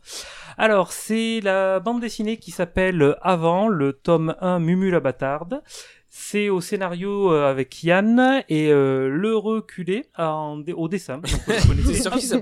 Alors, 0.56 0.92
c'est 0.92 1.40
la 1.40 1.80
bande 1.80 2.00
dessinée 2.00 2.36
qui 2.36 2.52
s'appelle 2.52 3.16
Avant, 3.22 3.66
le 3.66 3.92
tome 3.94 4.36
1 4.40 4.60
Mumu 4.60 4.90
la 4.90 5.00
bâtarde. 5.00 5.62
C'est 6.08 6.48
au 6.48 6.60
scénario 6.60 7.32
euh, 7.32 7.48
avec 7.50 7.82
Yann 7.84 8.42
et 8.48 8.70
euh, 8.72 9.08
le 9.08 9.36
reculé 9.36 10.06
en, 10.18 10.60
au 10.76 10.88
dessin. 10.88 11.20
C'est 11.24 12.00
sûr, 12.02 12.20
sûr 12.20 12.40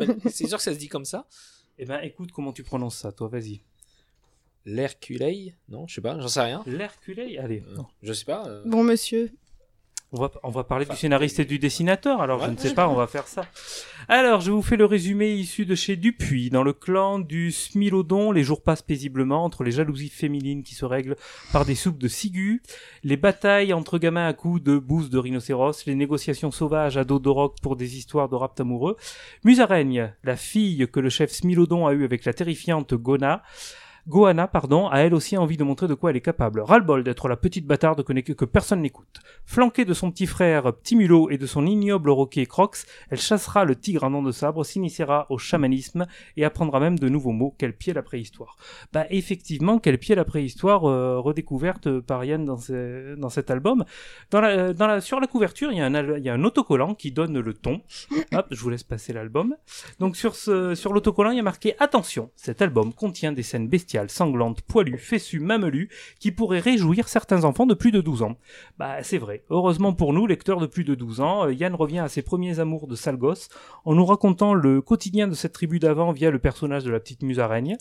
que 0.57 0.63
ça 0.63 0.73
se 0.73 0.79
dit 0.79 0.89
comme 0.89 1.05
ça 1.05 1.27
Eh 1.79 1.85
ben, 1.85 2.01
écoute 2.03 2.33
comment 2.33 2.53
tu 2.53 2.63
prononces 2.63 2.97
ça, 2.97 3.13
toi, 3.13 3.29
vas-y. 3.29 3.61
L'Herculei 4.69 5.55
Non, 5.71 5.87
je 5.89 5.95
sais 5.95 6.01
pas, 6.03 6.19
j'en 6.21 6.29
sais 6.29 6.43
rien. 6.43 6.63
L'Herculé 6.67 7.39
Allez, 7.39 7.63
Euh, 7.77 7.81
je 8.03 8.13
sais 8.13 8.27
pas. 8.27 8.47
euh, 8.47 8.63
Bon 8.67 8.85
monsieur. 8.85 9.31
On 10.13 10.21
va, 10.21 10.31
on 10.43 10.49
va 10.49 10.65
parler 10.65 10.87
Enfin, 10.87 10.95
du 10.95 11.01
scénariste 11.01 11.39
et 11.39 11.45
du 11.45 11.59
dessinateur, 11.59 12.23
alors 12.23 12.43
je 12.43 12.51
ne 12.51 12.57
sais 12.57 12.73
pas, 12.73 12.89
on 12.89 12.95
va 12.95 13.07
faire 13.15 13.27
ça. 13.27 13.45
Alors, 14.09 14.41
je 14.41 14.51
vous 14.51 14.63
fais 14.63 14.77
le 14.77 14.87
résumé 14.87 15.33
issu 15.35 15.67
de 15.67 15.75
chez 15.75 15.97
Dupuis. 15.97 16.49
Dans 16.49 16.63
le 16.63 16.73
clan 16.73 17.19
du 17.19 17.53
Smilodon, 17.53 18.33
les 18.33 18.43
jours 18.43 18.63
passent 18.63 18.81
paisiblement 18.81 19.45
entre 19.45 19.65
les 19.65 19.71
jalousies 19.71 20.09
féminines 20.09 20.63
qui 20.63 20.75
se 20.75 20.87
règlent 20.87 21.17
par 21.53 21.67
des 21.67 21.75
soupes 21.75 21.99
de 21.99 22.09
ciguë, 22.09 22.63
les 23.05 23.19
batailles 23.19 23.75
entre 23.75 23.99
gamins 23.99 24.27
à 24.27 24.33
coups 24.33 24.63
de 24.63 24.79
bousses 24.79 25.11
de 25.11 25.19
rhinocéros, 25.19 25.85
les 25.85 25.95
négociations 25.95 26.51
sauvages 26.51 26.97
à 26.97 27.05
dos 27.05 27.19
de 27.19 27.29
roc 27.29 27.57
pour 27.61 27.77
des 27.77 27.99
histoires 27.99 28.31
de 28.31 28.35
rapt 28.35 28.59
amoureux. 28.61 28.97
Musaraigne, 29.45 30.15
la 30.25 30.37
fille 30.37 30.87
que 30.91 31.01
le 31.01 31.11
chef 31.11 31.33
Smilodon 31.33 31.87
a 31.87 31.93
eue 31.93 32.05
avec 32.05 32.25
la 32.25 32.33
terrifiante 32.33 32.95
Gona, 32.95 33.43
Gohanna, 34.09 34.49
pardon, 34.49 34.89
a 34.89 35.01
elle 35.01 35.15
aussi 35.15 35.37
envie 35.37 35.57
de 35.57 35.65
montrer 35.65 35.87
de 35.87 35.95
quoi 35.95 36.11
elle 36.11 36.17
est 36.17 36.23
capable. 36.23 36.61
Ras-le-bol 36.61 37.05
d'être 37.05 37.29
la 37.29 37.37
petite 37.37 37.67
bâtarde 37.67 38.03
que, 38.03 38.13
que 38.13 38.45
personne 38.45 38.81
n'écoute. 38.81 39.21
Flanquée 39.45 39.85
de 39.85 39.93
son 39.93 40.11
petit 40.11 40.27
frère 40.27 40.73
Petit 40.73 40.97
Mulot 40.97 41.31
et 41.31 41.39
de 41.39 41.47
son 41.47 41.67
ignoble 41.67 42.11
roquet 42.11 42.47
Crocs, 42.47 42.79
elle 43.11 43.21
chassera 43.21 43.65
le 43.65 43.77
tigre 43.77 44.05
à 44.05 44.11
dents 44.11 44.23
de 44.23 44.33
sabre, 44.33 44.65
s'initiera 44.65 45.27
au 45.31 45.39
chamanisme 45.39 46.07
et 46.37 46.45
apprendra 46.45 46.81
même 46.81 46.99
de 46.99 47.09
nouveaux 47.09 47.33
mots. 47.33 47.55
Quel 47.59 47.77
pied 47.77 47.93
la 47.93 48.03
préhistoire. 48.03 48.57
Bah 48.93 49.07
effectivement, 49.11 49.79
quel 49.79 49.99
pied 49.99 50.15
la 50.15 50.25
préhistoire 50.25 50.85
euh, 50.85 51.19
redécouverte 51.21 52.01
par 52.01 52.25
Yann 52.25 52.45
dans, 52.45 52.59
dans 53.17 53.29
cet 53.29 53.51
album. 53.51 53.85
La, 54.33 55.01
sur 55.01 55.21
la 55.21 55.27
couverture, 55.27 55.73
il 55.73 55.79
y, 55.79 55.81
a 55.83 56.35
un, 56.35 56.45
autocollant 56.45 56.95
qui 56.95 57.13
donne 57.13 57.39
le 57.39 57.55
ton. 57.55 57.83
Hop, 58.33 58.47
je 58.51 58.61
vous 58.61 58.71
laisse 58.71 58.85
passer 58.85 59.13
l'album. 59.13 59.57
Donc 59.99 60.17
sur, 60.17 60.35
sur 60.35 60.93
l'autocollant, 60.93 61.31
il 61.31 61.37
y 61.37 61.41
a 61.41 61.43
marqué 61.43 61.75
Attention, 61.79 62.31
cet 62.37 62.63
album 62.63 62.93
contient 62.93 63.33
des 63.33 63.43
scènes 63.43 63.69
bestiales, 63.69 63.98
sanglantes, 64.07 64.63
poilues, 64.63 64.99
fessues, 64.99 65.41
mamelues, 65.41 65.89
qui 66.21 66.31
pourraient 66.31 66.61
réjouir 66.61 67.09
certains 67.09 67.45
enfants 67.45 67.67
de 67.67 67.75
plus 67.75 67.91
de 67.91 68.01
12 68.01 68.23
ans. 68.23 68.37
Bah 68.79 69.03
c'est 69.03 69.19
vrai. 69.19 69.43
Heureusement 69.51 69.93
pour 69.93 70.13
nous, 70.13 70.27
lecteurs 70.27 70.61
de 70.61 70.67
plus 70.67 70.85
de 70.85 70.95
12 70.95 71.21
ans, 71.21 71.47
euh, 71.47 71.53
Yann 71.53 71.75
revient 71.75 71.99
à 71.99 72.09
ses 72.09 72.23
premiers 72.23 72.61
amours 72.61 72.87
de 72.87 72.95
sale 72.95 73.17
gosse 73.17 73.49
en 73.85 73.95
nous 73.95 74.05
racontant 74.05 74.55
le 74.55 74.81
quotidien 74.81 75.29
de 75.29 75.35
cette 75.35 75.53
tribu 75.53 75.79
d'avant 75.79 76.13
via 76.13 76.31
le 76.31 76.39
personnage 76.39 76.85
de 76.85 76.91
la 76.91 77.01
petite 77.01 77.23
musaraigne. 77.23 77.77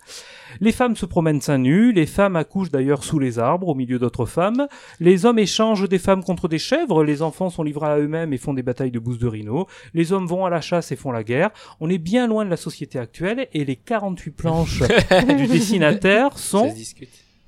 Les 0.61 0.71
femmes 0.71 0.95
se 0.95 1.05
promènent 1.05 1.41
seins 1.41 1.57
nus, 1.57 1.91
les 1.91 2.05
femmes 2.05 2.35
accouchent 2.35 2.71
d'ailleurs 2.71 3.03
sous 3.03 3.19
les 3.19 3.39
arbres, 3.39 3.67
au 3.67 3.75
milieu 3.75 3.99
d'autres 3.99 4.25
femmes. 4.25 4.67
Les 4.99 5.25
hommes 5.25 5.39
échangent 5.39 5.87
des 5.87 5.99
femmes 5.99 6.23
contre 6.23 6.47
des 6.47 6.59
chèvres, 6.59 7.03
les 7.03 7.21
enfants 7.21 7.49
sont 7.49 7.63
livrés 7.63 7.87
à 7.87 7.97
eux-mêmes 7.99 8.33
et 8.33 8.37
font 8.37 8.53
des 8.53 8.63
batailles 8.63 8.91
de 8.91 8.99
bousses 8.99 9.19
de 9.19 9.27
rhino. 9.27 9.67
Les 9.93 10.13
hommes 10.13 10.27
vont 10.27 10.45
à 10.45 10.49
la 10.49 10.61
chasse 10.61 10.91
et 10.91 10.95
font 10.95 11.11
la 11.11 11.23
guerre. 11.23 11.51
On 11.79 11.89
est 11.89 11.97
bien 11.97 12.27
loin 12.27 12.45
de 12.45 12.49
la 12.49 12.57
société 12.57 12.99
actuelle 12.99 13.47
et 13.53 13.65
les 13.65 13.75
48 13.75 14.31
planches 14.31 14.83
du 15.37 15.47
dessinateur 15.47 15.96
Ça 16.37 16.37
sont 16.37 16.73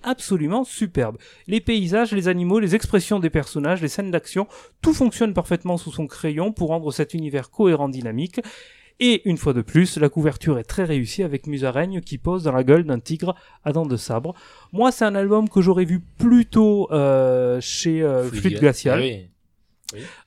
absolument 0.04 0.64
superbes. 0.64 1.18
Les 1.48 1.60
paysages, 1.62 2.12
les 2.12 2.28
animaux, 2.28 2.60
les 2.60 2.76
expressions 2.76 3.20
des 3.20 3.30
personnages, 3.30 3.82
les 3.82 3.88
scènes 3.88 4.12
d'action, 4.12 4.48
tout 4.82 4.94
fonctionne 4.94 5.34
parfaitement 5.34 5.78
sous 5.78 5.92
son 5.92 6.08
crayon 6.08 6.52
pour 6.52 6.70
rendre 6.70 6.92
cet 6.92 7.14
univers 7.14 7.50
cohérent, 7.50 7.90
dynamique. 7.90 8.40
Et 9.02 9.28
une 9.30 9.38
fois 9.38 9.54
de 9.54 9.62
plus, 9.62 9.98
la 9.98 10.10
couverture 10.10 10.60
est 10.60 10.64
très 10.64 10.84
réussie 10.84 11.24
avec 11.24 11.48
Musaraigne 11.48 12.02
qui 12.02 12.18
pose 12.18 12.44
dans 12.44 12.52
la 12.52 12.66
gueule 12.66 12.84
d'un 12.84 13.00
tigre 13.00 13.34
à 13.64 13.72
dents 13.72 13.86
de 13.86 13.96
sabre. 13.96 14.34
Moi, 14.74 14.92
c'est 14.92 15.06
un 15.06 15.16
album 15.16 15.48
que 15.48 15.62
j'aurais 15.62 15.86
vu 15.86 16.02
plutôt 16.02 16.92
euh, 16.92 17.62
chez 17.62 18.02
euh. 18.02 18.30
Ah 18.96 18.98
oui. 18.98 19.30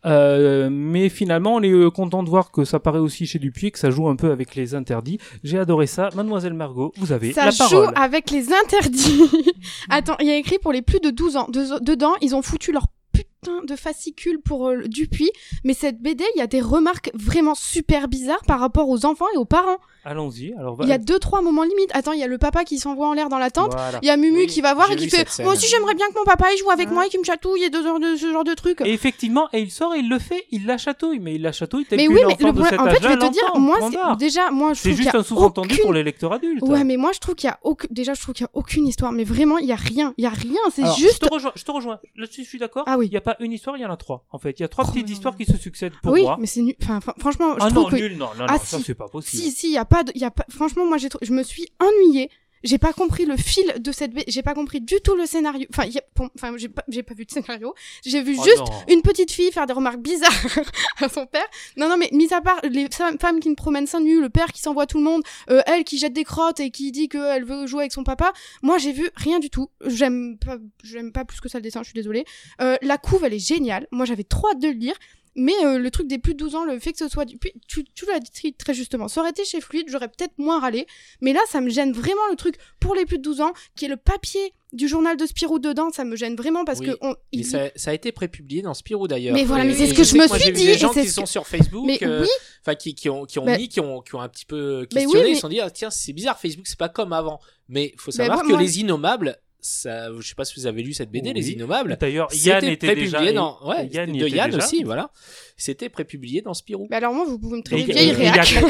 Euh, 0.05 0.69
mais 0.71 1.09
finalement, 1.09 1.55
on 1.57 1.63
est 1.63 1.71
euh, 1.71 1.91
content 1.91 2.23
de 2.23 2.29
voir 2.29 2.51
que 2.51 2.65
ça 2.65 2.81
paraît 2.81 2.99
aussi 2.99 3.27
chez 3.27 3.39
Dupuis, 3.39 3.71
que 3.73 3.79
ça 3.79 3.91
joue 3.91 4.09
un 4.09 4.17
peu 4.17 4.31
avec 4.31 4.55
les 4.55 4.75
interdits. 4.75 5.19
J'ai 5.45 5.59
adoré 5.59 5.87
ça. 5.87 6.11
Mademoiselle 6.15 6.55
Margot, 6.55 6.93
vous 6.97 7.13
avez 7.13 7.33
Ça 7.33 7.47
la 7.47 7.51
joue 7.51 7.85
avec 7.95 8.31
les 8.31 8.49
interdits. 8.53 9.31
Attends, 9.91 10.17
il 10.21 10.27
y 10.27 10.31
a 10.31 10.37
écrit 10.37 10.59
pour 10.59 10.73
les 10.73 10.83
plus 10.83 11.01
de 11.01 11.11
12 11.11 11.37
ans. 11.37 11.49
De- 11.49 11.83
dedans, 11.85 12.15
ils 12.21 12.35
ont 12.35 12.43
foutu 12.43 12.73
leur 12.73 12.87
putain 13.13 13.63
de 13.67 13.77
fascicule 13.77 14.41
pour 14.45 14.69
euh, 14.69 14.83
Dupuis. 14.87 15.31
Mais 15.65 15.75
cette 15.75 16.01
BD, 16.01 16.25
il 16.35 16.39
y 16.39 16.43
a 16.43 16.47
des 16.47 16.61
remarques 16.61 17.11
vraiment 17.15 17.55
super 17.55 18.09
bizarres 18.09 18.45
par 18.47 18.59
rapport 18.61 18.89
aux 18.89 19.05
enfants 19.05 19.27
et 19.35 19.39
aux 19.39 19.45
parents. 19.45 19.79
Allons-y. 20.05 20.53
Alors, 20.59 20.75
va- 20.75 20.85
Il 20.85 20.91
y 20.91 20.93
a 20.93 20.99
deux, 20.99 21.19
trois 21.19 21.43
moments 21.43 21.63
limites. 21.63 21.91
Attends, 21.95 22.13
il 22.13 22.19
y 22.19 22.25
a 22.25 22.27
le 22.27 22.39
papa 22.39 22.65
qui 22.65 22.79
s'envoie 22.79 23.07
en 23.09 23.13
l'air 23.13 23.29
dans 23.29 23.39
la 23.39 23.51
tente. 23.51 23.73
Voilà. 23.73 23.99
Il 24.03 24.07
y 24.07 24.11
a 24.11 24.17
Mumu 24.17 24.39
Oui, 24.39 24.47
qui 24.49 24.61
va 24.61 24.75
voir 24.75 24.91
et 24.91 24.97
qui 24.97 25.09
fait. 25.09 25.27
Moi 25.43 25.53
aussi, 25.53 25.67
j'aimerais 25.69 25.95
bien 25.95 26.07
que 26.09 26.15
mon 26.19 26.25
papa 26.25 26.47
il 26.53 26.59
joue 26.59 26.71
avec 26.71 26.91
moi 26.91 27.07
et 27.07 27.09
qu'il 27.09 27.21
me 27.21 27.25
chatouille 27.25 27.63
et 27.65 27.71
deux 27.71 27.87
heures 27.87 28.01
de 28.01 28.17
ce 28.17 28.33
genre 28.33 28.45
de 28.45 28.55
trucs. 28.55 28.81
Et 28.81 28.93
effectivement, 28.93 29.49
et 29.53 29.61
il 29.61 29.71
sort 29.71 29.95
et 29.95 29.99
il 30.01 30.09
le 30.09 30.19
fait, 30.19 30.45
il 30.51 30.67
la 30.67 30.77
chatouille, 30.79 31.21
mais 31.21 31.35
il 31.37 31.43
la 31.43 31.53
chatouille 31.53 31.87
Mais 31.93 32.09
oui, 32.09 32.15
mais 32.15 32.23
le 32.23 32.29
de 32.31 32.53
problème, 32.53 32.81
en 32.81 32.85
fait, 32.87 33.03
je 33.03 33.09
vais 33.09 33.17
te 33.17 33.31
dire, 33.33 33.57
moi, 33.57 33.79
c'est- 33.91 34.17
déjà, 34.19 34.51
moi, 34.51 34.73
je 34.75 34.81
C'est 34.81 34.89
trouve 34.89 34.97
qu'il 34.97 35.03
juste 35.05 35.15
y 35.15 35.17
a 35.17 35.21
un 35.21 35.23
sous-entendu 35.23 35.69
aucune- 35.75 35.83
pour 35.85 35.93
les 35.93 36.03
lecteurs 36.03 36.33
adultes. 36.33 36.63
Ouais, 36.63 36.85
mais 36.85 36.97
moi, 36.97 37.13
je 37.15 37.21
trouve 37.21 37.35
qu'il 37.37 37.49
y 37.49 37.51
a 37.51 37.59
aucun. 37.63 37.87
Déjà, 37.91 38.15
je 38.15 38.21
trouve 38.23 38.35
qu'il 38.35 38.45
y 38.45 38.47
a 38.47 38.51
aucune 38.55 38.87
histoire. 38.87 39.13
Mais 39.13 39.25
vraiment, 39.25 39.59
il 39.59 39.67
y 39.67 39.73
a 39.73 39.77
rien. 39.77 40.15
Il 40.17 40.25
y 40.25 40.27
a 40.27 40.31
rien. 40.31 40.59
C'est 40.75 40.85
juste. 40.97 41.23
Je 41.23 41.29
te 41.29 41.33
rejoins, 41.33 41.53
je 41.55 41.63
te 41.65 41.71
rejoins. 41.71 42.01
Là-dessus, 42.17 42.43
je 42.45 42.49
suis 42.49 42.59
d'accord. 42.59 42.85
Ah 42.87 42.97
oui. 42.99 43.07
Il 43.07 43.11
n'y 43.11 43.17
a 43.17 43.21
pas 43.21 43.37
une 43.41 43.53
histoire, 43.53 43.77
il 43.77 43.81
y 43.83 43.87
en 43.87 43.91
a 43.93 43.97
trois. 43.97 44.25
En 44.33 44.39
fait, 44.39 44.59
il 44.59 44.63
y 44.63 44.65
a 44.65 44.69
trois 44.69 44.85
Oh, 44.89 44.91
petites 44.91 45.07
non. 45.09 45.13
histoires 45.13 45.37
qui 45.37 45.45
se 45.45 45.57
succèdent 45.57 45.93
pour 46.03 46.13
oui, 46.13 46.23
moi. 46.23 46.37
mais 46.41 46.47
c'est 46.47 46.63
nul. 46.63 46.75
Franchement, 47.19 47.55
je 47.59 47.65
ah 47.65 47.71
trouve 47.71 47.85
non, 47.85 47.89
que. 47.91 47.97
nul, 47.97 48.17
non, 48.17 48.27
non, 48.39 48.47
Ah, 48.49 48.53
non, 48.55 48.59
ça 48.65 48.79
si. 48.79 48.83
c'est 48.85 48.95
pas 48.95 49.09
possible. 49.09 49.43
Si, 49.53 49.69
il 49.69 49.73
pas 49.93 50.05
de, 50.05 50.13
il 50.15 50.21
y 50.21 50.25
a 50.25 50.31
pas, 50.31 50.47
franchement, 50.49 50.87
moi, 50.87 50.97
j'ai, 50.99 51.09
je 51.23 51.33
me 51.33 51.43
suis 51.43 51.67
ennuyée. 51.81 52.31
J'ai 52.65 52.79
pas 52.79 52.93
compris 52.93 53.25
le 53.25 53.37
fil 53.37 53.65
de 53.81 53.91
cette, 53.91 54.13
j'ai 54.29 54.43
pas 54.43 54.55
compris 54.55 54.81
du 54.81 55.01
tout 55.01 55.17
le 55.17 55.27
scénario. 55.27 55.67
Enfin, 55.71 55.83
il 55.85 55.95
y 55.95 55.99
a- 55.99 56.05
bon, 56.15 56.31
enfin, 56.37 56.55
j'ai 56.57 56.69
pas, 56.69 56.85
j'ai 56.87 57.03
pas 57.03 57.13
vu 57.13 57.25
de 57.27 57.31
scénario. 57.33 57.75
J'ai 58.07 58.23
vu 58.23 58.37
Oh 58.39 58.45
juste 58.45 58.59
non. 58.59 58.67
une 58.89 59.03
petite 59.03 59.33
fille 59.33 59.51
faire 59.51 59.67
des 59.67 59.73
remarques 59.73 59.99
bizarres 59.99 60.31
à 61.01 61.09
son 61.09 61.27
père. 61.27 61.45
Non, 61.77 61.89
non, 61.89 61.97
mais 61.97 62.09
mis 62.13 62.33
à 62.33 62.41
part 62.41 62.61
les 62.63 62.87
femmes 62.89 63.19
femmes 63.19 63.41
qui 63.41 63.51
me 63.51 63.57
promènent 63.57 63.89
seins 63.89 63.99
nus, 64.01 64.21
le 64.21 64.29
père 64.31 64.53
qui 64.53 64.61
s'envoie 64.61 64.87
tout 64.87 64.99
le 64.99 65.03
monde, 65.05 65.25
euh, 65.51 65.61
elle 65.67 65.83
qui 65.83 65.99
jette 65.99 66.13
des 66.13 66.23
crottes 66.23 66.61
et 66.61 66.71
qui 66.71 66.93
dit 66.93 67.09
qu'elle 67.09 67.45
veut 67.45 67.67
jouer 67.67 67.81
avec 67.81 67.93
son 67.93 68.05
papa. 68.05 68.33
Moi, 68.63 68.79
j'ai 68.79 68.93
vu 68.93 69.11
rien 69.17 69.41
du 69.41 69.51
tout. 69.51 69.69
J'aime 69.85 70.39
pas, 70.39 70.59
j'aime 70.85 71.11
pas 71.11 71.25
plus 71.25 71.41
que 71.41 71.49
ça 71.49 71.59
le 71.59 71.63
dessin. 71.63 71.81
Je 71.81 71.87
suis 71.87 71.95
désolée. 71.95 72.25
Euh, 72.61 72.77
la 72.81 72.97
couve, 72.97 73.25
elle 73.25 73.35
est 73.35 73.45
géniale. 73.45 73.89
Moi, 73.91 74.05
j'avais 74.07 74.23
trop 74.25 74.49
hâte 74.51 74.61
de 74.61 74.69
le 74.69 74.75
lire. 74.75 74.95
Mais 75.35 75.55
euh, 75.65 75.79
le 75.79 75.91
truc 75.91 76.09
des 76.09 76.19
plus 76.19 76.35
de 76.35 76.39
12 76.39 76.55
ans, 76.57 76.65
le 76.65 76.79
fait 76.79 76.93
que 76.93 76.99
ce 76.99 77.09
soit 77.09 77.25
du... 77.25 77.39
puis, 77.39 77.53
Tu, 77.67 77.85
tu 77.95 78.05
l'as 78.07 78.21
dit 78.21 78.53
très 78.55 78.75
justement. 78.75 79.09
Ça 79.09 79.21
aurait 79.23 79.31
été 79.31 79.45
chez 79.45 79.61
Fluide, 79.61 79.87
j'aurais 79.89 80.09
peut-être 80.09 80.35
moins 80.39 80.61
râlé. 80.61 80.87
Mais 81.23 81.33
là, 81.33 81.41
ça 81.49 81.61
me 81.61 81.71
gêne 81.71 81.93
vraiment 81.93 82.21
le 82.31 82.37
truc 82.37 82.57
pour 82.81 82.95
les 82.95 83.07
plus 83.07 83.17
de 83.19 83.23
12 83.23 83.41
ans, 83.41 83.53
qui 83.77 83.87
est 83.87 83.89
le 83.89 83.97
papier 83.97 84.53
du 84.75 84.89
journal 84.89 85.17
de 85.17 85.25
Spirou 85.27 85.59
dedans. 85.59 85.91
Ça 85.91 86.05
me 86.05 86.17
gêne 86.17 86.37
vraiment 86.37 86.65
parce 86.65 86.81
Oui. 86.81 86.87
que... 86.87 86.93
On, 87.01 87.09
Mais 87.11 87.17
il- 87.33 87.47
ça, 87.47 87.71
ça 87.77 87.91
a 87.93 87.95
été 87.95 88.13
prépublié 88.13 88.61
dans 88.63 88.75
Spirou 88.75 89.09
d'ailleurs. 89.09 89.35
Mais 89.35 89.45
voilà, 89.45 89.65
mais 89.65 89.75
c'est 89.75 89.87
ce 89.87 89.95
que 89.95 90.05
je 90.05 90.17
me 90.17 90.27
suis 90.29 90.53
dit, 90.53 90.67
Des 90.67 90.79
gens 90.79 90.91
qui 90.93 91.09
sont 91.09 91.25
sur 91.27 91.47
Facebook, 91.47 91.89
euh, 92.03 92.23
oui, 92.23 92.29
enfin 92.63 92.75
qui, 92.75 92.95
qui 92.95 93.09
ont 93.09 93.25
qui 93.25 93.39
ont 93.39 93.45
Bah- 93.47 93.57
mis, 93.59 93.69
qui 93.69 93.81
ont 93.81 94.01
qui 94.03 94.15
ont 94.15 94.21
un 94.21 94.29
petit 94.29 94.45
peu 94.47 94.87
Mais 94.95 95.01
questionné, 95.05 95.31
ils 95.31 95.35
se 95.37 95.41
sont 95.43 95.49
dit 95.49 95.61
ah, 95.61 95.71
tiens 95.71 95.91
c'est 95.91 96.13
bizarre 96.13 96.39
Facebook 96.39 96.67
c'est 96.67 96.79
pas 96.79 96.89
comme 96.89 97.13
avant. 97.13 97.39
Mais 97.69 97.93
faut 97.97 98.11
Bah, 98.13 98.17
savoir 98.27 98.43
que 98.43 98.49
moi- 98.49 98.61
les 98.61 98.81
innommables, 98.81 99.37
ça, 99.65 100.09
je 100.19 100.27
sais 100.29 100.35
pas 100.35 100.45
si 100.45 100.59
vous 100.59 100.67
avez 100.67 100.83
lu 100.83 100.93
cette 100.93 101.11
BD, 101.11 101.29
Oui. 101.29 101.35
les 101.35 101.51
innommables. 101.53 101.97
D'ailleurs, 102.01 102.29
Yann 102.35 102.61
C'était 102.61 102.73
était 102.73 102.87
prépublié 102.89 103.19
déjà. 103.21 103.33
dans, 103.33 103.59
ouais, 103.69 103.87
Yann 103.93 104.11
de 104.11 104.17
était 104.27 104.37
Yann 104.37 104.51
déjà. 104.51 104.65
aussi, 104.65 104.83
voilà. 104.83 105.11
C'était 105.57 105.89
prépublié 105.89 106.43
dans 106.43 106.53
Spirou. 106.53 106.89
bah 106.91 106.97
alors 106.97 107.15
moi, 107.15 107.25
vous 107.25 107.39
pouvez 107.39 107.59
me 107.59 107.63
traiter 107.63 107.85
de 107.85 107.93
vieille 107.93 108.09
il 108.11 108.19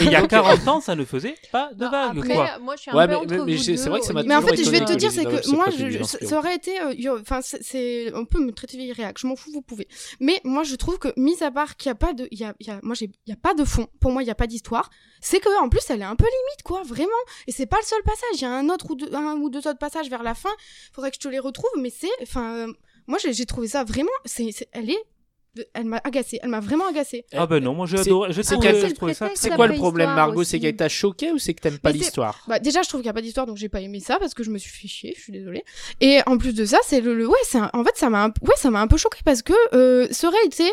il 0.04 0.10
y 0.12 0.14
a 0.14 0.26
40 0.26 0.68
ans, 0.68 0.80
ça 0.82 0.94
ne 0.94 1.04
faisait 1.06 1.34
pas 1.50 1.72
de 1.72 1.82
Non, 1.84 1.90
vague, 1.90 2.18
après, 2.18 2.34
quoi. 2.34 2.58
moi, 2.60 2.76
je 2.76 2.82
suis 2.82 2.90
un 2.90 2.94
Ouais, 2.94 3.06
peu 3.06 3.10
mais- 3.12 3.16
entre 3.16 3.26
mais- 3.28 3.36
mais 3.46 3.56
vous 3.56 3.62
deux 3.62 3.88
vrai 3.88 4.00
que 4.00 4.06
ça 4.06 4.12
niveau 4.12 4.28
Mais 4.28 4.34
en 4.36 4.42
fait, 4.42 4.62
je 4.62 4.70
vais 4.70 4.84
te 4.84 4.92
dire, 4.92 5.10
c'est 5.10 5.24
que 5.24 5.50
moi, 5.50 5.66
je, 5.70 6.02
ça 6.26 6.38
aurait 6.38 6.56
été, 6.56 6.78
euh, 6.78 7.18
enfin, 7.20 7.40
c'est, 7.42 8.12
on 8.14 8.26
peut 8.26 8.38
me 8.44 8.52
traiter 8.52 8.76
vieille 8.76 8.92
réac, 8.92 9.16
je 9.18 9.26
m'en 9.26 9.34
fous, 9.36 9.50
vous 9.50 9.62
pouvez. 9.62 9.88
Mais 10.20 10.40
moi, 10.44 10.62
je 10.62 10.74
trouve 10.76 10.98
que, 10.98 11.08
mis 11.16 11.42
à 11.42 11.50
part 11.50 11.76
qu'il 11.78 11.88
y 11.88 11.92
a 11.92 11.94
pas 11.94 12.12
de, 12.12 12.28
il 12.30 12.38
y 12.38 12.44
a, 12.44 12.54
il 12.60 12.66
y 12.66 12.70
a, 12.70 12.80
moi, 12.82 12.94
j'ai, 12.94 13.06
il 13.26 13.30
y 13.30 13.32
a 13.32 13.36
pas 13.36 13.54
de 13.54 13.64
fond. 13.64 13.86
Pour 13.98 14.10
moi, 14.12 14.22
il 14.22 14.26
y 14.26 14.30
a 14.30 14.34
pas 14.34 14.46
d'histoire. 14.46 14.90
C'est 15.24 15.38
que, 15.40 15.48
en 15.62 15.68
plus, 15.68 15.82
elle 15.88 16.00
est 16.02 16.04
un 16.04 16.16
peu 16.16 16.24
limite, 16.24 16.62
quoi, 16.64 16.82
vraiment. 16.82 17.08
Et 17.46 17.52
c'est 17.52 17.66
pas 17.66 17.76
le 17.80 17.86
seul 17.86 18.02
passage. 18.02 18.34
Il 18.34 18.42
y 18.42 18.44
a 18.44 18.50
un 18.50 18.68
autre 18.68 18.90
ou 18.90 18.96
deux, 18.96 19.14
un 19.14 19.36
ou 19.36 19.48
deux 19.50 19.60
autres 19.60 19.78
passages 19.78 20.10
vers 20.10 20.22
la 20.24 20.34
fin. 20.34 20.50
Faudrait 20.92 21.10
que 21.10 21.16
je 21.16 21.20
te 21.20 21.28
les 21.28 21.38
retrouve, 21.38 21.70
mais 21.78 21.90
c'est, 21.90 22.08
enfin, 22.22 22.68
euh, 22.68 22.72
moi, 23.06 23.18
j'ai, 23.22 23.46
trouvé 23.46 23.68
ça 23.68 23.84
vraiment, 23.84 24.10
c'est, 24.24 24.50
elle 24.72 24.90
est, 24.90 25.02
elle 25.74 25.84
m'a 25.84 26.00
agacée. 26.02 26.38
Elle 26.42 26.48
m'a 26.48 26.60
vraiment 26.60 26.86
agacée. 26.88 27.26
Ah 27.32 27.46
ben 27.46 27.62
non, 27.62 27.74
moi 27.74 27.84
j'ai 27.86 27.98
adoré. 27.98 28.32
J'ai 28.32 28.42
trouvé, 28.42 29.12
ça. 29.12 29.28
C'est 29.34 29.50
quoi 29.50 29.66
le 29.66 29.74
problème, 29.74 30.08
Margot? 30.14 30.44
C'est 30.44 30.58
qu'elle 30.58 30.76
t'a 30.76 30.88
choqué 30.88 31.30
ou 31.30 31.38
c'est 31.38 31.52
que 31.52 31.60
t'aimes 31.60 31.78
pas 31.78 31.92
l'histoire? 31.92 32.42
Bah, 32.48 32.58
déjà, 32.58 32.80
je 32.82 32.88
trouve 32.88 33.00
qu'il 33.02 33.06
y 33.06 33.10
a 33.10 33.12
pas 33.12 33.20
d'histoire, 33.20 33.44
donc 33.46 33.58
j'ai 33.58 33.68
pas 33.68 33.82
aimé 33.82 34.00
ça 34.00 34.18
parce 34.18 34.32
que 34.32 34.42
je 34.44 34.50
me 34.50 34.56
suis 34.56 34.70
fait 34.70 34.88
chier. 34.88 35.12
Je 35.14 35.20
suis 35.22 35.32
désolée. 35.32 35.62
Et 36.00 36.20
en 36.26 36.38
plus 36.38 36.54
de 36.54 36.64
ça, 36.64 36.78
c'est 36.84 37.02
le, 37.02 37.14
le- 37.14 37.28
ouais, 37.28 37.36
c'est 37.44 37.58
un- 37.58 37.70
en 37.74 37.84
fait, 37.84 37.96
ça 37.96 38.08
m'a, 38.08 38.24
un... 38.24 38.28
ouais, 38.28 38.56
ça 38.56 38.70
m'a 38.70 38.80
un 38.80 38.86
peu 38.86 38.96
choqué 38.96 39.18
parce 39.26 39.42
que 39.42 39.52
euh, 39.74 40.08
ça 40.10 40.28
aurait 40.28 40.44
été, 40.46 40.64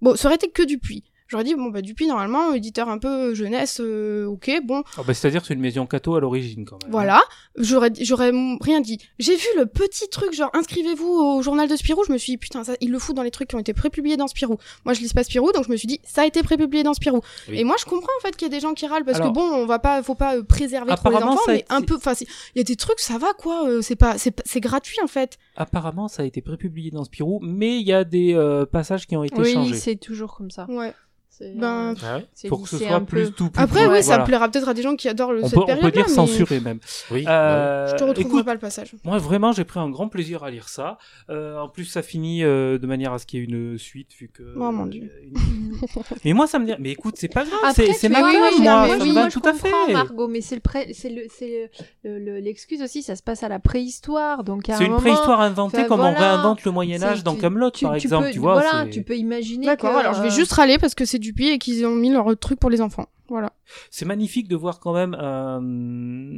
bon, 0.00 0.14
ça 0.14 0.28
aurait 0.28 0.36
été 0.36 0.48
que 0.50 0.62
Dupuis. 0.62 1.02
J'aurais 1.28 1.44
dit 1.44 1.54
bon 1.54 1.66
bah 1.66 1.82
Dupuis 1.82 2.06
normalement 2.06 2.52
éditeur 2.54 2.88
un 2.88 2.98
peu 2.98 3.34
jeunesse, 3.34 3.80
euh, 3.84 4.24
ok, 4.26 4.50
bon, 4.64 4.82
Ah 4.96 5.02
bah, 5.06 5.12
C'est-à-dire 5.14 5.44
c'est 5.44 5.54
une 5.54 5.60
maison 5.60 5.86
catho 5.86 6.14
à 6.16 6.20
l'origine 6.20 6.64
quand 6.64 6.82
même. 6.82 6.90
voilà. 6.90 7.20
J'aurais, 7.56 7.92
j'aurais 8.00 8.30
rien 8.60 8.80
dit. 8.80 8.98
J'ai 9.18 9.36
vu 9.36 9.46
le 9.56 9.66
petit 9.66 10.08
truc 10.08 10.32
genre 10.32 10.50
inscrivez-vous 10.54 11.06
au 11.06 11.42
journal 11.42 11.68
de 11.68 11.76
Spirou. 11.76 12.02
Je 12.06 12.12
me 12.12 12.18
suis 12.18 12.32
dit 12.32 12.38
putain 12.38 12.64
ça, 12.64 12.74
il 12.80 12.90
le 12.90 12.98
fout 12.98 13.14
dans 13.14 13.22
les 13.22 13.30
trucs 13.30 13.48
qui 13.48 13.56
ont 13.56 13.60
été 13.60 13.74
prépubliés 13.74 14.16
dans 14.16 14.26
Spirou. 14.26 14.56
Moi 14.84 14.94
je 14.94 15.00
lis 15.00 15.12
pas 15.12 15.22
Spirou, 15.24 15.52
donc 15.52 15.64
je 15.66 15.70
me 15.70 15.76
suis 15.76 15.86
dit 15.88 16.00
ça 16.04 16.22
a 16.22 16.26
été 16.26 16.42
prépublié 16.42 16.82
dans 16.82 16.94
Spirou. 16.94 17.20
Oui. 17.48 17.58
Et 17.60 17.64
moi 17.64 17.76
je 17.78 17.84
comprends 17.84 18.12
en 18.18 18.22
fait 18.22 18.34
qu'il 18.36 18.48
y 18.48 18.50
a 18.50 18.54
des 18.54 18.60
gens 18.60 18.72
qui 18.74 18.86
râlent 18.86 19.04
parce 19.04 19.18
Alors- 19.18 19.30
que 19.32 19.34
bon 19.34 19.42
on 19.42 19.66
va 19.66 19.78
pas, 19.78 20.02
faut 20.02 20.14
pas 20.14 20.36
euh, 20.36 20.42
préserver 20.42 20.94
trop 20.94 21.10
les 21.10 21.16
enfants, 21.16 21.40
mais 21.48 21.58
été- 21.60 21.66
un 21.68 21.82
peu, 21.82 21.96
enfin 21.96 22.12
il 22.54 22.58
y 22.58 22.60
a 22.60 22.64
des 22.64 22.76
trucs 22.76 23.00
ça 23.00 23.18
va 23.18 23.32
quoi. 23.34 23.68
euh, 23.68 23.82
c'est 23.82 23.96
pas, 23.96 24.16
c'est, 24.18 24.60
gratuit 24.60 24.96
en 25.02 25.06
fait. 25.08 25.36
Apparemment, 25.56 26.08
ça 26.08 26.22
a 26.22 26.24
été 26.26 26.40
prépublié 26.40 26.90
dans 26.90 27.04
Spirou, 27.04 27.38
mais 27.42 27.78
il 27.80 27.86
y 27.86 27.92
a 27.92 28.04
des 28.04 28.34
euh, 28.34 28.64
passages 28.66 29.06
qui 29.06 29.16
ont 29.16 29.24
été 29.24 29.38
Oui, 29.40 29.52
changés. 29.52 29.74
c'est 29.74 29.96
toujours 29.96 30.34
comme 30.36 30.50
ça. 30.50 30.66
Ouais. 30.70 30.94
Ben, 31.40 31.94
Ah 32.02 32.16
ouais 32.18 32.48
Pour 32.48 32.62
que 32.62 32.68
ce 32.68 32.78
soit 32.78 32.90
un 32.94 33.00
peu. 33.00 33.06
plus 33.06 33.32
tout 33.32 33.50
plus 33.50 33.62
Après, 33.62 33.86
oui, 33.86 34.02
ça 34.02 34.08
voilà. 34.12 34.24
plaira 34.24 34.48
peut-être 34.48 34.68
à 34.68 34.74
des 34.74 34.82
gens 34.82 34.96
qui 34.96 35.08
adorent 35.08 35.32
le, 35.32 35.42
On 35.44 35.46
cette 35.46 35.54
peut, 35.54 35.60
on 35.62 35.66
période-là. 35.66 35.90
peut 35.90 35.96
dire 35.96 36.04
mais 36.08 36.14
censuré 36.14 36.60
même. 36.60 36.80
Oui. 37.10 37.24
Euh, 37.28 37.86
Je 37.88 37.96
te 37.96 38.04
retrouverai 38.04 38.20
écoute, 38.28 38.44
pas 38.44 38.54
le 38.54 38.58
passage. 38.60 38.94
Moi, 39.04 39.18
vraiment, 39.18 39.52
j'ai 39.52 39.64
pris 39.64 39.78
un 39.80 39.88
grand 39.90 40.08
plaisir 40.08 40.42
à 40.44 40.50
lire 40.50 40.68
ça. 40.68 40.98
Euh, 41.30 41.58
en 41.60 41.68
plus, 41.68 41.84
ça 41.84 42.02
finit 42.02 42.42
euh, 42.44 42.78
de 42.78 42.86
manière 42.86 43.12
à 43.12 43.18
ce 43.18 43.26
qu'il 43.26 43.40
y 43.40 43.42
ait 43.42 43.46
une 43.46 43.78
suite, 43.78 44.10
vu 44.18 44.28
que. 44.28 44.42
Oh, 44.56 44.72
mon 44.72 44.86
Dieu. 44.86 45.10
euh, 45.34 46.00
Mais 46.24 46.32
moi, 46.32 46.46
ça 46.46 46.58
me 46.58 46.66
dit. 46.66 46.72
Mais 46.78 46.90
écoute, 46.90 47.14
c'est 47.18 47.28
pas 47.28 47.44
grave, 47.44 47.74
c'est 47.74 48.08
ma 48.08 48.22
oui, 48.22 48.36
moi, 48.60 48.88
ça 48.98 49.04
me 49.04 49.12
va 49.12 49.28
tout 49.30 49.42
à 49.44 49.52
fait. 49.54 49.92
Margot, 49.92 50.28
mais 50.28 50.40
c'est 50.40 50.54
le 50.56 50.60
pré- 50.60 50.92
c'est 50.92 51.08
le, 51.10 51.22
c'est 51.28 51.70
le- 52.04 52.18
le- 52.18 52.38
l'excuse 52.40 52.82
aussi, 52.82 53.02
ça 53.02 53.16
se 53.16 53.22
passe 53.22 53.42
à 53.42 53.48
la 53.48 53.58
préhistoire, 53.58 54.44
donc 54.44 54.62
C'est 54.66 54.72
un 54.74 54.80
une 54.80 54.96
préhistoire 54.96 55.40
inventée 55.40 55.86
comme 55.86 56.00
on 56.00 56.14
réinvente 56.14 56.64
le 56.64 56.70
Moyen 56.72 57.02
Âge 57.02 57.22
dans 57.24 57.34
Camelot, 57.36 57.70
par 57.80 57.94
exemple, 57.94 58.30
tu 58.32 58.38
vois. 58.38 58.54
Voilà, 58.54 58.86
tu 58.90 59.02
peux 59.02 59.16
imaginer. 59.16 59.66
D'accord, 59.66 59.96
alors 59.96 60.14
je 60.14 60.22
vais 60.22 60.30
juste 60.30 60.52
râler 60.52 60.78
parce 60.78 60.94
que 60.94 61.04
c'est 61.04 61.18
du 61.18 61.27
et 61.38 61.58
qu'ils 61.58 61.84
ont 61.86 61.94
mis 61.94 62.10
leur 62.10 62.36
truc 62.38 62.58
pour 62.60 62.70
les 62.70 62.80
enfants. 62.80 63.08
Voilà. 63.28 63.52
C'est 63.90 64.06
magnifique 64.06 64.48
de 64.48 64.56
voir 64.56 64.80
quand 64.80 64.94
même 64.94 65.14
un, 65.14 65.60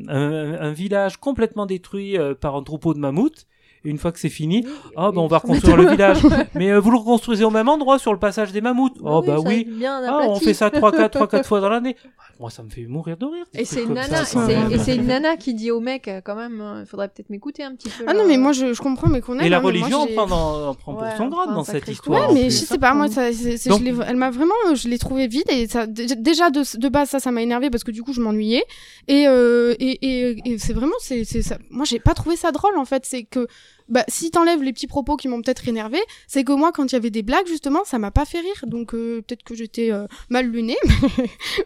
un, 0.09 0.53
un 0.61 0.73
village 0.73 1.19
complètement 1.19 1.67
détruit 1.67 2.19
euh, 2.19 2.35
par 2.35 2.57
un 2.57 2.63
troupeau 2.63 2.95
de 2.95 2.99
mammouths. 2.99 3.47
Et 3.85 3.89
une 3.91 3.99
fois 3.99 4.13
que 4.13 4.19
c'est 4.21 4.29
fini, 4.29 4.67
ah 4.97 5.11
ben 5.11 5.21
on 5.23 5.27
va 5.27 5.39
reconstruire 5.39 5.77
le 5.77 5.89
village. 5.91 6.19
Mais 6.55 6.71
euh, 6.71 6.81
vous 6.81 6.91
le 6.91 6.99
reconstruisez 6.99 7.45
au 7.45 7.51
même 7.51 7.69
endroit 7.69 7.99
sur 7.99 8.13
le 8.13 8.19
passage 8.19 8.53
des 8.53 8.61
mammouths. 8.61 8.97
Oh 9.03 9.23
bah 9.23 9.37
ça 9.39 9.49
oui. 9.49 9.65
va 9.71 9.77
Bien 9.79 10.03
Ah, 10.07 10.21
on 10.29 10.37
fait 10.37 10.53
ça 10.55 10.71
trois 10.71 10.93
quatre 10.93 11.13
trois 11.15 11.27
quatre 11.29 11.47
fois 11.49 11.61
dans 11.61 11.69
l'année. 11.71 11.97
Moi 12.39 12.51
ça 12.51 12.63
me 12.63 12.69
fait 12.71 12.87
mourir 12.87 13.17
de 13.17 13.25
rire. 13.27 13.45
Et 13.55 13.65
c'est 13.65 13.83
une 13.85 13.95
nana, 13.95 14.23
et 14.71 14.79
c'est 14.79 14.97
une 14.97 15.37
qui 15.39 15.55
dit 15.55 15.71
au 15.71 15.81
mec, 15.81 16.09
euh, 16.09 16.21
quand 16.25 16.35
même, 16.35 16.63
il 16.81 16.87
faudrait 16.87 17.09
peut-être 17.09 17.31
m'écouter 17.31 17.63
un 17.65 17.75
petit 17.75 17.89
peu. 17.89 18.05
Ah 18.07 18.13
là. 18.13 18.23
non, 18.23 18.29
mais 18.29 18.37
moi 18.37 18.53
je, 18.53 18.73
je 18.75 18.81
comprends, 18.83 19.09
mais 19.09 19.21
qu'on 19.21 19.39
aime. 19.39 19.47
Et 19.47 19.49
la 19.49 19.59
hein, 19.59 19.61
moi, 19.61 19.71
religion 19.71 20.07
j'ai- 20.07 20.15
prend, 20.15 20.27
dans, 20.27 20.75
prend 20.75 20.93
pour 20.95 21.03
Ouais, 21.03 21.17
son 21.17 21.25
on 21.25 21.29
grade 21.29 21.55
dans 21.55 21.65
cette 21.65 21.89
histoire. 21.89 22.21
Ouais, 22.21 22.27
en 22.27 22.35
mais 22.35 22.45
je 22.51 22.57
sais 22.57 22.79
pas, 22.79 22.93
moi, 22.95 23.09
ça, 23.09 23.31
Donc- 23.31 23.81
je 23.81 23.85
l'ai- 23.85 23.95
elle 24.07 24.17
m'a 24.17 24.31
vraiment, 24.31 24.55
je 24.75 24.89
l'ai 24.89 24.99
trouvé 24.99 25.27
vide 25.27 25.45
et 25.51 25.67
ça, 25.69 25.87
déjà 25.87 26.51
de, 26.51 26.63
de 26.79 26.89
base, 26.89 27.11
ça, 27.11 27.21
ça 27.21 27.31
m'a 27.31 27.43
énervé 27.43 27.71
parce 27.71 27.85
que 27.85 27.91
du 27.91 28.03
coup, 28.03 28.13
je 28.13 28.21
m'ennuyais 28.21 28.65
et, 29.09 29.27
euh, 29.29 29.75
et, 29.79 29.99
et, 30.07 30.37
et 30.53 30.59
c'est 30.59 30.73
vraiment, 30.73 30.95
c'est, 31.01 31.25
c'est 31.25 31.43
ça. 31.43 31.57
Moi, 31.71 31.85
j'ai 31.85 31.99
pas 31.99 32.15
trouvé 32.15 32.37
ça 32.37 32.53
drôle 32.53 32.77
en 32.79 32.85
fait. 32.85 33.05
C'est 33.07 33.23
que, 33.25 33.47
bah, 33.91 34.05
si 34.09 34.31
t'enlèves 34.31 34.63
les 34.63 34.73
petits 34.73 34.87
propos 34.87 35.17
qui 35.17 35.29
m'ont 35.29 35.43
peut-être 35.43 35.69
énervé, 35.69 35.99
c'est 36.27 36.45
que 36.45 36.53
moi, 36.53 36.73
quand 36.73 36.91
il 36.91 36.93
y 36.93 36.97
avait 36.97 37.11
des 37.11 37.23
blagues, 37.23 37.47
justement, 37.47 37.81
ça 37.85 37.99
m'a 37.99 38.11
pas 38.11 38.25
fait 38.25 38.41
rire. 38.41 38.65
Donc, 38.67 38.95
euh, 38.95 39.23
peut-être 39.23 39.43
que 39.43 39.55
j'étais 39.55 39.93
euh, 39.93 40.07
mal 40.29 40.47
lunée. 40.47 40.77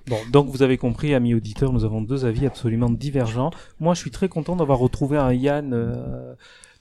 Bon, 0.07 0.19
donc 0.31 0.49
vous 0.49 0.63
avez 0.63 0.77
compris, 0.77 1.15
amis 1.15 1.35
auditeurs, 1.35 1.73
nous 1.73 1.85
avons 1.85 2.03
deux 2.03 2.25
avis 2.25 2.47
absolument 2.47 2.91
divergents. 2.91 3.51
Moi, 3.81 3.95
je 3.95 4.01
suis 4.01 4.11
très 4.11 4.29
content 4.29 4.57
d'avoir 4.57 4.79
retrouvé 4.79 5.17
un 5.17 5.33
Yann 5.33 5.73
euh, 5.73 6.35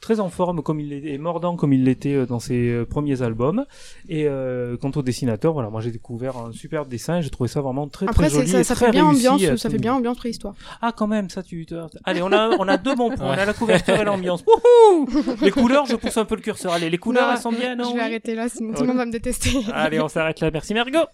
très 0.04 0.20
en 0.20 0.30
forme, 0.30 0.62
comme 0.62 0.82
il 0.82 0.92
est, 0.92 1.14
et 1.14 1.18
mordant 1.18 1.56
comme 1.56 1.72
il 1.72 1.86
l'était 1.86 2.14
euh, 2.14 2.26
dans 2.26 2.40
ses 2.40 2.70
euh, 2.70 2.86
premiers 2.86 3.22
albums. 3.22 3.66
Et 4.10 4.26
euh, 4.28 4.76
quant 4.78 4.92
au 4.96 5.02
dessinateur, 5.02 5.54
voilà, 5.54 5.70
moi 5.70 5.80
j'ai 5.80 5.92
découvert 5.92 6.38
un 6.38 6.52
superbe 6.52 6.90
dessin 6.90 7.20
et 7.20 7.22
j'ai 7.22 7.30
trouvé 7.30 7.48
ça 7.48 7.62
vraiment 7.62 7.88
très 7.88 8.08
Après, 8.08 8.28
très 8.28 8.36
joli 8.38 8.50
ça, 8.50 8.60
et 8.60 8.64
ça 8.66 8.76
très 8.76 8.88
fait 8.88 8.92
bien 8.92 9.08
réussi 9.10 9.28
ambiance, 9.30 9.56
ça 9.60 9.70
fait 9.70 9.78
bien 9.78 9.94
ambiance 9.94 10.18
préhistoire. 10.18 10.56
Ah, 10.82 10.92
quand 10.96 11.08
même, 11.08 11.30
ça 11.30 11.42
tu. 11.42 11.66
te- 11.66 11.76
Allez, 12.04 12.22
on 12.22 12.32
a 12.34 12.50
on 12.60 12.68
a 12.68 12.78
deux 12.78 12.96
bons 12.96 13.12
points. 13.16 13.28
On 13.28 13.32
a 13.32 13.46
la 13.46 13.54
couverture 13.54 13.96
et 13.96 14.04
l'ambiance. 14.04 14.44
Wouhou 14.92 15.08
Les 15.42 15.52
couleurs, 15.52 15.86
je 15.86 15.96
pousse 15.96 16.18
un 16.18 16.26
peu 16.26 16.36
le 16.36 16.42
curseur. 16.42 16.74
Allez, 16.74 16.90
les 16.90 16.98
couleurs, 16.98 17.28
Non, 17.28 17.34
elles 17.36 17.42
sont 17.42 17.52
bien, 17.54 17.76
non 17.78 17.86
je 17.86 17.90
vais 17.90 17.96
oui 17.96 18.02
arrêter 18.02 18.36
là, 18.36 18.50
sinon 18.50 18.74
tout 18.74 18.82
le 18.82 18.88
monde 18.88 18.98
va 18.98 19.06
me 19.06 19.12
détester. 19.12 19.52
Allez, 19.74 20.02
on 20.02 20.10
s'arrête 20.10 20.42
là. 20.42 20.52
Merci 20.52 20.74
Margot. 20.74 21.08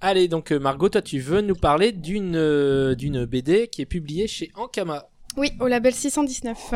Allez, 0.00 0.28
donc 0.28 0.52
Margot, 0.52 0.88
toi 0.88 1.02
tu 1.02 1.18
veux 1.18 1.40
nous 1.40 1.56
parler 1.56 1.90
d'une 1.90 2.36
euh, 2.36 2.94
d'une 2.94 3.24
BD 3.24 3.66
qui 3.68 3.82
est 3.82 3.86
publiée 3.86 4.28
chez 4.28 4.50
Ankama. 4.54 5.08
Oui, 5.36 5.50
au 5.60 5.66
label 5.66 5.92
619. 5.94 6.74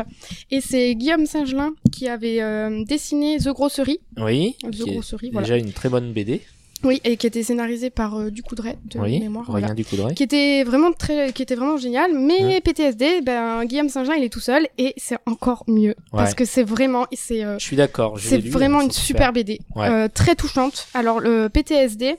Et 0.51 0.61
c'est 0.61 0.95
Guillaume 0.95 1.25
Singelin 1.25 1.73
qui 1.91 2.07
avait 2.07 2.41
euh, 2.41 2.83
dessiné 2.85 3.37
The 3.37 3.49
Grosserie. 3.49 3.99
Oui. 4.17 4.55
The 4.63 4.69
qui 4.71 4.81
est 4.89 4.93
Grosserie, 4.93 5.29
voilà. 5.31 5.47
Déjà 5.47 5.57
une 5.57 5.71
très 5.73 5.89
bonne 5.89 6.11
BD. 6.13 6.41
Oui, 6.85 7.01
et 7.03 7.17
qui 7.17 7.27
était 7.27 7.43
scénarisé 7.43 7.89
par 7.89 8.15
euh, 8.17 8.29
Ducoudray 8.31 8.77
de 8.85 8.99
oui. 8.99 9.19
mémoire. 9.19 9.43
Rien 9.47 9.59
voilà. 9.59 9.73
du 9.73 9.83
coup 9.83 9.97
de 9.97 10.01
vrai. 10.01 10.13
Qui 10.15 10.23
était 10.23 10.63
vraiment 10.63 10.93
très, 10.93 11.33
qui 11.33 11.41
était 11.41 11.55
vraiment 11.55 11.75
génial. 11.75 12.13
Mais 12.13 12.41
Ouais. 12.41 12.61
PTSD, 12.61 13.19
ben 13.21 13.65
Guillaume 13.65 13.89
Saint-Jean, 13.89 14.13
il 14.13 14.23
est 14.23 14.29
tout 14.29 14.39
seul 14.39 14.65
et 14.77 14.93
c'est 14.95 15.17
encore 15.25 15.65
mieux 15.67 15.93
parce 16.13 16.33
que 16.33 16.45
c'est 16.45 16.63
vraiment, 16.63 17.05
c'est, 17.11 17.43
euh, 17.43 17.59
Je 17.59 17.65
suis 17.65 17.75
d'accord. 17.75 18.17
c'est 18.17 18.39
vraiment 18.39 18.79
c'est 18.79 18.85
une 18.85 18.91
super 18.91 19.33
BD, 19.33 19.59
Ouais. 19.75 19.89
euh, 19.89 20.07
très 20.13 20.35
touchante. 20.35 20.87
Alors 20.93 21.19
le 21.19 21.49
PTSD 21.49 22.15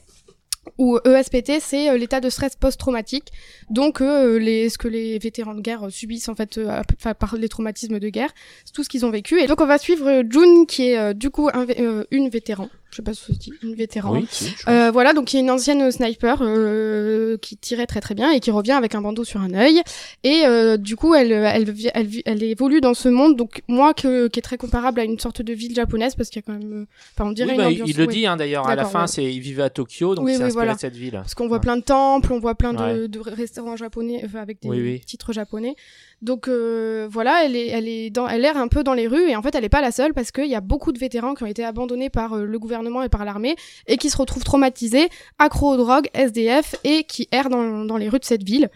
ou 0.79 0.99
ESPT, 1.05 1.61
c'est 1.61 1.91
euh, 1.91 1.97
l'état 1.97 2.21
de 2.21 2.31
stress 2.31 2.57
post-traumatique. 2.57 3.29
Donc 3.71 4.01
euh, 4.01 4.39
les, 4.39 4.69
ce 4.69 4.79
que 4.79 4.89
les 4.89 5.19
vétérans 5.19 5.55
de 5.55 5.61
guerre 5.61 5.87
euh, 5.87 5.91
subissent 5.91 6.29
en 6.29 6.35
fait 6.35 6.59
euh, 6.59 6.83
par 7.19 7.37
les 7.37 7.49
traumatismes 7.49 7.99
de 7.99 8.09
guerre, 8.09 8.31
c'est 8.65 8.73
tout 8.73 8.85
ce 8.85 8.89
qu'ils 8.89 9.05
ont 9.07 9.11
vécu. 9.11 9.41
Et 9.41 9.47
donc 9.47 9.61
on 9.61 9.67
va 9.67 9.79
suivre 9.79 10.09
euh, 10.09 10.23
June 10.29 10.67
qui 10.67 10.89
est 10.89 10.99
euh, 10.99 11.13
du 11.13 11.31
coup 11.31 11.49
un 11.53 11.67
euh, 11.79 12.05
une 12.11 12.29
vétéran. 12.29 12.69
Je 12.91 12.97
sais 12.97 13.03
pas 13.03 13.15
si 13.15 13.33
dit, 13.33 13.53
une 13.63 13.75
vétéran. 13.75 14.13
Oui. 14.15 14.27
si, 14.31 14.47
je 14.49 14.69
Euh, 14.69 14.91
voilà, 14.91 15.13
donc 15.13 15.33
il 15.33 15.37
y 15.37 15.39
a 15.39 15.43
une 15.43 15.51
ancienne 15.51 15.91
sniper 15.93 16.39
euh, 16.43 17.37
qui 17.39 17.57
tirait 17.57 17.87
très 17.87 18.01
très 18.01 18.15
bien 18.15 18.31
et 18.33 18.41
qui 18.41 18.51
revient 18.51 18.73
avec 18.73 18.95
un 18.95 19.01
bandeau 19.01 19.23
sur 19.25 19.41
un 19.41 19.55
œil. 19.55 19.81
Et 20.25 20.43
euh, 20.47 20.77
du 20.77 20.97
coup, 20.97 21.15
elle, 21.15 21.31
elle, 21.33 21.73
elle, 21.95 22.09
elle 22.25 22.43
évolue 22.43 22.81
dans 22.81 22.95
ce 22.95 23.09
monde, 23.09 23.37
donc 23.37 23.63
moi 23.69 23.95
que, 23.95 24.27
qui 24.29 24.39
est 24.41 24.43
très 24.43 24.57
comparable 24.59 25.01
à 25.01 25.05
une 25.05 25.19
sorte 25.19 25.41
de 25.43 25.53
ville 25.53 25.75
japonaise 25.75 26.15
parce 26.17 26.31
qu'il 26.31 26.43
y 26.43 26.45
a 26.45 26.53
quand 26.53 26.59
même, 26.59 26.73
euh, 26.83 26.87
enfin 27.17 27.31
on 27.31 27.33
dirait 27.33 27.49
Oui, 27.51 27.55
une 27.55 27.61
bah, 27.61 27.69
ambiance. 27.69 27.89
il 27.89 27.97
le 27.97 28.07
dit 28.09 28.27
hein, 28.27 28.37
d'ailleurs 28.37 28.69
à 28.69 28.75
la 28.75 28.85
fin, 28.85 29.03
ouais. 29.03 29.07
c'est 29.07 29.25
il 29.25 29.41
vivait 29.41 29.63
à 29.63 29.71
Tokyo, 29.71 30.15
donc 30.17 30.25
Oui, 30.27 30.35
c'est 30.37 30.49
voilà. 30.51 30.75
de 30.75 30.81
cette 30.81 30.97
ville. 30.97 31.13
Parce 31.13 31.35
qu'on 31.35 31.47
voit 31.47 31.59
Ouais. 31.59 31.61
plein 31.63 31.77
de 31.77 31.83
temples, 31.83 32.33
on 32.33 32.41
voit 32.41 32.55
plein 32.55 32.73
de, 32.75 33.07
de 33.07 33.19
restaurants 33.21 33.77
japonais 33.77 34.23
enfin, 34.25 34.41
avec 34.41 34.61
des 34.63 35.01
titres 35.07 35.33
japonais. 35.33 35.77
Donc 36.23 36.49
euh, 36.49 37.09
voilà, 37.11 37.45
elle 37.47 37.57
est, 37.57 37.69
elle 37.69 37.89
est 37.89 38.11
dans, 38.11 38.29
elle 38.29 38.45
erre 38.45 38.59
un 38.59 38.69
peu 38.69 38.85
dans 38.85 38.93
les 38.93 39.07
rues 39.07 39.29
et 39.31 39.37
en 39.37 39.43
fait 39.43 39.55
elle 39.55 39.65
est 39.65 39.71
pas 39.71 39.81
la 39.81 39.91
seule 39.91 40.13
parce 40.13 40.31
qu'il 40.33 40.47
y 40.49 40.55
a 40.55 40.61
beaucoup 40.61 40.93
de 40.93 40.99
vétérans 40.99 41.33
qui 41.35 41.43
ont 41.45 41.47
été 41.47 41.65
abandonnés 41.65 42.11
par 42.11 42.35
euh, 42.35 42.45
le 42.45 42.59
gouvernement 42.59 43.03
et 43.03 43.09
par 43.09 43.25
l'armée 43.25 43.57
et 43.87 43.97
qui 43.97 44.11
se 44.11 44.19
retrouvent 44.19 44.45
traumatisés, 44.45 45.09
accros 45.39 45.73
aux 45.73 45.77
drogues, 45.79 46.09
SDF 46.13 46.75
et 46.85 47.05
qui 47.05 47.27
errent 47.33 47.49
dans, 47.49 47.85
dans 47.87 47.97
les 47.97 48.09
rues 48.11 48.19
de 48.19 48.25
cette 48.27 48.43
ville. 48.43 48.69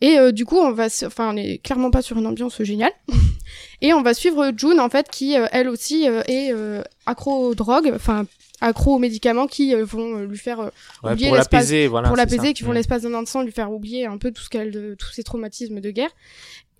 Et 0.00 0.18
euh, 0.18 0.32
du 0.32 0.44
coup, 0.44 0.56
on 0.58 0.72
va, 0.72 0.86
enfin, 1.06 1.32
on 1.32 1.36
est 1.36 1.58
clairement 1.58 1.90
pas 1.90 2.02
sur 2.02 2.16
une 2.18 2.26
ambiance 2.26 2.60
géniale. 2.62 2.90
et 3.82 3.92
on 3.94 4.02
va 4.02 4.14
suivre 4.14 4.52
June 4.56 4.78
en 4.80 4.88
fait, 4.88 5.08
qui 5.10 5.36
euh, 5.36 5.46
elle 5.52 5.68
aussi 5.68 6.08
euh, 6.08 6.22
est 6.28 6.52
euh, 6.52 6.82
accro 7.06 7.48
aux 7.48 7.54
drogues, 7.54 7.92
enfin 7.94 8.26
accro 8.60 8.94
aux 8.94 8.98
médicaments 9.00 9.48
qui 9.48 9.74
vont 9.74 10.18
lui 10.20 10.38
faire 10.38 10.70
Ouais, 11.02 11.12
oublier 11.12 11.28
pour 11.28 11.36
l'espace- 11.36 11.62
l'apaiser, 11.62 11.86
voilà. 11.88 12.06
pour 12.08 12.16
l'apaiser, 12.16 12.52
qui 12.52 12.62
vont 12.62 12.70
Mm. 12.70 12.74
l'espace 12.74 13.02
d'un 13.02 13.14
instant 13.14 13.42
lui 13.42 13.50
faire 13.50 13.72
oublier 13.72 14.06
un 14.06 14.18
peu 14.18 14.30
tout 14.30 14.42
ce 14.42 14.48
qu'elle, 14.48 14.70
de- 14.70 14.94
tous 14.96 15.10
ses 15.10 15.24
traumatismes 15.24 15.80
de 15.80 15.90
guerre. 15.90 16.10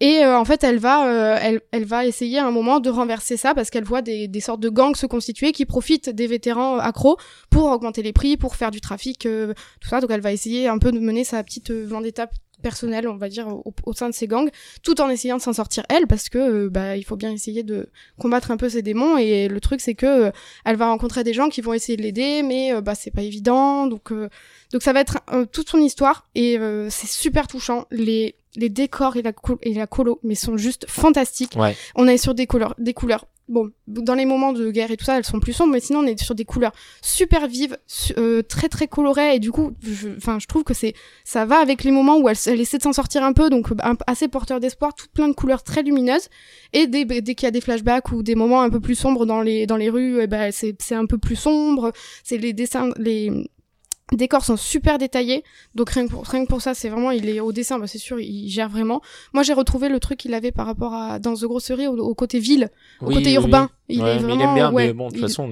Et 0.03 0.25
euh, 0.25 0.37
en 0.37 0.45
fait, 0.45 0.65
elle 0.65 0.79
va, 0.79 1.07
euh, 1.07 1.39
elle, 1.41 1.61
elle 1.71 1.85
va 1.85 2.05
essayer 2.05 2.41
à 2.41 2.45
un 2.45 2.51
moment 2.51 2.81
de 2.81 2.91
renverser 2.91 3.37
ça 3.37 3.55
parce 3.55 3.71
qu'elle 3.71 3.85
voit 3.85 4.03
des, 4.03 4.29
sortes 4.41 4.59
de 4.59 4.69
gangs 4.69 4.97
se 4.97 5.07
constituer 5.07 5.53
qui 5.53 5.65
profitent 5.65 6.11
des 6.11 6.27
vétérans 6.27 6.79
accros 6.79 7.17
pour 7.51 7.67
augmenter 7.67 8.03
les 8.03 8.13
prix, 8.13 8.37
pour 8.37 8.57
faire 8.57 8.73
du 8.73 8.81
trafic, 8.81 9.27
euh, 9.27 9.55
tout 9.81 9.89
ça. 9.89 10.01
Donc, 10.01 10.11
elle 10.11 10.21
va 10.21 10.33
essayer 10.33 10.67
un 10.67 10.79
peu 10.79 10.91
de 10.91 10.99
mener 10.99 11.23
sa 11.23 11.45
petite 11.45 11.71
vendetta 11.71 12.29
personnelle, 12.63 13.07
on 13.07 13.17
va 13.17 13.29
dire, 13.29 13.47
au, 13.47 13.73
au 13.87 13.93
sein 13.93 14.09
de 14.09 14.15
ces 14.15 14.27
gangs, 14.27 14.51
tout 14.83 15.01
en 15.01 15.09
essayant 15.09 15.37
de 15.37 15.43
s'en 15.43 15.53
sortir 15.53 15.85
elle, 15.89 16.09
parce 16.09 16.29
que 16.29 16.67
bah 16.67 16.97
il 16.97 17.05
faut 17.05 17.17
bien 17.17 17.31
essayer 17.31 17.63
de 17.63 17.89
combattre 18.19 18.51
un 18.51 18.57
peu 18.57 18.69
ses 18.69 18.83
démons. 18.83 19.19
Et 19.19 19.47
le 19.47 19.61
truc, 19.61 19.81
c'est 19.81 19.95
que 19.95 20.33
elle 20.65 20.77
va 20.77 20.89
rencontrer 20.89 21.23
des 21.23 21.33
gens 21.33 21.49
qui 21.49 21.61
vont 21.61 21.75
essayer 21.75 21.97
de 21.97 22.03
l'aider, 22.03 22.43
mais 22.43 22.81
bah 22.81 22.97
c'est 22.97 23.13
pas 23.13 23.23
évident. 23.23 23.87
Donc 23.87 24.13
donc 24.13 24.83
ça 24.83 24.93
va 24.93 25.01
être 25.01 25.19
toute 25.53 25.69
son 25.69 25.79
histoire 25.79 26.29
et 26.37 26.57
c'est 26.89 27.09
super 27.09 27.49
touchant. 27.49 27.87
Les 27.91 28.37
les 28.57 28.69
décors 28.69 29.17
et 29.17 29.23
la 29.23 29.33
col- 29.33 29.59
et 29.63 29.75
la 29.75 29.87
colo 29.87 30.21
mais 30.23 30.35
sont 30.35 30.57
juste 30.57 30.87
fantastiques. 30.89 31.57
Ouais. 31.57 31.77
On 31.95 32.07
est 32.09 32.19
sur 32.19 32.35
des 32.35 32.47
couleurs 32.47 32.75
des 32.79 32.95
couleurs. 32.95 33.27
Bon, 33.49 33.71
dans 33.89 34.15
les 34.15 34.25
moments 34.25 34.53
de 34.53 34.71
guerre 34.71 34.93
et 34.93 34.97
tout 34.97 35.05
ça, 35.05 35.19
elles 35.19 35.25
sont 35.25 35.41
plus 35.41 35.53
sombres, 35.53 35.73
mais 35.73 35.81
sinon 35.81 35.99
on 35.99 36.07
est 36.07 36.23
sur 36.23 36.35
des 36.35 36.45
couleurs 36.45 36.73
super 37.03 37.49
vives, 37.49 37.77
su- 37.89 38.15
euh, 38.17 38.41
très 38.43 38.69
très 38.69 38.87
colorées 38.87 39.35
et 39.35 39.39
du 39.41 39.51
coup, 39.51 39.73
je- 39.83 40.17
enfin, 40.17 40.39
je, 40.39 40.47
trouve 40.47 40.63
que 40.63 40.73
c'est 40.75 40.95
ça 41.25 41.45
va 41.45 41.57
avec 41.59 41.83
les 41.83 41.91
moments 41.91 42.19
où 42.19 42.29
elle, 42.29 42.37
elle 42.47 42.61
essaie 42.61 42.79
de 42.79 42.85
s'en 42.85 42.93
sortir 42.93 43.25
un 43.25 43.33
peu, 43.33 43.51
donc 43.51 43.67
un- 43.83 43.97
assez 44.07 44.29
porteur 44.29 44.61
d'espoir, 44.61 44.95
tout 44.95 45.07
plein 45.13 45.29
de 45.29 45.35
couleurs 45.35 45.65
très 45.65 45.83
lumineuses 45.83 46.29
et 46.73 46.87
dès, 46.87 47.05
dès 47.05 47.35
qu'il 47.35 47.43
y 47.43 47.47
a 47.47 47.51
des 47.51 47.61
flashbacks 47.61 48.13
ou 48.13 48.23
des 48.23 48.37
moments 48.37 48.63
un 48.63 48.71
peu 48.71 48.81
plus 48.81 48.95
sombres 48.95 49.27
dans 49.27 49.43
les 49.43 49.67
dans 49.67 49.77
les 49.77 49.91
rues, 49.91 50.21
eh 50.23 50.29
ben 50.29 50.53
c'est 50.53 50.77
c'est 50.81 50.95
un 50.95 51.07
peu 51.07 51.19
plus 51.19 51.37
sombre. 51.37 51.93
C'est 52.23 52.39
les 52.39 52.53
dessins, 52.53 52.91
les 52.97 53.31
décors 54.17 54.45
sont 54.45 54.57
super 54.57 54.99
détaillés, 54.99 55.43
donc 55.75 55.91
rien 55.91 56.07
que 56.07 56.11
pour, 56.13 56.25
rien 56.27 56.45
que 56.45 56.49
pour 56.49 56.61
ça, 56.63 56.75
c'est 56.75 56.89
vraiment, 56.89 57.11
il 57.11 57.29
est 57.29 57.41
au 57.41 57.53
dessin, 57.53 57.79
bah 57.79 57.87
c'est 57.87 57.99
sûr, 57.99 58.21
il 58.21 58.49
gère 58.49 58.69
vraiment. 58.69 59.01
Moi, 59.33 59.43
j'ai 59.43 59.53
retrouvé 59.53 59.89
le 59.89 59.99
truc 60.01 60.19
qu'il 60.19 60.35
avait 60.35 60.53
par 60.53 60.67
rapport 60.67 60.95
à 60.95 61.19
dans 61.19 61.35
The 61.35 61.45
Grosserie 61.45 61.87
au, 61.87 61.97
au 61.97 62.15
côté 62.15 62.39
ville, 62.39 62.71
au 63.01 63.07
Oui, 63.07 63.15
côté 63.15 63.31
oui, 63.31 63.35
urbain. 63.37 63.71
oui. 63.89 63.97
Il 63.97 64.03
Ouais, 64.03 64.11
est 64.15 64.19
vraiment, 64.19 64.35
il 64.35 64.41
aime 64.41 64.55
bien, 64.55 64.73
ouais, 64.73 64.87
mais 64.89 64.93
bon, 64.93 65.07
de 65.07 65.11
toute 65.11 65.19
il- 65.19 65.23
façon, 65.23 65.49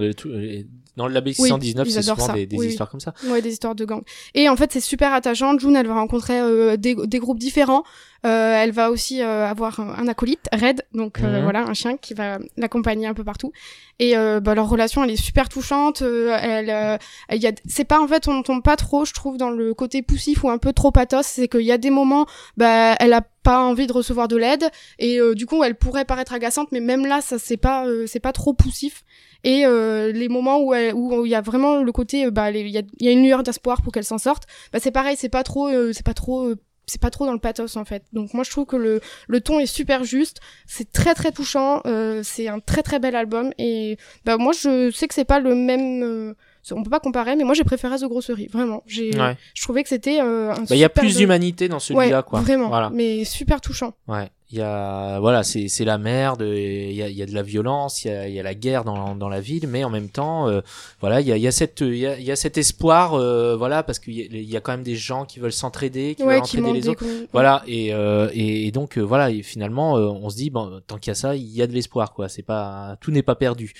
dans 1.01 1.09
le 1.09 1.14
label 1.14 1.32
Oui, 1.38 1.48
619, 1.48 1.88
ils 1.88 1.92
c'est 1.92 2.03
souvent 2.03 2.26
ça, 2.26 2.32
des, 2.34 2.46
des 2.46 2.57
oui, 2.57 2.66
oui. 2.66 2.70
histoires 2.72 2.90
comme 2.90 3.01
ça. 3.01 3.14
Ouais, 3.28 3.40
des 3.40 3.51
histoires 3.53 3.74
de 3.74 3.84
gangs. 3.86 4.03
Et 4.34 4.48
en 4.51 4.57
fait, 4.57 4.70
c'est 4.72 4.80
super 4.80 5.12
attachant. 5.14 5.59
June, 5.59 5.74
elle 5.76 5.86
va 5.86 5.94
rencontrer 5.94 6.38
euh, 6.40 6.76
des, 6.76 6.94
des 6.94 7.18
groupes 7.18 7.38
différents. 7.38 7.84
Euh, 8.26 8.53
elle 8.62 8.72
va 8.72 8.90
aussi 8.90 9.22
euh, 9.22 9.46
avoir 9.48 9.80
un, 9.80 10.07
acolyte, 10.07 10.46
Red, 10.53 10.84
donc 10.92 11.20
Mhm. 11.20 11.42
voilà, 11.42 11.61
un 11.62 11.72
chien 11.72 11.96
qui 11.96 12.12
va 12.12 12.38
l'accompagner 12.59 13.07
un 13.07 13.14
peu 13.14 13.24
partout. 13.24 13.51
Et 13.98 14.14
bah, 14.14 14.55
leur 14.55 14.68
relation, 14.68 15.03
elle 15.05 15.11
est 15.11 15.16
super 15.16 15.48
touchante. 15.48 16.03
Elle, 16.03 16.98
il 17.32 17.42
y 17.42 17.46
a, 17.46 17.53
c'est 17.66 17.84
pas 17.84 18.01
en 18.01 18.07
fait, 18.09 18.28
on 18.28 18.42
tombe 18.42 18.62
pas 18.62 18.76
trop, 18.76 19.05
je 19.07 19.12
trouve, 19.14 19.36
dans 19.38 19.51
le 19.51 19.72
côté 19.74 20.03
poussif 20.03 20.42
ou 20.44 20.51
un 20.51 20.59
peu 20.59 20.72
trop 20.74 20.90
pathos. 20.90 21.26
C'est 21.26 21.48
qu'il 21.48 21.62
y 21.62 21.72
a 21.72 21.78
des 21.78 21.90
moments, 21.90 22.26
bah, 22.59 22.94
elle 23.01 23.12
a 23.14 23.22
pas 23.42 23.61
envie 23.62 23.86
de 23.86 23.92
recevoir 23.92 24.28
de 24.28 24.36
l'aide 24.36 24.70
et 24.98 25.18
du 25.34 25.46
coup, 25.46 25.62
elle 25.64 25.74
pourrait 25.74 26.05
paraître 26.07 26.32
agaçante, 26.34 26.72
mais 26.72 26.80
même 26.80 27.07
là, 27.07 27.20
ça 27.22 27.38
c'est 27.38 27.57
pas, 27.59 27.84
c'est 28.07 28.20
pas 28.20 28.32
trop 28.32 28.53
poussif. 28.55 29.05
Et 29.45 29.64
euh, 29.66 30.12
les 30.12 30.28
moments 30.28 30.61
où 30.61 30.74
elle- 30.74 30.95
où 30.95 31.24
il 31.24 31.30
y 31.30 31.34
a 31.34 31.41
vraiment 31.41 31.82
le 31.82 31.93
côté, 31.93 32.26
euh, 32.26 32.30
bah, 32.30 32.51
il 32.51 32.68
y 32.68 32.78
a, 32.78 32.82
il 32.99 33.07
y 33.07 33.09
a 33.09 33.12
une 33.12 33.22
lueur 33.24 33.43
d'espoir 33.43 33.80
pour 33.82 33.93
qu'elle 33.93 34.05
s'en 34.05 34.18
sorte. 34.18 34.45
Bah, 34.72 34.78
c'est 34.80 34.91
pareil, 34.91 35.16
c'est 35.18 35.28
pas 35.30 35.43
trop, 35.43 35.68
euh, 35.68 35.93
c'est 35.93 36.05
pas 36.05 36.14
trop. 36.14 36.45
euh, 36.47 36.57
c'est 36.86 37.01
pas 37.01 37.11
trop 37.11 37.24
dans 37.24 37.32
le 37.32 37.38
pathos 37.38 37.76
en 37.76 37.84
fait. 37.84 38.03
Donc 38.12 38.34
moi 38.34 38.43
je 38.43 38.51
trouve 38.51 38.66
que 38.66 38.74
le, 38.74 39.01
le 39.28 39.41
ton 39.41 39.61
est 39.61 39.66
super 39.66 40.03
juste, 40.03 40.41
c'est 40.66 40.91
très 40.91 41.14
très 41.14 41.30
touchant, 41.30 41.82
euh, 41.86 42.22
c'est 42.24 42.49
un 42.49 42.59
très 42.59 42.82
très 42.82 42.99
bel 42.99 43.14
album 43.14 43.53
et 43.59 43.97
bah 44.24 44.38
moi 44.38 44.53
je 44.61 44.91
sais 44.91 45.07
que 45.07 45.14
c'est 45.14 45.24
pas 45.24 45.38
le 45.38 45.55
même 45.55 46.03
euh, 46.03 46.34
On 46.72 46.82
peut 46.82 46.91
pas 46.91 46.99
comparer, 46.99 47.36
mais 47.36 47.45
moi 47.45 47.55
j'ai 47.55 47.62
préféré 47.62 47.97
The 47.99 48.07
Grossery, 48.07 48.49
vraiment. 48.49 48.82
J'ai, 48.88 49.16
Ouais. 49.16 49.36
je 49.55 49.62
trouvais 49.62 49.84
que 49.84 49.88
c'était 49.88 50.20
euh, 50.20 50.51
un 50.51 50.62
Bah, 50.62 50.66
il 50.70 50.78
y 50.78 50.84
a 50.84 50.88
plus 50.88 51.16
d'humanité 51.16 51.68
dans 51.68 51.78
celui-là, 51.78 52.16
Ouais, 52.18 52.22
quoi. 52.26 52.41
vraiment, 52.41 52.66
Voilà. 52.68 52.91
mais 52.93 53.24
super 53.24 53.61
touchant. 53.61 53.93
Ouais, 54.09 54.28
il 54.53 54.59
y 54.59 54.62
a 54.62 55.20
voilà, 55.20 55.42
c'est 55.42 55.68
c'est 55.68 55.84
la 55.84 55.98
merde, 55.98 56.42
il 56.42 56.92
y 56.92 57.03
a, 57.03 57.09
il 57.09 57.16
y 57.16 57.22
a 57.22 57.26
de 57.26 57.34
la 57.34 57.42
violence, 57.42 58.05
il 58.05 58.09
y 58.09 58.11
a, 58.11 58.28
il 58.28 58.34
y 58.34 58.40
a 58.40 58.42
la 58.42 58.55
guerre 58.55 58.84
dans, 58.84 59.14
dans 59.14 59.28
la 59.28 59.40
ville, 59.40 59.66
mais 59.68 59.84
en 59.84 59.90
même 59.90 60.09
temps, 60.09 60.48
euh, 60.48 60.61
voilà, 61.01 61.20
il 61.20 61.26
y 61.28 61.32
a, 61.32 61.36
il 61.36 61.42
y 61.42 61.46
a 61.46 61.53
cette 61.53 61.80
il 61.82 61.96
y 61.96 62.07
a, 62.07 62.18
il 62.18 62.24
y 62.24 62.32
a 62.32 62.36
cet 62.36 62.59
espoir, 62.59 63.14
euh, 63.14 63.57
voilà, 63.57 63.82
parce 63.82 63.98
qu'il 63.98 64.14
y, 64.14 64.44
y 64.44 64.57
a 64.57 64.61
quand 64.61 64.72
même 64.72 64.82
des 64.82 64.96
gens 64.96 65.24
qui 65.24 65.38
veulent 65.38 65.53
s'entraider, 65.53 66.14
qui 66.16 66.24
ouais, 66.24 66.34
veulent 66.34 66.42
qui 66.42 66.59
entraider 66.59 66.80
les 66.80 66.88
autres. 66.88 67.05
Voilà, 67.32 67.62
et, 67.66 67.94
euh, 67.94 68.28
et, 68.32 68.66
et 68.66 68.70
donc 68.72 68.98
euh, 68.98 69.03
voilà, 69.03 69.30
et 69.30 69.42
finalement, 69.42 69.96
euh, 69.96 70.09
on 70.09 70.30
se 70.30 70.36
dit 70.36 70.51
bon, 70.51 70.80
tant 70.86 70.98
qu'il 70.98 71.11
y 71.11 71.12
a 71.12 71.14
ça, 71.14 71.36
il 71.36 71.48
y 71.55 71.62
a 71.62 71.66
de 71.66 71.72
l'espoir, 71.72 72.12
quoi. 72.12 72.28
C'est 72.28 72.42
pas 72.42 72.96
tout 73.01 73.12
n'est 73.12 73.22
pas 73.22 73.36
perdu. 73.36 73.72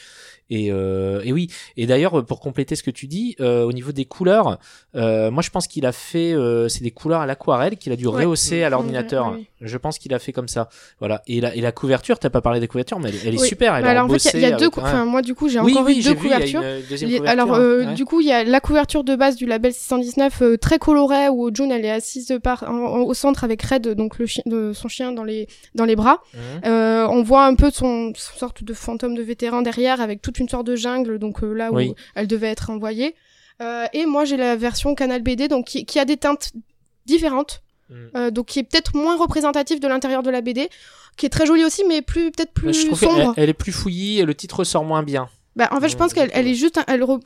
Et, 0.51 0.71
euh, 0.71 1.21
et 1.25 1.33
oui, 1.33 1.49
et 1.77 1.87
d'ailleurs 1.87 2.25
pour 2.27 2.41
compléter 2.41 2.75
ce 2.77 2.83
que 2.83 2.91
tu 2.91 3.07
dis, 3.07 3.37
euh, 3.41 3.63
au 3.65 3.73
niveau 3.73 3.93
des 3.93 4.05
couleurs, 4.05 4.59
euh, 4.97 5.31
moi 5.31 5.43
je 5.43 5.51
pense 5.51 5.67
qu'il 5.69 5.87
a 5.87 5.93
fait, 5.93 6.33
euh, 6.33 6.69
c'est 6.69 6.83
des 6.83 6.91
couleurs 6.91 7.21
à 7.21 7.27
l'aquarelle 7.27 7.77
qu'il 7.77 7.93
a 7.93 7.97
dû 7.97 8.07
Ouais. 8.07 8.25
rehausser 8.25 8.65
à 8.65 8.67
On 8.69 8.71
l'ordinateur. 8.71 9.37
Je 9.61 9.77
pense 9.79 9.99
qu'il 9.99 10.13
a 10.15 10.19
fait 10.19 10.33
comme 10.33 10.49
ça. 10.49 10.69
Voilà. 10.99 11.23
Et 11.27 11.41
la, 11.41 11.55
et 11.55 11.61
la 11.61 11.71
couverture, 11.73 12.19
t'as 12.19 12.31
pas 12.31 12.41
parlé 12.41 12.61
des 12.61 12.67
couvertures, 12.69 12.99
mais 12.99 13.11
elle, 13.11 13.15
elle 13.29 13.35
est 13.35 13.41
Oui. 13.41 13.49
super. 13.49 13.75
Elle 13.77 13.85
Bah 13.85 13.91
alors 13.91 14.07
en 14.07 14.09
fait, 14.09 14.33
il 14.35 14.41
y 14.41 14.45
a- 14.45 14.49
il 14.49 14.51
y, 14.51 14.55
a 14.55 14.57
deux, 14.57 14.71
cou- 14.71 14.81
enfin 14.81 15.05
moi 15.05 15.23
du 15.23 15.35
coup 15.35 15.49
j'ai 15.49 15.61
oui, 15.61 15.73
encore 15.73 15.87
oui, 15.87 15.99
eu 16.01 16.03
deux 16.03 16.11
vu, 16.11 16.17
couvertures. 16.17 16.63
deuxième 16.89 17.11
Les- 17.11 17.19
couverture. 17.19 17.43
Alors, 17.43 17.55
euh, 17.55 17.85
ouais. 17.87 17.95
du 17.95 18.05
coup, 18.05 18.21
il 18.21 18.27
y 18.27 18.33
a 18.33 18.43
la 18.43 18.61
couverture 18.61 19.05
de 19.05 19.15
base 19.15 19.37
du 19.37 19.47
label 19.47 19.73
619 19.73 20.43
euh, 20.43 20.57
très 20.57 20.79
colorée 20.79 21.29
où 21.29 21.51
June 21.55 21.71
elle 21.71 21.85
est 21.85 21.91
assise 21.91 22.37
par, 22.43 22.65
en- 22.65 22.73
en- 22.75 23.01
au 23.03 23.15
centre 23.15 23.45
avec 23.45 23.63
Red, 23.63 23.89
donc 23.95 24.19
le 24.19 24.27
chien, 24.27 24.43
de 24.47 24.73
son 24.73 24.89
chien 24.89 25.13
dans 25.13 25.25
les 25.25 25.47
dans 25.75 25.85
les 25.85 25.95
bras. 25.97 26.23
Euh, 26.67 27.07
on 27.11 27.23
voit 27.23 27.45
un 27.47 27.55
peu 27.55 27.71
son, 27.71 28.13
son 28.17 28.39
sorte 28.39 28.65
de 28.65 28.75
fantôme 28.75 29.15
de 29.15 29.23
vétéran 29.23 29.63
derrière 29.63 30.01
avec 30.01 30.23
toute 30.23 30.40
une 30.41 30.49
sorte 30.49 30.67
de 30.67 30.77
jungle, 30.77 31.19
donc 31.19 31.43
euh, 31.43 31.53
là 31.53 31.71
où 31.71 31.77
Oui. 31.77 31.95
elle 32.15 32.27
devait 32.27 32.49
être 32.49 32.71
envoyée. 32.71 33.15
Euh, 33.63 33.87
et 33.93 34.07
moi 34.07 34.25
j'ai 34.25 34.37
la 34.39 34.57
version 34.57 34.95
Canal 34.95 35.23
BD, 35.23 35.47
donc 35.49 35.67
qui, 35.67 35.85
qui 35.85 35.99
a 35.99 36.05
des 36.05 36.17
teintes 36.17 36.53
différentes, 37.07 37.63
Mhm. 37.91 38.11
euh, 38.17 38.31
donc 38.31 38.47
qui 38.47 38.59
est 38.61 38.63
peut-être 38.63 38.95
moins 38.97 39.17
représentative 39.17 39.81
de 39.81 39.89
l'intérieur 39.89 40.23
de 40.23 40.31
la 40.31 40.41
BD, 40.41 40.69
qui 41.17 41.27
est 41.27 41.31
très 41.31 41.45
jolie 41.47 41.65
aussi, 41.65 41.83
mais 41.89 42.03
plus 42.03 42.31
peut-être 42.31 42.53
plus 42.53 42.73
je 42.73 42.87
trouve 42.87 42.99
sombre. 43.01 43.35
elle 43.37 43.49
est 43.49 43.55
plus 43.55 43.73
fouillie 43.73 44.21
et 44.21 44.25
le 44.25 44.35
titre 44.35 44.61
ressort 44.61 44.85
moins 44.85 45.03
bien. 45.03 45.29
Bah, 45.57 45.69
en 45.73 45.81
fait, 45.81 45.89
je 45.89 45.95
Ouais, 45.95 45.99
pense 45.99 46.15
qu'elle 46.15 46.31
elle 46.33 46.47
est 46.47 46.55
juste, 46.55 46.79
un- 46.79 46.85
elle, 46.87 47.03
re- 47.03 47.21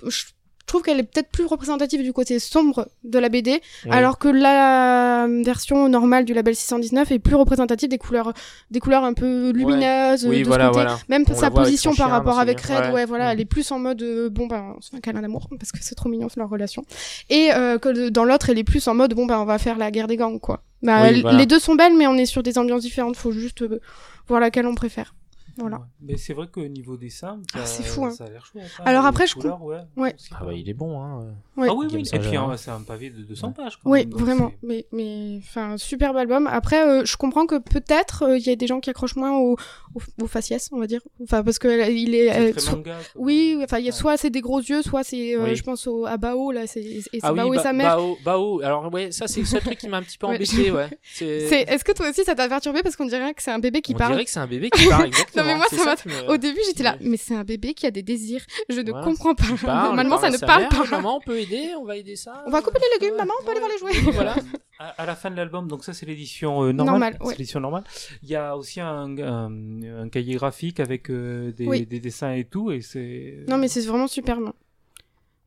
je 0.65 0.67
trouve 0.67 0.83
qu'elle 0.83 0.99
est 0.99 1.03
peut-être 1.05 1.29
plus 1.31 1.45
représentative 1.45 2.03
du 2.03 2.13
côté 2.15 2.39
sombre 2.39 2.89
de 3.05 3.19
la 3.19 3.29
BD, 3.29 3.61
alors 3.91 4.19
que 4.19 4.29
la 4.29 5.25
euh, 5.27 5.43
version 5.45 5.89
normale 5.91 6.25
du 6.25 6.33
label 6.33 6.57
619 6.57 7.13
est 7.13 7.19
plus 7.19 7.35
représentative 7.35 7.89
des 7.91 7.99
couleurs, 7.99 8.33
des 8.71 8.81
couleurs 8.81 9.05
un 9.05 9.13
peu 9.13 9.51
lumineuses 9.51 10.25
oui, 10.27 10.39
de 10.39 10.45
ce 10.45 10.49
voilà, 10.49 10.69
côté. 10.69 10.81
voilà. 10.81 10.99
Même 11.09 11.25
On 11.29 11.35
sa 11.35 11.51
position 11.51 11.91
par 11.91 12.07
chien 12.07 12.15
rapport 12.15 12.39
avec 12.39 12.61
ce 12.61 12.73
Red, 12.73 12.95
ouais, 12.95 13.05
voilà, 13.05 13.27
Mm. 13.27 13.33
elle 13.33 13.41
est 13.41 13.45
plus 13.45 13.71
en 13.73 13.79
mode 13.79 14.03
euh, 14.03 14.31
bon 14.31 14.47
ben 14.47 14.75
on 14.77 14.81
se 14.81 14.91
fait 14.91 14.97
un 14.97 15.01
câlin 15.01 15.21
d'amour 15.23 15.49
parce 15.59 15.71
que 15.71 15.79
c'est 15.83 15.95
trop 15.95 16.09
mignon 16.09 16.29
leur 16.37 16.49
relation. 16.49 16.83
Et 17.31 17.51
euh, 17.53 17.79
que 17.79 18.09
dans 18.09 18.25
l'autre, 18.25 18.49
elle 18.51 18.59
est 18.59 18.65
plus 18.65 18.89
en 18.89 18.95
mode 18.95 19.13
bon 19.15 19.27
ben 19.27 19.39
on 19.39 19.45
va 19.45 19.59
faire 19.59 19.77
la 19.77 19.91
guerre 19.91 20.07
des 20.09 20.17
gangs 20.17 20.41
quoi. 20.41 20.63
Bah, 20.83 21.01
Oui, 21.03 21.09
elle- 21.09 21.21
voilà. 21.21 21.39
Les 21.39 21.47
deux 21.47 21.59
sont 21.59 21.75
belles, 21.75 21.95
mais 21.97 22.07
on 22.07 22.15
est 22.17 22.27
sur 22.27 22.43
des 22.43 22.57
ambiances 22.59 22.83
différentes. 22.83 23.17
Faut 23.17 23.33
juste 23.33 23.63
euh, 23.63 23.81
voir 24.29 24.41
laquelle 24.41 24.67
on 24.67 24.75
préfère. 24.75 25.15
Voilà. 25.59 25.77
Ouais. 25.77 25.83
Mais 26.03 26.17
c'est 26.17 26.35
vrai 26.35 26.47
qu'au 26.53 26.67
niveau 26.67 26.97
dessin, 26.97 27.41
Ah, 27.55 27.59
ça- 27.59 27.67
c'est 27.67 27.83
fou, 27.85 28.05
hein. 28.07 28.11
Ça 28.11 28.25
a 28.25 28.29
l'air 28.31 28.45
chouette. 28.45 28.65
hein. 28.79 28.83
Alors 28.85 29.07
après, 29.07 29.27
je 29.27 29.35
couleurs, 29.35 29.63
ouais, 29.63 29.79
Ouais. 29.97 30.15
Ah 30.33 30.45
bah, 30.45 30.53
il 30.53 30.69
est 30.69 30.75
bon. 30.75 31.01
Hein. 31.03 31.35
Ouais. 31.57 31.69
Ah 31.71 31.75
oui, 31.75 31.87
oui. 31.93 32.03
Et 32.13 32.19
puis 32.19 32.37
hein, 32.37 32.55
c'est 32.57 32.71
un 32.71 32.81
pavé 32.83 33.11
de 33.11 33.23
200 33.23 33.53
pages. 33.53 33.79
Quand 33.83 33.91
Oui, 33.91 34.07
même, 34.07 34.15
vraiment. 34.19 34.53
Mais, 34.63 34.87
mais, 34.93 35.39
enfin, 35.39 35.77
superbe 35.77 36.17
album. 36.17 36.47
Après, 36.49 36.85
euh, 36.87 37.05
je 37.05 37.17
comprends 37.17 37.47
que 37.47 37.59
peut-être 37.59 38.25
euh, 38.25 38.39
il 38.39 38.45
y 38.47 38.51
a 38.51 38.57
des 38.57 38.67
gens 38.67 38.81
qui 38.81 38.91
accrochent 38.91 39.17
moins 39.17 39.37
au, 39.39 39.53
au, 39.95 40.01
au 40.23 40.27
faciès, 40.27 40.69
on 40.73 40.79
va 40.81 40.87
dire. 40.87 41.01
Enfin, 41.23 41.43
parce 41.45 41.59
que 41.59 41.69
euh, 41.69 41.89
il 41.89 42.15
est. 42.15 42.33
C'est 42.33 42.49
euh, 42.49 42.51
très 42.53 42.61
so- 42.61 42.77
manga, 42.77 42.97
oui, 43.15 43.59
enfin, 43.63 43.79
il 43.79 43.85
y 43.85 43.89
a 43.89 43.93
Ouais. 43.93 43.97
soit 43.99 44.17
c'est 44.17 44.31
des 44.31 44.41
gros 44.41 44.61
yeux, 44.61 44.83
soit 44.83 45.05
c'est, 45.05 45.37
euh, 45.37 45.45
Oui. 45.45 45.55
je 45.57 45.63
pense 45.63 45.87
au, 45.87 46.05
à 46.07 46.17
Bao 46.17 46.51
là, 46.51 46.67
c'est 46.67 46.81
et 46.83 47.01
c'est 47.03 47.21
Ah 47.23 47.33
oui, 47.33 47.39
Bao 47.39 47.55
et 47.55 47.59
sa 47.59 47.73
mère. 47.73 47.97
Bao, 47.97 48.17
Bao. 48.25 48.61
Alors 48.63 48.93
ouais, 48.93 49.13
ça 49.13 49.29
c'est 49.29 49.41
le 49.41 49.47
seul 49.47 49.61
truc 49.61 49.79
qui 49.79 49.89
m'a 49.89 49.99
un 49.99 50.03
petit 50.03 50.19
peu 50.19 50.27
embêté, 50.29 50.71
ouais. 50.73 50.89
Est-ce 51.21 51.85
que 51.85 51.93
toi 51.93 52.11
aussi 52.11 52.25
ça 52.25 52.35
t'a 52.35 52.49
perturbé? 52.49 52.83
Parce 52.83 52.97
qu'on 52.97 53.07
dirait 53.07 53.33
que 53.35 53.43
c'est 53.43 53.51
un 53.53 53.59
bébé 53.61 53.81
qui 53.83 53.95
On 53.95 53.99
parle. 53.99 54.13
dirait 54.13 54.25
que 54.25 54.31
c'est 54.31 54.41
un 54.41 54.47
bébé 54.47 54.71
qui 54.71 54.89
parle 54.89 55.07
exactement. 55.07 55.44
Non, 55.45 55.49
mais 55.49 55.57
moi, 55.57 55.67
C'est 55.71 55.77
ça 55.77 55.95
me- 56.07 56.31
Au 56.31 56.37
début, 56.37 56.61
j'étais 56.67 56.83
là, 56.83 56.97
mais 57.01 57.17
c'est 57.17 57.35
un 57.35 57.45
bébé 57.45 57.75
qui 57.75 57.87
a 57.87 57.91
des 57.91 58.03
désirs. 58.03 58.45
Je 58.69 58.81
ne 58.81 58.91
Voilà. 58.91 59.05
comprends 59.07 59.35
pas. 59.35 59.45
Normalement, 59.85 60.19
ça 60.19 60.31
ne 60.31 60.39
parle 60.39 60.69
pas. 60.69 60.85
Maman, 60.91 61.17
on 61.17 61.21
peut 61.21 61.39
aider, 61.39 61.71
on 61.79 61.85
va 61.85 61.97
aider 61.97 62.17
ça. 62.17 62.43
On 62.47 62.51
va 62.51 62.63
couper 62.63 62.79
les 62.81 62.99
légumes, 62.99 63.15
Ouais. 63.15 63.19
maman, 63.25 63.35
on 63.41 63.45
peut 63.45 63.51
aller 63.51 63.61
voir 63.61 63.71
les 63.73 63.79
jouets. 63.79 64.13
Voilà. 64.13 64.35
À, 64.77 64.89
à 65.03 65.07
la 65.07 65.15
fin 65.15 65.31
de 65.31 65.37
l'album, 65.37 65.69
donc 65.69 65.85
ça 65.85 65.93
c'est 65.93 66.05
l'édition 66.05 66.65
euh, 66.65 66.73
normale. 66.73 67.17
Ouais. 67.21 67.35
l'édition 67.35 67.61
normale. 67.61 67.85
Il 68.25 68.29
y 68.29 68.35
a 68.35 68.57
aussi 68.57 68.81
un, 68.81 69.17
un, 69.19 70.03
un 70.03 70.09
cahier 70.09 70.35
graphique 70.35 70.81
avec 70.81 71.11
euh, 71.11 71.53
des, 71.53 71.65
Oui. 71.65 71.87
des 71.87 72.01
dessins 72.01 72.33
et 72.33 72.43
tout, 72.43 72.73
et 72.73 72.81
c'est. 72.81 73.45
Non, 73.47 73.57
mais 73.57 73.69
c'est 73.69 73.83
vraiment 73.83 74.09
superbe. 74.09 74.51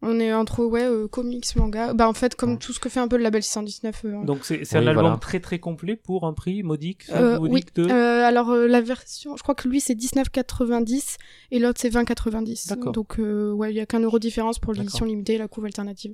On 0.04 0.20
est 0.20 0.32
entre 0.32 0.64
ouais, 0.64 0.84
euh, 0.84 1.08
comics, 1.08 1.56
manga. 1.56 1.92
Bah, 1.96 2.08
en 2.08 2.14
fait, 2.14 2.36
comme 2.36 2.60
tout 2.60 2.72
ce 2.72 2.80
que 2.80 2.88
fait 2.88 3.00
un 3.00 3.08
peu 3.08 3.18
le 3.18 3.24
label 3.24 3.42
619. 3.42 4.04
euh, 4.06 4.24
Donc 4.26 4.40
c'est 4.44 4.60
Oui, 4.60 4.68
un 4.74 4.88
album 4.88 5.04
voilà. 5.06 5.18
très 5.18 5.40
très 5.40 5.58
complet 5.58 5.96
pour 5.96 6.26
un 6.28 6.34
prix 6.34 6.62
modique. 6.62 7.06
ça, 7.06 7.18
Euh, 7.20 7.40
oui. 7.40 7.50
modique 7.50 7.76
de... 7.76 7.86
Euh, 7.90 8.24
alors 8.24 8.52
euh, 8.52 8.68
la 8.68 8.82
version, 8.82 9.36
je 9.38 9.42
crois 9.42 9.56
que 9.56 9.68
lui 9.68 9.82
c'est 9.82 9.96
19,90 9.96 11.16
et 11.52 11.58
l'autre 11.60 11.80
c'est 11.82 11.90
20,90. 11.90 12.70
D'accord. 12.70 12.92
Donc 12.92 13.20
euh, 13.20 13.52
ouais, 13.54 13.74
il 13.74 13.76
y 13.76 13.80
a 13.80 13.88
qu'un 13.88 14.00
euro 14.02 14.20
de 14.20 14.22
différence 14.22 14.60
pour 14.60 14.74
l'édition 14.74 15.06
limitée 15.06 15.34
et 15.34 15.38
la 15.40 15.48
couve 15.48 15.66
alternative. 15.66 16.14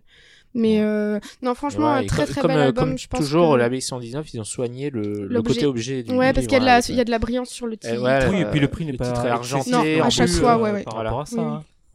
Mais 0.53 0.79
euh, 0.81 1.19
non, 1.41 1.53
franchement, 1.55 1.93
Ouais, 1.93 2.03
un 2.03 2.05
très 2.05 2.25
très 2.25 2.39
comme, 2.41 2.51
bel 2.51 2.59
album. 2.61 2.89
comme 2.89 2.97
je 2.97 3.07
pense 3.07 3.19
toujours, 3.19 3.53
que... 3.53 3.57
la 3.57 3.69
B119, 3.69 4.23
ils 4.33 4.39
ont 4.39 4.43
soigné 4.45 4.91
le, 4.91 5.27
le 5.27 5.41
côté 5.41 5.65
objet 5.65 6.03
du 6.03 6.13
Ouais, 6.13 6.31
parce 6.31 6.45
qu'il 6.45 6.53
y, 6.53 6.57
a 6.57 6.59
de 6.61 6.65
la- 6.65 6.75
avec, 6.75 6.89
il 6.89 6.95
y 6.95 7.01
a 7.01 7.03
de 7.03 7.11
la 7.11 7.19
brillance 7.19 7.49
sur 7.49 7.65
le 7.67 7.75
titre. 7.75 8.01
ouais, 8.01 8.29
oui, 8.29 8.41
et 8.41 8.45
puis 8.45 8.59
le 8.61 8.67
prix 8.69 8.85
n'est 8.85 8.91
le 8.93 8.97
pas 8.97 9.25
est 9.25 9.29
argenté 9.29 9.71
Non, 9.71 10.03
à 10.05 10.09
chaque 10.09 10.29
fois, 10.29 10.57
ouais, 10.57 10.71
ouais. 10.71 10.85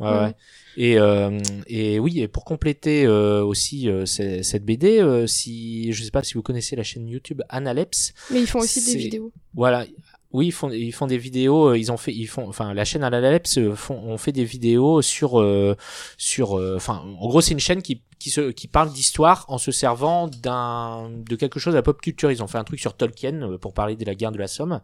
Ouais. 0.00 0.34
Et, 0.76 0.96
euh, 0.98 1.40
et 1.66 1.98
oui, 1.98 2.20
et 2.20 2.28
pour 2.28 2.44
compléter 2.44 3.04
euh, 3.04 3.42
aussi 3.44 3.88
euh, 3.88 4.06
ce- 4.06 4.42
cette 4.42 4.64
BD, 4.64 5.00
euh, 5.00 5.26
si 5.26 5.92
je 5.92 6.04
sais 6.04 6.10
pas 6.12 6.22
si 6.22 6.34
vous 6.34 6.42
connaissez 6.42 6.76
la 6.76 6.84
chaîne 6.84 7.08
YouTube 7.08 7.42
Analepse, 7.48 8.12
Mais 8.30 8.40
ils 8.40 8.46
font 8.46 8.60
aussi 8.60 8.84
des 8.84 8.96
vidéos. 8.96 9.32
voilà. 9.54 9.84
Oui, 10.30 10.48
ils 10.48 10.52
font 10.52 10.70
ils 10.70 10.92
font 10.92 11.06
des 11.06 11.16
vidéos, 11.18 11.70
euh, 11.70 11.78
ils 11.78 11.90
ont 11.90 11.96
fait 11.96 12.12
ils 12.14 12.26
font 12.26 12.46
enfin 12.46 12.74
la 12.74 12.84
chaîne 12.84 13.02
Analepse 13.02 13.56
euh, 13.58 13.74
font 13.74 13.98
on 14.04 14.18
fait 14.18 14.30
des 14.30 14.44
vidéos 14.44 15.00
sur 15.02 15.40
euh, 15.40 15.74
sur 16.18 16.58
euh, 16.58 16.76
enfin 16.76 17.02
en 17.18 17.28
gros 17.28 17.40
c'est 17.40 17.52
une 17.52 17.60
chaîne 17.60 17.80
qui 17.82 18.02
qui 18.18 18.30
se 18.30 18.50
qui 18.50 18.68
parle 18.68 18.90
d'histoire 18.90 19.44
en 19.48 19.58
se 19.58 19.70
servant 19.70 20.28
d'un 20.28 21.10
de 21.10 21.36
quelque 21.36 21.60
chose 21.60 21.74
à 21.74 21.78
la 21.78 21.82
pop 21.82 22.00
culture. 22.00 22.30
Ils 22.30 22.42
ont 22.42 22.46
fait 22.46 22.58
un 22.58 22.64
truc 22.64 22.80
sur 22.80 22.94
Tolkien 22.94 23.42
euh, 23.42 23.58
pour 23.58 23.74
parler 23.74 23.96
de 23.96 24.04
la 24.04 24.14
guerre 24.14 24.32
de 24.32 24.38
la 24.38 24.48
Somme, 24.48 24.80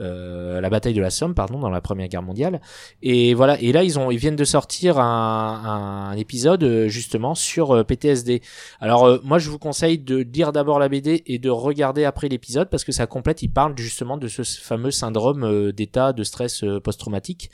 euh, 0.00 0.60
la 0.60 0.70
bataille 0.70 0.94
de 0.94 1.00
la 1.00 1.10
Somme 1.10 1.34
pardon 1.34 1.58
dans 1.58 1.70
la 1.70 1.80
Première 1.80 2.08
Guerre 2.08 2.22
mondiale. 2.22 2.60
Et 3.02 3.34
voilà, 3.34 3.60
et 3.60 3.72
là 3.72 3.82
ils 3.82 3.98
ont 3.98 4.10
ils 4.10 4.18
viennent 4.18 4.36
de 4.36 4.44
sortir 4.44 4.98
un, 4.98 6.10
un 6.12 6.16
épisode 6.16 6.62
euh, 6.62 6.88
justement 6.88 7.34
sur 7.34 7.72
euh, 7.72 7.84
PTSD. 7.84 8.42
Alors 8.80 9.04
euh, 9.04 9.18
moi 9.22 9.38
je 9.38 9.50
vous 9.50 9.58
conseille 9.58 9.98
de 9.98 10.18
lire 10.18 10.52
d'abord 10.52 10.78
la 10.78 10.88
BD 10.88 11.22
et 11.26 11.38
de 11.38 11.50
regarder 11.50 12.04
après 12.04 12.28
l'épisode 12.28 12.68
parce 12.70 12.84
que 12.84 12.92
ça 12.92 13.06
complète, 13.06 13.42
il 13.42 13.50
parle 13.50 13.76
justement 13.76 14.16
de 14.16 14.28
ce 14.28 14.42
fameux 14.42 14.90
syndrome 14.90 15.72
d'état 15.72 16.12
de 16.12 16.24
stress 16.24 16.64
post-traumatique. 16.82 17.50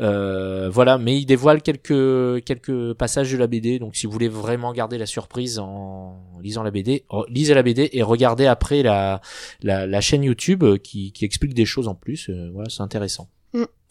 Euh, 0.00 0.68
voilà, 0.70 0.98
mais 0.98 1.18
il 1.18 1.26
dévoile 1.26 1.62
quelques 1.62 2.44
quelques 2.44 2.94
passages 2.94 3.32
de 3.32 3.36
la 3.36 3.46
BD, 3.46 3.78
donc 3.78 3.96
si 3.96 4.06
vous 4.06 4.12
voulez 4.12 4.28
vraiment 4.28 4.59
garder 4.72 4.98
la 4.98 5.06
surprise 5.06 5.58
en 5.58 6.22
lisant 6.42 6.62
la 6.62 6.70
BD, 6.70 7.04
lisez 7.28 7.54
la 7.54 7.62
BD 7.62 7.90
et 7.92 8.02
regardez 8.02 8.46
après 8.46 8.82
la 8.82 9.20
la, 9.62 9.86
la 9.86 10.00
chaîne 10.00 10.22
YouTube 10.22 10.64
qui 10.78 11.12
qui 11.12 11.24
explique 11.24 11.54
des 11.54 11.64
choses 11.66 11.88
en 11.88 11.94
plus. 11.94 12.28
Euh, 12.30 12.50
voilà, 12.52 12.68
c'est 12.70 12.82
intéressant. 12.82 13.28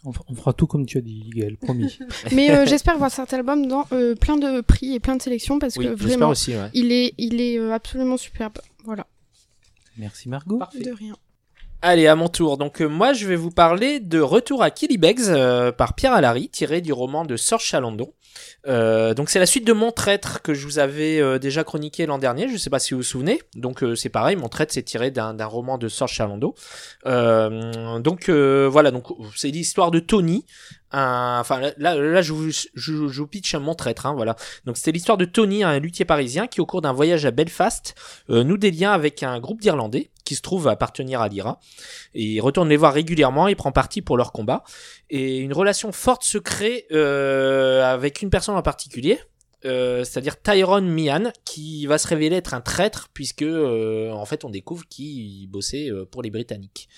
On, 0.05 0.11
f- 0.11 0.21
on 0.29 0.33
fera 0.35 0.53
tout 0.53 0.65
comme 0.65 0.85
tu 0.85 0.97
as 0.97 1.01
dit, 1.01 1.29
Gaël, 1.35 1.57
promis. 1.57 1.99
Mais 2.33 2.51
euh, 2.51 2.65
j'espère 2.65 2.97
voir 2.97 3.11
cet 3.11 3.33
album 3.33 3.67
dans 3.67 3.85
euh, 3.91 4.15
plein 4.15 4.37
de 4.37 4.61
prix 4.61 4.93
et 4.93 5.01
plein 5.01 5.17
de 5.17 5.21
sélections 5.21 5.59
parce 5.59 5.75
Oui, 5.75 5.83
que 5.85 5.89
j'espère 5.91 6.07
vraiment, 6.07 6.29
aussi. 6.29 6.55
Ouais. 6.55 6.69
il 6.73 6.93
est, 6.93 7.13
il 7.17 7.41
est 7.41 7.57
euh, 7.59 7.73
absolument 7.73 8.15
superbe. 8.15 8.59
Voilà, 8.85 9.05
Merci 9.97 10.29
Margot. 10.29 10.57
Parfait. 10.59 10.79
de 10.83 10.91
rien. 10.93 11.17
Allez, 11.81 12.07
à 12.07 12.15
mon 12.17 12.27
tour. 12.27 12.57
Donc 12.57 12.81
euh, 12.81 12.87
moi, 12.87 13.13
je 13.13 13.25
vais 13.25 13.37
vous 13.37 13.51
parler 13.51 14.01
de 14.01 14.19
Retour 14.19 14.63
à 14.63 14.69
Killybegs 14.69 15.29
euh, 15.29 15.71
par 15.71 15.93
Pierre 15.93 16.11
Alary, 16.11 16.49
tiré 16.49 16.81
du 16.81 16.91
roman 16.91 17.23
de 17.23 17.37
Sorge 17.37 17.63
Chalandon. 17.63 18.11
Euh, 18.67 19.13
donc 19.13 19.29
c'est 19.29 19.39
la 19.39 19.45
suite 19.45 19.65
de 19.65 19.71
Mon 19.71 19.91
Traître 19.91 20.41
que 20.41 20.53
je 20.53 20.65
vous 20.65 20.77
avais 20.77 21.21
euh, 21.21 21.39
déjà 21.39 21.63
chroniqué 21.63 22.05
l'an 22.05 22.17
dernier. 22.17 22.49
Je 22.49 22.57
sais 22.57 22.69
pas 22.69 22.79
si 22.79 22.93
vous 22.93 22.99
vous 22.99 23.03
souvenez. 23.03 23.41
Donc 23.55 23.81
c'est 23.95 24.09
pareil, 24.09 24.35
Mon 24.35 24.49
Traître 24.49 24.73
c'est 24.73 24.83
tiré 24.83 25.09
d'un 25.09 25.45
roman 25.45 25.77
de 25.77 25.87
Sorge 25.87 26.11
Chalandon. 26.11 26.53
Donc 27.05 28.29
voilà, 28.29 28.91
donc 28.91 29.07
c'est 29.37 29.49
l'histoire 29.49 29.91
de 29.91 29.99
Tony. 29.99 30.45
Un, 30.91 31.37
enfin 31.39 31.59
là, 31.77 31.95
là, 31.95 32.21
je 32.21 32.33
vous, 32.33 32.49
je, 32.73 32.93
vous 32.93 33.27
pitch 33.27 33.53
mon 33.55 33.75
traître, 33.75 34.07
hein, 34.07 34.13
voilà. 34.15 34.35
Donc 34.65 34.77
c'était 34.77 34.91
l'histoire 34.91 35.17
de 35.17 35.25
Tony, 35.25 35.63
un 35.63 35.77
luthier 35.77 36.03
parisien 36.03 36.47
qui 36.47 36.61
au 36.61 36.65
cours 36.65 36.81
d'un 36.81 36.93
voyage 36.93 37.25
à 37.27 37.31
Belfast 37.31 37.93
euh, 38.31 38.43
noue 38.43 38.57
des 38.57 38.71
liens 38.71 38.91
avec 38.91 39.21
un 39.21 39.39
groupe 39.39 39.61
d'Irlandais 39.61 40.09
qui 40.29 40.35
se 40.35 40.43
trouve 40.43 40.67
appartenir 40.67 41.21
à 41.21 41.27
l'IRA. 41.27 41.59
Et 42.13 42.23
il 42.23 42.39
retourne 42.39 42.69
les 42.69 42.77
voir 42.77 42.93
régulièrement, 42.93 43.47
il 43.47 43.55
prend 43.55 43.71
parti 43.71 44.03
pour 44.03 44.15
leur 44.15 44.31
combat. 44.31 44.63
Et 45.09 45.39
une 45.39 45.53
relation 45.53 45.91
forte 45.91 46.23
se 46.23 46.37
crée 46.37 46.85
euh, 46.91 47.81
avec 47.83 48.21
une 48.21 48.29
personne 48.29 48.55
en 48.55 48.61
particulier. 48.61 49.19
euh, 49.65 50.03
c'est-à-dire 50.03 50.39
Tyrone 50.39 50.87
Mian, 50.87 51.31
qui 51.45 51.87
va 51.87 51.97
se 51.97 52.07
révéler 52.07 52.35
être 52.35 52.53
un 52.53 52.61
traître 52.61 53.09
puisque 53.11 53.41
euh, 53.41 54.11
en 54.11 54.23
fait 54.25 54.45
on 54.45 54.51
découvre 54.51 54.87
qu'il 54.87 55.49
bossait 55.49 55.89
pour 56.11 56.21
les 56.21 56.29
Britanniques. 56.29 56.89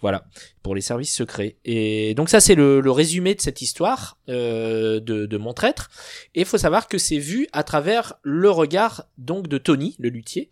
Voilà, 0.00 0.24
pour 0.62 0.74
les 0.74 0.80
services 0.80 1.14
secrets. 1.14 1.58
Et 1.66 2.14
donc 2.14 2.30
ça 2.30 2.40
c'est 2.40 2.54
le, 2.54 2.80
résumé 2.90 3.34
de 3.34 3.42
cette 3.42 3.60
histoire 3.60 4.16
de, 4.28 4.98
de 4.98 5.36
mon 5.36 5.52
traître. 5.52 5.90
Et 6.34 6.40
il 6.40 6.46
faut 6.46 6.58
savoir 6.58 6.88
que 6.88 6.96
c'est 6.96 7.18
vu 7.18 7.46
à 7.52 7.64
travers 7.64 8.14
le 8.22 8.50
regard 8.50 9.04
donc 9.18 9.46
de 9.46 9.58
Tony, 9.58 9.94
le 9.98 10.08
luthier. 10.08 10.50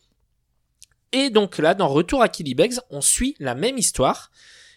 Et 1.12 1.31
donc 1.31 1.59
là, 1.59 1.74
dans 1.74 1.89
Retour 1.89 2.23
à 2.23 2.28
Killybegs, 2.28 2.74
on 2.91 3.01
suit 3.01 3.35
la 3.41 3.55
même 3.55 3.78
histoire, 3.78 4.31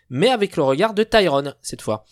mais 0.10 0.30
avec 0.30 0.56
le 0.58 0.64
regard 0.64 0.94
de 0.94 1.04
Tyrone 1.04 1.56
cette 1.62 1.82
fois. 1.82 2.06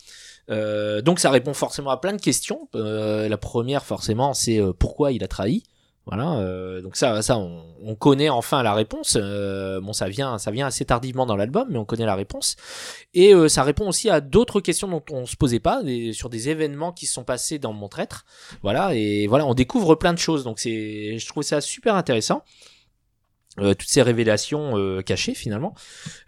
Euh, 0.49 1.01
donc 1.01 1.19
ça 1.19 1.29
répond 1.29 1.53
forcément 1.53 1.91
à 1.91 1.97
plein 1.97 2.13
de 2.13 2.21
questions. 2.21 2.67
Euh, 2.75 3.29
la 3.29 3.37
première 3.37 3.85
forcément 3.85 4.33
c'est 4.33 4.59
euh, 4.59 4.73
pourquoi 4.73 5.11
il 5.11 5.23
a 5.23 5.27
trahi. 5.27 5.63
Voilà, 6.07 6.33
euh, 6.39 6.81
donc 6.81 6.95
ça, 6.95 7.21
ça 7.21 7.37
on, 7.37 7.63
on 7.83 7.93
connaît 7.93 8.27
enfin 8.27 8.63
la 8.63 8.73
réponse. 8.73 9.17
Euh, 9.21 9.79
bon, 9.81 9.93
ça 9.93 10.09
vient, 10.09 10.39
ça 10.39 10.49
vient 10.49 10.65
assez 10.65 10.83
tardivement 10.83 11.27
dans 11.27 11.35
l'album, 11.35 11.67
mais 11.69 11.77
on 11.77 11.85
connaît 11.85 12.07
la 12.07 12.15
réponse. 12.15 12.55
Et 13.13 13.35
euh, 13.35 13.47
ça 13.47 13.61
répond 13.61 13.87
aussi 13.87 14.09
à 14.09 14.19
d'autres 14.19 14.61
questions 14.61 14.87
dont 14.87 15.03
on 15.11 15.27
se 15.27 15.35
posait 15.35 15.59
pas, 15.59 15.83
des- 15.83 16.11
sur 16.11 16.29
des 16.29 16.49
événements 16.49 16.91
qui 16.91 17.05
se 17.05 17.13
sont 17.13 17.23
passés 17.23 17.59
dans 17.59 17.71
mon 17.71 17.87
traître. 17.87 18.25
Voilà, 18.63 18.95
et 18.95 19.27
voilà, 19.27 19.45
on 19.45 19.53
découvre 19.53 19.93
plein 19.93 20.11
de 20.13 20.17
choses. 20.19 20.43
Donc 20.43 20.59
c'est, 20.59 21.19
je 21.19 21.27
trouve 21.27 21.43
ça 21.43 21.61
super 21.61 21.93
intéressant. 21.93 22.43
Euh, 23.59 23.73
toutes 23.73 23.89
ces 23.89 24.01
révélations 24.01 24.77
euh, 24.77 25.01
cachées 25.01 25.33
finalement. 25.33 25.75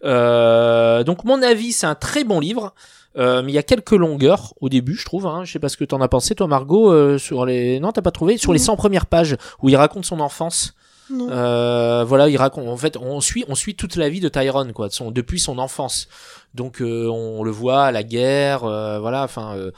Euh, 0.03 1.03
donc 1.03 1.23
mon 1.23 1.41
avis, 1.41 1.71
c'est 1.71 1.87
un 1.87 1.95
très 1.95 2.23
bon 2.23 2.39
livre. 2.39 2.73
Euh, 3.15 3.43
mais 3.43 3.51
il 3.51 3.55
y 3.55 3.59
a 3.59 3.63
quelques 3.63 3.91
longueurs 3.91 4.53
au 4.59 4.69
début, 4.69 4.95
je 4.95 5.05
trouve. 5.05 5.27
Hein. 5.27 5.43
Je 5.45 5.51
sais 5.51 5.59
pas 5.59 5.69
ce 5.69 5.77
que 5.77 5.85
t'en 5.85 6.01
as 6.01 6.07
pensé, 6.07 6.33
toi, 6.35 6.47
Margot, 6.47 6.91
euh, 6.91 7.17
sur 7.17 7.45
les. 7.45 7.79
Non, 7.79 7.91
t'as 7.91 8.01
pas 8.01 8.11
trouvé? 8.11 8.37
Sur 8.37 8.53
les 8.53 8.59
Non. 8.59 8.65
100 8.65 8.75
premières 8.75 9.05
pages 9.05 9.37
où 9.61 9.69
il 9.69 9.75
raconte 9.75 10.05
son 10.05 10.19
enfance. 10.19 10.73
Euh, 11.11 12.03
voilà, 12.07 12.29
il 12.29 12.37
raconte. 12.37 12.67
En 12.67 12.77
fait, 12.77 12.97
on 12.97 13.21
suit, 13.21 13.45
on 13.47 13.55
suit 13.55 13.75
toute 13.75 13.97
la 13.97 14.09
vie 14.09 14.19
de 14.19 14.29
Tyrone, 14.29 14.73
quoi, 14.73 14.87
de 14.87 14.93
son, 14.93 15.11
depuis 15.11 15.39
son 15.39 15.59
enfance. 15.59 16.07
Donc, 16.55 16.81
euh, 16.81 17.07
on 17.07 17.43
le 17.43 17.51
voit 17.51 17.83
à 17.83 17.91
la 17.91 18.03
guerre, 18.03 18.63
euh, 18.63 18.99
voilà. 18.99 19.23
Enfin, 19.23 19.55
euh, 19.55 19.71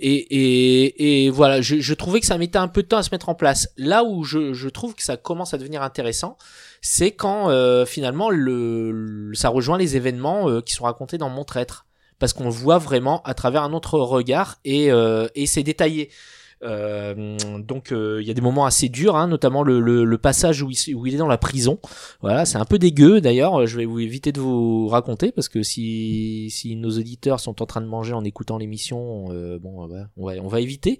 et, 0.00 0.14
et, 0.14 1.24
et 1.26 1.30
voilà, 1.30 1.60
je, 1.60 1.76
je 1.80 1.94
trouvais 1.94 2.20
que 2.20 2.26
ça 2.26 2.38
mettait 2.38 2.58
un 2.58 2.68
peu 2.68 2.82
de 2.82 2.88
temps 2.88 2.98
à 2.98 3.02
se 3.02 3.10
mettre 3.12 3.28
en 3.28 3.34
place. 3.34 3.68
Là 3.76 4.04
où 4.04 4.24
je, 4.24 4.68
trouve 4.68 4.94
que 4.94 5.02
ça 5.02 5.16
commence 5.16 5.54
à 5.54 5.58
devenir 5.58 5.82
intéressant, 5.82 6.36
c'est 6.80 7.12
quand 7.12 7.50
euh, 7.50 7.84
finalement 7.86 8.30
le, 8.30 8.90
le- 8.92 9.34
ça 9.34 9.48
rejoint 9.48 9.78
les 9.78 9.96
événements 9.96 10.48
euh, 10.48 10.60
qui 10.60 10.74
sont 10.74 10.84
racontés 10.84 11.18
dans 11.18 11.30
Mon 11.30 11.44
Traître, 11.44 11.86
parce 12.18 12.32
qu'on 12.32 12.48
voit 12.48 12.78
vraiment 12.78 13.22
à 13.24 13.34
travers 13.34 13.62
un 13.62 13.72
autre 13.72 13.98
regard 13.98 14.58
et, 14.64 14.90
euh, 14.90 15.28
et 15.34 15.46
c'est 15.46 15.62
détaillé. 15.62 16.10
Euh, 16.64 17.36
donc 17.58 17.92
euh, 17.92 18.18
il 18.20 18.26
y 18.26 18.30
a 18.30 18.34
des 18.34 18.40
moments 18.40 18.66
assez 18.66 18.88
durs, 18.88 19.16
hein, 19.16 19.28
notamment 19.28 19.62
le, 19.62 19.80
le, 19.80 20.04
le 20.04 20.18
passage 20.18 20.62
où 20.62 20.70
il, 20.70 20.94
où 20.96 21.06
il 21.06 21.14
est 21.14 21.18
dans 21.18 21.28
la 21.28 21.38
prison. 21.38 21.78
Voilà, 22.20 22.44
c'est 22.46 22.58
un 22.58 22.64
peu 22.64 22.78
dégueu 22.78 23.20
d'ailleurs. 23.20 23.66
Je 23.66 23.76
vais 23.76 23.84
vous 23.84 24.00
éviter 24.00 24.32
de 24.32 24.40
vous 24.40 24.88
raconter 24.88 25.30
parce 25.32 25.48
que 25.48 25.62
si, 25.62 26.48
si 26.50 26.74
nos 26.76 26.90
auditeurs 26.90 27.40
sont 27.40 27.62
en 27.62 27.66
train 27.66 27.80
de 27.80 27.86
manger 27.86 28.12
en 28.12 28.24
écoutant 28.24 28.58
l'émission, 28.58 29.26
euh, 29.30 29.58
bon, 29.58 29.88
euh, 29.88 30.02
on 30.16 30.26
va 30.26 30.32
on 30.42 30.48
va 30.48 30.60
éviter. 30.60 30.98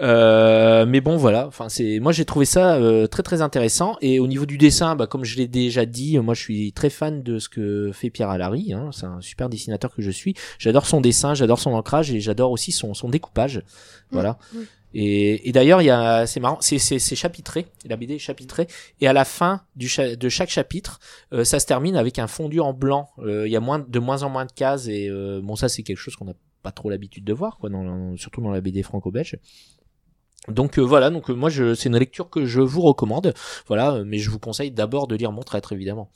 Euh, 0.00 0.86
mais 0.86 1.00
bon, 1.00 1.16
voilà. 1.16 1.46
Enfin, 1.46 1.68
c'est 1.68 2.00
moi 2.00 2.12
j'ai 2.12 2.24
trouvé 2.24 2.44
ça 2.44 2.74
euh, 2.74 3.06
très 3.06 3.22
très 3.22 3.42
intéressant. 3.42 3.96
Et 4.00 4.18
au 4.18 4.26
niveau 4.26 4.46
du 4.46 4.58
dessin, 4.58 4.96
bah, 4.96 5.06
comme 5.06 5.24
je 5.24 5.36
l'ai 5.36 5.48
déjà 5.48 5.86
dit, 5.86 6.18
moi 6.18 6.34
je 6.34 6.40
suis 6.40 6.72
très 6.72 6.90
fan 6.90 7.22
de 7.22 7.38
ce 7.38 7.48
que 7.48 7.92
fait 7.92 8.10
Pierre 8.10 8.30
Alary. 8.30 8.72
Hein, 8.72 8.90
c'est 8.92 9.06
un 9.06 9.20
super 9.20 9.48
dessinateur 9.48 9.94
que 9.94 10.02
je 10.02 10.10
suis. 10.10 10.34
J'adore 10.58 10.86
son 10.86 11.00
dessin, 11.00 11.34
j'adore 11.34 11.60
son 11.60 11.72
ancrage 11.72 12.10
et 12.10 12.20
j'adore 12.20 12.50
aussi 12.50 12.72
son 12.72 12.94
son 12.94 13.08
découpage. 13.08 13.62
Voilà. 14.10 14.38
oui. 14.54 14.66
Et, 14.94 15.48
et 15.48 15.52
d'ailleurs, 15.52 15.80
il 15.82 15.86
y 15.86 15.90
a, 15.90 16.26
c'est 16.26 16.40
marrant, 16.40 16.58
c'est, 16.60 16.78
c'est, 16.78 16.98
c'est 16.98 17.14
chapitré, 17.16 17.66
la 17.84 17.96
BD 17.96 18.14
est 18.14 18.18
chapitrée, 18.18 18.66
et 19.00 19.06
à 19.06 19.12
la 19.12 19.24
fin 19.24 19.62
du 19.76 19.88
cha- 19.88 20.16
de 20.16 20.28
chaque 20.28 20.50
chapitre, 20.50 20.98
euh, 21.32 21.44
ça 21.44 21.60
se 21.60 21.66
termine 21.66 21.96
avec 21.96 22.18
un 22.18 22.26
fondu 22.26 22.60
en 22.60 22.72
blanc. 22.72 23.08
Euh, 23.20 23.46
Il 23.46 23.52
y 23.52 23.56
a 23.56 23.60
moins, 23.60 23.78
de 23.78 23.98
moins 23.98 24.22
en 24.24 24.30
moins 24.30 24.46
de 24.46 24.52
cases, 24.52 24.88
et 24.88 25.08
euh, 25.08 25.40
bon, 25.42 25.54
ça 25.56 25.68
c'est 25.68 25.82
quelque 25.82 25.98
chose 25.98 26.16
qu'on 26.16 26.24
n'a 26.24 26.34
pas 26.62 26.72
trop 26.72 26.90
l'habitude 26.90 27.24
de 27.24 27.32
voir, 27.32 27.58
quoi, 27.58 27.70
dans, 27.70 28.16
surtout 28.16 28.40
dans 28.42 28.50
la 28.50 28.60
BD 28.60 28.82
franco-belge. 28.82 29.38
Donc 30.48 30.78
euh, 30.78 30.82
voilà, 30.82 31.10
donc 31.10 31.30
euh, 31.30 31.34
moi 31.34 31.50
je, 31.50 31.74
c'est 31.74 31.88
une 31.88 31.98
lecture 31.98 32.30
que 32.30 32.46
je 32.46 32.60
vous 32.60 32.80
recommande, 32.80 33.34
voilà, 33.68 33.92
euh, 33.92 34.04
mais 34.06 34.18
je 34.18 34.30
vous 34.30 34.38
conseille 34.38 34.70
d'abord 34.70 35.06
de 35.06 35.14
lire 35.14 35.32
Mon 35.32 35.42
Traître 35.42 35.72
évidemment. 35.72 36.10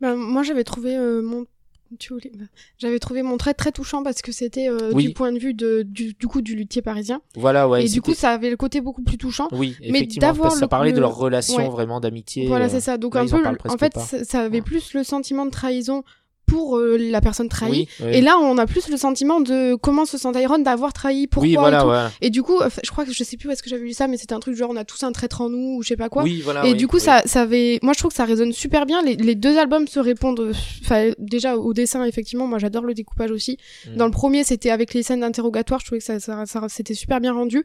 Ben, 0.00 0.14
moi, 0.14 0.42
j'avais 0.44 0.62
trouvé 0.64 0.96
euh, 0.96 1.22
mon. 1.22 1.46
Bah, 1.90 2.44
J'avais 2.78 2.98
trouvé 2.98 3.22
mon 3.22 3.36
trait 3.36 3.54
très 3.54 3.72
touchant 3.72 4.02
parce 4.02 4.20
que 4.22 4.32
c'était 4.32 4.68
euh, 4.68 4.90
Oui. 4.92 5.06
du 5.06 5.12
point 5.14 5.32
de 5.32 5.38
vue 5.38 5.54
de, 5.54 5.82
du, 5.82 6.14
du 6.14 6.26
coup 6.26 6.42
du 6.42 6.54
luthier 6.54 6.82
parisien. 6.82 7.20
Voilà, 7.34 7.68
ouais. 7.68 7.84
et 7.86 7.88
du 7.88 8.02
coup, 8.02 8.14
ça 8.14 8.30
avait 8.30 8.50
le 8.50 8.56
côté 8.56 8.80
beaucoup 8.80 9.02
plus 9.02 9.16
touchant. 9.18 9.48
oui, 9.52 9.76
mais 9.90 10.04
d'avoir 10.06 10.52
ça 10.52 10.60
le- 10.62 10.68
parlait 10.68 10.90
de 10.92 10.96
le- 10.96 11.02
leur 11.02 11.16
relation 11.16 11.56
ouais. 11.56 11.68
vraiment 11.68 12.00
d'amitié. 12.00 12.46
Voilà, 12.46 12.66
euh, 12.66 12.68
c'est 12.70 12.80
ça. 12.80 12.98
Donc 12.98 13.14
là, 13.14 13.22
un 13.22 13.24
en 13.26 13.54
peu, 13.54 13.68
en 13.70 13.76
fait, 13.78 13.94
ça, 13.98 14.24
ça 14.24 14.40
avait 14.40 14.58
Ouais. 14.58 14.62
plus 14.62 14.92
le 14.94 15.04
sentiment 15.04 15.46
de 15.46 15.50
trahison 15.50 16.02
pour 16.48 16.76
euh, 16.78 16.96
la 16.98 17.20
personne 17.20 17.48
trahie. 17.48 17.86
Oui, 18.00 18.06
oui. 18.06 18.16
Et 18.16 18.20
là, 18.20 18.36
on 18.40 18.58
a 18.58 18.66
plus 18.66 18.88
le 18.88 18.96
sentiment 18.96 19.40
de 19.40 19.76
comment 19.76 20.04
se 20.06 20.18
sent 20.18 20.30
Iron 20.42 20.58
d'avoir 20.58 20.92
trahi, 20.92 21.26
pourquoi 21.28 21.46
oui, 21.46 21.54
et 21.54 21.56
voilà, 21.56 21.80
tout. 21.80 21.84
voilà. 21.86 22.10
Et 22.20 22.30
du 22.30 22.42
coup, 22.42 22.56
enfin, 22.60 22.80
je 22.82 22.90
crois 22.90 23.04
que 23.04 23.12
je 23.12 23.22
sais 23.22 23.36
plus 23.36 23.48
où 23.48 23.52
est-ce 23.52 23.62
que 23.62 23.70
j'avais 23.70 23.84
lu 23.84 23.92
ça, 23.92 24.08
mais 24.08 24.16
c'était 24.16 24.32
un 24.34 24.40
truc 24.40 24.56
genre 24.56 24.70
on 24.70 24.76
a 24.76 24.84
tous 24.84 25.02
un 25.04 25.12
traître 25.12 25.40
en 25.42 25.48
nous 25.50 25.76
ou 25.76 25.82
je 25.82 25.88
sais 25.88 25.96
pas 25.96 26.08
quoi. 26.08 26.22
Oui, 26.24 26.40
voilà. 26.42 26.64
et 26.66 26.74
du 26.74 26.88
coup, 26.88 26.98
ça, 26.98 27.22
ça 27.26 27.42
avait. 27.42 27.78
Moi, 27.82 27.92
je 27.92 27.98
trouve 28.00 28.10
que 28.10 28.16
ça 28.16 28.24
résonne 28.24 28.52
super 28.52 28.86
bien. 28.86 29.02
Les, 29.02 29.14
les 29.16 29.34
deux 29.34 29.56
albums 29.58 29.86
se 29.86 30.00
répondent. 30.00 30.40
euh, 30.40 30.52
Enfin, 30.82 31.10
déjà 31.18 31.56
au 31.56 31.74
dessin, 31.74 32.04
effectivement. 32.04 32.46
Moi, 32.46 32.58
j'adore 32.58 32.84
le 32.84 32.94
découpage 32.94 33.30
aussi. 33.30 33.58
Mm. 33.86 33.96
Dans 33.96 34.06
le 34.06 34.10
premier, 34.10 34.42
c'était 34.42 34.70
avec 34.70 34.94
les 34.94 35.02
scènes 35.02 35.20
d'interrogatoire. 35.20 35.80
Je 35.80 35.86
trouvais 35.86 35.98
que 35.98 36.04
ça, 36.04 36.18
ça, 36.18 36.46
ça- 36.46 36.62
c'était 36.68 36.94
super 36.94 37.20
bien 37.20 37.32
rendu 37.34 37.62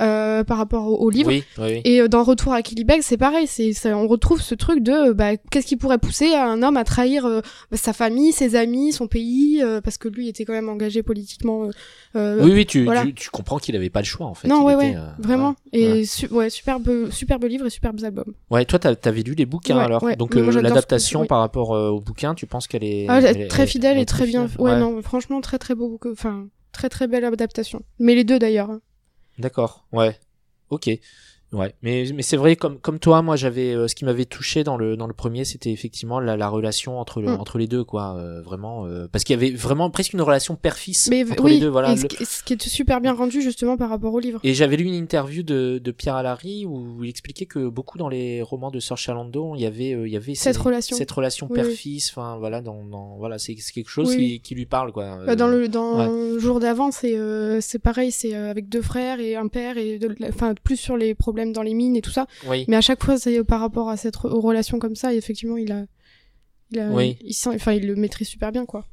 euh, 0.00 0.44
par 0.44 0.58
rapport 0.58 0.86
au, 0.86 0.96
au 0.96 1.10
livre. 1.10 1.28
Oui, 1.28 1.44
oui. 1.58 1.80
Et 1.84 2.00
euh, 2.00 2.08
dans 2.08 2.22
Retour 2.22 2.52
à 2.52 2.62
Killybegs, 2.62 3.02
c'est 3.02 3.16
pareil. 3.16 3.46
C'est, 3.46 3.72
on 3.92 4.06
retrouve 4.06 4.40
ce 4.42 4.54
truc 4.54 4.82
de 4.82 5.12
bah, 5.12 5.36
qu'est-ce 5.36 5.66
qui 5.66 5.76
pourrait 5.76 5.98
pousser 5.98 6.34
un 6.34 6.62
homme 6.62 6.76
à 6.76 6.84
trahir 6.84 7.24
euh, 7.26 7.40
sa 7.72 7.92
famille, 7.92 8.32
ses 8.32 8.56
amis, 8.56 8.92
son 8.92 9.06
pays, 9.06 9.62
euh, 9.62 9.80
parce 9.80 9.98
que 9.98 10.08
lui 10.08 10.28
était 10.28 10.44
quand 10.44 10.52
même 10.52 10.68
engagé 10.68 11.02
politiquement. 11.02 11.68
euh, 12.16 12.44
Oui, 12.44 12.52
oui, 12.52 12.66
tu, 12.66 12.84
voilà. 12.84 13.02
tu, 13.04 13.14
tu 13.14 13.30
comprends 13.30 13.58
qu'il 13.58 13.74
avait 13.76 13.90
pas 13.90 14.00
le 14.00 14.06
choix 14.06 14.26
en 14.26 14.34
fait. 14.34 14.48
non, 14.48 14.64
ouais, 14.64 14.74
était, 14.74 14.84
ouais, 14.96 15.02
vraiment. 15.18 15.54
Et 15.72 16.04
su- 16.04 16.28
ouais, 16.28 16.50
superbe, 16.50 17.10
superbe 17.10 17.44
livre 17.44 17.66
et 17.66 17.70
superbes 17.70 18.02
albums. 18.04 18.32
Ouais, 18.50 18.64
toi, 18.64 18.78
t'avais 18.78 19.22
lu 19.22 19.34
les 19.34 19.46
bouquins 19.46 19.78
alors. 19.78 20.04
Donc 20.18 20.34
l'adaptation 20.34 21.22
oui. 21.22 21.26
par 21.26 21.40
rapport 21.40 21.70
au 21.70 22.00
bouquin, 22.00 22.34
tu 22.34 22.46
penses 22.46 22.66
qu'elle 22.66 22.84
est, 22.84 23.06
Ah, 23.08 23.20
est- 23.20 23.48
très 23.48 23.66
fidèle 23.66 23.96
elle 23.96 24.02
et 24.02 24.06
très 24.06 24.26
bien. 24.26 24.48
fidèle 24.48 24.64
Ouais, 24.66 24.78
non, 24.78 25.00
franchement, 25.02 25.40
très 25.40 25.58
très 25.58 25.74
beau. 25.74 25.98
Enfin, 26.10 26.48
très 26.72 26.88
très 26.88 27.06
belle 27.06 27.24
adaptation. 27.24 27.82
Mais 27.98 28.14
les 28.14 28.24
deux 28.24 28.38
d'ailleurs. 28.38 28.70
D'accord. 29.38 29.86
Ouais. 29.92 30.18
Ok. 30.70 30.90
Ouais. 31.52 31.74
Mais 31.82 32.04
mais 32.14 32.22
c'est 32.22 32.36
vrai 32.36 32.56
comme 32.56 32.78
comme 32.80 32.98
toi, 32.98 33.22
moi 33.22 33.36
j'avais 33.36 33.72
euh, 33.72 33.86
ce 33.86 33.94
qui 33.94 34.04
m'avait 34.04 34.24
touché 34.24 34.64
dans 34.64 34.76
le 34.76 34.96
dans 34.96 35.06
le 35.06 35.12
premier, 35.14 35.44
c'était 35.44 35.70
effectivement 35.70 36.18
la, 36.18 36.36
la 36.36 36.48
relation 36.48 36.98
entre 36.98 37.20
le, 37.20 37.28
Mm. 37.28 37.40
entre 37.40 37.58
les 37.58 37.68
deux 37.68 37.84
quoi. 37.84 38.16
euh, 38.16 38.42
vraiment 38.42 38.84
euh, 38.86 39.06
parce 39.10 39.22
qu'il 39.24 39.34
y 39.34 39.38
avait 39.38 39.54
vraiment 39.56 39.88
presque 39.90 40.12
une 40.12 40.22
relation 40.22 40.56
père-fils 40.56 41.08
Mais 41.08 41.22
entre 41.30 41.44
oui, 41.44 41.52
les 41.54 41.60
deux. 41.60 41.68
Voilà. 41.68 41.92
et 41.92 41.96
Le- 41.96 42.08
qui- 42.08 42.24
ce 42.24 42.42
qui 42.42 42.54
est 42.54 42.68
super 42.68 43.00
bien 43.00 43.12
rendu 43.14 43.42
justement 43.42 43.76
par 43.76 43.90
rapport 43.90 44.12
au 44.12 44.18
livre. 44.18 44.40
Et 44.42 44.54
j'avais 44.54 44.76
lu 44.76 44.84
une 44.84 44.94
interview 44.94 45.42
de, 45.44 45.78
de 45.82 45.90
Pierre 45.92 46.16
Alary 46.16 46.66
où 46.66 47.02
il 47.04 47.08
expliquait 47.10 47.46
que 47.46 47.68
beaucoup 47.68 47.96
dans 47.96 48.08
les 48.08 48.42
romans 48.42 48.70
de 48.72 48.80
Sir 48.80 48.96
Chalando, 48.96 49.54
il 49.54 49.60
y 49.62 49.66
avait, 49.66 49.92
euh, 49.94 50.06
il 50.08 50.12
y 50.12 50.16
avait 50.16 50.34
Cette 50.34 50.56
ces- 50.56 50.60
relation. 50.60 50.96
cette 50.96 51.10
relation 51.12 51.46
père-fils. 51.48 52.10
Enfin 52.10 52.36
voilà, 52.38 52.60
dans, 52.60 52.82
dans 52.84 53.16
voilà, 53.18 53.38
c'est 53.38 53.54
c'est 53.58 53.72
quelque 53.72 53.88
chose 53.90 54.08
Oui, 54.08 54.16
qui, 54.16 54.40
qui 54.40 54.54
lui 54.56 54.66
parle 54.66 54.90
quoi. 54.92 55.18
Bah, 55.24 55.36
dans 55.36 55.46
Euh, 55.48 55.60
le 55.60 55.68
dans 55.68 56.06
le 56.06 56.38
jour 56.40 56.58
d'avant, 56.58 56.90
c'est 56.90 57.16
euh, 57.16 57.60
c'est 57.60 57.78
pareil, 57.78 58.10
c'est 58.10 58.34
euh, 58.34 58.50
avec 58.50 58.68
deux 58.68 58.82
frères 58.82 59.20
et 59.20 59.36
un 59.36 59.46
père 59.46 59.78
et 59.78 59.98
de, 60.00 60.14
enfin 60.28 60.54
plus 60.62 60.76
sur 60.76 60.96
les 60.96 61.14
problèmes 61.14 61.45
dans 61.52 61.62
les 61.62 61.74
mines 61.74 61.96
et 61.96 62.02
tout 62.02 62.10
ça. 62.10 62.26
Oui. 62.46 62.64
Mais 62.68 62.76
à 62.76 62.80
chaque 62.80 63.02
fois, 63.04 63.18
c'est 63.18 63.42
par 63.44 63.60
rapport 63.60 63.88
à 63.90 63.96
cette 63.96 64.16
re- 64.16 64.28
aux 64.28 64.40
relations 64.40 64.78
comme 64.78 64.96
ça. 64.96 65.12
Et 65.12 65.16
effectivement, 65.16 65.56
il 65.56 65.72
a, 65.72 65.84
il 66.70 66.78
a, 66.80 66.88
Oui. 66.90 67.16
il 67.22 67.34
sent, 67.34 67.50
enfin, 67.54 67.72
il 67.72 67.86
le 67.86 67.94
maîtrise 67.96 68.28
super 68.28 68.52
bien 68.52 68.66
quoi. 68.66 68.84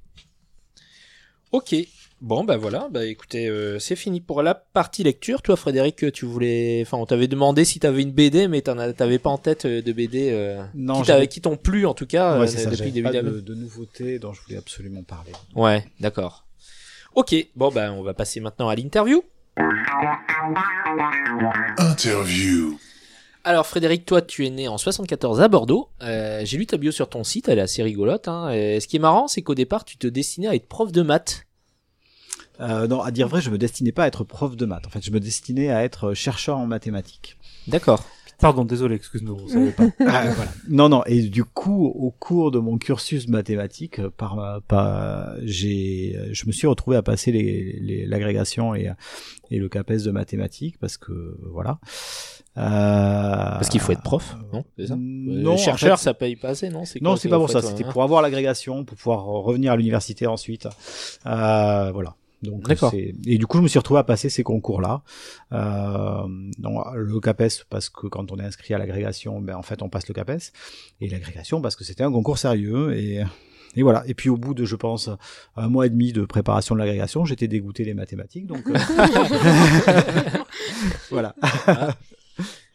Ok. 1.51 1.75
Bon 2.21 2.45
bah 2.45 2.55
voilà, 2.55 2.87
bah 2.89 3.05
écoutez, 3.05 3.49
euh, 3.49 3.79
c'est 3.79 3.97
fini 3.97 4.21
pour 4.21 4.41
la 4.43 4.55
partie 4.55 5.03
lecture. 5.03 5.41
Toi 5.41 5.57
Frédéric, 5.57 6.09
tu 6.13 6.25
voulais, 6.25 6.79
enfin 6.81 6.97
on 6.97 7.05
t'avait 7.05 7.27
demandé 7.27 7.65
si 7.65 7.79
t'avais 7.81 8.01
une 8.01 8.13
BD, 8.13 8.47
mais 8.47 8.61
t'en 8.61 8.77
as- 8.77 8.93
t'avais 8.93 9.19
pas 9.19 9.29
en 9.29 9.37
tête 9.37 9.65
euh, 9.65 9.81
de 9.81 9.91
BD 9.91 10.29
euh, 10.31 10.63
Non, 10.73 11.01
qui, 11.01 11.27
qui 11.27 11.41
t'ont 11.41 11.57
plu 11.57 11.85
en 11.85 11.93
tout 11.93 12.05
cas 12.07 12.37
Ouais, 12.39 12.45
euh, 12.45 12.47
c'est 12.47 12.59
ça, 12.63 12.69
depuis 12.69 12.91
début 12.93 13.03
pas 13.07 13.11
d'année. 13.11 13.29
de, 13.29 13.39
de 13.41 13.53
nouveautés 13.55 14.19
dont 14.19 14.31
je 14.31 14.41
voulais 14.41 14.55
absolument 14.55 15.03
parler. 15.03 15.33
Ouais, 15.53 15.85
d'accord. 15.99 16.45
Ok, 17.13 17.35
bon 17.57 17.71
bah 17.71 17.91
on 17.91 18.03
va 18.03 18.13
passer 18.13 18.39
maintenant 18.39 18.69
à 18.69 18.75
l'interview. 18.75 19.21
Interview. 21.77 22.77
Alors 23.43 23.67
Frédéric, 23.67 24.05
toi 24.05 24.21
tu 24.21 24.45
es 24.45 24.49
né 24.49 24.67
en 24.67 24.77
74 24.77 25.41
à 25.41 25.47
Bordeaux. 25.47 25.89
Euh, 26.01 26.41
J'ai 26.43 26.57
lu 26.57 26.65
ta 26.65 26.77
bio 26.77 26.91
sur 26.91 27.09
ton 27.09 27.23
site, 27.23 27.49
elle 27.49 27.59
est 27.59 27.63
assez 27.63 27.83
rigolote. 27.83 28.27
Hein. 28.27 28.51
Et 28.51 28.79
ce 28.79 28.87
qui 28.87 28.95
est 28.95 28.99
marrant, 28.99 29.27
c'est 29.27 29.41
qu'au 29.41 29.55
départ 29.55 29.85
tu 29.85 29.97
te 29.97 30.07
destinais 30.07 30.47
à 30.47 30.55
être 30.55 30.67
prof 30.67 30.91
de 30.91 31.01
maths. 31.01 31.45
Euh, 32.61 32.87
non, 32.87 33.01
à 33.01 33.11
dire 33.11 33.27
vrai, 33.27 33.41
je 33.41 33.49
me 33.49 33.57
destinais 33.57 33.91
pas 33.91 34.03
à 34.03 34.07
être 34.07 34.23
prof 34.23 34.55
de 34.55 34.65
maths. 34.65 34.85
En 34.87 34.89
fait, 34.89 35.03
je 35.03 35.11
me 35.11 35.19
destinais 35.19 35.69
à 35.69 35.83
être 35.83 36.13
chercheur 36.13 36.57
en 36.57 36.67
mathématiques. 36.67 37.37
D'accord. 37.67 38.03
Pardon, 38.43 38.65
désolé, 38.65 38.95
excuse-nous. 38.95 39.37
on 39.41 39.47
savait 39.47 39.71
pas. 39.71 39.85
Ah, 40.01 40.25
voilà. 40.35 40.51
Non, 40.69 40.89
non. 40.89 41.03
Et 41.05 41.21
du 41.23 41.43
coup, 41.45 41.85
au 41.87 42.11
cours 42.11 42.51
de 42.51 42.59
mon 42.59 42.77
cursus 42.77 43.27
mathématique, 43.27 43.99
euh, 43.99 44.09
par, 44.09 44.61
par, 44.67 45.33
j'ai, 45.43 46.17
je 46.31 46.45
me 46.45 46.51
suis 46.51 46.67
retrouvé 46.67 46.97
à 46.97 47.01
passer 47.01 47.31
les, 47.31 47.79
les- 47.81 48.05
l'agrégation 48.05 48.75
et, 48.75 48.91
et 49.49 49.57
le 49.57 49.69
CAPES 49.69 50.03
de 50.05 50.11
mathématiques 50.11 50.77
parce 50.79 50.97
que 50.97 51.37
voilà. 51.51 51.79
Euh, 52.57 52.61
Parce 52.61 53.69
qu'il 53.69 53.79
faut 53.79 53.91
être 53.93 54.03
prof, 54.03 54.35
non? 54.51 54.63
C'est 54.77 54.87
ça? 54.87 54.95
Non, 54.99 55.53
Euh, 55.53 55.57
chercheur, 55.57 55.93
en 55.93 55.97
fait, 55.97 56.03
ça 56.03 56.13
paye 56.13 56.35
pas 56.35 56.49
assez, 56.49 56.69
non? 56.69 56.83
Non, 57.01 57.15
c'est 57.15 57.29
pas 57.29 57.37
pour 57.39 57.49
ça. 57.49 57.61
C'était 57.61 57.83
hein? 57.83 57.89
pour 57.91 58.03
avoir 58.03 58.21
l'agrégation, 58.21 58.85
pour 58.85 58.95
pouvoir 58.97 59.23
revenir 59.23 59.71
à 59.71 59.75
l'université 59.77 60.27
ensuite. 60.27 60.67
Euh, 61.25 61.91
voilà. 61.91 62.15
Donc, 62.43 62.69
Et 63.25 63.37
du 63.37 63.47
coup, 63.47 63.57
je 63.57 63.63
me 63.63 63.67
suis 63.67 63.79
retrouvé 63.79 63.99
à 63.99 64.03
passer 64.03 64.29
ces 64.29 64.43
concours-là. 64.43 65.01
Euh, 65.53 66.27
donc, 66.59 66.85
le 66.93 67.19
CAPES, 67.19 67.65
parce 67.69 67.89
que 67.89 68.07
quand 68.07 68.31
on 68.31 68.37
est 68.37 68.43
inscrit 68.43 68.73
à 68.73 68.77
l'agrégation, 68.77 69.39
ben, 69.39 69.55
en 69.55 69.61
fait, 69.61 69.81
on 69.81 69.89
passe 69.89 70.07
le 70.07 70.13
CAPES. 70.13 70.51
Et 71.01 71.09
l'agrégation, 71.09 71.61
parce 71.61 71.75
que 71.75 71.83
c'était 71.83 72.03
un 72.03 72.11
concours 72.11 72.37
sérieux. 72.37 72.95
Et, 72.95 73.23
et 73.75 73.83
voilà. 73.83 74.03
Et 74.07 74.13
puis, 74.13 74.29
au 74.29 74.37
bout 74.37 74.53
de, 74.53 74.65
je 74.65 74.75
pense, 74.75 75.09
un 75.55 75.69
mois 75.69 75.85
et 75.85 75.89
demi 75.89 76.11
de 76.11 76.25
préparation 76.25 76.75
de 76.75 76.79
l'agrégation, 76.79 77.25
j'étais 77.25 77.47
dégoûté 77.47 77.85
des 77.85 77.93
mathématiques. 77.93 78.45
Donc, 78.45 78.67
euh, 78.67 78.73
voilà. 81.09 81.35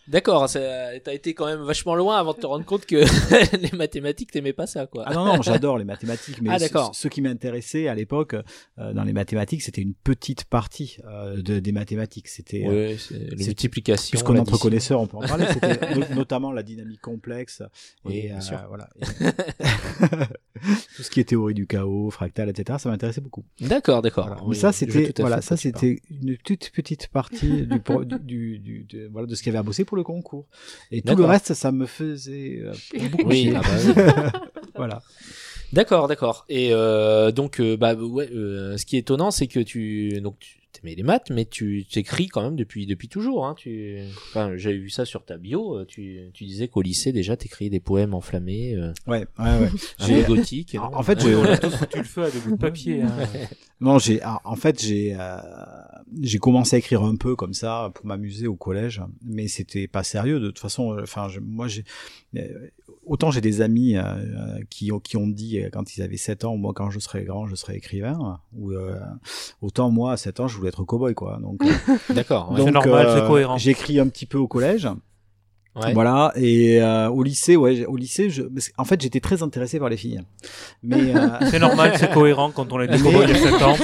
D'accord, 0.08 0.48
t'as 0.50 1.12
été 1.12 1.34
quand 1.34 1.44
même 1.46 1.60
vachement 1.60 1.94
loin 1.94 2.16
avant 2.16 2.32
de 2.32 2.38
te 2.38 2.46
rendre 2.46 2.64
compte 2.64 2.86
que 2.86 2.96
les 3.56 3.76
mathématiques, 3.76 4.30
t'aimais 4.30 4.54
pas 4.54 4.66
ça, 4.66 4.86
quoi. 4.86 5.04
Ah 5.06 5.12
non, 5.12 5.24
non, 5.26 5.42
j'adore 5.42 5.76
les 5.76 5.84
mathématiques, 5.84 6.40
mais 6.40 6.48
Ah, 6.50 6.58
ce, 6.58 7.08
qui 7.08 7.20
m'intéressait 7.20 7.88
à 7.88 7.94
l'époque 7.94 8.34
euh, 8.78 8.92
dans 8.94 9.04
les 9.04 9.12
mathématiques, 9.12 9.62
c'était 9.62 9.82
une 9.82 9.94
petite 9.94 10.44
partie 10.44 10.96
euh, 11.06 11.42
de, 11.42 11.58
des 11.58 11.72
mathématiques. 11.72 12.28
C'était 12.28 12.64
euh, 12.66 12.70
Ouais, 12.92 12.96
c'est 12.98 13.18
les 13.18 13.44
multiplications. 13.46 14.10
puisqu'on 14.10 14.34
est 14.36 14.40
entre 14.40 14.58
connaisseurs, 14.58 15.00
on 15.02 15.06
peut 15.06 15.18
en 15.18 15.26
parler. 15.26 15.44
C'était 15.52 15.94
no- 15.94 16.14
notamment 16.14 16.52
la 16.52 16.62
dynamique 16.62 17.00
complexe 17.02 17.62
Oui, 18.04 18.18
et 18.18 18.22
bien 18.28 18.38
euh, 18.38 18.40
sûr. 18.40 18.64
voilà. 18.68 18.88
tout 20.96 21.02
ce 21.02 21.10
qui 21.10 21.20
est 21.20 21.24
théorie 21.24 21.54
du 21.54 21.66
chaos, 21.66 22.10
fractal, 22.10 22.48
etc. 22.48 22.78
Ça 22.80 22.88
m'intéressait 22.90 23.20
beaucoup. 23.20 23.44
D'accord, 23.60 24.02
d'accord. 24.02 24.26
Voilà. 24.26 24.42
Oui, 24.42 24.50
Mais 24.50 24.54
ça, 24.56 24.72
c'était 24.72 25.12
voilà, 25.20 25.40
ça 25.40 25.56
c'était 25.56 26.00
une 26.10 26.36
toute 26.38 26.70
petite 26.70 27.08
partie 27.08 27.66
du, 27.66 27.80
pro- 27.80 28.04
du, 28.04 28.18
du, 28.18 28.58
du- 28.58 28.84
de, 28.84 29.08
voilà 29.12 29.26
de 29.26 29.34
ce 29.34 29.42
qu'il 29.42 29.50
y 29.50 29.56
avait 29.56 29.58
à 29.60 29.62
bosser 29.62 29.84
pour 29.84 29.96
le 29.96 30.04
concours. 30.04 30.46
Et 30.90 31.02
tout 31.02 31.14
le 31.16 31.24
reste, 31.24 31.54
ça 31.54 31.72
me 31.72 31.86
faisait 31.86 32.60
euh, 32.62 32.72
beaucoup. 33.10 33.28
Oui, 33.28 33.42
chier. 33.42 33.54
ah 33.56 33.62
bah 33.62 33.68
oui. 33.84 34.40
Voilà. 34.76 35.02
D'accord, 35.72 36.08
d'accord. 36.08 36.44
Et 36.48 36.68
euh, 36.72 37.30
donc, 37.32 37.60
euh, 37.60 37.76
bah 37.76 37.94
ouais, 37.94 38.30
euh, 38.32 38.76
ce 38.76 38.86
qui 38.86 38.96
est 38.96 39.00
étonnant, 39.00 39.30
c'est 39.30 39.48
que 39.48 39.60
tu 39.60 40.20
donc 40.20 40.38
tu 40.38 40.57
aimais 40.82 40.94
les 40.94 41.02
maths, 41.02 41.30
mais 41.30 41.44
tu 41.44 41.84
t'écris 41.90 42.26
quand 42.28 42.42
même 42.42 42.56
depuis 42.56 42.86
depuis 42.86 43.08
toujours. 43.08 43.46
Hein. 43.46 43.54
Tu, 43.56 43.98
enfin, 44.30 44.52
j'avais 44.56 44.78
vu 44.78 44.90
ça 44.90 45.04
sur 45.04 45.24
ta 45.24 45.36
bio. 45.36 45.76
euh, 45.78 45.84
Tu, 45.86 46.30
tu 46.34 46.44
disais 46.44 46.68
qu'au 46.68 46.82
lycée 46.82 47.12
déjà, 47.12 47.36
t'écrivais 47.36 47.70
des 47.70 47.80
poèmes 47.80 48.14
enflammés, 48.14 48.74
euh, 48.76 48.92
Ouais, 49.06 49.26
ouais, 49.38 49.58
ouais. 49.60 49.68
un. 50.78 50.82
En- 50.82 51.02
fait, 51.02 51.22
on 51.24 51.44
a 51.44 51.58
tous 51.58 51.70
foutu 51.76 51.98
le 51.98 52.04
feu 52.04 52.22
à 52.24 52.30
des 52.30 52.38
bouts 52.40 52.52
de 52.52 52.56
papier. 52.56 53.02
hein. 53.02 53.08
Non, 53.80 53.98
j'ai 53.98 54.20
ah, 54.22 54.40
en 54.44 54.56
fait 54.56 54.82
j'ai 54.82 55.14
euh, 55.18 55.36
j'ai 56.20 56.38
commencé 56.38 56.74
à 56.74 56.78
écrire 56.80 57.02
un 57.04 57.14
peu 57.14 57.36
comme 57.36 57.54
ça 57.54 57.90
pour 57.94 58.06
m'amuser 58.06 58.46
au 58.48 58.56
collège, 58.56 59.02
mais 59.24 59.46
c'était 59.46 59.86
pas 59.86 60.02
sérieux 60.02 60.40
de 60.40 60.48
toute 60.48 60.58
façon. 60.58 60.94
euh, 60.94 61.02
Enfin, 61.02 61.28
je- 61.28 61.38
moi 61.38 61.68
j'ai 61.68 61.84
euh, 62.36 62.70
autant 63.06 63.30
j'ai 63.30 63.40
des 63.40 63.60
amis 63.60 63.96
euh, 63.96 64.02
euh, 64.02 64.58
qui 64.68 64.90
ont 64.90 64.98
qui 64.98 65.16
ont 65.16 65.28
dit 65.28 65.60
quand 65.72 65.96
ils 65.96 66.02
avaient 66.02 66.16
7 66.16 66.44
ans, 66.44 66.56
moi 66.56 66.72
quand 66.74 66.90
je 66.90 66.98
serai 66.98 67.22
grand, 67.24 67.46
je 67.46 67.54
serai 67.54 67.76
écrivain. 67.76 68.40
Ou 68.56 68.72
euh, 68.72 68.98
autant 69.62 69.90
moi 69.90 70.12
à 70.12 70.16
7 70.16 70.40
ans, 70.40 70.48
je 70.48 70.56
voulais 70.56 70.70
être 70.70 70.82
cow-boy 70.82 71.14
quoi. 71.14 71.38
Donc, 71.40 71.60
D'accord. 72.10 72.52
Donc, 72.54 72.72
normal, 72.72 73.06
euh, 73.06 73.20
c'est 73.20 73.26
cohérent. 73.28 73.58
J'écris 73.58 74.00
un 74.00 74.08
petit 74.08 74.26
peu 74.26 74.38
au 74.38 74.48
collège. 74.48 74.88
Ouais. 75.80 75.92
Voilà 75.94 76.32
et 76.36 76.80
euh, 76.82 77.08
au 77.08 77.22
lycée 77.22 77.56
ouais 77.56 77.84
au 77.86 77.96
lycée 77.96 78.30
je 78.30 78.42
qu'en 78.76 78.84
fait 78.84 79.00
j'étais 79.00 79.20
très 79.20 79.42
intéressé 79.42 79.78
par 79.78 79.88
les 79.88 79.96
filles 79.96 80.20
mais 80.82 81.14
euh, 81.14 81.28
C'est 81.50 81.58
normal, 81.58 81.92
c'est 81.96 82.10
cohérent 82.10 82.50
quand 82.50 82.72
on 82.72 82.80
est 82.80 82.88
des 82.88 82.98
Mais- 82.98 83.02
cowboys 83.02 83.26
il 83.28 83.36
y 83.36 83.46
a 83.46 83.50
7 83.50 83.62
ans. 83.62 83.76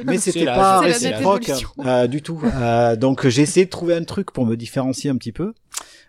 mais 0.06 0.18
c'était 0.18 0.44
pas 0.44 0.80
réciproque 0.80 1.50
euh, 1.84 2.06
du 2.06 2.22
tout. 2.22 2.40
Euh, 2.54 2.96
donc 2.96 3.26
j'ai 3.26 3.42
essayé 3.42 3.66
de 3.66 3.70
trouver 3.70 3.94
un 3.94 4.04
truc 4.04 4.30
pour 4.32 4.46
me 4.46 4.56
différencier 4.56 5.10
un 5.10 5.16
petit 5.16 5.32
peu. 5.32 5.52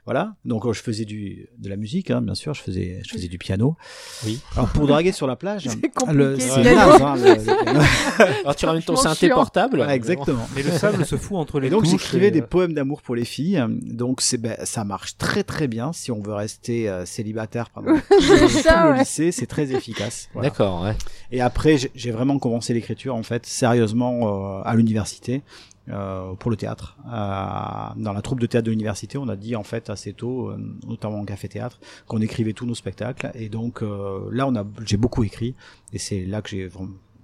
Voilà. 0.06 0.36
Donc 0.44 0.70
je 0.72 0.82
faisais 0.82 1.06
du 1.06 1.48
de 1.58 1.70
la 1.70 1.78
musique, 1.78 2.12
hein, 2.12 2.22
bien 2.22 2.36
sûr. 2.36 2.54
Je 2.54 2.62
faisais 2.62 3.02
je 3.06 3.12
faisais 3.14 3.28
du 3.30 3.38
piano. 3.38 3.78
Oui. 4.26 4.42
Alors 4.56 4.70
pour 4.70 4.86
draguer 4.88 5.12
sur 5.14 5.28
la 5.28 5.36
plage, 5.36 5.64
C'est 5.70 5.90
compliqué, 5.94 6.14
le 6.14 6.40
c'est 6.40 6.76
hein, 6.76 7.16
le-. 7.16 8.40
Alors 8.42 8.56
tu 8.56 8.66
ramènes 8.66 8.84
ton 8.84 8.96
synthé 8.96 9.28
chiant. 9.28 9.36
portable. 9.36 9.78
Voilà, 9.78 9.96
exactement. 9.96 10.48
Mais 10.56 10.64
le 10.64 10.72
sable 10.72 11.06
se 11.06 11.16
fout 11.16 11.38
entre 11.38 11.60
les 11.60 11.68
Et 11.68 11.70
donc 11.70 11.86
j'écrivais 11.86 12.28
et, 12.28 12.32
des 12.32 12.42
euh, 12.42 12.48
poèmes 12.48 12.74
d'amour 12.74 13.02
pour 13.02 13.16
les 13.16 13.26
filles. 13.26 13.64
Donc 13.82 14.22
c'est 14.22 14.38
ben, 14.38 14.58
ça 14.66 14.84
marche 14.84 15.18
très 15.18 15.44
très 15.44 15.68
bien 15.68 15.94
si 15.94 16.12
on 16.12 16.22
veut 16.22 16.34
rester 16.34 16.90
euh, 16.90 17.06
célibataire 17.06 17.70
pendant 17.70 17.96
tout 18.10 18.50
ça, 18.50 18.86
le 18.88 18.92
ouais. 18.94 19.00
lycée, 19.00 19.32
c'est 19.32 19.46
très 19.48 19.72
efficace. 19.74 20.30
Voilà. 20.34 20.50
D'accord. 20.50 20.82
Ouais. 20.84 20.96
Et 21.32 21.42
après, 21.42 21.78
j'ai- 21.78 21.92
j'ai 21.96 22.12
vraiment 22.12 22.40
commencé 22.40 22.74
l'écriture, 22.74 23.16
en 23.16 23.24
fait, 23.24 23.46
sérieusement, 23.46 24.58
euh, 24.60 24.62
à 24.66 24.76
l'université, 24.76 25.42
euh, 25.90 26.34
pour 26.36 26.50
le 26.52 26.58
théâtre. 26.58 26.98
Euh, 27.06 28.02
dans 28.02 28.14
la 28.14 28.22
troupe 28.22 28.40
de 28.40 28.46
théâtre 28.46 28.66
de 28.66 28.72
l'université, 28.72 29.18
on 29.18 29.28
a 29.28 29.36
dit, 29.36 29.56
en 29.56 29.64
fait, 29.64 29.90
assez 29.90 30.14
tôt, 30.14 30.50
euh, 30.50 30.58
notamment 30.88 31.20
en 31.20 31.26
café-théâtre, 31.26 31.80
qu'on 32.08 32.22
écrivait 32.22 32.54
tous 32.54 32.66
nos 32.66 32.76
spectacles. 32.76 33.32
Et 33.36 33.50
donc, 33.50 33.82
euh, 33.82 34.30
là, 34.32 34.48
on 34.48 34.56
a, 34.56 34.66
j'ai 34.86 34.98
beaucoup 34.98 35.24
écrit. 35.24 35.56
Et 35.92 35.98
c'est 35.98 36.26
là 36.26 36.42
que 36.42 36.50
j'ai 36.50 36.70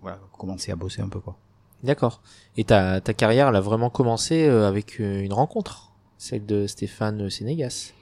voilà, 0.02 0.20
commencé 0.38 0.72
à 0.72 0.76
bosser 0.76 1.02
un 1.02 1.10
peu, 1.10 1.20
quoi. 1.20 1.38
D'accord. 1.84 2.22
Et 2.58 2.66
ta 2.66 3.00
ta 3.00 3.14
carrière, 3.14 3.48
elle 3.48 3.56
a 3.56 3.62
vraiment 3.62 3.90
commencé 3.90 4.46
euh, 4.46 4.68
avec 4.68 5.00
une 5.00 5.32
rencontre, 5.32 5.94
celle 6.18 6.46
de 6.46 6.68
Stéphane 6.68 7.30
Sénégas. 7.30 7.94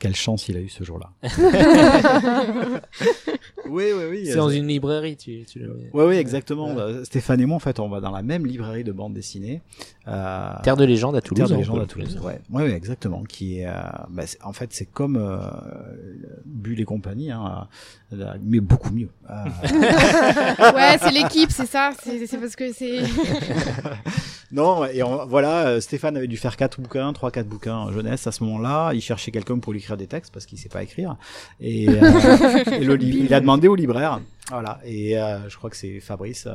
Quelle 0.00 0.16
chance 0.16 0.48
il 0.48 0.56
a 0.56 0.60
eu 0.60 0.70
ce 0.70 0.82
jour-là. 0.82 1.10
oui, 3.68 3.84
oui, 3.94 4.04
oui. 4.08 4.22
C'est 4.24 4.36
dans 4.36 4.48
une 4.48 4.66
librairie, 4.66 5.18
tu, 5.18 5.44
tu 5.44 5.58
le 5.58 5.76
Oui, 5.92 6.04
oui, 6.06 6.16
exactement. 6.16 6.70
Euh, 6.70 7.04
Stéphane 7.04 7.38
et 7.42 7.44
moi, 7.44 7.56
en 7.56 7.60
fait, 7.60 7.78
on 7.80 7.90
va 7.90 8.00
dans 8.00 8.10
la 8.10 8.22
même 8.22 8.46
librairie 8.46 8.82
de 8.82 8.92
bande 8.92 9.12
dessinée. 9.12 9.60
Euh, 10.08 10.54
Terre 10.62 10.78
de 10.78 10.84
légende 10.84 11.16
à 11.16 11.20
Toulouse. 11.20 11.40
Terre 11.40 11.48
de 11.48 11.54
hein, 11.54 11.58
légende 11.58 11.80
à 11.80 11.86
Toulouse. 11.86 12.18
Ouais, 12.24 12.40
ouais, 12.50 12.62
ouais, 12.62 12.72
exactement. 12.72 13.24
Qui 13.24 13.58
est, 13.60 13.66
euh, 13.66 13.72
bah, 14.08 14.22
en 14.42 14.54
fait, 14.54 14.72
c'est 14.72 14.86
comme 14.86 15.16
euh, 15.16 15.38
Bulle 16.46 16.80
et 16.80 16.84
compagnie, 16.84 17.30
hein, 17.30 17.68
euh, 18.14 18.34
mais 18.42 18.60
beaucoup 18.60 18.94
mieux. 18.94 19.10
Euh, 19.28 19.34
Ouais, 20.74 20.96
c'est 20.98 21.12
l'équipe, 21.12 21.50
c'est 21.50 21.66
ça. 21.66 21.90
C'est 22.02 22.26
c'est 22.26 22.38
parce 22.38 22.56
que 22.56 22.72
c'est. 22.72 23.00
non, 24.52 24.84
et 24.86 25.02
on- 25.02 25.26
voilà, 25.26 25.66
euh, 25.68 25.80
Stéphane 25.80 26.16
avait 26.16 26.26
dû 26.26 26.36
faire 26.36 26.56
quatre 26.56 26.80
bouquins, 26.80 27.12
trois, 27.12 27.30
quatre 27.30 27.46
bouquins 27.48 27.76
en 27.76 27.92
jeunesse 27.92 28.26
à 28.26 28.32
ce 28.32 28.42
moment-là. 28.44 28.92
Il 28.94 29.00
cherchait 29.00 29.30
quelqu'un 29.30 29.58
pour 29.58 29.72
lui 29.72 29.78
écrire 29.80 29.96
des 29.96 30.06
textes 30.06 30.32
parce 30.32 30.46
qu'il 30.46 30.58
sait 30.58 30.68
pas 30.68 30.82
écrire. 30.82 31.16
Et, 31.60 31.88
euh, 31.88 31.92
et 32.72 32.84
le 32.84 32.94
li- 32.96 33.20
il 33.24 33.34
a 33.34 33.40
demandé 33.40 33.68
au 33.68 33.74
libraire. 33.74 34.20
Voilà. 34.50 34.80
Et 34.84 35.18
euh, 35.18 35.48
je 35.48 35.56
crois 35.56 35.70
que 35.70 35.76
c'est 35.76 36.00
Fabrice. 36.00 36.46
euh, 36.46 36.54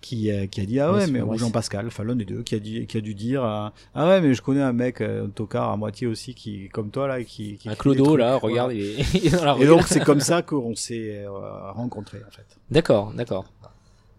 qui, 0.00 0.32
euh, 0.32 0.46
qui 0.48 0.60
a 0.60 0.64
dit 0.66 0.80
ah 0.80 0.92
ouais 0.92 1.06
mais 1.06 1.20
ou. 1.22 1.38
Jean-Pascal 1.38 1.86
enfin 1.86 2.02
l'un 2.02 2.16
des 2.16 2.24
deux 2.24 2.42
qui 2.42 2.56
a 2.56 2.58
dit 2.58 2.88
qui 2.88 2.96
a 2.98 3.00
dû 3.00 3.14
dire 3.14 3.44
euh, 3.44 3.68
ah 3.94 4.08
ouais 4.08 4.20
mais 4.20 4.34
je 4.34 4.42
connais 4.42 4.60
un 4.60 4.72
mec 4.72 5.00
euh, 5.00 5.26
un 5.26 5.28
tocard 5.28 5.70
à 5.70 5.76
moitié 5.76 6.08
aussi 6.08 6.34
qui 6.34 6.68
comme 6.70 6.90
toi 6.90 7.06
là 7.06 7.22
qui, 7.22 7.56
qui 7.56 7.68
Un 7.68 7.76
clodo 7.76 8.02
trucs. 8.06 8.18
là, 8.18 8.36
Voilà. 8.36 8.52
regarde, 8.66 8.72
il 8.72 8.80
est, 8.82 9.14
il 9.14 9.26
est 9.32 9.36
dans 9.38 9.44
la 9.44 9.52
rue. 9.52 9.62
Et 9.62 9.66
donc 9.68 9.82
c'est 9.86 10.00
comme 10.02 10.18
ça 10.18 10.42
qu'on 10.42 10.74
s'est 10.74 11.22
euh, 11.24 11.30
rencontrés 11.70 12.18
en 12.26 12.32
fait. 12.32 12.44
D'accord, 12.68 13.12
d'accord. 13.14 13.44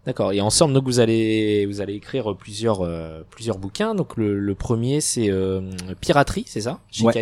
D'accord. 0.06 0.32
Et 0.32 0.40
ensemble, 0.40 0.74
donc 0.74 0.84
vous 0.84 1.00
allez 1.00 1.64
vous 1.66 1.80
allez 1.80 1.94
écrire 1.94 2.36
plusieurs 2.36 2.82
euh, 2.82 3.22
plusieurs 3.30 3.58
bouquins. 3.58 3.94
Donc 3.94 4.16
le, 4.16 4.38
le 4.38 4.54
premier 4.54 5.00
c'est 5.00 5.30
euh, 5.30 5.62
Piraterie, 6.00 6.44
c'est 6.46 6.60
ça, 6.62 6.80
chez 6.90 7.04
Ouais. 7.04 7.12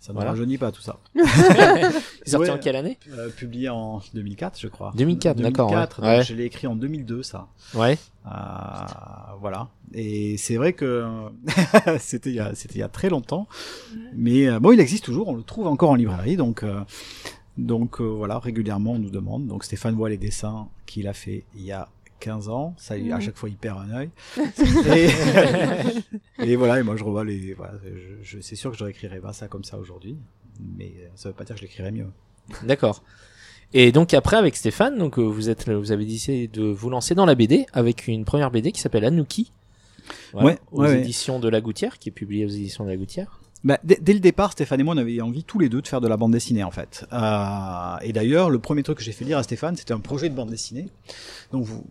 Ça 0.00 0.12
ne 0.12 0.14
Voilà. 0.14 0.30
rajeunit 0.32 0.58
pas 0.58 0.72
tout 0.72 0.82
ça. 0.82 0.96
C'est 1.14 2.30
sorti 2.32 2.50
Ouais. 2.50 2.50
en 2.50 2.58
quelle 2.58 2.74
année? 2.74 2.98
Euh, 3.12 3.28
publié 3.28 3.68
en 3.68 4.00
2004 4.14 4.58
je 4.58 4.66
crois. 4.66 4.90
2004, 4.96 5.36
d'accord, 5.36 5.66
ouais. 5.70 5.74
2004, 5.76 6.00
donc 6.00 6.10
Ouais. 6.10 6.24
Je 6.24 6.34
l'ai 6.34 6.44
écrit 6.44 6.66
en 6.66 6.74
2002 6.74 7.22
ça. 7.22 7.46
Ouais. 7.74 7.96
Euh, 8.26 8.30
voilà. 9.40 9.68
Et 9.94 10.36
c'est 10.38 10.56
vrai 10.56 10.72
que 10.72 11.04
c'était 12.00 12.30
il 12.30 12.34
y 12.36 12.40
a 12.40 12.52
c'était 12.56 12.74
il 12.74 12.80
y 12.80 12.82
a 12.82 12.88
très 12.88 13.10
longtemps. 13.10 13.46
Mais 14.16 14.48
euh, 14.48 14.58
bon 14.58 14.72
il 14.72 14.80
existe 14.80 15.04
toujours, 15.04 15.28
on 15.28 15.36
le 15.36 15.44
trouve 15.44 15.68
encore 15.68 15.90
en 15.90 15.94
librairie 15.94 16.36
donc. 16.36 16.64
euh, 16.64 16.80
donc 17.58 18.00
euh, 18.00 18.04
voilà, 18.04 18.38
régulièrement 18.38 18.92
on 18.92 18.98
nous 18.98 19.10
demande. 19.10 19.46
Donc 19.46 19.64
Stéphane 19.64 19.94
voit 19.94 20.08
les 20.08 20.18
dessins 20.18 20.68
qu'il 20.86 21.06
a 21.08 21.12
fait 21.12 21.44
il 21.54 21.62
y 21.62 21.72
a 21.72 21.88
15 22.20 22.48
ans. 22.48 22.74
Ça, 22.78 22.94
à 22.94 22.98
Mhm. 22.98 23.20
chaque 23.20 23.36
fois, 23.36 23.48
il 23.48 23.56
perd 23.56 23.78
un 23.80 23.90
œil. 23.94 24.10
et, 24.96 25.08
et 26.52 26.56
voilà, 26.56 26.78
et 26.80 26.82
moi 26.82 26.96
je 26.96 27.04
revois 27.04 27.24
les. 27.24 27.54
Voilà, 27.54 27.74
je, 27.84 28.22
je- 28.22 28.40
c'est 28.40 28.56
sûr 28.56 28.70
que 28.70 28.76
je 28.76 28.84
réécrirais 28.84 29.20
pas 29.20 29.32
ça 29.32 29.48
comme 29.48 29.64
ça 29.64 29.78
aujourd'hui, 29.78 30.16
mais 30.76 30.92
euh, 31.00 31.08
ça 31.14 31.28
veut 31.28 31.34
pas 31.34 31.44
dire 31.44 31.54
que 31.56 31.60
je 31.60 31.66
l'écrirais 31.66 31.92
mieux. 31.92 32.06
D'accord. 32.64 33.02
Et 33.74 33.90
donc 33.90 34.12
après 34.14 34.36
avec 34.36 34.54
Stéphane, 34.56 34.98
donc 34.98 35.18
euh, 35.18 35.22
vous 35.22 35.48
êtes 35.48 35.68
vous 35.70 35.92
avez 35.92 36.04
décidé 36.04 36.46
de 36.46 36.62
vous 36.64 36.90
lancer 36.90 37.14
dans 37.14 37.24
la 37.26 37.34
BD 37.34 37.66
avec 37.72 38.06
une 38.06 38.24
première 38.24 38.50
BD 38.50 38.70
qui 38.70 38.80
s'appelle 38.80 39.04
Anouki. 39.04 39.52
Ouais, 40.34 40.58
aux 40.72 40.82
ouais, 40.82 40.88
ouais. 40.88 41.00
éditions 41.00 41.38
de 41.38 41.48
La 41.48 41.60
Gouttière, 41.60 41.98
qui 41.98 42.08
est 42.08 42.12
publiée 42.12 42.44
aux 42.44 42.48
éditions 42.48 42.84
de 42.84 42.90
La 42.90 42.96
Gouttière. 42.96 43.40
Bah, 43.64 43.78
dès, 43.84 44.12
le 44.12 44.18
départ, 44.18 44.52
Stéphane 44.52 44.80
et 44.80 44.82
moi, 44.82 44.94
on 44.94 44.98
avait 44.98 45.20
envie 45.20 45.44
tous 45.44 45.58
les 45.58 45.68
deux 45.68 45.82
de 45.82 45.86
faire 45.86 46.00
de 46.00 46.08
la 46.08 46.16
bande 46.16 46.32
dessinée, 46.32 46.64
en 46.64 46.72
fait. 46.72 47.06
Euh, 47.12 47.96
et 48.02 48.12
d'ailleurs, 48.12 48.50
le 48.50 48.58
premier 48.58 48.82
truc 48.82 48.98
que 48.98 49.04
j'ai 49.04 49.12
fait 49.12 49.24
lire 49.24 49.38
à 49.38 49.42
Stéphane, 49.44 49.76
c'était 49.76 49.92
un 49.92 50.00
projet 50.00 50.28
de 50.28 50.34
bande 50.34 50.50
dessinée. 50.50 50.88
Donc, 51.52 51.64
vous, 51.64 51.84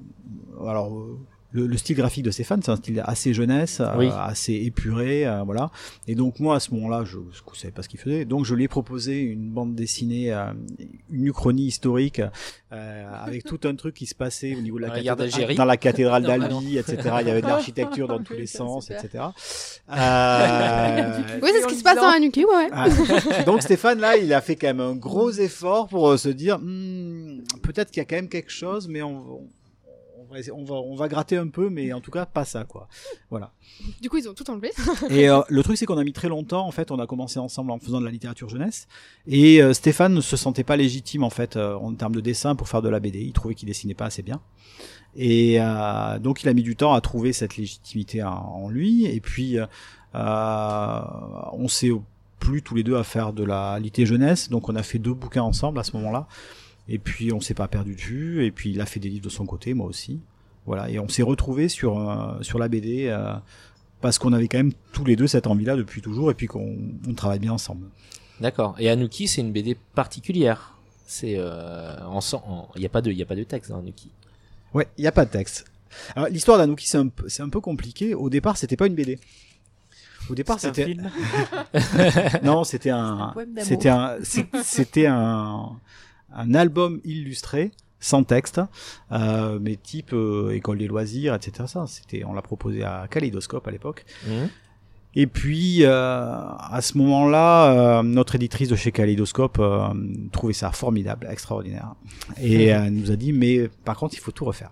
alors, 0.68 0.94
euh, 0.94 1.18
le, 1.52 1.68
le 1.68 1.78
style 1.78 1.96
graphique 1.96 2.24
de 2.24 2.32
Stéphane, 2.32 2.62
c'est 2.64 2.72
un 2.72 2.76
style 2.76 3.02
assez 3.06 3.34
jeunesse, 3.34 3.82
euh, 3.82 4.10
assez 4.12 4.54
épuré, 4.54 5.28
euh, 5.28 5.44
voilà. 5.44 5.70
Et 6.08 6.16
donc 6.16 6.40
moi 6.40 6.56
à 6.56 6.60
ce 6.60 6.74
moment-là, 6.74 7.04
je 7.06 7.18
ne 7.18 7.24
savais 7.56 7.72
pas 7.72 7.84
ce 7.84 7.90
qu'il 7.90 8.00
faisait, 8.00 8.26
donc 8.26 8.46
je 8.46 8.56
lui 8.56 8.64
ai 8.64 8.68
proposé 8.68 9.20
une 9.22 9.50
bande 9.50 9.76
dessinée, 9.76 10.32
euh, 10.34 10.54
une 11.12 11.28
uchronie 11.28 11.66
historique 11.66 12.22
euh, 12.72 13.14
avec 13.26 13.44
tout 13.44 13.60
un 13.66 13.76
truc 13.76 13.96
qui 13.96 14.06
se 14.06 14.16
passait 14.16 14.56
au 14.56 14.62
niveau 14.62 14.78
de 14.78 14.84
la 14.84 14.88
Dans 14.88 14.94
la 14.96 15.02
guerre 15.02 15.16
cathédrale, 15.16 15.30
d'Algérie. 15.30 15.56
dans 15.56 15.66
la 15.66 15.78
cathédrale 15.78 16.24
d'Albi, 16.50 16.78
etc. 16.78 16.98
Il 17.22 17.28
y 17.28 17.32
avait 17.32 17.42
de 17.42 17.48
l'architecture 17.48 18.08
dans 18.08 18.20
tous 18.24 18.34
les 18.34 18.46
sens, 18.48 18.90
etc. 18.90 19.26
Euh, 19.92 21.20
Oui, 21.42 21.50
c'est 21.54 21.62
ce 21.62 21.68
qui 21.68 21.76
se 21.76 21.84
passe 21.84 21.98
dans 21.98 22.10
Anuki, 22.10 22.46
ouais. 22.46 22.52
ouais. 22.56 22.70
ah. 22.72 22.88
Donc 23.46 23.62
Stéphane 23.62 24.00
là, 24.00 24.16
il 24.18 24.34
a 24.34 24.42
fait 24.42 24.56
quand 24.56 24.68
même 24.68 24.80
un 24.80 24.96
gros 24.96 25.32
effort 25.32 25.88
pour 25.88 26.18
se 26.18 26.30
dire 26.30 26.60
Hmm, 26.60 27.42
peut-être 27.62 27.92
qu'il 27.92 28.02
y 28.02 28.06
a 28.06 28.06
quand 28.06 28.16
même 28.16 28.30
quelque 28.30 28.52
chose, 28.52 28.88
mais 28.88 29.02
on, 29.02 29.18
on, 29.18 29.48
va, 30.32 30.40
on 30.54 30.64
va 30.64 30.76
on 30.76 30.96
va 30.96 31.08
gratter 31.08 31.38
un 31.38 31.48
peu, 31.48 31.70
mais 31.70 31.94
en 31.94 32.02
tout 32.02 32.12
cas 32.12 32.26
pas 32.26 32.46
ça 32.46 32.64
quoi. 32.64 32.88
Voilà. 33.30 33.52
Du 34.02 34.10
coup, 34.10 34.18
ils 34.18 34.28
ont 34.28 34.34
tout 34.34 34.50
enlevé. 34.50 34.72
Et 35.10 35.30
euh, 35.30 35.42
le 35.50 35.64
truc 35.64 35.78
c'est 35.78 35.86
qu'on 35.86 35.98
a 35.98 36.04
mis 36.04 36.14
très 36.14 36.30
longtemps. 36.30 36.66
En 36.66 36.72
fait, 36.72 36.92
on 36.92 37.00
a 37.00 37.08
commencé 37.08 37.40
ensemble 37.40 37.72
en 37.72 37.80
faisant 37.80 38.00
de 38.00 38.06
la 38.06 38.12
littérature 38.12 38.50
jeunesse. 38.50 38.88
Et 39.28 39.62
euh, 39.62 39.74
Stéphane 39.74 40.14
ne 40.14 40.22
se 40.22 40.38
sentait 40.38 40.64
pas 40.64 40.78
légitime 40.78 41.24
en 41.24 41.30
fait 41.30 41.56
euh, 41.56 41.76
en 41.76 41.94
termes 41.94 42.16
de 42.16 42.22
dessin 42.22 42.56
pour 42.56 42.68
faire 42.70 42.82
de 42.82 42.90
la 42.90 43.00
BD. 43.00 43.20
Il 43.20 43.34
trouvait 43.34 43.56
qu'il 43.56 43.68
dessinait 43.68 43.94
pas 43.94 44.06
assez 44.06 44.22
bien. 44.22 44.42
Et 45.16 45.60
donc 46.22 46.42
il 46.42 46.48
a 46.48 46.54
mis 46.54 46.64
du 46.64 46.78
temps 46.78 46.94
à 46.94 47.02
trouver 47.02 47.34
cette 47.34 47.58
légitimité 47.58 48.24
en, 48.24 48.30
en 48.30 48.70
lui. 48.70 49.06
Et 49.06 49.20
puis 49.20 49.58
on 50.14 51.68
s'est 51.68 51.92
plu 52.40 52.62
tous 52.62 52.76
les 52.76 52.84
deux 52.84 52.96
à 52.96 53.04
faire 53.04 53.34
de 53.34 53.44
la 53.44 53.80
litté 53.80 54.06
jeunesse. 54.06 54.50
Donc 54.50 54.70
on 54.70 54.76
a 54.76 54.84
fait 54.84 55.00
deux 55.00 55.14
bouquins 55.14 55.44
ensemble 55.44 55.80
à 55.80 55.84
ce 55.84 55.96
moment-là. 55.98 56.28
Et 56.88 56.98
puis 57.00 57.32
on 57.32 57.40
s'est 57.40 57.54
pas 57.54 57.68
perdu 57.68 57.96
de 57.96 58.02
vue. 58.02 58.46
Et 58.46 58.52
puis 58.52 58.72
il 58.72 58.82
a 58.82 58.86
fait 58.86 59.00
des 59.00 59.10
livres 59.10 59.26
de 59.26 59.30
son 59.30 59.46
côté, 59.46 59.74
moi 59.74 59.88
aussi. 59.88 60.20
Voilà. 60.66 60.90
Et 60.90 61.00
on 61.00 61.08
s'est 61.08 61.24
retrouvés 61.24 61.70
sur 61.70 61.98
euh, 62.00 62.42
sur 62.42 62.60
la 62.60 62.68
BD. 62.68 63.08
euh, 63.08 63.34
parce 64.02 64.18
qu'on 64.18 64.34
avait 64.34 64.48
quand 64.48 64.58
même 64.58 64.74
tous 64.94 65.06
les 65.06 65.16
deux 65.16 65.28
cette 65.28 65.46
envie-là 65.46 65.76
depuis 65.76 66.02
toujours 66.02 66.32
et 66.32 66.34
puis 66.34 66.48
qu'on 66.48 66.76
on 67.08 67.14
travaille 67.14 67.38
bien 67.40 67.54
ensemble. 67.54 67.88
D'accord. 68.40 68.76
Et 68.80 68.90
Anuki, 68.90 69.28
c'est 69.28 69.42
une 69.42 69.52
BD 69.52 69.78
particulière. 69.94 70.76
C'est 71.06 71.36
euh, 71.38 71.96
il 72.76 72.82
y 72.82 72.86
a 72.86 72.90
pas 72.90 73.02
de 73.02 73.12
il 73.12 73.18
y 73.18 73.22
a 73.22 73.26
pas 73.26 73.36
de 73.36 73.44
texte 73.44 73.70
dans 73.70 73.78
Anuki. 73.78 74.10
Ouais, 74.74 74.88
il 74.98 75.02
n'y 75.02 75.08
a 75.08 75.12
pas 75.12 75.26
de 75.26 75.30
texte. 75.30 75.66
Alors, 76.16 76.30
l'histoire 76.30 76.58
d'Anouki, 76.58 76.88
c'est 76.88 76.98
un, 76.98 77.10
un 77.40 77.50
peu 77.50 77.60
compliqué. 77.60 78.16
Au 78.16 78.30
départ, 78.30 78.58
c'était 78.58 78.78
pas 78.78 78.88
une 78.88 78.96
BD. 78.96 79.20
Au 80.30 80.36
départ, 80.36 80.60
C'est 80.60 80.68
un 80.68 80.74
c'était 80.74 80.86
film. 80.86 81.12
non, 82.44 82.64
c'était 82.64 82.92
un 82.92 83.34
c'était 83.60 83.90
un, 83.90 84.18
c'était 84.64 85.08
un, 85.08 85.80
un 86.34 86.54
album 86.54 87.02
illustré 87.04 87.72
sans 88.00 88.24
texte, 88.24 88.60
euh, 89.12 89.60
mais 89.62 89.76
type 89.76 90.12
euh, 90.14 90.56
école 90.56 90.80
des 90.80 90.88
loisirs, 90.88 91.36
etc. 91.36 91.66
Ça, 91.68 91.86
c'était, 91.88 92.24
on 92.26 92.34
l'a 92.34 92.42
proposé 92.42 92.84
à 92.84 93.08
Kaleidoscope 93.10 93.68
à 93.68 93.72
l'époque. 93.72 94.06
Mhm. 94.28 94.50
Et 95.14 95.28
puis, 95.28 95.84
euh, 95.84 95.90
à 95.92 96.80
ce 96.82 96.98
moment-là, 96.98 98.00
euh, 98.00 98.04
notre 98.04 98.36
éditrice 98.36 98.70
de 98.70 98.76
chez 98.76 98.92
Kaleidoscope 98.92 99.58
euh, 99.60 99.90
trouvait 100.32 100.54
ça 100.54 100.72
formidable, 100.72 101.28
extraordinaire. 101.30 101.96
Et 102.42 102.74
euh, 102.76 102.90
nous 102.90 103.12
a 103.12 103.16
dit, 103.18 103.34
mais 103.34 103.70
par 103.84 103.98
contre, 103.98 104.16
il 104.16 104.20
faut 104.20 104.32
tout 104.32 104.46
refaire. 104.46 104.72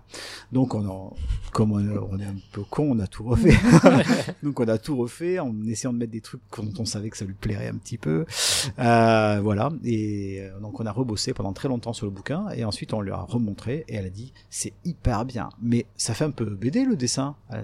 Donc, 0.50 0.74
on 0.74 0.88
a, 0.88 1.10
comme 1.52 1.72
on, 1.72 2.08
on 2.10 2.18
est 2.18 2.24
un 2.24 2.36
peu 2.52 2.62
con, 2.62 2.92
on 2.92 2.98
a 3.00 3.06
tout 3.06 3.24
refait. 3.24 3.54
Donc, 4.42 4.60
on 4.60 4.68
a 4.68 4.78
tout 4.78 4.96
refait 4.96 5.38
en 5.38 5.54
essayant 5.66 5.92
de 5.92 5.98
mettre 5.98 6.12
des 6.12 6.22
trucs 6.22 6.40
dont 6.56 6.72
on 6.78 6.84
savait 6.86 7.10
que 7.10 7.16
ça 7.16 7.24
lui 7.24 7.34
plairait 7.34 7.68
un 7.68 7.76
petit 7.76 7.98
peu. 7.98 8.24
Euh, 8.78 9.40
voilà. 9.42 9.70
Et 9.84 10.38
euh, 10.40 10.58
donc, 10.60 10.80
on 10.80 10.86
a 10.86 10.92
rebossé 10.92 11.34
pendant 11.34 11.52
très 11.52 11.68
longtemps 11.68 11.92
sur 11.92 12.06
le 12.06 12.12
bouquin. 12.12 12.48
Et 12.56 12.64
ensuite, 12.64 12.94
on 12.94 13.00
lui 13.00 13.12
a 13.12 13.18
remontré. 13.18 13.84
Et 13.88 13.96
elle 13.96 14.06
a 14.06 14.10
dit, 14.10 14.32
c'est 14.48 14.72
hyper 14.84 15.24
bien. 15.24 15.50
Mais 15.60 15.86
ça 15.96 16.14
fait 16.14 16.24
un 16.24 16.30
peu 16.30 16.46
BD, 16.46 16.84
le 16.84 16.96
dessin. 16.96 17.36
Euh, 17.52 17.62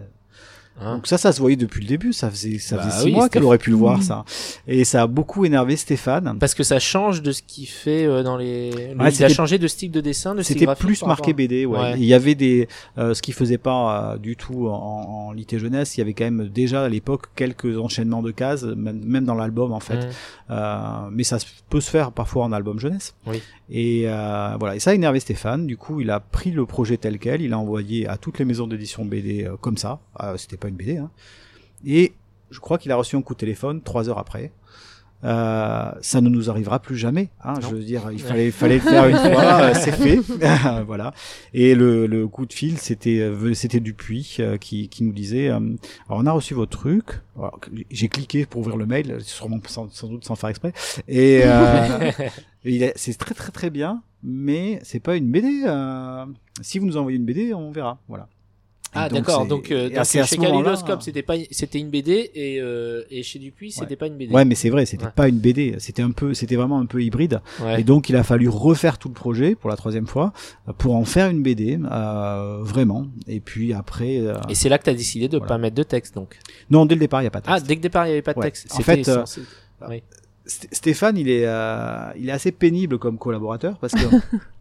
Hein 0.81 0.97
donc 0.97 1.07
ça, 1.07 1.17
ça 1.17 1.33
se 1.33 1.41
voyait 1.41 1.57
depuis 1.57 1.81
le 1.81 1.87
début. 1.89 2.13
Ça 2.13 2.31
faisait, 2.31 2.59
ça 2.59 2.77
Bah 2.77 2.83
faisait 2.83 2.99
six 2.99 3.05
oui, 3.07 3.13
mois 3.13 3.29
qu'elle 3.29 3.45
aurait 3.45 3.59
pu 3.59 3.71
le 3.71 3.77
voir, 3.77 4.03
ça. 4.03 4.25
Et 4.67 4.85
ça 4.85 5.03
a 5.03 5.07
beaucoup 5.07 5.45
énervé 5.45 5.77
Stéphane. 5.77 6.37
Parce 6.39 6.55
que 6.55 6.63
ça 6.63 6.79
change 6.79 7.23
de 7.23 7.33
ce 7.33 7.43
qu'il 7.43 7.67
fait 7.67 8.05
euh, 8.07 8.23
dans 8.23 8.37
les. 8.37 8.71
le- 8.71 9.01
Ouais, 9.03 9.11
il 9.13 9.25
a 9.25 9.29
changé 9.29 9.59
de 9.59 9.67
style 9.69 9.91
de 9.91 10.01
dessin, 10.01 10.35
de 10.35 10.43
style 10.43 10.59
C'était 10.59 10.75
plus 10.75 11.03
marqué 11.05 11.33
BD, 11.33 11.65
ouais. 11.67 11.79
Ouais. 11.79 11.95
Il 11.97 12.05
y 12.05 12.15
avait 12.15 12.35
des, 12.35 12.69
euh, 12.99 13.15
ce 13.15 13.23
qui 13.23 13.33
faisait 13.33 13.59
pas 13.59 14.13
euh, 14.15 14.19
du 14.19 14.37
tout 14.37 14.69
en, 14.69 15.29
en 15.29 15.33
litté 15.33 15.59
jeunesse. 15.59 15.97
Il 15.97 16.01
y 16.01 16.03
avait 16.03 16.13
quand 16.15 16.25
même 16.25 16.49
déjà 16.49 16.85
à 16.85 16.89
l'époque 16.89 17.27
quelques 17.35 17.79
enchaînements 17.79 18.23
de 18.23 18.31
cases, 18.31 18.63
même, 18.65 19.01
même 19.05 19.25
dans 19.25 19.35
l'album 19.35 19.73
en 19.73 19.81
fait. 19.81 20.09
Euh, 20.51 20.79
mais 21.11 21.25
ça 21.25 21.39
peut 21.71 21.81
se 21.81 21.91
faire 21.91 22.13
parfois 22.13 22.45
en 22.45 22.53
album 22.53 22.79
jeunesse. 22.79 23.15
Oui. 23.27 23.41
Et 23.71 24.07
voilà, 24.59 24.77
et 24.77 24.79
ça 24.81 24.91
a 24.91 24.95
énervé 24.95 25.21
Stéphane. 25.21 25.67
Du 25.67 25.77
coup, 25.77 26.01
il 26.01 26.11
a 26.11 26.21
pris 26.21 26.51
le 26.51 26.67
projet 26.67 26.97
tel 26.97 27.19
quel, 27.19 27.43
il 27.43 27.53
a 27.53 27.59
envoyé 27.59 28.07
à 28.07 28.17
toutes 28.17 28.39
les 28.39 28.45
maisons 28.45 28.67
d'édition 28.67 29.05
BD 29.05 29.49
comme 29.61 29.77
ça. 29.77 29.99
C'était 30.37 30.57
pas 30.57 30.66
une 30.69 30.77
BD. 30.77 30.97
Hein. 30.99 31.11
Et 31.85 32.13
je 32.51 32.61
crois 32.61 32.79
qu'il 32.79 32.93
a 32.93 32.97
reçu 32.97 33.17
un 33.17 33.23
coup 33.23 33.35
de 33.35 33.39
téléphone 33.39 33.81
trois 33.83 34.09
heures 34.09 34.19
après. 34.19 34.53
Euh, 35.25 35.91
ça 36.03 36.21
ne 36.21 36.29
nous 36.29 36.51
arrivera 36.51 36.79
plus 36.79 36.97
jamais. 36.97 37.31
Hein, 37.43 37.55
je 37.61 37.69
veux 37.69 37.83
dire, 37.83 38.11
il 38.13 38.21
fallait, 38.21 38.51
fallait 38.51 38.75
le 38.75 38.81
faire 38.83 39.07
une 39.09 39.17
fois, 39.33 39.63
euh, 39.63 39.75
c'est 39.75 39.91
fait, 39.93 40.17
voilà. 40.87 41.15
Et 41.55 41.75
le, 41.75 42.07
le 42.07 42.29
coup 42.29 42.45
de 42.45 42.53
fil, 42.53 42.77
c'était 42.79 43.21
euh, 43.21 43.55
c'était 43.55 43.81
Dupuis 43.81 44.37
euh, 44.41 44.59
qui, 44.59 44.89
qui 44.91 45.05
nous 45.05 45.13
disait, 45.13 45.49
alors 45.49 45.63
on 46.11 46.27
a 46.27 46.33
reçu 46.33 46.53
votre 46.53 46.79
truc. 46.79 47.05
Alors, 47.37 47.59
J'ai 47.91 48.09
cliqué 48.09 48.45
pour 48.45 48.61
ouvrir 48.61 48.77
le 48.77 48.85
mail, 48.87 49.17
sûrement 49.23 49.59
sans, 49.67 49.89
sans 49.91 50.07
doute 50.09 50.25
sans 50.25 50.37
faire 50.37 50.51
exprès. 50.51 50.75
Et 51.09 51.39
il 52.65 52.85
a- 52.85 52.93
c'est 52.95 53.17
très 53.19 53.35
très 53.35 53.51
très 53.53 53.71
bien, 53.71 54.03
mais 54.23 54.81
c'est 54.83 55.01
pas 55.01 55.17
une 55.17 55.31
BD. 55.31 55.49
si 56.61 56.79
vous 56.79 56.85
nous 56.87 56.99
envoyez 56.99 57.17
une 57.17 57.25
BD, 57.25 57.55
on 57.55 57.71
verra. 57.73 57.99
Voilà. 58.07 58.29
Ah 58.97 59.09
d'accord. 59.09 59.47
Donc, 59.47 59.71
euh, 59.71 59.89
donc, 59.91 60.05
chez 60.05 60.23
ce 60.25 60.97
c'était 61.01 61.23
pas 61.23 61.35
c'était 61.51 61.79
une 61.79 61.91
BD 61.91 62.31
et 62.35 62.61
euh, 62.61 63.03
et 63.11 63.23
chez 63.23 63.39
Dupuis, 63.39 63.71
c'était 63.73 63.91
Ouais. 63.91 63.97
pas 63.97 64.07
une 64.07 64.17
BD. 64.17 64.33
Ouais, 64.35 64.45
mais 64.45 64.55
c'est 64.55 64.71
vrai, 64.71 64.87
c'était 64.87 65.05
Ouais. 65.05 65.11
pas 65.15 65.29
une 65.29 65.39
BD, 65.39 65.77
c'était 65.79 66.03
un 66.03 66.11
peu, 66.11 66.35
c'était 66.35 66.57
vraiment 66.57 66.79
un 66.81 66.87
peu 66.87 67.03
hybride. 67.03 67.41
Ouais. 67.61 67.81
Et 67.81 67.85
donc 67.85 68.09
il 68.09 68.17
a 68.17 68.23
fallu 68.23 68.49
refaire 68.49 68.99
tout 68.99 69.09
le 69.09 69.15
projet 69.15 69.55
pour 69.55 69.71
la 69.71 69.77
troisième 69.77 70.07
fois 70.07 70.33
euh, 70.69 70.73
pour 70.73 70.97
en 70.97 71.05
faire 71.05 71.29
une 71.31 71.43
BD, 71.43 71.79
euh, 71.91 72.59
vraiment. 72.63 73.07
Et 73.29 73.41
puis 73.41 73.73
après, 73.73 74.19
euh, 74.19 74.35
Et 74.49 74.55
c'est 74.55 74.69
là 74.69 74.79
que 74.79 74.85
tu 74.85 74.91
as 74.91 74.95
décidé 74.95 75.29
de 75.29 75.37
Voilà. 75.39 75.49
pas 75.55 75.59
mettre 75.59 75.77
de 75.77 75.83
texte 75.83 76.15
donc. 76.15 76.39
non, 76.71 76.87
dès 76.87 76.95
le 76.95 77.01
départ, 77.01 77.21
il 77.23 77.25
y 77.25 77.29
a 77.29 77.31
pas 77.31 77.41
de 77.41 77.47
Ah, 77.49 77.55
texte. 77.55 77.67
dès 77.69 77.77
que 77.77 77.81
départ, 77.83 78.07
il 78.07 78.09
n'y 78.09 78.13
avait 78.15 78.23
pas 78.23 78.35
de 78.35 78.41
texte. 78.41 78.67
En 78.73 78.81
fait, 78.81 79.07
euh, 79.09 79.25
censé- 79.25 79.43
Stéphane, 80.73 81.19
il 81.19 81.29
est, 81.29 81.45
euh, 81.45 82.11
il 82.17 82.29
est 82.29 82.33
assez 82.33 82.53
pénible 82.53 82.99
comme 82.99 83.19
collaborateur 83.19 83.79
parce 83.79 83.93
que 83.95 83.99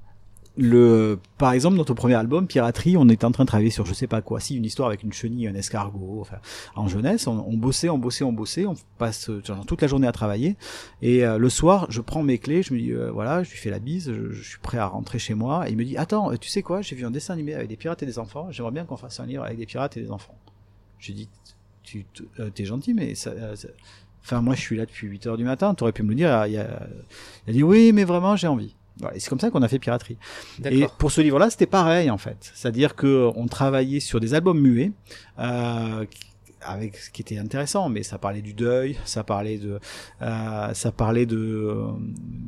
le, 0.58 1.20
par 1.38 1.52
exemple, 1.54 1.76
notre 1.76 1.94
premier 1.94 2.14
album, 2.16 2.48
Piraterie, 2.48 2.96
on 2.98 3.10
était 3.10 3.26
en 3.26 3.32
train 3.32 3.44
de 3.44 3.48
travailler 3.48 3.70
sur 3.72 3.86
je 3.86 3.94
sais 3.94 4.08
pas 4.08 4.22
quoi, 4.22 4.40
si 4.40 4.56
une 4.56 4.64
histoire 4.66 4.88
avec 4.88 5.04
une 5.04 5.12
chenille, 5.12 5.48
un 5.48 5.56
escargot, 5.56 6.20
enfin, 6.22 6.38
en 6.76 6.88
jeunesse, 6.88 7.28
on, 7.28 7.46
on 7.48 7.58
bossait, 7.58 7.90
on 7.90 7.98
bossait, 7.98 8.24
on 8.24 8.32
bossait, 8.32 8.66
on 8.66 8.76
passe 8.98 9.30
euh, 9.30 9.42
genre, 9.44 9.66
toute 9.66 9.82
la 9.82 9.88
journée 9.88 10.08
à 10.08 10.12
travailler, 10.14 10.56
et 11.02 11.26
euh, 11.26 11.38
le 11.38 11.50
soir, 11.50 11.88
je 11.90 12.00
prends 12.02 12.24
mes 12.24 12.38
clés, 12.38 12.64
je 12.64 12.74
me 12.74 12.80
dis 12.80 12.92
euh, 12.92 13.12
voilà, 13.12 13.44
je 13.44 13.52
lui 13.52 13.58
fais 13.58 13.70
la 13.70 13.80
bise, 13.80 14.12
je, 14.14 14.32
je 14.32 14.42
suis 14.50 14.60
prêt 14.60 14.78
à 14.78 14.88
rentrer 14.88 15.20
chez 15.20 15.34
moi, 15.34 15.68
et 15.68 15.72
il 15.72 15.78
me 15.78 15.84
dit 15.84 15.98
attends, 15.98 16.32
euh, 16.32 16.38
tu 16.38 16.50
sais 16.50 16.62
quoi, 16.62 16.82
j'ai 16.82 16.96
vu 16.96 17.06
un 17.06 17.12
dessin 17.12 17.34
animé 17.34 17.54
avec 17.54 17.68
des 17.68 17.76
pirates 17.78 18.02
et 18.04 18.06
des 18.06 18.18
enfants, 18.20 18.48
j'aimerais 18.52 18.72
bien 18.72 18.86
qu'on 18.86 18.98
fasse 18.98 19.20
un 19.20 19.26
livre 19.26 19.44
avec 19.44 19.58
des 19.58 19.66
pirates 19.66 19.98
et 19.98 20.02
des 20.02 20.12
enfants. 20.12 20.36
J'ai 21.00 21.14
dit 21.14 21.28
tu 21.84 22.06
euh, 22.40 22.50
t'es 22.50 22.66
gentil, 22.66 22.94
mais 22.94 23.14
ça, 23.16 23.56
ça- 23.56 23.68
Enfin, 24.24 24.42
moi, 24.42 24.56
je 24.56 24.62
suis 24.62 24.76
là 24.76 24.88
depuis 24.88 25.06
8 25.08 25.28
heures 25.28 25.38
du 25.38 25.44
matin. 25.44 25.76
T'aurais 25.76 25.92
pu 25.92 26.02
me 26.02 26.10
le 26.10 26.16
dire. 26.16 26.30
Il, 26.48 26.58
a... 26.58 26.80
il 27.46 27.50
a 27.52 27.54
dit 27.54 27.62
oui, 27.62 27.92
mais 27.94 28.06
vraiment, 28.06 28.36
j'ai 28.36 28.48
envie. 28.48 28.76
Voilà, 29.00 29.16
et 29.16 29.20
c'est 29.20 29.30
comme 29.30 29.40
ça 29.40 29.50
qu'on 29.50 29.62
a 29.62 29.68
fait 29.68 29.80
Piraterie. 29.80 30.18
Et 30.64 30.86
pour 30.98 31.12
ce 31.12 31.22
livre-là, 31.22 31.50
c'était 31.50 31.66
pareil 31.66 32.10
en 32.10 32.18
fait. 32.18 32.52
C'est-à-dire 32.54 32.96
que 32.96 33.32
on 33.36 33.48
travaillait 33.48 34.00
sur 34.00 34.20
des 34.20 34.34
albums 34.34 34.60
muets. 34.60 34.92
Euh, 35.40 36.06
avec 36.66 36.98
ce 36.98 37.12
qui 37.12 37.22
était 37.22 37.38
intéressant, 37.38 37.90
mais 37.90 38.04
ça 38.04 38.18
parlait 38.18 38.42
du 38.42 38.54
deuil, 38.54 38.98
ça 39.06 39.24
parlait 39.24 39.58
de, 39.58 39.80
euh, 40.22 40.74
ça 40.74 40.92
parlait 40.92 41.26
de, 41.26 41.78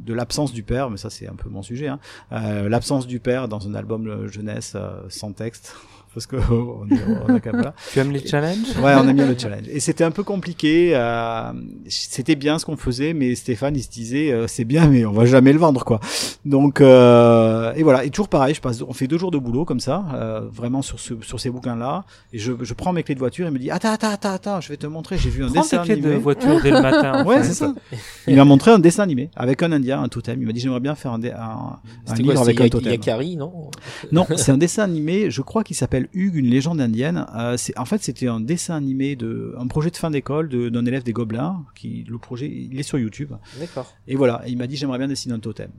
de 0.05 0.13
l'absence 0.13 0.51
du 0.53 0.63
père, 0.63 0.89
mais 0.89 0.97
ça 0.97 1.09
c'est 1.09 1.27
un 1.27 1.35
peu 1.35 1.49
mon 1.49 1.61
sujet, 1.61 1.87
hein. 1.87 1.99
Euh, 2.31 2.67
l'absence 2.67 3.07
du 3.07 3.19
père 3.19 3.47
dans 3.47 3.67
un 3.67 3.75
album 3.75 4.07
euh, 4.07 4.27
jeunesse 4.27 4.73
euh, 4.75 5.01
sans 5.09 5.33
texte, 5.33 5.75
parce 6.17 6.25
que 6.25 6.35
on, 6.51 7.35
a 7.35 7.39
quand 7.39 7.51
même, 7.53 7.61
voilà. 7.61 7.75
Tu 7.93 7.99
aimes 7.99 8.11
les 8.11 8.25
challenges? 8.25 8.75
Ouais, 8.81 8.93
on 8.95 9.07
a 9.07 9.13
mis 9.13 9.21
le 9.21 9.37
challenge. 9.37 9.65
Et 9.71 9.79
c'était 9.79 10.03
un 10.03 10.09
peu 10.09 10.23
compliqué. 10.23 10.93
euh, 10.95 11.51
c'était 11.87 12.35
bien 12.35 12.57
ce 12.57 12.65
qu'on 12.65 12.75
faisait, 12.75 13.13
mais 13.13 13.35
Stéphane, 13.35 13.75
il 13.75 13.83
se 13.83 13.89
disait, 13.89 14.31
euh, 14.31 14.47
c'est 14.47 14.63
bien, 14.65 14.87
mais 14.87 15.05
on 15.05 15.11
va 15.11 15.25
jamais 15.25 15.53
le 15.53 15.59
vendre, 15.59 15.83
quoi. 15.85 15.99
Donc, 16.43 16.81
euh, 16.81 17.71
et 17.75 17.83
voilà. 17.83 18.03
Et 18.03 18.09
toujours 18.09 18.29
pareil, 18.29 18.55
je 18.55 18.61
passe, 18.61 18.81
on 18.81 18.93
fait 18.93 19.05
deux 19.07 19.19
jours 19.19 19.29
de 19.29 19.37
boulot 19.37 19.63
comme 19.63 19.79
ça, 19.79 20.05
euh, 20.15 20.41
vraiment 20.51 20.81
sur 20.81 20.99
ce, 20.99 21.13
sur 21.21 21.39
ces 21.39 21.51
bouquins-là. 21.51 22.03
Et 22.33 22.39
je, 22.39 22.53
je 22.61 22.73
prends 22.73 22.93
mes 22.93 23.03
clés 23.03 23.13
de 23.13 23.19
voiture 23.19 23.45
et 23.45 23.49
il 23.49 23.53
me 23.53 23.59
dit, 23.59 23.69
attends, 23.69 23.91
attends, 23.91 24.09
attends, 24.09 24.33
attends, 24.33 24.61
je 24.61 24.69
vais 24.69 24.77
te 24.77 24.87
montrer. 24.87 25.17
J'ai 25.19 25.29
vu 25.29 25.43
un 25.43 25.49
Prends 25.51 25.61
dessin 25.61 25.77
tes 25.79 25.83
clés 25.85 25.95
de 25.97 26.07
animé. 26.07 26.19
voiture 26.21 26.59
dès 26.63 26.71
le 26.71 26.81
matin. 26.81 27.23
Ouais, 27.27 27.43
c'est 27.43 27.53
ça. 27.53 27.73
Il 28.27 28.35
m'a 28.37 28.45
montré 28.45 28.71
un 28.71 28.79
dessin 28.79 29.03
animé 29.03 29.29
avec 29.35 29.61
un 29.61 29.71
Indien, 29.71 30.01
un 30.01 30.07
totem. 30.07 30.39
Il 30.41 30.47
m'a 30.47 30.53
dit, 30.53 30.59
j'aimerais 30.61 30.79
bien 30.79 30.95
faire 30.95 31.11
un, 31.11 31.21
un, 31.23 31.79
un 32.07 32.13
livre 32.15 32.33
quoi 32.33 32.41
avec 32.41 32.61
un 32.61 32.69
totem. 32.69 32.91
Yakari, 32.93 33.35
non? 33.35 33.69
Non, 34.11 34.25
c'est 34.37 34.51
un 34.51 34.57
dessin 34.57 34.83
animé, 34.83 35.29
je 35.29 35.41
crois 35.41 35.63
qu'il 35.63 35.75
s'appelle 35.75 36.06
Hugues, 36.13 36.35
une 36.35 36.47
légende 36.47 36.79
indienne. 36.81 37.25
Euh, 37.35 37.57
c'est, 37.57 37.77
en 37.77 37.85
fait, 37.85 38.01
c'était 38.03 38.27
un 38.27 38.39
dessin 38.39 38.75
animé 38.75 39.15
de, 39.15 39.55
un 39.59 39.67
projet 39.67 39.89
de 39.91 39.97
fin 39.97 40.09
d'école 40.11 40.49
de- 40.49 40.69
d'un 40.69 40.85
élève 40.85 41.03
des 41.03 41.13
Gobelins, 41.13 41.65
qui, 41.75 42.03
le 42.07 42.17
projet, 42.17 42.47
il 42.47 42.79
est 42.79 42.83
sur 42.83 42.97
YouTube. 42.99 43.33
D'accord. 43.59 43.93
Et 44.07 44.15
voilà, 44.15 44.41
Et 44.45 44.51
il 44.51 44.57
m'a 44.57 44.67
dit, 44.67 44.75
j'aimerais 44.77 44.97
bien 44.97 45.07
dessiner 45.07 45.33
un 45.35 45.39
totem. 45.39 45.71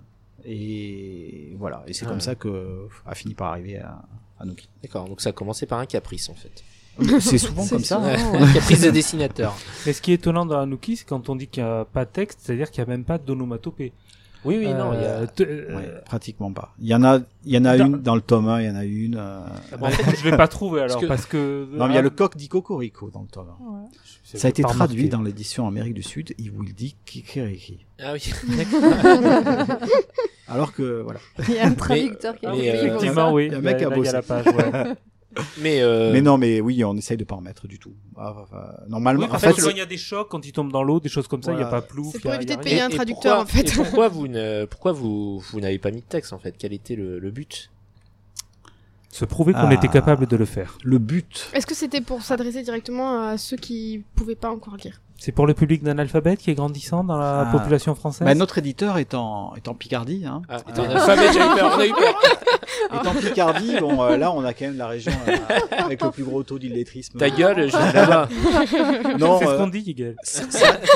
Et 0.45 1.55
voilà, 1.59 1.83
et 1.87 1.93
c'est 1.93 2.05
Ah 2.05 2.09
comme 2.09 2.19
ouais. 2.19 2.23
ça 2.23 2.35
que 2.35 2.87
a 3.07 3.15
fini 3.15 3.35
par 3.35 3.49
arriver 3.53 3.79
à, 3.79 4.03
Anouki. 4.41 4.69
D'accord, 4.83 5.09
donc 5.09 5.21
ça 5.21 5.31
a 5.31 5.33
commencé 5.33 5.67
par 5.67 5.79
un 5.81 5.87
caprice 5.87 6.29
en 6.29 6.35
fait. 6.35 6.63
C'est 7.21 7.39
souvent 7.39 7.67
comme 7.67 7.83
ça. 7.85 7.97
souvent, 7.97 8.33
ouais. 8.33 8.39
un 8.43 8.53
caprice 8.53 8.81
de 8.83 8.91
dessinateur. 8.91 9.57
Mais 9.85 9.93
ce 9.93 10.01
qui 10.01 10.13
est 10.13 10.15
étonnant 10.15 10.47
dans 10.47 10.59
Anouki, 10.61 10.97
c'est 10.97 11.07
quand 11.07 11.29
on 11.29 11.37
dit 11.37 11.49
qu'il 11.49 11.63
n'y 11.65 11.69
a 11.69 11.85
pas 11.85 12.05
de 12.05 12.11
texte, 12.11 12.41
c'est-à-dire 12.43 12.71
qu'il 12.71 12.83
n'y 12.85 12.89
a 12.89 12.91
même 12.91 13.05
pas 13.05 13.19
d'onomatopée. 13.19 13.93
Oui, 14.49 14.59
oui, 14.59 14.73
non, 14.75 14.93
il 14.95 15.01
y 15.01 15.05
a. 15.05 15.09
Euh, 15.21 15.27
euh, 15.41 15.77
Ouais, 15.77 15.91
pratiquement 16.05 16.53
pas. 16.53 16.75
Il 16.81 16.89
y 16.89 16.95
en 16.95 17.03
a, 17.05 17.19
il 17.45 17.55
y 17.55 17.59
en 17.59 17.65
a 17.65 17.77
Dans- 17.77 17.87
une 17.87 18.03
dans 18.03 18.15
le 18.15 18.21
tome 18.21 18.49
1, 18.49 18.61
il 18.63 18.67
y 18.67 18.71
en 18.71 18.77
a 18.77 18.85
une. 18.85 19.17
euh, 19.19 19.41
bah, 19.81 19.89
je 20.19 20.29
l'ai 20.31 20.37
pas 20.37 20.49
trouvé 20.49 20.81
alors 20.81 20.97
Parce 20.97 21.07
parce 21.07 21.27
que- 21.27 21.67
que, 21.71 21.77
Non, 21.77 21.87
mais 21.87 21.93
il 21.93 21.97
y 21.97 21.99
a 21.99 22.03
le 22.03 22.11
coq 22.11 22.37
dit 22.37 22.49
Cocorico 22.49 23.11
dans 23.11 23.23
le 23.23 23.29
tome 23.29 23.49
1. 23.61 23.65
Ouais. 23.73 23.87
Ça 24.25 24.47
a 24.47 24.51
été 24.51 24.63
traduit 24.63 24.79
remarqué. 25.03 25.09
dans 25.09 25.23
l'édition 25.23 25.67
Amérique 25.67 25.95
du 25.95 26.03
Sud 26.03 26.35
où 26.39 26.63
il 26.65 26.75
dit 26.75 26.97
Kikiriki. 27.07 27.87
Ah 28.03 28.13
oui. 28.13 28.31
Alors 30.49 30.73
que, 30.73 31.03
voilà. 31.03 31.21
Il 31.49 31.55
y 31.55 31.59
a 31.59 31.67
un 31.67 31.73
traducteur 31.73 32.37
qui 32.39 32.47
a 32.47 32.55
écrit 32.55 32.69
euh, 32.69 32.73
Effectivement, 32.87 33.29
ça. 33.29 33.33
oui. 33.33 33.47
Il 33.47 33.53
y 33.53 33.55
a 33.55 33.59
un 33.59 33.61
mec 33.61 33.79
qui 33.79 33.85
a 33.85 33.89
Mais, 35.59 35.83
euh, 35.83 36.11
Mais 36.13 36.23
non, 36.23 36.39
mais 36.39 36.61
oui, 36.61 36.83
on 36.85 36.97
essaye 36.97 37.17
de 37.19 37.25
pas 37.25 37.35
en 37.37 37.41
mettre 37.43 37.69
du 37.69 37.79
tout. 37.79 37.93
Ah, 38.17 38.35
normalement, 38.89 39.27
Oui, 39.27 39.31
en 39.31 39.39
fait, 39.39 39.53
quand 39.61 39.71
il 39.71 39.77
y 39.77 39.81
a 39.81 39.87
des 39.87 39.99
chocs, 39.99 40.29
quand 40.29 40.45
il 40.47 40.53
tombe 40.53 40.73
dans 40.73 40.83
l'eau, 40.83 41.01
des 41.01 41.09
choses 41.11 41.29
comme 41.29 41.43
ça, 41.43 41.53
il 41.53 41.59
n'y 41.59 41.63
a 41.63 41.67
pas 41.67 41.83
plouf. 41.83 42.13
C'est 42.13 42.21
pour 42.21 42.33
éviter 42.33 42.57
de 42.57 42.63
payer 42.63 42.81
un 42.81 42.89
et 42.89 42.95
traducteur, 42.95 43.45
pourquoi- 43.45 43.59
en 43.61 43.63
fait. 43.63 43.69
Et 43.69 43.75
pourquoi 43.75 44.09
vous 44.09 44.27
ne, 44.27 44.65
pourquoi 44.65 44.93
vous, 44.93 45.39
vous 45.41 45.61
n'avez 45.61 45.79
pas 45.79 45.91
mis 45.91 46.01
de 46.01 46.07
texte 46.07 46.33
en 46.33 46.39
fait? 46.39 46.55
Quel 46.59 46.73
était 46.73 46.97
le, 46.97 47.19
le 47.19 47.31
but? 47.31 47.71
Se 49.11 49.25
prouver 49.25 49.53
qu'on 49.53 49.69
Ah. 49.69 49.75
était 49.75 49.89
capable 49.89 50.27
de 50.27 50.37
le 50.37 50.45
faire. 50.45 50.79
le 50.85 50.99
but. 50.99 51.51
Est-ce 51.55 51.67
que 51.67 51.75
c'était 51.75 52.01
pour 52.01 52.23
s'adresser 52.23 52.63
directement 52.63 53.23
à 53.23 53.39
ceux 53.39 53.57
qui 53.57 54.05
pouvaient 54.15 54.35
pas 54.35 54.51
encore 54.51 54.77
lire? 54.77 55.01
C'est 55.21 55.33
pour 55.33 55.49
le 55.49 55.53
public 55.55 55.83
d'analphabète 55.83 56.39
qui 56.39 56.51
est 56.51 56.55
grandissant 56.55 57.03
dans 57.03 57.19
la 57.19 57.41
Ah. 57.41 57.47
population 57.51 57.95
française. 57.97 58.25
Bah, 58.25 58.35
notre 58.37 58.59
éditeur 58.59 58.99
est 58.99 59.15
en, 59.15 59.53
est 59.57 59.67
en 59.67 59.75
Picardie. 59.75 60.25
Hein. 60.25 60.43
Ah, 60.49 60.59
étant 60.71 60.85
analphabète, 60.85 61.33
j'ai 61.33 61.41
eu 61.41 61.57
peur, 61.57 61.73
on 61.77 61.81
a 61.81 61.87
eu 61.87 61.91
peur. 61.93 62.15
Est 62.93 63.07
en 63.09 63.15
Picardie, 63.15 63.77
bon, 63.81 64.01
euh, 64.03 64.17
là, 64.17 64.33
on 64.33 64.45
a 64.45 64.55
quand 64.55 64.67
même 64.67 64.77
la 64.77 64.87
région 64.87 65.13
euh, 65.27 65.37
avec 65.79 66.01
le 66.03 66.11
plus 66.11 66.23
gros 66.23 66.43
taux 66.45 66.59
d'illettrisme. 66.59 67.19
Ta 67.19 67.29
gueule, 67.31 67.69
je 67.69 67.77
là-bas. 67.77 68.29
Non, 69.19 69.39
c'est 69.41 69.47
ce 69.47 69.51
euh, 69.51 69.59
qu'on 69.59 69.67
dit. 69.67 69.95
S- 70.23 70.47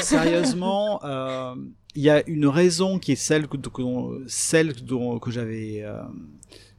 Sérieusement, 0.03 1.01
euh, 1.05 1.55
il 1.95 2.03
y 2.03 2.11
a 2.11 2.23
une 2.29 2.47
raison 2.47 2.99
qui 2.99 3.13
est 3.13 3.17
celle 3.17 3.49
que, 3.49 3.57
que- 3.57 4.25
celle 4.29 4.73
dont, 4.85 5.19
que 5.19 5.31
j'avais 5.31 5.83
euh, 5.83 6.01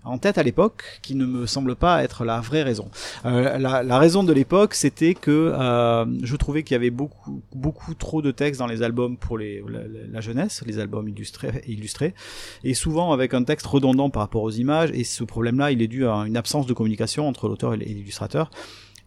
en 0.05 0.17
tête 0.17 0.38
à 0.38 0.43
l'époque, 0.43 0.84
qui 1.01 1.15
ne 1.15 1.25
me 1.25 1.45
semble 1.45 1.75
pas 1.75 2.03
être 2.03 2.25
la 2.25 2.41
vraie 2.41 2.63
raison. 2.63 2.89
Euh, 3.25 3.57
la, 3.57 3.84
la 3.84 3.97
raison 3.97 4.23
de 4.23 4.34
l'époque, 4.34 4.73
c'était 4.73 5.13
que 5.13 5.31
euh, 5.31 6.05
je 6.23 6.35
trouvais 6.35 6.63
qu'il 6.63 6.75
y 6.75 6.75
avait 6.75 6.89
beaucoup, 6.89 7.41
beaucoup 7.53 7.93
trop 7.93 8.21
de 8.21 8.31
textes 8.31 8.59
dans 8.59 8.67
les 8.67 8.81
albums 8.81 9.17
pour 9.17 9.38
les, 9.38 9.63
la, 10.11 10.21
jeunesse, 10.21 10.63
les 10.65 10.80
albums 10.80 11.07
illustrés, 11.07 11.61
illustrés, 11.67 12.13
et 12.63 12.73
souvent 12.73 13.11
avec 13.11 13.34
un 13.34 13.43
texte 13.43 13.65
redondant 13.65 14.09
par 14.09 14.21
rapport 14.21 14.43
aux 14.43 14.51
images. 14.51 14.91
Et 14.93 15.03
ce 15.03 15.23
problème-là, 15.23 15.71
il 15.71 15.81
est 15.81 15.88
dû 15.88 16.05
à 16.05 16.15
une 16.15 16.38
absence 16.38 16.65
de 16.65 16.73
communication 16.73 17.27
entre 17.27 17.47
l'auteur 17.47 17.73
et 17.73 17.77
l'illustrateur 17.77 18.49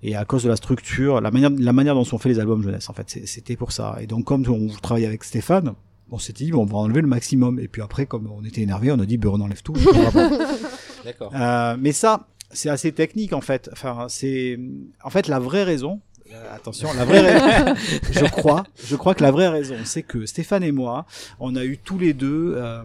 et 0.02 0.14
à 0.14 0.24
cause 0.24 0.44
de 0.44 0.48
la 0.48 0.56
structure, 0.56 1.20
la 1.20 1.30
manière, 1.30 1.50
la 1.50 1.72
manière 1.72 1.94
dont 1.94 2.04
sont 2.04 2.18
faits 2.18 2.32
les 2.32 2.38
albums 2.38 2.62
jeunesse, 2.62 2.88
en 2.90 2.92
fait, 2.92 3.18
c'était 3.24 3.56
pour 3.56 3.72
ça. 3.72 3.96
Et 4.00 4.06
donc, 4.06 4.24
comme 4.24 4.44
on 4.48 4.68
travaille 4.68 5.06
avec 5.06 5.24
Stéphane, 5.24 5.74
on 6.10 6.18
s'est 6.18 6.32
dit, 6.32 6.52
on 6.54 6.64
va 6.64 6.78
enlever 6.78 7.00
le 7.00 7.08
maximum. 7.08 7.58
Et 7.58 7.68
puis 7.68 7.82
après, 7.82 8.06
comme 8.06 8.28
on 8.30 8.44
était 8.44 8.60
énervé, 8.60 8.92
on 8.92 9.00
a 9.00 9.06
dit, 9.06 9.16
ben, 9.16 9.30
on 9.30 9.40
enlève 9.40 9.62
tout. 9.62 9.74
D'accord. 11.06 11.32
Euh, 11.34 11.76
mais 11.80 11.92
ça, 11.92 12.26
c'est 12.50 12.68
assez 12.68 12.92
technique, 12.92 13.32
en 13.32 13.40
fait. 13.40 13.70
Enfin, 13.72 14.06
c'est, 14.10 14.58
en 15.02 15.08
fait, 15.10 15.28
la 15.28 15.38
vraie 15.38 15.62
raison, 15.62 16.00
euh, 16.32 16.54
attention, 16.54 16.88
la 16.94 17.04
vraie 17.04 17.20
raison, 17.20 17.74
je 18.10 18.24
crois, 18.26 18.64
je 18.84 18.96
crois 18.96 19.14
que 19.14 19.22
la 19.22 19.30
vraie 19.30 19.48
raison, 19.48 19.76
c'est 19.84 20.02
que 20.02 20.26
Stéphane 20.26 20.64
et 20.64 20.72
moi, 20.72 21.06
on 21.40 21.56
a 21.56 21.64
eu 21.64 21.78
tous 21.78 21.98
les 21.98 22.12
deux, 22.12 22.56
euh, 22.56 22.82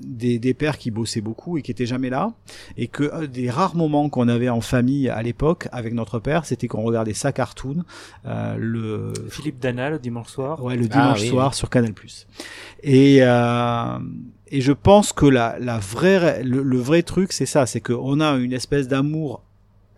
des, 0.00 0.38
des 0.38 0.52
pères 0.52 0.78
qui 0.78 0.90
bossaient 0.90 1.20
beaucoup 1.20 1.56
et 1.56 1.62
qui 1.62 1.70
étaient 1.70 1.86
jamais 1.86 2.10
là, 2.10 2.32
et 2.76 2.88
que 2.88 3.24
des 3.26 3.48
rares 3.50 3.76
moments 3.76 4.08
qu'on 4.08 4.28
avait 4.28 4.48
en 4.48 4.60
famille 4.60 5.08
à 5.08 5.22
l'époque 5.22 5.68
avec 5.72 5.94
notre 5.94 6.18
père, 6.18 6.44
c'était 6.44 6.66
qu'on 6.66 6.82
regardait 6.82 7.14
sa 7.14 7.32
cartoon, 7.32 7.84
euh, 8.26 8.56
le 8.58 9.12
Philippe 9.30 9.58
Dana, 9.60 9.90
le 9.90 9.98
dimanche 9.98 10.28
soir. 10.28 10.62
Ouais, 10.62 10.76
le 10.76 10.86
Ah, 10.90 10.94
dimanche 10.94 11.20
oui, 11.22 11.28
soir 11.28 11.54
sur 11.54 11.70
Canal+. 11.70 11.92
Et 12.82 13.18
euh, 13.22 13.98
et 14.52 14.60
je 14.60 14.72
pense 14.72 15.12
que 15.12 15.26
la 15.26 15.56
la 15.58 15.78
vraie 15.78 16.42
le, 16.44 16.62
le 16.62 16.78
vrai 16.78 17.02
truc 17.02 17.32
c'est 17.32 17.46
ça, 17.46 17.66
c'est 17.66 17.80
qu'on 17.80 18.20
a 18.20 18.32
une 18.36 18.52
espèce 18.52 18.86
d'amour 18.86 19.42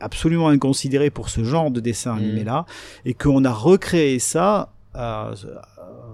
absolument 0.01 0.49
inconsidéré 0.49 1.11
pour 1.11 1.29
ce 1.29 1.45
genre 1.45 1.71
de 1.71 1.81
dessin 1.81 2.13
Mhm. 2.15 2.19
animé 2.23 2.45
là 2.45 2.65
et 3.05 3.15
qu'on 3.15 3.45
a 3.45 3.53
recréé 3.53 4.19
ça 4.19 4.71
euh, 4.97 5.35
euh, 5.45 5.59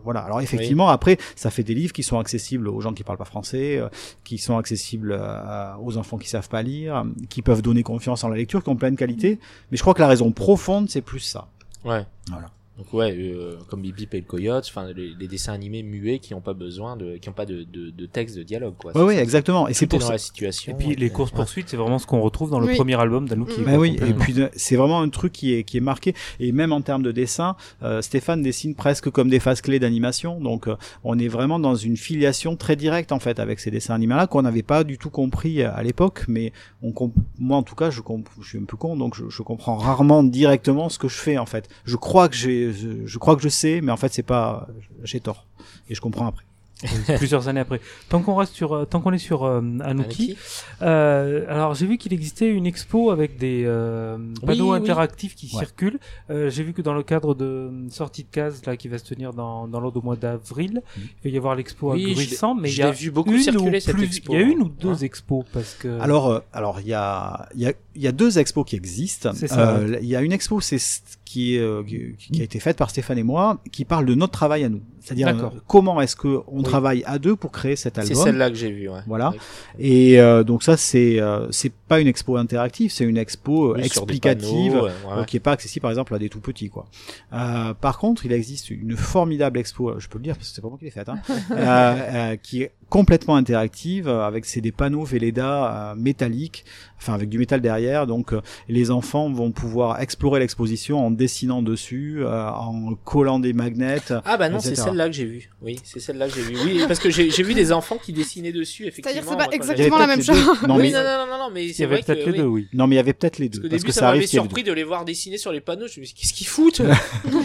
voilà. 0.04 0.20
Alors 0.20 0.40
effectivement, 0.40 0.88
après, 0.88 1.18
ça 1.36 1.50
fait 1.50 1.62
des 1.62 1.74
livres 1.74 1.92
qui 1.92 2.02
sont 2.02 2.18
accessibles 2.18 2.66
aux 2.68 2.80
gens 2.80 2.94
qui 2.94 3.02
parlent 3.04 3.18
pas 3.18 3.26
français, 3.26 3.76
euh, 3.76 3.90
qui 4.24 4.38
sont 4.38 4.56
accessibles 4.56 5.12
euh, 5.12 5.74
aux 5.82 5.98
enfants 5.98 6.16
qui 6.16 6.30
savent 6.30 6.48
pas 6.48 6.62
lire, 6.62 7.04
qui 7.28 7.42
peuvent 7.42 7.60
donner 7.60 7.82
confiance 7.82 8.24
en 8.24 8.30
la 8.30 8.36
lecture, 8.36 8.62
qui 8.64 8.70
ont 8.70 8.76
plein 8.76 8.90
de 8.90 8.96
qualités. 8.96 9.38
Mais 9.70 9.76
je 9.76 9.82
crois 9.82 9.92
que 9.92 10.00
la 10.00 10.08
raison 10.08 10.32
profonde, 10.32 10.88
c'est 10.88 11.02
plus 11.02 11.20
ça. 11.20 11.48
Ouais. 11.84 12.06
Voilà. 12.30 12.48
Donc 12.80 12.94
ouais, 12.94 13.14
euh, 13.14 13.56
comme 13.68 13.82
Bip 13.82 13.94
Bip 13.94 14.14
et 14.14 14.20
le 14.20 14.24
Coyote, 14.24 14.64
enfin 14.70 14.90
les, 14.96 15.12
les 15.20 15.28
dessins 15.28 15.52
animés 15.52 15.82
muets 15.82 16.18
qui 16.18 16.32
n'ont 16.32 16.40
pas 16.40 16.54
besoin 16.54 16.96
de, 16.96 17.18
qui 17.18 17.28
n'ont 17.28 17.34
pas 17.34 17.44
de, 17.44 17.62
de, 17.62 17.90
de 17.90 18.06
texte 18.06 18.38
de 18.38 18.42
dialogue 18.42 18.72
quoi. 18.78 18.96
Ouais, 18.96 19.02
oui, 19.02 19.14
ça. 19.16 19.22
exactement. 19.22 19.68
Et 19.68 19.74
c'est 19.74 19.86
pour 19.86 19.98
dans 19.98 20.06
ça. 20.06 20.12
la 20.12 20.18
situation. 20.18 20.72
Et 20.72 20.74
puis 20.76 20.96
les 20.96 21.10
courses 21.10 21.30
poursuites, 21.30 21.68
c'est 21.68 21.76
vraiment 21.76 21.98
ce 21.98 22.06
qu'on 22.06 22.22
retrouve 22.22 22.50
dans 22.50 22.58
le 22.58 22.68
Oui. 22.68 22.76
premier 22.76 22.98
album 22.98 23.28
d'Anouki. 23.28 23.60
Mm. 23.60 23.64
Bah 23.64 23.76
oui, 23.76 23.98
et 24.00 24.14
puis 24.14 24.40
euh, 24.40 24.48
c'est 24.54 24.76
vraiment 24.76 25.02
un 25.02 25.10
truc 25.10 25.32
qui 25.32 25.52
est 25.52 25.62
qui 25.64 25.76
est 25.76 25.80
marqué 25.82 26.14
et 26.38 26.52
même 26.52 26.72
en 26.72 26.80
termes 26.80 27.02
de 27.02 27.12
dessin, 27.12 27.54
euh, 27.82 28.00
Stéphane 28.00 28.40
dessine 28.42 28.74
presque 28.74 29.10
comme 29.10 29.28
des 29.28 29.40
phases 29.40 29.60
clés 29.60 29.78
d'animation, 29.78 30.40
donc 30.40 30.66
euh, 30.66 30.76
on 31.04 31.18
est 31.18 31.28
vraiment 31.28 31.58
dans 31.58 31.74
une 31.74 31.98
filiation 31.98 32.56
très 32.56 32.76
directe 32.76 33.12
en 33.12 33.18
fait 33.20 33.40
avec 33.40 33.60
ces 33.60 33.70
dessins 33.70 33.94
animés 33.94 34.14
là 34.14 34.26
qu'on 34.26 34.40
n'avait 34.40 34.62
pas 34.62 34.84
du 34.84 34.96
tout 34.96 35.10
compris 35.10 35.62
à 35.62 35.82
l'époque, 35.82 36.24
mais 36.28 36.54
on 36.82 36.92
comp- 36.92 37.12
moi 37.38 37.58
en 37.58 37.62
tout 37.62 37.74
cas 37.74 37.90
je, 37.90 38.00
comp- 38.00 38.28
je 38.40 38.48
suis 38.48 38.58
un 38.58 38.64
peu 38.64 38.78
con 38.78 38.96
donc 38.96 39.14
je, 39.16 39.28
je 39.28 39.42
comprends 39.42 39.76
rarement 39.76 40.22
directement 40.22 40.88
ce 40.88 40.98
que 40.98 41.08
je 41.08 41.16
fais 41.18 41.36
en 41.36 41.44
fait. 41.46 41.68
Je 41.84 41.96
crois 41.96 42.28
que 42.30 42.36
j'ai 42.36 42.69
je, 42.72 43.18
crois 43.18 43.36
que 43.36 43.42
je 43.42 43.48
sais, 43.48 43.80
mais 43.80 43.92
en 43.92 43.96
fait 43.96 44.12
c'est 44.12 44.22
pas 44.22 44.68
j'ai 45.02 45.20
tort 45.20 45.46
et 45.88 45.94
je 45.94 46.00
comprends 46.00 46.26
après. 46.26 46.44
plusieurs 47.18 47.48
années 47.48 47.60
après. 47.60 47.80
Tant 48.08 48.20
qu'on 48.22 48.34
reste 48.36 48.54
sur, 48.54 48.72
euh, 48.72 48.84
tant 48.84 49.00
qu'on 49.00 49.12
est 49.12 49.18
sur 49.18 49.44
euh, 49.44 49.60
Anouki, 49.82 50.36
euh, 50.82 51.44
alors 51.48 51.74
j'ai 51.74 51.86
vu 51.86 51.98
qu'il 51.98 52.12
existait 52.12 52.48
une 52.48 52.66
expo 52.66 53.10
avec 53.10 53.36
des 53.38 53.64
euh, 53.66 54.16
panneaux 54.46 54.72
oui. 54.72 54.78
interactifs 54.78 55.34
qui 55.34 55.46
Ouais. 55.52 55.58
circulent. 55.64 55.98
Euh, 56.30 56.48
j'ai 56.50 56.62
vu 56.62 56.72
que 56.72 56.82
dans 56.82 56.94
le 56.94 57.02
cadre 57.02 57.34
de 57.34 57.44
euh, 57.44 57.70
sortie 57.90 58.22
de 58.24 58.28
case 58.30 58.62
là 58.66 58.76
qui 58.76 58.88
va 58.88 58.98
se 58.98 59.04
tenir 59.04 59.32
dans 59.32 59.66
dans 59.66 59.80
l'ordre 59.80 60.00
au 60.00 60.02
mois 60.04 60.16
d'avril, 60.16 60.82
Mhm. 60.96 61.02
il 61.24 61.30
va 61.30 61.34
y 61.34 61.36
avoir 61.36 61.54
l'expo 61.56 61.92
Oui, 61.92 62.10
à 62.10 62.14
Gruissant, 62.14 62.54
mais 62.54 62.70
il 62.70 62.78
y 62.78 62.82
a 62.82 62.90
vu 62.90 63.10
beaucoup 63.10 63.32
une 63.32 63.40
circuler, 63.40 63.78
ou 63.78 63.80
cette 63.80 63.94
plus- 63.96 64.04
expo, 64.06 64.32
Il 64.34 64.40
y 64.40 64.42
a 64.42 64.46
une 64.46 64.60
hein. 64.60 64.64
ou 64.64 64.68
deux 64.68 64.90
Hein 64.90 64.96
expos 65.02 65.44
parce 65.52 65.74
que 65.74 66.00
Alors, 66.00 66.28
euh, 66.30 66.40
alors 66.52 66.80
il 66.80 66.86
y 66.88 66.94
a, 66.94 67.48
il 67.54 67.60
y 67.62 67.66
a, 67.66 67.72
il 67.94 68.02
y 68.02 68.06
a 68.06 68.12
deux 68.12 68.38
expos 68.38 68.64
qui 68.66 68.76
existent. 68.76 69.32
C'est 69.34 69.48
ça, 69.48 69.70
Euh, 69.78 69.98
Il 70.02 70.08
y 70.08 70.16
a 70.16 70.22
une 70.22 70.32
expo, 70.32 70.60
c'est 70.60 70.78
ce 70.78 71.00
qui 71.24 71.58
euh, 71.58 71.82
qui 71.84 72.32
qui 72.32 72.40
a 72.40 72.44
été 72.44 72.58
faite 72.60 72.76
par 72.76 72.90
Stéphane 72.90 73.18
et 73.18 73.22
moi, 73.22 73.58
qui 73.72 73.84
parle 73.84 74.06
de 74.06 74.14
notre 74.14 74.32
travail 74.32 74.64
à 74.64 74.68
nous. 74.68 74.80
C'est-à-dire 75.02 75.28
euh, 75.28 75.48
comment 75.66 76.00
est-ce 76.00 76.14
que 76.14 76.28
on 76.46 76.58
Oui. 76.58 76.62
travaille 76.62 77.02
à 77.06 77.18
deux 77.18 77.34
pour 77.36 77.50
créer 77.52 77.74
cet 77.76 77.94
C'est 77.96 78.10
album. 78.10 78.24
celle-là 78.24 78.50
que 78.50 78.56
j'ai 78.56 78.70
vue. 78.70 78.88
Ouais. 78.88 79.00
Voilà. 79.06 79.32
Et 79.78 80.20
euh, 80.20 80.44
donc 80.44 80.62
ça, 80.62 80.76
c'est, 80.76 81.18
euh, 81.20 81.50
c'est 81.50 81.72
pas 81.72 82.00
une 82.00 82.06
expo 82.06 82.36
interactive, 82.36 82.90
c'est 82.92 83.04
une 83.04 83.16
expo 83.16 83.70
euh, 83.70 83.74
Oui, 83.76 83.84
explicative. 83.84 84.72
panneaux, 84.72 84.84
ouais, 84.84 84.90
ouais. 84.90 85.18
euh, 85.18 85.24
qui 85.24 85.36
est 85.38 85.40
pas 85.40 85.52
accessible 85.52 85.82
par 85.82 85.90
exemple 85.90 86.14
à 86.14 86.18
des 86.18 86.28
tout 86.28 86.40
petits 86.40 86.68
quoi. 86.68 86.86
Euh, 87.32 87.72
par 87.74 87.98
contre, 87.98 88.26
il 88.26 88.32
existe 88.32 88.70
une 88.70 88.96
formidable 88.96 89.58
expo, 89.58 89.98
je 89.98 90.06
peux 90.08 90.18
le 90.18 90.24
dire 90.24 90.36
parce 90.36 90.48
que 90.50 90.54
c'est 90.54 90.60
pas 90.60 90.68
moi 90.68 90.76
qui 90.78 90.84
l'ai 90.84 90.90
faite, 90.90 91.08
hein, 91.08 92.36
qui 92.42 92.62
est 92.62 92.72
complètement 92.90 93.36
interactive 93.36 94.08
euh, 94.08 94.26
avec 94.26 94.44
c'est 94.44 94.60
des 94.60 94.72
panneaux 94.72 95.04
Velleda 95.04 95.92
euh, 95.92 95.94
métalliques, 95.94 96.64
enfin 96.98 97.14
avec 97.14 97.30
du 97.30 97.38
métal 97.38 97.62
derrière. 97.62 98.06
Donc 98.06 98.32
euh, 98.34 98.42
les 98.68 98.90
enfants 98.90 99.30
vont 99.32 99.52
pouvoir 99.52 100.00
explorer 100.02 100.40
l'exposition 100.40 101.06
en 101.06 101.10
dessinant 101.10 101.62
dessus, 101.62 102.18
euh, 102.20 102.50
en 102.50 102.94
collant 103.04 103.38
des 103.38 103.54
magnets. 103.54 104.12
Ah 104.24 104.36
bah 104.36 104.48
non, 104.50 104.60
c'est 104.60 104.74
celle-là 104.74 105.06
que 105.08 105.14
j'ai 105.14 105.24
vue. 105.24 105.50
Oui, 105.62 105.78
c'est 105.84 106.00
celle-là 106.00 106.28
que 106.28 106.34
j'ai 106.34 106.42
vue. 106.42 106.56
Oui, 106.64 106.82
parce 106.86 107.00
que 107.00 107.10
j'ai 107.10 107.42
vu 107.42 107.54
des 107.54 107.72
enfants 107.72 107.96
qui 108.02 108.12
dessinaient 108.12 108.52
dessus, 108.52 108.86
effectivement. 108.86 109.22
C'est-à-dire, 109.22 109.30
c'est 109.30 109.50
pas 109.50 109.54
exactement 109.54 109.98
la 109.98 110.06
même 110.06 110.22
chose. 110.22 110.38
Non 110.68 110.76
oui, 110.76 110.90
mais 110.92 110.92
non, 110.92 111.04
non, 111.04 111.26
non, 111.26 111.38
non, 111.38 111.50
mais 111.52 111.64
il 111.64 111.70
y 111.70 111.74
c'est 111.74 111.84
avait 111.84 111.96
vrai 111.96 112.02
peut-être 112.02 112.26
les 112.26 112.32
oui. 112.32 112.38
deux, 112.38 112.44
oui. 112.44 112.68
non 112.74 112.86
mais 112.86 112.96
il 112.96 112.98
y 112.98 113.00
avait 113.00 113.12
peut-être 113.12 113.38
les 113.38 113.48
Parce 113.48 113.60
deux 113.62 113.68
parce 113.68 113.80
début, 113.82 113.92
que 113.92 113.92
ça 113.92 114.12
m'avait 114.12 114.26
surpris 114.26 114.62
de 114.62 114.72
les 114.72 114.84
voir 114.84 115.04
dessiner 115.04 115.38
sur 115.38 115.52
les 115.52 115.60
panneaux. 115.60 115.86
Je 115.86 116.00
me 116.00 116.04
suis 116.04 116.14
dit, 116.14 116.20
qu'est-ce 116.20 116.34
qu'ils 116.34 116.46
foutent? 116.46 116.82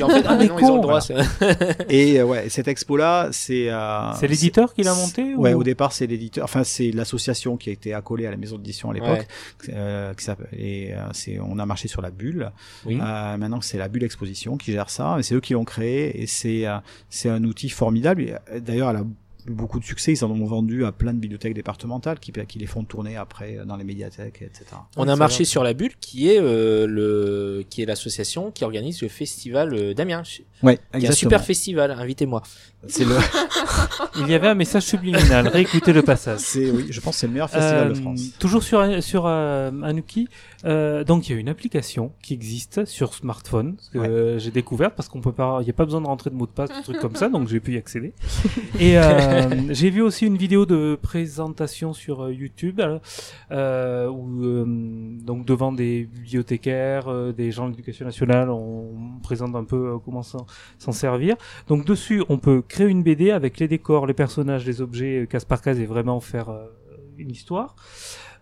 En 0.06 0.10
fait, 0.10 0.24
ah, 0.28 0.36
non, 0.36 0.60
ils 0.60 0.66
ont 0.66 0.76
le 0.76 0.82
droit. 0.82 1.00
Et 1.90 2.20
euh, 2.20 2.26
ouais, 2.26 2.50
cette 2.50 2.68
expo 2.68 2.98
là, 2.98 3.30
c'est 3.32 3.70
euh, 3.70 4.14
C'est 4.20 4.28
l'éditeur 4.28 4.74
qui 4.74 4.84
l'a 4.84 4.94
monté 4.94 5.35
Ouais, 5.38 5.53
ou- 5.53 5.60
au 5.60 5.64
départ 5.64 5.91
c'est 5.91 6.07
l'éditeur, 6.07 6.44
enfin 6.44 6.64
c'est 6.64 6.91
l'association 6.91 7.57
qui 7.57 7.70
a 7.70 7.74
été 7.74 7.94
accolée 7.94 8.26
à 8.28 8.32
la 8.32 8.38
maison 8.38 8.57
d'édition 8.57 8.91
à 8.91 8.94
l'époque, 8.94 9.28
euh, 9.70 10.14
et 10.53 10.94
euh, 10.94 11.07
c'est 11.14 11.40
on 11.40 11.60
a 11.60 11.66
marché 11.66 11.88
sur 11.88 12.02
la 12.02 12.12
bulle. 12.12 12.52
Oui. 12.86 12.95
Euh, 13.02 13.38
maintenant 13.38 13.62
c'est 13.62 13.78
la 13.78 13.88
bulle 13.88 14.03
exposition 14.03 14.57
qui 14.57 14.72
gère 14.72 14.90
ça, 14.90 15.18
c'est 15.22 15.36
eux 15.36 15.41
qui 15.41 15.53
l'ont 15.53 15.66
créé 15.66 16.22
et 16.22 16.28
c'est 16.28 16.66
c'est 17.10 17.30
un 17.30 17.44
outil 17.44 17.70
formidable. 17.70 18.40
D'ailleurs, 18.60 18.90
elle 18.91 18.98
a 18.98 19.06
beaucoup 19.48 19.80
de 19.80 19.86
succès. 19.86 20.12
Ils 20.12 20.26
en 20.26 20.32
ont 20.32 20.45
vendu 20.45 20.86
à 20.86 20.91
plein 20.91 21.14
de 21.14 21.20
bibliothèques 21.20 21.53
départementales 21.53 22.20
qui, 22.20 22.32
qui 22.48 22.57
les 22.57 22.66
font 22.66 22.84
tourner 22.84 23.16
après 23.16 23.60
dans 23.66 23.76
les 23.78 23.84
médiathèques, 23.84 24.41
etc. 24.41 24.66
On 24.98 25.07
a 25.07 25.16
marché 25.16 25.45
sur 25.45 25.64
la 25.64 25.74
bulle, 25.74 25.91
qui 26.02 26.30
est 26.32 26.40
euh, 26.41 26.88
le, 26.88 27.64
qui 27.70 27.84
est 27.84 27.86
l'association 27.86 28.49
qui 28.49 28.64
organise 28.64 29.03
le 29.03 29.07
festival 29.07 29.94
d'Amiens. 29.94 30.24
Ouais, 30.66 30.80
un 30.94 31.12
super 31.12 31.44
festival. 31.44 31.92
Invitez-moi. 31.92 32.42
C'est 32.88 33.04
le, 33.06 33.16
Il 34.20 34.28
y 34.30 34.34
avait 34.34 34.48
un 34.48 34.56
message 34.56 34.84
subliminal. 34.84 35.48
Réécoutez 35.48 35.92
le 35.94 36.02
passage. 36.02 36.40
c'est, 36.40 36.70
oui, 36.72 36.88
je 36.90 37.00
pense 37.02 37.16
que 37.16 37.20
c'est 37.22 37.28
le 37.28 37.34
meilleur 37.34 37.50
festival 37.50 37.90
de 37.94 37.98
Euh, 37.98 38.02
France. 38.02 38.22
Toujours 38.40 38.64
sur 38.64 39.04
sur 39.04 39.26
euh, 39.26 39.72
Anuki, 39.84 40.28
euh, 40.66 41.04
donc 41.04 41.28
il 41.30 41.34
y 41.34 41.36
a 41.36 41.40
une 41.40 41.50
application 41.50 42.12
qui 42.22 42.34
existe 42.34 42.86
sur 42.86 43.14
smartphone 43.14 43.76
que 43.92 43.98
Ouais. 44.00 44.08
euh, 44.08 44.40
j'ai 44.40 44.52
découverte 44.52 44.94
parce 44.96 45.10
qu'on 45.10 45.22
peut 45.22 45.32
pas, 45.32 45.60
il 45.62 45.68
y 45.68 45.70
a 45.70 45.74
pas 45.74 45.86
besoin 45.86 46.02
de 46.02 46.08
rentrer 46.08 46.30
de 46.30 46.36
mot 46.36 46.46
de 46.46 46.52
passe, 46.52 46.70
des 46.70 46.84
trucs 46.84 47.00
comme 47.00 47.16
ça, 47.16 47.30
donc 47.30 47.48
j'ai 47.48 47.60
pu 47.60 47.74
y 47.74 47.78
accéder. 47.78 48.14
Et 48.80 48.98
euh, 49.00 49.74
j'ai 49.74 49.90
vu 49.90 50.02
aussi 50.02 50.26
une 50.26 50.38
vidéo 50.38 50.66
de 50.66 50.98
présentation 51.02 51.94
sur 51.94 52.24
euh, 52.26 52.34
YouTube 52.34 52.82
euh, 53.52 54.08
où 54.10 54.44
euh, 54.44 54.66
donc 54.68 55.46
devant 55.46 55.72
des 55.72 56.04
bibliothécaires, 56.06 57.08
euh, 57.08 57.32
des 57.32 57.52
gens 57.52 57.66
de 57.66 57.72
l'éducation 57.72 58.06
nationale, 58.06 58.50
on, 58.50 58.86
présente 59.24 59.56
un 59.56 59.64
peu 59.64 59.76
euh, 59.94 59.98
comment 60.04 60.22
s'en 60.24 60.46
s'en 60.80 60.91
servir. 60.91 61.36
Donc 61.68 61.86
dessus, 61.86 62.23
on 62.30 62.38
peut 62.38 62.61
créer 62.68 62.88
une 62.88 63.03
BD 63.03 63.32
avec 63.32 63.60
les 63.60 63.68
décors, 63.68 64.06
les 64.07 64.14
personnages, 64.14 64.65
les 64.65 64.82
objets 64.82 65.22
euh, 65.22 65.26
case 65.26 65.45
par 65.45 65.61
case 65.61 65.80
et 65.80 65.86
vraiment 65.86 66.19
faire 66.19 66.49
euh, 66.49 66.65
une 67.18 67.32
histoire. 67.32 67.76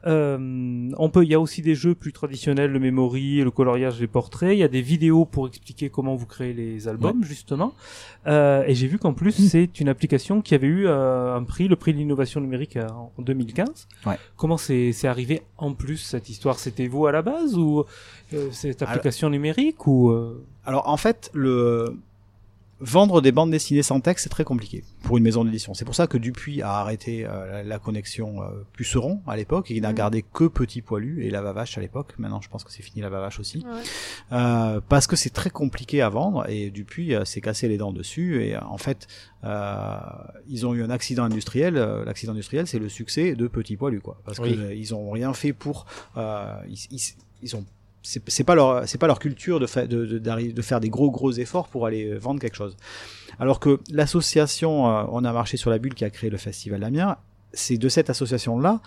Euh, 0.06 0.90
on 0.98 1.10
peut, 1.10 1.24
il 1.24 1.30
y 1.30 1.34
a 1.34 1.40
aussi 1.40 1.62
des 1.62 1.76
jeux 1.76 1.96
plus 1.96 2.12
traditionnels, 2.12 2.72
le 2.72 2.80
memory, 2.80 3.42
le 3.42 3.52
coloriage, 3.52 4.02
les 4.02 4.08
portraits. 4.08 4.54
Il 4.54 4.60
y 4.60 4.64
a 4.64 4.68
des 4.68 4.82
vidéos 4.82 5.24
pour 5.24 5.48
expliquer 5.48 5.90
comment 5.90 6.16
vous 6.16 6.26
créez 6.26 6.54
les 6.54 6.90
albums, 6.90 7.24
justement. 7.24 7.74
Euh, 8.28 8.66
et 8.68 8.76
j'ai 8.76 8.88
vu 8.88 8.98
qu'en 9.00 9.14
plus, 9.14 9.32
c'est 9.32 9.80
une 9.80 9.88
application 9.88 10.42
qui 10.42 10.56
avait 10.56 10.68
eu 10.68 10.88
euh, 10.88 11.34
un 11.36 11.44
prix, 11.44 11.70
le 11.70 11.78
prix 11.78 11.94
de 11.94 12.00
l'innovation 12.00 12.42
numérique 12.42 12.78
en 12.78 13.14
2015. 13.22 13.88
Ouais. 14.06 14.18
Comment 14.36 14.58
c'est 14.58 14.94
arrivé 15.06 15.44
en 15.58 15.74
plus 15.74 15.98
cette 15.98 16.30
histoire? 16.30 16.60
C'était 16.60 16.88
vous 16.88 17.08
à 17.08 17.14
la 17.14 17.22
base 17.22 17.58
ou 17.58 17.86
cette 18.52 18.82
Alors- 18.82 18.92
application 18.96 19.30
numérique 19.30 19.88
ou 19.88 20.14
Alors 20.66 20.88
en 20.90 20.98
fait, 20.98 21.30
le 21.34 21.98
vendre 22.80 23.22
des 23.22 23.32
bandes 23.32 23.52
dessinées 23.52 23.84
sans 23.84 24.02
texte, 24.02 24.24
c'est 24.24 24.30
très 24.30 24.44
compliqué 24.44 24.84
pour 25.04 25.16
une 25.18 25.24
maison 25.24 25.46
d'édition. 25.46 25.74
C'est 25.74 25.86
pour 25.86 25.96
ça 25.96 26.06
que 26.06 26.18
Dupuis 26.18 26.62
a 26.62 26.80
arrêté 26.82 27.26
euh, 27.26 27.52
la, 27.52 27.64
la 27.64 27.80
connexion 27.80 28.42
euh, 28.44 28.48
Puceron 28.74 29.22
à 29.26 29.38
l'époque 29.38 29.72
et 29.72 29.76
il 29.76 29.82
n'a 29.84 29.90
Mhm. 29.92 29.96
gardé 29.96 30.22
que 30.34 30.46
Petit 30.50 30.82
Poilu 30.82 31.24
et 31.24 31.30
La 31.30 31.42
Vavache 31.42 31.78
à 31.78 31.82
l'époque. 31.82 32.14
Maintenant, 32.18 32.42
je 32.42 32.50
pense 32.50 32.66
que 32.66 32.72
c'est 32.74 32.82
fini 32.84 33.00
La 33.02 33.08
Vavache 33.10 33.40
aussi. 33.40 33.60
Ouais. 33.60 33.82
Euh, 34.34 34.82
parce 34.90 35.08
que 35.08 35.16
c'est 35.16 35.30
très 35.30 35.50
compliqué 35.50 36.02
à 36.02 36.10
vendre 36.10 36.50
et 36.50 36.72
Dupuis 36.72 37.16
euh, 37.16 37.24
s'est 37.24 37.40
cassé 37.40 37.70
les 37.70 37.78
dents 37.78 37.94
dessus 37.94 38.44
et 38.44 38.56
euh, 38.56 38.60
en 38.66 38.78
fait 38.78 39.08
euh, 39.46 39.98
ils 40.50 40.66
ont 40.66 40.74
eu 40.74 40.84
un 40.84 40.90
accident 40.90 41.24
industriel. 41.24 41.76
L'accident 42.06 42.34
industriel, 42.34 42.68
c'est 42.68 42.80
le 42.80 42.90
succès 42.90 43.36
de 43.36 43.48
Petit 43.48 43.78
Poilu 43.78 44.02
quoi, 44.02 44.20
parce 44.26 44.40
Oui. 44.40 44.58
euh, 44.60 44.74
ils 44.74 44.94
ont 44.94 45.10
rien 45.12 45.34
fait 45.34 45.54
pour 45.54 45.86
euh, 46.18 46.54
ils, 46.68 46.80
ils, 46.92 47.02
ils 47.44 47.56
ont 47.56 47.64
c'est 48.04 48.44
pas 48.44 48.54
leur 48.56 48.84
pas 49.00 49.08
leur 49.08 49.20
culture 49.20 49.60
de, 49.60 49.66
fa- 49.66 49.88
de, 49.88 50.06
de, 50.06 50.62
faire 50.62 50.80
des 50.80 50.90
gros 50.90 51.10
gros 51.10 51.32
efforts 51.32 51.68
pour 51.70 51.86
aller 51.86 52.06
euh, 52.06 52.18
vendre 52.18 52.40
quelque 52.40 52.58
chose. 52.58 52.76
Alors 53.40 53.60
que 53.60 53.80
l'association 53.92 54.90
euh, 54.90 55.06
On 55.10 55.24
a 55.24 55.32
marché 55.34 55.58
sur 55.58 55.70
la 55.70 55.80
bulle 55.80 55.94
qui 55.96 56.04
a 56.06 56.10
créé 56.10 56.30
le 56.30 56.38
festival 56.38 56.82
d'Amiens, 56.82 57.18
c'est 57.54 57.78
de 57.78 57.90
cette 57.90 58.10
association 58.10 58.60
là 58.60 58.82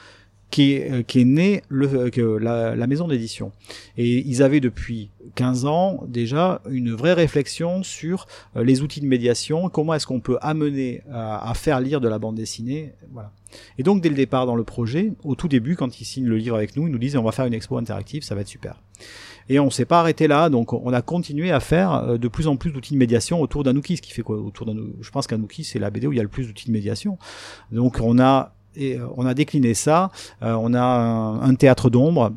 qui 0.50 0.72
est, 0.72 0.90
euh, 0.90 1.02
qui 1.02 1.20
est 1.20 1.24
née 1.24 1.62
le, 1.68 1.86
euh, 1.88 2.10
que 2.10 2.20
la, 2.20 2.76
la 2.76 2.86
maison 2.86 3.08
d'édition. 3.08 3.52
Et 3.96 4.26
ils 4.26 4.42
avaient 4.42 4.60
depuis 4.60 5.10
15 5.34 5.66
ans 5.66 6.04
déjà 6.06 6.62
une 6.70 6.92
vraie 6.92 7.12
réflexion 7.12 7.82
sur 7.82 8.26
euh, 8.56 8.64
les 8.64 8.82
outils 8.82 9.00
de 9.00 9.06
médiation, 9.06 9.68
comment 9.68 9.94
est-ce 9.94 10.06
qu'on 10.06 10.20
peut 10.20 10.38
amener 10.40 11.02
à, 11.12 11.52
faire 11.54 11.80
lire 11.80 12.00
de 12.00 12.08
la 12.08 12.18
bande 12.18 12.36
dessinée, 12.36 12.92
voilà. 13.12 13.32
Et 13.78 13.82
donc 13.82 14.02
dès 14.02 14.08
le 14.08 14.14
départ 14.14 14.46
dans 14.46 14.56
le 14.56 14.64
projet, 14.64 15.12
au 15.24 15.34
tout 15.34 15.48
début, 15.48 15.76
quand 15.76 16.00
ils 16.00 16.04
signent 16.04 16.26
le 16.26 16.36
livre 16.36 16.56
avec 16.56 16.76
nous, 16.76 16.86
ils 16.86 16.92
nous 16.92 16.98
disent 16.98 17.16
on 17.16 17.22
va 17.22 17.32
faire 17.32 17.46
une 17.46 17.54
expo 17.54 17.78
interactive, 17.78 18.22
ça 18.22 18.34
va 18.34 18.42
être 18.42 18.48
super. 18.48 18.82
Et 19.48 19.60
on 19.60 19.70
s'est 19.70 19.84
pas 19.84 20.00
arrêté 20.00 20.26
là, 20.26 20.50
donc 20.50 20.72
on 20.72 20.92
a 20.92 21.02
continué 21.02 21.52
à 21.52 21.60
faire 21.60 22.18
de 22.18 22.28
plus 22.28 22.48
en 22.48 22.56
plus 22.56 22.72
d'outils 22.72 22.94
de 22.94 22.98
médiation 22.98 23.40
autour 23.40 23.62
d'Anouki, 23.62 23.96
ce 23.96 24.02
qui 24.02 24.12
fait 24.12 24.22
quoi 24.22 24.36
autour 24.36 24.66
Je 25.00 25.10
pense 25.10 25.26
qu'Anouki 25.26 25.64
c'est 25.64 25.78
la 25.78 25.90
BD 25.90 26.06
où 26.06 26.12
il 26.12 26.16
y 26.16 26.20
a 26.20 26.24
le 26.24 26.28
plus 26.28 26.48
d'outils 26.48 26.66
de 26.66 26.72
médiation. 26.72 27.16
Donc 27.70 28.00
on 28.00 28.18
a 28.18 28.55
et 28.76 28.98
euh, 28.98 29.06
on 29.16 29.26
a 29.26 29.34
décliné 29.34 29.74
ça. 29.74 30.10
Euh, 30.42 30.54
on 30.54 30.74
a 30.74 30.82
un, 30.82 31.54
théâtre 31.54 31.90
d'ombre 31.90 32.32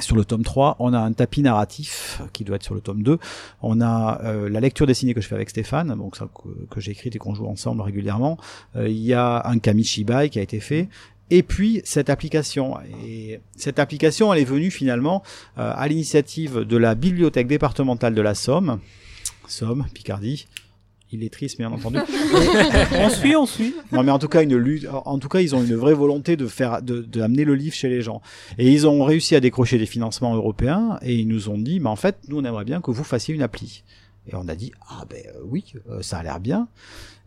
sur 0.00 0.16
le 0.16 0.24
tome 0.24 0.42
3, 0.42 0.76
on 0.78 0.94
a 0.94 0.98
un 0.98 1.12
tapis 1.12 1.42
narratif 1.42 2.22
qui 2.32 2.44
doit 2.44 2.56
être 2.56 2.62
sur 2.62 2.74
le 2.74 2.80
tome 2.80 3.02
2. 3.02 3.18
On 3.60 3.80
a 3.80 4.20
euh, 4.24 4.48
la 4.48 4.60
lecture 4.60 4.86
dessinée 4.86 5.14
que 5.14 5.20
je 5.20 5.28
fais 5.28 5.34
avec 5.34 5.50
Stéphane, 5.50 5.94
donc 5.96 6.16
ça 6.16 6.28
que, 6.34 6.48
que 6.70 6.80
j'ai 6.80 6.92
écrite 6.92 7.14
et 7.16 7.18
qu'on 7.18 7.34
joue 7.34 7.46
ensemble 7.46 7.82
régulièrement. 7.82 8.38
Il 8.76 8.92
y 8.92 9.12
a 9.12 9.42
un 9.46 9.58
Kamishibai 9.58 10.30
qui 10.30 10.38
a 10.38 10.42
été 10.42 10.60
fait. 10.60 10.88
Et 11.30 11.42
puis 11.42 11.80
cette 11.84 12.10
application. 12.10 12.78
Et 13.06 13.40
cette 13.56 13.78
application, 13.78 14.32
elle 14.32 14.40
est 14.40 14.46
venue 14.46 14.70
finalement 14.70 15.22
à 15.56 15.86
l'initiative 15.88 16.60
de 16.60 16.76
la 16.76 16.94
bibliothèque 16.94 17.46
départementale 17.46 18.14
de 18.14 18.20
la 18.20 18.34
Somme, 18.34 18.80
Somme, 19.46 19.86
Picardie. 19.94 20.46
Il 21.12 21.22
est 21.22 21.32
triste, 21.32 21.58
bien 21.58 21.70
entendu. 21.70 21.98
on 22.98 23.08
suit, 23.10 23.36
on 23.36 23.46
suit. 23.46 23.74
Non, 23.92 24.02
mais 24.02 24.10
en 24.12 24.18
tout 24.18 24.28
cas, 24.28 24.42
une 24.42 24.56
lutte. 24.56 24.86
En 25.04 25.18
tout 25.18 25.28
cas, 25.28 25.40
ils 25.40 25.54
ont 25.54 25.62
une 25.62 25.76
vraie 25.76 25.94
volonté 25.94 26.36
de 26.36 26.46
faire, 26.46 26.82
de, 26.82 27.02
de 27.02 27.20
amener 27.20 27.44
le 27.44 27.54
livre 27.54 27.74
chez 27.74 27.88
les 27.88 28.00
gens. 28.02 28.22
Et 28.58 28.70
ils 28.72 28.86
ont 28.86 29.04
réussi 29.04 29.36
à 29.36 29.40
décrocher 29.40 29.78
des 29.78 29.86
financements 29.86 30.34
européens. 30.34 30.98
Et 31.02 31.14
ils 31.14 31.28
nous 31.28 31.48
ont 31.50 31.58
dit, 31.58 31.80
mais 31.80 31.90
en 31.90 31.96
fait, 31.96 32.16
nous, 32.28 32.38
on 32.40 32.44
aimerait 32.44 32.64
bien 32.64 32.80
que 32.80 32.90
vous 32.90 33.04
fassiez 33.04 33.34
une 33.34 33.42
appli. 33.42 33.84
Et 34.30 34.36
on 34.36 34.46
a 34.46 34.54
dit, 34.54 34.70
ah 34.88 35.04
ben 35.10 35.20
euh, 35.26 35.40
oui, 35.44 35.74
euh, 35.90 36.00
ça 36.00 36.18
a 36.18 36.22
l'air 36.22 36.38
bien. 36.38 36.68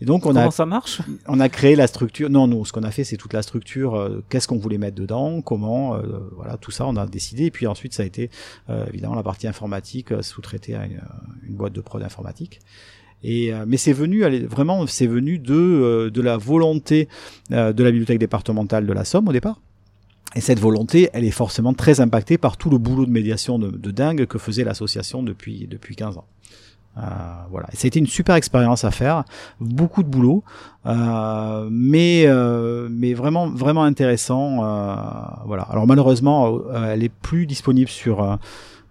Et 0.01 0.05
donc 0.05 0.25
on 0.25 0.29
Comment 0.29 0.47
a, 0.47 0.51
ça 0.51 0.65
marche? 0.65 1.01
on 1.27 1.41
a 1.41 1.49
créé 1.49 1.75
la 1.75 1.87
structure. 1.87 2.29
Non, 2.29 2.47
nous, 2.47 2.63
ce 2.65 2.71
qu'on 2.71 2.83
a 2.83 2.91
fait, 2.91 3.03
c'est 3.03 3.17
toute 3.17 3.33
la 3.33 3.41
structure. 3.41 3.95
euh, 3.95 4.23
Qu'est-ce 4.29 4.47
qu'on 4.47 4.57
voulait 4.57 4.77
mettre 4.77 4.95
dedans, 4.95 5.41
comment, 5.41 5.95
euh, 5.95 6.01
voilà, 6.37 6.55
tout 6.55 6.71
ça, 6.71 6.85
on 6.87 6.95
a 6.95 7.05
décidé. 7.05 7.45
Et 7.45 7.51
puis 7.51 7.67
ensuite, 7.67 7.93
ça 7.93 8.03
a 8.03 8.05
été 8.05 8.29
euh, 8.69 8.85
évidemment 8.87 9.15
la 9.15 9.23
partie 9.23 9.45
informatique 9.47 10.13
euh, 10.13 10.21
sous-traitée 10.21 10.75
à 10.75 10.85
une, 10.85 11.01
une 11.45 11.55
boîte 11.55 11.73
de 11.73 11.81
prod 11.81 12.01
informatique. 12.01 12.61
Euh, 13.23 13.65
mais 13.67 13.77
c'est 13.77 13.93
venu, 13.93 14.23
vraiment, 14.45 14.85
c'est 14.87 15.07
venu 15.07 15.39
de 15.39 15.53
euh, 15.53 16.09
de 16.09 16.21
la 16.21 16.37
volonté 16.37 17.07
euh, 17.51 17.73
de 17.73 17.83
la 17.83 17.91
bibliothèque 17.91 18.19
départementale 18.19 18.85
de 18.85 18.93
la 18.93 19.05
Somme 19.05 19.27
au 19.27 19.31
départ. 19.31 19.59
Et 20.35 20.41
cette 20.41 20.59
volonté, 20.59 21.09
elle 21.13 21.23
est 21.23 21.31
forcément 21.31 21.73
très 21.73 22.01
impactée 22.01 22.37
par 22.37 22.57
tout 22.57 22.69
le 22.69 22.77
boulot 22.77 23.05
de 23.05 23.11
médiation 23.11 23.57
de, 23.57 23.91
dingue 23.91 24.25
que 24.25 24.37
faisait 24.37 24.65
l'association 24.65 25.23
depuis 25.23 25.65
depuis 25.67 25.95
15 25.95 26.17
ans. 26.17 26.25
Euh, 26.97 27.01
voilà, 27.51 27.67
et 27.73 27.75
ça 27.75 27.85
a 27.85 27.87
été 27.87 27.99
une 27.99 28.07
super 28.07 28.35
expérience 28.35 28.85
à 28.85 28.91
faire, 28.91 29.23
beaucoup 29.59 30.03
de 30.03 30.07
boulot, 30.07 30.43
mais 30.85 32.27
mais 32.89 33.13
vraiment 33.13 33.49
vraiment 33.49 33.83
intéressant. 33.83 34.57
voilà. 35.45 35.63
Alors 35.63 35.87
malheureusement, 35.87 36.59
elle 36.73 37.03
est 37.03 37.13
plus 37.21 37.45
disponible 37.47 37.89
sur 37.89 38.37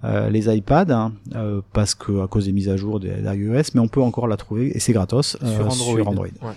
euh, 0.05 0.29
les 0.31 0.55
iPads 0.55 0.91
hein, 0.91 1.13
euh, 1.35 1.61
parce 1.73 1.95
que 1.95 2.23
à 2.23 2.27
cause 2.29 2.45
des 2.47 2.53
mises 2.53 2.69
à 2.69 2.77
jour 2.77 3.01
d'iOS, 3.01 3.63
mais 3.75 3.81
on 3.81 3.89
peut 3.89 4.03
encore 4.03 4.29
la 4.29 4.37
trouver 4.37 4.77
et 4.77 4.79
c'est 4.81 4.93
gratos 4.93 5.37
euh, 5.43 5.55
Sur 5.57 5.67
Android. 5.67 5.95
Sur 5.97 6.09
Android. 6.09 6.27
Ouais. 6.43 6.53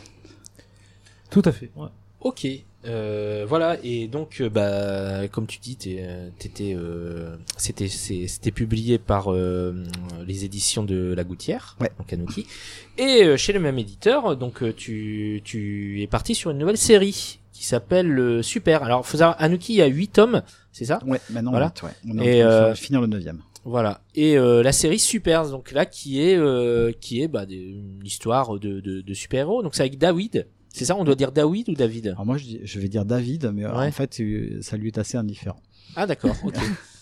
Tout 1.30 1.42
à 1.46 1.52
fait. 1.52 1.70
ouais. 1.76 1.88
Ok, 2.22 2.48
euh, 2.86 3.46
voilà 3.48 3.78
et 3.84 4.08
donc 4.08 4.42
euh, 4.42 4.50
bah 4.50 5.28
comme 5.30 5.46
tu 5.46 5.60
dis, 5.60 5.76
t'étais, 5.76 6.74
euh, 6.76 7.36
c'était, 7.58 7.88
c'était 7.88 8.52
publié 8.52 8.98
par 8.98 9.32
euh, 9.32 9.84
les 10.26 10.44
éditions 10.46 10.84
de 10.84 11.14
La 11.16 11.24
Gouttière, 11.24 11.78
Ouais. 11.80 11.92
donc 12.00 12.12
Anouki, 12.12 12.48
et 12.98 13.24
euh, 13.24 13.38
chez 13.38 13.54
le 13.54 13.60
même 13.60 13.78
éditeur, 13.78 14.36
donc 14.36 14.64
tu, 14.76 15.42
tu 15.44 16.02
es 16.02 16.08
parti 16.08 16.34
sur 16.34 16.50
une 16.52 16.58
nouvelle 16.58 16.78
série 16.78 17.40
qui 17.54 17.66
s'appelle 17.66 18.18
euh, 18.20 18.42
Super. 18.42 18.84
Alors 18.84 19.06
faut 19.06 19.18
savoir, 19.18 19.36
Anouki 19.40 19.74
il 19.74 19.78
y 19.78 19.82
a 19.82 19.88
8 19.88 20.08
tomes, 20.10 20.42
c'est 20.78 20.86
ça 20.86 21.00
Ouais, 21.06 21.20
maintenant 21.30 21.52
Voilà. 21.52 21.74
on, 21.82 21.86
est- 21.88 21.90
ouais, 21.90 21.92
on 22.08 22.20
est 22.20 22.38
Et, 22.38 22.44
en 22.44 22.48
train 22.50 22.58
de 22.60 22.64
euh, 22.66 22.76
finir 22.76 23.02
le 23.02 23.08
neuvième. 23.08 23.42
Voilà. 23.66 24.02
Et 24.16 24.38
euh, 24.38 24.64
la 24.64 24.72
série 24.72 25.00
Super, 25.00 25.50
donc 25.50 25.72
là 25.72 25.86
qui 25.86 26.22
est 26.22 26.38
euh, 26.38 26.92
qui 27.02 27.22
est 27.22 27.28
bah, 27.28 27.46
des- 27.46 27.56
une 27.56 28.06
histoire 28.06 28.58
de, 28.60 28.80
de, 28.80 29.02
de 29.02 29.14
super 29.14 29.40
héros. 29.42 29.62
Donc 29.64 29.76
c'est 29.76 29.82
avec 29.82 29.98
David. 29.98 30.48
C'est 30.70 30.86
ça, 30.86 30.96
on 30.96 31.04
doit 31.04 31.16
dire 31.16 31.32
David 31.32 31.70
ou 31.70 31.74
David? 31.74 32.08
Alors 32.08 32.26
moi 32.26 32.38
je, 32.38 32.44
dis- 32.46 32.60
je 32.64 32.80
vais 32.80 32.88
dire 32.88 33.04
David, 33.04 33.52
mais 33.54 33.66
Ouais. 33.66 33.72
en 33.88 33.92
fait 33.92 34.22
ça 34.62 34.78
lui 34.78 34.88
est 34.88 34.98
assez 34.98 35.18
indifférent. 35.18 35.60
Ah 35.96 36.06
d'accord. 36.08 36.36
Ok. 36.44 36.56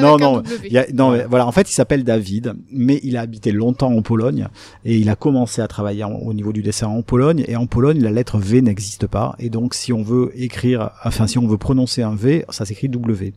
Non, 0.00 0.16
non, 0.18 0.36
W. 0.40 0.60
Il 0.66 0.72
y 0.72 0.78
a- 0.78 0.86
non, 0.92 1.12
mais 1.12 1.24
voilà, 1.28 1.46
en 1.46 1.52
fait, 1.52 1.68
il 1.70 1.72
s'appelle 1.74 2.04
David, 2.04 2.54
mais 2.70 3.00
il 3.02 3.16
a 3.16 3.20
habité 3.20 3.52
longtemps 3.52 3.92
en 3.92 4.02
Pologne 4.02 4.48
et 4.84 4.96
il 4.98 5.08
a 5.08 5.16
commencé 5.16 5.60
à 5.62 5.68
travailler 5.68 6.04
en- 6.04 6.12
au 6.14 6.32
niveau 6.34 6.52
du 6.52 6.62
dessin 6.62 6.86
en 6.88 7.02
Pologne. 7.02 7.44
Et 7.48 7.56
en 7.56 7.66
Pologne, 7.66 8.00
la 8.02 8.10
lettre 8.10 8.38
V 8.38 8.62
n'existe 8.62 9.06
pas. 9.06 9.34
Et 9.38 9.50
donc, 9.50 9.74
si 9.74 9.92
on 9.92 10.02
veut 10.02 10.30
écrire, 10.34 10.90
enfin, 11.04 11.26
si 11.26 11.38
on 11.38 11.46
veut 11.46 11.58
prononcer 11.58 12.02
un 12.02 12.14
V, 12.14 12.44
ça 12.50 12.64
s'écrit 12.64 12.88
W. 12.88 13.34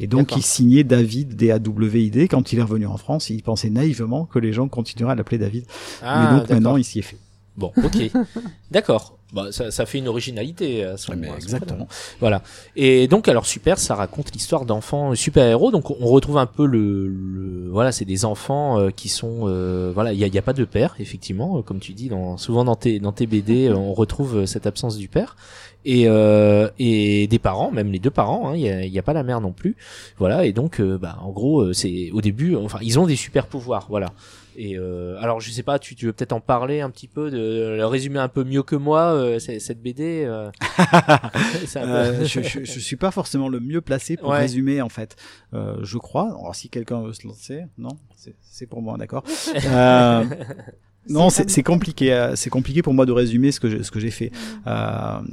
Et 0.00 0.06
donc, 0.06 0.28
il 0.36 0.42
signait 0.42 0.84
David, 0.84 1.34
D-A-W-I-D. 1.36 2.28
Quand 2.28 2.52
il 2.52 2.58
est 2.60 2.62
revenu 2.62 2.86
en 2.86 2.96
France, 2.96 3.30
il 3.30 3.42
pensait 3.42 3.70
naïvement 3.70 4.26
que 4.26 4.38
les 4.38 4.52
gens 4.52 4.68
continueraient 4.68 5.12
à 5.12 5.16
l'appeler 5.16 5.38
David. 5.38 5.64
Ah, 6.02 6.30
mais 6.32 6.38
donc, 6.38 6.50
maintenant, 6.50 6.76
il 6.76 6.84
s'y 6.84 7.00
est 7.00 7.02
fait. 7.02 7.16
Bon, 7.58 7.72
ok. 7.84 8.10
D'accord. 8.70 9.14
Bah, 9.34 9.48
ça, 9.50 9.70
ça 9.70 9.84
fait 9.84 9.98
une 9.98 10.08
originalité 10.08 10.84
à 10.84 10.96
son, 10.96 11.12
Ouais, 11.12 11.18
mais 11.18 11.26
à 11.28 11.32
son 11.32 11.36
exactement. 11.36 11.86
Voilà. 12.18 12.42
Et 12.76 13.08
donc, 13.08 13.28
alors 13.28 13.44
super, 13.44 13.78
ça 13.78 13.94
raconte 13.94 14.32
l'histoire 14.32 14.64
d'enfants 14.64 15.14
super-héros. 15.14 15.70
Donc, 15.70 15.90
on 15.90 16.06
retrouve 16.06 16.38
un 16.38 16.46
peu 16.46 16.64
le, 16.64 17.08
le- 17.08 17.68
voilà, 17.70 17.92
c'est 17.92 18.06
des 18.06 18.24
enfants 18.24 18.78
euh, 18.80 18.88
qui 18.90 19.10
sont, 19.10 19.40
euh, 19.42 19.90
voilà, 19.92 20.14
il 20.14 20.18
y 20.18 20.24
a, 20.24 20.28
y 20.28 20.38
a 20.38 20.42
pas 20.42 20.54
de 20.54 20.64
père, 20.64 20.94
effectivement, 20.98 21.58
euh, 21.58 21.62
comme 21.62 21.78
tu 21.78 21.92
dis, 21.92 22.08
dans, 22.08 22.38
souvent 22.38 22.64
dans 22.64 22.76
tes, 22.76 23.00
dans 23.00 23.12
tes 23.12 23.26
BD, 23.26 23.66
euh, 23.68 23.74
on 23.76 23.92
retrouve 23.92 24.38
euh, 24.38 24.46
cette 24.46 24.66
absence 24.66 24.96
du 24.96 25.08
père. 25.08 25.36
Et, 25.84 26.04
euh, 26.06 26.68
et 26.78 27.26
des 27.28 27.38
parents, 27.38 27.70
même 27.70 27.92
les 27.92 27.98
deux 27.98 28.10
parents, 28.10 28.48
hein, 28.50 28.52
il 28.56 28.62
y, 28.62 28.68
a, 28.70 28.84
y 28.86 28.98
a 28.98 29.02
pas 29.02 29.12
la 29.12 29.22
mère 29.24 29.40
non 29.42 29.52
plus. 29.52 29.76
Voilà. 30.18 30.44
Et 30.46 30.52
donc, 30.52 30.80
euh, 30.80 30.96
bah, 30.98 31.18
en 31.22 31.30
gros, 31.32 31.60
euh, 31.62 31.72
c'est 31.74 32.10
au 32.12 32.20
début, 32.22 32.56
enfin, 32.56 32.78
ils 32.82 32.98
ont 32.98 33.06
des 33.06 33.16
super 33.16 33.46
pouvoirs, 33.46 33.86
voilà. 33.90 34.12
Et 34.60 34.76
euh, 34.76 35.16
alors, 35.20 35.40
je 35.40 35.52
sais 35.52 35.62
pas, 35.62 35.78
tu, 35.78 35.94
tu 35.94 36.06
veux 36.06 36.12
peut-être 36.12 36.32
en 36.32 36.40
parler 36.40 36.80
un 36.80 36.90
petit 36.90 37.06
peu, 37.06 37.30
de 37.30 37.76
le 37.76 37.86
résumer 37.86 38.18
un 38.18 38.26
peu 38.28 38.42
mieux 38.42 38.64
que 38.64 38.74
moi, 38.74 39.12
euh, 39.14 39.38
cette 39.38 39.80
BD. 39.80 40.24
euh. 41.76 42.18
Peu- 42.18 42.24
je, 42.24 42.42
je, 42.42 42.64
je 42.64 42.80
suis 42.80 42.96
pas 42.96 43.12
forcément 43.12 43.48
le 43.48 43.60
mieux 43.60 43.80
placé 43.80 44.16
pour 44.16 44.30
Ouais. 44.30 44.38
résumer 44.40 44.82
en 44.82 44.88
fait. 44.88 45.14
Euh, 45.54 45.76
je 45.82 45.96
crois. 45.98 46.24
Alors 46.30 46.56
si 46.56 46.68
quelqu'un 46.70 47.00
veut 47.02 47.12
se 47.12 47.24
lancer, 47.26 47.66
non, 47.78 47.96
c'est- 48.16 48.34
c'est 48.42 48.66
pour 48.66 48.82
moi, 48.82 48.96
d'accord. 48.98 49.22
Non, 51.08 51.30
c'est 51.30 51.48
c'est 51.50 51.62
compliqué. 51.62 52.12
euh, 52.12 52.36
C'est 52.36 52.50
compliqué 52.50 52.82
pour 52.82 52.92
moi 52.94 53.06
de 53.06 53.12
résumer 53.12 53.50
ce 53.52 53.60
que 53.60 53.68
je- 53.70 53.82
ce 53.82 53.90
que 53.90 54.00
j'ai 54.00 54.10
fait. 54.10 54.30
Euh, 54.66 54.70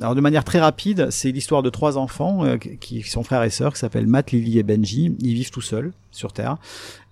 alors 0.01 0.15
de 0.15 0.21
manière 0.21 0.43
très 0.43 0.59
rapide, 0.59 1.07
c'est 1.09 1.31
l'histoire 1.31 1.63
de 1.63 1.69
trois 1.69 1.97
enfants 1.97 2.45
euh, 2.45 2.57
qui 2.57 2.77
qui 2.77 3.01
sont 3.09 3.23
frères 3.23 3.43
et 3.43 3.49
sœurs, 3.49 3.73
qui 3.73 3.79
s'appellent 3.79 4.07
Matt, 4.07 4.31
Lily 4.31 4.59
et 4.59 4.63
Benji. 4.63 5.15
Ils 5.19 5.33
vivent 5.33 5.51
tout 5.51 5.61
seuls 5.61 5.91
sur 6.11 6.31
Terre. 6.31 6.57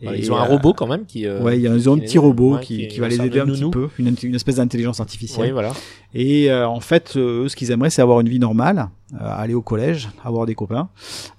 Et, 0.02 0.08
ils 0.18 0.32
ont 0.32 0.38
un 0.38 0.46
euh, 0.46 0.50
robot 0.50 0.74
quand 0.74 0.88
même 0.88 1.06
qui. 1.06 1.26
euh, 1.28 1.42
Ouais, 1.42 1.60
ils 1.60 1.90
ont 1.90 1.96
un 1.96 2.00
petit 2.00 2.18
robot 2.18 2.56
ouais, 2.56 2.62
qui, 2.62 2.88
qui 2.88 3.00
va 3.00 3.08
les 3.10 3.16
aider 3.22 3.30
de 3.38 3.42
un 3.42 3.46
petit 3.46 3.60
nounou. 3.62 3.72
peu, 3.72 3.90
une, 4.00 4.16
une 4.24 4.36
espèce 4.36 4.56
d'intelligence 4.56 5.00
artificielle. 5.02 5.46
Oui, 5.48 5.52
voilà. 5.52 5.72
Et 6.14 6.52
euh, 6.52 6.68
en 6.68 6.80
fait, 6.80 7.16
euh, 7.16 7.44
eux, 7.44 7.50
ce 7.50 7.56
qu'ils 7.56 7.72
aimeraient, 7.72 7.90
c'est 7.90 8.02
avoir 8.02 8.20
une 8.20 8.30
vie 8.30 8.40
normale, 8.40 8.90
euh, 9.14 9.18
aller 9.20 9.56
au 9.56 9.62
collège, 9.62 10.10
avoir 10.24 10.46
des 10.46 10.54
copains. 10.54 10.90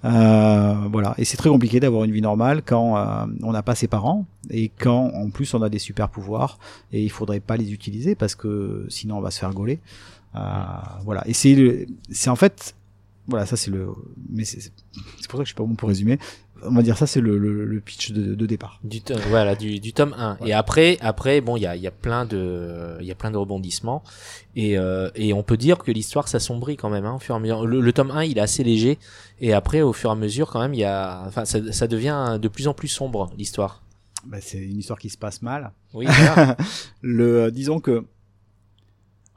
Euh, 0.03 0.73
voilà. 0.91 1.15
Et 1.17 1.23
c'est 1.25 1.37
très 1.37 1.49
compliqué 1.49 1.79
d'avoir 1.79 2.03
une 2.03 2.11
vie 2.11 2.21
normale 2.21 2.61
quand 2.61 2.97
euh, 2.97 3.25
on 3.41 3.51
n'a 3.53 3.63
pas 3.63 3.75
ses 3.75 3.87
parents 3.87 4.25
et 4.49 4.69
quand, 4.77 5.11
en 5.13 5.29
plus, 5.29 5.53
on 5.53 5.61
a 5.61 5.69
des 5.69 5.79
super 5.79 6.09
pouvoirs. 6.09 6.59
Et 6.91 7.03
il 7.03 7.09
faudrait 7.09 7.39
pas 7.39 7.55
les 7.55 7.71
utiliser 7.71 8.15
parce 8.15 8.35
que 8.35 8.85
sinon, 8.89 9.17
on 9.17 9.21
va 9.21 9.31
se 9.31 9.39
faire 9.39 9.53
gauler. 9.53 9.79
Euh, 10.35 10.39
voilà. 11.05 11.23
Et 11.25 11.33
c'est, 11.33 12.29
en 12.29 12.35
fait, 12.35 12.75
voilà, 13.27 13.45
ça 13.45 13.55
c'est 13.55 13.71
le, 13.71 13.87
mais 14.29 14.43
c'est, 14.43 14.59
c'est 14.59 15.29
pour 15.29 15.37
ça 15.37 15.43
que 15.43 15.45
je 15.45 15.53
suis 15.53 15.55
pas 15.55 15.63
bon 15.63 15.75
pour 15.75 15.89
résumer. 15.89 16.19
On 16.63 16.73
va 16.73 16.81
dire 16.81 16.97
ça, 16.97 17.05
c'est 17.05 17.21
le, 17.21 17.37
le, 17.37 17.65
le 17.65 17.79
pitch 17.81 18.11
de, 18.11 18.33
de 18.33 18.45
départ. 18.45 18.79
Du 18.83 19.01
tome, 19.01 19.19
voilà, 19.29 19.55
du, 19.55 19.79
du 19.79 19.93
tome 19.93 20.15
1. 20.17 20.37
Et 20.45 20.53
après, 20.53 20.97
après, 21.01 21.41
bon, 21.41 21.57
il 21.57 21.61
y 21.63 21.67
a, 21.67 21.75
y 21.75 21.87
a 21.87 21.91
plein 21.91 22.25
de, 22.25 22.97
il 23.01 23.05
y 23.05 23.11
a 23.11 23.15
plein 23.15 23.29
de 23.31 23.37
rebondissements. 23.37 24.03
Et, 24.55 24.77
euh, 24.77 25.09
et 25.15 25.33
on 25.33 25.43
peut 25.43 25.57
dire 25.57 25.77
que 25.77 25.91
l'histoire 25.91 26.27
s'assombrit 26.27 26.77
quand 26.77 26.89
même, 26.89 27.05
hein, 27.05 27.15
au 27.15 27.19
fur 27.19 27.35
et 27.35 27.37
à 27.37 27.41
mesure. 27.41 27.65
Le, 27.65 27.81
le 27.81 27.93
tome 27.93 28.11
1, 28.11 28.23
il 28.23 28.37
est 28.37 28.41
assez 28.41 28.63
léger. 28.63 28.97
Et 29.41 29.53
après, 29.53 29.81
au 29.81 29.93
fur 29.93 30.09
et 30.09 30.13
à 30.13 30.15
mesure, 30.15 30.49
quand 30.49 30.59
même, 30.59 30.73
il 30.73 30.79
y 30.79 30.85
a, 30.85 31.23
enfin, 31.27 31.45
ça, 31.45 31.59
ça 31.71 31.87
devient 31.87 32.39
de 32.41 32.47
plus 32.47 32.67
en 32.67 32.73
plus 32.73 32.87
sombre, 32.87 33.29
l'histoire. 33.37 33.83
Bah, 34.25 34.37
c'est 34.41 34.57
une 34.57 34.79
histoire 34.79 34.97
qui 34.97 35.09
se 35.09 35.17
passe 35.17 35.41
mal. 35.41 35.71
Oui, 35.93 36.07
le 37.01 37.43
euh, 37.43 37.51
disons 37.51 37.79
que 37.79 38.05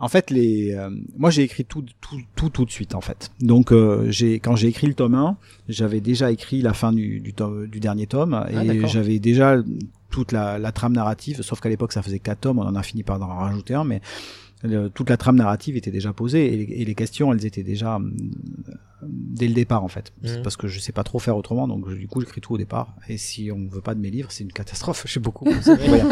en 0.01 0.09
fait 0.09 0.31
les 0.31 0.75
euh, 0.75 0.91
moi 1.17 1.31
j'ai 1.31 1.43
écrit 1.43 1.65
tout 1.65 1.85
tout 2.01 2.21
tout 2.37 2.51
tout 2.51 2.65
de 2.65 2.71
suite 2.71 2.95
en 2.95 3.01
fait 3.01 3.31
donc 3.41 3.73
euh, 3.73 4.07
j'ai 4.11 4.39
quand 4.39 4.55
j'ai 4.57 4.69
écrit 4.69 4.87
le 4.87 4.95
tome 4.95 5.15
1 5.15 5.37
j'avais 5.69 6.01
déjà 6.01 6.31
écrit 6.31 6.63
la 6.63 6.73
fin 6.73 6.93
du 6.93 7.21
du, 7.21 7.33
tome- 7.33 7.67
du 7.67 7.81
dernier 7.81 8.07
tome 8.07 8.35
et 8.51 8.55
Ah, 8.57 8.65
d'accord. 8.65 8.89
j'avais 8.89 9.19
déjà 9.19 9.57
toute 10.11 10.33
la, 10.33 10.59
la 10.59 10.73
trame 10.73 10.93
narrative 10.95 11.43
sauf 11.43 11.61
qu'à 11.61 11.69
l'époque 11.69 11.93
ça 11.93 12.03
faisait 12.03 12.19
quatre 12.21 12.41
tomes 12.41 12.59
on 12.59 12.67
en 12.67 12.77
a 12.77 12.83
fini 12.83 13.03
par 13.03 13.21
en 13.23 13.39
rajouter 13.39 13.75
un 13.75 13.85
mais 13.85 14.01
le- 14.63 14.89
toute 14.89 15.09
la 15.11 15.17
trame 15.17 15.37
narrative 15.37 15.77
était 15.77 15.91
déjà 15.93 16.13
posée 16.13 16.53
et 16.53 16.57
les, 16.57 16.75
et 16.81 16.85
les 16.85 16.95
questions 16.95 17.33
elles 17.33 17.45
étaient 17.47 17.63
déjà 17.63 17.97
hum, 17.97 18.13
dès 19.03 19.47
le 19.47 19.55
départ 19.55 19.85
en 19.85 19.89
fait 19.89 20.13
Mhm. 20.23 20.43
parce 20.43 20.57
que 20.57 20.67
je 20.67 20.81
sais 20.81 20.93
pas 20.93 21.05
trop 21.05 21.19
faire 21.21 21.37
autrement 21.37 21.69
donc 21.69 21.89
je- 21.89 21.95
du 21.97 22.09
coup 22.09 22.21
j'écris 22.21 22.41
tout 22.41 22.55
au 22.55 22.59
départ 22.59 22.95
et 23.09 23.17
si 23.19 23.51
on 23.53 23.69
veut 23.69 23.81
pas 23.81 23.95
de 23.95 24.01
mes 24.01 24.11
livres 24.11 24.31
c'est 24.33 24.43
une 24.45 24.53
catastrophe 24.53 25.05
j'ai 25.09 25.21
beaucoup 25.21 25.45
bossé 25.45 25.77
pour 25.77 25.93
rien. 25.93 26.07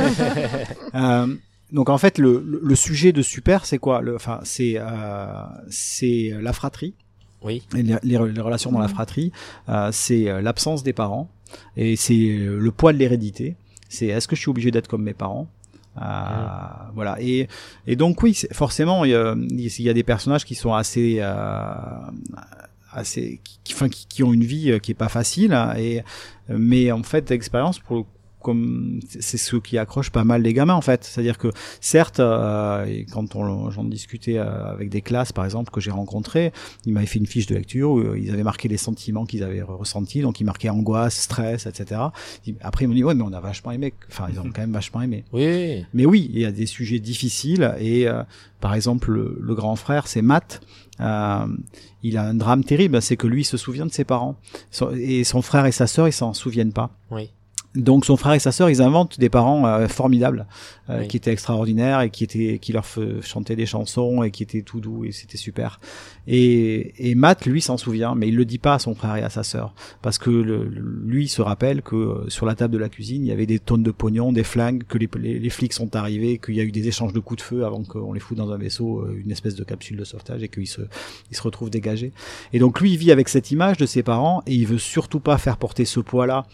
Euh, 0.94 1.34
donc 1.72 1.88
en 1.88 1.98
fait 1.98 2.18
le, 2.18 2.42
le, 2.46 2.60
le 2.62 2.74
sujet 2.74 3.12
de 3.12 3.22
super 3.22 3.66
c'est 3.66 3.78
quoi? 3.78 4.00
Le 4.00 4.14
enfin 4.14 4.40
c'est 4.44 4.74
euh, 4.76 5.26
c'est 5.68 6.32
la 6.40 6.52
fratrie. 6.52 6.94
Oui. 7.42 7.62
les, 7.72 7.82
les 7.82 8.16
re- 8.16 8.32
les 8.32 8.40
relations 8.40 8.72
dans 8.72 8.80
la 8.80 8.88
fratrie. 8.88 9.30
Euh, 9.68 9.90
c'est 9.92 10.28
euh, 10.28 10.40
l'absence 10.40 10.82
des 10.82 10.92
parents. 10.92 11.28
Et 11.76 11.94
c'est 11.94 12.14
euh, 12.14 12.58
le 12.58 12.70
poids 12.72 12.92
de 12.92 12.98
l'hérédité. 12.98 13.54
C'est 13.88 14.06
est-ce 14.06 14.26
que 14.26 14.34
je 14.34 14.40
suis 14.40 14.50
obligé 14.50 14.70
d'être 14.72 14.88
comme 14.88 15.04
mes 15.04 15.14
parents? 15.14 15.48
Euh, 16.00 16.02
voilà. 16.94 17.16
Et 17.20 17.46
et 17.86 17.94
donc 17.94 18.22
oui 18.22 18.36
forcément 18.52 19.04
il 19.04 19.12
y, 19.12 19.14
a, 19.14 19.34
il 19.36 19.82
y 19.82 19.88
a 19.88 19.94
des 19.94 20.02
personnages 20.02 20.44
qui 20.44 20.54
sont 20.54 20.74
assez 20.74 21.18
euh, 21.20 21.74
assez 22.92 23.40
qui, 23.44 23.60
qui, 23.62 24.06
qui, 24.08 24.22
ont 24.24 24.32
une 24.32 24.44
vie 24.44 24.80
qui 24.80 24.90
est 24.90 24.94
pas 24.94 25.08
facile. 25.08 25.56
Et 25.78 26.02
mais 26.48 26.90
en 26.90 27.02
fait 27.02 27.28
d'expérience 27.28 27.78
pour 27.78 27.96
le 27.98 28.04
comme 28.46 29.00
c'est 29.08 29.38
ce 29.38 29.56
qui 29.56 29.76
accroche 29.78 30.10
pas 30.10 30.24
mal 30.24 30.42
les 30.42 30.52
gamins 30.54 30.74
en 30.74 30.80
fait 30.80 31.02
c'est-à-dire 31.04 31.36
que 31.38 31.48
certes 31.80 32.20
euh, 32.20 32.84
et 32.86 33.04
quand 33.12 33.34
on 33.34 33.70
j'en 33.70 33.84
discutais 33.84 34.38
euh, 34.38 34.72
avec 34.72 34.88
des 34.88 35.02
classes 35.02 35.32
par 35.32 35.44
exemple 35.44 35.70
que 35.72 35.80
j'ai 35.80 35.90
rencontrées 35.90 36.52
ils 36.86 36.92
m'avaient 36.92 37.06
fait 37.14 37.18
une 37.18 37.26
fiche 37.26 37.46
de 37.46 37.54
lecture 37.56 37.90
où 37.90 37.98
euh, 37.98 38.18
ils 38.18 38.30
avaient 38.32 38.42
marqué 38.52 38.68
les 38.68 38.76
sentiments 38.76 39.26
qu'ils 39.26 39.42
avaient 39.42 39.62
ressentis 39.62 40.20
donc 40.20 40.40
ils 40.40 40.44
marquaient 40.44 40.68
angoisse 40.70 41.16
stress 41.28 41.66
etc 41.66 42.00
après 42.60 42.84
ils 42.84 42.88
m'ont 42.88 42.94
dit 42.94 43.04
ouais 43.04 43.14
mais 43.14 43.24
on 43.24 43.32
a 43.32 43.40
vachement 43.40 43.72
aimé 43.72 43.92
enfin 44.10 44.28
ils 44.32 44.38
ont 44.38 44.44
quand 44.54 44.62
même 44.62 44.72
vachement 44.72 45.02
aimé 45.02 45.24
Oui. 45.32 45.84
mais 45.92 46.06
oui, 46.06 46.30
il 46.32 46.40
y 46.40 46.44
a 46.44 46.52
des 46.52 46.66
sujets 46.66 47.00
difficiles 47.00 47.74
et 47.80 48.06
euh, 48.08 48.22
par 48.60 48.74
exemple 48.74 49.10
le, 49.12 49.38
le 49.40 49.54
grand 49.54 49.76
frère, 49.76 50.06
c'est 50.06 50.22
Matt. 50.22 50.60
Euh, 51.00 51.46
il 52.02 52.16
a 52.16 52.22
un 52.22 52.34
drame 52.34 52.64
terrible, 52.64 53.02
c'est 53.02 53.16
que 53.16 53.26
lui 53.26 53.42
il 53.42 53.44
se 53.44 53.56
souvient 53.56 53.84
de 53.86 53.92
ses 53.92 54.04
parents 54.04 54.36
Son- 54.70 54.92
et 54.94 55.24
son 55.24 55.42
frère 55.42 55.66
et 55.66 55.72
sa 55.72 55.86
sœur 55.86 56.08
ils 56.08 56.12
s'en 56.12 56.32
souviennent 56.32 56.72
pas. 56.72 56.90
Oui. 57.10 57.30
Donc 57.76 58.04
son 58.04 58.16
frère 58.16 58.32
et 58.32 58.38
sa 58.38 58.52
sœur 58.52 58.70
ils 58.70 58.80
inventent 58.82 59.20
des 59.20 59.28
parents 59.28 59.66
euh, 59.66 59.86
formidables 59.86 60.46
euh, 60.88 61.00
Oui. 61.00 61.08
qui 61.08 61.16
étaient 61.16 61.30
extraordinaires 61.32 62.00
et 62.00 62.10
qui 62.10 62.24
étaient 62.24 62.58
qui 62.58 62.72
leur 62.72 62.84
chantaient 63.22 63.56
des 63.56 63.66
chansons 63.66 64.22
et 64.22 64.30
qui 64.30 64.42
étaient 64.42 64.62
tout 64.62 64.80
doux 64.80 65.04
et 65.04 65.12
c'était 65.12 65.36
super. 65.36 65.78
Et, 66.26 67.10
et 67.10 67.14
Matt 67.14 67.46
lui 67.46 67.60
s'en 67.60 67.76
souvient 67.76 68.14
mais 68.14 68.28
il 68.28 68.36
le 68.36 68.44
dit 68.44 68.58
pas 68.58 68.74
à 68.74 68.78
son 68.78 68.94
frère 68.94 69.16
et 69.16 69.22
à 69.22 69.30
sa 69.30 69.42
sœur 69.42 69.74
parce 70.02 70.18
que 70.18 70.30
le, 70.30 70.64
lui 70.64 71.24
il 71.24 71.28
se 71.28 71.42
rappelle 71.42 71.82
que 71.82 71.96
euh, 71.96 72.28
sur 72.28 72.46
la 72.46 72.54
table 72.54 72.72
de 72.74 72.78
la 72.78 72.88
cuisine 72.88 73.22
il 73.24 73.28
y 73.28 73.32
avait 73.32 73.46
des 73.46 73.58
tonnes 73.58 73.82
de 73.82 73.90
pognon, 73.90 74.32
des 74.32 74.44
flingues, 74.44 74.84
que 74.84 74.98
les, 74.98 75.08
les, 75.20 75.38
les 75.38 75.50
flics 75.50 75.72
sont 75.72 75.94
arrivés, 75.96 76.38
qu'il 76.38 76.54
y 76.54 76.60
a 76.60 76.64
eu 76.64 76.72
des 76.72 76.88
échanges 76.88 77.12
de 77.12 77.20
coups 77.20 77.38
de 77.38 77.42
feu 77.46 77.64
avant 77.64 77.82
qu'on 77.82 78.12
les 78.12 78.20
foute 78.20 78.38
dans 78.38 78.50
un 78.52 78.58
vaisseau, 78.58 79.00
euh, 79.00 79.20
une 79.22 79.30
espèce 79.30 79.54
de 79.54 79.64
capsule 79.64 79.96
de 79.96 80.04
sauvetage 80.04 80.42
et 80.42 80.48
qu'ils 80.48 80.66
se 80.66 80.82
il 81.30 81.36
se 81.36 81.42
retrouve 81.42 81.70
dégagé. 81.70 82.12
Et 82.52 82.58
donc 82.58 82.80
lui 82.80 82.92
il 82.92 82.96
vit 82.98 83.12
avec 83.12 83.28
cette 83.28 83.50
image 83.50 83.76
de 83.76 83.86
ses 83.86 84.02
parents 84.02 84.42
et 84.46 84.54
il 84.54 84.66
veut 84.66 84.78
surtout 84.78 85.20
pas 85.20 85.36
faire 85.38 85.56
porter 85.58 85.84
ce 85.84 86.00
poids 86.00 86.26
là 86.26 86.46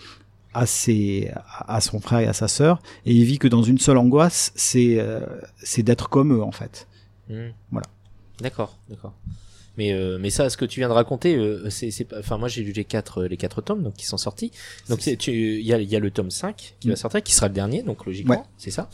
à 0.55 0.67
ses 0.67 1.31
à 1.67 1.81
son 1.81 2.01
frère 2.01 2.21
et 2.21 2.27
à 2.27 2.33
sa 2.33 2.49
sœur 2.49 2.81
et 3.07 3.13
il 3.13 3.25
vit 3.25 3.39
que 3.39 3.49
dans 3.49 3.63
une 3.63 3.79
seule 3.79 3.97
angoisse 3.99 4.53
c'est 4.55 4.99
euh, 4.99 5.21
c'est 5.63 5.83
d'être 5.83 6.09
comme 6.09 6.33
eux 6.33 6.43
en 6.43 6.53
fait 6.53 6.87
Hmm. 7.29 7.51
Voilà. 7.71 7.87
D'accord, 8.41 8.77
d'accord. 8.91 9.15
Mais 9.79 9.93
euh, 9.93 10.19
mais 10.21 10.29
ça, 10.29 10.51
ce 10.51 10.57
que 10.57 10.65
tu 10.67 10.81
viens 10.81 10.89
de 10.89 10.93
raconter, 10.93 11.37
euh, 11.37 11.71
c'est. 11.71 11.91
Enfin, 12.19 12.37
moi, 12.37 12.49
j'ai 12.49 12.63
lu 12.63 12.73
les 12.73 12.85
quatre 12.85 13.23
euh, 13.23 13.29
les 13.29 13.37
quatre 13.39 13.63
tomes 13.63 13.83
donc 13.85 13.95
qui 13.95 14.05
sont 14.05 14.19
sortis. 14.19 14.51
Donc 14.91 15.07
il 15.07 15.61
y 15.63 15.73
a 15.73 15.79
il 15.81 15.89
y 15.89 15.97
a 15.97 15.99
le 16.01 16.11
tome 16.11 16.31
5 16.33 16.75
qui 16.81 16.89
va 16.89 16.95
Mm. 16.95 16.97
sortir, 16.97 17.23
qui 17.23 17.33
sera 17.33 17.47
le 17.49 17.55
dernier, 17.55 17.83
donc 17.83 18.05
logiquement, 18.05 18.35
Ouais. 18.35 18.43
c'est 18.59 18.73
ça. 18.73 18.91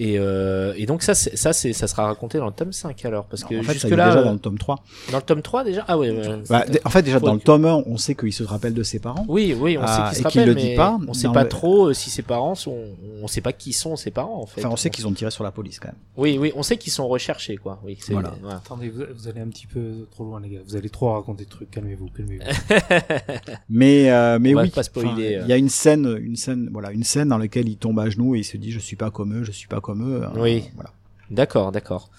Et 0.00 0.18
euh, 0.18 0.72
et 0.76 0.86
donc 0.86 1.02
ça 1.02 1.14
ça 1.14 1.52
c'est 1.52 1.72
ça 1.72 1.86
sera 1.88 2.06
raconté 2.06 2.38
dans 2.38 2.46
le 2.46 2.52
tome 2.52 2.72
5 2.72 3.04
alors 3.04 3.24
parce 3.24 3.42
que 3.42 3.56
en 3.58 3.62
fait 3.62 3.66
ça 3.66 3.72
jusque 3.74 3.86
est 3.86 3.96
là 3.96 4.10
déjà 4.10 4.22
dans 4.22 4.32
le 4.32 4.38
tome 4.38 4.56
3 4.56 4.76
dans 5.10 5.16
le 5.18 5.22
tome 5.24 5.42
3 5.42 5.64
déjà? 5.64 5.84
Ah 5.88 5.98
ouais, 5.98 6.12
Bah, 6.48 6.64
en 6.84 6.90
fait 6.90 7.02
déjà 7.02 7.18
dans 7.18 7.34
le 7.34 7.40
tome 7.40 7.64
1 7.64 7.82
on 7.86 7.96
sait 7.96 8.14
qu'il 8.14 8.32
se 8.32 8.44
rappelle 8.44 8.74
de 8.74 8.82
ses 8.84 9.00
parents 9.00 9.24
Oui, 9.28 9.56
oui, 9.58 9.76
on 9.76 9.82
Ah, 9.84 10.12
sait 10.12 10.22
se 10.22 10.26
et 10.28 10.30
qu'il 10.30 10.40
rappellent, 10.42 10.54
le 10.54 10.60
dit 10.60 10.68
mais 10.70 10.74
pas 10.76 10.98
on 11.08 11.14
sait 11.14 11.28
pas 11.30 11.42
le- 11.42 11.48
trop 11.48 11.88
euh, 11.88 11.94
si 11.94 12.10
ses 12.10 12.22
parents 12.22 12.54
sont, 12.54 12.78
on 13.22 13.26
sait 13.26 13.40
pas 13.40 13.52
qui 13.52 13.72
sont 13.72 13.96
ses 13.96 14.10
parents 14.12 14.40
en 14.42 14.46
fait. 14.46 14.60
enfin 14.60 14.70
on 14.72 14.76
sait 14.76 14.90
qu'ils 14.90 15.06
ont 15.08 15.12
tiré 15.12 15.30
sur 15.32 15.42
la 15.42 15.50
police 15.50 15.80
quand 15.80 15.88
même 15.88 15.96
Oui, 16.16 16.38
oui, 16.40 16.52
on 16.54 16.62
sait 16.62 16.76
qu'ils 16.76 16.92
sont 16.92 17.08
recherchés 17.08 17.56
quoi. 17.56 17.80
Oui, 17.84 17.98
c'est- 18.00 18.12
Voilà. 18.12 18.34
Attendez, 18.50 18.88
vous, 18.90 19.02
vous 19.16 19.26
allez 19.28 19.40
un 19.40 19.48
petit 19.48 19.66
peu 19.66 20.06
trop 20.12 20.24
loin, 20.24 20.40
les 20.40 20.48
gars. 20.50 20.60
Vous 20.66 20.76
allez 20.76 20.90
trop 20.90 21.12
raconter 21.12 21.44
de 21.44 21.50
trucs. 21.50 21.70
Calmez-vous, 21.70 22.08
calmez-vous. 22.16 22.44
mais 23.68 24.10
euh, 24.10 24.38
mais 24.40 24.54
On 24.54 24.58
oui 24.60 24.70
euh. 24.96 25.40
il 25.44 25.48
y 25.48 25.52
a 25.52 25.56
une 25.56 25.68
scène 25.68 26.18
une 26.20 26.36
scène 26.36 26.68
voilà 26.72 26.92
une 26.92 27.04
scène 27.04 27.28
dans 27.28 27.38
laquelle 27.38 27.68
il 27.68 27.76
tombe 27.76 27.98
à 28.00 28.08
genoux 28.10 28.34
et 28.34 28.38
il 28.40 28.44
se 28.44 28.56
dit 28.56 28.70
je 28.70 28.78
suis 28.78 28.96
pas 28.96 29.10
comme 29.10 29.34
eux 29.40 29.44
je 29.44 29.52
suis 29.52 29.68
pas 29.68 29.80
comme 29.88 30.08
eux 30.08 30.22
Euh, 30.22 30.28
Oui. 30.42 30.64
voilà 30.74 30.90
D'accord, 31.30 31.72
d'accord. 31.72 32.10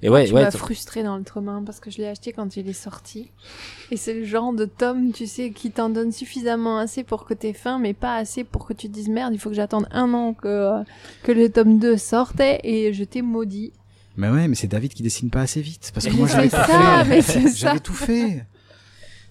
Et 0.00 0.08
ouais, 0.08 0.26
tu 0.26 0.32
ouais. 0.34 0.42
m'as 0.44 0.50
frustré 0.52 1.02
dans 1.02 1.16
le 1.16 1.24
tome 1.24 1.48
1 1.48 1.64
parce 1.64 1.80
que 1.80 1.90
je 1.90 1.98
l'ai 1.98 2.06
acheté 2.06 2.32
quand 2.32 2.56
il 2.56 2.68
est 2.68 2.72
sorti. 2.72 3.30
Et 3.90 3.96
c'est 3.96 4.14
le 4.14 4.24
genre 4.24 4.52
de 4.52 4.64
tome, 4.64 5.10
tu 5.12 5.26
sais, 5.26 5.50
qui 5.50 5.72
t'en 5.72 5.88
donne 5.90 6.12
suffisamment 6.12 6.78
assez 6.78 7.02
pour 7.02 7.24
que 7.24 7.34
t'aies 7.34 7.52
faim, 7.52 7.80
mais 7.80 7.94
pas 7.94 8.14
assez 8.14 8.44
pour 8.44 8.64
que 8.66 8.72
tu 8.74 8.88
te 8.88 8.92
dises 8.94 9.08
merde, 9.08 9.34
il 9.34 9.40
faut 9.40 9.48
que 9.50 9.56
j'attende 9.56 9.86
un 9.90 10.14
an 10.14 10.34
que, 10.34 10.46
euh, 10.46 10.82
que 11.24 11.32
le 11.32 11.50
tome 11.50 11.78
2 11.80 11.96
sortait 11.96 12.60
et 12.62 12.92
je 12.92 13.02
t'ai 13.02 13.22
maudit. 13.22 13.72
mais 14.16 14.28
ouais 14.30 14.46
mais 14.48 14.54
c'est 14.54 14.68
David 14.68 14.92
qui 14.94 15.02
dessine 15.02 15.30
pas 15.30 15.40
assez 15.42 15.60
vite 15.60 15.90
parce 15.92 16.06
que 16.06 16.12
Mais 16.12 16.18
moi 16.18 16.28
j'avais 16.28 16.48
tout 16.48 16.56
fait 16.56 17.48
j'avais 17.56 17.80
tout 17.80 17.92
fait 17.94 18.44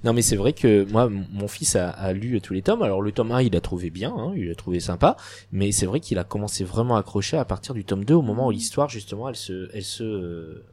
Non 0.03 0.13
mais 0.13 0.21
c'est 0.21 0.35
vrai 0.35 0.53
que 0.53 0.85
moi, 0.91 1.09
mon 1.09 1.47
fils 1.47 1.75
a, 1.75 1.89
a 1.89 2.13
lu 2.13 2.39
tous 2.39 2.53
les 2.53 2.61
tomes. 2.61 2.81
Alors 2.83 3.01
le 3.01 3.11
tome 3.11 3.31
1, 3.31 3.41
il 3.41 3.55
a 3.55 3.61
trouvé 3.61 3.89
bien, 3.89 4.13
hein, 4.15 4.31
il 4.35 4.49
a 4.51 4.55
trouvé 4.55 4.79
sympa, 4.79 5.17
mais 5.51 5.71
c'est 5.71 5.85
vrai 5.87 5.99
qu'il 5.99 6.19
a 6.19 6.23
commencé 6.23 6.63
vraiment 6.63 6.95
à 6.95 6.99
accrocher 6.99 7.37
à 7.37 7.45
partir 7.45 7.73
du 7.73 7.83
tome 7.83 8.05
2, 8.05 8.13
au 8.13 8.21
moment 8.21 8.47
où 8.47 8.51
l'histoire 8.51 8.89
justement, 8.89 9.27
elle 9.27 9.35
se, 9.35 9.69
elle 9.73 9.83
se, 9.83 10.03
euh, 10.03 10.63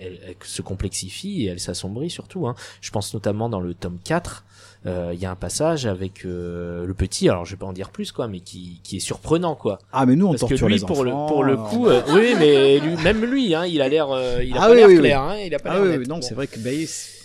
elle, 0.00 0.18
elle 0.26 0.34
se 0.44 0.60
complexifie 0.62 1.44
et 1.44 1.46
elle 1.46 1.60
s'assombrit 1.60 2.10
surtout. 2.10 2.46
Hein. 2.46 2.54
Je 2.82 2.90
pense 2.90 3.12
notamment 3.14 3.48
dans 3.48 3.60
le 3.60 3.72
tome 3.74 3.98
4, 4.04 4.44
euh, 4.86 5.10
il 5.14 5.18
y 5.20 5.24
a 5.26 5.30
un 5.30 5.34
passage 5.36 5.86
avec 5.86 6.24
euh, 6.26 6.84
le 6.86 6.94
petit, 6.94 7.28
alors 7.30 7.44
je 7.46 7.52
vais 7.52 7.56
pas 7.58 7.66
en 7.66 7.72
dire 7.72 7.88
plus 7.90 8.12
quoi, 8.12 8.28
mais 8.28 8.40
qui, 8.40 8.80
qui 8.84 8.96
est 8.98 9.00
surprenant 9.00 9.54
quoi. 9.56 9.78
Ah, 9.92 10.04
mais 10.06 10.14
nous, 10.14 10.26
on 10.26 10.30
Parce 10.32 10.42
que 10.42 10.48
torture 10.48 10.68
lui, 10.68 10.74
les 10.78 10.84
pour 10.84 11.04
le, 11.04 11.10
pour 11.10 11.42
le 11.42 11.56
coup, 11.56 11.88
euh, 11.88 12.02
oui, 12.10 12.34
mais 12.38 12.78
lui, 12.80 12.96
même 13.02 13.24
lui, 13.24 13.54
hein, 13.54 13.64
il 13.66 13.80
a 13.80 13.88
l'air, 13.88 14.10
euh, 14.10 14.44
il 14.44 14.52
a 14.56 14.60
Ah 14.60 14.66
pas 14.66 14.70
oui, 14.72 14.76
l'air 14.76 14.88
oui, 14.88 14.94
oui. 14.94 15.00
clair, 15.00 15.22
hein, 15.22 15.36
il 15.38 15.54
a 15.54 15.58
pas 15.58 15.70
Ah 15.70 15.74
l'air 15.74 15.82
oui, 15.84 15.88
net. 15.88 15.98
oui, 16.00 16.06
non, 16.06 16.16
Bon. 16.16 16.22
c'est 16.22 16.34
vrai 16.34 16.46
que 16.46 16.58
c'est- 16.60 17.17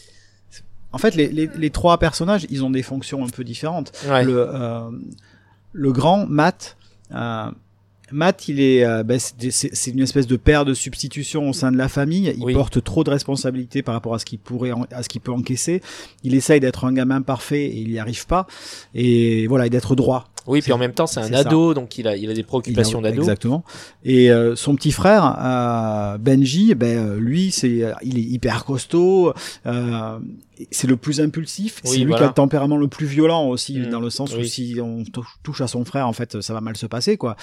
en 0.94 0.98
fait 0.98 1.16
les, 1.16 1.28
les, 1.28 1.50
les 1.58 1.70
trois 1.70 1.98
personnages, 1.98 2.46
ils 2.50 2.64
ont 2.64 2.70
des 2.70 2.84
fonctions 2.84 3.24
un 3.26 3.30
peu 3.30 3.44
différentes. 3.44 3.92
Ouais. 4.08 4.24
Le 4.24 4.48
euh, 4.48 4.90
le 5.74 5.92
grand 5.92 6.26
Matt, 6.28 6.78
euh, 7.14 7.50
Matt, 8.12 8.48
il 8.48 8.60
est, 8.62 8.86
euh, 8.86 9.02
bah, 9.02 9.16
c'est 9.18 9.90
une 9.92 10.02
espèce 10.02 10.28
de 10.28 10.36
père 10.38 10.66
de 10.66 10.76
substitution 10.76 11.50
au 11.50 11.54
sein 11.54 11.72
de 11.72 11.78
la 11.78 11.90
famille. 11.90 12.32
Il 12.38 12.44
Oui. 12.44 12.54
porte 12.54 12.84
trop 12.84 13.04
de 13.04 13.10
responsabilités 13.10 13.82
par 13.82 13.96
rapport 13.96 14.14
à 14.14 14.20
ce 14.20 14.26
qu'il 14.26 14.38
pourrait, 14.38 14.72
à 14.92 15.02
ce 15.02 15.10
qu'il 15.10 15.20
peut 15.22 15.32
encaisser. 15.32 15.82
Il 16.24 16.36
essaye 16.36 16.60
d'être 16.60 16.86
un 16.86 16.94
gamin 16.94 17.24
parfait 17.24 17.64
et 17.66 17.78
il 17.80 17.90
n'y 17.90 17.98
arrive 17.98 18.28
pas. 18.28 18.46
Et 18.94 19.48
voilà, 19.48 19.66
et 19.66 19.72
d'être 19.72 19.96
droit. 19.96 20.28
Oui, 20.48 20.62
puis 20.62 20.72
en 20.74 20.78
même 20.78 20.94
temps, 20.94 21.08
c'est 21.08 21.20
un 21.22 21.34
ado, 21.34 21.74
donc 21.74 21.98
il 21.98 22.08
a, 22.08 22.16
il 22.18 22.30
a 22.30 22.34
des 22.34 22.44
préoccupations 22.44 23.02
d'ado. 23.02 23.22
Exactement. 23.22 23.64
Et 24.04 24.30
euh, 24.32 24.56
son 24.56 24.76
petit 24.76 24.92
frère, 24.92 25.38
euh, 25.40 26.18
Benji, 26.18 26.76
ben 26.76 26.98
euh, 26.98 27.18
lui, 27.20 27.52
c'est, 27.52 27.84
euh, 27.84 27.94
il 28.04 28.18
est 28.18 28.24
hyper 28.24 28.66
costaud. 28.66 29.34
Euh, 29.66 30.20
c'est 30.72 30.88
le 30.88 30.98
plus 30.98 31.20
impulsif. 31.20 31.82
Oui, 31.86 31.90
c'est 31.92 31.98
lui 32.00 32.14
qui 32.14 32.22
a 32.22 32.28
le 32.28 32.34
tempérament 32.34 32.78
le 32.78 32.88
plus 32.88 33.06
violent 33.08 33.48
aussi, 33.48 33.80
Mm. 33.80 33.90
dans 33.90 34.00
le 34.00 34.10
sens 34.10 34.36
où 34.36 34.44
si 34.44 34.78
on 34.82 35.04
touche, 35.44 35.62
à 35.62 35.68
son 35.68 35.84
frère, 35.84 36.08
en 36.08 36.14
fait, 36.14 36.42
ça 36.42 36.54
va 36.54 36.62
mal 36.62 36.78
se 36.78 36.86
passer, 36.86 37.18
quoi. 37.18 37.36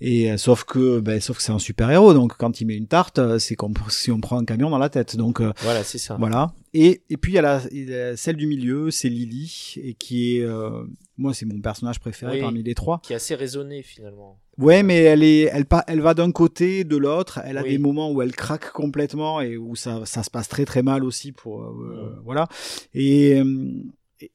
Et 0.00 0.32
euh, 0.32 0.36
sauf 0.36 0.64
que, 0.64 0.98
ben, 1.00 1.20
sauf 1.20 1.36
que 1.36 1.42
c'est 1.42 1.52
un 1.52 1.58
super 1.58 1.90
héros. 1.90 2.12
Donc 2.14 2.36
quand 2.36 2.60
il 2.60 2.66
met 2.66 2.74
une 2.76 2.88
tarte, 2.88 3.38
c'est 3.38 3.54
comme 3.54 3.74
si 3.88 4.10
on 4.10 4.20
prend 4.20 4.38
un 4.40 4.44
camion 4.44 4.68
dans 4.70 4.78
la 4.78 4.88
tête. 4.88 5.16
Donc 5.16 5.40
euh, 5.40 5.52
Voilà, 5.62 5.84
c'est 5.84 5.98
ça. 5.98 6.16
voilà. 6.18 6.52
Et, 6.74 7.02
et 7.08 7.16
puis 7.16 7.32
il 7.32 7.34
y 7.36 7.38
a 7.38 7.42
la, 7.42 7.62
il 7.72 7.88
y 7.88 7.94
a 7.94 8.16
celle 8.16 8.36
du 8.36 8.46
milieu, 8.46 8.90
c'est 8.90 9.08
Lily, 9.08 9.74
et 9.82 9.94
qui 9.94 10.36
est, 10.36 10.42
euh, 10.42 10.84
moi 11.16 11.32
c'est 11.32 11.46
mon 11.46 11.60
personnage 11.60 11.98
préféré 12.00 12.32
Oui. 12.34 12.40
parmi 12.40 12.62
les 12.62 12.74
trois. 12.74 13.00
Qui 13.02 13.12
est 13.12 13.16
assez 13.16 13.34
raisonné 13.34 13.82
finalement. 13.82 14.38
Ouais, 14.58 14.82
mais 14.82 14.96
elle 14.98 15.22
est, 15.22 15.42
elle, 15.52 15.64
elle 15.86 16.00
va 16.00 16.14
d'un 16.14 16.32
côté, 16.32 16.84
de 16.84 16.96
l'autre. 16.96 17.40
Elle 17.44 17.58
a 17.58 17.62
Oui. 17.62 17.70
des 17.70 17.78
moments 17.78 18.10
où 18.10 18.20
elle 18.22 18.34
craque 18.34 18.72
complètement 18.72 19.40
et 19.40 19.56
où 19.56 19.74
ça, 19.76 20.04
ça 20.06 20.22
se 20.22 20.30
passe 20.30 20.48
très 20.48 20.64
très 20.64 20.82
mal 20.82 21.04
aussi 21.04 21.32
pour, 21.32 21.62
euh, 21.62 22.18
voilà. 22.24 22.46
Et, 22.94 23.38
euh, 23.40 23.70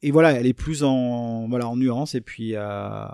et, 0.02 0.10
voilà, 0.10 0.32
elle 0.32 0.46
est 0.46 0.52
plus 0.52 0.82
en, 0.84 1.48
voilà, 1.48 1.68
en 1.68 1.76
nuance 1.76 2.14
et 2.14 2.20
puis, 2.20 2.52
euh, 2.54 3.04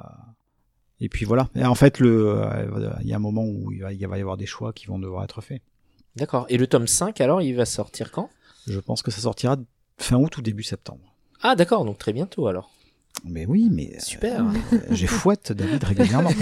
et 1.00 1.08
puis 1.08 1.24
voilà. 1.24 1.48
Et 1.54 1.64
en 1.64 1.74
fait, 1.74 1.98
le, 2.00 2.28
euh, 2.42 2.90
il 3.02 3.08
y 3.08 3.12
a 3.12 3.16
un 3.16 3.20
moment 3.20 3.44
où 3.44 3.72
il 3.72 3.80
va, 3.82 3.92
il 3.92 4.06
va 4.06 4.18
y 4.18 4.20
avoir 4.20 4.36
des 4.36 4.46
choix 4.46 4.72
qui 4.72 4.86
vont 4.86 4.98
devoir 4.98 5.24
être 5.24 5.40
faits. 5.40 5.62
D'accord. 6.16 6.46
Et 6.48 6.56
le 6.58 6.66
tome 6.66 6.86
5, 6.88 7.20
alors, 7.20 7.40
il 7.42 7.54
va 7.54 7.64
sortir 7.64 8.10
quand? 8.10 8.28
Je 8.68 8.80
pense 8.80 9.02
que 9.02 9.10
ça 9.10 9.20
sortira 9.20 9.56
fin 9.98 10.16
août 10.16 10.36
ou 10.38 10.42
début 10.42 10.62
septembre. 10.62 11.14
Ah, 11.42 11.54
d'accord, 11.56 11.84
donc 11.84 11.98
très 11.98 12.12
bientôt 12.12 12.46
alors. 12.48 12.70
Mais 13.24 13.46
oui, 13.46 13.68
mais 13.70 13.92
euh, 13.96 14.00
Super. 14.00 14.44
j'ai 14.90 15.06
fouette 15.20 15.52
David 15.52 15.82
régulièrement. 15.84 16.30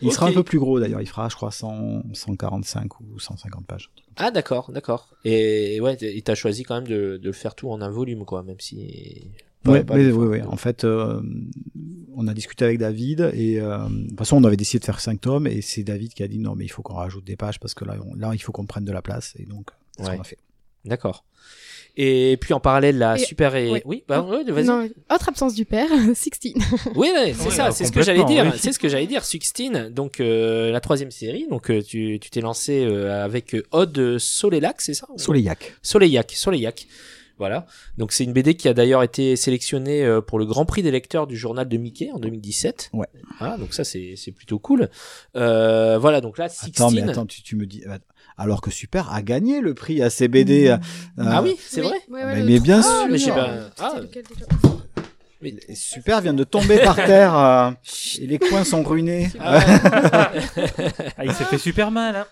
Il 0.00 0.12
sera 0.12 0.28
un 0.28 0.32
peu 0.32 0.44
plus 0.44 0.58
gros 0.60 0.78
d'ailleurs. 0.78 1.00
Il 1.00 1.08
fera, 1.08 1.28
je 1.28 1.34
crois, 1.34 1.50
100, 1.50 2.02
145 2.14 3.00
ou 3.00 3.18
150 3.18 3.66
pages. 3.66 3.90
ah, 4.16 4.30
d'accord, 4.30 4.70
d'accord. 4.70 5.08
Et 5.24 5.80
ouais, 5.80 5.96
t- 5.96 6.16
et 6.16 6.22
t'as 6.22 6.36
choisi 6.36 6.62
quand 6.62 6.76
même 6.76 6.86
de, 6.88 7.16
de 7.16 7.26
le 7.26 7.32
faire 7.32 7.54
tout 7.56 7.68
en 7.70 7.80
un 7.80 7.90
volume, 7.90 8.24
quoi, 8.24 8.42
même 8.44 8.60
si. 8.60 9.30
Ouais, 9.66 9.82
pas 9.84 9.96
mais, 9.96 10.04
des 10.04 10.12
oui, 10.12 10.26
fois. 10.26 10.26
oui. 10.28 10.42
En 10.42 10.56
fait, 10.56 10.84
euh, 10.84 11.20
on 12.14 12.26
a 12.28 12.34
discuté 12.34 12.64
avec 12.64 12.78
David 12.78 13.30
et 13.34 13.60
euh, 13.60 13.78
de 13.88 14.08
toute 14.10 14.18
façon, 14.18 14.36
on 14.36 14.44
avait 14.44 14.56
décidé 14.56 14.78
de 14.80 14.84
faire 14.84 15.00
5 15.00 15.20
tomes 15.20 15.46
et 15.48 15.62
c'est 15.62 15.82
David 15.84 16.14
qui 16.14 16.22
a 16.22 16.28
dit 16.28 16.38
non, 16.38 16.54
mais 16.54 16.64
il 16.64 16.68
faut 16.68 16.82
qu'on 16.82 16.94
rajoute 16.94 17.24
des 17.24 17.36
pages 17.36 17.58
parce 17.60 17.74
que 17.74 17.84
là, 17.84 17.96
on- 18.04 18.14
là, 18.14 18.30
il 18.34 18.38
faut 18.40 18.52
qu'on 18.52 18.66
prenne 18.66 18.84
de 18.84 18.92
la 18.92 19.02
place 19.02 19.34
et 19.38 19.44
donc, 19.46 19.70
c'est 19.96 20.04
ce 20.04 20.10
qu'on 20.10 20.20
a 20.20 20.24
fait. 20.24 20.38
D'accord. 20.84 21.24
Et 21.94 22.38
puis 22.40 22.54
en 22.54 22.60
parallèle, 22.60 22.96
la 22.96 23.16
Et- 23.16 23.24
super 23.24 23.54
et... 23.54 23.70
ouais. 23.70 23.82
Oui, 23.84 24.02
bah, 24.08 24.22
ouais, 24.22 24.44
vas-y. 24.50 24.64
Non, 24.64 24.88
autre 25.14 25.28
absence 25.28 25.54
du 25.54 25.66
père, 25.66 25.88
16. 26.14 26.54
Oui, 26.94 27.10
ouais, 27.14 27.34
c'est 27.36 27.44
Ouais, 27.48 27.50
ça, 27.54 27.70
c'est 27.70 27.84
ce 27.84 27.92
que 27.92 28.00
j'allais 28.02 28.24
dire. 28.24 28.44
oui. 28.46 28.58
C'est 28.58 28.72
ce 28.72 28.78
que 28.78 28.88
j'allais 28.88 29.06
dire. 29.06 29.22
16, 29.24 29.90
donc 29.90 30.18
euh, 30.18 30.72
la 30.72 30.80
troisième 30.80 31.10
série. 31.10 31.46
Donc 31.50 31.70
euh, 31.70 31.82
tu 31.82 32.18
tu 32.18 32.30
t'es 32.30 32.40
lancé 32.40 32.82
euh, 32.86 33.22
avec 33.22 33.54
euh, 33.54 33.62
Odd 33.72 34.16
Soleillac, 34.18 34.80
c'est 34.80 34.94
ça? 34.94 35.06
Soleillac. 35.16 35.74
Soleillac, 35.82 36.32
Soleillac. 36.32 36.86
Voilà. 37.38 37.66
Donc 37.98 38.12
c'est 38.12 38.24
une 38.24 38.32
BD 38.32 38.54
qui 38.54 38.68
a 38.68 38.74
d'ailleurs 38.74 39.02
été 39.02 39.36
sélectionnée 39.36 40.02
euh, 40.04 40.20
pour 40.22 40.38
le 40.38 40.46
Grand 40.46 40.64
Prix 40.64 40.82
des 40.82 40.90
lecteurs 40.92 41.26
du 41.26 41.36
journal 41.36 41.68
de 41.68 41.76
Mickey 41.76 42.10
en 42.12 42.18
2017. 42.18 42.90
Ouais. 42.94 43.06
Voilà, 43.38 43.58
donc 43.58 43.74
ça 43.74 43.84
c'est 43.84 44.14
c'est 44.16 44.32
plutôt 44.32 44.58
cool. 44.58 44.88
Euh, 45.36 45.98
voilà, 45.98 46.20
donc 46.22 46.38
là 46.38 46.48
16. 46.48 46.70
Attends, 46.74 46.90
mais 46.90 47.02
attends, 47.02 47.26
tu, 47.26 47.42
tu 47.42 47.56
me 47.56 47.66
dis. 47.66 47.82
Euh, 48.38 48.42
Alors 48.42 48.60
que 48.60 48.70
Super 48.70 49.12
a 49.12 49.22
gagné 49.22 49.60
le 49.60 49.74
prix 49.74 50.02
à 50.02 50.10
CBD. 50.10 50.68
euh, 50.68 50.76
Ah 51.18 51.42
oui, 51.42 51.56
c'est 51.60 51.80
Oui, 51.80 51.88
vrai. 51.88 51.98
ouais, 52.10 52.24
ouais, 52.24 52.42
Mais- 52.42 52.60
bien 52.60 52.82
sûr. 52.82 53.06
Mais 53.10 53.18
pas- 53.26 53.70
Ah. 53.80 53.94
Mais- 55.40 55.54
et 55.68 55.74
Super 55.74 56.20
vient 56.20 56.34
de 56.34 56.44
tomber 56.44 56.78
par 56.78 56.94
terre 57.04 57.36
euh, 57.36 57.70
et 58.20 58.26
les 58.28 58.38
coins 58.38 58.62
sont 58.64 58.82
ruinés. 58.84 59.28
Ah. 59.40 59.60
Ah, 61.18 61.24
il 61.24 61.32
s'est 61.32 61.44
fait 61.44 61.58
super 61.58 61.90
mal. 61.90 62.14
Hein. 62.16 62.26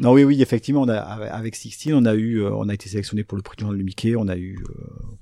Non, 0.00 0.12
oui, 0.12 0.24
oui, 0.24 0.42
effectivement, 0.42 0.82
on 0.82 0.88
a, 0.88 0.96
avec 0.98 1.54
16, 1.56 1.92
on 1.94 2.04
a 2.04 2.14
eu, 2.14 2.40
euh, 2.42 2.50
on 2.54 2.68
a 2.68 2.74
été 2.74 2.88
sélectionné 2.88 3.24
pour 3.24 3.36
le 3.36 3.42
prix 3.42 3.56
de 3.56 3.64
Mickey. 3.82 4.14
On 4.16 4.28
a 4.28 4.36
eu 4.36 4.58
euh, 4.68 4.74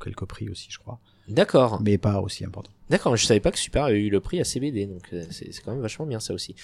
quelques 0.02 0.24
prix 0.24 0.48
aussi, 0.48 0.68
je 0.70 0.78
crois, 0.78 0.98
D'accord. 1.28 1.80
mais 1.82 1.98
pas 1.98 2.20
aussi 2.20 2.44
important. 2.44 2.70
D'accord, 2.90 3.12
mais 3.12 3.18
je 3.18 3.24
savais 3.24 3.40
pas 3.40 3.50
que 3.50 3.58
Super 3.58 3.84
avait 3.84 4.00
eu 4.00 4.10
le 4.10 4.20
prix 4.20 4.40
à 4.40 4.44
CBD, 4.44 4.84
donc 4.86 5.02
euh, 5.14 5.24
c'est 5.30 5.50
quand 5.64 5.72
même 5.72 5.80
vachement 5.80 6.04
bien 6.04 6.20
ça 6.20 6.34
aussi. 6.34 6.54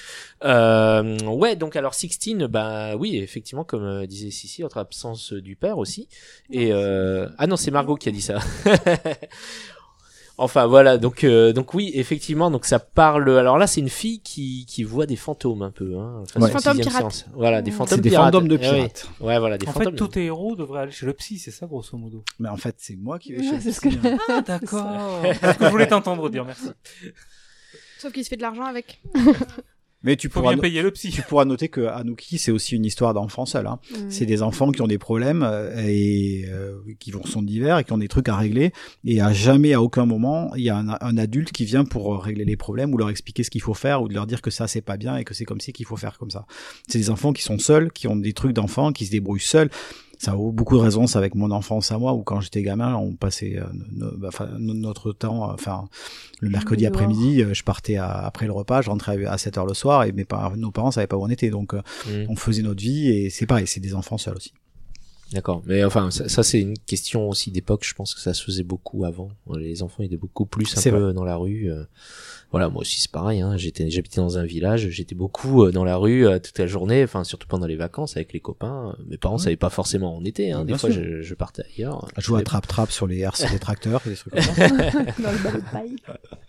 Euh, 0.44 1.18
ouais, 1.24 1.56
donc 1.56 1.76
alors 1.76 1.94
16, 1.94 2.44
bah 2.50 2.94
oui, 2.96 3.16
effectivement, 3.16 3.64
comme 3.64 3.84
euh, 3.84 4.06
disait 4.06 4.30
Sissi, 4.30 4.62
autre 4.62 4.76
absence 4.76 5.32
du 5.32 5.56
père 5.56 5.78
aussi. 5.78 6.08
Et 6.50 6.72
euh... 6.72 7.26
ah 7.38 7.46
non, 7.46 7.56
c'est 7.56 7.70
Margot 7.70 7.96
qui 7.96 8.10
a 8.10 8.12
dit 8.12 8.20
ça. 8.20 8.38
enfin 10.40 10.66
voilà, 10.66 10.98
donc 10.98 11.24
euh, 11.24 11.52
donc 11.52 11.74
oui, 11.74 11.90
effectivement, 11.94 12.50
donc 12.50 12.64
ça 12.64 12.78
parle. 12.78 13.28
Alors 13.38 13.58
là, 13.58 13.66
c'est 13.66 13.80
une 13.80 13.88
fille 13.88 14.20
qui 14.22 14.66
qui 14.66 14.82
voit 14.84 15.06
des 15.06 15.16
fantômes 15.16 15.62
un 15.62 15.70
peu. 15.70 15.96
Hein, 15.98 16.18
Ouais. 16.20 16.24
c'est 16.32 16.38
la 16.40 16.48
Fantômes 16.48 16.78
pirates. 16.78 16.96
séance. 16.96 17.26
Voilà, 17.34 17.62
des 17.62 17.70
fantômes 17.70 17.96
C'est 17.96 18.00
des 18.02 18.10
pirates. 18.10 18.26
fantômes 18.32 18.48
de 18.48 18.58
Eh 18.60 18.68
oui. 18.68 18.74
pirates. 18.76 19.08
Ouais, 19.20 19.38
voilà, 19.38 19.58
des 19.58 19.68
En 19.68 19.72
fait, 19.72 19.84
fantômes. 19.84 19.96
tout 19.96 20.18
héros 20.18 20.56
devrait 20.56 20.80
aller 20.82 20.92
chez 20.92 21.06
le 21.06 21.12
psy, 21.12 21.38
c'est 21.38 21.50
ça, 21.50 21.66
grosso 21.66 21.96
modo. 21.96 22.24
Mais 22.38 22.48
en 22.48 22.56
fait, 22.56 22.74
c'est 22.78 22.96
moi 22.96 23.18
qui 23.18 23.32
vais 23.32 23.38
Ouais, 23.40 23.44
chez 23.48 23.54
le 23.56 23.60
c'est 23.60 23.72
ce 23.72 23.80
que 23.80 23.88
psy, 23.88 23.98
je- 24.02 24.08
hein. 24.08 24.18
Ah, 24.28 24.40
d'accord. 24.40 25.20
C'est 25.40 25.52
ce 25.52 25.58
que 25.58 25.64
je 25.66 25.70
voulais 25.70 25.86
t'entendre 25.88 26.28
dire, 26.30 26.44
merci. 26.44 26.68
Sauf 27.98 28.12
qu'il 28.12 28.24
se 28.24 28.28
fait 28.30 28.36
de 28.36 28.42
l'argent 28.42 28.64
avec. 28.64 29.00
Mais 30.02 30.16
tu 30.16 30.28
Faut 30.28 30.40
pourras, 30.40 30.52
bien 30.52 30.56
no- 30.56 30.62
payer 30.62 30.80
le 30.82 30.90
psy. 30.92 31.10
tu 31.10 31.20
pourras 31.22 31.44
noter 31.44 31.68
que 31.68 31.82
Anouki, 31.82 32.38
c'est 32.38 32.50
aussi 32.50 32.74
une 32.74 32.86
histoire 32.86 33.12
d'enfant 33.12 33.44
seul. 33.44 33.66
Hein. 33.66 33.78
C'est 34.08 34.24
des 34.24 34.42
enfants 34.42 34.70
qui 34.72 34.80
ont 34.80 34.86
des 34.86 34.96
problèmes 34.96 35.42
euh, 35.42 35.74
et 35.86 36.46
euh, 36.48 36.78
qui 36.98 37.10
vont 37.10 37.24
sont 37.26 37.42
divers 37.42 37.78
et 37.78 37.84
qui 37.84 37.92
ont 37.92 37.98
des 37.98 38.08
trucs 38.08 38.28
à 38.30 38.36
régler. 38.36 38.72
Et 39.04 39.20
à 39.20 39.32
jamais, 39.34 39.74
à 39.74 39.82
aucun 39.82 40.06
moment, 40.06 40.54
il 40.56 40.62
y 40.62 40.70
a 40.70 40.76
un, 40.78 40.96
un 41.00 41.18
adulte 41.18 41.52
qui 41.52 41.66
vient 41.66 41.84
pour 41.84 42.14
euh, 42.14 42.18
régler 42.18 42.46
les 42.46 42.56
problèmes 42.56 42.94
ou 42.94 42.96
leur 42.98 43.10
expliquer 43.10 43.42
ce 43.42 43.50
qu'il 43.50 43.60
faut 43.60 43.74
faire 43.74 44.00
ou 44.02 44.08
de 44.08 44.14
leur 44.14 44.26
dire 44.26 44.40
que 44.40 44.50
ça 44.50 44.66
c'est 44.66 44.80
pas 44.80 44.96
bien 44.96 45.18
et 45.18 45.24
que 45.24 45.34
c'est 45.34 45.44
comme 45.44 45.60
ci 45.60 45.72
qu'il 45.74 45.84
faut 45.86 45.96
faire 45.98 46.16
comme 46.16 46.30
ça. 46.30 46.46
C'est 46.88 46.98
des 46.98 47.10
enfants 47.10 47.34
qui 47.34 47.42
sont 47.42 47.58
seuls, 47.58 47.92
qui 47.92 48.08
ont 48.08 48.16
des 48.16 48.32
trucs 48.32 48.52
d'enfants, 48.52 48.92
qui 48.92 49.04
se 49.04 49.10
débrouillent 49.10 49.40
seuls. 49.40 49.68
Ça 50.22 50.32
a 50.32 50.36
beaucoup 50.36 50.76
de 50.76 50.82
résonance 50.82 51.16
avec 51.16 51.34
mon 51.34 51.50
enfance 51.50 51.90
à 51.92 51.98
moi 51.98 52.12
où 52.12 52.22
quand 52.22 52.42
j'étais 52.42 52.60
gamin, 52.62 52.94
on 52.94 53.14
passait 53.14 53.56
euh, 53.58 53.64
no- 53.90 54.10
no- 54.18 54.28
enfin, 54.28 54.48
no- 54.58 54.74
notre 54.74 55.12
temps, 55.12 55.50
enfin 55.50 55.88
le 56.40 56.50
mercredi 56.50 56.84
après-midi, 56.84 57.42
euh, 57.42 57.54
je 57.54 57.64
partais 57.64 57.96
à- 57.96 58.10
après 58.26 58.44
le 58.44 58.52
repas, 58.52 58.82
je 58.82 58.90
rentrais 58.90 59.24
à 59.24 59.38
7 59.38 59.56
heures 59.56 59.64
le 59.64 59.72
soir 59.72 60.04
et 60.04 60.12
mes 60.12 60.26
parents, 60.26 60.54
nos 60.56 60.70
parents 60.72 60.90
savaient 60.90 61.06
pas 61.06 61.16
où 61.16 61.24
on 61.24 61.30
était, 61.30 61.48
donc 61.48 61.72
euh, 61.72 61.80
Mm. 62.06 62.26
on 62.28 62.36
faisait 62.36 62.62
notre 62.62 62.82
vie 62.82 63.08
et 63.08 63.30
c'est 63.30 63.46
pareil, 63.46 63.66
c'est 63.66 63.80
des 63.80 63.94
enfants 63.94 64.18
seuls 64.18 64.36
aussi. 64.36 64.52
D'accord. 65.32 65.62
Mais 65.64 65.84
enfin, 65.84 66.10
ça, 66.10 66.28
ça, 66.28 66.42
c'est 66.42 66.60
une 66.60 66.76
question 66.76 67.28
aussi 67.28 67.50
d'époque. 67.52 67.84
Je 67.84 67.94
pense 67.94 68.14
que 68.14 68.20
ça 68.20 68.34
se 68.34 68.42
faisait 68.42 68.64
beaucoup 68.64 69.04
avant. 69.04 69.30
Les 69.56 69.82
enfants 69.82 70.02
étaient 70.02 70.16
beaucoup 70.16 70.44
plus 70.44 70.76
un 70.76 70.90
peu 70.90 71.12
dans 71.12 71.24
la 71.24 71.36
rue. 71.36 71.70
euh. 71.70 71.84
Voilà, 72.50 72.68
moi 72.68 72.80
aussi 72.80 73.00
c'est 73.00 73.12
pareil. 73.12 73.40
Hein. 73.40 73.56
J'étais, 73.56 73.88
j'habitais 73.90 74.20
dans 74.20 74.38
un 74.38 74.44
village. 74.44 74.88
J'étais 74.88 75.14
beaucoup 75.14 75.62
euh, 75.64 75.70
dans 75.70 75.84
la 75.84 75.96
rue 75.96 76.26
euh, 76.26 76.40
toute 76.40 76.58
la 76.58 76.66
journée. 76.66 77.04
Enfin, 77.04 77.22
surtout 77.22 77.46
pendant 77.46 77.66
les 77.68 77.76
vacances 77.76 78.16
avec 78.16 78.32
les 78.32 78.40
copains. 78.40 78.96
Mes 79.06 79.18
parents 79.18 79.36
Ouais. 79.36 79.42
savaient 79.44 79.56
pas 79.56 79.70
forcément 79.70 80.16
où 80.16 80.20
on 80.20 80.24
était. 80.24 80.50
Hein. 80.50 80.64
Des 80.64 80.76
fois, 80.76 80.90
je, 80.90 81.22
je 81.22 81.34
partais 81.34 81.62
ailleurs. 81.76 82.08
À 82.16 82.20
jouer 82.20 82.40
à 82.40 82.42
trappe-trappe 82.42 82.90
sur 82.90 83.06
les 83.06 83.18
RC 83.20 83.48
des 83.52 83.60
tracteurs 83.60 84.02
et 84.06 84.10
des 84.10 84.16
trucs 84.16 84.32
comme 84.32 84.42
ça. 84.42 84.68
Dans 84.68 85.30
le 85.30 85.42
ballon 85.44 85.58
de 85.58 85.70
paille. 85.72 85.96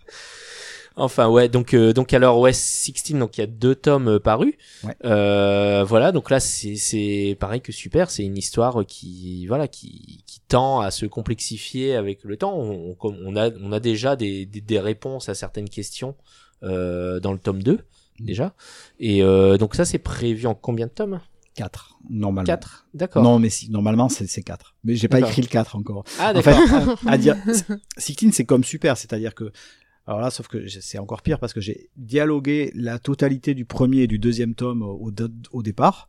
Enfin 0.96 1.28
ouais, 1.28 1.48
donc 1.48 1.74
euh, 1.74 1.92
donc 1.92 2.12
alors 2.12 2.38
ouais 2.38 2.52
16 2.52 3.12
donc 3.14 3.38
il 3.38 3.40
y 3.40 3.44
a 3.44 3.46
deux 3.46 3.74
tomes 3.74 4.08
euh, 4.08 4.18
parus. 4.18 4.54
Ouais. 4.84 4.94
Euh, 5.04 5.84
voilà, 5.84 6.12
donc 6.12 6.30
là 6.30 6.40
c'est 6.40 6.76
c'est 6.76 7.36
pareil 7.40 7.60
que 7.60 7.72
super, 7.72 8.10
c'est 8.10 8.24
une 8.24 8.36
histoire 8.36 8.84
qui 8.86 9.46
voilà 9.46 9.68
qui 9.68 10.22
qui 10.26 10.40
tend 10.48 10.80
à 10.80 10.90
se 10.90 11.06
complexifier 11.06 11.94
avec 11.96 12.24
le 12.24 12.36
temps. 12.36 12.54
On, 12.56 12.94
on, 13.00 13.16
on 13.24 13.36
a 13.36 13.50
on 13.62 13.72
a 13.72 13.80
déjà 13.80 14.16
des 14.16 14.46
des, 14.46 14.60
des 14.60 14.80
réponses 14.80 15.28
à 15.28 15.34
certaines 15.34 15.68
questions 15.68 16.14
euh, 16.62 17.20
dans 17.20 17.32
le 17.32 17.38
tome 17.38 17.62
2 17.62 17.78
déjà. 18.20 18.54
Et 19.00 19.22
euh, 19.22 19.56
donc 19.56 19.74
ça 19.74 19.84
c'est 19.84 19.98
prévu 19.98 20.46
en 20.46 20.54
combien 20.54 20.86
de 20.86 20.92
tomes? 20.92 21.20
4, 21.54 21.98
normalement. 22.08 22.46
4 22.46 22.86
D'accord. 22.94 23.22
Non, 23.22 23.38
mais 23.38 23.50
si, 23.50 23.70
normalement, 23.70 24.08
c'est 24.08 24.26
c'est 24.26 24.42
4. 24.42 24.74
Mais 24.84 24.96
j'ai 24.96 25.08
pas 25.08 25.18
D'accord. 25.18 25.28
écrit 25.30 25.42
le 25.42 25.48
4 25.48 25.76
encore. 25.76 26.04
Ah, 26.18 26.32
En 26.34 26.40
fait, 26.40 26.50
d'accord. 26.50 26.98
à 27.06 27.18
dire, 27.18 27.36
16, 27.98 28.30
c'est 28.32 28.44
comme 28.46 28.64
super, 28.64 28.96
c'est-à-dire 28.96 29.34
que, 29.34 29.52
alors 30.06 30.20
là, 30.20 30.30
sauf 30.30 30.48
que 30.48 30.66
c'est 30.66 30.98
encore 30.98 31.22
pire 31.22 31.38
parce 31.38 31.52
que 31.52 31.60
j'ai 31.60 31.88
dialogué 31.96 32.72
la 32.74 32.98
totalité 32.98 33.54
du 33.54 33.64
premier 33.64 34.02
et 34.02 34.06
du 34.08 34.18
deuxième 34.18 34.54
tome 34.54 34.82
au, 34.82 35.62
départ, 35.62 36.08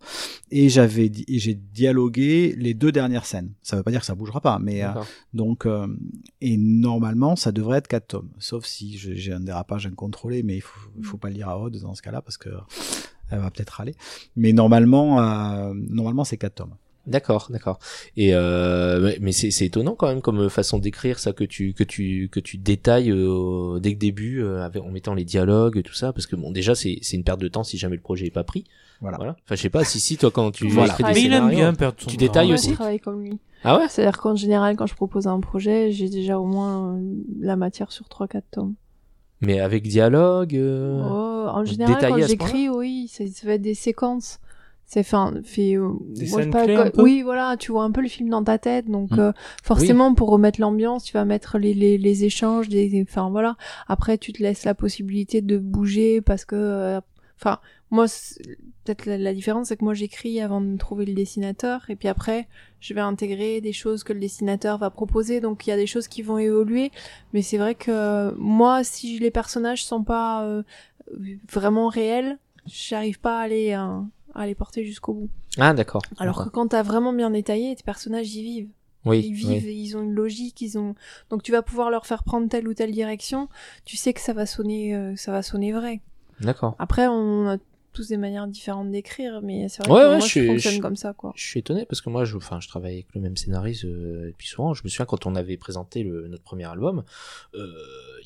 et 0.49 0.68
j'avais, 0.70 1.11
j'ai 1.28 1.53
dialogué 1.53 2.56
les 2.57 2.74
deux 2.74 2.91
dernières 2.91 3.26
scènes. 3.26 3.53
Ça 3.61 3.76
veut 3.76 3.84
pas 3.84 3.91
dire 3.91 3.99
que 3.99 4.06
ça 4.06 4.15
bougera 4.15 4.41
pas, 4.41 4.57
mais 4.60 4.84
euh, 4.84 4.90
donc, 5.34 5.68
euh, 5.68 5.88
et 6.41 6.57
normalement, 6.57 7.36
ça 7.36 7.52
devrait 7.52 7.78
être 7.78 7.88
4 7.88 8.07
tomes, 8.07 8.32
sauf 8.40 8.65
si 8.65 8.98
j'ai 8.98 9.32
un 9.32 9.41
dérapage 9.41 9.86
incontrôlé, 9.86 10.41
mais 10.41 10.56
il 10.56 10.61
faut, 10.61 10.90
il 10.98 11.06
faut 11.06 11.18
pas 11.18 11.28
le 11.28 11.36
dire 11.36 11.49
à 11.49 11.60
Aude 11.60 11.78
dans 11.78 11.94
ce 11.94 12.02
cas-là 12.02 12.22
parce 12.22 12.38
que 12.38 12.49
elle 13.30 13.40
va 13.40 13.52
peut-être 13.52 13.72
râler. 13.72 13.95
Mais 14.36 14.53
normalement, 14.53 15.22
euh, 15.22 15.74
normalement, 15.76 16.24
c'est 16.24 16.38
4 16.38 16.56
tomes. 16.56 16.76
D'accord, 17.06 17.48
d'accord. 17.50 17.80
Et 18.16 18.34
euh, 18.34 19.14
mais- 19.20 19.34
c'est 19.34 19.52
c'est 19.52 19.66
étonnant 19.66 19.94
quand 19.96 20.08
même 20.08 20.22
comme 20.22 20.50
façon 20.50 20.80
d'écrire 20.80 21.20
ça 21.20 21.34
que 21.34 21.44
tu 21.44 21.74
que 21.74 21.84
tu 21.84 22.30
que 22.32 22.40
tu 22.40 22.58
détailles 22.58 23.12
euh, 23.12 23.80
dès 23.80 23.90
le 23.90 23.96
début 23.98 24.42
euh, 24.42 24.64
avec, 24.64 24.82
en 24.82 24.90
mettant 24.90 25.14
les 25.14 25.26
dialogues 25.26 25.76
et 25.78 25.84
tout 25.84 25.94
ça 25.94 26.14
parce 26.14 26.28
que 26.28 26.38
bon 26.38 26.52
déjà 26.52 26.76
c'est 26.76 27.00
c'est 27.02 27.18
une 27.18 27.26
perte 27.26 27.42
de 27.42 27.50
temps 27.50 27.66
si 27.66 27.78
jamais 27.78 27.98
le 27.98 28.02
projet 28.02 28.28
est 28.28 28.32
pas 28.32 28.46
pris. 28.46 28.64
Voilà. 29.02 29.18
Voilà. 29.18 29.36
Enfin 29.44 29.56
je 29.56 29.62
sais 29.62 29.70
pas 29.70 29.84
si 29.84 30.00
si 30.00 30.16
toi 30.16 30.32
quand 30.32 30.52
tu 30.52 30.66
Voilà. 30.70 30.94
écris 30.94 31.04
des 31.04 31.10
Mais 31.14 31.22
il 31.24 31.34
aime 31.34 31.44
scénarios- 31.50 31.56
bien 31.58 31.74
perdre 31.74 31.98
son 32.00 32.10
tu 32.10 32.16
temps. 32.16 32.22
détailles 32.26 32.54
aussi 32.54 32.70
je 32.70 32.74
travaille 32.76 33.00
comme 33.02 33.22
lui. 33.22 33.38
Ah 33.66 33.80
ouais? 33.80 33.88
C'est-à-dire 33.90 34.18
qu'en 34.22 34.36
général, 34.36 34.76
quand 34.78 34.88
je 34.88 34.96
propose 34.96 35.26
un 35.28 35.40
projet, 35.40 35.92
j'ai 35.92 36.10
déjà 36.10 36.38
au 36.40 36.46
moins 36.46 36.96
euh, 36.98 37.02
la 37.42 37.56
matière 37.58 37.92
sur 37.94 38.06
3-4 38.08 38.42
tomes. 38.52 38.76
Mais 39.42 39.60
avec 39.60 39.84
dialogue. 39.88 40.56
euh, 40.56 41.02
Oh, 41.06 41.48
en 41.50 41.66
général, 41.66 41.98
quand 42.00 42.28
j'écris, 42.28 42.70
oui, 42.70 43.10
ça, 43.12 43.26
ça 43.28 43.48
va 43.48 43.54
être 43.54 43.62
des 43.62 43.74
séquences. 43.74 44.40
C'est 44.86 45.00
enfin, 45.00 45.34
fait. 45.44 45.76
euh, 45.76 45.90
Des 46.10 46.28
moi, 46.28 46.42
je 46.42 46.44
scènes 46.44 46.44
sais 46.44 46.50
pas, 46.50 46.64
clés, 46.66 46.76
quand- 46.76 46.86
un 46.86 46.90
peu 46.92 47.02
Oui, 47.02 47.22
voilà, 47.24 47.58
tu 47.58 47.72
vois 47.72 47.84
un 47.84 47.92
peu 47.92 48.02
le 48.02 48.08
film 48.08 48.30
dans 48.30 48.44
ta 48.44 48.58
tête, 48.60 48.88
donc 48.90 49.12
Mm. 49.12 49.20
euh, 49.20 49.32
forcément 49.64 50.14
pour 50.14 50.30
remettre 50.30 50.62
l'ambiance, 50.62 51.04
tu 51.06 51.14
vas 51.14 51.26
mettre 51.26 51.58
les, 51.58 51.74
les, 51.74 51.98
les 51.98 52.24
échanges, 52.26 52.70
des, 52.70 53.04
enfin 53.10 53.30
voilà. 53.32 53.56
Après, 53.88 54.18
tu 54.18 54.34
te 54.34 54.44
laisses 54.44 54.66
la 54.66 54.76
possibilité 54.76 55.42
de 55.42 55.58
bouger 55.58 56.22
parce 56.22 56.46
que, 56.46 56.56
euh, 56.56 57.02
enfin, 57.40 57.60
moi, 57.90 58.06
peut-être 58.84 59.06
la, 59.06 59.18
la 59.18 59.34
différence, 59.34 59.68
c'est 59.70 59.78
que 59.78 59.84
moi 59.86 59.94
j'écris 59.94 60.40
avant 60.42 60.62
de 60.62 60.78
trouver 60.78 61.06
le 61.06 61.14
dessinateur, 61.14 61.86
et 61.90 61.96
puis 61.96 62.08
après, 62.08 62.48
je 62.80 62.94
vais 62.94 63.02
intégrer 63.02 63.62
des 63.62 63.74
choses 63.74 64.04
que 64.04 64.14
le 64.14 64.20
dessinateur 64.20 64.78
va 64.78 64.90
proposer, 64.90 65.40
donc 65.42 65.66
il 65.66 65.70
y 65.72 65.74
a 65.74 65.78
des 65.78 65.88
choses 65.88 66.08
qui 66.08 66.22
vont 66.22 66.38
évoluer. 66.38 66.92
Mais 67.34 67.42
c'est 67.42 67.58
vrai 67.58 67.74
que 67.76 68.34
moi, 68.38 68.84
si 68.84 69.18
les 69.20 69.32
personnages 69.32 69.84
sont 69.86 70.04
pas 70.04 70.44
euh, 70.46 70.62
vraiment 71.52 71.88
réels, 71.88 72.38
j'arrive 72.66 73.20
pas 73.20 73.40
à 73.42 73.48
les, 73.48 73.72
euh, 73.74 74.00
à 74.36 74.46
les 74.46 74.56
porter 74.56 74.84
jusqu'au 74.86 75.14
bout. 75.14 75.30
Ah 75.58 75.74
d'accord. 75.74 76.02
Alors 76.18 76.44
que 76.44 76.50
quand 76.50 76.68
t'as 76.70 76.84
vraiment 76.84 77.14
bien 77.14 77.30
détaillé, 77.30 77.76
tes 77.76 77.84
personnages 77.84 78.34
y 78.36 78.44
vivent. 78.44 78.70
oui, 79.06 79.22
ils 79.26 79.34
vivent, 79.34 79.64
oui. 79.66 79.76
ils 79.76 79.98
ont 79.98 80.02
une 80.02 80.14
logique, 80.14 80.62
ils 80.62 80.78
ont. 80.78 80.96
Donc 81.30 81.44
tu 81.44 81.52
vas 81.52 81.62
pouvoir 81.62 81.90
leur 81.90 82.06
faire 82.06 82.24
prendre 82.24 82.50
telle 82.50 82.68
ou 82.68 82.74
telle 82.74 82.92
direction. 82.92 83.50
Tu 83.86 83.98
sais 83.98 84.14
que 84.14 84.22
ça 84.22 84.34
va 84.34 84.46
sonner, 84.46 84.96
euh, 84.96 85.16
ça 85.16 85.32
va 85.32 85.42
sonner 85.42 85.72
vrai. 85.72 86.02
D'accord. 86.40 86.76
Après, 86.80 87.08
on 87.08 87.48
a 87.48 87.58
tous 87.94 88.07
des 88.10 88.18
manières 88.18 88.48
différentes 88.48 88.91
d'écrire, 88.91 89.41
mais 89.41 89.70
c'est 89.70 89.84
vrai 89.86 89.91
Ouais, 89.94 90.02
que 90.02 90.06
ouais, 90.07 90.18
moi 90.18 90.26
je 90.26 90.32
suis- 90.32 90.48
fonctionne 90.48 90.74
je- 90.76 90.82
comme 90.82 90.95
ça, 90.95 91.14
quoi. 91.14 91.32
Je 91.36 91.45
suis 91.45 91.60
étonné 91.60 91.86
parce 91.86 92.02
que 92.02 92.10
moi, 92.10 92.26
je, 92.26 92.36
enfin, 92.36 92.60
je 92.60 92.68
travaille 92.68 92.94
avec 92.95 93.07
le 93.15 93.22
même 93.22 93.38
scénariste 93.38 93.86
euh, 93.86 94.28
depuis 94.28 94.48
souvent. 94.48 94.74
Je 94.74 94.82
me 94.84 94.90
souviens 94.90 95.06
quand 95.06 95.26
on 95.26 95.36
avait 95.36 95.57
présenté 95.57 96.03
le, 96.03 96.28
notre 96.28 96.44
premier 96.44 96.65
album, 96.65 97.03
euh, 97.56 97.68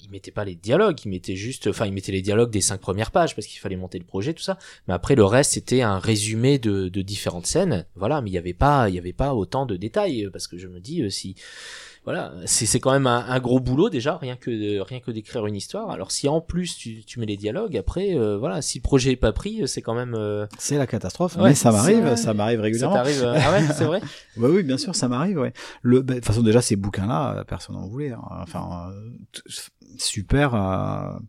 il 0.03 0.09
mettait 0.11 0.31
pas 0.31 0.45
les 0.45 0.55
dialogues, 0.55 0.97
il 1.05 1.09
mettait 1.09 1.35
juste, 1.35 1.67
enfin, 1.67 1.85
il 1.85 1.93
mettait 1.93 2.11
les 2.11 2.21
dialogues 2.21 2.49
des 2.51 2.61
cinq 2.61 2.79
premières 2.79 3.11
pages 3.11 3.35
parce 3.35 3.47
qu'il 3.47 3.59
fallait 3.59 3.75
monter 3.75 3.99
le 3.99 4.05
projet, 4.05 4.33
tout 4.33 4.43
ça. 4.43 4.57
Mais 4.87 4.93
après, 4.93 5.15
le 5.15 5.25
reste, 5.25 5.51
c'était 5.51 5.81
un 5.81 5.99
résumé 5.99 6.59
de, 6.59 6.87
de 6.89 7.01
différentes 7.01 7.45
scènes. 7.47 7.85
Voilà, 7.95 8.21
mais 8.21 8.29
il 8.29 8.33
y 8.33 8.37
avait 8.37 8.53
pas, 8.53 8.89
il 8.89 8.95
y 8.95 8.99
avait 8.99 9.13
pas 9.13 9.33
autant 9.33 9.65
de 9.65 9.75
détails 9.75 10.29
parce 10.31 10.47
que 10.47 10.57
je 10.57 10.67
me 10.67 10.79
dis 10.79 11.01
euh, 11.01 11.09
si, 11.09 11.35
voilà, 12.07 12.31
c'est 12.45 12.65
c'est 12.65 12.79
quand 12.79 12.93
même 12.93 13.05
un, 13.05 13.25
un 13.27 13.39
gros 13.41 13.59
boulot 13.59 13.89
déjà, 13.89 14.15
rien 14.15 14.37
que 14.37 14.49
de- 14.49 14.79
rien 14.79 15.01
que 15.01 15.11
d'écrire 15.11 15.45
une 15.45 15.57
histoire. 15.57 15.89
Alors 15.91 16.09
si 16.11 16.29
en 16.29 16.39
plus 16.39 16.77
tu, 16.77 17.03
tu 17.03 17.19
mets 17.19 17.25
les 17.25 17.35
dialogues, 17.35 17.75
après, 17.75 18.15
euh, 18.15 18.37
voilà, 18.37 18.61
si 18.61 18.77
le 18.77 18.83
projet 18.83 19.11
est 19.11 19.15
pas 19.17 19.33
pris, 19.33 19.61
euh, 19.63 19.67
c'est 19.67 19.81
quand 19.81 19.93
même. 19.93 20.15
euh, 20.15 20.45
C'est 20.57 20.77
la 20.77 20.87
catastrophe, 20.87 21.35
Ouais, 21.35 21.49
mais 21.49 21.53
ça 21.55 21.73
m'arrive, 21.73 22.15
ça 22.15 22.33
m'arrive 22.33 22.59
ça 22.59 22.63
régulièrement. 22.63 22.95
t'arrive 22.95 23.23
euh, 23.25 23.35
Ah 23.37 23.51
ouais, 23.51 23.63
c'est 23.75 23.83
vrai. 23.83 23.99
Ouais, 24.37 24.49
oui, 24.55 24.63
bien 24.63 24.77
sûr, 24.77 24.95
ça 24.95 25.09
m'arrive. 25.09 25.37
Ouais. 25.37 25.51
Le, 25.81 26.01
bah, 26.01 26.13
de 26.13 26.19
toute 26.19 26.27
façon, 26.27 26.43
déjà 26.43 26.61
ces 26.61 26.77
bouquins-là, 26.77 27.39
euh, 27.39 27.43
personne 27.43 27.75
n'en 27.75 27.87
voulait. 27.87 28.11
hein. 28.13 28.21
Enfin, 28.41 28.89
super. 29.97 30.55
euh, 30.55 31.19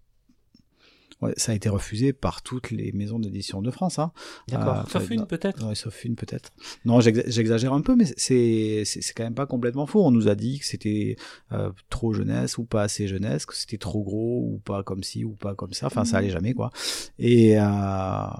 ça 1.36 1.52
a 1.52 1.54
été 1.54 1.68
refusé 1.68 2.12
par 2.12 2.42
toutes 2.42 2.70
les 2.70 2.92
maisons 2.92 3.18
d'édition 3.18 3.60
de 3.60 3.70
France. 3.70 3.98
Hein. 3.98 4.12
D'accord. 4.48 4.76
Euh, 4.78 4.82
Sauf 4.88 5.02
enfin, 5.02 5.14
une, 5.16 5.26
peut-être? 5.26 5.66
Ouais, 5.66 5.74
sauf 5.74 6.04
une 6.04 6.14
peut-être. 6.14 6.52
Non, 6.84 7.00
j'exa- 7.00 7.24
j'exagère 7.26 7.72
un 7.72 7.80
peu, 7.80 7.96
mais 7.96 8.04
c'est 8.16 8.84
c'est 8.84 9.12
quand 9.14 9.24
même 9.24 9.34
pas 9.34 9.46
complètement 9.46 9.86
faux. 9.86 10.04
On 10.04 10.10
nous 10.12 10.28
a 10.28 10.34
dit 10.36 10.60
que 10.60 10.64
c'était 10.66 11.16
euh, 11.52 11.72
trop 11.90 12.12
jeunesse 12.12 12.56
ou 12.58 12.64
pas 12.64 12.82
assez 12.82 13.08
jeunesse, 13.08 13.46
que 13.46 13.56
c'était 13.56 13.78
trop 13.78 14.02
gros 14.04 14.44
ou 14.44 14.58
pas 14.64 14.82
comme 14.84 15.02
ci 15.02 15.24
ou 15.24 15.32
pas 15.32 15.54
comme 15.56 15.72
ça. 15.72 15.86
Enfin, 15.86 16.04
ça 16.04 16.18
allait 16.18 16.30
jamais 16.30 16.54
quoi. 16.54 16.70
Et 17.18 17.58
euh, 17.58 17.62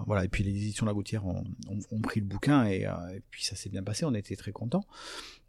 voilà. 0.07 0.25
Et 0.25 0.29
puis 0.29 0.45
les 0.45 0.51
éditions 0.51 0.87
La 0.87 0.93
Gouttière 0.93 1.27
ont, 1.27 1.45
ont, 1.69 1.79
ont 1.91 2.01
pris 2.01 2.21
le 2.21 2.27
bouquin 2.27 2.65
et, 2.67 2.87
euh, 2.87 2.93
et 3.17 3.23
puis 3.31 3.45
ça 3.45 3.57
s'est 3.57 3.71
bien 3.71 3.83
passé. 3.83 4.05
On 4.05 4.15
était 4.15 4.37
très 4.37 4.53
contents. 4.53 4.85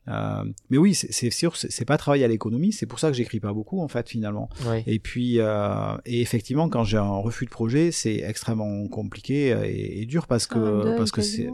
Euh, 0.10 0.44
mais 0.70 0.78
oui, 0.78 0.96
c'est 0.96 1.30
sûr, 1.30 1.56
c'est 1.56 1.86
pas 1.86 1.98
travailler 1.98 2.26
à 2.26 2.28
l'économie. 2.28 2.74
C'est 2.74 2.86
pour 2.88 3.00
ça 3.00 3.10
que 3.10 3.14
j'écris 3.16 3.40
pas 3.40 3.54
beaucoup 3.54 3.80
en 3.82 3.88
fait 3.88 4.10
finalement. 4.10 4.50
Et 4.88 5.00
puis, 5.00 5.40
euh, 5.40 5.96
et 6.06 6.22
effectivement, 6.22 6.68
quand 6.68 6.84
j'ai 6.84 6.98
un 6.98 7.18
refus 7.18 7.46
de 7.46 7.52
projet, 7.52 7.92
c'est 7.92 8.18
extrêmement 8.18 8.88
compliqué 8.88 9.54
euh, 9.54 9.64
et, 9.66 10.02
et 10.02 10.06
dur 10.06 10.26
parce 10.28 10.48
que 10.48 10.98
parce 10.98 11.12
que 11.12 11.22
c'est 11.22 11.50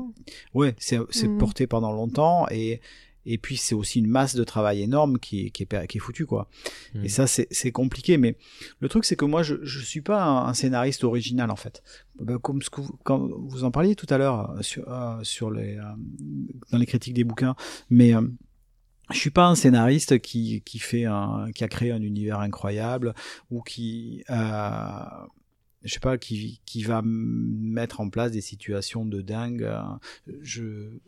ouais, 0.53 0.73
c'est 0.79 0.97
Mhm. 1.27 1.37
porté 1.37 1.67
pendant 1.67 1.91
longtemps 1.91 2.47
et 2.49 2.79
et 3.25 3.37
puis 3.37 3.57
c'est 3.57 3.75
aussi 3.75 3.99
une 3.99 4.07
masse 4.07 4.35
de 4.35 4.43
travail 4.43 4.81
énorme 4.81 5.19
qui 5.19 5.45
est 5.47 5.49
qui 5.49 5.63
est, 5.63 5.65
per- 5.65 5.87
qui 5.87 5.97
est 5.97 5.99
foutue 5.99 6.25
quoi. 6.25 6.49
Mhm. 6.93 7.05
Et 7.05 7.09
ça 7.09 7.25
c'est 7.27 7.71
compliqué. 7.71 8.17
Mais 8.17 8.37
le 8.79 8.89
truc 8.89 9.05
c'est 9.05 9.15
que 9.15 9.25
moi 9.25 9.43
je 9.43 9.55
je 9.63 9.79
suis 9.79 10.01
pas 10.01 10.23
un, 10.23 10.47
un 10.47 10.53
scénariste 10.53 11.03
original 11.03 11.49
en 11.51 11.55
fait. 11.55 11.83
Ben, 12.19 12.37
Comme 12.39 12.61
ce 12.61 12.69
que 12.69 12.81
vous, 12.81 12.97
quand 13.03 13.19
vous 13.19 13.63
en 13.63 13.71
parliez 13.71 13.95
tout 13.95 14.07
à 14.09 14.17
l'heure 14.17 14.51
euh, 14.51 14.61
sur 14.61 14.91
euh, 14.91 15.19
sur 15.23 15.51
les 15.51 15.77
euh, 15.77 15.83
dans 16.71 16.77
les 16.77 16.85
critiques 16.85 17.13
des 17.13 17.23
bouquins, 17.23 17.55
mais 17.89 18.15
euh, 18.15 18.21
je 19.11 19.17
suis 19.17 19.29
pas 19.29 19.45
un 19.45 19.53
scénariste 19.55 20.19
qui, 20.19 20.61
qui 20.65 20.79
fait 20.79 21.05
un, 21.05 21.51
qui 21.53 21.63
a 21.63 21.67
créé 21.67 21.91
un 21.91 22.01
univers 22.01 22.39
incroyable 22.39 23.13
ou 23.51 23.61
qui, 23.61 24.23
je 25.85 25.93
sais 25.93 25.99
pas, 25.99 26.17
qui, 26.17 26.59
qui 26.65 26.83
va 26.83 27.01
mettre 27.05 28.01
en 28.01 28.09
place 28.09 28.31
des 28.31 28.41
situations 28.41 29.05
de 29.05 29.21
dingue. 29.21 29.63
euh, 29.63 29.81
Je, 30.41 30.63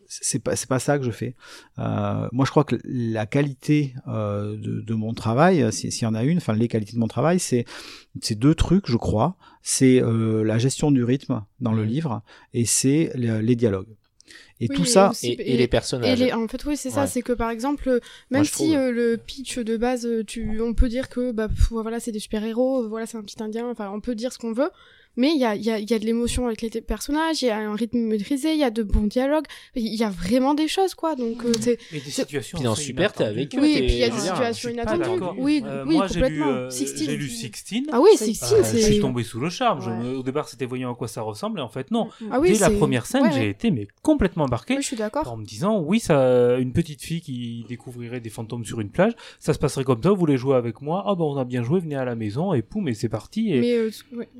c'est 0.08 0.40
pas, 0.40 0.56
c'est 0.56 0.70
pas 0.70 0.80
ça 0.80 0.98
que 1.00 1.04
je 1.06 1.12
fais. 1.12 1.36
Euh, 1.80 2.28
moi, 2.32 2.46
je 2.46 2.52
crois 2.52 2.64
que 2.64 2.78
la 2.86 3.26
qualité 3.26 3.94
euh, 4.08 4.56
de, 4.56 4.82
de 4.82 4.94
mon 4.94 5.14
travail, 5.14 5.72
si- 5.74 5.92
s'il 5.92 6.04
y 6.04 6.06
en 6.06 6.16
a 6.16 6.24
une, 6.24 6.38
enfin 6.38 6.54
les 6.54 6.68
qualités 6.68 6.94
de 6.94 7.00
mon 7.00 7.08
travail, 7.08 7.40
c'est, 7.40 7.66
c'est 8.22 8.36
deux 8.38 8.56
trucs, 8.56 8.88
je 8.90 8.98
crois. 8.98 9.36
C'est 9.64 10.02
euh, 10.02 10.44
la 10.44 10.58
gestion 10.60 10.92
du 10.92 11.04
rythme 11.04 11.44
dans 11.60 11.74
le 11.74 11.82
Mhm. 11.84 11.90
livre 11.90 12.22
et 12.54 12.66
c'est 12.66 13.12
le- 13.16 13.40
les 13.42 13.56
dialogues. 13.56 13.94
Et 14.60 14.68
Oui, 14.70 14.76
tout 14.76 14.84
et 14.84 14.88
ça, 14.88 15.10
aussi- 15.12 15.28
Et, 15.34 15.54
et 15.54 15.58
les 15.58 15.64
Et 15.64 15.68
personnages. 15.68 16.20
les- 16.20 16.34
en 16.34 16.48
fait, 16.48 16.64
oui, 16.66 16.76
c'est 16.78 16.90
ça. 16.90 17.02
Ouais. 17.02 17.08
C'est 17.08 17.22
que 17.22 17.34
par 17.34 17.50
exemple, 17.50 17.88
euh, 17.90 18.00
même 18.32 18.44
si 18.44 18.52
trouve. 18.52 18.74
euh, 18.76 18.92
le 18.92 19.18
pitch 19.18 19.60
de 19.60 19.78
base, 19.78 20.06
euh, 20.06 20.24
tu, 20.26 20.60
on 20.62 20.74
peut 20.74 20.90
dire 20.90 21.10
que 21.10 21.32
bah, 21.32 21.48
pff, 21.48 21.70
voilà, 21.72 22.00
c'est 22.00 22.12
des 22.12 22.20
super-héros, 22.20 22.88
voilà, 22.90 23.06
c'est 23.06 23.18
un 23.18 23.24
petit 23.24 23.42
indien, 23.42 23.70
enfin, 23.70 23.92
on 23.94 24.02
peut 24.02 24.16
dire 24.16 24.34
ce 24.34 24.38
qu'on 24.40 24.54
veut. 24.54 24.70
Mais 25.18 25.32
il 25.34 25.40
y 25.40 25.46
a, 25.46 25.56
il 25.56 25.64
y, 25.64 25.72
a, 25.72 25.80
il 25.80 25.90
y 25.90 25.94
a 25.94 26.00
de 26.00 26.06
l'émotion 26.06 26.46
avec 26.48 26.62
les 26.62 26.70
personnages, 26.82 27.42
il 27.42 27.48
y 27.48 27.50
a 27.50 27.58
un 27.58 27.76
rythme 27.76 27.98
maîtrisé, 28.00 28.54
il 28.54 28.60
y 28.60 28.64
a 28.64 28.70
de 28.70 28.84
bons 28.84 29.08
dialogues, 29.08 29.46
il 29.76 29.94
y 29.96 30.04
a 30.04 30.10
vraiment 30.10 30.54
des 30.54 30.68
choses, 30.68 30.94
quoi. 30.96 31.16
Donc, 31.16 31.44
euh, 31.44 31.52
c'est. 31.60 31.78
Et 31.92 32.00
des 32.00 32.12
situations. 32.12 32.58
Puis 32.60 32.66
dans 32.66 32.76
Super, 32.76 33.12
t'es 33.14 33.24
avec 33.26 33.56
eux. 33.56 33.60
Oui, 33.60 33.74
et 33.78 33.82
puis 33.86 33.94
il 33.94 33.98
y 34.00 34.04
a 34.04 34.10
des 34.10 34.18
situations 34.20 34.70
inattendues. 34.70 35.24
Oui, 35.38 35.64
Euh, 35.66 35.84
oui, 35.88 35.96
moi, 35.96 36.08
j'ai 36.08 36.16
lu, 36.16 36.22
complètement. 36.22 36.48
euh, 36.48 36.70
Sixteen. 36.70 37.10
j'ai 37.10 37.18
lu 37.18 37.28
Sixteen. 37.30 37.86
Ah 37.92 38.00
oui, 38.00 38.10
Sixteen, 38.16 38.60
Euh, 38.60 38.64
c'est. 38.64 38.78
je 38.80 38.86
suis 38.86 39.00
tombé 39.00 39.24
sous 39.24 39.40
le 39.40 39.50
charme. 39.50 39.80
Ouais. 39.80 40.16
au 40.16 40.24
départ, 40.24 40.48
c'était 40.48 40.66
voyant 40.66 40.92
à 40.92 40.96
quoi 40.96 41.08
ça 41.08 41.22
ressemble, 41.22 41.60
et 41.60 41.62
en 41.64 41.70
fait, 41.70 41.90
non. 41.92 42.10
Ah 42.32 42.40
oui, 42.40 42.52
Dès 42.54 42.60
la 42.60 42.70
première 42.70 43.06
scène, 43.06 43.24
ouais, 43.24 43.32
j'ai 43.34 43.40
ouais. 43.42 43.50
été 43.50 43.72
mais 43.72 43.88
complètement 44.04 44.44
embarqué. 44.46 44.76
Oui, 44.76 44.82
je 44.82 44.88
suis 44.88 44.96
d'accord. 44.98 45.28
En 45.32 45.38
me 45.38 45.46
disant, 45.46 45.80
oui, 45.82 46.00
ça, 46.00 46.58
une 46.58 46.72
petite 46.74 47.02
fille 47.02 47.22
qui 47.22 47.66
découvrirait 47.68 48.20
des 48.20 48.30
fantômes 48.30 48.66
sur 48.66 48.80
une 48.82 48.90
plage, 48.90 49.14
ça 49.40 49.54
se 49.54 49.60
passerait 49.60 49.84
comme 49.84 50.02
ça, 50.04 50.10
vous 50.10 50.16
voulez 50.16 50.38
jouer 50.38 50.56
avec 50.56 50.82
moi, 50.82 51.04
ah 51.08 51.16
ben 51.16 51.24
on 51.24 51.38
a 51.38 51.44
bien 51.46 51.64
joué, 51.64 51.80
venez 51.80 51.96
à 51.96 52.06
la 52.06 52.16
maison, 52.16 52.54
et 52.54 52.62
poum, 52.62 52.88
et 52.88 52.94
c'est 52.94 53.10
parti, 53.10 53.52
et 53.54 53.60
Mais 53.62 53.74
euh, 53.74 53.90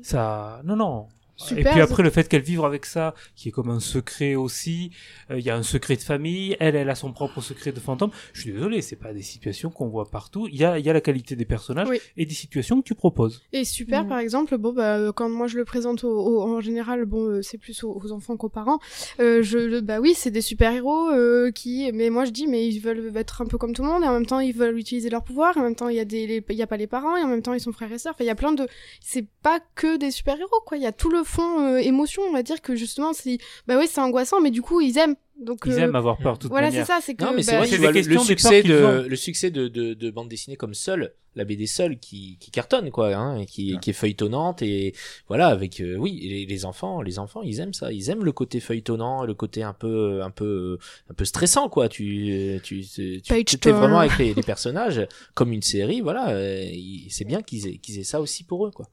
ça, 0.02 0.60
non, 0.68 0.76
non. 0.76 1.17
Super, 1.38 1.58
et 1.68 1.70
puis 1.70 1.80
après, 1.80 2.02
le 2.02 2.10
fait 2.10 2.28
qu'elle 2.28 2.42
vive 2.42 2.64
avec 2.64 2.84
ça, 2.84 3.14
qui 3.36 3.48
est 3.48 3.52
comme 3.52 3.70
un 3.70 3.80
secret 3.80 4.34
aussi, 4.34 4.90
euh, 5.30 5.38
il 5.38 5.44
y 5.44 5.50
a 5.50 5.56
un 5.56 5.62
secret 5.62 5.96
de 5.96 6.02
famille, 6.02 6.56
elle, 6.58 6.74
elle 6.76 6.90
a 6.90 6.94
son 6.94 7.12
propre 7.12 7.40
secret 7.40 7.70
de 7.72 7.78
fantôme. 7.80 8.10
Je 8.32 8.40
suis 8.42 8.52
désolé, 8.52 8.82
c'est 8.82 8.96
pas 8.96 9.12
des 9.12 9.22
situations 9.22 9.70
qu'on 9.70 9.88
voit 9.88 10.10
partout. 10.10 10.48
Il 10.50 10.56
y 10.56 10.64
a, 10.64 10.78
il 10.78 10.84
y 10.84 10.90
a 10.90 10.92
la 10.92 11.00
qualité 11.00 11.36
des 11.36 11.44
personnages 11.44 11.88
Oui. 11.88 12.00
et 12.16 12.26
des 12.26 12.34
situations 12.34 12.80
que 12.82 12.86
tu 12.86 12.94
proposes. 12.94 13.42
Et 13.52 13.64
super, 13.64 14.04
Mm. 14.04 14.08
par 14.08 14.18
exemple, 14.18 14.58
bon, 14.58 14.72
bah, 14.72 14.98
euh, 14.98 15.12
quand 15.12 15.28
moi 15.28 15.46
je 15.46 15.56
le 15.56 15.64
présente 15.64 16.02
au, 16.04 16.10
au- 16.10 16.42
en 16.42 16.60
général, 16.60 17.04
bon, 17.04 17.22
euh, 17.28 17.42
c'est 17.42 17.58
plus 17.58 17.84
aux, 17.84 17.92
aux 18.02 18.12
enfants 18.12 18.36
qu'aux 18.36 18.48
parents. 18.48 18.80
Euh, 19.20 19.42
je, 19.42 19.78
bah 19.80 20.00
oui, 20.00 20.14
c'est 20.16 20.30
des 20.32 20.40
super 20.40 20.72
héros 20.72 21.10
euh, 21.10 21.50
qui, 21.52 21.90
mais 21.92 22.10
moi 22.10 22.24
je 22.24 22.30
dis, 22.30 22.46
mais 22.48 22.66
ils 22.66 22.80
veulent 22.80 23.12
être 23.16 23.42
un 23.42 23.46
peu 23.46 23.58
comme 23.58 23.74
tout 23.74 23.82
le 23.82 23.88
monde, 23.88 24.02
et 24.02 24.06
en 24.08 24.12
même 24.12 24.26
temps 24.26 24.40
ils 24.40 24.52
veulent 24.54 24.76
utiliser 24.78 25.08
leur 25.08 25.22
pouvoir, 25.22 25.56
et 25.56 25.60
en 25.60 25.62
même 25.62 25.76
temps 25.76 25.88
il 25.88 25.96
y 25.96 26.00
a 26.00 26.04
des, 26.04 26.26
les- 26.26 26.44
il 26.48 26.56
y 26.56 26.62
a 26.62 26.66
pas 26.66 26.76
les 26.76 26.86
parents, 26.88 27.16
et 27.16 27.22
en 27.22 27.28
même 27.28 27.42
temps 27.42 27.52
ils 27.54 27.60
sont 27.60 27.72
frères 27.72 27.92
et 27.92 27.98
sœurs. 27.98 28.14
Enfin, 28.14 28.24
il 28.24 28.28
y 28.28 28.30
a 28.30 28.34
plein 28.34 28.52
de, 28.52 28.66
c'est 29.00 29.26
pas 29.42 29.60
que 29.76 29.96
des 29.96 30.10
super 30.10 30.36
héros, 30.38 30.60
quoi. 30.66 30.76
Il 30.76 30.82
y 30.82 30.86
a 30.86 30.92
tout 30.92 31.10
le 31.10 31.22
fond 31.28 31.60
euh, 31.60 31.76
émotion, 31.78 32.22
on 32.28 32.32
va 32.32 32.42
dire 32.42 32.60
que 32.60 32.74
justement, 32.74 33.12
c'est, 33.12 33.38
bah 33.66 33.76
ouais, 33.78 33.86
c'est 33.86 34.00
angoissant, 34.00 34.40
mais 34.40 34.50
du 34.50 34.62
coup, 34.62 34.80
ils 34.80 34.96
aiment. 34.98 35.16
Donc, 35.40 35.60
Ils 35.66 35.72
euh, 35.74 35.78
aiment 35.84 35.94
avoir 35.94 36.18
peur 36.18 36.34
de 36.34 36.40
toute 36.40 36.50
voilà, 36.50 36.68
c'est 36.72 36.84
ça, 36.84 36.98
c'est 37.00 37.14
que. 37.14 37.22
Non, 37.22 37.30
mais 37.32 37.44
bah, 37.44 37.58
vrai 37.58 37.76
vois, 37.76 37.92
le, 37.92 38.18
succès 38.18 38.62
de 38.64 39.06
le 39.08 39.14
succès 39.16 39.50
de, 39.52 39.68
de, 39.68 39.94
de 39.94 40.10
bande 40.10 40.28
dessinée 40.28 40.56
comme 40.56 40.74
Seul, 40.74 41.12
la 41.36 41.44
BD 41.44 41.68
Seul 41.68 42.00
qui, 42.00 42.38
qui 42.40 42.50
cartonne 42.50 42.90
quoi, 42.90 43.14
hein, 43.14 43.44
qui, 43.44 43.78
qui 43.78 43.90
est 43.90 43.92
feuilletonnante 43.92 44.62
et 44.62 44.94
voilà 45.28 45.46
avec 45.46 45.80
euh, 45.80 45.94
oui 45.96 46.18
les, 46.28 46.44
les 46.44 46.64
enfants 46.64 47.02
les 47.02 47.20
enfants 47.20 47.42
ils 47.42 47.60
aiment 47.60 47.72
ça, 47.72 47.92
ils 47.92 48.10
aiment 48.10 48.24
le 48.24 48.32
côté 48.32 48.58
feuilletonnant, 48.58 49.24
le 49.24 49.34
côté 49.34 49.62
un 49.62 49.74
peu 49.74 50.22
un 50.24 50.30
peu 50.30 50.76
un 51.08 51.14
peu 51.14 51.24
stressant 51.24 51.68
quoi. 51.68 51.88
Tu 51.88 52.58
tu 52.64 52.84
tu, 52.84 53.22
tu 53.22 53.58
turn. 53.60 53.76
vraiment 53.76 54.00
avec 54.00 54.18
les, 54.18 54.34
les 54.34 54.42
personnages 54.42 55.06
comme 55.34 55.52
une 55.52 55.62
série, 55.62 56.00
voilà. 56.00 56.34
il- 56.64 57.06
c'est 57.10 57.24
bien 57.24 57.42
qu'ils 57.42 57.68
aient 57.68 57.78
qu'ils 57.78 58.00
aient 58.00 58.04
ça 58.04 58.20
aussi 58.20 58.42
pour 58.42 58.66
eux 58.66 58.72
quoi. 58.72 58.86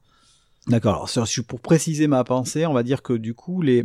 D'accord. 0.66 1.08
Alors, 1.14 1.28
pour 1.46 1.60
préciser 1.60 2.06
ma 2.08 2.24
pensée, 2.24 2.66
on 2.66 2.72
va 2.72 2.82
dire 2.82 3.02
que 3.02 3.12
du 3.12 3.34
coup, 3.34 3.62
les, 3.62 3.84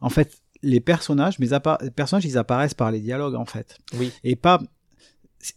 en 0.00 0.10
fait, 0.10 0.40
les 0.62 0.80
personnages, 0.80 1.38
mais 1.38 1.48
les 1.48 1.90
personnages, 1.90 2.24
ils 2.24 2.38
apparaissent 2.38 2.74
par 2.74 2.90
les 2.90 3.00
dialogues, 3.00 3.34
en 3.34 3.44
fait. 3.46 3.78
Oui. 3.98 4.12
Et 4.22 4.36
pas. 4.36 4.60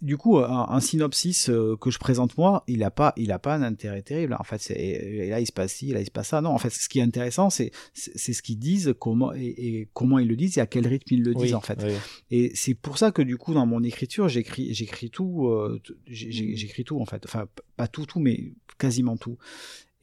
Du 0.02 0.18
coup, 0.18 0.40
un, 0.40 0.68
un 0.68 0.82
synopsis 0.82 1.50
euh, 1.50 1.78
que 1.80 1.92
je 1.92 1.98
présente 1.98 2.38
moi, 2.38 2.66
il 2.68 2.84
a 2.84 2.92
pas, 2.92 3.14
il 3.16 3.32
a 3.32 3.40
pas 3.40 3.56
un 3.56 3.62
intérêt 3.62 4.02
terrible. 4.02 4.36
En 4.38 4.44
fait, 4.44 4.70
et 4.72 5.30
là 5.30 5.40
il 5.40 5.46
se 5.46 5.54
passe 5.54 5.72
ci, 5.76 5.94
là 5.94 6.02
il 6.02 6.06
se 6.06 6.12
passe 6.12 6.28
ça. 6.28 6.42
Non, 6.42 6.50
en 6.50 6.58
fait, 6.58 6.72
ce 6.72 6.90
qui 6.90 7.00
est 7.00 7.04
intéressant, 7.04 7.50
c'est 7.50 7.72
c'est 7.94 8.34
ce 8.34 8.42
qu'ils 8.42 8.60
disent, 8.60 8.94
comment 9.00 9.34
et, 9.34 9.46
et 9.46 9.90
comment 9.94 10.20
ils 10.20 10.28
le 10.28 10.36
disent 10.36 10.58
et 10.58 10.62
à 10.62 10.66
quel 10.66 10.86
rythme 10.86 11.14
ils 11.14 11.24
le 11.24 11.34
disent 11.34 11.44
Oui, 11.52 11.54
en 11.54 11.62
fait. 11.62 11.80
oui. 11.86 11.94
Et 12.32 12.52
c'est 12.54 12.74
pour 12.74 12.98
ça 12.98 13.12
que 13.12 13.22
du 13.22 13.38
coup 13.38 13.54
dans 13.54 13.66
mon 13.66 13.82
écriture 13.82 14.28
j'écris 14.28 14.74
j'écris 14.74 15.10
tout 15.10 15.48
euh, 15.48 15.82
j'écris 16.08 16.84
tout 16.84 17.00
en 17.00 17.06
fait 17.06 17.24
enfin 17.24 17.46
pas 17.78 17.88
tout 17.88 18.06
tout 18.06 18.20
mais 18.20 18.52
quasiment 18.78 19.16
tout 19.16 19.38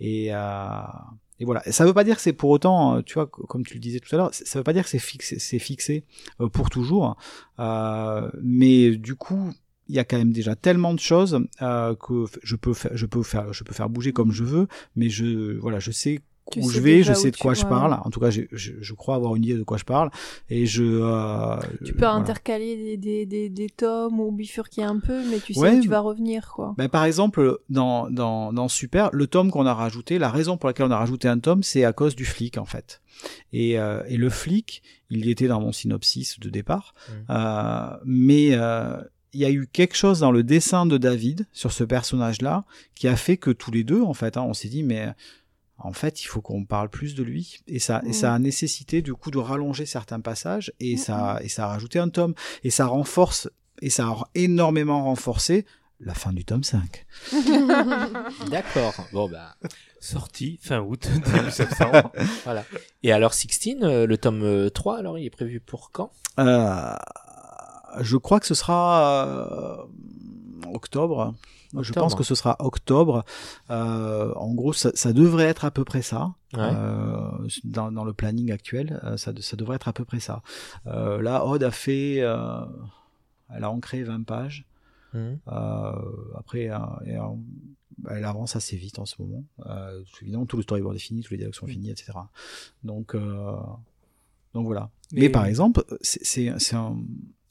et 0.00 0.34
euh, 0.34 0.82
et 1.40 1.44
voilà. 1.44 1.62
Ça 1.70 1.84
veut 1.84 1.94
pas 1.94 2.04
dire 2.04 2.16
que 2.16 2.22
c'est 2.22 2.32
pour 2.32 2.50
autant 2.50 2.96
euh, 2.96 3.02
tu 3.02 3.14
vois 3.14 3.26
comme 3.26 3.64
tu 3.64 3.74
le 3.74 3.80
disais 3.80 4.00
tout 4.00 4.14
à 4.14 4.18
l'heure 4.18 4.30
ça 4.32 4.58
veut 4.58 4.62
pas 4.62 4.72
dire 4.72 4.84
que 4.84 4.88
c'est 4.90 4.98
fixé 4.98 5.58
fixé 5.58 6.04
euh, 6.40 6.48
pour 6.48 6.70
toujours. 6.70 7.16
Euh, 7.58 8.30
mais 8.42 8.96
du 8.96 9.16
coup 9.16 9.52
il 9.88 9.94
y 9.94 9.98
a 9.98 10.04
quand 10.04 10.16
même 10.16 10.32
déjà 10.32 10.54
tellement 10.56 10.94
de 10.94 11.00
choses 11.00 11.40
euh, 11.60 11.94
que 11.96 12.24
je 12.42 12.56
peux 12.56 12.72
faire 12.72 12.92
je 12.96 13.06
peux 13.06 13.22
faire 13.22 13.52
je 13.52 13.64
peux 13.64 13.74
faire 13.74 13.88
bouger 13.88 14.12
comme 14.12 14.32
je 14.32 14.44
veux 14.44 14.68
mais 14.96 15.10
je 15.10 15.58
voilà 15.58 15.78
je 15.78 15.90
sais 15.90 16.20
Tu 16.50 16.60
où 16.60 16.68
je 16.70 16.78
vais, 16.78 17.02
je 17.02 17.14
sais 17.14 17.30
de 17.30 17.36
quoi 17.38 17.54
je 17.54 17.64
parle. 17.64 17.94
En 18.04 18.10
tout 18.10 18.20
cas, 18.20 18.28
j'ai- 18.28 18.48
je, 18.52 18.72
je 18.78 18.92
crois 18.92 19.14
avoir 19.14 19.34
une 19.34 19.44
idée 19.44 19.56
de 19.56 19.62
quoi 19.62 19.78
je 19.78 19.84
parle. 19.84 20.10
Et 20.50 20.66
je. 20.66 20.84
euh, 20.84 21.56
Tu 21.84 21.92
peux 21.94 22.00
voilà. 22.00 22.14
intercaler 22.16 22.76
des, 22.76 22.96
des, 22.98 23.24
des, 23.26 23.48
des 23.48 23.68
tomes 23.70 24.20
ou 24.20 24.30
bifurquer 24.30 24.82
un 24.82 24.98
peu, 24.98 25.22
mais 25.30 25.40
tu 25.40 25.54
sais 25.54 25.60
Ouais, 25.60 25.76
où 25.78 25.80
tu 25.80 25.88
vas 25.88 26.00
revenir, 26.00 26.50
quoi. 26.54 26.74
Ben, 26.76 26.88
par 26.90 27.04
exemple, 27.06 27.58
dans, 27.70 28.10
dans, 28.10 28.52
dans 28.52 28.68
Super, 28.68 29.08
le 29.14 29.26
tome 29.26 29.50
qu'on 29.50 29.64
a 29.64 29.72
rajouté, 29.72 30.18
la 30.18 30.28
raison 30.28 30.58
pour 30.58 30.68
laquelle 30.68 30.84
on 30.86 30.90
a 30.90 30.98
rajouté 30.98 31.28
un 31.28 31.38
tome, 31.38 31.62
c'est 31.62 31.84
à 31.84 31.94
cause 31.94 32.14
du 32.14 32.26
flic, 32.26 32.58
en 32.58 32.66
fait. 32.66 33.00
Et, 33.54 33.78
euh, 33.78 34.02
et 34.08 34.18
le 34.18 34.28
flic, 34.28 34.82
il 35.08 35.24
y 35.24 35.30
était 35.30 35.48
dans 35.48 35.60
mon 35.60 35.72
synopsis 35.72 36.38
de 36.40 36.50
départ, 36.50 36.94
Mm. 37.08 37.12
euh, 37.30 37.96
mais 38.04 38.48
euh, 38.52 38.96
il 39.32 39.40
y 39.40 39.44
a 39.46 39.50
eu 39.50 39.66
quelque 39.66 39.96
chose 39.96 40.20
dans 40.20 40.30
le 40.30 40.42
dessin 40.42 40.84
de 40.84 40.98
David 40.98 41.46
sur 41.52 41.72
ce 41.72 41.84
personnage-là 41.84 42.64
qui 42.94 43.08
a 43.08 43.16
fait 43.16 43.36
que 43.38 43.50
tous 43.50 43.70
les 43.70 43.82
deux, 43.82 44.02
en 44.02 44.14
fait, 44.14 44.36
hein, 44.36 44.42
on 44.46 44.52
s'est 44.54 44.68
dit, 44.68 44.82
mais 44.82 45.08
en 45.78 45.92
fait, 45.92 46.22
il 46.22 46.26
faut 46.26 46.40
qu'on 46.40 46.64
parle 46.64 46.88
plus 46.88 47.14
de 47.14 47.22
lui. 47.22 47.60
Et 47.66 47.78
ça, 47.78 48.02
et 48.06 48.12
ça 48.12 48.32
a 48.32 48.38
nécessité, 48.38 49.02
du 49.02 49.14
coup, 49.14 49.30
de 49.30 49.38
rallonger 49.38 49.86
certains 49.86 50.20
passages, 50.20 50.72
et, 50.80 50.96
ça, 50.96 51.38
et 51.42 51.48
ça 51.48 51.64
a 51.64 51.68
rajouté 51.68 51.98
un 51.98 52.09
tome, 52.09 52.34
et 52.62 52.70
ça 52.70 52.86
renforce, 52.86 53.51
et 53.82 53.90
ça 53.90 54.06
a 54.06 54.28
énormément 54.34 55.05
renforcé 55.05 55.66
la 56.01 56.14
fin 56.14 56.32
du 56.32 56.44
tome 56.44 56.64
5. 56.64 57.06
D'accord. 58.51 58.94
Bon 59.12 59.28
bah 59.28 59.55
Sorti 60.01 60.59
fin 60.60 60.80
août, 60.80 61.09
début 61.24 61.51
septembre. 61.51 62.12
voilà. 62.44 62.64
Et 63.02 63.12
alors 63.12 63.32
16, 63.32 63.76
euh, 63.82 64.06
le 64.06 64.18
tome 64.18 64.42
euh, 64.42 64.68
3 64.68 64.98
alors 64.98 65.18
il 65.18 65.24
est 65.24 65.30
prévu 65.30 65.60
pour 65.60 65.92
quand? 65.92 66.10
Euh, 66.38 66.94
je 68.01 68.16
crois 68.16 68.40
que 68.40 68.46
ce 68.46 68.55
sera 68.55 69.26
euh, 69.26 70.72
octobre. 70.74 71.34
Je 71.82 71.92
pense 71.92 72.14
que 72.14 72.22
ce 72.24 72.34
sera 72.34 72.56
octobre. 72.60 73.24
Euh, 73.70 74.32
en 74.34 74.55
gros, 74.55 74.72
ça, 74.72 74.90
ça 74.94 75.12
devrait 75.12 75.44
être 75.44 75.64
à 75.64 75.70
peu 75.70 75.84
près 75.84 76.02
ça. 76.02 76.34
Ouais. 76.52 76.60
Euh, 76.60 77.48
dans, 77.64 77.90
dans 77.90 78.05
le 78.05 78.12
planning 78.12 78.52
actuel, 78.52 79.01
euh, 79.05 79.16
ça, 79.16 79.32
de- 79.32 79.40
ça 79.42 79.56
devrait 79.56 79.76
être 79.76 79.88
à 79.88 79.92
peu 79.92 80.05
près 80.05 80.20
ça. 80.20 80.42
Euh, 80.86 81.20
là, 81.20 81.44
Odd 81.46 81.62
a 81.64 81.70
fait, 81.70 82.16
elle 82.16 82.28
a 83.64 83.70
ancré 83.70 84.02
20 84.05 84.22
pages. 84.24 84.66
Mhm. 85.14 85.38
Après, 86.36 86.70
euh, 86.70 86.78
elle 88.10 88.24
avance 88.24 88.56
assez 88.56 88.76
vite 88.76 88.98
en 88.98 89.06
ce 89.06 89.20
moment. 89.22 89.44
Évidemment, 90.22 90.46
tout 90.46 90.56
le 90.56 90.62
storyboard 90.62 90.96
est 90.96 91.01
fini, 91.01 91.22
tous 91.22 91.32
les 91.32 91.38
dialogues 91.38 91.55
sont 91.55 91.66
finis, 91.66 91.90
etc. 91.90 92.12
Donc, 92.82 93.14
donc 94.55 94.66
voilà. 94.66 94.90
Mais, 95.12 95.22
Mais- 95.22 95.28
par 95.28 95.46
exemple, 95.46 95.84
c'est 96.01 96.48
un, 96.74 96.96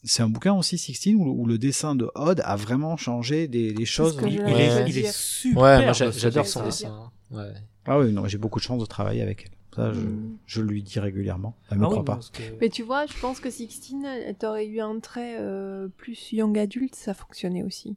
c'est 0.03 0.23
un 0.23 0.29
bouquin 0.29 0.53
aussi, 0.53 0.77
16, 0.77 1.15
où, 1.15 1.25
le- 1.25 1.31
où 1.31 1.45
le 1.45 1.57
dessin 1.57 1.95
de 1.95 2.09
Odd 2.15 2.41
a 2.45 2.55
vraiment 2.55 2.97
changé 2.97 3.47
des, 3.47 3.73
des 3.73 3.85
choses. 3.85 4.17
Il, 4.21 4.39
est, 4.39 4.43
dire. 4.43 4.87
il 4.87 4.97
est 4.99 5.11
super. 5.15 5.61
Ouais, 5.61 5.83
moi 5.83 5.93
j'adore 5.93 6.45
son 6.47 6.63
dessin. 6.65 7.11
Ouais. 7.31 7.53
Ah 7.85 7.99
oui, 7.99 8.11
non, 8.13 8.27
j'ai 8.27 8.37
beaucoup 8.37 8.59
de 8.59 8.63
chance 8.63 8.79
de 8.79 8.85
travailler 8.85 9.21
avec 9.21 9.45
elle. 9.45 9.51
Ça, 9.75 9.91
je, 9.91 9.99
Mm. 10.01 10.37
je 10.45 10.61
lui 10.61 10.83
dis 10.83 10.99
régulièrement. 10.99 11.55
Elle 11.71 11.79
me 11.79 11.85
Ah 11.85 11.87
oui, 11.87 11.91
croit 11.93 12.05
pas. 12.05 12.19
que- 12.31 12.43
Mais 12.61 12.69
tu 12.69 12.83
vois, 12.83 13.07
je 13.07 13.13
pense 13.19 13.39
que 13.39 13.49
Sixteen, 13.49 14.05
t'aurais 14.37 14.67
eu 14.67 14.79
un 14.79 14.99
trait 14.99 15.35
euh, 15.39 15.87
plus 15.97 16.31
young 16.31 16.55
adulte, 16.59 16.93
ça 16.95 17.13
fonctionnait 17.15 17.63
aussi. 17.63 17.95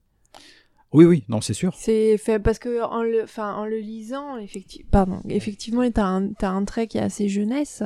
Oui, 0.97 1.05
oui, 1.05 1.25
non, 1.29 1.43
c'est 1.43 1.53
sûr. 1.53 1.75
C'est 1.77 2.17
fait 2.17 2.39
parce 2.39 2.59
que 2.59 2.83
en 2.83 3.03
le, 3.03 3.23
enfin, 3.23 3.53
en 3.53 3.67
le 3.67 3.77
lisant, 3.77 4.39
effectivement, 4.39 4.89
pardon, 4.91 5.21
effectivement, 5.29 5.83
t'as 5.91 6.07
un, 6.07 6.29
t'as 6.33 6.49
un 6.49 6.65
trait 6.65 6.87
qui 6.87 6.97
est 6.97 7.03
assez 7.03 7.29
jeunesse, 7.29 7.83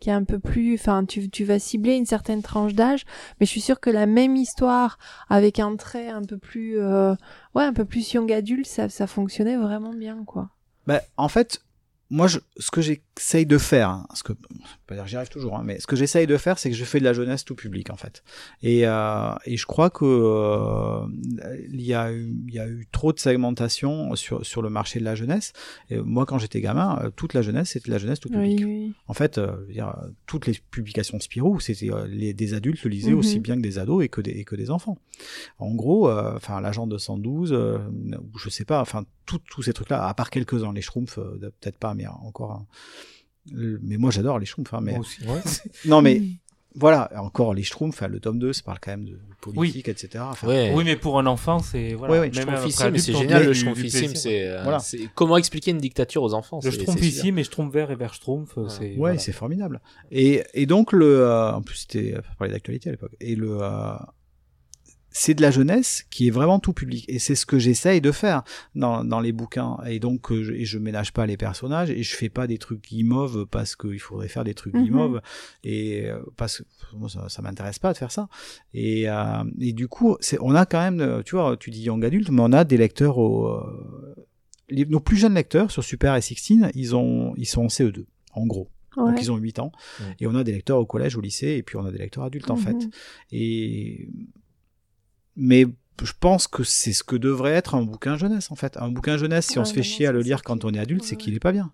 qui 0.00 0.08
est 0.08 0.14
un 0.14 0.24
peu 0.24 0.38
plus, 0.38 0.72
enfin, 0.72 1.04
tu, 1.04 1.28
tu 1.28 1.44
vas 1.44 1.58
cibler 1.58 1.96
une 1.96 2.06
certaine 2.06 2.40
tranche 2.40 2.72
d'âge, 2.72 3.04
mais 3.38 3.44
je 3.44 3.50
suis 3.50 3.60
sûre 3.60 3.78
que 3.78 3.90
la 3.90 4.06
même 4.06 4.36
histoire 4.36 4.96
avec 5.28 5.58
un 5.58 5.76
trait 5.76 6.08
un 6.08 6.22
peu 6.22 6.38
plus, 6.38 6.78
euh, 6.78 7.14
ouais, 7.54 7.64
un 7.64 7.74
peu 7.74 7.84
plus 7.84 8.14
young 8.14 8.32
adulte, 8.32 8.66
ça, 8.66 8.88
ça 8.88 9.06
fonctionnait 9.06 9.58
vraiment 9.58 9.92
bien, 9.92 10.24
quoi. 10.24 10.48
Ben, 10.86 11.02
en 11.18 11.28
fait, 11.28 11.60
moi, 12.08 12.28
je, 12.28 12.38
ce 12.58 12.70
que 12.70 12.80
j'essaye 12.82 13.46
de 13.46 13.58
faire, 13.58 13.88
hein, 13.90 14.06
ce 14.14 14.22
que, 14.22 14.32
pas 14.86 14.94
dire 14.94 15.04
que 15.04 15.10
j'y 15.10 15.16
arrive 15.16 15.28
toujours, 15.28 15.56
hein, 15.56 15.62
mais 15.64 15.80
ce 15.80 15.86
que 15.88 15.96
j'essaye 15.96 16.26
de 16.28 16.36
faire, 16.36 16.56
c'est 16.58 16.70
que 16.70 16.76
je 16.76 16.84
fais 16.84 17.00
de 17.00 17.04
la 17.04 17.12
jeunesse 17.12 17.44
tout 17.44 17.56
public, 17.56 17.90
en 17.90 17.96
fait. 17.96 18.22
Et, 18.62 18.86
euh, 18.86 19.32
et 19.44 19.56
je 19.56 19.66
crois 19.66 19.90
que 19.90 20.04
euh, 20.04 21.06
il 21.68 21.80
y 21.82 21.94
a 21.94 22.12
eu, 22.12 22.32
il 22.46 22.54
y 22.54 22.60
a 22.60 22.68
eu 22.68 22.86
trop 22.92 23.12
de 23.12 23.18
segmentation 23.18 24.14
sur 24.14 24.46
sur 24.46 24.62
le 24.62 24.70
marché 24.70 25.00
de 25.00 25.04
la 25.04 25.14
jeunesse. 25.16 25.52
Et 25.90 25.98
moi, 25.98 26.26
quand 26.26 26.38
j'étais 26.38 26.60
gamin, 26.60 27.00
euh, 27.02 27.10
toute 27.10 27.34
la 27.34 27.42
jeunesse, 27.42 27.70
c'était 27.70 27.86
de 27.88 27.92
la 27.92 27.98
jeunesse 27.98 28.20
tout 28.20 28.28
public. 28.28 28.60
Oui, 28.60 28.64
oui. 28.64 28.94
En 29.08 29.14
fait, 29.14 29.38
euh, 29.38 29.56
je 29.62 29.66
veux 29.66 29.72
dire, 29.72 29.88
euh, 30.02 30.08
toutes 30.26 30.46
les 30.46 30.54
publications 30.70 31.18
Spirou, 31.18 31.58
c'était 31.60 31.90
euh, 31.90 32.32
des 32.32 32.54
adultes 32.54 32.82
le 32.84 32.90
lisaient 32.90 33.12
Mhm. 33.12 33.18
aussi 33.18 33.40
bien 33.40 33.56
que 33.56 33.62
des 33.62 33.78
ados 33.78 34.04
et 34.04 34.08
que 34.08 34.20
des, 34.20 34.30
et 34.30 34.44
que 34.44 34.54
des 34.54 34.70
enfants. 34.70 34.98
En 35.58 35.74
gros, 35.74 36.08
euh, 36.08 36.34
enfin, 36.36 36.60
l'agent 36.60 36.86
212, 36.86 37.52
euh, 37.52 37.78
ou 38.32 38.38
je 38.38 38.48
sais 38.48 38.64
pas, 38.64 38.80
enfin, 38.80 39.04
tous 39.26 39.62
ces 39.62 39.72
trucs-là, 39.72 40.06
à 40.06 40.14
part 40.14 40.30
quelques-uns, 40.30 40.72
les 40.72 40.82
Schtroumpfs, 40.82 41.18
euh, 41.18 41.38
peut-être 41.60 41.78
pas, 41.78 41.94
mais 41.94 42.06
encore. 42.06 42.52
hein. 42.52 42.66
Mais 43.52 43.96
moi, 43.96 44.10
j'adore 44.10 44.38
les 44.38 44.46
Schtroumpfs. 44.46 44.74
hein, 44.74 44.80
mais 44.82 44.92
Moi 44.92 45.00
aussi. 45.00 45.20
non, 45.86 46.02
mais 46.02 46.20
voilà, 46.74 47.10
encore 47.16 47.54
les 47.54 47.62
Schtroumpfs, 47.62 48.02
le 48.02 48.20
tome 48.20 48.38
2, 48.38 48.52
ça 48.52 48.62
parle 48.62 48.78
quand 48.80 48.90
même 48.90 49.04
de 49.06 49.18
politique, 49.40 49.88
etc. 49.88 50.24
Enfin, 50.28 50.46
Ouais. 50.48 50.72
Oui, 50.74 50.82
mais 50.84 50.96
pour 50.96 51.18
un 51.18 51.26
enfant, 51.26 51.60
c'est 51.60 51.94
voilà. 51.94 52.14
Oui, 52.20 52.28
oui, 52.28 52.34
Schtroumpfissime, 52.34 52.98
c'est 52.98 53.12
génial 53.14 53.46
le 53.46 53.54
Schtroumpfissime, 53.54 54.14
c'est 54.16 54.48
euh, 54.48 54.62
Voilà. 54.62 54.78
comment 55.14 55.36
expliquer 55.36 55.70
une 55.70 55.78
dictature 55.78 56.22
aux 56.22 56.34
enfants 56.34 56.58
Le 56.62 56.62
c'est- 56.70 56.76
c'est 56.76 56.82
Schtroumpf 56.82 56.98
super. 57.00 57.08
ici, 57.08 57.32
mais 57.32 57.44
Schtroumpf 57.44 57.72
vert 57.72 57.90
et 57.92 57.96
vert 57.96 58.12
Schtroumpf, 58.14 58.56
Ouais. 58.56 58.64
c'est. 58.68 58.80
Ouais, 58.90 58.94
voilà. 58.96 59.18
c'est 59.18 59.32
formidable. 59.32 59.80
Et, 60.10 60.42
et 60.54 60.66
donc 60.66 60.92
le, 60.92 61.20
euh, 61.20 61.52
en 61.54 61.62
plus 61.62 61.76
c'était 61.76 62.14
parler 62.38 62.52
d'actualité 62.52 62.88
à 62.88 62.92
l'époque. 62.92 63.14
Et 63.20 63.36
le, 63.36 63.58
euh, 63.62 63.94
c'est 65.18 65.32
de 65.32 65.40
la 65.40 65.50
jeunesse 65.50 66.04
qui 66.10 66.26
est 66.28 66.30
vraiment 66.30 66.58
tout 66.58 66.74
public. 66.74 67.06
Et 67.08 67.18
c'est 67.18 67.34
ce 67.34 67.46
que 67.46 67.58
j'essaye 67.58 68.02
de 68.02 68.12
faire 68.12 68.42
dans, 68.74 69.02
dans 69.02 69.20
les 69.20 69.32
bouquins. 69.32 69.78
Et 69.86 69.98
donc 69.98 70.30
euh, 70.30 70.42
je, 70.42 70.52
et 70.52 70.66
je 70.66 70.78
ménage 70.78 71.14
pas 71.14 71.24
les 71.24 71.38
personnages 71.38 71.90
et 71.90 72.02
je 72.02 72.14
fais 72.14 72.28
pas 72.28 72.46
des 72.46 72.58
trucs 72.58 72.82
guimauves 72.82 73.46
parce 73.46 73.76
qu'il 73.76 73.98
faudrait 73.98 74.28
faire 74.28 74.44
des 74.44 74.52
trucs 74.52 74.74
guimauves 74.76 75.22
et 75.64 76.04
euh, 76.10 76.18
parce 76.36 76.58
que 76.58 76.96
moi 76.96 77.08
ça, 77.08 77.30
ça 77.30 77.40
m'intéresse 77.40 77.78
pas 77.78 77.94
de 77.94 77.98
faire 77.98 78.12
ça. 78.12 78.28
Et, 78.74 79.08
euh, 79.08 79.42
et 79.58 79.72
du 79.72 79.88
coup, 79.88 80.16
on 80.40 80.54
a 80.54 80.66
quand 80.66 80.80
même, 80.80 81.22
tu 81.24 81.34
vois, 81.36 81.56
tu 81.56 81.70
dis 81.70 81.82
young 81.84 82.04
adulte, 82.04 82.28
mais 82.30 82.42
on 82.42 82.52
a 82.52 82.64
des 82.64 82.76
lecteurs 82.76 83.16
au, 83.16 83.58
les- 84.68 84.84
nos 84.84 85.00
plus 85.00 85.16
jeunes 85.16 85.34
lecteurs 85.34 85.70
sur 85.70 85.82
Super 85.82 86.14
et 86.16 86.20
16, 86.20 86.70
ils 86.74 86.94
ont, 86.94 87.32
ils 87.36 87.46
sont 87.46 87.62
en 87.64 87.68
CE2, 87.68 88.04
en 88.32 88.46
gros. 88.46 88.68
Ouais. 88.96 89.10
Donc 89.12 89.20
ils 89.20 89.30
ont 89.30 89.36
8 89.36 89.58
ans. 89.58 89.72
Ouais. 90.00 90.16
Et 90.20 90.26
on 90.26 90.34
a 90.34 90.42
des 90.42 90.52
lecteurs 90.52 90.78
au 90.78 90.86
collège, 90.86 91.16
au 91.16 91.20
lycée, 91.20 91.48
et 91.58 91.62
puis 91.62 91.76
on 91.76 91.84
a 91.84 91.90
des 91.92 91.98
lecteurs 91.98 92.24
adultes 92.24 92.50
en 92.50 92.56
fait. 92.56 92.72
Mhm. 92.72 92.90
Et 93.32 94.08
mais 95.36 95.66
je 96.02 96.12
pense 96.18 96.46
que 96.46 96.62
c'est 96.62 96.92
ce 96.92 97.02
que 97.02 97.16
devrait 97.16 97.52
être 97.52 97.74
un 97.74 97.82
bouquin 97.82 98.16
jeunesse 98.16 98.50
en 98.50 98.56
fait. 98.56 98.76
Un 98.76 98.90
bouquin 98.90 99.16
jeunesse, 99.16 99.46
si 99.46 99.58
on 99.58 99.64
se 99.64 99.72
fait 99.72 99.80
non, 99.80 99.84
chier 99.84 100.06
à 100.06 100.12
le 100.12 100.20
lire 100.20 100.42
quand 100.42 100.64
on 100.64 100.72
est 100.72 100.78
adulte, 100.78 101.04
c'est 101.04 101.16
qu'il 101.16 101.34
est 101.34 101.40
pas 101.40 101.52
bien. 101.52 101.72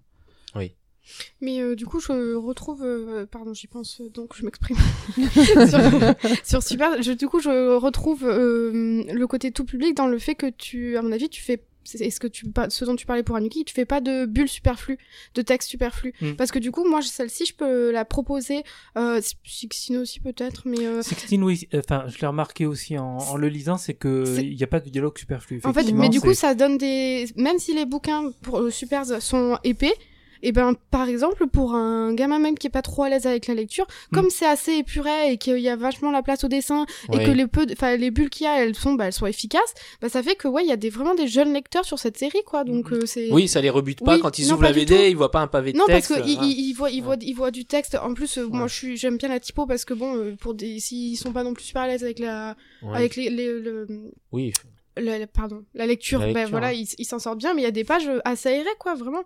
Mais 1.41 1.61
euh, 1.61 1.75
du 1.75 1.87
coup, 1.87 2.01
je 2.01 2.35
retrouve, 2.35 2.83
euh, 2.85 3.27
pardon, 3.27 3.53
j'y 3.55 3.67
pense, 3.67 4.01
euh, 4.01 4.09
donc 4.09 4.37
je 4.37 4.45
m'exprime 4.45 4.77
sur, 5.17 6.37
sur 6.45 6.63
Super. 6.63 7.03
Je, 7.03 7.13
du 7.13 7.27
coup, 7.27 7.41
je 7.41 7.77
retrouve 7.77 8.25
euh, 8.25 9.03
le 9.13 9.27
côté 9.27 9.51
tout 9.51 9.65
public 9.65 9.97
dans 9.97 10.07
le 10.07 10.19
fait 10.19 10.35
que 10.35 10.49
tu, 10.51 10.97
à 10.97 11.03
mon 11.03 11.13
avis, 11.13 11.29
tu 11.29 11.43
fais 11.43 11.63
c'est 11.85 12.11
ce 12.11 12.21
que 12.21 12.27
tu 12.27 12.47
ce 12.69 12.85
dont 12.85 12.97
tu 12.97 13.07
parlais 13.07 13.23
pour 13.23 13.37
Anuki, 13.37 13.65
tu 13.65 13.75
fais 13.75 13.85
pas 13.85 14.01
de 14.01 14.27
bulles 14.27 14.49
superflues, 14.49 14.99
de 15.35 15.43
texte 15.43 15.69
superflu. 15.69 16.13
Mm. 16.21 16.33
Parce 16.33 16.51
que 16.51 16.59
du 16.59 16.71
coup, 16.71 16.89
moi, 16.89 17.03
celle-ci, 17.03 17.47
je 17.47 17.55
peux 17.55 17.91
la 17.91 18.05
proposer. 18.05 18.63
Euh, 18.97 19.21
Sixtino 19.45 20.03
aussi 20.03 20.21
peut-être, 20.21 20.63
mais 20.67 20.87
euh, 20.87 21.03
Sixteen, 21.03 21.43
oui, 21.43 21.69
euh, 21.75 21.81
enfin, 21.85 22.05
je 22.09 22.19
l'ai 22.19 22.27
remarqué 22.27 22.67
aussi 22.67 22.99
en, 22.99 23.19
en 23.19 23.37
le 23.37 23.49
lisant, 23.49 23.77
c'est 23.77 23.95
que 23.95 24.25
il 24.41 24.57
n'y 24.57 24.63
a 24.63 24.67
pas 24.67 24.81
de 24.81 24.89
dialogue 24.89 25.19
superflu. 25.19 25.61
En 25.65 25.73
fait, 25.73 25.91
mais 25.93 26.09
du 26.09 26.21
coup, 26.21 26.35
ça 26.35 26.55
donne 26.55 26.79
des. 26.79 27.27
Même 27.37 27.59
si 27.59 27.75
les 27.75 27.87
bouquins 27.87 28.31
pour 28.43 28.61
euh, 28.61 28.71
Supers 28.71 29.23
sont 29.23 29.59
épais, 29.65 29.95
et 30.43 30.53
ben, 30.53 30.75
par 30.91 31.09
exemple, 31.09 31.47
pour 31.47 31.75
un 31.75 32.13
gamin 32.15 32.39
même 32.39 32.57
qui 32.59 32.67
est 32.67 32.71
pas 32.71 32.83
trop 32.83 33.05
à 33.05 33.09
l'aise 33.09 33.27
avec 33.27 33.47
la 33.47 33.55
lecture, 33.55 33.87
Mm. 34.11 34.15
comme 34.17 34.31
c'est 34.31 34.47
assez 34.47 34.73
épuré 34.75 35.33
et 35.33 35.37
qu'il 35.39 35.59
y 35.59 35.69
a 35.69 35.77
vachement 35.77 36.11
la 36.11 36.23
place 36.23 36.45
au 36.45 36.49
dessin 36.49 36.87
et 37.13 37.17
Ouais. 37.19 37.25
que 37.25 37.31
les 37.31 37.47
peu, 37.47 37.67
enfin 37.73 37.97
les 37.97 38.11
bulles 38.11 38.31
qu'il 38.31 38.45
y 38.45 38.49
a, 38.49 38.63
elles 38.65 38.75
sont, 38.75 38.95
bah, 38.95 39.07
elles 39.07 39.13
sont 39.13 39.27
efficaces, 39.27 39.75
bah 40.01 40.09
ça 40.09 40.23
fait 40.23 40.35
que 40.37 40.49
ouais, 40.49 40.65
il 40.65 40.69
y 40.69 40.73
a 40.73 40.77
des 40.77 40.91
vraiment 40.91 41.15
des 41.15 41.27
jeunes 41.29 41.53
lecteurs 41.53 41.85
sur 41.85 41.99
cette 41.99 42.17
série, 42.19 42.43
quoi. 42.47 42.65
Donc 42.65 42.93
euh, 42.93 43.07
c'est. 43.07 43.31
Oui, 43.31 43.49
ça 43.49 43.61
les 43.61 43.71
rebute 43.71 44.05
pas 44.05 44.15
Oui, 44.17 44.21
quand 44.21 44.39
ils 44.39 44.47
non, 44.49 44.55
ouvrent 44.55 44.63
la 44.65 44.73
BD, 44.73 45.09
ils 45.11 45.17
voient 45.17 45.31
pas 45.31 45.41
un 45.41 45.47
pavé 45.47 45.73
de 45.73 45.79
Non, 45.79 45.87
texte. 45.87 46.11
parce 46.11 46.23
qu'ils 46.23 46.39
hein. 46.39 46.43
ils 46.45 46.73
voient, 46.75 46.91
ils 46.91 47.03
voient, 47.03 47.17
ils 47.21 47.35
voient 47.35 47.51
du 47.51 47.65
texte. 47.65 47.97
En 48.03 48.15
plus, 48.15 48.39
euh, 48.39 48.47
moi, 48.49 48.67
je 48.67 48.75
suis, 48.75 48.97
j'aime 48.97 49.17
bien 49.19 49.29
la 49.29 49.41
typo 49.41 49.67
parce 49.67 49.85
que 49.85 49.95
bon, 49.95 50.17
euh, 50.17 50.35
pour 50.41 50.55
des, 50.55 50.81
s'ils 50.81 51.17
sont 51.17 51.33
pas 51.33 51.45
non 51.45 51.55
plus 51.55 51.65
super 51.65 51.83
à 51.83 51.87
l'aise 51.87 52.03
avec 52.05 52.19
la, 52.19 52.57
Ouais. 52.83 52.97
avec 52.97 53.17
les, 53.17 53.31
les- 53.31 53.61
le, 53.61 53.87
Oui. 54.33 54.53
la- 54.97 55.27
pardon, 55.27 55.65
la 55.75 55.87
lecture, 55.87 56.21
La 56.21 56.33
ben 56.33 56.49
voilà, 56.51 56.69
hein. 56.69 56.73
ils 56.73 56.89
ils 56.99 57.05
s'en 57.05 57.19
sortent 57.19 57.39
bien, 57.39 57.55
mais 57.55 57.63
il 57.63 57.65
y 57.65 57.69
a 57.69 57.71
des 57.71 57.85
pages 57.85 58.11
assez 58.25 58.49
aérées, 58.49 58.67
quoi, 58.79 58.95
vraiment. 58.95 59.23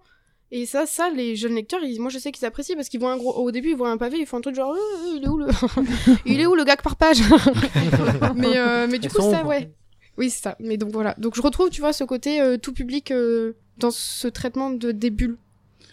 Et 0.52 0.64
ça, 0.64 0.86
ça, 0.86 1.10
les 1.10 1.34
jeunes 1.34 1.54
lecteurs, 1.56 1.80
ils- 1.82 2.00
moi 2.00 2.08
je 2.10 2.18
sais 2.18 2.30
qu'ils 2.30 2.44
apprécient 2.46 2.76
parce 2.76 2.88
qu'ils 2.88 3.00
voient 3.00 3.12
un 3.12 3.16
gros, 3.16 3.34
au 3.34 3.50
début 3.50 3.70
ils 3.70 3.76
voient 3.76 3.90
un 3.90 3.96
pavé, 3.98 4.18
ils 4.20 4.26
font 4.26 4.36
un 4.36 4.40
truc 4.40 4.54
genre, 4.54 4.72
Euh, 4.74 5.16
il 5.16 5.24
est 5.24 5.28
où 5.28 5.38
le, 5.38 5.46
il 6.26 6.40
est 6.40 6.46
où 6.46 6.54
le 6.54 6.64
gag 6.64 6.80
par 6.82 6.96
page 6.96 7.18
Mais 8.36 8.56
euh, 8.56 8.86
mais 8.88 8.98
du 8.98 9.06
Elles 9.06 9.12
coup 9.12 9.20
ça, 9.22 9.40
ombres. 9.40 9.46
ouais, 9.48 9.70
oui 10.18 10.30
c'est 10.30 10.42
ça. 10.42 10.56
Mais 10.60 10.76
donc 10.76 10.90
voilà, 10.92 11.14
donc 11.18 11.34
je 11.34 11.42
retrouve, 11.42 11.70
tu 11.70 11.80
vois, 11.80 11.92
ce 11.92 12.04
côté 12.04 12.40
euh, 12.40 12.56
tout 12.58 12.72
public 12.72 13.10
euh, 13.10 13.54
dans 13.78 13.90
ce 13.90 14.28
traitement 14.28 14.70
de 14.70 14.92
des 14.92 15.10
bulles 15.10 15.36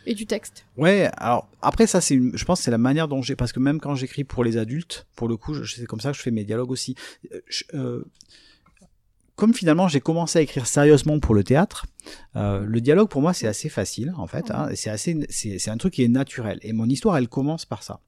et 0.06 0.14
du 0.14 0.26
texte. 0.28 0.66
Ouais, 0.78 1.10
alors 1.18 1.48
après 1.62 1.88
ça 1.88 2.00
c'est 2.02 2.14
une, 2.16 2.38
je 2.38 2.46
pense 2.46 2.60
que 2.60 2.66
c'est 2.66 2.72
la 2.72 2.78
manière 2.78 3.08
dont 3.08 3.22
j'ai 3.22 3.36
parce 3.36 3.54
que 3.54 3.60
même 3.60 3.80
quand 3.80 3.96
j'écris 3.96 4.24
pour 4.24 4.44
les 4.44 4.58
adultes, 4.58 5.08
pour 5.16 5.28
le 5.28 5.36
coup, 5.38 5.54
je- 5.54 5.64
c'est 5.76 5.86
comme 5.86 6.00
ça 6.02 6.12
que 6.12 6.18
je 6.18 6.22
fais 6.22 6.32
mes 6.32 6.44
dialogues 6.44 6.72
aussi. 6.72 6.96
Euh, 7.34 7.40
je- 7.48 7.64
euh, 7.74 8.04
comme 9.36 9.54
finalement 9.54 9.88
j'ai 9.88 10.02
commencé 10.02 10.40
à 10.40 10.42
écrire 10.42 10.68
sérieusement 10.68 11.20
pour 11.20 11.36
le 11.36 11.44
théâtre, 11.44 11.86
euh, 12.36 12.64
le 12.66 12.82
dialogue 12.82 13.10
pour 13.10 13.22
moi 13.22 13.34
c'est 13.34 13.48
assez 13.48 13.70
facile 13.70 14.14
en 14.18 14.28
fait. 14.28 14.52
Hein, 14.52 14.70
c'est 14.76 14.90
assez, 14.90 15.26
c'est 15.30 15.60
c'est 15.60 15.72
un 15.72 15.78
truc 15.78 15.94
qui 15.94 16.04
est 16.04 16.10
naturel. 16.10 16.60
Et 16.62 16.74
mon 16.74 16.88
histoire 16.88 17.18
elle 17.18 17.28
commence 17.28 17.66
par 17.66 17.84
ça. 17.84 18.00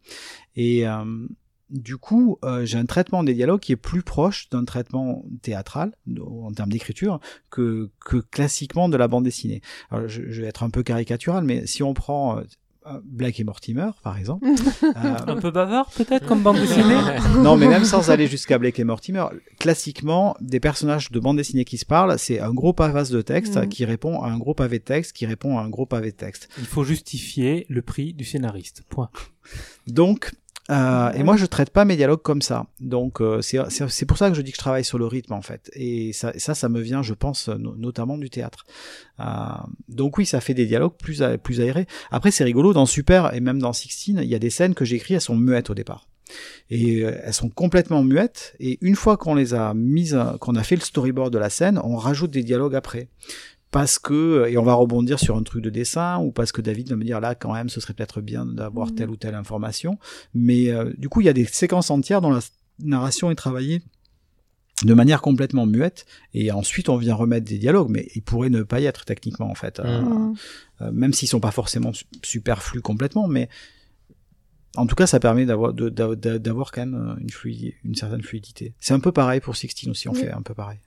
Et 0.56 0.88
euh, 0.88 1.28
du 1.72 1.98
coup, 1.98 2.38
euh, 2.44 2.64
j'ai 2.64 2.78
un 2.78 2.86
traitement 2.86 3.24
des 3.24 3.34
dialogues 3.34 3.60
qui 3.60 3.72
est 3.72 3.78
plus 3.78 4.04
proche 4.04 4.50
d'un 4.50 4.66
traitement 4.66 5.26
théâtral 5.42 5.96
en 6.22 6.52
termes 6.52 6.72
d'écriture 6.72 7.20
que, 7.50 7.90
que 8.06 8.18
classiquement 8.18 8.88
de 8.88 8.98
la 8.98 9.08
bande 9.08 9.24
dessinée. 9.24 9.62
Alors, 9.90 10.08
je, 10.08 10.22
je 10.30 10.42
vais 10.42 10.48
être 10.48 10.62
un 10.62 10.70
peu 10.70 10.84
caricatural, 10.84 11.44
mais 11.44 11.66
si 11.66 11.82
on 11.82 11.96
prend 11.96 12.40
euh, 12.88 13.00
Blake 13.04 13.40
et 13.40 13.44
Mortimer, 13.44 13.90
par 14.04 14.18
exemple, 14.18 14.46
euh, 14.84 15.16
Un 15.28 15.38
peu 15.38 15.52
bavard, 15.52 15.90
peut-être, 15.92 16.26
comme 16.26 16.42
bande 16.42 16.58
dessinée 16.58 16.96
non, 17.42 17.56
mais 17.58 17.68
même 17.68 17.86
sans 17.86 18.10
aller 18.10 18.28
jusqu'à 18.28 18.58
Blake 18.58 18.80
et 18.80 18.84
Mortimer, 18.84 19.26
classiquement, 19.60 20.36
des 20.42 20.60
personnages 20.60 21.12
de 21.12 21.20
bande 21.20 21.38
dessinée 21.38 21.66
qui 21.66 21.78
se 21.78 21.86
parlent, 21.86 22.18
c'est 22.20 22.40
un 22.40 22.54
gros 22.54 22.74
pavasse 22.74 23.10
de 23.10 23.22
texte 23.22 23.58
Mhm. 23.58 23.70
qui 23.70 23.86
répond 23.86 24.22
à 24.22 24.30
un 24.30 24.38
gros 24.38 24.54
pavé 24.54 24.80
de 24.80 24.84
texte 24.84 25.14
qui 25.14 25.26
répond 25.26 25.58
à 25.58 25.62
un 25.64 25.70
gros 25.70 25.86
pavé 25.86 26.12
de 26.12 26.16
texte. 26.16 26.50
Il 26.58 26.66
faut 26.66 26.84
justifier 26.84 27.66
le 27.70 27.82
prix 27.82 28.14
du 28.14 28.24
scénariste. 28.26 28.84
Point. 28.90 29.10
Donc, 29.88 30.32
euh, 30.72 31.12
et 31.12 31.24
moi 31.24 31.38
je 31.38 31.46
traite 31.46 31.70
pas 31.70 31.86
mes 31.86 31.96
dialogues 31.96 32.22
comme 32.22 32.42
ça. 32.42 32.66
Donc 32.80 33.22
euh, 33.22 33.42
c'est 33.42 34.06
pour 34.06 34.18
ça 34.18 34.30
que 34.30 34.36
je 34.36 34.42
dis 34.42 34.52
que 34.52 34.58
je 34.58 34.62
travaille 34.62 34.84
sur 34.84 34.98
le 34.98 35.06
rythme 35.06 35.34
en 35.34 35.42
fait. 35.42 35.70
Et 35.74 36.12
ça 36.14 36.32
ça 36.38 36.56
ça 36.56 36.70
me 36.70 36.80
vient, 36.82 37.02
je 37.04 37.14
pense, 37.14 37.50
no- 37.50 37.76
notamment 37.76 38.18
du 38.18 38.30
théâtre. 38.30 38.66
Euh, 39.20 39.24
donc 39.90 40.18
oui, 40.18 40.26
ça 40.26 40.42
fait 40.42 40.54
des 40.54 40.66
dialogues 40.66 40.96
plus 40.98 41.22
a- 41.22 41.38
plus 41.38 41.62
aérés. 41.62 41.86
Après 42.12 42.32
c'est 42.32 42.44
rigolo 42.44 42.74
dans 42.74 42.86
Super 42.86 43.34
et 43.36 43.40
même 43.42 43.60
dans 43.60 43.74
Sixteen, 43.74 44.20
il 44.24 44.30
y 44.30 44.36
a 44.36 44.40
des 44.40 44.50
scènes 44.50 44.74
que 44.74 44.86
j'écris, 44.86 45.14
elles 45.16 45.22
sont 45.22 45.36
muettes 45.36 45.70
au 45.70 45.76
départ. 45.76 46.08
Et 46.72 47.02
elles 47.02 47.34
sont 47.36 47.50
complètement 47.50 48.04
muettes. 48.04 48.56
Et 48.60 48.80
une 48.82 48.96
fois 48.96 49.16
qu'on 49.16 49.36
les 49.36 49.54
a 49.54 49.76
mises, 49.76 50.20
qu'on 50.40 50.56
a 50.56 50.64
fait 50.64 50.76
le 50.76 50.82
storyboard 50.82 51.32
de 51.32 51.38
la 51.38 51.52
scène, 51.52 51.80
on 51.84 51.96
rajoute 51.98 52.32
des 52.32 52.42
dialogues 52.42 52.76
après 52.76 53.10
parce 53.78 54.00
que 54.00 54.48
et 54.48 54.58
on 54.58 54.64
va 54.64 54.74
rebondir 54.74 55.20
sur 55.20 55.36
un 55.36 55.44
truc 55.44 55.62
de 55.62 55.70
dessin 55.70 56.18
ou 56.20 56.32
parce 56.32 56.52
que 56.54 56.62
David 56.62 56.90
va 56.92 56.96
me 56.96 57.04
dire 57.04 57.20
là 57.20 57.36
quand 57.36 57.54
même 57.54 57.68
ce 57.68 57.82
serait 57.82 57.94
peut-être 57.94 58.22
bien 58.22 58.46
d'avoir 58.46 58.88
Mhm. 58.88 58.96
telle 58.96 59.10
ou 59.10 59.18
telle 59.18 59.36
information 59.36 59.98
mais 60.34 60.72
euh, 60.72 60.94
du 60.98 61.10
coup 61.10 61.20
il 61.20 61.26
y 61.26 61.30
a 61.30 61.34
des 61.34 61.44
séquences 61.46 61.90
entières 61.90 62.22
dont 62.22 62.32
la 62.32 62.40
narration 62.80 63.32
est 63.32 63.36
travaillée 63.36 63.82
de 64.84 64.94
manière 64.94 65.22
complètement 65.22 65.66
muette 65.66 66.06
et 66.34 66.52
ensuite 66.54 66.88
on 66.88 66.96
vient 66.96 67.16
remettre 67.16 67.46
des 67.54 67.58
dialogues 67.58 67.90
mais 67.90 68.08
ils 68.16 68.22
pourraient 68.22 68.50
ne 68.50 68.64
pas 68.64 68.80
y 68.80 68.86
être 68.86 69.04
techniquement 69.04 69.50
en 69.52 69.56
fait 69.56 69.80
Euh, 69.82 70.02
Mm. 70.04 70.36
euh, 70.82 70.92
même 70.94 71.12
s'ils 71.14 71.28
sont 71.30 71.42
pas 71.42 71.52
forcément 71.52 71.92
su- 71.92 72.06
superflus 72.24 72.82
complètement 72.82 73.28
mais 73.28 73.50
en 74.78 74.86
tout 74.88 74.96
cas 74.96 75.08
ça 75.08 75.20
permet 75.20 75.46
d'avoir 75.46 75.74
d'avoir 75.74 76.72
quand 76.72 76.86
même 76.86 77.18
euh, 77.20 77.70
une 77.84 77.96
certaine 77.96 78.22
fluidité 78.22 78.74
c'est 78.80 78.94
un 78.94 79.00
peu 79.02 79.12
pareil 79.12 79.42
pour 79.42 79.56
Sixteen 79.58 79.90
aussi 79.92 80.08
on 80.08 80.14
Oui. 80.14 80.22
fait 80.22 80.32
un 80.32 80.42
peu 80.42 80.54
pareil 80.54 80.80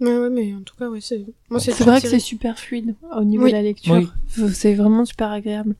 Ouais, 0.00 0.28
mais 0.30 0.54
en 0.54 0.60
tout 0.62 0.74
cas, 0.76 0.88
ouais, 0.88 1.00
c'est. 1.00 1.24
Moi, 1.50 1.60
c'est 1.60 1.72
C'est 1.72 1.84
vrai 1.84 2.00
que 2.00 2.08
c'est 2.08 2.18
super 2.18 2.58
fluide 2.58 2.94
au 3.16 3.22
niveau 3.24 3.44
Oui. 3.44 3.50
de 3.52 3.56
la 3.56 3.62
lecture. 3.62 3.94
Oui. 3.94 4.08
C'est 4.52 4.74
vraiment 4.74 5.04
super 5.04 5.30
agréable. 5.30 5.76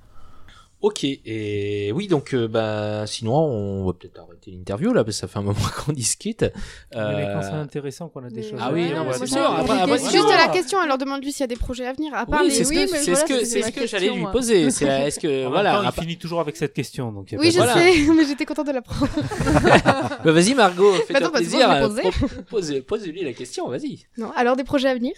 Ok, 0.80 1.02
et 1.04 1.92
oui, 1.94 2.08
donc 2.08 2.34
euh, 2.34 2.46
bah, 2.46 3.06
sinon 3.06 3.34
on 3.36 3.86
va 3.86 3.94
peut-être 3.94 4.20
arrêter 4.20 4.50
l'interview 4.50 4.92
là, 4.92 5.02
parce 5.02 5.16
que 5.16 5.20
ça 5.22 5.28
fait 5.28 5.38
un 5.38 5.42
moment 5.42 5.56
qu'on 5.86 5.92
discute. 5.94 6.42
Mais 6.42 6.98
Euh, 6.98 7.32
quand 7.34 7.40
c'est 7.42 7.48
intéressant 7.56 8.08
qu'on 8.10 8.22
a 8.22 8.28
des 8.28 8.36
Mais- 8.36 8.42
choses 8.42 8.58
Ah 8.60 8.66
à 8.66 8.72
oui, 8.72 8.86
dire, 8.88 9.02
non, 9.02 9.10
c'est 9.12 9.26
sûr, 9.26 9.40
après- 9.50 9.80
après, 9.80 9.98
Juste 9.98 10.10
sinon- 10.10 10.28
la 10.28 10.48
question, 10.48 10.78
alors 10.78 10.98
demande-lui 10.98 11.32
s'il 11.32 11.40
y 11.40 11.44
a 11.44 11.46
des 11.46 11.56
projets 11.56 11.86
à 11.86 11.94
venir, 11.94 12.12
à 12.14 12.26
part 12.26 12.42
Oui, 12.42 12.50
c'est 12.50 12.64
ce 12.64 12.68
oui, 12.68 12.84
que, 12.84 12.88
voilà, 12.90 13.02
ce 13.02 13.80
ce 13.80 13.86
j'allais 13.86 14.10
lui 14.10 14.18
moi. 14.18 14.30
poser. 14.30 14.70
C'est 14.70 14.84
est-ce 14.86 15.18
que 15.20 15.46
En 15.46 15.50
voilà, 15.50 15.80
temps, 15.82 15.90
il 15.96 16.00
finit 16.02 16.18
toujours 16.18 16.40
avec 16.40 16.54
cette 16.56 16.74
question. 16.74 17.12
Donc 17.12 17.32
y 17.32 17.36
a 17.36 17.38
Oui, 17.38 17.50
je 17.50 17.56
Voilà. 17.56 17.72
sais, 17.74 17.94
mais 18.14 18.26
j'étais 18.26 18.44
contente 18.44 18.66
de 18.66 18.72
la 18.72 18.82
prendre. 18.82 19.08
Bah, 20.24 20.32
vas-y 20.32 20.54
Margot, 20.54 20.92
fais-toi 21.06 21.20
non, 21.20 21.30
parce 21.30 21.44
que 21.44 21.48
plaisir. 21.50 21.70
euh, 21.70 22.82
pose-lui 22.86 23.22
la 23.24 23.32
question, 23.32 23.68
vas-y. 23.68 24.00
Non, 24.18 24.30
alors 24.36 24.56
des 24.56 24.64
projets 24.64 24.88
à 24.88 24.94
venir 24.94 25.14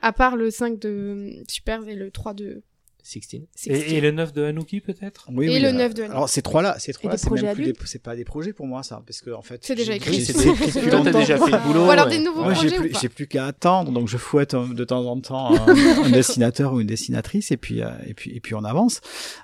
À 0.00 0.12
part 0.12 0.36
le 0.36 0.50
5 0.50 0.78
de 0.78 1.42
Super 1.48 1.86
et 1.86 1.94
le 1.94 2.10
3 2.10 2.34
de 2.34 2.62
16. 3.02 3.22
Sixteen. 3.22 3.46
Et, 3.66 3.96
et 3.96 4.00
le 4.00 4.10
9 4.12 4.32
de 4.32 4.44
Hanouki, 4.44 4.80
peut-être? 4.80 5.26
Oui, 5.32 5.46
Et 5.46 5.54
oui, 5.54 5.60
le 5.60 5.68
euh, 5.68 5.72
neuf 5.72 5.92
de 5.94 6.02
Annie. 6.04 6.12
Alors 6.12 6.28
ces 6.28 6.40
trois-là, 6.42 6.76
ces 6.78 6.92
trois-là, 6.92 7.16
des 7.16 7.22
c'est 7.22 7.30
même 7.42 7.54
plus 7.54 7.64
des, 7.64 7.74
c'est 7.84 8.02
pas 8.02 8.14
des 8.16 8.24
projets 8.24 8.52
pour 8.52 8.66
moi 8.66 8.82
ça, 8.82 9.02
parce 9.06 9.20
que 9.20 9.30
en 9.30 9.42
fait. 9.42 9.58
C'est 9.64 9.74
déjà 9.74 9.92
j'ai- 9.92 9.96
écrit. 9.98 10.20
J'ai- 10.24 10.32
j'ai- 10.32 10.48
écrit. 10.50 10.72
Toi, 10.72 10.82
t'as 10.90 10.96
longtemps. 10.98 11.18
déjà 11.18 11.36
fait 11.38 11.50
le 11.50 11.58
boulot. 11.66 11.86
Ou 11.86 11.90
alors 11.90 12.06
des 12.08 12.18
nouveaux 12.20 12.42
Moi, 12.44 12.54
j'ai 12.54 12.68
projets 12.68 12.78
ou 12.78 12.82
plus, 12.82 12.98
j'ai 13.00 13.08
plus 13.08 13.26
qu'à 13.26 13.46
attendre, 13.46 13.90
donc 13.92 14.08
je 14.08 14.16
fouette 14.16 14.54
un- 14.54 14.68
de 14.68 14.84
temps 14.84 15.04
en 15.06 15.20
temps 15.20 15.52
un, 15.68 16.04
un 16.04 16.10
dessinateur 16.10 16.72
ou 16.74 16.80
une 16.80 16.86
dessinatrice, 16.86 17.50
et 17.50 17.56
puis, 17.56 17.82
euh, 17.82 17.90
et 18.06 18.14
puis, 18.14 18.30
et 18.34 18.40
puis 18.40 18.54
on 18.54 18.64
avance. 18.64 19.00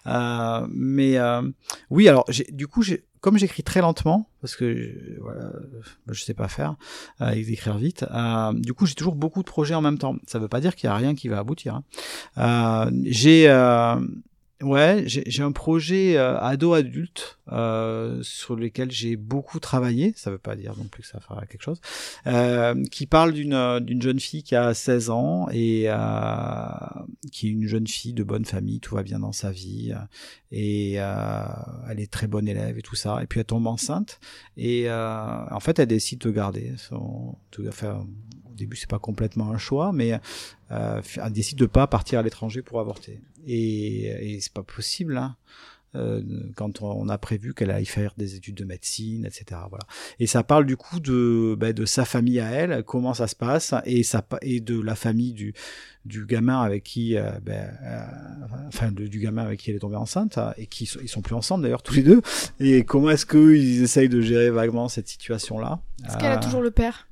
Euh, 0.07 0.67
mais 0.71 1.19
euh, 1.19 1.43
oui, 1.91 2.09
alors 2.09 2.25
j'ai- 2.29 2.47
du 2.51 2.67
coup, 2.69 2.83
j'ai, 2.83 3.03
comme 3.21 3.39
j'écris 3.39 3.63
très 3.63 3.81
lentement, 3.81 4.29
parce 4.41 4.57
que 4.57 4.75
je, 4.75 5.21
voilà, 5.21 5.51
je 6.09 6.23
sais 6.23 6.35
pas 6.35 6.49
faire, 6.49 6.77
euh, 7.21 7.33
écrire 7.33 7.77
vite. 7.79 8.05
euh, 8.11 8.53
du 8.55 8.75
coup, 8.75 8.87
j'ai 8.87 8.95
toujours 8.95 9.15
beaucoup 9.15 9.43
de 9.43 9.49
projets 9.49 9.75
en 9.75 9.81
même 9.83 9.99
temps. 9.99 10.17
Ça 10.27 10.39
veut 10.39 10.49
pas 10.49 10.61
dire 10.61 10.75
qu'il 10.77 10.89
y 10.89 10.91
a 10.91 10.97
rien 10.97 11.15
qui 11.15 11.29
va 11.29 11.39
aboutir. 11.39 11.75
hein. 11.75 11.83
Euh, 12.39 12.91
j'ai 13.05 13.49
euh, 13.49 13.97
Ouais, 14.61 15.05
j'ai 15.07 15.43
un 15.45 15.53
projet 15.53 16.17
euh, 16.17 16.37
ado-adulte 16.41 17.39
euh, 17.53 18.21
sur 18.25 18.57
lequel 18.57 18.91
j'ai 18.91 19.15
beaucoup 19.15 19.61
travaillé, 19.61 20.13
ça 20.17 20.33
veut 20.33 20.39
pas 20.39 20.57
dire 20.57 20.75
non 20.77 20.87
plus 20.87 21.03
que 21.05 21.09
ça 21.09 21.21
fera 21.21 21.47
quelque 21.47 21.63
chose, 21.63 21.81
euh, 22.27 22.83
qui 22.91 23.07
parle 23.07 23.35
d'une 23.35 23.55
euh, 23.55 23.79
jeune 24.01 24.19
fille 24.19 24.43
qui 24.43 24.57
a 24.57 24.75
16 24.75 25.11
ans 25.11 25.47
et 25.53 25.85
euh, 25.87 25.95
qui 27.31 27.47
est 27.47 27.51
une 27.53 27.69
jeune 27.69 27.87
fille 27.87 28.15
de 28.15 28.25
bonne 28.25 28.45
famille, 28.45 28.81
tout 28.81 28.97
va 28.97 29.05
bien 29.05 29.21
dans 29.21 29.31
sa 29.31 29.53
vie 29.53 29.93
euh, 29.93 30.01
et 30.51 30.95
elle 30.95 32.01
est 32.01 32.11
très 32.11 32.27
bonne 32.27 32.49
élève 32.49 32.77
et 32.79 32.83
tout 32.83 32.97
ça, 32.97 33.23
et 33.23 33.27
puis 33.27 33.39
elle 33.39 33.47
tombe 33.47 33.69
enceinte 33.69 34.19
et 34.57 34.91
en 34.91 35.61
fait 35.61 35.79
elle 35.79 35.87
décide 35.87 36.19
de 36.19 36.33
garder 36.33 36.73
son, 36.79 37.37
à 37.65 37.71
fait, 37.71 37.91
au 37.91 38.55
début 38.57 38.75
c'est 38.75 38.91
pas 38.91 38.99
complètement 38.99 39.53
un 39.53 39.59
choix, 39.59 39.93
mais 39.93 40.19
elle 40.71 41.33
décide 41.33 41.59
de 41.59 41.67
pas 41.67 41.87
partir 41.87 42.19
à 42.19 42.23
l'étranger 42.23 42.63
pour 42.63 42.81
avorter. 42.81 43.21
Et, 43.51 44.35
et 44.35 44.41
c'est 44.41 44.53
pas 44.53 44.63
possible, 44.63 45.17
hein, 45.17 45.37
euh, 45.95 46.21
quand 46.55 46.83
on 46.83 47.09
a 47.09 47.17
prévu 47.17 47.55
qu'elle 47.55 47.71
aille 47.71 47.87
faire 47.87 48.13
des 48.19 48.35
études 48.37 48.57
de 48.57 48.65
médecine, 48.65 49.25
etc. 49.25 49.61
Voilà. 49.71 49.87
Et 50.21 50.27
ça 50.27 50.43
parle 50.43 50.67
du 50.67 50.77
coup 50.77 51.01
de, 51.01 51.57
ben, 51.59 51.73
de 51.73 51.87
sa 51.87 52.05
famille 52.05 52.41
à 52.41 52.51
elle, 52.51 52.85
comment 52.85 53.15
ça 53.15 53.27
se 53.27 53.35
passe, 53.35 53.73
et, 53.87 54.03
ça, 54.03 54.23
et 54.43 54.61
de 54.61 54.79
la 54.79 54.95
famille 54.95 55.33
du, 55.33 55.55
du 56.05 56.27
gamin 56.27 56.61
avec 56.61 56.83
qui, 56.83 57.17
euh, 57.17 57.31
ben, 57.43 57.75
euh, 57.83 58.67
enfin, 58.67 58.93
du 58.93 59.19
gamin 59.19 59.45
avec 59.45 59.61
qui 59.61 59.71
elle 59.71 59.77
est 59.77 59.81
tombée 59.81 59.97
enceinte, 59.97 60.39
et 60.59 60.67
qui 60.67 60.85
ils 61.01 61.09
sont 61.09 61.23
plus 61.23 61.35
ensemble 61.35 61.63
d'ailleurs 61.63 61.83
tous 61.83 61.95
les 61.95 62.03
deux. 62.03 62.21
Et 62.61 62.85
comment 62.85 63.09
est-ce 63.09 63.25
qu'ils 63.25 63.83
essayent 63.83 64.11
de 64.11 64.21
gérer 64.21 64.51
vaguement 64.51 64.89
cette 64.89 65.09
situation-là? 65.09 65.81
Est-ce 66.07 66.19
qu'elle 66.19 66.33
a 66.33 66.37
toujours 66.37 66.61
le 66.61 66.71
père? 66.71 67.08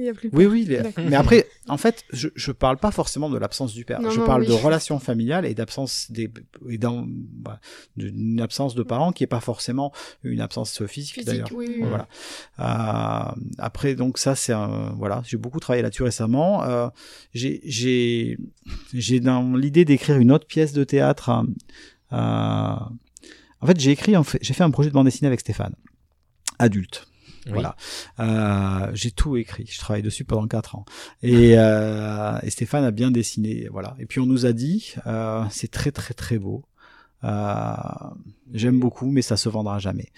Il 0.00 0.06
y 0.06 0.08
a 0.08 0.14
plus 0.14 0.30
Oui, 0.32 0.46
oui. 0.46 0.64
les-. 0.64 0.82
Mais 1.08 1.16
après, 1.16 1.46
en 1.68 1.76
fait, 1.76 2.04
je, 2.12 2.28
je 2.34 2.52
parle 2.52 2.78
pas 2.78 2.90
forcément 2.90 3.28
de 3.28 3.36
l'absence 3.36 3.74
du 3.74 3.84
père. 3.84 4.00
Non, 4.00 4.10
je 4.10 4.20
non, 4.20 4.26
parle 4.26 4.42
oui. 4.42 4.48
de 4.48 4.52
relations 4.52 4.98
familiales 4.98 5.44
et 5.44 5.54
d'absence 5.54 6.10
des, 6.10 6.30
et 6.68 6.78
dans, 6.78 7.04
bah, 7.06 7.60
d'une 7.96 8.40
absence 8.40 8.74
de 8.74 8.82
parents 8.82 9.12
qui 9.12 9.24
est 9.24 9.26
pas 9.26 9.40
forcément 9.40 9.92
une 10.24 10.40
absence 10.40 10.84
physique, 10.86 11.14
physique. 11.14 11.26
d'ailleurs. 11.26 11.50
Oui, 11.54 11.66
oui. 11.68 11.82
Voilà. 11.82 12.08
Euh, 12.60 13.40
après, 13.58 13.94
donc 13.94 14.16
ça, 14.18 14.34
c'est 14.34 14.52
un, 14.54 14.94
voilà, 14.96 15.22
j'ai 15.26 15.36
beaucoup 15.36 15.60
travaillé 15.60 15.82
là-dessus 15.82 16.02
récemment. 16.04 16.64
Euh, 16.64 16.88
j'ai, 17.34 17.60
j'ai, 17.64 18.38
j'ai 18.94 19.20
dans 19.20 19.54
l'idée 19.54 19.84
d'écrire 19.84 20.16
une 20.16 20.32
autre 20.32 20.46
pièce 20.46 20.72
de 20.72 20.84
théâtre. 20.84 21.28
hein. 21.28 21.46
Euh, 22.12 22.96
en 23.62 23.66
fait, 23.66 23.78
j'ai 23.78 23.90
écrit, 23.90 24.16
en 24.16 24.24
fait, 24.24 24.38
j'ai 24.40 24.54
fait 24.54 24.64
un 24.64 24.70
projet 24.70 24.88
de 24.88 24.94
bande 24.94 25.04
dessinée 25.04 25.26
avec 25.28 25.40
Stéphane, 25.40 25.74
adulte. 26.58 27.06
Oui. 27.50 27.60
Voilà. 27.60 27.76
Euh, 28.20 28.90
j'ai 28.94 29.10
tout 29.10 29.36
écrit. 29.36 29.66
Je 29.70 29.78
travaille 29.78 30.02
dessus 30.02 30.24
pendant 30.24 30.46
quatre 30.46 30.74
ans. 30.76 30.84
Et, 31.22 31.54
euh, 31.56 32.38
et 32.42 32.50
Stéphane 32.50 32.84
a 32.84 32.90
bien 32.90 33.10
dessiné. 33.10 33.68
Voilà. 33.70 33.94
Et 33.98 34.06
puis 34.06 34.20
on 34.20 34.26
nous 34.26 34.46
a 34.46 34.52
dit, 34.52 34.94
euh, 35.06 35.44
c'est 35.50 35.70
très 35.70 35.92
très 35.92 36.14
très 36.14 36.38
beau. 36.38 36.64
Euh, 37.24 37.74
J'aime 38.52 38.80
beaucoup, 38.80 39.10
mais 39.10 39.22
ça 39.22 39.36
se 39.36 39.48
vendra 39.48 39.78
jamais. 39.78 40.08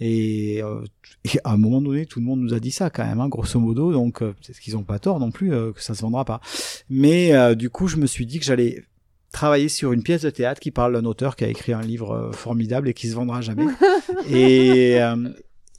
Et, 0.00 0.62
euh, 0.62 0.82
et 1.24 1.38
à 1.44 1.52
un 1.52 1.56
moment 1.56 1.82
donné, 1.82 2.06
tout 2.06 2.20
le 2.20 2.24
monde 2.24 2.40
nous 2.40 2.54
a 2.54 2.60
dit 2.60 2.70
ça 2.70 2.88
quand 2.88 3.04
même, 3.04 3.20
hein, 3.20 3.28
grosso 3.28 3.60
modo. 3.60 3.92
Donc, 3.92 4.20
c'est 4.40 4.54
ce 4.54 4.60
qu'ils 4.60 4.76
ont 4.76 4.84
pas 4.84 4.98
tort 4.98 5.20
non 5.20 5.30
plus 5.30 5.52
euh, 5.52 5.72
que 5.72 5.82
ça 5.82 5.94
se 5.94 6.02
vendra 6.02 6.24
pas. 6.24 6.40
Mais 6.88 7.34
euh, 7.34 7.54
du 7.54 7.68
coup, 7.68 7.88
je 7.88 7.96
me 7.98 8.06
suis 8.06 8.24
dit 8.24 8.38
que 8.38 8.44
j'allais 8.44 8.84
travailler 9.30 9.68
sur 9.68 9.92
une 9.92 10.02
pièce 10.02 10.22
de 10.22 10.30
théâtre 10.30 10.60
qui 10.60 10.70
parle 10.70 10.94
d'un 10.94 11.04
auteur 11.04 11.36
qui 11.36 11.44
a 11.44 11.48
écrit 11.48 11.72
un 11.72 11.82
livre 11.82 12.30
formidable 12.32 12.88
et 12.88 12.94
qui 12.94 13.08
se 13.08 13.14
vendra 13.14 13.40
jamais. 13.40 13.66
et 14.30 15.02
euh, 15.02 15.28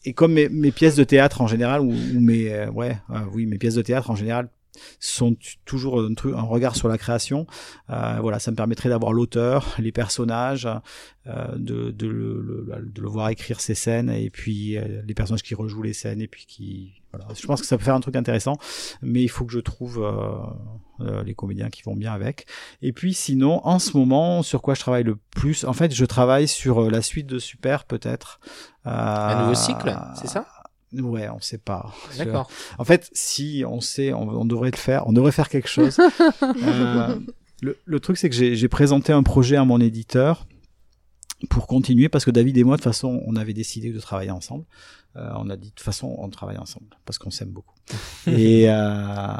et 0.05 0.13
comme 0.13 0.33
mes, 0.33 0.71
pièces 0.71 0.95
de 0.95 1.03
théâtre 1.03 1.41
en 1.41 1.47
général 1.47 1.81
ou, 1.81 1.91
ou 1.91 2.19
mes 2.19 2.51
euh, 2.51 2.69
ouais 2.71 2.97
euh, 3.09 3.19
oui 3.33 3.45
mes 3.45 3.57
pièces 3.57 3.75
de 3.75 3.81
théâtre 3.81 4.09
en 4.09 4.15
général 4.15 4.49
sont 4.99 5.35
toujours 5.65 5.99
un, 6.01 6.41
regard 6.41 6.75
sur 6.75 6.87
la 6.87 6.97
création. 6.97 7.47
Euh, 7.89 8.17
voilà, 8.21 8.39
ça 8.39 8.51
me 8.51 8.55
permettrait 8.55 8.89
d'avoir 8.89 9.13
l'auteur, 9.13 9.75
les 9.79 9.91
personnages, 9.91 10.67
euh, 11.27 11.55
de, 11.55 12.07
le, 12.07 13.07
voir 13.07 13.29
écrire 13.29 13.59
ses 13.59 13.75
scènes 13.75 14.09
et 14.09 14.29
puis 14.29 14.77
euh, 14.77 15.01
les 15.05 15.13
personnages 15.13 15.43
qui 15.43 15.55
rejouent 15.55 15.83
les 15.83 15.93
scènes 15.93 16.21
et 16.21 16.27
puis 16.27 16.45
qui 16.45 16.93
voilà. 17.11 17.27
Je 17.39 17.45
pense 17.45 17.61
que 17.61 17.67
ça 17.67 17.77
peut 17.77 17.83
faire 17.83 17.93
un 17.93 17.99
truc 17.99 18.15
intéressant, 18.15 18.57
mais 19.03 19.21
il 19.21 19.27
faut 19.27 19.45
que 19.45 19.53
je 19.53 19.59
trouve 19.59 20.03
les 20.99 21.35
comédiens 21.35 21.69
qui 21.69 21.83
vont 21.83 21.95
bien 21.95 22.11
avec. 22.11 22.47
Et 22.81 22.91
puis 22.91 23.13
sinon, 23.13 23.61
en 23.67 23.77
ce 23.77 23.95
moment, 23.95 24.41
sur 24.41 24.63
quoi 24.63 24.73
je 24.73 24.79
travaille 24.79 25.03
le 25.03 25.17
plus 25.29 25.63
En 25.63 25.73
fait, 25.73 25.93
je 25.93 26.05
travaille 26.05 26.47
sur 26.47 26.89
la 26.89 27.03
suite 27.03 27.27
de 27.27 27.37
Super, 27.37 27.85
peut-être. 27.85 28.39
Un 28.83 29.43
nouveau 29.43 29.53
cycle, 29.53 29.95
c'est 30.15 30.27
ça? 30.27 30.47
Ouais, 31.01 31.29
on 31.29 31.39
sait 31.39 31.57
pas. 31.57 31.93
D'accord. 32.17 32.49
En 32.77 32.83
fait, 32.83 33.09
si 33.13 33.63
on 33.67 33.81
sait, 33.81 34.13
on, 34.13 34.27
on 34.29 34.45
devrait 34.45 34.71
le 34.71 34.77
faire. 34.77 35.07
On 35.07 35.13
devrait 35.13 35.31
faire 35.31 35.49
quelque 35.49 35.69
chose. 35.69 35.97
Euh, 36.41 37.19
le, 37.61 37.77
le 37.85 37.99
truc, 37.99 38.17
c'est 38.17 38.29
que 38.29 38.35
j'ai 38.35 38.55
j'ai 38.55 38.67
présenté 38.67 39.13
un 39.13 39.23
projet 39.23 39.55
à 39.55 39.63
mon 39.63 39.79
éditeur 39.79 40.45
pour 41.49 41.67
continuer 41.67 42.09
parce 42.09 42.25
que 42.25 42.31
David 42.31 42.57
et 42.57 42.63
moi, 42.63 42.75
de 42.75 42.81
toute 42.81 42.91
façon, 42.91 43.21
on 43.25 43.35
avait 43.35 43.53
décidé 43.53 43.91
de 43.91 43.99
travailler 43.99 44.31
ensemble. 44.31 44.65
Euh, 45.15 45.29
on 45.37 45.49
a 45.49 45.55
dit 45.57 45.69
de 45.69 45.73
toute 45.73 45.83
façon, 45.85 46.15
on 46.17 46.29
travaille 46.29 46.57
ensemble 46.57 46.87
parce 47.05 47.17
qu'on 47.17 47.31
s'aime 47.31 47.49
beaucoup. 47.49 47.75
et 48.27 48.69
euh, 48.69 49.37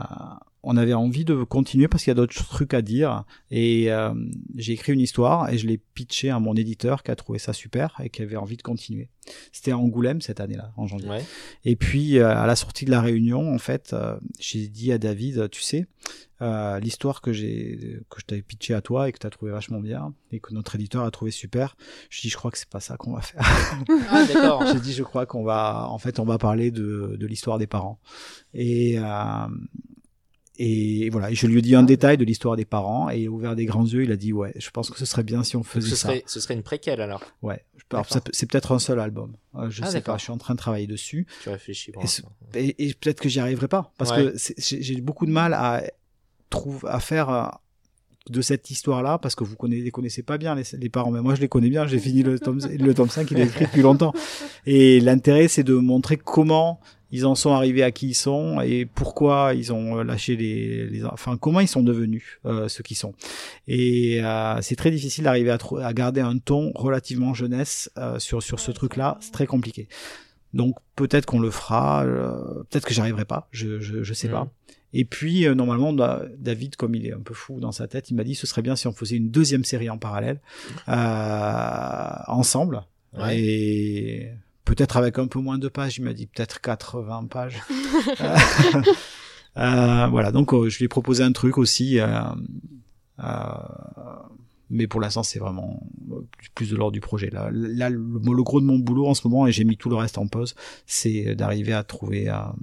on 0.64 0.77
avait 0.77 0.94
envie 0.94 1.26
de 1.26 1.44
continuer 1.44 1.88
parce 1.88 2.03
qu'il 2.03 2.11
y 2.11 2.14
a 2.14 2.15
d'autres 2.15 2.34
trucs 2.48 2.73
à 2.73 2.81
dire. 2.81 3.26
Et 3.52 3.91
euh, 3.91 4.14
j'ai 4.56 4.73
écrit 4.73 4.94
une 4.94 5.02
histoire 5.02 5.49
et 5.49 5.57
je 5.57 5.68
l'ai 5.68 5.77
pitché 5.77 6.30
à 6.30 6.40
mon 6.40 6.56
éditeur 6.56 7.03
qui 7.03 7.11
a 7.11 7.15
trouvé 7.15 7.38
ça 7.38 7.53
super 7.53 7.99
et 8.03 8.10
qui 8.10 8.22
avait 8.22 8.38
envie 8.38 8.57
de 8.57 8.61
continuer. 8.61 9.10
C'était 9.52 9.72
à 9.72 9.77
Angoulême 9.77 10.22
cette 10.22 10.40
année-là, 10.40 10.72
en 10.77 10.88
janvier. 10.88 11.10
Ouais. 11.10 11.26
Et 11.65 11.76
puis 11.76 12.18
euh, 12.18 12.35
à 12.35 12.48
la 12.48 12.56
sortie 12.56 12.85
de 12.85 12.91
la 12.91 13.02
réunion, 13.02 13.53
en 13.53 13.57
fait, 13.60 13.94
euh, 13.94 14.18
j'ai 14.40 14.68
dit 14.68 14.91
à 14.91 14.98
David, 14.98 15.49
tu 15.49 15.61
sais, 15.61 15.88
euh, 16.44 16.80
l'histoire 16.80 17.22
que 17.22 17.31
j'ai 17.31 18.02
que 18.10 18.19
je 18.19 18.26
t'avais 18.26 18.41
pitché 18.41 18.73
à 18.73 18.81
toi 18.81 19.07
et 19.07 19.14
que 19.14 19.19
tu 19.19 19.27
as 19.27 19.30
trouvé 19.30 19.52
vachement 19.52 19.80
bien 19.80 20.14
et 20.31 20.40
que 20.41 20.53
notre 20.53 20.76
éditeur 20.76 21.03
a 21.03 21.11
trouvé 21.11 21.31
super, 21.31 21.77
je 22.10 22.22
dis 22.22 22.30
je 22.30 22.35
crois 22.35 22.52
que 22.52 22.57
c'est 22.57 22.69
pas 22.69 22.81
ça 22.81 22.98
qu'on 22.98 23.14
va 23.14 23.22
faire. 23.22 23.44
Ah, 24.10 24.26
d'accord. 24.26 24.65
j'ai 24.68 24.80
dit 24.80 24.94
je 24.94 25.03
crois 25.03 25.26
qu'on 25.26 25.44
va 25.44 25.88
en 25.90 25.98
fait 25.98 26.19
on 26.19 26.26
va 26.26 26.38
parler 26.38 26.72
de 26.72 27.15
de 27.18 27.27
l'histoire 27.27 27.60
des 27.60 27.68
parents. 27.68 27.99
Et 28.53 28.99
euh, 28.99 29.48
et 30.59 31.09
voilà, 31.09 31.34
je 31.34 31.47
lui 31.47 31.59
ai 31.59 31.61
dit 31.63 31.75
un 31.75 31.84
détail 31.84 32.17
de 32.17 32.23
l'histoire 32.25 32.55
des 32.55 32.65
parents 32.65 33.09
et 33.09 33.21
il 33.21 33.27
a 33.27 33.30
ouvert 33.31 33.55
des 33.55 33.65
grands 33.65 33.85
yeux, 33.85 34.03
il 34.03 34.11
a 34.11 34.15
dit 34.15 34.34
ouais, 34.34 34.53
je 34.55 34.69
pense 34.69 34.89
que 34.91 34.99
ce 34.99 35.05
serait 35.05 35.23
bien 35.23 35.43
si 35.43 35.55
on 35.55 35.63
faisait 35.63 35.89
Ce 35.89 35.95
ça. 35.95 36.07
serait, 36.09 36.23
ce 36.27 36.39
serait 36.39 36.53
une 36.53 36.61
préquelle 36.63 37.01
alors. 37.01 37.23
Ouais, 37.41 37.63
ça 38.07 38.21
c'est 38.31 38.45
peut-être 38.49 38.71
un 38.71 38.80
seul 38.80 38.99
album. 38.99 39.34
Euh, 39.55 39.69
je 39.69 39.81
Ah, 39.84 39.88
sais 39.89 40.01
pas, 40.01 40.17
je 40.17 40.23
suis 40.23 40.31
en 40.31 40.38
train 40.38 40.53
de 40.53 40.59
travailler 40.59 40.85
dessus. 40.88 41.25
Tu 41.41 41.49
réfléchis. 41.49 41.91
pour 41.91 42.03
Et 42.53 42.65
et, 42.67 42.88
et 42.89 42.93
peut-être 42.93 43.19
que 43.19 43.30
j'y 43.30 43.39
arriverai 43.39 43.67
pas 43.67 43.91
parce 43.97 44.11
Ouais. 44.11 44.31
que 44.31 44.38
j'ai 44.57 45.01
beaucoup 45.01 45.25
de 45.25 45.31
mal 45.31 45.53
à 45.55 45.81
trouver 46.51 46.88
à 46.88 46.99
faire 46.99 47.30
euh, 47.30 47.45
de 48.30 48.41
cette 48.41 48.69
histoire-là 48.69 49.17
parce 49.17 49.34
que 49.35 49.43
vous 49.43 49.55
connaissez, 49.55 49.81
les 49.81 49.91
connaissez 49.91 50.23
pas 50.23 50.38
bien 50.38 50.53
les, 50.55 50.63
les 50.77 50.89
parents 50.89 51.11
mais 51.11 51.19
moi 51.21 51.35
je 51.35 51.41
les 51.41 51.49
connais 51.49 51.69
bien 51.69 51.88
j'ai 51.88 51.99
fini 51.99 52.23
le 52.23 52.39
tome 52.39 52.59
le 52.65 52.93
tome 52.93 53.09
5 53.09 53.30
il 53.31 53.39
est 53.39 53.43
écrit 53.47 53.65
depuis 53.65 53.81
longtemps 53.81 54.13
et 54.65 55.01
l'intérêt 55.01 55.49
c'est 55.49 55.63
de 55.63 55.73
montrer 55.73 56.15
comment 56.15 56.80
ils 57.15 57.26
en 57.26 57.35
sont 57.35 57.52
arrivés 57.53 57.84
à 57.84 57.91
qui 57.91 58.07
ils 58.10 58.14
sont 58.15 58.60
et 58.60 58.85
pourquoi 58.85 59.53
ils 59.53 59.72
ont 59.72 59.99
euh, 59.99 60.03
lâché 60.03 60.35
les, 60.35 60.88
les 60.88 61.06
enfin 61.06 61.38
comment 61.38 61.60
ils 61.61 61.68
sont 61.69 61.84
devenus 61.84 62.40
euh, 62.45 62.68
ce 62.68 62.81
qu'ils 62.81 62.98
sont 62.98 63.14
et 63.68 64.19
euh, 64.23 64.60
c'est 64.61 64.76
très 64.76 64.91
difficile 64.91 65.23
d'arriver 65.23 65.52
à, 65.81 65.94
garder 65.94 66.22
un 66.22 66.38
ton 66.40 66.72
relativement 66.76 67.34
jeunesse 67.34 67.90
euh, 67.98 68.19
sur 68.19 68.44
sur 68.44 68.60
ce 68.60 68.72
truc 68.72 68.95
là 68.98 69.18
c'est 69.22 69.31
très 69.31 69.45
compliqué 69.45 69.88
donc 70.53 70.76
peut-être 70.95 71.26
qu'on 71.26 71.40
le 71.40 71.49
fera, 71.49 72.03
euh, 72.06 72.64
peut-être 72.69 72.85
que 72.85 72.94
j'y 72.94 73.02
arriverai 73.02 73.26
pas, 73.26 73.48
je 73.52 73.80
je, 73.80 74.03
je 74.03 74.14
sais 74.14 74.27
Mhm. 74.27 74.34
pas. 74.35 74.48
Et 74.94 75.03
puis 75.03 75.48
euh, 75.48 75.56
normalement 75.56 75.94
Da- 75.94 76.22
David, 76.38 76.76
comme 76.76 76.94
il 76.94 77.07
est 77.07 77.11
un 77.14 77.22
peu 77.22 77.34
fou 77.34 77.60
dans 77.60 77.72
sa 77.72 77.88
tête, 77.88 78.11
il 78.11 78.14
m'a 78.15 78.23
dit 78.23 78.35
ce 78.35 78.45
serait 78.45 78.61
bien 78.61 78.76
si 78.76 78.85
on 78.88 78.91
faisait 78.94 79.15
une 79.18 79.31
deuxième 79.31 79.64
série 79.64 79.90
en 79.90 79.98
parallèle 79.98 80.40
euh, 80.90 82.10
ensemble 82.27 82.84
Ouais. 83.18 83.40
et 83.40 84.30
peut-être 84.65 84.98
avec 84.98 85.19
un 85.19 85.27
peu 85.27 85.40
moins 85.40 85.57
de 85.57 85.68
pages. 85.68 85.98
Il 85.98 86.03
m'a 86.06 86.14
dit 86.14 86.27
peut-être 86.27 86.61
80 86.61 87.26
pages. 87.27 87.61
Euh, 89.56 89.61
euh, 89.61 90.07
voilà, 90.07 90.31
donc 90.31 90.52
euh, 90.53 90.68
je 90.68 90.77
lui 90.80 90.85
ai 90.85 90.88
proposé 90.88 91.23
un 91.23 91.31
truc 91.31 91.60
aussi. 91.60 91.99
euh, 91.99 92.07
euh, 93.19 93.23
mais 94.72 94.88
pour 94.88 94.99
l'instant, 94.99 95.22
c'est 95.22 95.38
vraiment 95.38 95.85
plus 96.56 96.72
de 96.72 96.76
l'ordre 96.76 96.94
du 96.94 97.02
projet. 97.02 97.30
Là, 97.30 97.49
là 97.52 97.90
le, 97.91 97.98
le 97.99 98.44
gros 98.44 98.60
de 98.61 98.65
mon 98.65 98.80
boulot 98.80 99.06
en 99.07 99.14
ce 99.14 99.27
moment, 99.27 99.45
et 99.45 99.52
j'ai 99.52 99.64
mis 99.65 99.77
tout 99.77 99.90
le 99.90 99.95
reste 99.95 100.18
en 100.18 100.27
pause, 100.27 100.56
c'est 100.88 101.35
d'arriver 101.35 101.73
à 101.73 101.84
trouver, 101.84 102.30
à, 102.30 102.56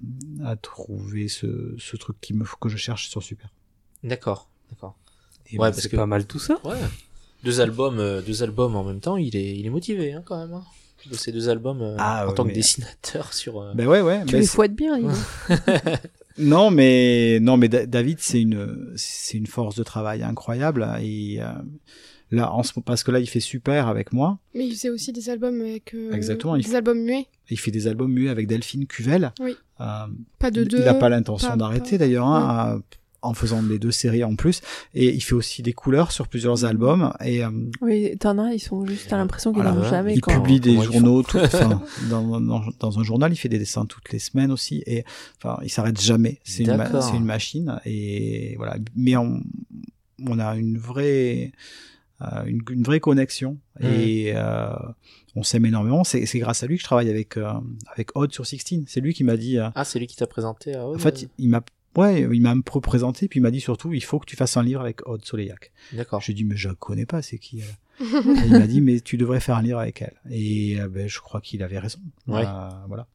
à 0.44 0.56
trouver 0.56 1.28
ce, 1.28 1.77
ce 1.78 1.97
truc 1.97 2.16
qui 2.20 2.35
me, 2.35 2.44
que 2.60 2.68
je 2.68 2.77
cherche 2.77 3.09
sur 3.09 3.22
Super. 3.22 3.51
D'accord. 4.02 4.48
D'accord. 4.70 4.97
Et 5.52 5.59
Ouais, 5.59 5.68
parce 5.70 5.82
C'est 5.82 5.90
que- 5.90 5.97
pas 5.97 6.06
mal 6.06 6.27
tout 6.27 6.40
ça. 6.40 6.59
Ouais. 6.64 6.74
Deux 7.44 7.60
albums, 7.60 7.97
deux 8.27 8.43
albums 8.43 8.74
en 8.74 8.82
même 8.85 9.01
temps, 9.01 9.16
il 9.16 9.36
est, 9.36 9.56
il 9.56 9.64
est 9.64 9.70
motivé 9.70 10.12
hein, 10.12 10.22
quand 10.27 10.39
même. 10.39 10.52
Hein. 10.55 10.64
De 11.09 11.14
ces 11.14 11.32
deux 11.32 11.48
albums 11.48 11.81
euh, 11.82 11.97
Ah, 11.98 12.24
en 12.24 12.28
ouais, 12.28 12.35
tant 12.35 12.43
que 12.43 12.48
mais- 12.48 12.55
dessinateur 12.55 13.32
sur. 13.32 13.60
euh, 13.60 13.72
Ben 13.74 13.86
ouais, 13.86 14.01
ouais. 14.01 14.20
Tu 14.27 14.32
ben 14.32 14.40
les 14.40 14.47
fouettes 14.47 14.74
bien. 14.74 14.98
Non, 16.39 16.70
mais 16.70 17.39
non, 17.40 17.56
mais 17.56 17.68
Da- 17.68 17.86
David, 17.86 18.18
c'est 18.20 18.40
une, 18.40 18.93
c'est 18.97 19.36
une 19.36 19.47
force 19.47 19.74
de 19.77 19.82
travail 19.82 20.22
incroyable. 20.22 20.89
Et 21.02 21.39
euh, 21.40 21.47
là, 22.31 22.52
en 22.55 22.62
ce, 22.62 22.72
parce 22.81 23.02
que 23.02 23.10
là, 23.10 23.18
il 23.18 23.28
fait 23.28 23.40
super 23.40 23.89
avec 23.89 24.12
moi. 24.12 24.39
Mais 24.55 24.66
il 24.66 24.74
faisait 24.74 24.89
aussi 24.90 25.12
des 25.12 25.28
albums 25.28 25.60
avec. 25.60 25.93
euh, 25.94 26.12
Exactement, 26.12 26.56
il 26.56 26.62
Des 26.62 26.70
faut- 26.70 26.77
albums 26.77 27.01
muets. 27.02 27.27
Il 27.51 27.59
fait 27.59 27.70
des 27.72 27.86
albums 27.89 28.10
muets 28.12 28.31
avec 28.31 28.47
Delphine 28.47 28.86
Cuvel. 28.86 29.32
Oui. 29.40 29.56
Euh, 29.81 29.85
Pas 30.39 30.51
de 30.51 30.62
il- 30.62 30.68
deux. 30.68 30.78
il 30.78 30.85
n'a 30.85 30.94
pas 30.94 31.09
l'intention 31.09 31.56
d'arrêter 31.56 31.93
pas- 31.93 31.98
d'ailleurs, 31.98 32.27
hein, 32.27 32.78
à- 32.78 32.78
en 33.22 33.34
faisant 33.34 33.60
les 33.62 33.78
deux 33.78 33.90
séries 33.90 34.24
en 34.24 34.34
plus. 34.36 34.60
Et 34.94 35.14
il 35.14 35.20
fait 35.20 35.34
aussi 35.34 35.62
des 35.62 35.72
couleurs 35.72 36.12
sur 36.12 36.26
plusieurs 36.28 36.64
albums. 36.64 37.12
Et 37.24 37.44
euh, 37.44 37.51
Oui, 37.80 38.16
t'en 38.18 38.38
as, 38.38 38.55
ils 38.55 38.60
sont 38.60 38.86
juste, 38.86 39.09
t'as 39.09 39.16
l'impression 39.16 39.52
qu'ils 39.52 39.62
Voilà, 39.62 39.76
n'ont 39.76 39.84
jamais 39.88 40.14
il 40.14 40.20
quand. 40.20 40.32
publie 40.34 40.60
des 40.60 40.70
comment 40.76 40.82
journaux, 40.84 41.22
tout, 41.22 41.38
enfin, 41.42 41.82
dans, 42.09 42.40
dans, 42.40 42.62
dans 42.78 42.98
un 42.98 43.02
journal, 43.02 43.32
il 43.32 43.36
fait 43.36 43.48
des 43.48 43.59
dessins 43.59 43.84
toutes 43.86 44.10
les 44.12 44.18
semaines 44.18 44.51
aussi, 44.52 44.82
et 44.86 45.05
enfin, 45.38 45.59
il 45.62 45.70
s'arrête 45.70 46.01
jamais. 46.01 46.40
C'est 46.44 46.64
une, 46.64 46.84
c'est 47.02 47.16
une 47.16 47.24
machine, 47.24 47.80
et 47.84 48.55
voilà. 48.56 48.76
Mais 48.97 49.16
on, 49.16 49.42
on 50.26 50.38
a 50.38 50.56
une 50.56 50.78
vraie, 50.78 51.52
euh, 52.22 52.44
une, 52.47 52.60
une 52.70 52.82
vraie 52.82 53.01
connexion, 53.01 53.59
et 53.80 54.32
euh, 54.34 54.68
on 55.36 55.42
s'aime 55.42 55.64
énormément. 55.64 56.05
C'est 56.05 56.26
c'est 56.26 56.38
grâce 56.38 56.62
à 56.62 56.66
lui 56.66 56.76
que 56.76 56.80
je 56.80 56.84
travaille 56.86 57.09
avec 57.09 57.36
euh, 57.36 57.51
avec 57.94 58.10
Odd 58.16 58.32
sur 58.32 58.44
Sixteen. 58.47 58.84
C'est 58.86 59.01
lui 59.01 59.14
qui 59.14 59.24
m'a 59.24 59.36
dit. 59.36 59.59
euh, 59.59 59.68
Ah, 59.74 59.84
c'est 59.84 59.98
lui 59.98 60.06
qui 60.06 60.16
t'a 60.16 60.26
présenté 60.26 60.74
à 60.74 60.86
Aude 60.86 60.97
en 60.97 60.98
fait, 60.98 61.28
il 61.38 61.48
m'a 61.48 61.62
Ouais, 61.96 62.22
il 62.22 62.40
m'a 62.40 62.50
un 62.50 62.60
peu 62.60 62.80
présenté, 62.80 63.26
puis 63.26 63.40
il 63.40 63.42
m'a 63.42 63.50
dit 63.50 63.60
surtout, 63.60 63.92
il 63.92 64.04
faut 64.04 64.18
que 64.18 64.26
tu 64.26 64.36
fasses 64.36 64.56
un 64.56 64.62
livre 64.62 64.80
avec 64.80 65.06
Aude 65.08 65.24
Soleillac. 65.24 65.72
D'accord. 65.92 66.20
J'ai 66.20 66.34
dit, 66.34 66.44
mais 66.44 66.56
je 66.56 66.68
la 66.68 66.74
connais 66.74 67.06
pas, 67.06 67.20
c'est 67.22 67.38
qui 67.38 67.60
elle? 67.60 67.76
Il 68.46 68.52
m'a 68.52 68.66
dit, 68.66 68.80
mais 68.80 69.00
tu 69.00 69.18
devrais 69.18 69.40
faire 69.40 69.56
un 69.56 69.62
livre 69.62 69.78
avec 69.78 70.00
elle. 70.00 70.14
Et 70.30 70.80
euh, 70.80 70.88
ben, 70.88 71.06
je 71.06 71.20
crois 71.20 71.42
qu'il 71.42 71.62
avait 71.62 71.78
raison. 71.78 72.00
Ouais. 72.26 72.44
Euh, 72.46 72.68
voilà. 72.88 73.06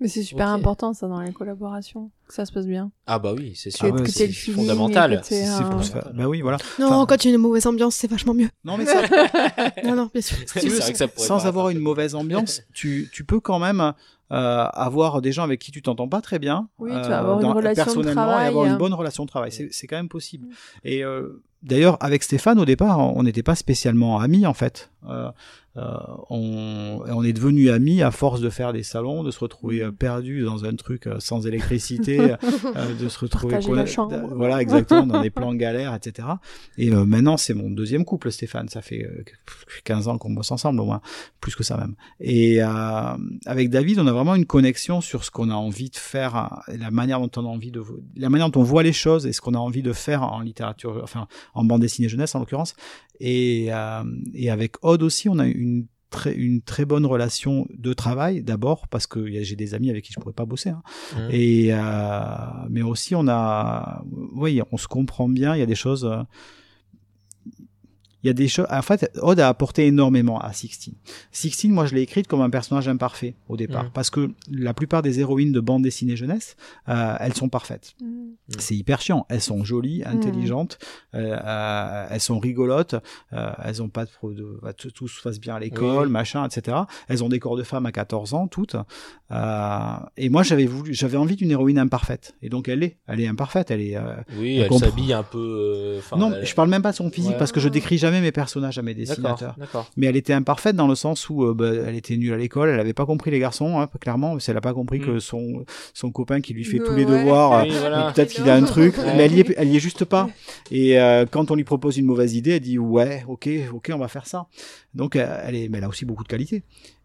Mais 0.00 0.08
c'est 0.08 0.22
super 0.22 0.48
important 0.48 0.94
ça 0.94 1.06
dans 1.08 1.20
les 1.20 1.32
collaborations, 1.32 2.10
que 2.26 2.32
ça 2.34 2.46
se 2.46 2.52
passe 2.52 2.66
bien. 2.66 2.90
Ah 3.06 3.18
bah 3.18 3.34
oui, 3.36 3.52
c'est 3.54 3.70
sûr. 3.70 3.88
Ah 3.90 3.94
ouais, 3.94 4.02
que 4.02 4.10
c'est 4.10 4.32
fondamental. 4.32 5.20
C'est 5.24 5.44
un- 5.44 5.62
pour 5.64 5.84
faire. 5.84 6.10
Bah 6.14 6.26
oui, 6.26 6.40
voilà. 6.40 6.56
Non, 6.78 6.86
Enfin- 6.86 7.06
quand 7.06 7.24
il 7.24 7.28
y 7.28 7.32
a 7.32 7.34
une 7.34 7.40
mauvaise 7.42 7.66
ambiance, 7.66 7.94
c'est 7.96 8.08
vachement 8.10 8.32
mieux. 8.34 8.48
Non, 8.64 8.78
mais 8.78 8.86
ça, 8.86 9.02
Non, 9.84 9.94
non, 9.94 10.10
bien 10.12 10.22
sûr. 10.22 10.36
C'est 10.46 10.66
vrai 10.68 10.92
que 10.92 10.98
ça 10.98 11.06
pourrait 11.08 11.26
sans 11.26 11.46
avoir 11.46 11.68
une 11.68 11.78
mauvaise 11.80 12.14
ambiance, 12.14 12.62
tu, 12.72 13.10
tu 13.12 13.24
peux 13.24 13.40
quand 13.40 13.58
même 13.58 13.92
euh, 14.32 14.64
avoir 14.72 15.20
des 15.20 15.32
gens 15.32 15.42
avec 15.42 15.60
qui 15.60 15.70
tu 15.70 15.82
t'entends 15.82 16.08
pas 16.08 16.20
très 16.22 16.38
bien. 16.38 16.68
euh, 16.80 16.84
Oui, 16.84 16.90
tu 17.02 17.08
vas 17.08 17.18
avoir 17.18 17.40
une 17.40 17.46
relation 17.48 17.82
de 17.82 17.84
personnellement 17.84 18.22
travail, 18.22 18.44
et 18.44 18.48
avoir 18.48 18.64
une 18.64 18.72
euh. 18.72 18.76
bonne 18.76 18.94
relation 18.94 19.24
de 19.24 19.28
travail. 19.28 19.52
C'est 19.52 19.68
c'est 19.72 19.86
quand 19.86 19.96
même 19.96 20.08
possible. 20.08 20.46
Mm. 20.46 20.50
Et 20.84 21.04
euh, 21.04 21.42
d'ailleurs, 21.62 21.98
avec 22.00 22.22
Stéphane, 22.22 22.58
au 22.58 22.64
départ, 22.64 22.98
on 23.00 23.22
n'était 23.22 23.42
pas 23.42 23.54
spécialement 23.56 24.18
amis 24.20 24.46
en 24.46 24.54
fait. 24.54 24.90
Euh, 25.08 25.30
euh, 25.69 25.69
on, 25.76 27.02
on 27.06 27.24
est 27.24 27.32
devenus 27.32 27.70
amis 27.70 28.02
à 28.02 28.10
force 28.10 28.40
de 28.40 28.50
faire 28.50 28.72
des 28.72 28.82
salons, 28.82 29.22
de 29.22 29.30
se 29.30 29.38
retrouver 29.38 29.82
euh, 29.82 29.92
perdus 29.92 30.42
dans 30.42 30.64
un 30.64 30.74
truc 30.74 31.06
euh, 31.06 31.16
sans 31.20 31.46
électricité, 31.46 32.20
euh, 32.20 32.94
de 33.00 33.08
se 33.08 33.18
retrouver 33.18 33.58
voilà 34.30 34.60
exactement 34.60 35.06
dans 35.06 35.22
des 35.22 35.30
plans 35.30 35.54
galères, 35.60 35.94
etc. 35.94 36.28
Et 36.78 36.90
euh, 36.90 37.04
maintenant, 37.04 37.36
c'est 37.36 37.54
mon 37.54 37.70
deuxième 37.70 38.04
couple, 38.04 38.30
Stéphane. 38.30 38.68
Ça 38.68 38.82
fait 38.82 39.04
euh, 39.04 39.24
15 39.84 40.08
ans 40.08 40.18
qu'on 40.18 40.30
bosse 40.30 40.50
ensemble, 40.50 40.80
au 40.80 40.84
moins 40.84 41.00
plus 41.40 41.54
que 41.54 41.62
ça 41.62 41.76
même. 41.76 41.94
Et 42.20 42.62
euh, 42.62 43.16
avec 43.46 43.70
David, 43.70 43.98
on 43.98 44.06
a 44.06 44.12
vraiment 44.12 44.34
une 44.34 44.46
connexion 44.46 45.00
sur 45.00 45.24
ce 45.24 45.30
qu'on 45.30 45.50
a 45.50 45.54
envie 45.54 45.90
de 45.90 45.96
faire, 45.96 46.62
euh, 46.68 46.76
la 46.76 46.90
manière 46.90 47.20
dont 47.20 47.30
on 47.36 47.44
a 47.44 47.48
envie 47.48 47.70
de, 47.70 47.82
la 48.16 48.28
manière 48.28 48.50
dont 48.50 48.60
on 48.60 48.64
voit 48.64 48.82
les 48.82 48.92
choses 48.92 49.26
et 49.26 49.32
ce 49.32 49.40
qu'on 49.40 49.54
a 49.54 49.58
envie 49.58 49.82
de 49.82 49.92
faire 49.92 50.22
en 50.22 50.40
littérature, 50.40 51.00
enfin 51.02 51.26
en 51.54 51.64
bande 51.64 51.80
dessinée 51.80 52.08
jeunesse 52.08 52.34
en 52.34 52.40
l'occurrence. 52.40 52.74
Et, 53.20 53.68
euh, 53.70 54.02
et 54.34 54.50
avec 54.50 54.76
Odd 54.82 55.02
aussi, 55.02 55.28
on 55.28 55.38
a 55.38 55.46
une 55.46 55.86
très, 56.10 56.34
une 56.34 56.60
très 56.60 56.84
bonne 56.84 57.06
relation 57.06 57.66
de 57.72 57.92
travail 57.92 58.42
d'abord 58.42 58.88
parce 58.88 59.06
que 59.06 59.24
j'ai 59.42 59.56
des 59.56 59.74
amis 59.74 59.90
avec 59.90 60.04
qui 60.04 60.12
je 60.12 60.18
pourrais 60.18 60.34
pas 60.34 60.44
bosser 60.44 60.70
hein. 60.70 60.82
Mhm. 61.16 61.28
et 61.30 61.68
euh, 61.70 61.78
mais 62.68 62.82
aussi 62.82 63.14
on 63.14 63.28
a 63.28 64.02
oui 64.32 64.60
on 64.72 64.76
se 64.76 64.88
comprend 64.88 65.28
bien 65.28 65.54
il 65.54 65.60
y 65.60 65.62
a 65.62 65.66
des 65.66 65.76
choses 65.76 66.04
euh, 66.04 66.22
il 68.22 68.26
y 68.26 68.30
a 68.30 68.32
des 68.34 68.48
choses 68.48 68.66
en 68.70 68.82
fait 68.82 69.10
Odd 69.22 69.40
a 69.40 69.48
apporté 69.48 69.86
énormément 69.86 70.38
à 70.40 70.52
Sixteen 70.52 70.94
Sixteen 71.32 71.72
moi 71.72 71.86
je 71.86 71.94
l'ai 71.94 72.02
écrite 72.02 72.26
comme 72.26 72.40
un 72.42 72.50
personnage 72.50 72.88
imparfait 72.88 73.34
au 73.48 73.56
départ 73.56 73.84
Mhm. 73.84 73.90
parce 73.94 74.10
que 74.10 74.30
la 74.50 74.74
plupart 74.74 75.02
des 75.02 75.20
héroïnes 75.20 75.52
de 75.52 75.60
bande 75.60 75.82
dessinée 75.82 76.16
jeunesse 76.16 76.56
euh, 76.88 77.14
elles 77.20 77.34
sont 77.34 77.48
parfaites 77.48 77.94
Mm. 78.00 78.32
c'est 78.58 78.74
hyper 78.76 79.00
chiant. 79.00 79.26
Elles 79.28 79.40
sont 79.40 79.62
jolies, 79.64 80.02
intelligentes, 80.04 80.78
euh, 81.14 81.36
euh, 81.44 82.06
elles 82.10 82.20
sont 82.20 82.38
rigolotes, 82.38 82.94
euh, 83.32 83.52
elles 83.64 83.80
ont 83.82 83.88
pas 83.88 84.04
de, 84.06 84.58
bah, 84.62 84.72
tout, 84.72 84.90
tout 84.90 85.06
se 85.08 85.22
passe 85.22 85.38
bien 85.38 85.54
à 85.54 85.60
l'école, 85.60 86.06
Oui. 86.06 86.12
machin, 86.12 86.44
etc. 86.46 86.76
Elles 87.08 87.22
ont 87.22 87.28
des 87.28 87.38
corps 87.38 87.56
de 87.56 87.62
femmes 87.62 87.86
à 87.86 87.92
14 87.92 88.34
ans, 88.34 88.48
toutes. 88.48 88.76
Euh, 89.30 89.92
et 90.16 90.28
moi, 90.28 90.42
j'avais 90.42 90.66
voulu, 90.66 90.92
j'avais 90.92 91.16
envie 91.16 91.36
d'une 91.36 91.50
héroïne 91.50 91.78
imparfaite. 91.78 92.34
Et 92.42 92.48
donc, 92.48 92.68
elle 92.68 92.82
est, 92.82 92.98
elle 93.06 93.20
est 93.20 93.28
imparfaite. 93.28 93.70
Elle 93.70 93.80
est. 93.82 93.96
euh, 93.96 94.16
Oui, 94.38 94.58
elle 94.58 94.68
comprend. 94.68 94.86
s'habille 94.88 95.12
un 95.12 95.22
peu. 95.22 95.38
euh, 95.38 96.16
non, 96.16 96.32
elle- 96.34 96.44
je 96.46 96.54
parle 96.54 96.68
même 96.68 96.82
pas 96.82 96.90
de 96.90 96.96
son 96.96 97.10
physique 97.10 97.32
Ouais. 97.32 97.38
parce 97.38 97.52
que 97.52 97.60
je 97.60 97.68
décris 97.68 97.98
jamais 97.98 98.09
mes 98.20 98.32
personnages 98.32 98.78
à 98.78 98.82
mes 98.82 98.94
dessinateurs. 98.94 99.54
Mais 99.96 100.06
elle 100.06 100.16
était 100.16 100.32
imparfaite 100.32 100.74
dans 100.74 100.88
le 100.88 100.94
sens 100.94 101.28
où 101.30 101.44
euh, 101.44 101.54
bah, 101.54 101.70
elle 101.86 101.94
était 101.94 102.16
nulle 102.16 102.32
à 102.32 102.36
l'école, 102.36 102.68
elle 102.70 102.80
avait 102.80 102.92
pas 102.92 103.06
compris 103.06 103.30
les 103.30 103.38
garçons, 103.38 103.80
hein, 103.80 103.88
clairement. 104.00 104.36
Elle 104.48 104.56
a 104.56 104.60
pas 104.60 104.74
compris 104.74 104.98
que 105.00 105.20
son 105.20 105.64
son 105.94 106.10
copain 106.10 106.40
qui 106.40 106.54
lui 106.54 106.64
fait 106.64 106.78
tous 106.78 106.94
les 106.94 107.04
ouais. 107.04 107.18
devoirs, 107.20 107.52
euh, 107.52 107.62
Oui, 107.64 107.72
voilà. 107.78 108.06
mais 108.06 108.12
peut-être 108.12 108.32
qu'il 108.32 108.48
a 108.48 108.54
un 108.56 108.62
truc, 108.62 108.96
Ouais. 108.98 109.16
mais 109.16 109.24
elle 109.26 109.34
y, 109.34 109.40
est, 109.40 109.54
elle 109.56 109.68
y 109.68 109.76
est 109.76 109.80
juste 109.80 110.04
pas. 110.04 110.28
Et 110.72 110.98
euh, 110.98 111.24
quand 111.30 111.50
on 111.50 111.54
lui 111.54 111.64
propose 111.64 111.96
une 111.98 112.06
mauvaise 112.06 112.34
idée, 112.34 112.52
elle 112.52 112.60
dit 112.60 112.78
ouais, 112.78 113.24
ok, 113.28 113.48
ok, 113.72 113.90
on 113.94 113.98
va 113.98 114.08
faire 114.08 114.26
ça. 114.26 114.46
Donc 114.94 115.14
elle 115.14 115.54
est, 115.54 115.68
mais 115.68 115.78
elle 115.78 115.84
a 115.84 115.88
aussi 115.88 116.04
beaucoup 116.04 116.24
de 116.24 116.28
qualités. 116.28 116.62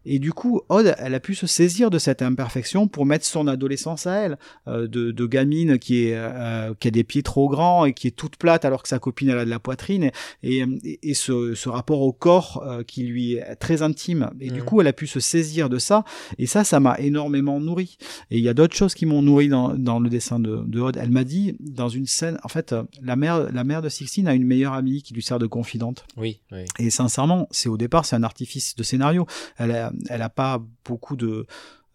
Et 0.08 0.18
du 0.18 0.32
coup, 0.32 0.60
Odd, 0.68 0.94
elle 0.98 1.14
a 1.14 1.20
pu 1.20 1.34
se 1.34 1.46
saisir 1.46 1.90
de 1.90 1.98
cette 1.98 2.22
imperfection 2.22 2.86
pour 2.88 3.04
mettre 3.06 3.24
son 3.26 3.48
adolescence 3.48 4.06
à 4.06 4.14
elle, 4.14 4.38
euh, 4.68 4.86
de, 4.86 5.10
de 5.10 5.26
gamine 5.26 5.78
qui 5.78 6.06
est 6.06 6.14
euh, 6.16 6.72
qui 6.78 6.88
a 6.88 6.90
des 6.92 7.02
pieds 7.04 7.22
trop 7.24 7.48
grands 7.48 7.84
et 7.84 7.92
qui 7.92 8.06
est 8.06 8.12
toute 8.12 8.36
plate 8.36 8.64
alors 8.64 8.82
que 8.82 8.88
sa 8.88 8.98
copine 9.00 9.28
elle 9.30 9.38
a 9.38 9.44
de 9.44 9.50
la 9.50 9.58
poitrine 9.58 10.04
et, 10.04 10.12
et, 10.60 10.98
et 11.02 11.14
ce, 11.14 11.54
ce 11.54 11.68
rapport 11.68 12.00
au 12.02 12.12
corps 12.12 12.62
euh, 12.66 12.82
qui 12.84 13.02
lui 13.02 13.34
est 13.34 13.56
très 13.56 13.82
intime. 13.82 14.30
Et 14.40 14.50
du 14.50 14.60
Mhm. 14.60 14.64
coup, 14.66 14.80
elle 14.80 14.86
a 14.86 14.92
pu 14.92 15.06
se 15.06 15.18
saisir 15.20 15.68
de 15.68 15.78
ça 15.78 16.04
et 16.38 16.46
ça, 16.46 16.62
ça 16.64 16.78
m'a 16.80 16.98
énormément 17.00 17.58
nourri. 17.60 17.98
Et 18.30 18.38
il 18.38 18.44
y 18.44 18.48
a 18.48 18.54
d'autres 18.54 18.76
choses 18.76 18.94
qui 18.94 19.06
m'ont 19.06 19.22
nourri 19.22 19.48
dans, 19.48 19.74
dans 19.74 19.98
le 19.98 20.08
dessin 20.08 20.38
de, 20.38 20.62
de 20.66 20.80
Odd. 20.80 20.96
Elle 21.00 21.10
m'a 21.10 21.24
dit 21.24 21.56
dans 21.60 21.88
une 21.88 22.06
scène, 22.06 22.38
en 22.44 22.48
fait, 22.48 22.74
la 23.02 23.16
mère, 23.16 23.52
la 23.52 23.64
mère 23.64 23.82
de 23.82 23.88
Sixtine 23.88 24.28
a 24.28 24.34
une 24.34 24.44
meilleure 24.46 24.72
amie 24.72 25.02
qui 25.02 25.14
lui 25.14 25.22
sert 25.22 25.38
de 25.38 25.46
confidente. 25.46 26.04
Oui, 26.16 26.40
oui. 26.52 26.64
Et 26.78 26.90
sincèrement, 26.90 27.48
c'est 27.50 27.68
au 27.68 27.76
départ, 27.76 28.04
c'est 28.06 28.16
un 28.16 28.22
artifice 28.22 28.76
de 28.76 28.82
scénario. 28.82 29.26
Elle 29.58 29.72
a, 29.72 29.92
elle 30.08 30.22
a 30.22 30.28
pas 30.30 30.62
beaucoup 30.84 31.16
de 31.16 31.46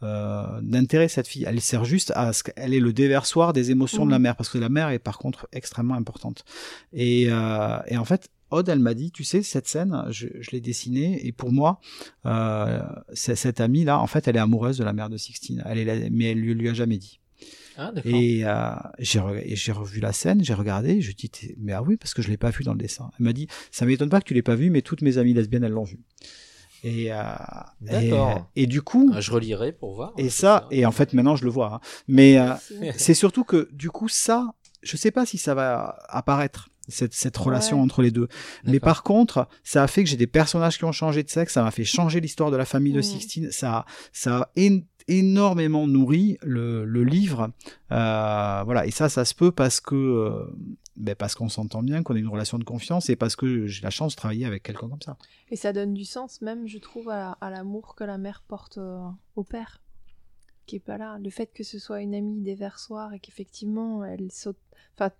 euh, 0.03 0.59
d'intérêt 0.63 1.07
cette 1.07 1.27
fille. 1.27 1.45
Elle 1.47 1.61
sert 1.61 1.85
juste 1.85 2.11
à 2.15 2.33
ce 2.33 2.41
qu'elle 2.43 2.73
est 2.73 2.79
le 2.79 2.91
déversoir 2.91 3.53
des 3.53 3.69
émotions 3.69 4.03
de 4.05 4.09
la 4.11 4.17
Mhm. 4.17 4.23
mère, 4.23 4.35
parce 4.35 4.49
que 4.49 4.57
la 4.57 4.69
mère 4.69 4.89
est 4.89 4.97
par 4.97 5.19
contre 5.19 5.47
extrêmement 5.51 5.93
importante. 5.93 6.43
Et, 6.91 7.27
euh, 7.29 7.77
et 7.87 7.97
en 7.97 8.05
fait, 8.05 8.29
Odd, 8.49 8.67
elle 8.67 8.79
m'a 8.79 8.95
dit, 8.95 9.11
tu 9.11 9.23
sais, 9.23 9.43
cette 9.43 9.67
scène, 9.67 10.03
je, 10.09 10.27
je 10.39 10.49
l'ai 10.51 10.59
dessinée, 10.59 11.25
et 11.25 11.31
pour 11.31 11.51
moi, 11.53 11.79
euh, 12.25 12.81
cette 13.13 13.61
amie 13.61 13.83
là, 13.85 13.99
en 13.99 14.07
fait, 14.07 14.27
elle 14.27 14.35
est 14.35 14.39
amoureuse 14.39 14.77
de 14.77 14.83
la 14.83 14.91
mère 14.91 15.09
de 15.09 15.17
Sixtine. 15.17 15.63
Elle 15.67 15.77
est 15.77 15.85
là, 15.85 15.93
mais 16.11 16.31
elle 16.31 16.39
lui, 16.39 16.53
lui 16.55 16.67
a 16.69 16.73
jamais 16.73 16.97
dit. 16.97 17.19
Ah. 17.77 17.93
Et 18.03 18.41
euh, 18.43 18.71
j'ai 18.99 19.19
re- 19.19 19.71
revu 19.71 19.99
la 20.01 20.11
scène, 20.13 20.43
j'ai 20.43 20.53
regardé, 20.53 20.99
je 21.01 21.13
dis 21.13 21.31
mais 21.59 21.71
ah 21.71 21.81
oui 21.81 21.95
parce 21.95 22.13
que 22.13 22.21
je 22.21 22.29
l'ai 22.29 22.37
pas 22.37 22.49
vu 22.49 22.63
dans 22.65 22.73
le 22.73 22.77
dessin. 22.79 23.09
Elle 23.19 23.25
m'a 23.25 23.33
dit 23.33 23.47
ça 23.71 23.85
m'étonne 23.85 24.09
pas 24.09 24.19
que 24.19 24.25
tu 24.25 24.33
l'aies 24.33 24.41
pas 24.41 24.55
vu, 24.55 24.69
mais 24.69 24.81
toutes 24.81 25.01
mes 25.03 25.17
amies 25.17 25.33
lesbiennes 25.33 25.63
elles 25.63 25.71
l'ont 25.71 25.85
vu. 25.85 25.99
Et, 26.83 27.11
euh, 27.13 27.21
et, 27.87 28.09
D'accord. 28.09 28.49
et 28.55 28.65
du 28.67 28.81
coup 28.81 29.11
Ah, 29.13 29.21
Je 29.21 29.31
relirai 29.31 29.71
pour 29.71 29.93
voir. 29.95 30.13
et 30.17 30.23
Ouais, 30.23 30.29
ça 30.29 30.67
et 30.71 30.85
en 30.85 30.91
fait 30.91 31.13
maintenant 31.13 31.35
je 31.35 31.43
le 31.43 31.51
vois. 31.51 31.75
hein. 31.75 31.79
Mais 32.07 32.37
euh, 32.39 32.53
C'est- 32.97 33.13
surtout 33.13 33.43
que 33.43 33.69
du 33.71 33.89
coup 33.91 34.07
ça, 34.09 34.47
je 34.81 34.97
sais 34.97 35.11
pas 35.11 35.25
si 35.27 35.37
ça 35.37 35.53
va 35.53 35.97
apparaître 36.09 36.69
cette, 36.87 37.13
cette 37.13 37.37
relation 37.37 37.77
Ouais. 37.77 37.83
entre 37.83 38.01
les 38.01 38.09
deux. 38.11 38.27
Mais 38.65 38.79
par 38.79 39.03
contre, 39.03 39.47
ça 39.63 39.83
a 39.83 39.87
fait 39.87 40.03
que 40.03 40.09
j'ai 40.09 40.17
des 40.17 40.25
personnages 40.27 40.77
qui 40.79 40.83
ont 40.85 40.91
changé 40.91 41.21
de 41.23 41.29
sexe, 41.29 41.53
ça 41.53 41.61
m'a 41.63 41.69
fait 41.71 41.83
changer 41.85 42.19
l'histoire 42.19 42.49
de 42.51 42.57
la 42.57 42.65
famille 42.65 42.91
de 42.93 42.97
Mhm. 42.97 43.03
Sixtine, 43.03 43.51
ça, 43.51 43.71
a- 43.77 43.85
ça 44.11 44.37
a 44.39 44.49
énormément 45.07 45.87
nourri 45.87 46.37
le, 46.41 46.85
livre. 47.03 47.51
Euh, 47.91 48.61
voilà, 48.63 48.85
et 48.85 48.91
ça, 48.91 49.09
ça 49.09 49.25
se 49.25 49.33
peut 49.33 49.51
parce 49.51 49.81
que 49.81 49.95
euh, 49.95 50.45
ben 50.97 51.15
parce 51.15 51.35
qu'on 51.35 51.49
s'entend 51.49 51.83
bien, 51.83 52.03
qu'on 52.03 52.15
a 52.15 52.19
une 52.19 52.27
relation 52.27 52.59
de 52.59 52.63
confiance 52.63 53.09
et 53.09 53.15
parce 53.15 53.35
que 53.35 53.65
j'ai 53.67 53.81
la 53.81 53.89
chance 53.89 54.13
de 54.13 54.17
travailler 54.17 54.45
avec 54.45 54.63
quelqu'un 54.63 54.89
comme 54.89 55.01
ça. 55.01 55.17
Et 55.49 55.55
ça 55.55 55.73
donne 55.73 55.93
du 55.93 56.05
sens 56.05 56.41
même, 56.41 56.67
je 56.67 56.77
trouve, 56.77 57.09
à, 57.09 57.33
à 57.41 57.49
l'amour 57.49 57.95
que 57.95 58.03
la 58.03 58.17
mère 58.17 58.43
porte 58.47 58.77
euh, 58.77 58.99
au 59.35 59.43
père, 59.43 59.81
qui 60.71 60.77
est 60.77 60.79
pas 60.79 60.97
là. 60.97 61.17
Le 61.21 61.29
fait 61.29 61.47
que 61.53 61.63
ce 61.63 61.77
soit 61.79 62.01
une 62.01 62.15
amie 62.15 62.39
déversoir 62.41 63.13
et 63.13 63.19
qu'effectivement 63.19 64.05
elle 64.05 64.31
saute. 64.31 64.55
Enfin, 64.97 65.11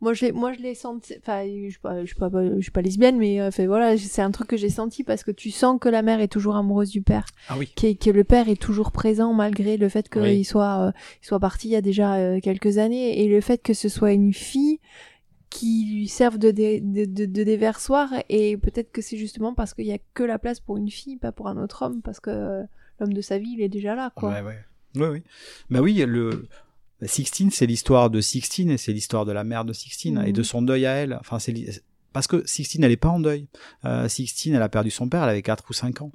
moi 0.00 0.12
je 0.12 0.26
l'ai, 0.26 0.32
moi 0.32 0.52
je 0.52 0.60
l'ai 0.60 0.74
senti. 0.74 1.14
Enfin, 1.18 1.44
je 1.46 1.70
suis 1.70 1.78
pas, 1.80 2.00
je 2.02 2.06
suis 2.06 2.14
pas, 2.16 2.30
je 2.32 2.60
suis 2.60 2.70
pas 2.70 2.80
lesbienne, 2.82 3.16
mais 3.18 3.40
euh, 3.40 3.48
enfin, 3.48 3.66
voilà, 3.66 3.96
c'est 3.98 4.22
un 4.22 4.30
truc 4.30 4.48
que 4.48 4.56
j'ai 4.56 4.70
senti 4.70 5.02
parce 5.04 5.24
que 5.24 5.30
tu 5.32 5.50
sens 5.50 5.78
que 5.80 5.88
la 5.88 6.02
mère 6.02 6.20
est 6.20 6.28
toujours 6.28 6.54
amoureuse 6.56 6.90
du 6.90 7.02
père, 7.02 7.26
Ah 7.48 7.56
oui. 7.58 7.66
qui 7.74 7.86
est- 7.88 7.94
que 8.02 8.10
le 8.10 8.22
père 8.24 8.48
est 8.48 8.60
toujours 8.60 8.92
présent 8.92 9.32
malgré 9.32 9.76
le 9.76 9.88
fait 9.88 10.08
qu'il 10.08 10.22
Oui. 10.22 10.44
soit, 10.44 10.88
euh, 10.88 10.92
il 11.22 11.26
soit 11.26 11.40
parti 11.40 11.68
il 11.68 11.72
y 11.72 11.76
a 11.76 11.80
déjà 11.82 12.16
euh, 12.16 12.40
quelques 12.40 12.78
années 12.78 13.20
et 13.22 13.28
le 13.28 13.40
fait 13.40 13.62
que 13.62 13.74
ce 13.74 13.88
soit 13.88 14.12
une 14.12 14.32
fille 14.32 14.78
qui 15.48 15.88
lui 15.92 16.06
servent 16.08 16.38
de, 16.38 16.50
dé- 16.52 16.80
de, 16.80 17.04
de, 17.06 17.24
de 17.26 17.42
déversoir 17.44 18.12
et 18.28 18.56
peut-être 18.56 18.92
que 18.92 19.02
c'est 19.02 19.16
justement 19.16 19.52
parce 19.54 19.74
qu'il 19.74 19.86
y 19.86 19.92
a 19.92 19.98
que 20.14 20.22
la 20.22 20.38
place 20.38 20.60
pour 20.60 20.76
une 20.76 20.90
fille, 20.90 21.16
pas 21.16 21.32
pour 21.32 21.48
un 21.48 21.56
autre 21.56 21.82
homme, 21.84 22.02
parce 22.02 22.20
que 22.20 22.30
euh, 22.30 22.62
l'homme 23.00 23.12
de 23.12 23.20
sa 23.20 23.38
vie, 23.38 23.54
il 23.56 23.60
est 23.62 23.68
déjà 23.68 23.94
là, 23.96 24.12
quoi. 24.14 24.30
Ouais, 24.30 24.42
ouais. 24.42 24.58
Oui, 24.96 25.06
oui. 25.06 25.22
Bah 25.70 25.80
oui, 25.80 25.94
le 26.06 26.46
Sixtine, 27.02 27.50
c'est 27.50 27.66
l'histoire 27.66 28.10
de 28.10 28.20
Sixtine 28.20 28.70
et 28.70 28.78
c'est 28.78 28.92
l'histoire 28.92 29.24
de 29.24 29.32
la 29.32 29.44
mère 29.44 29.64
de 29.64 29.72
Sixtine 29.72 30.18
Mhm. 30.18 30.26
et 30.26 30.32
de 30.32 30.42
son 30.42 30.62
deuil 30.62 30.86
à 30.86 30.92
elle. 30.92 31.16
Enfin, 31.20 31.38
c'est 31.38 31.54
parce 32.12 32.26
que 32.26 32.44
Sixtine, 32.46 32.82
elle 32.82 32.90
est 32.90 32.96
pas 32.96 33.08
en 33.08 33.20
deuil. 33.20 33.46
Euh, 33.84 34.08
Sixtine, 34.08 34.54
elle 34.54 34.62
a 34.62 34.68
perdu 34.68 34.90
son 34.90 35.08
père, 35.08 35.22
elle 35.22 35.28
avait 35.30 35.42
4 35.42 35.64
ou 35.70 35.72
5 35.72 36.02
ans. 36.02 36.10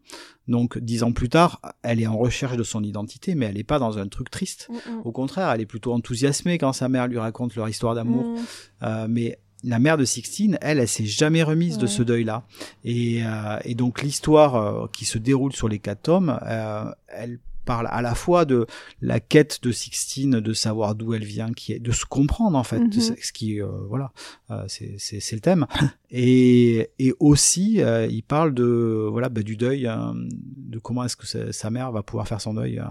Donc, 0.48 0.78
dix 0.78 1.04
ans 1.04 1.14
plus 1.14 1.30
tard, 1.30 1.62
elle 1.84 2.02
est 2.02 2.08
en 2.08 2.18
recherche 2.18 2.58
de 2.58 2.64
son 2.64 2.84
identité, 2.84 3.34
mais 3.34 3.46
elle 3.46 3.58
est 3.58 3.64
pas 3.64 3.80
dans 3.80 3.98
un 3.98 4.08
truc 4.08 4.30
triste. 4.30 4.68
Mm, 4.70 4.74
mm. 4.74 5.02
Au 5.06 5.12
contraire, 5.12 5.50
elle 5.52 5.62
est 5.62 5.66
plutôt 5.66 5.94
enthousiasmée 5.94 6.58
quand 6.58 6.74
sa 6.74 6.90
mère 6.90 7.08
lui 7.08 7.18
raconte 7.18 7.56
leur 7.56 7.70
histoire 7.70 7.96
d'amour. 7.96 8.26
Mm. 8.26 8.38
Euh, 8.84 9.08
mais 9.10 9.40
la 9.64 9.80
mère 9.80 9.98
de 9.98 10.06
Sixtine, 10.06 10.58
elle, 10.62 10.80
elle 10.80 10.88
s'est 10.88 11.06
jamais 11.06 11.42
remise 11.42 11.78
de 11.80 11.88
ce 11.88 12.04
deuil-là. 12.04 12.46
Et, 12.84 13.24
euh, 13.24 13.58
et 13.64 13.74
donc 13.74 14.04
l'histoire 14.04 14.56
euh, 14.56 14.88
qui 14.92 15.06
se 15.06 15.18
déroule 15.18 15.54
sur 15.54 15.70
les 15.70 15.80
quatre 15.80 16.04
tomes, 16.04 16.38
euh, 16.46 16.92
elle 17.08 17.40
parle 17.66 17.88
à 17.92 18.02
la 18.02 18.16
fois 18.16 18.46
de 18.46 18.66
la 19.02 19.20
quête 19.20 19.60
de 19.64 19.72
Sixtine, 19.72 20.40
de 20.40 20.54
savoir 20.54 20.96
d'où 20.96 21.14
elle 21.14 21.26
vient, 21.26 21.52
qui 21.52 21.74
est, 21.74 21.80
de 21.80 21.92
se 21.92 22.06
comprendre 22.06 22.58
en 22.58 22.64
fait, 22.64 22.80
Mhm. 22.80 22.92
ce 23.22 23.32
qui, 23.34 23.62
euh, 23.62 23.68
voilà, 23.90 24.12
euh, 24.52 24.64
c'est 24.68 25.32
le 25.34 25.40
thème. 25.42 25.66
Et, 26.12 26.92
et 26.98 27.14
aussi, 27.20 27.82
euh, 27.82 28.08
il 28.10 28.22
parle 28.24 28.54
de 28.54 29.08
voilà 29.12 29.28
bah, 29.28 29.42
du 29.44 29.58
deuil, 29.58 29.90
de 30.16 30.80
comment 30.80 31.04
est-ce 31.04 31.18
que 31.18 31.28
sa, 31.28 31.52
sa 31.52 31.70
mère 31.70 31.92
va 31.92 32.04
pouvoir 32.04 32.26
faire 32.28 32.40
son 32.40 32.54
deuil. 32.54 32.82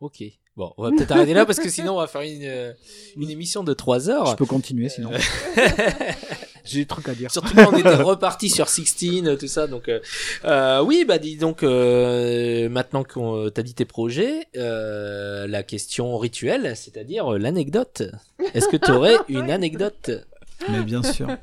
Ok. 0.00 0.22
Bon, 0.56 0.72
on 0.78 0.84
va 0.84 0.90
peut-être 0.90 1.10
arrêter 1.12 1.34
là 1.34 1.44
parce 1.44 1.58
que 1.58 1.68
sinon 1.68 1.94
on 1.94 1.98
va 1.98 2.06
faire 2.06 2.20
une, 2.22 2.74
une 3.20 3.28
émission 3.30 3.64
de 3.64 3.74
3 3.74 4.08
heures. 4.08 4.26
Je 4.26 4.36
peux 4.36 4.46
continuer 4.46 4.88
sinon. 4.88 5.10
J'ai 6.64 6.80
des 6.80 6.86
trucs 6.86 7.08
à 7.08 7.14
dire. 7.14 7.30
Surtout 7.30 7.54
quand 7.54 7.72
on 7.72 7.76
était 7.78 7.94
reparti 7.96 8.48
sur 8.48 8.68
16, 8.68 9.36
tout 9.38 9.46
ça. 9.48 9.66
Donc, 9.66 9.88
euh, 9.88 10.00
euh, 10.44 10.82
oui, 10.82 11.04
bah 11.06 11.18
dis 11.18 11.36
donc, 11.36 11.62
euh, 11.62 12.68
maintenant 12.70 13.04
qu'on 13.04 13.50
t'a 13.50 13.62
dit 13.62 13.74
tes 13.74 13.84
projets, 13.84 14.46
euh, 14.56 15.46
la 15.46 15.62
question 15.62 16.16
rituelle, 16.16 16.74
c'est-à-dire 16.76 17.34
euh, 17.34 17.38
l'anecdote. 17.38 18.02
Est-ce 18.54 18.68
que 18.68 18.76
tu 18.78 18.90
aurais 18.90 19.16
une 19.28 19.50
anecdote? 19.50 20.10
Mais 20.70 20.82
bien 20.82 21.02
sûr. 21.02 21.28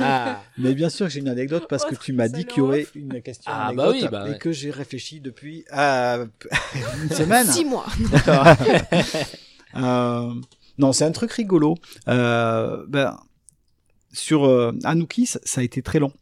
Ah, 0.00 0.42
Mais 0.58 0.74
bien 0.74 0.88
sûr 0.88 1.06
que 1.06 1.12
j'ai 1.12 1.20
une 1.20 1.28
anecdote 1.28 1.66
parce 1.68 1.84
Oh, 1.86 1.90
que 1.90 1.94
je 1.96 2.00
tu 2.00 2.12
m'as 2.14 2.28
dit 2.28 2.44
qu'il 2.46 2.58
y 2.58 2.60
aurait 2.62 2.86
une 2.94 3.20
question 3.22 3.52
Ah, 3.54 3.70
bah 3.74 3.84
anecdote 3.90 3.94
oui, 4.02 4.08
bah 4.10 4.24
et 4.26 4.30
ouais. 4.32 4.38
que 4.38 4.50
j'ai 4.50 4.70
réfléchi 4.70 5.20
depuis 5.20 5.64
euh, 5.76 6.24
une 7.02 7.10
semaine. 7.10 7.46
Six 7.46 7.64
mois. 7.66 7.84
Euh, 9.76 10.32
non, 10.78 10.92
c'est 10.92 11.04
un 11.04 11.12
truc 11.12 11.32
rigolo. 11.32 11.74
Euh, 12.08 12.84
ben, 12.88 13.18
sur 14.16 14.44
euh, 14.44 14.72
Anouki, 14.84 15.26
ça, 15.26 15.40
a 15.60 15.62
été 15.62 15.82
très 15.82 15.98
long. 15.98 16.12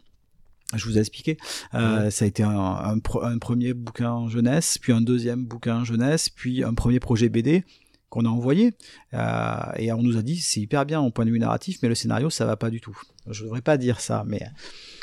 Je 0.74 0.84
vous 0.86 0.96
ai 0.96 1.00
expliqué. 1.00 1.36
Euh, 1.74 2.10
Ça 2.10 2.24
a 2.24 2.28
été 2.28 2.42
un, 2.42 2.50
un, 2.58 2.98
pro- 2.98 3.22
un 3.22 3.38
premier 3.38 3.74
bouquin 3.74 4.28
jeunesse, 4.28 4.78
puis 4.78 4.92
un 4.92 5.00
deuxième 5.00 5.44
bouquin 5.44 5.84
jeunesse, 5.84 6.28
puis 6.28 6.64
un 6.64 6.74
premier 6.74 7.00
projet 7.00 7.28
BD 7.28 7.64
qu'on 8.08 8.24
a 8.24 8.28
envoyé. 8.28 8.72
Euh, 9.12 9.56
et 9.76 9.92
on 9.92 10.02
nous 10.02 10.16
a 10.16 10.22
dit 10.22 10.36
c'est 10.40 10.60
hyper 10.60 10.84
bien 10.86 11.00
au 11.00 11.10
point 11.10 11.24
de 11.26 11.30
vue 11.30 11.38
narratif, 11.38 11.78
mais 11.82 11.88
le 11.88 11.94
scénario 11.94 12.30
ça 12.30 12.44
va 12.44 12.56
pas 12.56 12.70
du 12.70 12.80
tout. 12.80 12.96
Je 13.30 13.44
devrais 13.44 13.62
pas 13.62 13.76
dire 13.78 14.00
ça, 14.00 14.22
mais 14.26 14.42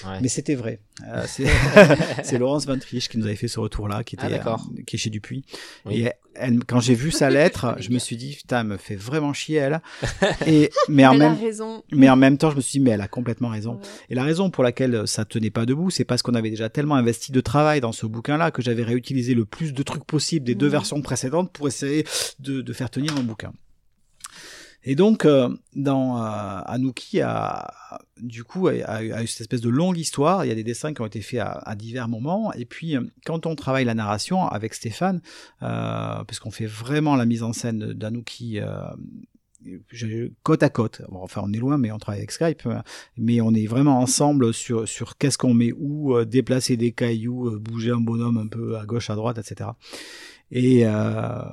Ouais. 0.05 0.19
mais 0.21 0.27
c'était 0.29 0.55
vrai. 0.55 0.79
Euh, 1.07 1.25
c'est 1.27 1.45
Laurence 2.39 2.65
Van 2.65 2.77
Triche 2.77 3.07
qui 3.09 3.17
nous 3.19 3.25
avait 3.25 3.35
fait 3.35 3.47
ce 3.47 3.59
retour-là, 3.59 4.03
qui 4.03 4.15
Ah, 4.19 4.25
était 4.27 4.37
d'accord. 4.37 4.67
euh, 4.77 4.81
qui 4.85 4.95
est 4.95 4.99
chez 4.99 5.09
Dupuis. 5.11 5.43
Oui. 5.85 6.01
Et 6.01 6.11
elle, 6.35 6.63
quand 6.65 6.79
j'ai 6.79 6.95
vu 6.95 7.11
sa 7.11 7.29
lettre, 7.29 7.75
je 7.79 7.89
me 7.91 7.99
suis 7.99 8.15
dit 8.17 8.35
putain, 8.35 8.61
elle 8.61 8.67
me 8.67 8.77
fait 8.77 8.95
vraiment 8.95 9.33
chier 9.33 9.57
elle. 9.57 9.81
Et 10.47 10.69
mais 10.87 11.05
en 11.05 11.13
Elle 11.13 11.21
a 11.23 11.29
même 11.31 11.39
raison. 11.39 11.83
mais 11.91 12.09
en 12.09 12.15
même 12.15 12.37
temps, 12.37 12.49
je 12.51 12.55
me 12.55 12.61
suis 12.61 12.79
dit, 12.79 12.83
mais 12.85 12.91
elle 12.91 13.01
a 13.01 13.07
complètement 13.07 13.49
raison. 13.49 13.73
Ouais. 13.75 13.79
Et 14.09 14.15
la 14.15 14.23
raison 14.23 14.49
pour 14.49 14.63
laquelle 14.63 15.07
ça 15.07 15.23
tenait 15.25 15.51
pas 15.51 15.65
debout, 15.65 15.89
c'est 15.91 16.05
parce 16.05 16.21
qu'on 16.23 16.33
avait 16.35 16.49
déjà 16.49 16.69
tellement 16.69 16.95
investi 16.95 17.31
de 17.31 17.41
travail 17.41 17.79
dans 17.81 17.91
ce 17.91 18.05
bouquin-là 18.05 18.49
que 18.51 18.61
j'avais 18.61 18.83
réutilisé 18.83 19.33
le 19.35 19.45
plus 19.45 19.73
de 19.73 19.83
trucs 19.83 20.05
possible 20.05 20.45
des 20.45 20.55
deux 20.55 20.65
Mhm. 20.67 20.71
versions 20.71 21.01
précédentes 21.01 21.51
pour 21.51 21.67
essayer 21.67 22.05
de, 22.39 22.61
de 22.61 22.73
faire 22.73 22.89
tenir 22.89 23.13
mon 23.15 23.23
bouquin. 23.23 23.51
Et 24.83 24.95
donc, 24.95 25.25
euh, 25.25 25.49
dans 25.75 26.17
euh, 26.17 26.61
Anouki, 26.65 27.21
a, 27.21 27.71
du 28.21 28.43
coup, 28.43 28.67
a, 28.67 28.73
a 28.73 29.25
cette 29.27 29.41
espèce 29.41 29.61
de 29.61 29.69
longue 29.69 29.97
histoire. 29.97 30.43
Il 30.43 30.47
y 30.47 30.51
a 30.51 30.55
des 30.55 30.63
dessins 30.63 30.93
qui 30.93 31.01
ont 31.01 31.05
été 31.05 31.21
faits 31.21 31.41
à, 31.41 31.75
divers 31.75 32.07
moments. 32.07 32.51
Et 32.53 32.65
puis, 32.65 32.95
euh, 32.95 33.01
quand 33.25 33.45
on 33.45 33.55
travaille 33.55 33.85
la 33.85 33.93
narration 33.93 34.47
avec 34.47 34.73
Stéphane, 34.73 35.21
euh, 35.61 36.23
parce 36.23 36.39
qu'on 36.39 36.51
fait 36.51 36.65
vraiment 36.65 37.15
la 37.15 37.25
mise 37.25 37.43
en 37.43 37.53
scène 37.53 37.93
d'Anouki 37.93 38.59
euh, 38.59 40.29
côte 40.41 40.63
à 40.63 40.69
côte. 40.69 41.03
Enfin, 41.11 41.41
on 41.45 41.53
est 41.53 41.59
loin, 41.59 41.77
mais 41.77 41.91
on 41.91 41.99
travaille 41.99 42.21
avec 42.21 42.31
Skype. 42.31 42.67
Mais 43.17 43.39
on 43.41 43.53
est 43.53 43.67
vraiment 43.67 43.99
ensemble 43.99 44.51
sur, 44.51 44.87
sur 44.87 45.17
qu'est-ce 45.17 45.37
qu'on 45.37 45.53
met 45.53 45.71
où, 45.77 46.23
déplacer 46.25 46.77
des 46.77 46.91
cailloux, 46.91 47.59
bouger 47.59 47.91
un 47.91 48.01
bonhomme 48.01 48.37
un 48.37 48.47
peu 48.47 48.77
à 48.77 48.85
gauche, 48.85 49.11
à 49.11 49.15
droite, 49.15 49.37
etc. 49.37 49.69
Et 50.51 50.85
euh, 50.85 51.43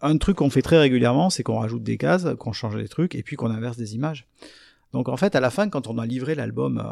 un 0.00 0.16
truc 0.18 0.36
qu'on 0.36 0.50
fait 0.50 0.62
très 0.62 0.78
régulièrement, 0.78 1.30
c'est 1.30 1.42
qu'on 1.42 1.58
rajoute 1.58 1.82
des 1.82 1.96
cases, 1.96 2.26
qu'on 2.38 2.52
change 2.52 2.76
des 2.76 2.88
trucs, 2.88 3.14
et 3.14 3.22
puis 3.22 3.36
qu'on 3.36 3.50
inverse 3.50 3.76
des 3.76 3.94
images. 3.94 4.26
Donc 4.92 5.08
en 5.08 5.16
fait, 5.16 5.34
à 5.34 5.40
la 5.40 5.50
fin, 5.50 5.68
quand 5.68 5.88
on 5.88 5.98
a 5.98 6.06
livré 6.06 6.36
l'album 6.36 6.78
à, 6.78 6.84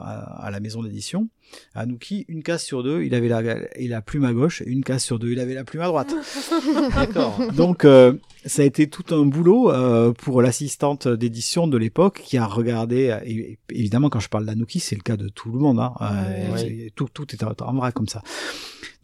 à 0.42 0.50
la 0.50 0.58
maison 0.58 0.82
d'édition, 0.82 1.28
à 1.72 1.86
Nuki, 1.86 2.24
une 2.26 2.42
case 2.42 2.64
sur 2.64 2.82
deux, 2.82 3.04
il 3.04 3.14
avait 3.14 3.28
la, 3.28 4.02
plume 4.02 4.24
à 4.24 4.32
gauche, 4.32 4.60
et 4.62 4.68
une 4.68 4.82
case 4.82 5.04
sur 5.04 5.20
deux, 5.20 5.30
il 5.30 5.38
avait 5.38 5.54
la 5.54 5.62
plume 5.62 5.82
à 5.82 5.86
droite. 5.86 6.12
d'accord. 6.96 7.38
Donc 7.54 7.84
euh, 7.84 8.14
ça 8.44 8.62
a 8.62 8.64
été 8.64 8.88
tout 8.88 9.14
un 9.14 9.24
boulot 9.24 9.70
euh, 9.70 10.12
pour 10.12 10.42
l'assistante 10.42 11.06
d'édition 11.06 11.68
de 11.68 11.76
l'époque 11.78 12.20
qui 12.24 12.38
a 12.38 12.44
regardé, 12.46 13.16
et- 13.24 13.52
et 13.52 13.58
évidemment 13.70 14.08
quand 14.08 14.18
je 14.20 14.28
parle 14.28 14.46
d'Anouki, 14.46 14.80
c'est 14.80 14.96
le 14.96 15.02
cas 15.02 15.16
de 15.16 15.28
tout 15.28 15.52
le 15.52 15.60
monde, 15.60 15.78
hein, 15.78 15.92
euh, 16.00 16.54
Ouais. 16.54 16.92
tout, 16.96 17.06
tout 17.12 17.26
est 17.32 17.44
en, 17.44 17.74
vrai 17.74 17.92
comme 17.92 18.08
ça. 18.08 18.22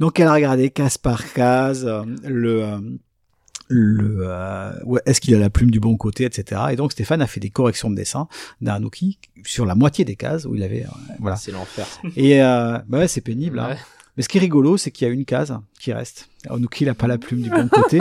Donc 0.00 0.18
elle 0.18 0.26
a 0.26 0.34
regardé 0.34 0.70
case 0.70 0.98
par 0.98 1.32
case, 1.32 1.84
euh, 1.86 2.02
le... 2.24 2.98
le 3.68 4.18
euh, 4.22 4.72
ouais, 4.84 5.00
est-ce 5.06 5.20
qu'il 5.20 5.34
a 5.34 5.38
la 5.38 5.50
plume 5.50 5.70
du 5.70 5.80
bon 5.80 5.96
côté, 5.96 6.24
etc. 6.24 6.60
Et 6.72 6.76
donc 6.76 6.92
Stéphane 6.92 7.22
a 7.22 7.26
fait 7.26 7.40
des 7.40 7.50
corrections 7.50 7.90
de 7.90 7.94
dessin 7.96 8.28
d'Anouki 8.60 9.18
sur 9.44 9.66
la 9.66 9.74
moitié 9.74 10.04
des 10.04 10.16
cases 10.16 10.44
où 10.46 10.54
il 10.54 10.62
avait 10.62 10.84
euh, 10.84 11.14
voilà. 11.20 11.36
C'est 11.36 11.52
l'enfer. 11.52 11.86
Et 12.16 12.42
euh, 12.42 12.78
bah 12.88 12.98
ouais, 12.98 13.08
c'est 13.08 13.20
pénible. 13.20 13.58
hein. 13.58 13.68
Ouais. 13.70 13.76
Mais 14.16 14.22
ce 14.24 14.28
qui 14.28 14.38
est 14.38 14.40
rigolo, 14.40 14.76
c'est 14.76 14.90
qu'il 14.90 15.06
y 15.06 15.10
a 15.10 15.14
une 15.14 15.24
case 15.24 15.56
qui 15.78 15.92
reste. 15.92 16.28
Anouki 16.50 16.84
n'a 16.84 16.94
pas 16.94 17.06
la 17.06 17.18
plume 17.18 17.40
du 17.42 17.50
bon 17.50 17.68
côté. 17.68 18.00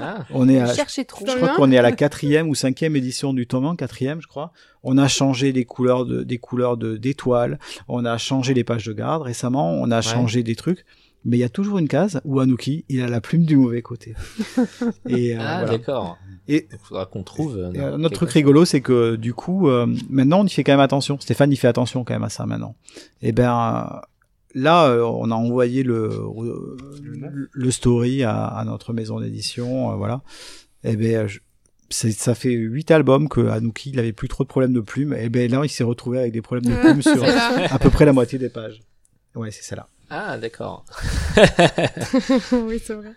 Ah, 0.00 0.24
On 0.30 0.48
est 0.48 0.60
à, 0.60 0.72
Cherchez 0.72 1.04
trop. 1.04 1.26
je 1.26 1.34
crois 1.34 1.48
qu'on 1.56 1.72
est 1.72 1.78
à 1.78 1.82
la 1.82 1.90
quatrième 1.90 2.48
ou 2.48 2.54
cinquième 2.54 2.94
édition 2.94 3.32
du 3.32 3.48
tome 3.48 3.64
1, 3.66 3.74
quatrième, 3.74 4.20
je 4.22 4.28
crois. 4.28 4.52
On 4.84 4.96
a 4.98 5.08
changé 5.08 5.50
les 5.50 5.64
couleurs 5.64 6.06
de, 6.06 6.22
des 6.22 6.38
couleurs 6.38 6.76
de, 6.76 6.96
d'étoiles. 6.96 7.58
On 7.88 8.04
a 8.04 8.16
changé 8.18 8.54
les 8.54 8.62
pages 8.62 8.84
de 8.86 8.92
garde 8.92 9.22
récemment. 9.22 9.72
On 9.72 9.90
a 9.90 10.00
changé 10.00 10.44
des 10.44 10.54
trucs. 10.54 10.84
Mais 11.28 11.36
il 11.36 11.40
y 11.40 11.44
a 11.44 11.48
toujours 11.50 11.78
une 11.78 11.88
case 11.88 12.20
où 12.24 12.40
Anouki, 12.40 12.86
il 12.88 13.02
a 13.02 13.06
la 13.08 13.20
plume 13.20 13.44
du 13.44 13.56
mauvais 13.56 13.82
côté. 13.82 14.14
Et, 15.08 15.36
euh, 15.36 15.38
ah 15.40 15.58
voilà. 15.60 15.76
d'accord. 15.78 16.16
Et, 16.48 16.66
Il 16.72 16.78
faudra 16.78 17.04
qu'on 17.04 17.22
trouve. 17.22 17.58
euh, 17.58 17.70
et 17.70 17.74
quelque 17.74 17.94
autre 18.04 18.08
truc 18.14 18.28
chose. 18.30 18.34
rigolo, 18.34 18.64
c'est 18.64 18.80
que 18.80 19.16
du 19.16 19.34
coup, 19.34 19.68
euh, 19.68 19.86
maintenant, 20.08 20.40
on 20.40 20.44
y 20.46 20.48
fait 20.48 20.64
quand 20.64 20.72
même 20.72 20.80
attention. 20.80 21.20
Stéphane, 21.20 21.52
il 21.52 21.56
fait 21.56 21.68
attention 21.68 22.02
quand 22.04 22.14
même 22.14 22.22
à 22.24 22.30
ça 22.30 22.46
maintenant. 22.46 22.74
Et 23.20 23.32
ben, 23.32 23.52
euh, 23.52 24.00
là, 24.54 24.86
euh, 24.88 25.02
on 25.02 25.30
a 25.30 25.34
envoyé 25.34 25.82
le, 25.82 26.08
le, 27.02 27.48
le 27.52 27.70
story 27.70 28.22
à, 28.24 28.46
à 28.46 28.64
notre 28.64 28.94
maison 28.94 29.20
d'édition, 29.20 29.92
euh, 29.92 29.96
voilà. 29.96 30.22
Et 30.84 30.96
ben, 30.96 31.26
je- 31.26 31.40
c'est- 31.90 32.12
ça 32.18 32.34
fait 32.34 32.52
huit 32.52 32.90
albums 32.90 33.28
que 33.28 33.48
Anouki, 33.48 33.90
il 33.90 33.98
avait 33.98 34.12
plus 34.14 34.28
trop 34.28 34.44
de 34.44 34.48
problèmes 34.48 34.72
de 34.72 34.80
plumes. 34.80 35.12
Et 35.12 35.28
ben 35.28 35.50
là, 35.50 35.60
il 35.64 35.68
s'est 35.68 35.84
retrouvé 35.84 36.18
avec 36.18 36.32
des 36.32 36.40
problèmes 36.42 36.72
de 36.74 36.80
plumes 36.80 37.02
sur 37.02 37.16
là. 37.22 37.66
à 37.70 37.78
peu 37.78 37.90
près 37.90 38.06
la 38.06 38.14
moitié 38.14 38.38
des 38.38 38.48
pages. 38.48 38.80
Ouais, 39.34 39.50
c'est 39.50 39.62
celle-là. 39.62 39.86
Ah 40.10 40.38
d'accord. 40.38 40.84
oui, 42.52 42.80
c'est 42.84 42.94
vrai. 42.94 43.12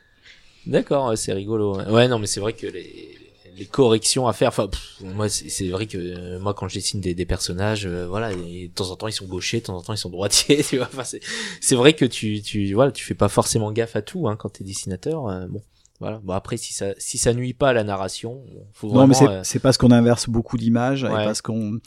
D'accord, 0.66 1.18
c'est 1.18 1.34
rigolo. 1.34 1.78
Ouais. 1.82 2.08
Non, 2.08 2.20
mais 2.20 2.28
c'est 2.28 2.40
vrai 2.40 2.54
que 2.54 2.68
les, 2.68 3.18
les 3.58 3.66
corrections 3.66 4.28
à 4.28 4.34
faire, 4.34 4.50
enfin, 4.50 4.68
pff, 4.68 5.02
moi, 5.02 5.28
c'est 5.30 5.70
vrai 5.70 5.88
que 5.88 5.98
euh, 5.98 6.40
moi, 6.40 6.54
quand 6.54 6.68
je 6.68 6.76
dessine 6.76 7.02
des, 7.02 7.16
des 7.16 7.26
personnages, 7.26 7.86
euh, 7.88 8.06
voilà, 8.08 8.32
et 8.34 8.68
de 8.68 8.74
temps 8.74 8.92
en 8.92 8.96
temps 8.96 9.08
ils 9.08 9.14
sont 9.14 9.26
gauchers, 9.26 9.60
de 9.62 9.66
temps 9.66 9.78
en 9.78 9.82
temps 9.82 9.94
ils 9.94 9.98
sont 9.98 10.10
droitiers, 10.10 10.64
tu 10.70 10.78
vois. 10.78 10.88
Enfin, 10.88 11.04
c'est 11.04 11.22
c'est 11.62 11.76
vrai 11.76 11.94
que 11.94 12.06
tu, 12.06 12.42
tu, 12.42 12.74
voilà, 12.74 12.92
tu 12.92 13.04
fais 13.04 13.16
pas 13.16 13.30
forcément 13.30 13.72
gaffe 13.72 13.96
à 13.96 14.02
tout, 14.02 14.28
hein, 14.28 14.36
quand 14.36 14.50
t'es 14.50 14.64
dessinateur. 14.64 15.28
euh, 15.30 15.48
bon, 15.48 15.62
voilà. 16.00 16.20
Bon 16.24 16.34
après, 16.34 16.58
si 16.58 16.74
ça, 16.74 16.94
si 16.98 17.18
ça 17.18 17.34
nuit 17.34 17.54
pas 17.54 17.70
à 17.70 17.74
la 17.74 17.84
narration, 17.84 18.44
faut 18.74 18.88
vraiment. 18.90 19.02
Non, 19.04 19.08
mais 19.08 19.14
c'est 19.16 19.28
euh, 19.28 19.42
c'est 19.44 19.60
parce 19.60 19.78
qu'on 19.78 19.92
inverse 19.92 20.30
beaucoup 20.30 20.58
d'images 20.58 21.04
et 21.04 21.08
Ouais. 21.08 21.24
parce 21.24 21.42
qu'on 21.42 21.74
euh, 21.76 21.82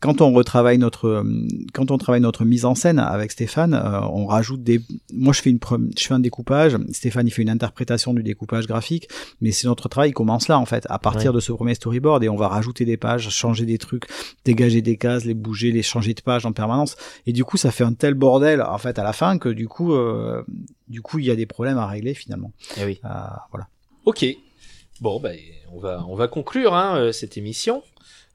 quand 0.00 0.22
on 0.22 0.32
retravaille 0.32 0.78
notre 0.78 1.06
euh, 1.08 1.46
quand 1.74 1.90
on 1.90 1.98
travaille 1.98 2.20
notre 2.22 2.44
mise 2.44 2.64
en 2.64 2.74
scène 2.74 2.98
avec 2.98 3.30
Stéphane, 3.32 3.74
euh, 3.74 4.00
on 4.12 4.26
rajoute 4.26 4.62
des 4.62 4.80
moi 5.12 5.32
je 5.34 5.42
fais 5.42 5.50
une 5.50 5.58
je 5.98 6.04
fais 6.06 6.14
un 6.14 6.20
découpage, 6.20 6.76
Stéphane 6.92 7.26
il 7.26 7.30
fait 7.30 7.42
une 7.42 7.50
interprétation 7.50 8.14
du 8.14 8.22
découpage 8.22 8.66
graphique, 8.66 9.08
mais 9.40 9.50
c'est 9.52 9.66
notre 9.68 9.88
travail 9.88 10.10
qui 10.10 10.14
commence 10.14 10.48
là 10.48 10.58
en 10.58 10.64
fait, 10.66 10.86
à 10.88 10.98
partir 10.98 11.30
Ouais. 11.30 11.34
de 11.36 11.40
ce 11.40 11.52
premier 11.52 11.74
storyboard 11.74 12.24
et 12.24 12.28
on 12.28 12.36
va 12.36 12.48
rajouter 12.48 12.84
des 12.84 12.96
pages, 12.96 13.28
changer 13.30 13.66
des 13.66 13.78
trucs, 13.78 14.04
dégager 14.44 14.80
des 14.82 14.96
cases, 14.96 15.24
les 15.26 15.34
bouger, 15.34 15.70
les 15.70 15.82
changer 15.82 16.14
de 16.14 16.22
page 16.22 16.46
en 16.46 16.52
permanence 16.52 16.96
et 17.26 17.32
du 17.32 17.44
coup 17.44 17.56
ça 17.58 17.70
fait 17.70 17.84
un 17.84 17.92
tel 17.92 18.14
bordel 18.14 18.62
en 18.62 18.78
fait 18.78 18.98
à 18.98 19.04
la 19.04 19.12
fin 19.12 19.38
que 19.38 19.50
du 19.50 19.68
coup 19.68 19.92
euh, 19.92 20.42
du 20.88 21.02
coup 21.02 21.18
il 21.18 21.26
y 21.26 21.30
a 21.30 21.36
des 21.36 21.46
problèmes 21.46 21.78
à 21.78 21.86
régler 21.86 22.14
finalement. 22.14 22.52
eh 22.78 22.84
oui. 22.86 23.00
Euh, 23.04 23.08
voilà. 23.50 23.68
Ok. 24.06 24.24
Bon, 25.02 25.18
bah, 25.20 25.30
on 25.72 25.78
va, 25.78 26.04
on 26.08 26.14
va 26.14 26.28
conclure 26.28 26.74
hein, 26.74 27.10
cette 27.12 27.38
émission. 27.38 27.82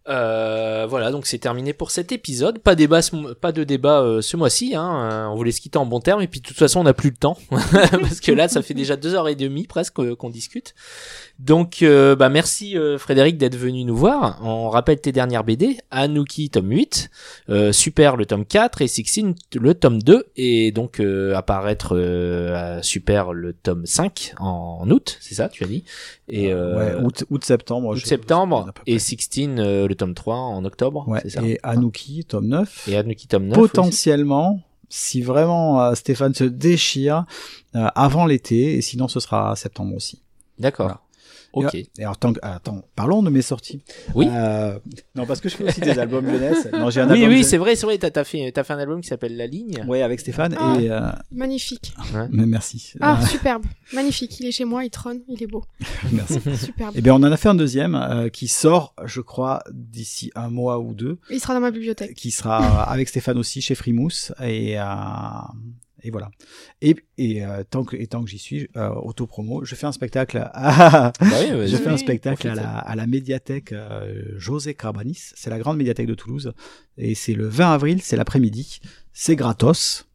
Euh, 0.07 0.85
voilà, 0.87 1.09
donc 1.09 1.25
c'est 1.25 1.39
terminé 1.39 1.73
pour 1.73 1.89
cet 1.91 2.11
épisode. 2.11 2.59
Pas, 2.59 2.75
de 2.75 3.63
débat 3.63 4.01
euh, 4.01 4.21
ce 4.21 4.37
mois-ci. 4.37 4.75
Hein. 4.75 5.09
euh, 5.11 5.25
On 5.27 5.35
voulait 5.35 5.51
se 5.51 5.61
quitter 5.61 5.77
en 5.77 5.85
bon 5.85 5.99
terme 5.99 6.21
et 6.21 6.27
puis 6.27 6.41
de 6.41 6.45
toute 6.45 6.57
façon 6.57 6.81
on 6.81 6.83
n'a 6.83 6.93
plus 6.93 7.09
le 7.09 7.15
temps 7.15 7.37
parce 7.49 8.19
que 8.19 8.31
là 8.31 8.47
ça 8.47 8.61
fait 8.61 8.73
déjà 8.73 8.95
deux 8.95 9.15
heures 9.15 9.27
et 9.27 9.35
demie 9.35 9.65
presque 9.65 10.15
qu'on 10.15 10.29
discute. 10.29 10.75
Donc 11.39 11.81
euh, 11.81 12.15
bah 12.15 12.29
merci 12.29 12.77
euh, 12.77 12.97
Frédéric 12.97 13.37
d'être 13.37 13.57
venu 13.57 13.83
nous 13.83 13.95
voir. 13.95 14.39
On 14.41 14.69
rappelle 14.69 15.01
tes 15.01 15.11
dernières 15.11 15.43
BD 15.43 15.77
Anouki 15.91 16.49
tome 16.49 16.69
8, 16.71 17.09
euh, 17.49 17.71
Super 17.73 18.15
le 18.15 18.25
tome 18.25 18.45
4 18.45 18.81
et 18.81 18.87
Sixteen 18.87 19.35
le 19.53 19.73
tome 19.73 20.01
2 20.01 20.27
et 20.37 20.71
donc 20.71 20.99
euh, 21.01 21.35
apparaître 21.35 21.95
euh, 21.95 22.77
à 22.77 22.83
Super 22.83 23.33
le 23.33 23.51
tome 23.51 23.85
5 23.85 24.35
en 24.39 24.89
août, 24.89 25.17
c'est 25.19 25.35
ça 25.35 25.49
tu 25.49 25.63
as 25.65 25.67
dit? 25.67 25.83
Et 26.29 26.53
euh, 26.53 26.95
ouais, 26.97 27.03
août, 27.03 27.25
août 27.29 27.43
septembre. 27.43 27.89
août 27.89 28.05
septembre 28.05 28.67
et 28.87 28.95
près. 28.95 28.99
16 28.99 29.27
euh, 29.59 29.87
le 29.87 29.95
tome 29.95 30.13
3 30.13 30.35
en 30.37 30.63
octobre, 30.63 31.05
Ouais, 31.07 31.27
ça 31.29 31.41
et 31.43 31.59
Anouki, 31.63 32.23
tome 32.23 32.47
9. 32.47 32.87
Et 32.87 32.95
Anouki 32.95 33.27
tome 33.27 33.47
9 33.47 33.57
aussi. 33.57 33.69
potentiellement, 33.69 34.61
si 34.87 35.21
vraiment 35.21 35.81
euh, 35.81 35.95
Stéphane 35.95 36.33
se 36.33 36.45
déchire, 36.45 37.25
euh, 37.75 37.87
avant 37.93 38.25
l'été, 38.25 38.75
et 38.75 38.81
sinon 38.81 39.07
ce 39.09 39.19
sera 39.19 39.53
septembre 39.57 39.95
aussi. 39.95 40.21
D'accord. 40.57 40.85
Voilà. 40.85 41.01
Ok. 41.55 41.75
Et 41.75 41.87
alors, 41.99 42.17
tant 42.17 42.33
que- 42.33 42.39
attends, 42.41 42.83
parlons 42.95 43.23
de 43.23 43.29
mes 43.29 43.41
sorties. 43.41 43.81
Oui. 44.13 44.27
Euh, 44.29 44.77
non, 45.15 45.25
parce 45.25 45.39
que 45.41 45.49
je 45.49 45.55
fais 45.55 45.63
aussi 45.63 45.79
des 45.81 45.97
albums 45.97 46.25
jeunesse. 46.29 46.67
Non, 46.73 46.89
j'ai 46.89 47.01
un 47.01 47.09
Oui, 47.09 47.23
album 47.23 47.29
oui, 47.37 47.43
c'est 47.43 47.57
vrai, 47.57 47.75
c'est 47.75 47.85
vrai. 47.85 47.97
T'as 47.97 48.19
as 48.19 48.23
fait, 48.23 48.51
t'as 48.53 48.63
fait 48.63 48.73
un 48.73 48.77
album 48.79 49.01
qui 49.01 49.07
s'appelle 49.07 49.35
La 49.37 49.47
Ligne. 49.47 49.83
Ouais, 49.87 50.01
avec 50.01 50.19
Stéphane. 50.19 50.55
Ah. 50.59 50.77
Et, 50.79 50.89
euh, 50.91 51.09
Magnifique. 51.31 51.93
mais 52.31 52.45
merci. 52.45 52.93
Ah, 53.01 53.19
Euh, 53.21 53.25
superbe. 53.25 53.65
Magnifique. 53.93 54.39
Il 54.39 54.47
est 54.47 54.51
chez 54.51 54.65
moi, 54.65 54.83
il 54.83 54.89
trône, 54.89 55.21
il 55.27 55.41
est 55.41 55.47
beau. 55.47 55.63
merci. 56.11 56.39
Superbe. 56.57 56.93
Eh 56.95 57.01
bien, 57.01 57.13
on 57.13 57.17
en 57.23 57.31
a 57.31 57.37
fait 57.37 57.49
un 57.49 57.55
deuxième 57.55 57.95
euh, 57.95 58.29
qui 58.29 58.47
sort, 58.47 58.93
je 59.05 59.21
crois, 59.21 59.63
d'ici 59.71 60.31
un 60.35 60.49
mois 60.49 60.79
ou 60.79 60.93
deux, 60.93 61.17
Il 61.29 61.39
sera 61.39 61.53
dans 61.53 61.59
ma 61.61 61.71
bibliothèque. 61.71 62.13
qui 62.15 62.31
sera 62.31 62.83
avec 62.83 63.07
Stéphane 63.07 63.37
aussi 63.37 63.61
chez 63.61 63.75
Frimousse 63.75 64.33
et 64.43 64.77
euh, 64.79 64.83
et 66.05 66.11
voilà. 66.11 66.29
Et, 66.81 66.95
et 67.17 67.43
euh, 67.45 67.63
tant 67.69 67.83
que 67.83 67.95
et 67.95 68.07
tant 68.07 68.23
que 68.23 68.29
j'y 68.29 68.37
suis, 68.39 68.67
euh, 68.77 68.89
autopromo, 68.89 69.65
je 69.65 69.75
fais 69.75 69.87
un 69.87 69.91
spectacle. 69.91 70.37
À... 70.53 71.11
Bah 71.19 71.25
oui, 71.41 71.51
vas-y. 71.51 71.67
je 71.69 71.77
fais 71.77 71.89
un 71.89 71.93
Oui, 71.93 71.99
spectacle 71.99 72.47
à 72.47 72.51
profite. 72.51 72.63
la, 72.63 72.77
à 72.79 72.95
la 72.95 73.07
médiathèque 73.07 73.71
euh, 73.71 74.23
José 74.37 74.73
Carbanis. 74.75 75.31
C'est 75.35 75.49
la 75.49 75.59
grande 75.59 75.77
médiathèque 75.77 76.07
de 76.07 76.13
Toulouse 76.15 76.53
et 76.97 77.15
c'est 77.15 77.33
le 77.33 77.47
20 77.47 77.73
avril, 77.73 78.01
c'est 78.01 78.15
l'après-midi. 78.17 78.79
C'est 79.13 79.35
gratos. 79.35 80.07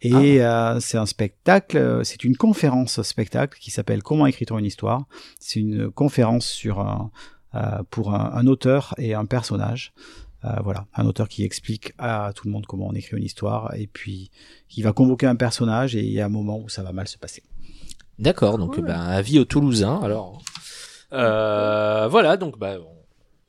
Et 0.00 0.42
euh, 0.42 0.78
c'est 0.80 0.96
un 0.96 1.06
spectacle, 1.06 2.00
c'est 2.04 2.22
une 2.24 2.36
conférence 2.36 3.02
spectacle 3.02 3.58
qui 3.60 3.70
s'appelle 3.72 4.02
Comment 4.02 4.26
écrit-on 4.26 4.58
une 4.58 4.64
histoire. 4.64 5.06
C'est 5.40 5.58
une 5.60 5.90
conférence 5.90 6.46
sur 6.46 6.78
un, 6.80 7.10
euh, 7.56 7.82
pour 7.90 8.14
un, 8.14 8.30
un 8.34 8.46
auteur 8.46 8.94
et 8.98 9.14
un 9.14 9.24
personnage. 9.26 9.92
Euh, 10.44 10.60
voilà, 10.62 10.86
un 10.94 11.06
auteur 11.06 11.28
qui 11.28 11.42
explique 11.44 11.92
à 11.98 12.32
tout 12.34 12.46
le 12.46 12.52
monde 12.52 12.66
comment 12.66 12.86
on 12.88 12.92
écrit 12.92 13.16
une 13.16 13.24
histoire 13.24 13.74
et 13.74 13.86
puis 13.86 14.30
qui 14.68 14.82
va 14.82 14.92
convoquer 14.92 15.26
un 15.26 15.36
personnage 15.36 15.96
et 15.96 16.00
il 16.04 16.12
y 16.12 16.20
a 16.20 16.26
un 16.26 16.28
moment 16.28 16.58
où 16.58 16.68
ça 16.68 16.82
va 16.82 16.92
mal 16.92 17.08
se 17.08 17.16
passer. 17.16 17.42
D'accord, 18.18 18.58
donc 18.58 18.74
Cool. 18.74 18.86
bah, 18.86 19.00
avis 19.00 19.38
aux 19.38 19.44
Toulousains. 19.46 20.00
Alors, 20.02 20.42
euh, 21.12 22.08
voilà, 22.10 22.36
donc 22.36 22.58
bah, 22.58 22.76
on- 22.80 22.94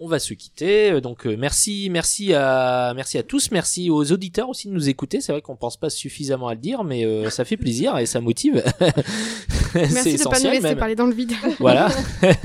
on 0.06 0.08
va 0.08 0.20
se 0.20 0.34
quitter. 0.34 0.92
Euh, 0.92 1.02
Donc 1.02 1.26
euh, 1.26 1.36
merci, 1.38 1.90
merci 1.90 2.34
à, 2.34 2.94
merci 2.96 3.18
à 3.18 3.24
tous, 3.24 3.52
merci 3.52 3.90
aux 3.90 4.12
auditeurs 4.12 4.50
aussi 4.50 4.68
de 4.68 4.74
nous 4.74 4.90
écouter. 4.90 5.22
C'est 5.22 5.32
vrai 5.32 5.42
qu'on 5.42 5.56
pense 5.56 5.78
pas 5.78 5.90
suffisamment 5.90 6.48
à 6.50 6.54
le 6.56 6.60
dire, 6.60 6.84
mais 6.84 7.06
euh, 7.06 7.30
ça 7.30 7.46
fait 7.46 7.58
plaisir 7.58 7.98
et 7.98 8.06
ça 8.06 8.20
motive. 8.22 8.64
Merci 9.76 9.94
de 9.94 10.02
pas 10.02 10.04
nous 10.04 10.14
essentiel 10.14 10.52
laisser 10.54 10.64
même. 10.64 10.78
parler 10.78 10.96
dans 10.96 11.06
le 11.08 11.14
vide. 11.14 11.34
Voilà. 11.60 11.90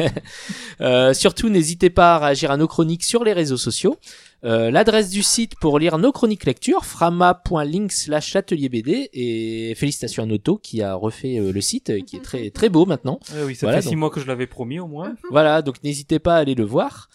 Euh, 0.81 1.12
surtout, 1.12 1.51
n'hésitez 1.51 1.90
pas 1.90 2.15
à 2.15 2.19
réagir 2.19 2.51
à 2.51 2.57
nos 2.57 2.66
chroniques 2.66 3.05
sur 3.05 3.23
les 3.23 3.35
réseaux 3.35 3.59
sociaux. 3.59 3.98
Euh, 4.44 4.70
L'adresse 4.70 5.11
du 5.11 5.23
site 5.23 5.52
pour 5.61 5.78
lire 5.78 5.98
nos 5.98 6.11
chroniques 6.11 6.47
lecture, 6.47 6.86
frama.link 6.86 7.93
slash 7.93 8.35
atelier 8.35 8.70
BD. 8.70 9.11
Et 9.12 9.74
félicitations 9.77 10.23
à 10.23 10.27
Noto 10.27 10.57
qui 10.57 10.81
a 10.81 10.94
refait 10.94 11.39
euh, 11.39 11.52
le 11.52 11.61
site, 11.61 12.02
qui 12.07 12.16
est 12.16 12.20
très, 12.24 12.48
très 12.48 12.70
beau 12.70 12.86
maintenant. 12.86 13.20
Ah 13.31 13.44
oui, 13.44 13.55
ça 13.55 13.66
Voilà, 13.66 13.82
fait 13.82 13.89
six 13.90 13.97
mois 13.97 14.09
que 14.09 14.20
je 14.20 14.27
l'avais 14.27 14.47
promis 14.47 14.81
au 14.81 14.86
moins. 14.86 15.12
Voilà, 15.31 15.61
donc 15.61 15.77
n'hésitez 15.85 16.19
pas 16.19 16.36
à 16.36 16.39
aller 16.39 16.55
le 16.55 16.65
voir. 16.65 17.11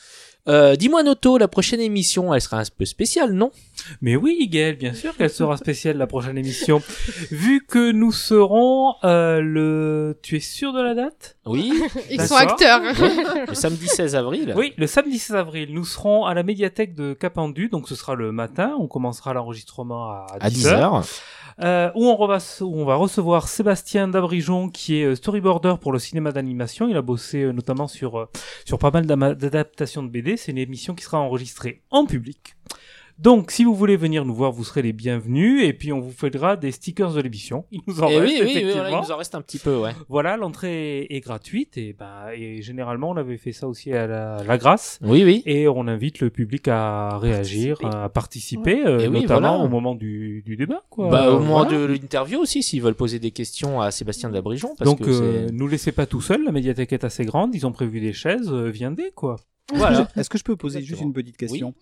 Euh, 0.48 0.76
Dis-moi 0.76 1.02
Noto, 1.02 1.38
la 1.40 1.48
prochaine 1.48 1.80
émission, 1.80 2.32
elle 2.34 2.42
sera 2.42 2.60
un 2.60 2.64
peu 2.78 2.86
spéciale, 2.86 3.34
non? 3.34 3.52
Mais 4.02 4.16
oui, 4.16 4.48
Gaël, 4.48 4.76
bien 4.78 4.94
sûr 4.94 5.16
qu'elle 5.18 5.32
sera 5.32 5.58
spéciale 5.58 5.98
la 5.98 6.06
prochaine 6.06 6.38
émission. 6.38 6.82
Vu 7.32 7.66
que 7.68 7.92
nous 7.92 8.12
serons 8.12 8.94
euh, 9.04 9.42
le... 9.42 10.20
Tu 10.22 10.36
es 10.38 10.40
sûr 10.40 10.72
de 10.72 10.82
la 10.82 10.94
date? 10.94 11.38
Oui, 11.46 11.74
Ils 12.12 12.22
sont 12.22 12.36
acteurs. 12.36 12.80
le 13.48 13.54
samedi 13.56 13.88
16 13.88 14.16
avril. 14.16 14.54
Oui, 14.56 14.74
le 14.78 14.86
samedi 14.86 15.18
16 15.18 15.36
avril, 15.36 15.74
nous 15.74 15.86
serons 15.86 16.26
à 16.26 16.34
la 16.36 16.44
médiathèque 16.44 16.94
de 16.94 17.14
Capendu, 17.14 17.70
donc 17.70 17.88
ce 17.90 17.96
sera 17.96 18.14
le 18.14 18.32
matin, 18.32 18.76
on 18.80 18.88
commencera 18.88 19.34
l'enregistrement 19.34 20.10
à, 20.12 20.28
À 20.40 20.50
10h. 20.50 21.06
10h. 21.60 21.66
Euh, 21.66 21.92
où, 21.96 22.10
on 22.10 22.86
va, 22.86 22.96
recevoir 22.96 23.48
Sébastien 23.48 24.08
Dabrijon, 24.08 24.70
qui 24.70 24.98
est 24.98 25.06
euh, 25.06 25.16
storyboarder 25.16 25.76
pour 25.80 25.92
le 25.92 26.00
cinéma 26.00 26.32
d'animation. 26.32 26.88
Il 26.88 26.98
a 26.98 27.02
bossé 27.02 27.44
euh, 27.44 27.52
notamment 27.52 27.88
sur, 27.88 28.20
euh, 28.20 28.30
sur 28.66 28.80
pas 28.80 28.92
mal 28.92 29.06
d'adaptations 29.06 30.04
de 30.04 30.10
BD. 30.10 30.38
C'est 30.38 30.52
une 30.52 30.58
émission 30.58 30.96
qui 30.96 31.04
sera 31.04 31.20
enregistrée 31.20 31.82
en 31.92 32.06
public. 32.06 32.56
Donc, 33.18 33.52
si 33.52 33.64
vous 33.64 33.74
voulez 33.74 33.96
venir 33.96 34.26
nous 34.26 34.34
voir, 34.36 34.52
vous 34.52 34.66
serez 34.66 34.82
les 34.82 34.92
bienvenus. 34.92 35.64
Et 35.64 35.72
puis, 35.72 35.94
on 35.94 36.02
vous 36.02 36.12
fera 36.12 36.58
des 36.58 36.72
stickers 36.72 37.14
de 37.14 37.22
l'émission. 37.22 37.64
Il 37.72 37.80
nous 37.88 38.02
en 38.02 38.10
Et 38.10 38.20
reste, 38.20 38.34
Eh 38.38 38.42
oui, 38.44 38.46
oui, 38.46 38.46
oui, 38.46 38.52
effectivement. 38.52 38.74
voilà, 38.82 38.90
il 38.98 39.02
nous 39.08 39.12
en 39.12 39.18
reste 39.18 39.36
un 39.36 39.42
petit 39.42 39.58
peu, 39.58 39.78
ouais. 39.78 39.92
Voilà, 40.10 40.36
l'entrée 40.36 41.08
est 41.10 41.22
gratuite. 41.22 41.78
Et, 41.78 41.94
ben, 41.98 42.28
et 42.36 42.62
généralement, 42.62 43.12
on 43.12 43.16
avait 43.18 43.38
fait 43.38 43.54
ça 43.54 43.68
aussi 43.70 43.94
à 43.94 44.06
la, 44.06 44.44
la 44.44 44.58
Grâce. 44.58 45.00
Oui, 45.02 45.24
oui. 45.24 45.44
Et 45.46 45.68
on 45.70 45.88
invite 45.88 46.20
le 46.20 46.30
public 46.30 46.68
à 46.68 47.18
réagir, 47.18 47.78
Participer. 47.80 47.98
à 48.04 48.10
participer, 48.10 48.86
euh, 48.86 48.98
oui, 49.10 49.22
notamment 49.22 49.40
voilà. 49.54 49.64
au 49.64 49.70
moment 49.70 49.96
du, 49.96 50.44
du 50.46 50.58
débat. 50.58 50.84
Quoi. 50.90 51.10
Bah, 51.10 51.32
au 51.32 51.40
moment 51.40 51.64
voilà. 51.64 51.72
de 51.78 51.86
l'interview 51.86 52.40
aussi, 52.40 52.64
s'ils 52.64 52.82
veulent 52.82 52.96
poser 52.96 53.20
des 53.20 53.32
questions 53.32 53.80
à 53.80 53.92
Sébastien 53.92 54.30
Dabrijon. 54.30 54.76
Parce 54.78 54.90
Donc, 54.90 55.00
que 55.02 55.10
euh, 55.10 55.50
nous 55.54 55.68
laissez 55.70 55.94
pas 55.94 56.06
tout 56.06 56.22
seuls, 56.22 56.44
la 56.44 56.52
médiathèque 56.52 56.92
est 56.92 57.06
assez 57.06 57.24
grande, 57.24 57.56
ils 57.56 57.66
ont 57.66 57.72
prévu 57.72 58.02
des 58.02 58.12
chaises, 58.14 58.50
euh, 58.52 58.70
viendez 58.70 59.12
quoi. 59.16 59.38
voilà. 59.74 60.08
Est-ce 60.18 60.30
que 60.30 60.38
je 60.38 60.44
peux 60.44 60.56
poser 60.56 60.82
juste 60.82 61.02
une 61.02 61.14
petite 61.14 61.38
question? 61.38 61.74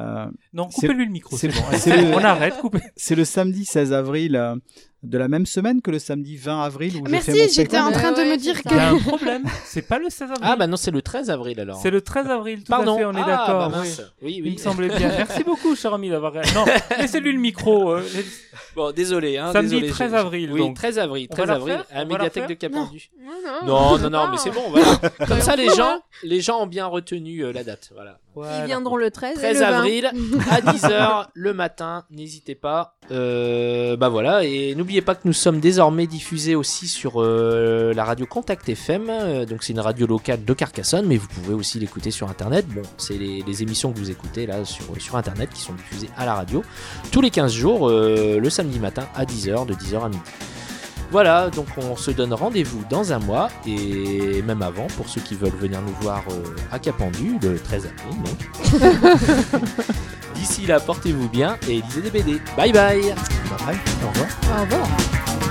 Euh, 0.00 0.26
Non, 0.52 0.68
coupez-lui 0.68 1.04
le 1.06 1.10
micro, 1.12 1.36
c'est 1.36 1.48
bon. 1.48 1.60
le- 1.70 2.14
On 2.14 2.24
arrête, 2.24 2.56
coupez. 2.58 2.80
C'est 2.96 3.14
le 3.14 3.24
samedi 3.24 3.64
16 3.64 3.92
avril 3.92 4.34
euh, 4.36 4.56
de 5.02 5.16
la 5.18 5.28
même 5.28 5.46
semaine 5.46 5.80
que 5.82 5.90
le 5.90 5.98
samedi 5.98 6.36
20 6.36 6.62
avril 6.62 6.96
où 6.96 7.08
Merci, 7.08 7.48
j'étais 7.54 7.78
en 7.78 7.90
train 7.90 8.12
de 8.12 8.18
Ouais, 8.18 8.30
me 8.32 8.36
dire 8.36 8.62
que. 8.62 8.68
Il 8.70 8.76
y 8.76 8.78
a 8.78 8.90
un 8.90 8.98
problème, 8.98 9.44
c'est 9.64 9.82
pas 9.82 9.98
le 9.98 10.10
16 10.10 10.22
avril. 10.30 10.38
Ah, 10.42 10.56
bah 10.56 10.66
non, 10.66 10.76
c'est 10.76 10.90
le 10.90 11.00
13 11.02 11.30
avril 11.30 11.58
alors. 11.60 11.80
C'est 11.80 11.90
le 11.90 12.00
13 12.02 12.26
avril, 12.28 12.58
tout 12.64 12.70
Pardon. 12.70 12.94
à 12.94 12.98
fait, 12.98 13.04
on 13.06 13.12
est 13.14 13.20
Ah, 13.22 13.26
d'accord. 13.26 13.58
bah 13.58 13.68
oui. 13.72 13.78
mince. 13.88 14.02
oui, 14.22 14.34
Il 14.38 14.42
oui. 14.44 14.52
me 14.52 14.56
semblait 14.58 14.88
bien. 14.88 15.08
Merci 15.08 15.42
beaucoup, 15.44 15.74
cher 15.74 15.92
ami, 15.94 16.10
d'avoir. 16.10 16.32
Non, 16.34 16.64
laissez-lui 17.00 17.32
le 17.32 17.38
micro. 17.40 17.92
euh, 17.92 18.02
Bon, 18.76 18.92
désolé. 18.92 19.38
Hein, 19.38 19.52
Samedi 19.52 19.70
désolé, 19.76 19.88
13 19.90 20.10
j'ai- 20.12 20.16
avril, 20.16 20.52
Oui, 20.52 20.60
donc. 20.60 20.76
13 20.76 20.98
avril. 20.98 21.26
On 21.30 21.34
va 21.34 21.42
13 21.44 21.48
la 21.48 21.54
avril, 21.56 21.84
à 21.90 21.98
la 21.98 22.04
médiathèque 22.04 22.46
de 22.48 22.54
Capendu. 22.54 23.10
Non, 23.66 23.66
Non, 23.66 23.98
non, 23.98 24.10
non, 24.10 24.28
mais 24.30 24.36
c'est 24.36 24.50
bon, 24.50 24.62
voilà. 24.70 24.96
Comme 25.28 25.40
ça, 25.40 25.56
les 25.56 25.68
gens, 25.70 26.00
les 26.22 26.40
gens 26.40 26.62
ont 26.62 26.66
bien 26.66 26.86
retenu 26.86 27.40
euh, 27.44 27.52
la 27.52 27.64
date. 27.64 27.90
Voilà. 27.94 28.18
Voilà. 28.34 28.60
Ils 28.60 28.66
viendront 28.66 28.96
le 28.96 29.10
13 29.10 29.32
et 29.32 29.40
13 29.40 29.54
le 29.54 29.60
20. 29.60 29.66
avril 29.66 30.06
à 30.50 30.60
10h 30.60 31.26
le 31.34 31.52
matin, 31.52 32.04
n'hésitez 32.10 32.54
pas. 32.54 32.96
Euh, 33.10 33.96
bah 33.96 34.08
voilà, 34.08 34.44
et 34.44 34.74
n'oubliez 34.76 35.02
pas 35.02 35.14
que 35.14 35.22
nous 35.24 35.32
sommes 35.32 35.58
désormais 35.58 36.06
diffusés 36.06 36.54
aussi 36.54 36.86
sur 36.86 37.20
euh, 37.20 37.92
la 37.92 38.04
radio 38.04 38.26
Contact 38.26 38.68
FM, 38.68 39.10
euh, 39.10 39.46
donc 39.46 39.64
c'est 39.64 39.72
une 39.72 39.80
radio 39.80 40.06
locale 40.06 40.44
de 40.44 40.54
Carcassonne, 40.54 41.06
mais 41.06 41.16
vous 41.16 41.26
pouvez 41.26 41.54
aussi 41.54 41.80
l'écouter 41.80 42.10
sur 42.12 42.28
internet. 42.28 42.66
Bon, 42.68 42.82
c'est 42.98 43.18
les, 43.18 43.42
les 43.42 43.62
émissions 43.62 43.92
que 43.92 43.98
vous 43.98 44.10
écoutez 44.10 44.46
là 44.46 44.64
sur, 44.64 44.84
sur 45.00 45.16
internet 45.16 45.50
qui 45.52 45.60
sont 45.60 45.74
diffusées 45.74 46.10
à 46.16 46.24
la 46.24 46.34
radio 46.34 46.62
tous 47.10 47.20
les 47.20 47.30
15 47.30 47.52
jours, 47.52 47.88
le 47.88 48.48
samedi 48.50 48.78
matin 48.78 49.08
à 49.14 49.24
10h, 49.24 49.66
de 49.66 49.74
10h 49.74 50.04
à 50.04 50.08
midi. 50.08 50.20
Voilà, 51.10 51.50
donc 51.50 51.66
on 51.76 51.96
se 51.96 52.10
donne 52.12 52.32
rendez-vous 52.32 52.84
dans 52.88 53.12
un 53.12 53.18
mois 53.18 53.48
et 53.66 54.42
même 54.42 54.62
avant 54.62 54.86
pour 54.96 55.08
ceux 55.08 55.20
qui 55.20 55.34
veulent 55.34 55.50
venir 55.50 55.80
nous 55.82 55.94
voir 56.00 56.22
euh, 56.30 56.42
à 56.70 56.78
Capendu 56.78 57.36
le 57.42 57.58
13 57.58 57.88
avril. 57.98 58.22
donc. 58.22 59.60
D'ici 60.34 60.66
là, 60.66 60.78
portez-vous 60.80 61.28
bien 61.28 61.58
et 61.68 61.82
lisez 61.82 62.02
des 62.02 62.10
BD. 62.10 62.40
Bye 62.56 62.72
bye 62.72 63.02
Bye 63.02 63.12
bye, 63.66 63.78
au 64.04 64.08
revoir. 64.08 64.28
Au 64.56 64.62
revoir. 64.62 65.49